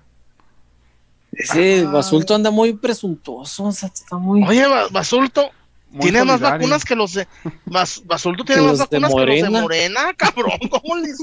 Ese 1.32 1.86
Basulto 1.86 2.36
anda 2.36 2.52
muy 2.52 2.74
presuntuoso, 2.74 3.70
está 3.70 4.18
muy... 4.18 4.44
Oye, 4.44 4.66
Basulto, 4.92 5.52
tiene 6.00 6.24
más 6.24 6.40
vacunas 6.40 6.86
que 6.86 6.96
los 6.96 7.14
de... 7.14 7.28
Basulto 7.66 8.44
tiene 8.44 8.62
más 8.62 8.80
vacunas 8.80 9.14
que 9.14 9.26
los 9.26 9.42
de 9.42 9.50
Morena, 9.50 10.14
cabrón. 10.18 10.60
¿Cómo 10.70 10.98
les... 10.98 11.18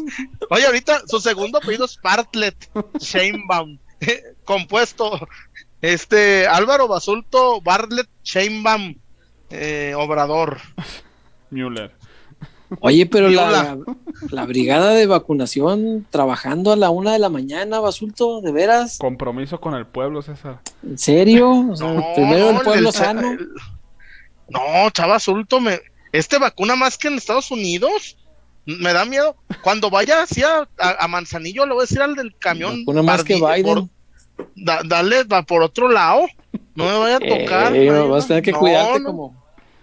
Oye, 0.51 0.67
ahorita 0.67 1.03
su 1.07 1.21
segundo 1.21 1.59
apellido 1.59 1.85
es 1.85 1.99
Bartlett 2.03 2.71
Sheinbaum, 2.99 3.79
compuesto. 4.45 5.29
Este, 5.83 6.47
Álvaro 6.47 6.89
Basulto 6.89 7.61
Bartlett 7.61 8.09
Sheinbaum, 8.25 8.97
eh, 9.51 9.95
Obrador. 9.97 10.59
Müller. 11.51 11.93
Oye, 12.81 13.07
pero 13.07 13.29
la, 13.29 13.79
la, 14.31 14.45
brigada 14.45 14.91
de 14.91 15.07
vacunación 15.07 16.05
trabajando 16.11 16.73
a 16.73 16.77
la 16.77 16.91
una 16.91 17.13
de 17.13 17.21
la 17.21 17.29
mañana, 17.29 17.79
Basulto, 17.79 18.41
¿de 18.41 18.51
veras? 18.51 18.99
Compromiso 18.99 19.61
con 19.61 19.75
el 19.75 19.87
pueblo, 19.87 20.21
César. 20.21 20.61
¿En 20.83 20.99
serio? 20.99 21.69
primero 22.17 22.51
el 22.51 22.61
pueblo 22.63 22.91
sano. 22.91 23.37
No, 24.49 24.91
chava, 24.91 25.15
Basulto, 25.15 25.61
me, 25.61 25.81
este 26.13 26.39
vacuna 26.39 26.77
más 26.77 26.97
que 26.99 27.09
en 27.09 27.15
Estados 27.15 27.51
Unidos. 27.51 28.17
Me 28.65 28.93
da 28.93 29.05
miedo. 29.05 29.37
Cuando 29.63 29.91
vaya 29.91 30.23
así 30.23 30.43
a, 30.43 31.09
Manzanillo, 31.09 31.67
le 31.67 31.73
voy 31.73 31.83
a 31.83 31.85
decir 31.85 32.03
al 32.03 32.17
del 32.17 32.37
camión. 32.37 32.83
Una 32.87 33.03
más 33.03 33.23
que 33.23 33.35
Biden. 33.35 33.89
dale 34.57 35.23
va 35.25 35.43
por 35.43 35.63
otro 35.63 35.89
lado. 35.89 36.27
No 36.75 36.85
me 36.85 36.99
vaya 36.99 37.17
a 37.17 37.21
tocar. 37.21 37.77
Eh, 37.77 37.91
vas 38.09 38.25
a 38.25 38.29
tener 38.29 38.43
que 38.43 38.53
cuidarte 38.53 39.05
como, 39.05 39.41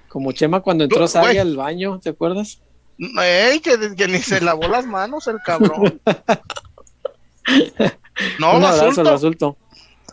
como 0.10 0.32
Chema 0.34 0.60
cuando 0.60 0.84
entró 0.84 1.06
a 1.06 1.20
al 1.22 1.56
baño, 1.56 2.00
¿te 2.00 2.10
acuerdas? 2.10 2.60
Ey, 2.98 3.60
que, 3.60 4.08
ni 4.08 4.20
se 4.20 4.42
lavó 4.42 4.68
las 4.68 4.86
manos 4.86 5.28
el 5.28 5.40
cabrón. 5.44 6.02
No, 8.38 8.60
basulto. 8.60 9.58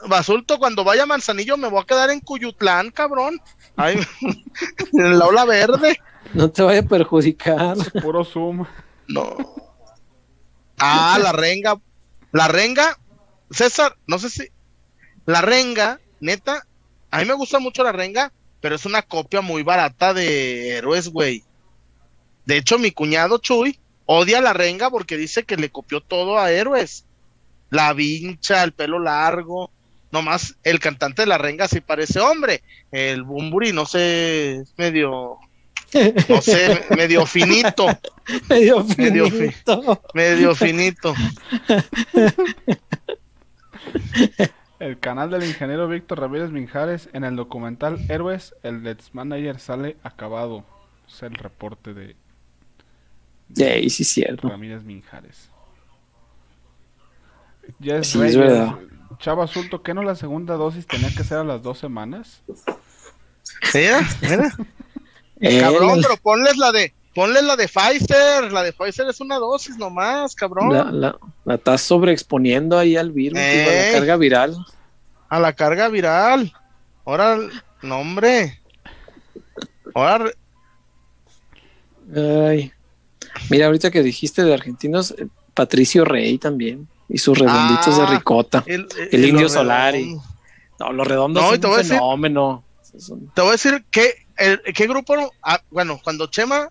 basulto. 0.09 0.59
cuando 0.59 0.85
vaya 0.85 1.03
a 1.03 1.07
Manzanillo 1.07 1.57
me 1.57 1.69
voy 1.69 1.83
a 1.83 1.85
quedar 1.85 2.11
en 2.11 2.21
Cuyutlán, 2.21 2.91
cabrón. 2.91 3.41
En 3.89 4.07
la 5.19 5.27
ola 5.27 5.45
verde. 5.45 5.99
No 6.35 6.51
te 6.51 6.63
vaya 6.63 6.81
a 6.81 6.85
perjudicar. 6.85 7.77
Puro 8.03 8.25
zoom. 8.25 8.67
No. 9.09 9.37
Ah, 10.79 11.19
la 11.23 11.33
renga. 11.33 11.81
La 12.33 12.49
renga. 12.49 12.99
César, 13.51 13.97
no 14.07 14.19
sé 14.19 14.31
si. 14.31 14.49
La 15.27 15.41
renga, 15.41 16.01
neta. 16.21 16.67
A 17.11 17.19
mí 17.19 17.25
me 17.25 17.35
gusta 17.35 17.59
mucho 17.59 17.83
la 17.83 17.93
renga, 17.93 18.33
pero 18.61 18.77
es 18.77 18.87
una 18.87 19.03
copia 19.03 19.41
muy 19.41 19.63
barata 19.63 20.15
de 20.15 20.77
Héroes, 20.77 21.09
güey. 21.09 21.45
De 22.47 22.57
hecho, 22.57 22.79
mi 22.79 22.93
cuñado 22.93 23.39
Chuy 23.39 23.79
odia 24.07 24.41
la 24.41 24.53
renga 24.53 24.91
porque 24.91 25.17
dice 25.17 25.45
que 25.45 25.57
le 25.57 25.71
copió 25.71 26.01
todo 26.01 26.39
a 26.39 26.51
Héroes. 26.51 27.05
La 27.71 27.93
vincha, 27.93 28.63
el 28.63 28.73
pelo 28.73 28.99
largo. 28.99 29.71
Nomás 30.13 30.57
el 30.65 30.81
cantante 30.81 31.23
de 31.23 31.27
la 31.27 31.39
renga 31.39 31.69
sí 31.69 31.81
parece 31.81 32.21
hombre. 32.21 32.63
El 32.91 33.23
Bumburi, 33.23 33.73
no 33.73 33.87
sé, 33.87 34.65
medio. 34.77 35.39
No 36.29 36.43
sé, 36.43 36.85
medio 36.97 37.27
finito. 37.27 37.87
medio 38.49 38.85
finito. 38.85 40.03
Medio, 40.15 40.55
finito. 40.55 41.15
El 44.79 44.99
canal 44.99 45.31
del 45.31 45.45
ingeniero 45.45 45.89
Víctor 45.89 46.21
Ramírez 46.21 46.51
Minjares 46.51 47.09
en 47.13 47.25
el 47.25 47.37
documental 47.37 47.99
Héroes, 48.09 48.55
el 48.63 48.83
Let's 48.83 49.15
Manager 49.15 49.59
sale 49.59 49.97
acabado. 50.03 50.65
Es 51.09 51.23
el 51.23 51.35
reporte 51.35 51.93
de 51.93 52.17
Sí, 53.55 53.91
sí, 53.91 54.05
cierto. 54.05 54.49
Ramírez 54.49 54.85
Minjares. 54.85 55.51
Ya 57.79 57.97
es, 57.97 58.09
sí, 58.09 58.21
es 58.23 58.37
verdad. 58.37 58.79
Chava 59.21 59.47
Sulto, 59.47 59.83
¿qué 59.83 59.93
no 59.93 60.03
la 60.03 60.15
segunda 60.15 60.55
dosis 60.55 60.87
tenía 60.87 61.11
que 61.15 61.25
ser 61.25 61.39
a 61.39 61.45
las 61.45 61.63
dos 61.63 61.79
semanas? 61.79 62.43
Mira, 63.75 64.09
mira. 64.23 64.51
cabrón, 65.61 66.01
pero 66.03 66.17
ponles 66.17 66.57
la 66.57 66.73
de, 66.73 66.95
ponles 67.15 67.43
la 67.45 67.57
de 67.57 67.69
Pfizer, 67.69 68.51
la 68.51 68.63
de 68.63 68.73
Pfizer 68.73 69.09
es 69.09 69.21
una 69.21 69.37
dosis 69.37 69.77
nomás, 69.77 70.35
cabrón. 70.35 70.73
La, 70.73 70.85
la, 70.85 71.19
la 71.45 71.55
estás 71.55 71.83
sobreexponiendo 71.83 72.79
ahí 72.79 72.97
al 72.97 73.13
virus, 73.13 73.39
a 73.39 73.43
la 73.43 73.93
carga 73.93 74.17
viral. 74.17 74.57
A 75.29 75.39
la 75.39 75.53
carga 75.53 75.89
viral. 75.89 76.53
Ahora, 77.05 77.39
no 77.83 78.01
hombre. 78.01 78.61
Ahora. 79.95 80.31
Ay. 82.15 82.73
Mira, 83.51 83.67
ahorita 83.67 83.91
que 83.91 84.03
dijiste 84.03 84.45
de 84.45 84.55
argentinos, 84.55 85.13
eh, 85.13 85.29
Patricio 85.55 86.05
Rey 86.05 86.39
también, 86.39 86.89
y 87.11 87.19
sus 87.19 87.37
redonditos 87.37 87.97
de 87.97 88.03
ah, 88.03 88.07
ricota, 88.07 88.65
el, 88.67 88.89
indio 89.13 89.49
Solari. 89.49 90.17
No, 90.79 90.93
los 90.93 91.07
redondos 91.07 91.45
son 91.45 91.71
un 91.71 91.85
fenómeno. 91.85 92.65
te 93.35 93.41
voy 93.41 93.49
a 93.51 93.53
decir 93.53 93.85
que 93.91 94.27
el, 94.37 94.63
qué 94.75 94.87
grupo, 94.87 95.15
ah, 95.43 95.61
bueno, 95.71 96.01
cuando 96.03 96.29
Chema, 96.29 96.71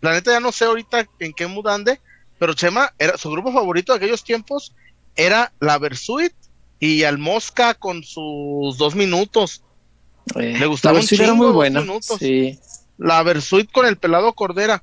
la 0.00 0.12
neta 0.12 0.32
ya 0.32 0.40
no 0.40 0.52
sé 0.52 0.64
ahorita 0.64 1.06
en 1.20 1.32
qué 1.32 1.46
mudande, 1.46 2.00
pero 2.38 2.52
Chema, 2.52 2.92
era, 2.98 3.16
su 3.16 3.30
grupo 3.30 3.52
favorito 3.52 3.92
de 3.92 3.98
aquellos 3.98 4.24
tiempos 4.24 4.74
era 5.14 5.52
la 5.60 5.78
Versuit 5.78 6.32
y 6.78 7.04
al 7.04 7.18
Mosca 7.18 7.74
con 7.74 8.02
sus 8.02 8.76
dos 8.76 8.94
minutos. 8.94 9.62
Eh, 10.34 10.56
Le 10.58 10.66
gustaba 10.66 10.98
un 10.98 11.06
chingo, 11.06 11.34
muy 11.34 11.52
buena. 11.52 11.82
Sí. 12.18 12.58
La 12.98 13.22
Versuit 13.22 13.70
con 13.70 13.86
el 13.86 13.96
pelado 13.96 14.34
Cordera. 14.34 14.82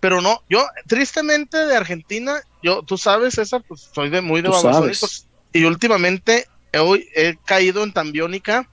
Pero 0.00 0.20
no, 0.20 0.42
yo 0.50 0.66
tristemente 0.86 1.56
de 1.66 1.76
Argentina, 1.76 2.42
yo, 2.62 2.82
tú 2.82 2.98
sabes, 2.98 3.34
César, 3.34 3.62
pues 3.66 3.88
soy 3.92 4.10
de 4.10 4.20
muy 4.20 4.42
de 4.42 4.48
Babasónicos. 4.48 5.26
Y 5.52 5.64
últimamente 5.64 6.46
he, 6.72 7.08
he 7.14 7.36
caído 7.44 7.82
en 7.82 7.92
Tambiónica. 7.92 8.68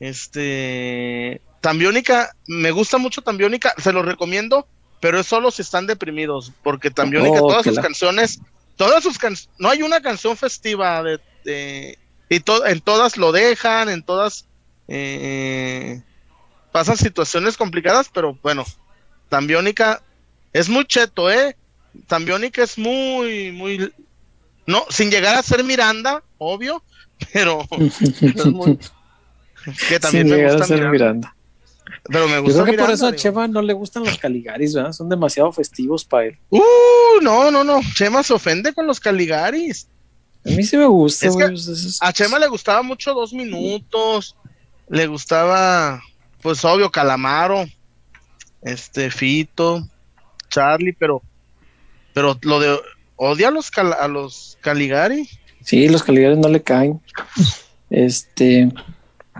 Este, 0.00 1.40
Tambiónica, 1.60 2.34
me 2.48 2.72
gusta 2.72 2.98
mucho 2.98 3.22
Tambiónica, 3.22 3.72
se 3.78 3.92
lo 3.92 4.02
recomiendo, 4.02 4.66
pero 5.00 5.20
es 5.20 5.26
solo 5.26 5.50
si 5.50 5.62
están 5.62 5.86
deprimidos, 5.86 6.52
porque 6.62 6.90
Tambiónica, 6.90 7.40
oh, 7.40 7.48
todas 7.48 7.64
sus 7.64 7.78
canciones, 7.78 8.40
todas 8.76 9.02
sus 9.02 9.18
canciones, 9.18 9.54
no 9.58 9.68
hay 9.68 9.82
una 9.82 10.00
canción 10.00 10.36
festiva 10.36 11.02
de, 11.44 11.98
y 12.28 12.42
en 12.66 12.80
todas 12.80 13.16
lo 13.16 13.30
dejan, 13.30 13.88
en 13.88 14.02
todas 14.02 14.46
eh, 14.88 16.02
pasan 16.72 16.96
situaciones 16.96 17.56
complicadas, 17.56 18.10
pero 18.12 18.36
bueno, 18.42 18.64
Tambiónica 19.28 20.02
es 20.52 20.68
muy 20.68 20.84
cheto, 20.84 21.30
¿eh? 21.30 21.56
Tambiónica 22.06 22.62
es 22.62 22.78
muy, 22.78 23.52
muy, 23.52 23.92
no, 24.66 24.84
sin 24.88 25.10
llegar 25.10 25.34
a 25.34 25.42
ser 25.42 25.64
Miranda, 25.64 26.22
obvio, 26.38 26.82
pero 27.32 27.66
es 28.20 28.46
muy, 28.46 28.78
que 29.88 30.00
también 30.00 30.28
me 30.28 30.44
gusta 30.44 30.64
a 30.64 30.66
ser 30.66 30.88
Miranda. 30.88 31.34
Pero 32.04 32.26
me 32.28 32.38
gusta 32.40 32.58
Yo 32.58 32.64
creo 32.64 32.76
que 32.76 32.82
por 32.82 32.92
eso 32.92 33.06
a 33.06 33.14
Chema 33.14 33.46
no 33.46 33.62
le 33.62 33.72
gustan 33.72 34.04
los 34.04 34.18
Caligaris, 34.18 34.74
¿verdad? 34.74 34.92
Son 34.92 35.08
demasiado 35.08 35.52
festivos 35.52 36.04
para 36.04 36.26
él. 36.26 36.38
Uh, 36.50 37.20
no, 37.22 37.50
no, 37.50 37.62
no. 37.62 37.80
Chema 37.94 38.22
se 38.22 38.32
ofende 38.32 38.72
con 38.72 38.86
los 38.86 38.98
Caligaris. 38.98 39.88
A 40.44 40.50
mí 40.50 40.64
sí 40.64 40.76
me 40.76 40.86
gusta. 40.86 41.28
A 42.00 42.12
Chema 42.12 42.38
le 42.38 42.48
gustaba 42.48 42.82
mucho 42.82 43.14
dos 43.14 43.32
minutos. 43.32 44.36
Le 44.88 45.06
gustaba, 45.06 46.02
pues 46.40 46.64
obvio, 46.64 46.90
Calamaro, 46.90 47.64
este, 48.62 49.10
Fito, 49.10 49.88
Charlie, 50.50 50.92
pero, 50.92 51.22
pero 52.12 52.38
lo 52.42 52.60
de 52.60 52.78
odia 53.16 53.48
a 53.48 53.50
los, 53.50 53.70
a 53.76 54.08
los 54.08 54.58
Caligari. 54.60 55.28
Sí, 55.62 55.88
los 55.88 56.02
Caligari 56.02 56.36
no 56.36 56.48
le 56.48 56.62
caen. 56.62 57.00
Este, 57.90 58.72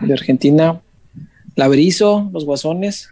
de 0.00 0.12
Argentina, 0.12 0.80
Laberizo, 1.56 2.28
los 2.32 2.44
Guasones. 2.44 3.08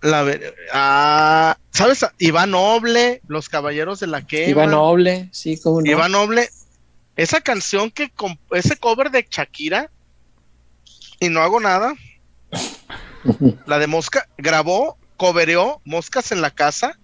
La, 0.00 0.26
ah, 0.72 1.56
¿Sabes? 1.70 2.06
Iván 2.18 2.50
Noble, 2.50 3.22
Los 3.26 3.48
Caballeros 3.48 4.00
de 4.00 4.06
la 4.06 4.26
que 4.26 4.50
Iván 4.50 4.70
Noble, 4.70 5.28
sí, 5.32 5.58
como 5.58 5.80
no. 5.80 5.90
Iván 5.90 6.12
Noble, 6.12 6.48
esa 7.16 7.40
canción 7.40 7.90
que, 7.90 8.12
ese 8.52 8.76
cover 8.76 9.10
de 9.10 9.26
Shakira, 9.28 9.90
y 11.20 11.30
no 11.30 11.40
hago 11.40 11.60
nada, 11.60 11.94
la 13.66 13.78
de 13.78 13.86
Mosca, 13.86 14.28
grabó, 14.36 14.98
cobereó 15.16 15.80
Moscas 15.84 16.32
en 16.32 16.42
la 16.42 16.50
casa, 16.50 16.98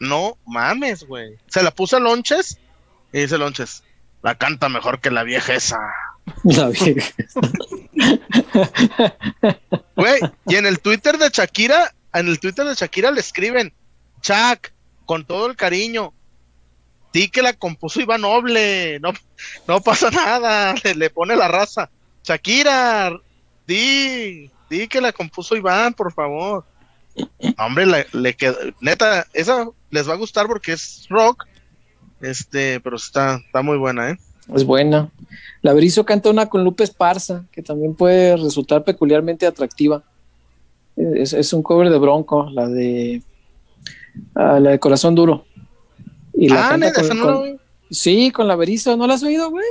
no 0.00 0.36
mames, 0.46 1.04
güey. 1.04 1.36
Se 1.48 1.62
la 1.62 1.70
puso 1.70 1.96
a 1.96 2.00
Lonches 2.00 2.58
y 3.12 3.20
dice 3.20 3.38
Lonches, 3.38 3.82
la 4.22 4.36
canta 4.36 4.68
mejor 4.68 5.00
que 5.00 5.10
la 5.10 5.22
vieja 5.22 5.54
esa. 5.54 5.78
La 6.44 6.68
vieja. 6.68 7.14
Güey, 9.96 10.20
y 10.46 10.56
en 10.56 10.66
el 10.66 10.80
Twitter 10.80 11.18
de 11.18 11.30
Shakira, 11.30 11.92
en 12.12 12.28
el 12.28 12.38
Twitter 12.38 12.64
de 12.66 12.74
Shakira 12.74 13.10
le 13.10 13.20
escriben, 13.20 13.72
Chuck, 14.20 14.70
con 15.06 15.24
todo 15.24 15.46
el 15.46 15.56
cariño, 15.56 16.12
di 17.12 17.28
que 17.28 17.42
la 17.42 17.52
compuso 17.52 18.00
Iván 18.00 18.20
Noble, 18.20 19.00
no, 19.00 19.12
no 19.66 19.80
pasa 19.80 20.10
nada, 20.10 20.74
le, 20.94 21.10
pone 21.10 21.34
la 21.34 21.48
raza. 21.48 21.90
Shakira, 22.22 23.10
di, 23.66 24.50
di 24.68 24.86
que 24.86 25.00
la 25.00 25.12
compuso 25.12 25.56
Iván, 25.56 25.94
por 25.94 26.12
favor. 26.12 26.64
Hombre, 27.56 27.86
le, 27.86 28.06
le 28.12 28.36
neta, 28.80 29.26
esa 29.32 29.66
les 29.90 30.08
va 30.08 30.14
a 30.14 30.16
gustar 30.18 30.46
porque 30.46 30.72
es 30.72 31.06
rock, 31.08 31.46
este, 32.20 32.80
pero 32.80 32.96
está, 32.96 33.36
está 33.36 33.62
muy 33.62 33.78
buena, 33.78 34.10
¿eh? 34.10 34.18
Es 34.54 34.64
buena. 34.64 35.10
La 35.60 35.74
Berizo 35.74 36.04
canta 36.04 36.30
una 36.30 36.46
con 36.46 36.64
Lupe 36.64 36.84
Esparza, 36.84 37.44
que 37.52 37.62
también 37.62 37.94
puede 37.94 38.36
resultar 38.36 38.84
peculiarmente 38.84 39.46
atractiva. 39.46 40.02
Es, 40.96 41.52
un 41.52 41.62
cover 41.62 41.90
de 41.90 41.98
Bronco, 41.98 42.48
la 42.50 42.66
de 42.66 43.22
ah, 44.34 44.58
la 44.58 44.70
de 44.70 44.78
Corazón 44.78 45.14
Duro. 45.14 45.44
Y 46.32 46.48
la 46.48 46.66
ah, 46.66 46.68
canta 46.70 46.92
con, 46.92 47.60
Sí, 47.90 48.30
con 48.30 48.48
la 48.48 48.56
Berizo. 48.56 48.96
¿No 48.96 49.06
la 49.06 49.14
has 49.14 49.22
oído, 49.22 49.50
güey? 49.50 49.66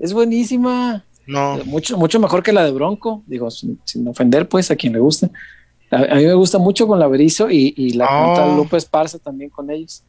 Es 0.00 0.12
buenísima. 0.12 1.04
No. 1.26 1.58
Mucho, 1.64 1.96
mucho 1.96 2.20
mejor 2.20 2.42
que 2.42 2.52
la 2.52 2.64
de 2.64 2.72
Bronco. 2.72 3.22
Digo, 3.26 3.50
sin, 3.50 3.80
ofender, 4.06 4.48
pues, 4.48 4.70
a 4.70 4.76
quien 4.76 4.92
le 4.92 5.00
guste. 5.00 5.30
A, 5.90 6.16
mí 6.16 6.24
me 6.24 6.34
gusta 6.34 6.58
mucho 6.58 6.86
con 6.86 6.98
la 6.98 7.06
Berizo 7.06 7.50
y, 7.50 7.90
la 7.92 8.06
canta 8.06 8.46
oh. 8.46 8.56
Lupe 8.56 8.76
Esparza 8.76 9.18
también 9.18 9.50
con 9.50 9.70
ellos. 9.70 10.02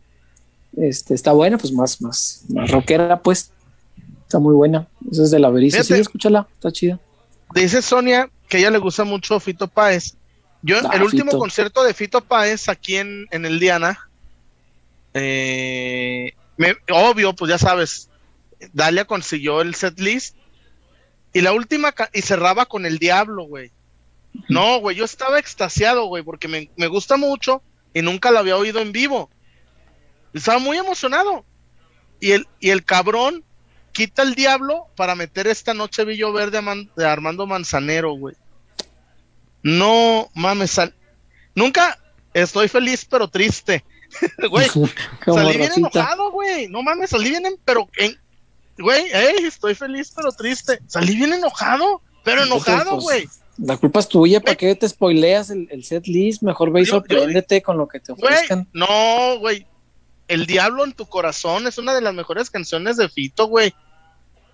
Este, 0.75 1.13
está 1.13 1.31
buena, 1.31 1.57
pues 1.57 1.71
más, 1.71 2.01
más, 2.01 2.43
más 2.49 2.71
rockera, 2.71 3.19
pues. 3.19 3.51
Está 4.23 4.39
muy 4.39 4.53
buena. 4.53 4.87
Esa 5.09 5.23
es 5.23 5.31
de 5.31 5.39
la 5.39 5.49
Berizo. 5.49 5.83
Sí, 5.83 5.93
escúchala, 5.93 6.47
está 6.53 6.71
chida. 6.71 6.99
Dice 7.53 7.81
Sonia 7.81 8.29
que 8.47 8.57
a 8.57 8.59
ella 8.61 8.71
le 8.71 8.77
gusta 8.77 9.03
mucho 9.03 9.39
Fito 9.39 9.67
Páez. 9.67 10.15
Yo, 10.61 10.77
ah, 10.83 10.95
el 10.95 11.03
último 11.03 11.31
concierto 11.37 11.83
de 11.83 11.93
Fito 11.93 12.21
Páez 12.21 12.67
aquí 12.69 12.95
en, 12.95 13.27
en 13.31 13.45
el 13.45 13.59
Diana, 13.59 14.09
eh, 15.13 16.33
obvio, 16.91 17.33
pues 17.33 17.49
ya 17.49 17.57
sabes, 17.57 18.09
Dalia 18.73 19.05
consiguió 19.05 19.61
el 19.61 19.75
set 19.75 19.99
list 19.99 20.35
y 21.33 21.41
la 21.41 21.53
última, 21.53 21.93
y 22.13 22.21
cerraba 22.21 22.65
con 22.65 22.85
el 22.85 22.97
Diablo, 22.97 23.43
güey. 23.43 23.71
No, 24.49 24.79
güey, 24.79 24.95
yo 24.95 25.05
estaba 25.05 25.39
extasiado, 25.39 26.05
güey, 26.05 26.23
porque 26.23 26.47
me, 26.47 26.69
me 26.75 26.87
gusta 26.87 27.17
mucho 27.17 27.61
y 27.93 28.01
nunca 28.01 28.31
la 28.31 28.39
había 28.39 28.57
oído 28.57 28.79
en 28.79 28.91
vivo. 28.91 29.29
Estaba 30.33 30.59
muy 30.59 30.77
emocionado. 30.77 31.45
Y 32.19 32.31
el, 32.31 32.47
y 32.59 32.69
el 32.69 32.83
cabrón 32.83 33.43
quita 33.91 34.21
el 34.21 34.35
diablo 34.35 34.87
para 34.95 35.15
meter 35.15 35.47
esta 35.47 35.73
noche 35.73 36.05
Villo 36.05 36.31
Verde 36.31 36.61
de 36.95 37.05
Armando 37.05 37.47
Manzanero, 37.47 38.13
güey. 38.13 38.35
No 39.63 40.29
mames, 40.35 40.79
nunca 41.55 41.97
estoy 42.33 42.67
feliz 42.67 43.05
pero 43.05 43.27
triste. 43.27 43.83
güey, 44.49 44.69
salí 45.25 45.57
bien 45.57 45.71
enojado, 45.75 46.31
güey. 46.31 46.67
No 46.67 46.83
mames, 46.83 47.09
salí 47.09 47.29
bien, 47.29 47.43
pero 47.65 47.89
güey, 48.77 49.05
estoy 49.43 49.75
feliz 49.75 50.13
pero 50.15 50.31
triste. 50.31 50.79
Salí 50.87 51.15
bien 51.15 51.33
enojado, 51.33 52.01
pero 52.23 52.43
enojado, 52.43 52.91
pues, 52.91 53.03
güey. 53.03 53.29
La 53.57 53.77
culpa 53.77 53.99
es 53.99 54.07
tuya, 54.07 54.39
¿para 54.39 54.55
qué 54.55 54.75
te 54.75 54.87
spoileas 54.87 55.49
el, 55.49 55.83
set 55.83 56.07
list? 56.07 56.43
Mejor 56.43 56.71
ve 56.71 56.81
y 56.81 56.85
sorpréndete 56.85 57.61
con 57.61 57.77
lo 57.77 57.87
que 57.87 57.99
te 57.99 58.11
ofrezcan. 58.11 58.67
no, 58.73 59.39
güey. 59.39 59.65
El 60.27 60.45
Diablo 60.45 60.83
en 60.83 60.91
tu 60.91 61.05
corazón 61.05 61.67
es 61.67 61.77
una 61.77 61.95
de 61.95 62.01
las 62.01 62.13
mejores 62.13 62.49
canciones 62.49 62.97
de 62.97 63.07
Fito, 63.07 63.47
güey. 63.47 63.73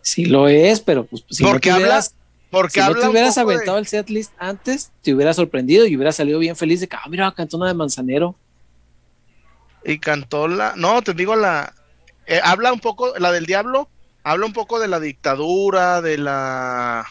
Sí 0.01 0.25
lo 0.25 0.47
es, 0.47 0.79
pero 0.81 1.05
pues 1.05 1.25
si 1.29 1.43
porque 1.43 1.69
no 1.69 1.77
te 1.77 1.81
hubieras, 1.81 2.15
porque 2.51 2.81
si 2.81 2.87
no 2.87 2.95
te 2.95 3.07
hubieras 3.07 3.37
aventado 3.39 3.79
el 3.79 3.87
set 3.87 4.09
list 4.09 4.33
antes, 4.37 4.91
te 5.01 5.15
hubiera 5.15 5.33
sorprendido 5.33 5.87
y 5.87 5.95
hubiera 5.95 6.11
salido 6.11 6.37
bien 6.37 6.55
feliz 6.55 6.79
de 6.79 6.87
que, 6.87 6.95
ah, 6.95 7.09
mira, 7.09 7.33
cantó 7.33 7.57
una 7.57 7.67
de 7.67 7.73
Manzanero. 7.73 8.35
Y 9.83 9.97
cantó 9.97 10.47
la, 10.47 10.73
no, 10.77 11.01
te 11.01 11.13
digo 11.13 11.35
la, 11.35 11.73
eh, 12.27 12.39
habla 12.43 12.71
un 12.71 12.79
poco, 12.79 13.17
la 13.17 13.31
del 13.31 13.47
diablo, 13.47 13.89
habla 14.23 14.45
un 14.45 14.53
poco 14.53 14.79
de 14.79 14.87
la 14.87 14.99
dictadura, 14.99 16.01
de 16.01 16.17
la, 16.19 17.05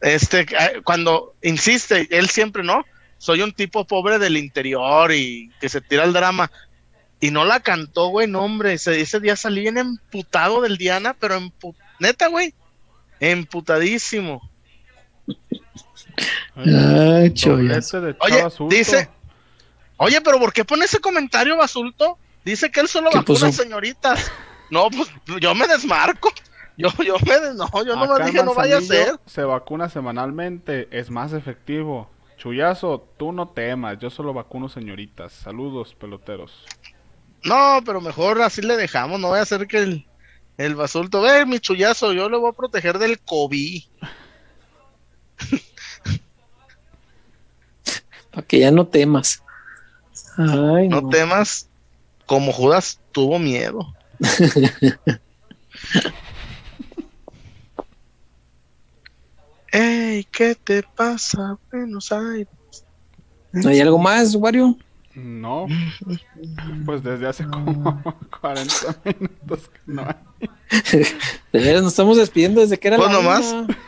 este, 0.00 0.40
eh, 0.40 0.80
cuando 0.84 1.34
insiste, 1.42 2.08
él 2.10 2.28
siempre, 2.28 2.62
¿no? 2.62 2.84
Soy 3.18 3.42
un 3.42 3.52
tipo 3.52 3.86
pobre 3.86 4.18
del 4.18 4.36
interior 4.36 5.12
y 5.12 5.50
que 5.60 5.68
se 5.68 5.80
tira 5.80 6.04
el 6.04 6.12
drama. 6.12 6.50
Y 7.20 7.30
no 7.30 7.44
la 7.44 7.60
cantó, 7.60 8.08
güey, 8.08 8.26
no, 8.26 8.42
hombre. 8.42 8.72
Ese, 8.74 8.98
ese 9.00 9.20
día 9.20 9.36
salí 9.36 9.60
bien 9.60 9.76
emputado 9.76 10.62
del 10.62 10.78
Diana, 10.78 11.14
pero 11.18 11.38
neta, 11.98 12.28
güey. 12.28 12.54
Emputadísimo. 13.20 14.50
Ay, 16.56 17.32
Oye, 18.20 18.44
dice. 18.70 19.08
Oye, 19.98 20.20
pero 20.22 20.38
¿por 20.38 20.52
qué 20.54 20.64
pone 20.64 20.86
ese 20.86 20.98
comentario, 20.98 21.58
Basulto? 21.58 22.18
Dice 22.42 22.70
que 22.70 22.80
él 22.80 22.88
solo 22.88 23.10
vacuna 23.12 23.52
señoritas. 23.52 24.30
No, 24.70 24.88
pues 24.88 25.10
yo 25.40 25.54
me 25.54 25.66
desmarco. 25.66 26.32
Yo, 26.80 26.88
yo 27.04 27.16
me, 27.26 27.54
no, 27.54 27.68
yo 27.84 27.94
no 27.94 28.18
me 28.18 28.24
dije, 28.24 28.42
no 28.42 28.54
vaya 28.54 28.78
a 28.78 28.80
ser. 28.80 29.20
Se 29.26 29.44
vacuna 29.44 29.90
semanalmente, 29.90 30.88
es 30.90 31.10
más 31.10 31.34
efectivo. 31.34 32.08
Chuyazo, 32.38 33.06
tú 33.18 33.32
no 33.32 33.48
temas, 33.48 33.98
yo 33.98 34.08
solo 34.08 34.32
vacuno 34.32 34.70
señoritas. 34.70 35.32
Saludos, 35.32 35.94
peloteros. 35.94 36.64
No, 37.44 37.80
pero 37.84 38.00
mejor 38.00 38.40
así 38.40 38.62
le 38.62 38.78
dejamos, 38.78 39.20
no 39.20 39.28
voy 39.28 39.40
a 39.40 39.42
hacer 39.42 39.66
que 39.66 39.78
el, 39.78 40.06
el 40.56 40.74
basulto, 40.74 41.20
ve 41.20 41.44
mi 41.44 41.60
chullazo, 41.60 42.14
yo 42.14 42.30
le 42.30 42.38
voy 42.38 42.48
a 42.48 42.56
proteger 42.56 42.98
del 42.98 43.20
COVID. 43.20 43.82
Para 48.30 48.46
que 48.46 48.60
ya 48.60 48.70
no 48.70 48.86
temas. 48.86 49.42
Ay, 50.38 50.88
no, 50.88 51.06
temas. 51.10 51.68
como 52.24 52.52
Judas 52.52 52.98
tuvo 53.12 53.38
miedo. 53.38 53.94
Ey, 59.72 60.24
¿qué 60.24 60.54
te 60.54 60.82
pasa, 60.82 61.56
Buenos 61.70 62.10
Aires? 62.12 62.48
¿No 63.52 63.70
hay 63.70 63.80
algo 63.80 63.98
más, 63.98 64.34
Wario? 64.34 64.76
No, 65.14 65.66
pues 66.86 67.02
desde 67.02 67.26
hace 67.28 67.44
como 67.46 68.00
40 68.40 68.72
minutos 69.04 69.68
que 69.68 69.80
no 69.86 70.02
hay. 70.02 70.48
De 71.52 71.58
veras, 71.60 71.82
nos 71.82 71.92
estamos 71.92 72.16
despidiendo 72.16 72.60
desde 72.60 72.78
que 72.78 72.88
era 72.88 72.96
Pues 72.96 73.08
la 73.10 73.14
nomás. 73.16 73.52
una. 73.52 73.78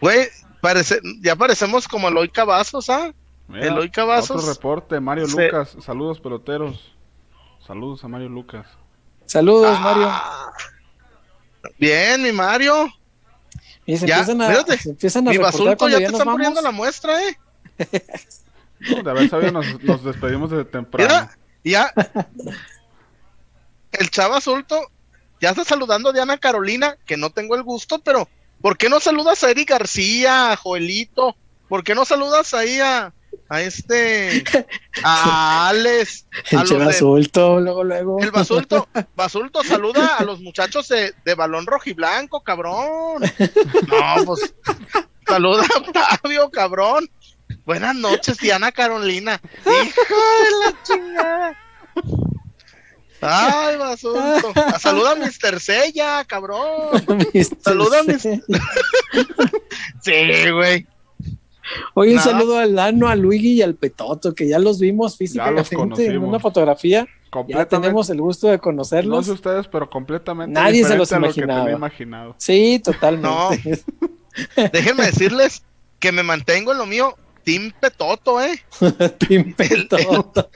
Güey, 0.00 0.28
parece, 0.60 0.98
ya 1.20 1.36
parecemos 1.36 1.86
como 1.88 2.08
Eloy 2.08 2.28
Cavazos, 2.30 2.88
¿ah? 2.90 3.12
Mira, 3.48 3.66
Eloy 3.66 3.90
Cavazos. 3.90 4.38
Otro 4.42 4.52
reporte, 4.54 4.98
Mario 4.98 5.26
Sí. 5.26 5.36
Lucas. 5.38 5.76
Saludos, 5.80 6.20
peloteros. 6.20 6.92
Saludos 7.66 8.02
a 8.04 8.08
Mario 8.08 8.28
Lucas. 8.28 8.66
Saludos, 9.26 9.78
Mario. 9.80 10.06
Ah, 10.08 10.52
Bien, 11.78 12.22
mi 12.22 12.32
Mario. 12.32 12.88
Y 13.86 13.96
se 13.96 14.06
Ya, 14.06 14.18
empiezan 14.18 14.42
a, 14.42 14.76
se 14.76 14.90
empiezan 14.90 15.28
a 15.28 15.30
Mi 15.30 15.36
reportar 15.36 15.52
basulto 15.60 15.76
cuando 15.78 15.98
ya 15.98 16.02
ya 16.02 16.06
te 16.08 16.12
nos 16.12 16.20
están 16.20 16.26
vamos. 16.26 16.38
poniendo 16.38 16.62
la 16.62 16.70
muestra, 16.72 17.22
¿eh? 17.22 17.38
No, 18.78 19.02
de 19.02 19.10
haber 19.10 19.30
sabido, 19.30 19.52
nos, 19.52 19.82
nos 19.82 20.04
despedimos 20.04 20.50
desde 20.50 20.66
temprano. 20.66 21.08
Mira, 21.08 21.38
ya. 21.64 21.92
El 23.92 24.10
chava 24.10 24.40
Sulto 24.40 24.78
ya 25.40 25.50
está 25.50 25.64
saludando 25.64 26.10
a 26.10 26.12
Diana 26.12 26.36
Carolina, 26.38 26.96
que 27.06 27.16
no 27.16 27.30
tengo 27.30 27.54
el 27.54 27.62
gusto, 27.62 28.00
pero 28.00 28.28
¿por 28.60 28.76
qué 28.76 28.88
no 28.90 29.00
saludas 29.00 29.42
a 29.44 29.50
Eric 29.50 29.70
García, 29.70 30.52
a 30.52 30.56
Joelito? 30.56 31.36
¿Por 31.68 31.84
qué 31.84 31.94
no 31.94 32.04
saludas 32.04 32.52
ahí 32.54 32.80
a, 32.80 33.12
a 33.48 33.62
este, 33.62 34.44
a 35.04 35.68
Alex, 35.68 36.26
a 36.52 36.54
El 36.54 36.58
los 36.60 36.70
de- 36.70 36.76
Basulto, 36.84 37.60
luego, 37.60 37.84
luego. 37.84 38.18
el 38.20 38.30
Basulto, 38.30 38.88
Basulto 39.16 39.62
saluda 39.64 40.16
a 40.16 40.24
los 40.24 40.40
muchachos 40.40 40.88
de, 40.88 41.14
de 41.24 41.34
balón 41.34 41.66
rojiblanco, 41.66 42.42
cabrón. 42.42 43.22
No, 43.22 44.24
pues 44.24 44.54
saluda 45.26 45.62
a 45.74 45.78
Octavio, 45.78 46.50
cabrón. 46.50 47.08
Buenas 47.64 47.94
noches, 47.94 48.38
Diana 48.38 48.72
Carolina. 48.72 49.40
Hijo 49.64 50.16
de 50.42 50.50
la 50.64 50.82
chingada. 50.82 51.56
Ay, 53.20 53.76
Basulto. 53.76 54.52
Saluda 54.78 55.12
a 55.12 55.14
Mr. 55.16 55.58
Sella, 55.60 56.24
cabrón. 56.26 56.90
Mister 57.32 57.58
Saluda 57.62 58.00
a 58.00 58.18
C. 58.18 58.42
Sí, 60.02 60.50
güey. 60.50 60.86
Oye, 61.94 62.14
un 62.14 62.20
saludo 62.20 62.58
al 62.58 62.74
Lano, 62.74 63.08
a 63.08 63.16
Luigi 63.16 63.54
y 63.54 63.62
al 63.62 63.74
Petoto, 63.74 64.34
que 64.34 64.48
ya 64.48 64.58
los 64.58 64.78
vimos 64.80 65.16
físicamente 65.16 65.74
en 66.06 66.18
una 66.18 66.38
fotografía. 66.38 67.06
Ya 67.06 67.30
Completamente- 67.30 67.76
tenemos 67.76 68.08
el 68.10 68.20
gusto 68.20 68.46
de 68.46 68.54
No 68.56 68.62
conocerlos. 68.62 69.26
sé 69.26 69.32
ustedes, 69.32 69.66
pero 69.68 69.90
completamente 69.90 70.58
Nadie 70.58 70.84
se 70.84 70.96
los 70.96 71.12
a 71.12 71.16
lo 71.18 71.22
que 71.32 71.40
imaginaba. 71.40 71.60
tenía 71.64 71.76
imaginado. 71.76 72.34
Sí, 72.38 72.80
totalmente. 72.82 73.82
Déjenme 74.72 75.06
decirles 75.06 75.62
que 75.98 76.12
me 76.12 76.22
mantengo 76.22 76.72
en 76.72 76.78
lo 76.78 76.86
mío. 76.86 77.14
Team 77.44 77.72
Petoto, 77.80 78.40
¿eh? 78.42 78.60
Team 79.28 79.54
Petoto. 79.54 80.48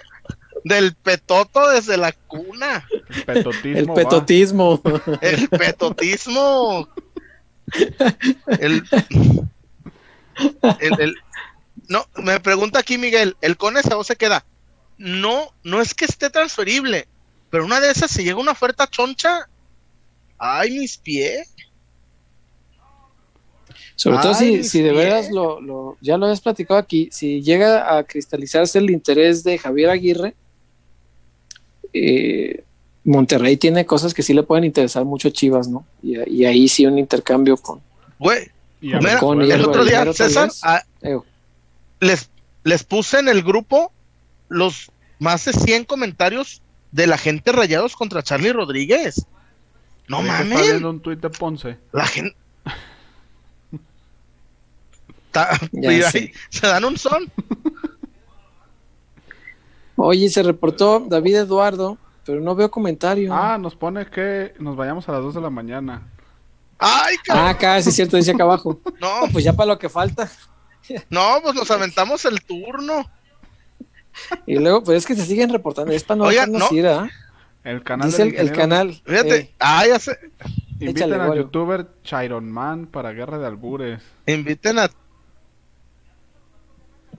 Del 0.64 0.94
Petoto 0.94 1.68
desde 1.70 1.96
la 1.96 2.12
cuna. 2.12 2.86
El 3.08 3.24
petotismo. 3.24 3.78
el 3.78 3.90
va. 3.90 3.94
petotismo. 3.94 4.82
El 5.20 5.48
petotismo. 5.48 6.88
El, 8.58 8.82
el, 10.80 11.00
el- 11.00 11.14
no, 11.88 12.04
me 12.16 12.38
pregunta 12.40 12.78
aquí 12.78 12.98
Miguel, 12.98 13.36
¿el 13.40 13.56
Cone 13.56 13.80
o 13.94 14.04
se 14.04 14.16
queda? 14.16 14.44
No, 14.98 15.50
no 15.62 15.80
es 15.80 15.94
que 15.94 16.04
esté 16.04 16.30
transferible, 16.30 17.06
pero 17.50 17.64
una 17.64 17.80
de 17.80 17.90
esas, 17.90 18.10
si 18.10 18.22
llega 18.22 18.38
una 18.38 18.52
oferta 18.52 18.86
choncha, 18.86 19.48
ay, 20.38 20.70
mis 20.78 20.98
pies. 20.98 21.54
Sobre 23.96 24.18
todo 24.18 24.34
si, 24.34 24.64
si 24.64 24.82
de 24.82 24.92
veras 24.92 25.30
lo, 25.30 25.60
lo- 25.60 25.96
ya 26.00 26.16
lo 26.16 26.26
habías 26.26 26.40
platicado 26.40 26.78
aquí, 26.78 27.08
si 27.12 27.42
llega 27.42 27.96
a 27.96 28.04
cristalizarse 28.04 28.78
el 28.78 28.90
interés 28.90 29.42
de 29.44 29.58
Javier 29.58 29.90
Aguirre, 29.90 30.34
eh, 31.92 32.64
Monterrey 33.04 33.56
tiene 33.56 33.86
cosas 33.86 34.14
que 34.14 34.22
sí 34.22 34.34
le 34.34 34.42
pueden 34.42 34.64
interesar 34.64 35.04
mucho 35.04 35.28
a 35.28 35.32
Chivas, 35.32 35.68
¿no? 35.68 35.84
Y, 36.02 36.18
y 36.30 36.44
ahí 36.44 36.68
sí 36.68 36.86
un 36.86 36.98
intercambio 36.98 37.56
con... 37.56 37.80
Güey, 38.18 38.48
Y 38.80 38.94
a 38.94 38.98
mira, 38.98 39.18
Con 39.18 39.40
el 39.42 39.48
Hierro 39.48 39.68
otro 39.68 39.84
día, 39.84 40.10
César, 40.12 40.50
ah, 40.62 40.82
eh, 41.02 41.18
les, 42.00 42.30
les 42.64 42.84
puse 42.84 43.18
en 43.18 43.28
el 43.28 43.42
grupo 43.42 43.92
los 44.48 44.90
más 45.18 45.44
de 45.44 45.52
100 45.52 45.84
comentarios 45.84 46.62
de 46.92 47.06
la 47.06 47.18
gente 47.18 47.52
rayados 47.52 47.94
contra 47.94 48.22
Charlie 48.22 48.52
Rodríguez. 48.52 49.26
No 50.08 50.22
mames. 50.22 50.62
viendo 50.62 50.90
un 50.90 51.00
tuit 51.00 51.20
de 51.20 51.30
Ponce. 51.30 51.78
La 51.92 52.06
gente. 52.06 52.36
Ta- 55.30 55.58
Ya 55.72 55.92
y 55.92 56.02
ahí 56.02 56.02
sé. 56.10 56.32
se 56.50 56.66
dan 56.66 56.84
un 56.84 56.96
son. 56.96 57.30
Oye, 59.96 60.28
se 60.30 60.42
reportó 60.42 61.00
David 61.00 61.36
Eduardo, 61.36 61.98
pero 62.24 62.40
no 62.40 62.54
veo 62.54 62.70
comentario. 62.70 63.32
Ah, 63.34 63.58
nos 63.58 63.76
pone 63.76 64.06
que 64.06 64.54
nos 64.58 64.74
vayamos 64.74 65.08
a 65.08 65.12
las 65.12 65.22
2 65.22 65.34
de 65.34 65.40
la 65.42 65.50
mañana. 65.50 66.02
Ay, 66.80 67.16
Ah, 67.16 67.22
cabrón. 67.24 67.46
acá, 67.48 67.82
sí 67.82 67.90
es 67.90 67.94
cierto, 67.96 68.16
dice 68.16 68.30
acá 68.32 68.42
abajo. 68.44 68.80
No, 69.00 69.22
Pues 69.32 69.44
ya 69.44 69.52
para 69.52 69.68
lo 69.68 69.78
que 69.78 69.88
falta. 69.88 70.30
no, 71.10 71.38
pues 71.42 71.54
nos 71.54 71.70
aventamos 71.70 72.24
el 72.24 72.42
turno. 72.42 73.08
Y 74.46 74.56
luego, 74.58 74.82
pues 74.82 74.98
es 74.98 75.06
que 75.06 75.14
se 75.14 75.24
siguen 75.24 75.50
reportando, 75.50 75.92
es 75.92 76.02
para 76.04 76.18
no 76.18 76.24
Oigan, 76.24 76.52
dejarnos 76.52 76.72
no. 76.72 76.78
ir, 76.78 76.86
¿ah? 76.86 77.10
El 77.62 77.82
canal 77.82 78.08
Dice 78.10 78.22
el, 78.22 78.34
el 78.36 78.52
canal. 78.52 79.00
Fíjate. 79.06 79.36
eh, 79.36 79.54
Ah, 79.58 79.86
ya 79.86 79.98
sé. 79.98 80.18
Inviten 80.80 80.96
Échale, 81.12 81.14
al 81.16 81.36
youtuber 81.36 81.86
Chiron 82.02 82.50
Man 82.50 82.86
para 82.86 83.12
Guerra 83.12 83.38
de 83.38 83.46
Albures. 83.46 84.02
Inviten 84.26 84.78
a. 84.78 84.90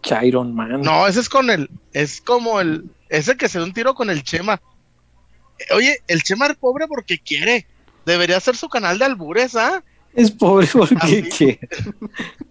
Chiron 0.01 0.55
Man. 0.55 0.81
No, 0.81 1.05
ese 1.07 1.19
es 1.19 1.29
con 1.29 1.49
el. 1.51 1.69
Es 1.93 2.21
como 2.21 2.59
el. 2.59 2.85
Ese 3.09 3.37
que 3.37 3.47
se 3.49 3.59
da 3.59 3.65
un 3.65 3.73
tiro 3.73 3.93
con 3.93 4.09
el 4.09 4.23
Chema. 4.23 4.59
Oye, 5.75 5.99
el 6.07 6.23
Chema 6.23 6.47
es 6.47 6.55
pobre 6.55 6.87
porque 6.87 7.19
quiere. 7.19 7.67
Debería 8.05 8.39
ser 8.39 8.55
su 8.55 8.69
canal 8.69 8.99
de 8.99 9.05
albures, 9.05 9.55
¿ah? 9.55 9.83
Es 10.13 10.31
pobre 10.31 10.67
porque. 10.71 11.59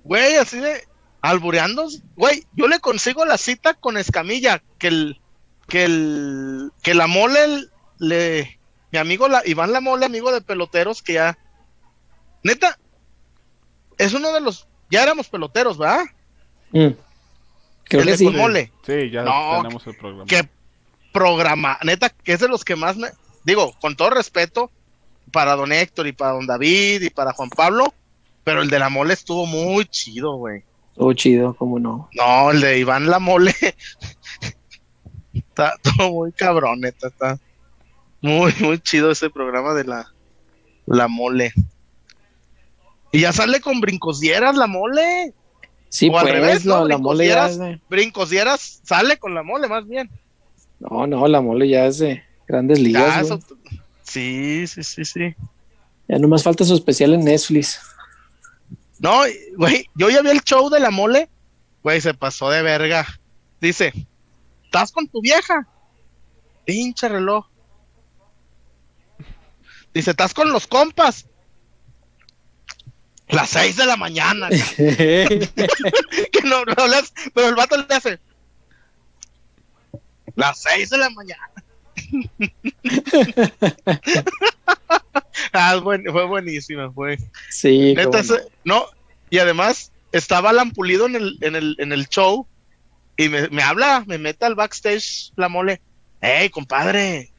Güey, 0.05 0.37
así 0.37 0.59
de. 0.59 0.87
Albureando. 1.21 1.89
Güey, 2.17 2.47
yo 2.55 2.69
le 2.69 2.81
consigo 2.81 3.25
la 3.25 3.37
cita 3.37 3.75
con 3.75 3.97
Escamilla. 3.97 4.63
Que 4.79 4.89
el. 4.89 5.21
Que 5.69 5.85
el. 5.85 6.73
Que 6.83 6.95
la 6.95 7.07
mole 7.07 7.67
le. 7.99 8.59
Mi 8.93 8.99
amigo 8.99 9.29
la, 9.29 9.43
Iván 9.47 9.73
La 9.73 9.81
Mole, 9.81 10.07
amigo 10.07 10.33
de 10.33 10.41
peloteros, 10.41 11.03
que 11.03 11.15
ya. 11.15 11.39
Neta. 12.43 12.79
Es 13.99 14.15
uno 14.15 14.33
de 14.33 14.41
los. 14.41 14.67
Ya 14.91 15.03
éramos 15.03 15.29
peloteros, 15.29 15.79
¿verdad? 15.79 16.05
Mm. 16.73 16.89
Creo 17.85 18.03
el 18.03 18.07
que 18.07 18.13
de 18.13 18.17
sí. 18.17 18.25
con 18.25 18.37
mole. 18.37 18.73
Sí, 18.87 19.11
ya 19.11 19.23
No, 19.23 19.63
tenemos 19.63 19.87
el 19.87 19.97
programa. 19.97 20.27
que 20.27 20.49
programa, 21.13 21.79
neta, 21.83 22.09
que 22.11 22.33
es 22.33 22.41
de 22.41 22.49
los 22.49 22.65
que 22.65 22.77
más 22.77 22.97
me, 22.97 23.09
digo, 23.45 23.73
con 23.81 23.97
todo 23.97 24.11
respeto, 24.11 24.71
para 25.31 25.57
don 25.57 25.73
Héctor 25.73 26.07
y 26.07 26.13
para 26.13 26.33
don 26.33 26.47
David 26.47 27.03
y 27.03 27.11
para 27.11 27.33
Juan 27.33 27.51
Pablo, 27.51 27.93
pero 28.45 28.63
el 28.63 28.71
de 28.71 28.79
la 28.79 28.89
mole 28.89 29.15
estuvo 29.15 29.47
muy 29.47 29.85
chido, 29.87 30.37
güey. 30.37 30.63
Oh, 30.97 31.13
chido, 31.13 31.55
cómo 31.55 31.79
no. 31.79 32.09
No, 32.15 32.51
el 32.51 32.61
de 32.61 32.79
Iván 32.79 33.09
la 33.09 33.19
mole 33.19 33.55
está 35.33 35.75
todo 35.83 36.11
muy 36.11 36.33
cabrón, 36.33 36.81
neta, 36.81 37.09
está 37.09 37.39
muy, 38.21 38.53
muy 38.61 38.79
chido 38.81 39.11
ese 39.11 39.31
programa 39.31 39.73
de 39.75 39.85
la, 39.85 40.13
la 40.87 41.09
mole. 41.09 41.53
Y 43.13 43.21
ya 43.21 43.33
sale 43.33 43.61
con 43.61 43.81
brincos 43.81 44.21
dieras 44.21 44.57
la 44.57 44.67
mole. 44.67 45.33
Sí, 45.89 46.09
O 46.09 46.17
al 46.19 46.23
pues, 46.23 46.35
revés, 46.35 46.65
¿no? 46.67 46.87
la 46.87 46.99
mole 46.99 47.27
ya 47.27 47.49
Brincosieras. 47.89 48.63
es 48.63 48.83
de... 48.83 48.87
Sale 48.87 49.19
con 49.19 49.35
la 49.35 49.43
mole, 49.43 49.67
más 49.67 49.87
bien. 49.89 50.09
No, 50.79 51.07
no, 51.07 51.27
la 51.27 51.41
mole 51.41 51.69
ya 51.69 51.87
es 51.87 51.99
de 51.99 52.23
grandes 52.47 52.79
ligas, 52.79 53.25
eso- 53.25 53.41
Sí, 54.11 54.67
sí, 54.67 54.83
sí, 54.83 55.05
sí. 55.05 55.37
Ya 56.09 56.19
nomás 56.19 56.43
falta 56.43 56.65
su 56.65 56.75
especial 56.75 57.15
en 57.15 57.25
Netflix. 57.25 57.81
No, 58.99 59.23
güey, 59.57 59.89
yo 59.95 60.11
ya 60.11 60.21
vi 60.21 60.31
el 60.31 60.43
show 60.43 60.69
de 60.69 60.81
la 60.81 60.91
mole. 60.91 61.31
Güey, 61.85 62.01
se 62.01 62.13
pasó 62.13 62.51
de 62.51 62.61
verga. 62.61 63.07
Dice, 63.61 63.93
¿estás 64.65 64.91
con 64.91 65.07
tu 65.07 65.21
vieja? 65.21 65.65
Pinche 66.65 67.09
reloj. 67.09 67.47
Dice, 69.95 70.11
¿estás 70.11 70.35
con 70.35 70.51
los 70.51 70.67
compas? 70.67 71.27
Las 73.29 73.51
seis 73.51 73.77
de 73.77 73.87
la 73.87 73.97
mañana. 73.97 74.49
que 74.77 76.41
no, 76.43 76.65
no 76.65 76.75
pero 77.33 77.49
el 77.49 77.55
vato 77.55 77.77
le 77.77 77.95
hace. 77.95 78.19
Las 80.35 80.63
seis 80.63 80.91
de 80.91 80.99
la 80.99 81.11
mañana. 81.11 81.50
ah, 85.53 85.77
buen- 85.83 86.05
fue 86.11 86.27
buenísima, 86.27 86.91
fue. 86.93 87.19
sí, 87.49 87.95
Neta, 87.95 88.11
no. 88.11 88.19
ese- 88.19 88.47
no, 88.65 88.85
y 89.31 89.39
además 89.39 89.93
estaba 90.13 90.51
Alan 90.51 90.71
Pulido 90.73 91.07
en 91.07 91.17
el, 91.17 91.39
en 91.41 91.57
el, 91.57 91.77
en 91.79 91.93
el 91.93 92.09
show 92.09 92.47
y 93.17 93.29
me, 93.29 93.49
me 93.49 93.63
habla, 93.63 94.05
me 94.07 94.19
mete 94.19 94.47
al 94.47 94.55
backstage 94.55 95.33
la 95.37 95.49
mole. 95.49 95.81
¡Ey, 96.21 96.51
compadre! 96.51 97.33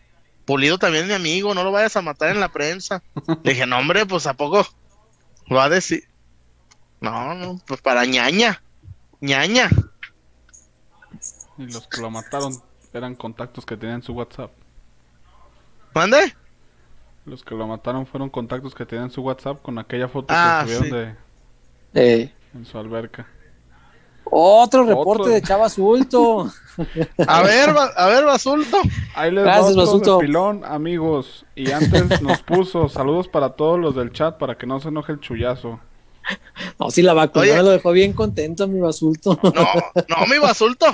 Pulido 0.46 0.78
también 0.78 1.04
es 1.04 1.10
mi 1.10 1.16
amigo, 1.16 1.54
no 1.54 1.64
lo 1.64 1.72
vayas 1.72 1.96
a 1.96 2.02
matar 2.02 2.30
en 2.30 2.40
la 2.40 2.52
prensa. 2.52 3.04
Le 3.44 3.54
dije, 3.54 3.66
no, 3.68 3.78
hombre, 3.78 4.06
pues 4.06 4.26
a 4.28 4.34
poco 4.34 4.66
va 5.54 5.66
a 5.66 5.70
decir. 5.70 6.04
No, 7.00 7.34
no, 7.36 7.62
pues 7.66 7.82
para 7.82 8.06
ñaña. 8.06 8.62
ñaña. 9.22 9.70
Y 11.58 11.66
los 11.72 11.88
que 11.88 12.02
lo 12.02 12.10
mataron 12.10 12.60
eran 12.94 13.16
contactos 13.16 13.66
que 13.66 13.78
tenían 13.78 13.98
en 13.98 14.04
su 14.04 14.14
WhatsApp. 14.14 14.52
¿Mande? 15.94 16.36
Los 17.26 17.44
que 17.44 17.54
lo 17.56 17.68
mataron 17.68 18.06
fueron 18.06 18.30
contactos 18.30 18.74
que 18.74 18.86
tenían 18.86 19.06
en 19.08 19.12
su 19.12 19.22
WhatsApp 19.22 19.62
con 19.62 19.78
aquella 19.78 20.08
foto 20.08 20.28
Ah, 20.30 20.64
que 20.66 20.74
subieron 20.76 20.88
sí. 20.90 21.16
de 21.94 22.22
Eh, 22.24 22.34
en 22.56 22.66
su 22.66 22.78
alberca. 22.78 23.28
otro 24.26 24.84
reporte 24.86 25.22
Otro. 25.24 25.34
de 25.34 25.42
Chava 25.42 25.70
Sulto. 25.70 26.50
A 27.28 27.42
ver, 27.44 27.70
a 27.98 28.08
ver, 28.08 28.26
Basulto. 28.26 28.78
Ahí 29.14 29.32
les 29.32 29.44
Gracias, 29.44 29.76
Basulto. 29.76 30.18
de 30.20 30.26
pilón, 30.26 30.64
amigos. 30.66 31.46
Y 31.56 31.72
antes 31.72 32.22
nos 32.22 32.42
puso 32.44 32.88
saludos 32.90 33.28
para 33.28 33.50
todos 33.52 33.80
los 33.80 33.96
del 33.96 34.12
chat 34.14 34.38
para 34.38 34.58
que 34.58 34.66
no 34.66 34.80
se 34.80 34.88
enoje 34.88 35.12
el 35.12 35.20
chullazo. 35.20 35.80
No, 36.80 36.90
sí, 36.92 37.02
la 37.02 37.14
vacuna 37.14 37.44
Oye. 37.44 37.56
me 37.56 37.64
lo 37.64 37.70
dejó 37.72 37.92
bien 37.92 38.14
contento, 38.14 38.68
mi 38.68 38.80
Basulto. 38.80 39.38
No, 39.44 39.52
no, 39.52 40.26
mi 40.28 40.38
Basulto. 40.40 40.86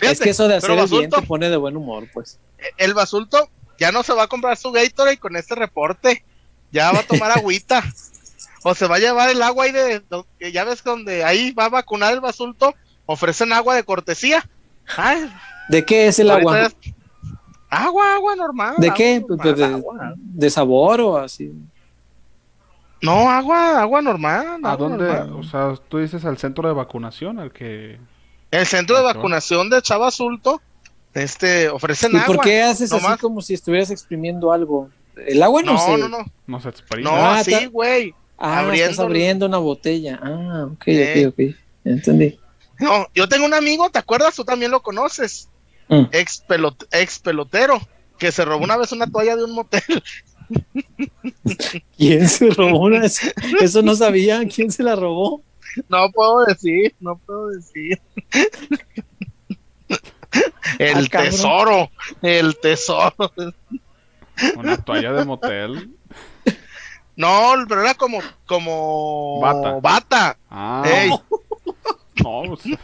Es 0.00 0.20
que 0.20 0.30
eso 0.30 0.48
de 0.48 0.56
hacer 0.56 0.70
pero 0.70 0.82
el 0.84 0.88
bien 0.90 1.02
Basulto, 1.02 1.20
te 1.20 1.26
pone 1.26 1.48
de 1.50 1.56
buen 1.56 1.76
humor, 1.76 2.08
pues. 2.12 2.38
el 2.76 2.94
Basulto 2.94 3.48
ya 3.78 3.92
no 3.92 4.02
se 4.02 4.12
va 4.14 4.24
a 4.24 4.26
comprar 4.28 4.56
su 4.56 4.72
Gatorade 4.72 5.18
con 5.18 5.36
este 5.36 5.54
reporte. 5.54 6.24
Ya 6.72 6.90
va 6.92 7.00
a 7.00 7.02
tomar 7.02 7.30
agüita. 7.36 7.82
O 8.64 8.74
se 8.74 8.86
va 8.88 8.96
a 8.96 8.98
llevar 8.98 9.28
el 9.30 9.40
agua 9.42 9.64
ahí 9.66 9.72
de, 9.72 10.02
que 10.40 10.50
ya 10.50 10.64
ves 10.64 10.82
donde 10.82 11.24
ahí 11.24 11.52
va 11.52 11.66
a 11.66 11.68
vacunar 11.68 12.12
el 12.12 12.20
Basulto. 12.20 12.74
Ofrecen 13.04 13.52
agua 13.52 13.74
de 13.76 13.84
cortesía. 13.84 14.48
Ay, 14.96 15.30
¿De 15.68 15.84
qué 15.84 16.08
es 16.08 16.18
el 16.18 16.30
agua? 16.30 16.68
ya- 16.68 16.92
Agua, 17.68 18.14
agua 18.14 18.34
normal. 18.36 18.74
¿De 18.78 18.86
agua 18.86 18.96
qué? 18.96 19.20
normal, 19.20 19.38
Pues 19.42 19.56
de, 19.58 19.64
agua. 19.64 20.14
de 20.16 20.50
sabor 20.50 21.00
o 21.00 21.16
así? 21.18 21.52
No, 23.02 23.28
agua, 23.30 23.80
agua 23.82 24.00
normal. 24.02 24.46
¿A 24.64 24.72
agua 24.72 24.88
dónde? 24.88 25.04
normal. 25.06 25.32
O 25.34 25.42
sea, 25.44 25.74
tú 25.88 25.98
dices 25.98 26.24
al 26.24 26.38
centro 26.38 26.66
de 26.68 26.74
vacunación, 26.74 27.38
al 27.38 27.52
que... 27.52 27.98
El 28.60 28.66
centro 28.66 28.96
de 28.96 29.02
vacunación 29.02 29.68
de 29.70 29.82
Chava 29.82 30.10
Sulto, 30.10 30.60
este, 31.14 31.68
ofrecen 31.68 32.12
¿Y 32.12 32.16
agua. 32.16 32.26
por 32.36 32.44
qué 32.44 32.62
haces 32.62 32.92
así 32.92 33.02
nomás. 33.02 33.18
como 33.20 33.40
si 33.42 33.54
estuvieras 33.54 33.90
exprimiendo 33.90 34.52
algo? 34.52 34.90
El 35.26 35.42
agua 35.42 35.62
no, 35.62 35.72
No, 35.74 35.78
sé. 35.78 35.96
no, 35.98 36.08
no, 36.08 36.18
No 36.46 36.60
se 36.60 36.68
exprime. 36.68 37.04
no, 37.04 37.10
Ah, 37.16 37.38
así, 37.38 37.50
ta- 37.50 37.66
güey. 37.66 38.14
Ah, 38.38 38.58
Abriendo 38.60 38.90
estás 38.90 39.04
abriendo 39.04 39.46
una 39.46 39.58
botella. 39.58 40.20
Ah, 40.22 40.68
ok, 40.72 40.84
Sí. 40.84 41.24
ok, 41.24 41.32
ok. 41.32 41.38
Ya 41.84 41.92
entendí. 41.92 42.38
No, 42.78 43.06
yo 43.14 43.26
tengo 43.28 43.46
un 43.46 43.54
amigo, 43.54 43.88
¿te 43.90 43.98
acuerdas? 43.98 44.34
Tú 44.34 44.44
también 44.44 44.70
lo 44.70 44.82
conoces. 44.82 45.48
Mm. 45.88 46.02
Ex, 46.12 46.44
pelot- 46.46 46.86
ex 46.90 47.18
pelotero, 47.18 47.80
que 48.18 48.30
se 48.30 48.44
robó 48.44 48.64
una 48.64 48.76
vez 48.76 48.92
una 48.92 49.06
toalla 49.06 49.36
de 49.36 49.44
un 49.44 49.52
motel. 49.52 49.82
¿Quién 51.96 52.28
se 52.28 52.50
robó 52.50 52.80
una? 52.86 53.04
Eso, 53.06 53.26
eso 53.60 53.82
no 53.82 53.94
sabía. 53.94 54.42
¿Quién 54.54 54.70
se 54.70 54.82
la 54.82 54.96
robó? 54.96 55.42
No 55.88 56.10
puedo 56.12 56.44
decir, 56.44 56.94
no 57.00 57.16
puedo 57.18 57.48
decir. 57.48 58.00
El 60.78 61.06
Ah, 61.06 61.08
tesoro, 61.10 61.90
el 62.22 62.58
tesoro. 62.58 63.14
Una 64.56 64.76
toalla 64.78 65.12
de 65.12 65.24
motel. 65.24 65.90
No, 67.16 67.52
pero 67.68 67.80
era 67.82 67.94
como, 67.94 68.20
como 68.44 69.40
Bata. 69.40 69.80
bata. 69.80 70.38
Ah, 70.50 70.82
Ey, 70.86 71.10
no, 72.22 72.42
pues, 72.48 72.78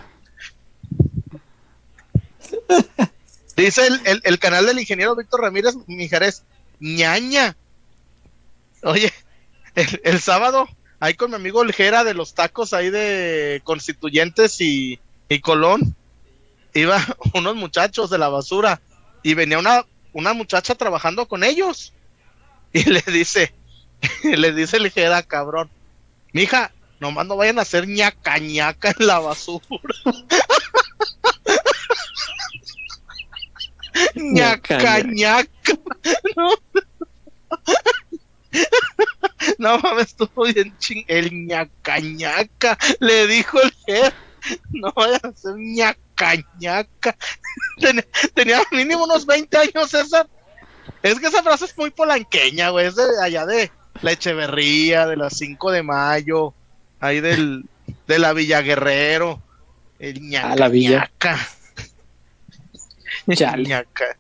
dice 3.56 3.86
el, 3.86 4.00
el- 4.06 4.20
el 4.24 4.38
canal 4.38 4.66
del 4.66 4.78
ingeniero 4.78 5.16
Víctor 5.16 5.42
Ramírez 5.42 5.74
Mijares, 5.86 6.44
ñaña. 6.80 7.56
Oye, 8.82 9.12
el, 9.74 10.00
el 10.04 10.20
sábado, 10.20 10.68
ahí 11.02 11.14
con 11.14 11.30
mi 11.30 11.36
amigo 11.36 11.64
el 11.64 11.72
Jera 11.72 12.04
de 12.04 12.14
los 12.14 12.32
tacos 12.32 12.72
ahí 12.72 12.88
de 12.88 13.60
Constituyentes 13.64 14.60
y, 14.60 15.00
y 15.28 15.40
Colón, 15.40 15.96
iba 16.74 17.04
unos 17.34 17.56
muchachos 17.56 18.08
de 18.08 18.18
la 18.18 18.28
basura 18.28 18.80
y 19.24 19.34
venía 19.34 19.58
una, 19.58 19.84
una 20.12 20.32
muchacha 20.32 20.76
trabajando 20.76 21.26
con 21.26 21.42
ellos 21.42 21.92
y 22.72 22.84
le 22.84 23.02
dice, 23.08 23.52
le 24.22 24.52
dice 24.52 24.76
el 24.76 24.92
Jera, 24.92 25.24
cabrón, 25.24 25.70
mija, 26.32 26.70
nomás 27.00 27.26
no 27.26 27.36
vayan 27.36 27.58
a 27.58 27.62
hacer 27.62 27.88
ñaca 27.88 28.38
ñaca 28.38 28.94
en 28.96 29.06
la 29.08 29.18
basura. 29.18 29.66
Ñaca, 34.14 35.02
ñaca. 35.02 35.48
No. 36.36 36.54
No 39.58 39.78
mames, 39.78 40.08
estuvo 40.08 40.44
bien 40.44 40.76
ching. 40.78 41.04
El 41.08 41.46
ñaca 41.46 41.98
ñaca. 42.00 42.78
Le 43.00 43.26
dijo 43.26 43.60
el 43.60 43.72
jefe. 43.86 44.12
No 44.70 44.92
vayan 44.96 45.20
a 45.22 45.28
hacer 45.28 45.54
ñaca 45.56 46.34
ñaca. 46.58 47.16
Tenía, 47.80 48.04
tenía 48.34 48.62
mínimo 48.72 49.04
unos 49.04 49.24
20 49.26 49.56
años 49.56 49.90
César. 49.90 50.28
Es 51.02 51.18
que 51.20 51.26
esa 51.28 51.42
frase 51.42 51.66
es 51.66 51.78
muy 51.78 51.90
polanqueña, 51.90 52.70
güey. 52.70 52.86
Es 52.86 52.96
de 52.96 53.04
allá 53.22 53.46
de 53.46 53.70
la 54.00 54.12
Echeverría, 54.12 55.06
de 55.06 55.16
las 55.16 55.36
5 55.36 55.70
de 55.70 55.82
mayo, 55.84 56.54
ahí 57.00 57.20
del, 57.20 57.64
de 58.08 58.18
la 58.18 58.32
Villa 58.32 58.62
Guerrero. 58.62 59.40
El 60.00 60.20
ñaca 60.20 60.52
Ah, 60.52 60.56
la 60.56 60.68
Villa. 60.68 60.98
ñaca. 61.00 61.38
Chale. 63.34 63.68
Ñaca. 63.68 64.16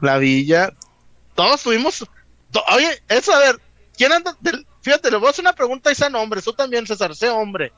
La 0.00 0.18
Villa. 0.18 0.72
Todos 1.34 1.62
tuvimos. 1.62 2.04
to- 2.50 2.64
Oye, 2.74 3.02
eso 3.08 3.32
a 3.32 3.38
ver, 3.38 3.60
¿quién 3.96 4.12
anda? 4.12 4.36
del- 4.40 4.66
Fíjate, 4.82 5.10
le 5.10 5.16
voy 5.16 5.28
a 5.28 5.30
hacer 5.30 5.42
una 5.44 5.54
pregunta 5.54 5.90
a 5.90 5.92
ese 5.92 6.10
nombre. 6.10 6.42
Tú 6.42 6.52
también, 6.52 6.86
César, 6.86 7.14
sé 7.14 7.28
hombre. 7.28 7.72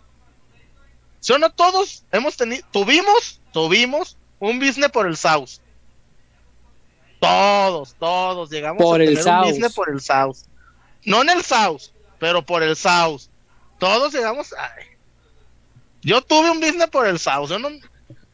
¿Sí 1.20 1.32
o 1.32 1.38
no 1.38 1.50
todos 1.50 2.04
hemos 2.12 2.36
tenido, 2.36 2.66
tuvimos, 2.70 3.40
tuvimos 3.52 4.16
un 4.38 4.58
business 4.58 4.90
por 4.90 5.06
el 5.06 5.16
South? 5.16 5.50
Todos, 7.20 7.94
todos 7.98 8.50
llegamos 8.50 8.82
Por 8.82 9.00
a 9.00 9.04
el 9.04 9.14
tener 9.14 9.24
un 9.24 9.30
South. 9.40 9.48
business 9.50 9.74
por 9.74 9.90
el 9.90 10.00
South. 10.00 10.36
No 11.04 11.22
en 11.22 11.30
el 11.30 11.42
South, 11.42 11.82
pero 12.18 12.44
por 12.44 12.62
el 12.62 12.76
South. 12.76 13.22
Todos 13.78 14.12
llegamos. 14.12 14.54
ay. 14.58 14.84
Yo 16.02 16.20
tuve 16.22 16.50
un 16.50 16.60
business 16.60 16.88
por 16.88 17.06
el 17.06 17.18
South. 17.18 17.48
Yo, 17.48 17.58
no, 17.58 17.68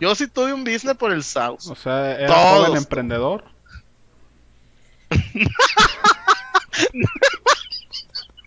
yo 0.00 0.14
sí 0.16 0.26
tuve 0.26 0.52
un 0.52 0.64
business 0.64 0.96
por 0.96 1.12
el 1.12 1.22
South. 1.22 1.60
o 1.68 1.76
sea, 1.76 2.18
era 2.18 2.34
Todos. 2.34 2.66
joven 2.66 2.76
emprendedor. 2.78 3.44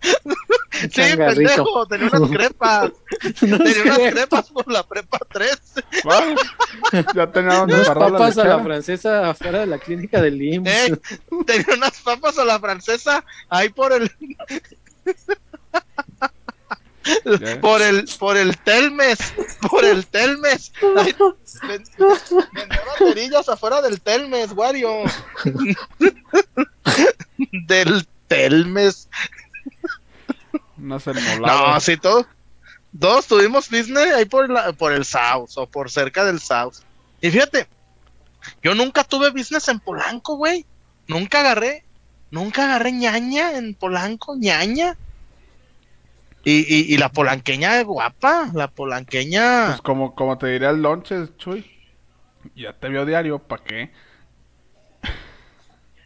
Sí, 0.74 1.02
pendejo, 1.16 1.86
tenía 1.86 2.08
unas 2.12 2.30
crepas. 2.30 2.90
Tenía 3.40 3.56
unas 3.84 3.98
crepas 4.12 4.50
por 4.50 4.70
la 4.70 4.82
prepa 4.82 5.18
3. 5.32 5.58
Va. 6.06 6.20
ya 7.14 7.30
tenía 7.30 7.54
donde 7.60 7.74
Unas 7.74 7.86
guardar 7.86 8.10
la 8.10 8.18
papas 8.18 8.38
a 8.38 8.44
la 8.44 8.62
francesa 8.62 9.30
afuera 9.30 9.60
de 9.60 9.66
la 9.66 9.78
clínica 9.78 10.20
del 10.20 10.42
IMSS. 10.42 10.68
Eh, 10.90 11.00
tenía 11.46 11.74
unas 11.76 12.00
papas 12.00 12.38
a 12.38 12.44
la 12.44 12.58
francesa 12.58 13.24
ahí 13.48 13.68
por 13.68 13.92
el 13.92 14.10
por 17.60 17.82
el 17.82 18.08
por 18.18 18.36
el 18.36 18.56
Telmes, 18.58 19.18
por 19.70 19.84
el 19.84 20.06
Telmes. 20.06 20.72
Ahí, 20.96 21.14
ven- 21.68 21.84
banderillas 22.98 23.48
afuera 23.48 23.80
del 23.82 24.00
Telmes, 24.00 24.52
Wario. 24.52 24.90
del 27.68 28.06
Telmes. 28.28 29.08
Unas 30.84 31.06
No, 31.06 31.80
sí, 31.80 31.96
todos, 31.96 32.26
todos 32.98 33.26
tuvimos 33.26 33.70
Disney 33.70 34.10
ahí 34.10 34.24
por, 34.26 34.50
la- 34.50 34.72
por 34.72 34.92
el 34.92 35.04
South 35.04 35.50
o 35.56 35.66
por 35.66 35.90
cerca 35.90 36.24
del 36.24 36.40
South. 36.40 36.74
Y 37.20 37.30
fíjate, 37.30 37.66
yo 38.62 38.74
nunca 38.74 39.02
tuve 39.04 39.30
business 39.30 39.68
en 39.68 39.80
Polanco, 39.80 40.36
güey. 40.36 40.66
Nunca 41.06 41.40
agarré, 41.40 41.84
nunca 42.30 42.64
agarré 42.64 42.92
ñaña 42.92 43.56
en 43.56 43.74
Polanco, 43.74 44.36
ñaña. 44.36 44.96
Y, 46.46 46.52
y, 46.60 46.94
y 46.94 46.98
la 46.98 47.08
polanqueña 47.08 47.80
es 47.80 47.86
guapa, 47.86 48.50
la 48.52 48.68
polanqueña. 48.68 49.68
Pues 49.68 49.80
como, 49.80 50.14
como 50.14 50.36
te 50.36 50.48
diría 50.48 50.68
el 50.70 50.82
lonche, 50.82 51.16
Chuy. 51.38 51.64
Ya 52.54 52.74
te 52.74 52.90
vio 52.90 53.06
diario, 53.06 53.38
¿para 53.38 53.64
qué? 53.64 53.90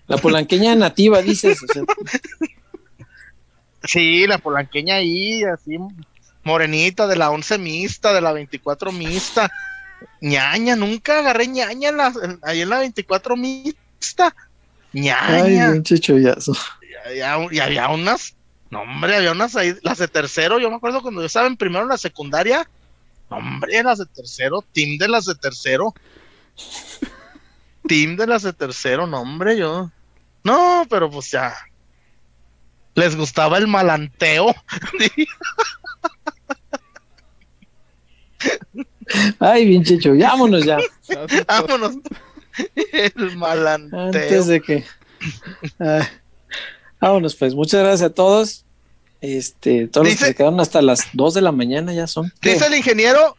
La 0.07 0.17
polanqueña 0.19 0.77
nativa, 0.77 1.21
dices. 1.23 1.61
o 1.63 1.67
sea, 1.67 1.83
Sí, 3.85 4.27
la 4.27 4.39
polanqueña 4.39 4.97
ahí, 4.97 5.43
así 5.45 5.79
morenita, 6.45 7.07
de 7.07 7.17
la 7.17 7.31
11 7.31 7.59
mixta, 7.59 8.13
de 8.13 8.21
la 8.21 8.33
24 8.33 8.91
mixta. 8.93 9.51
ñaña, 10.21 10.77
nunca 10.77 11.19
agarré 11.19 11.47
ñaña 11.49 11.91
en 11.91 11.97
la, 11.97 12.13
en- 12.23 12.39
ahí 12.43 12.63
en 12.63 12.71
la 12.71 12.79
24 12.79 13.37
mixta. 13.37 14.35
Ay, 14.95 15.01
ñaña. 15.03 15.71
un 15.71 15.83
chichollazo. 15.83 16.53
y, 17.15 17.21
había, 17.21 17.49
y 17.53 17.59
había 17.61 17.89
unas, 17.89 18.35
no 18.71 18.81
hombre, 18.83 19.17
había 19.17 19.33
unas 19.33 19.55
ahí, 19.57 19.75
las 19.83 19.99
de 19.99 20.09
tercero, 20.09 20.59
yo 20.59 20.71
me 20.71 20.77
acuerdo 20.77 21.03
cuando 21.03 21.21
yo 21.21 21.27
estaba 21.27 21.47
en 21.47 21.57
primero 21.57 21.83
en 21.83 21.89
la 21.91 21.99
secundaria, 21.99 22.69
no, 23.31 23.37
hombre, 23.37 23.83
las 23.83 23.99
de 23.99 24.07
tercero, 24.07 24.65
team 24.73 24.97
de 24.97 25.09
las 25.09 25.27
de 25.27 25.35
tercero. 25.35 25.95
team 27.87 28.17
de 28.17 28.27
las 28.27 28.43
de 28.43 28.53
tercero, 28.53 29.07
no, 29.07 29.21
hombre, 29.21 29.59
yo. 29.59 29.91
No, 30.45 30.87
pero 30.89 31.11
pues 31.11 31.31
ya. 31.31 31.55
Les 32.99 33.15
gustaba 33.15 33.59
el 33.59 33.69
malanteo. 33.69 34.53
Ay, 39.39 39.67
bien 39.67 39.85
chicho, 39.85 40.17
vámonos 40.17 40.65
ya. 40.65 40.79
Vámonos. 41.47 41.95
El 42.93 43.37
malanteo. 43.37 44.01
Antes 44.01 44.47
de 44.49 44.61
que. 44.61 44.85
Vámonos, 47.01 47.37
pues. 47.37 47.55
Muchas 47.55 47.83
gracias 47.83 48.11
a 48.11 48.13
todos. 48.13 48.65
Este, 49.21 49.87
todos 49.87 50.09
los 50.09 50.17
que 50.17 50.25
se 50.27 50.35
quedaron 50.35 50.59
hasta 50.59 50.83
las 50.83 51.09
2 51.13 51.35
de 51.35 51.43
la 51.43 51.53
mañana 51.53 51.95
ya 51.95 52.09
son. 52.09 52.33
¿Qué? 52.41 52.55
Dice 52.55 52.67
el 52.67 52.75
ingeniero, 52.75 53.37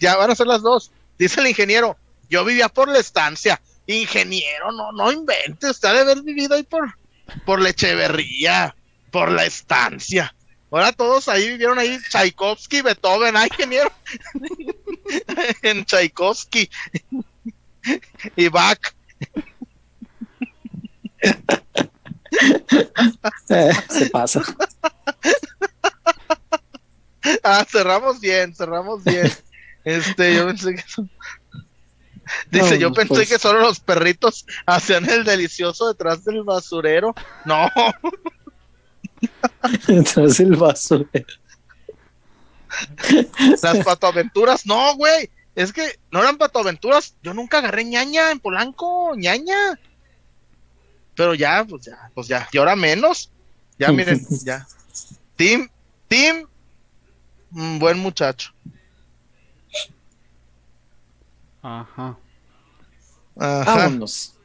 ya 0.00 0.16
van 0.16 0.30
a 0.30 0.34
ser 0.34 0.46
las 0.46 0.62
dos. 0.62 0.92
Dice 1.18 1.40
el 1.40 1.46
ingeniero, 1.46 1.98
yo 2.30 2.42
vivía 2.44 2.70
por 2.70 2.88
la 2.88 2.98
estancia. 2.98 3.60
Ingeniero, 3.86 4.72
no, 4.72 4.92
no 4.92 5.12
invente, 5.12 5.70
usted 5.70 5.88
ha 5.88 5.92
de 5.94 6.00
haber 6.00 6.22
vivido 6.22 6.54
ahí 6.54 6.62
por, 6.62 6.94
por 7.46 7.60
la 7.60 7.70
Echeverría, 7.70 8.74
por 9.10 9.30
la 9.30 9.44
estancia. 9.44 10.34
Ahora 10.70 10.92
todos 10.92 11.28
ahí 11.28 11.48
vivieron 11.48 11.78
ahí 11.78 11.98
Tchaikovsky, 12.10 12.82
Beethoven, 12.82 13.36
ay, 13.36 13.48
ingeniero. 13.50 13.90
en 15.62 15.84
Tchaikovsky. 15.84 16.68
y 18.36 18.48
Bach. 18.48 18.78
Eh, 23.48 23.72
se 23.88 24.10
pasa. 24.10 24.42
Ah, 27.42 27.64
cerramos 27.68 28.20
bien, 28.20 28.54
cerramos 28.54 29.02
bien. 29.04 29.30
Este, 29.84 30.34
yo 30.34 30.46
pensé 30.46 30.74
que 30.74 30.82
son- 30.86 31.10
Dice, 32.50 32.72
No, 32.72 32.76
yo 32.76 32.92
pensé 32.92 33.14
pues. 33.14 33.28
que 33.28 33.38
solo 33.38 33.60
los 33.60 33.80
perritos 33.80 34.44
hacían 34.66 35.08
el 35.08 35.24
delicioso 35.24 35.88
detrás 35.88 36.24
del 36.24 36.42
basurero. 36.42 37.14
No, 37.46 37.70
Tras 40.12 40.40
el 40.40 40.56
vaso. 40.56 41.06
las 43.62 43.84
patoaventuras, 43.84 44.66
no, 44.66 44.96
güey. 44.96 45.30
Es 45.54 45.72
que 45.72 45.98
no 46.10 46.20
eran 46.20 46.38
patoaventuras. 46.38 47.14
Yo 47.22 47.34
nunca 47.34 47.58
agarré 47.58 47.84
ñaña 47.84 48.30
en 48.30 48.40
Polanco, 48.40 49.14
ñaña. 49.16 49.78
Pero 51.14 51.34
ya, 51.34 51.64
pues 51.68 51.84
ya, 51.84 52.10
pues 52.14 52.28
ya. 52.28 52.48
Y 52.52 52.58
ahora 52.58 52.76
menos. 52.76 53.30
Ya, 53.78 53.90
miren, 53.92 54.24
ya. 54.44 54.66
Tim, 55.36 55.68
Tim, 56.06 56.46
mm, 57.50 57.78
buen 57.78 57.98
muchacho. 57.98 58.52
Ajá. 61.62 62.16
Ajá. 63.36 63.76
Vámonos. 63.76 64.37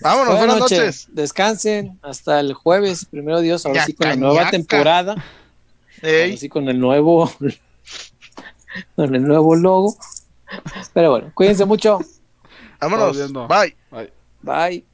Vámonos, 0.00 0.38
buenas, 0.38 0.58
noches. 0.58 0.78
noches. 0.78 1.08
Descansen 1.12 1.98
hasta 2.02 2.40
el 2.40 2.54
jueves, 2.54 3.04
primero 3.04 3.40
Dios, 3.40 3.66
ahora 3.66 3.84
sí 3.84 3.92
con 3.92 4.08
la 4.08 4.16
nueva 4.16 4.50
temporada, 4.50 5.22
Ey. 6.02 6.24
ahora 6.30 6.36
sí 6.36 6.48
con 6.48 6.68
el 6.68 6.80
nuevo 6.80 7.30
con 8.96 9.14
el 9.14 9.22
nuevo 9.22 9.54
logo. 9.56 9.96
Pero 10.92 11.10
bueno, 11.10 11.30
cuídense 11.34 11.64
mucho. 11.64 12.00
Vámonos. 12.80 13.32
Bye. 13.32 13.76
Bye. 13.90 14.12
Bye. 14.42 14.84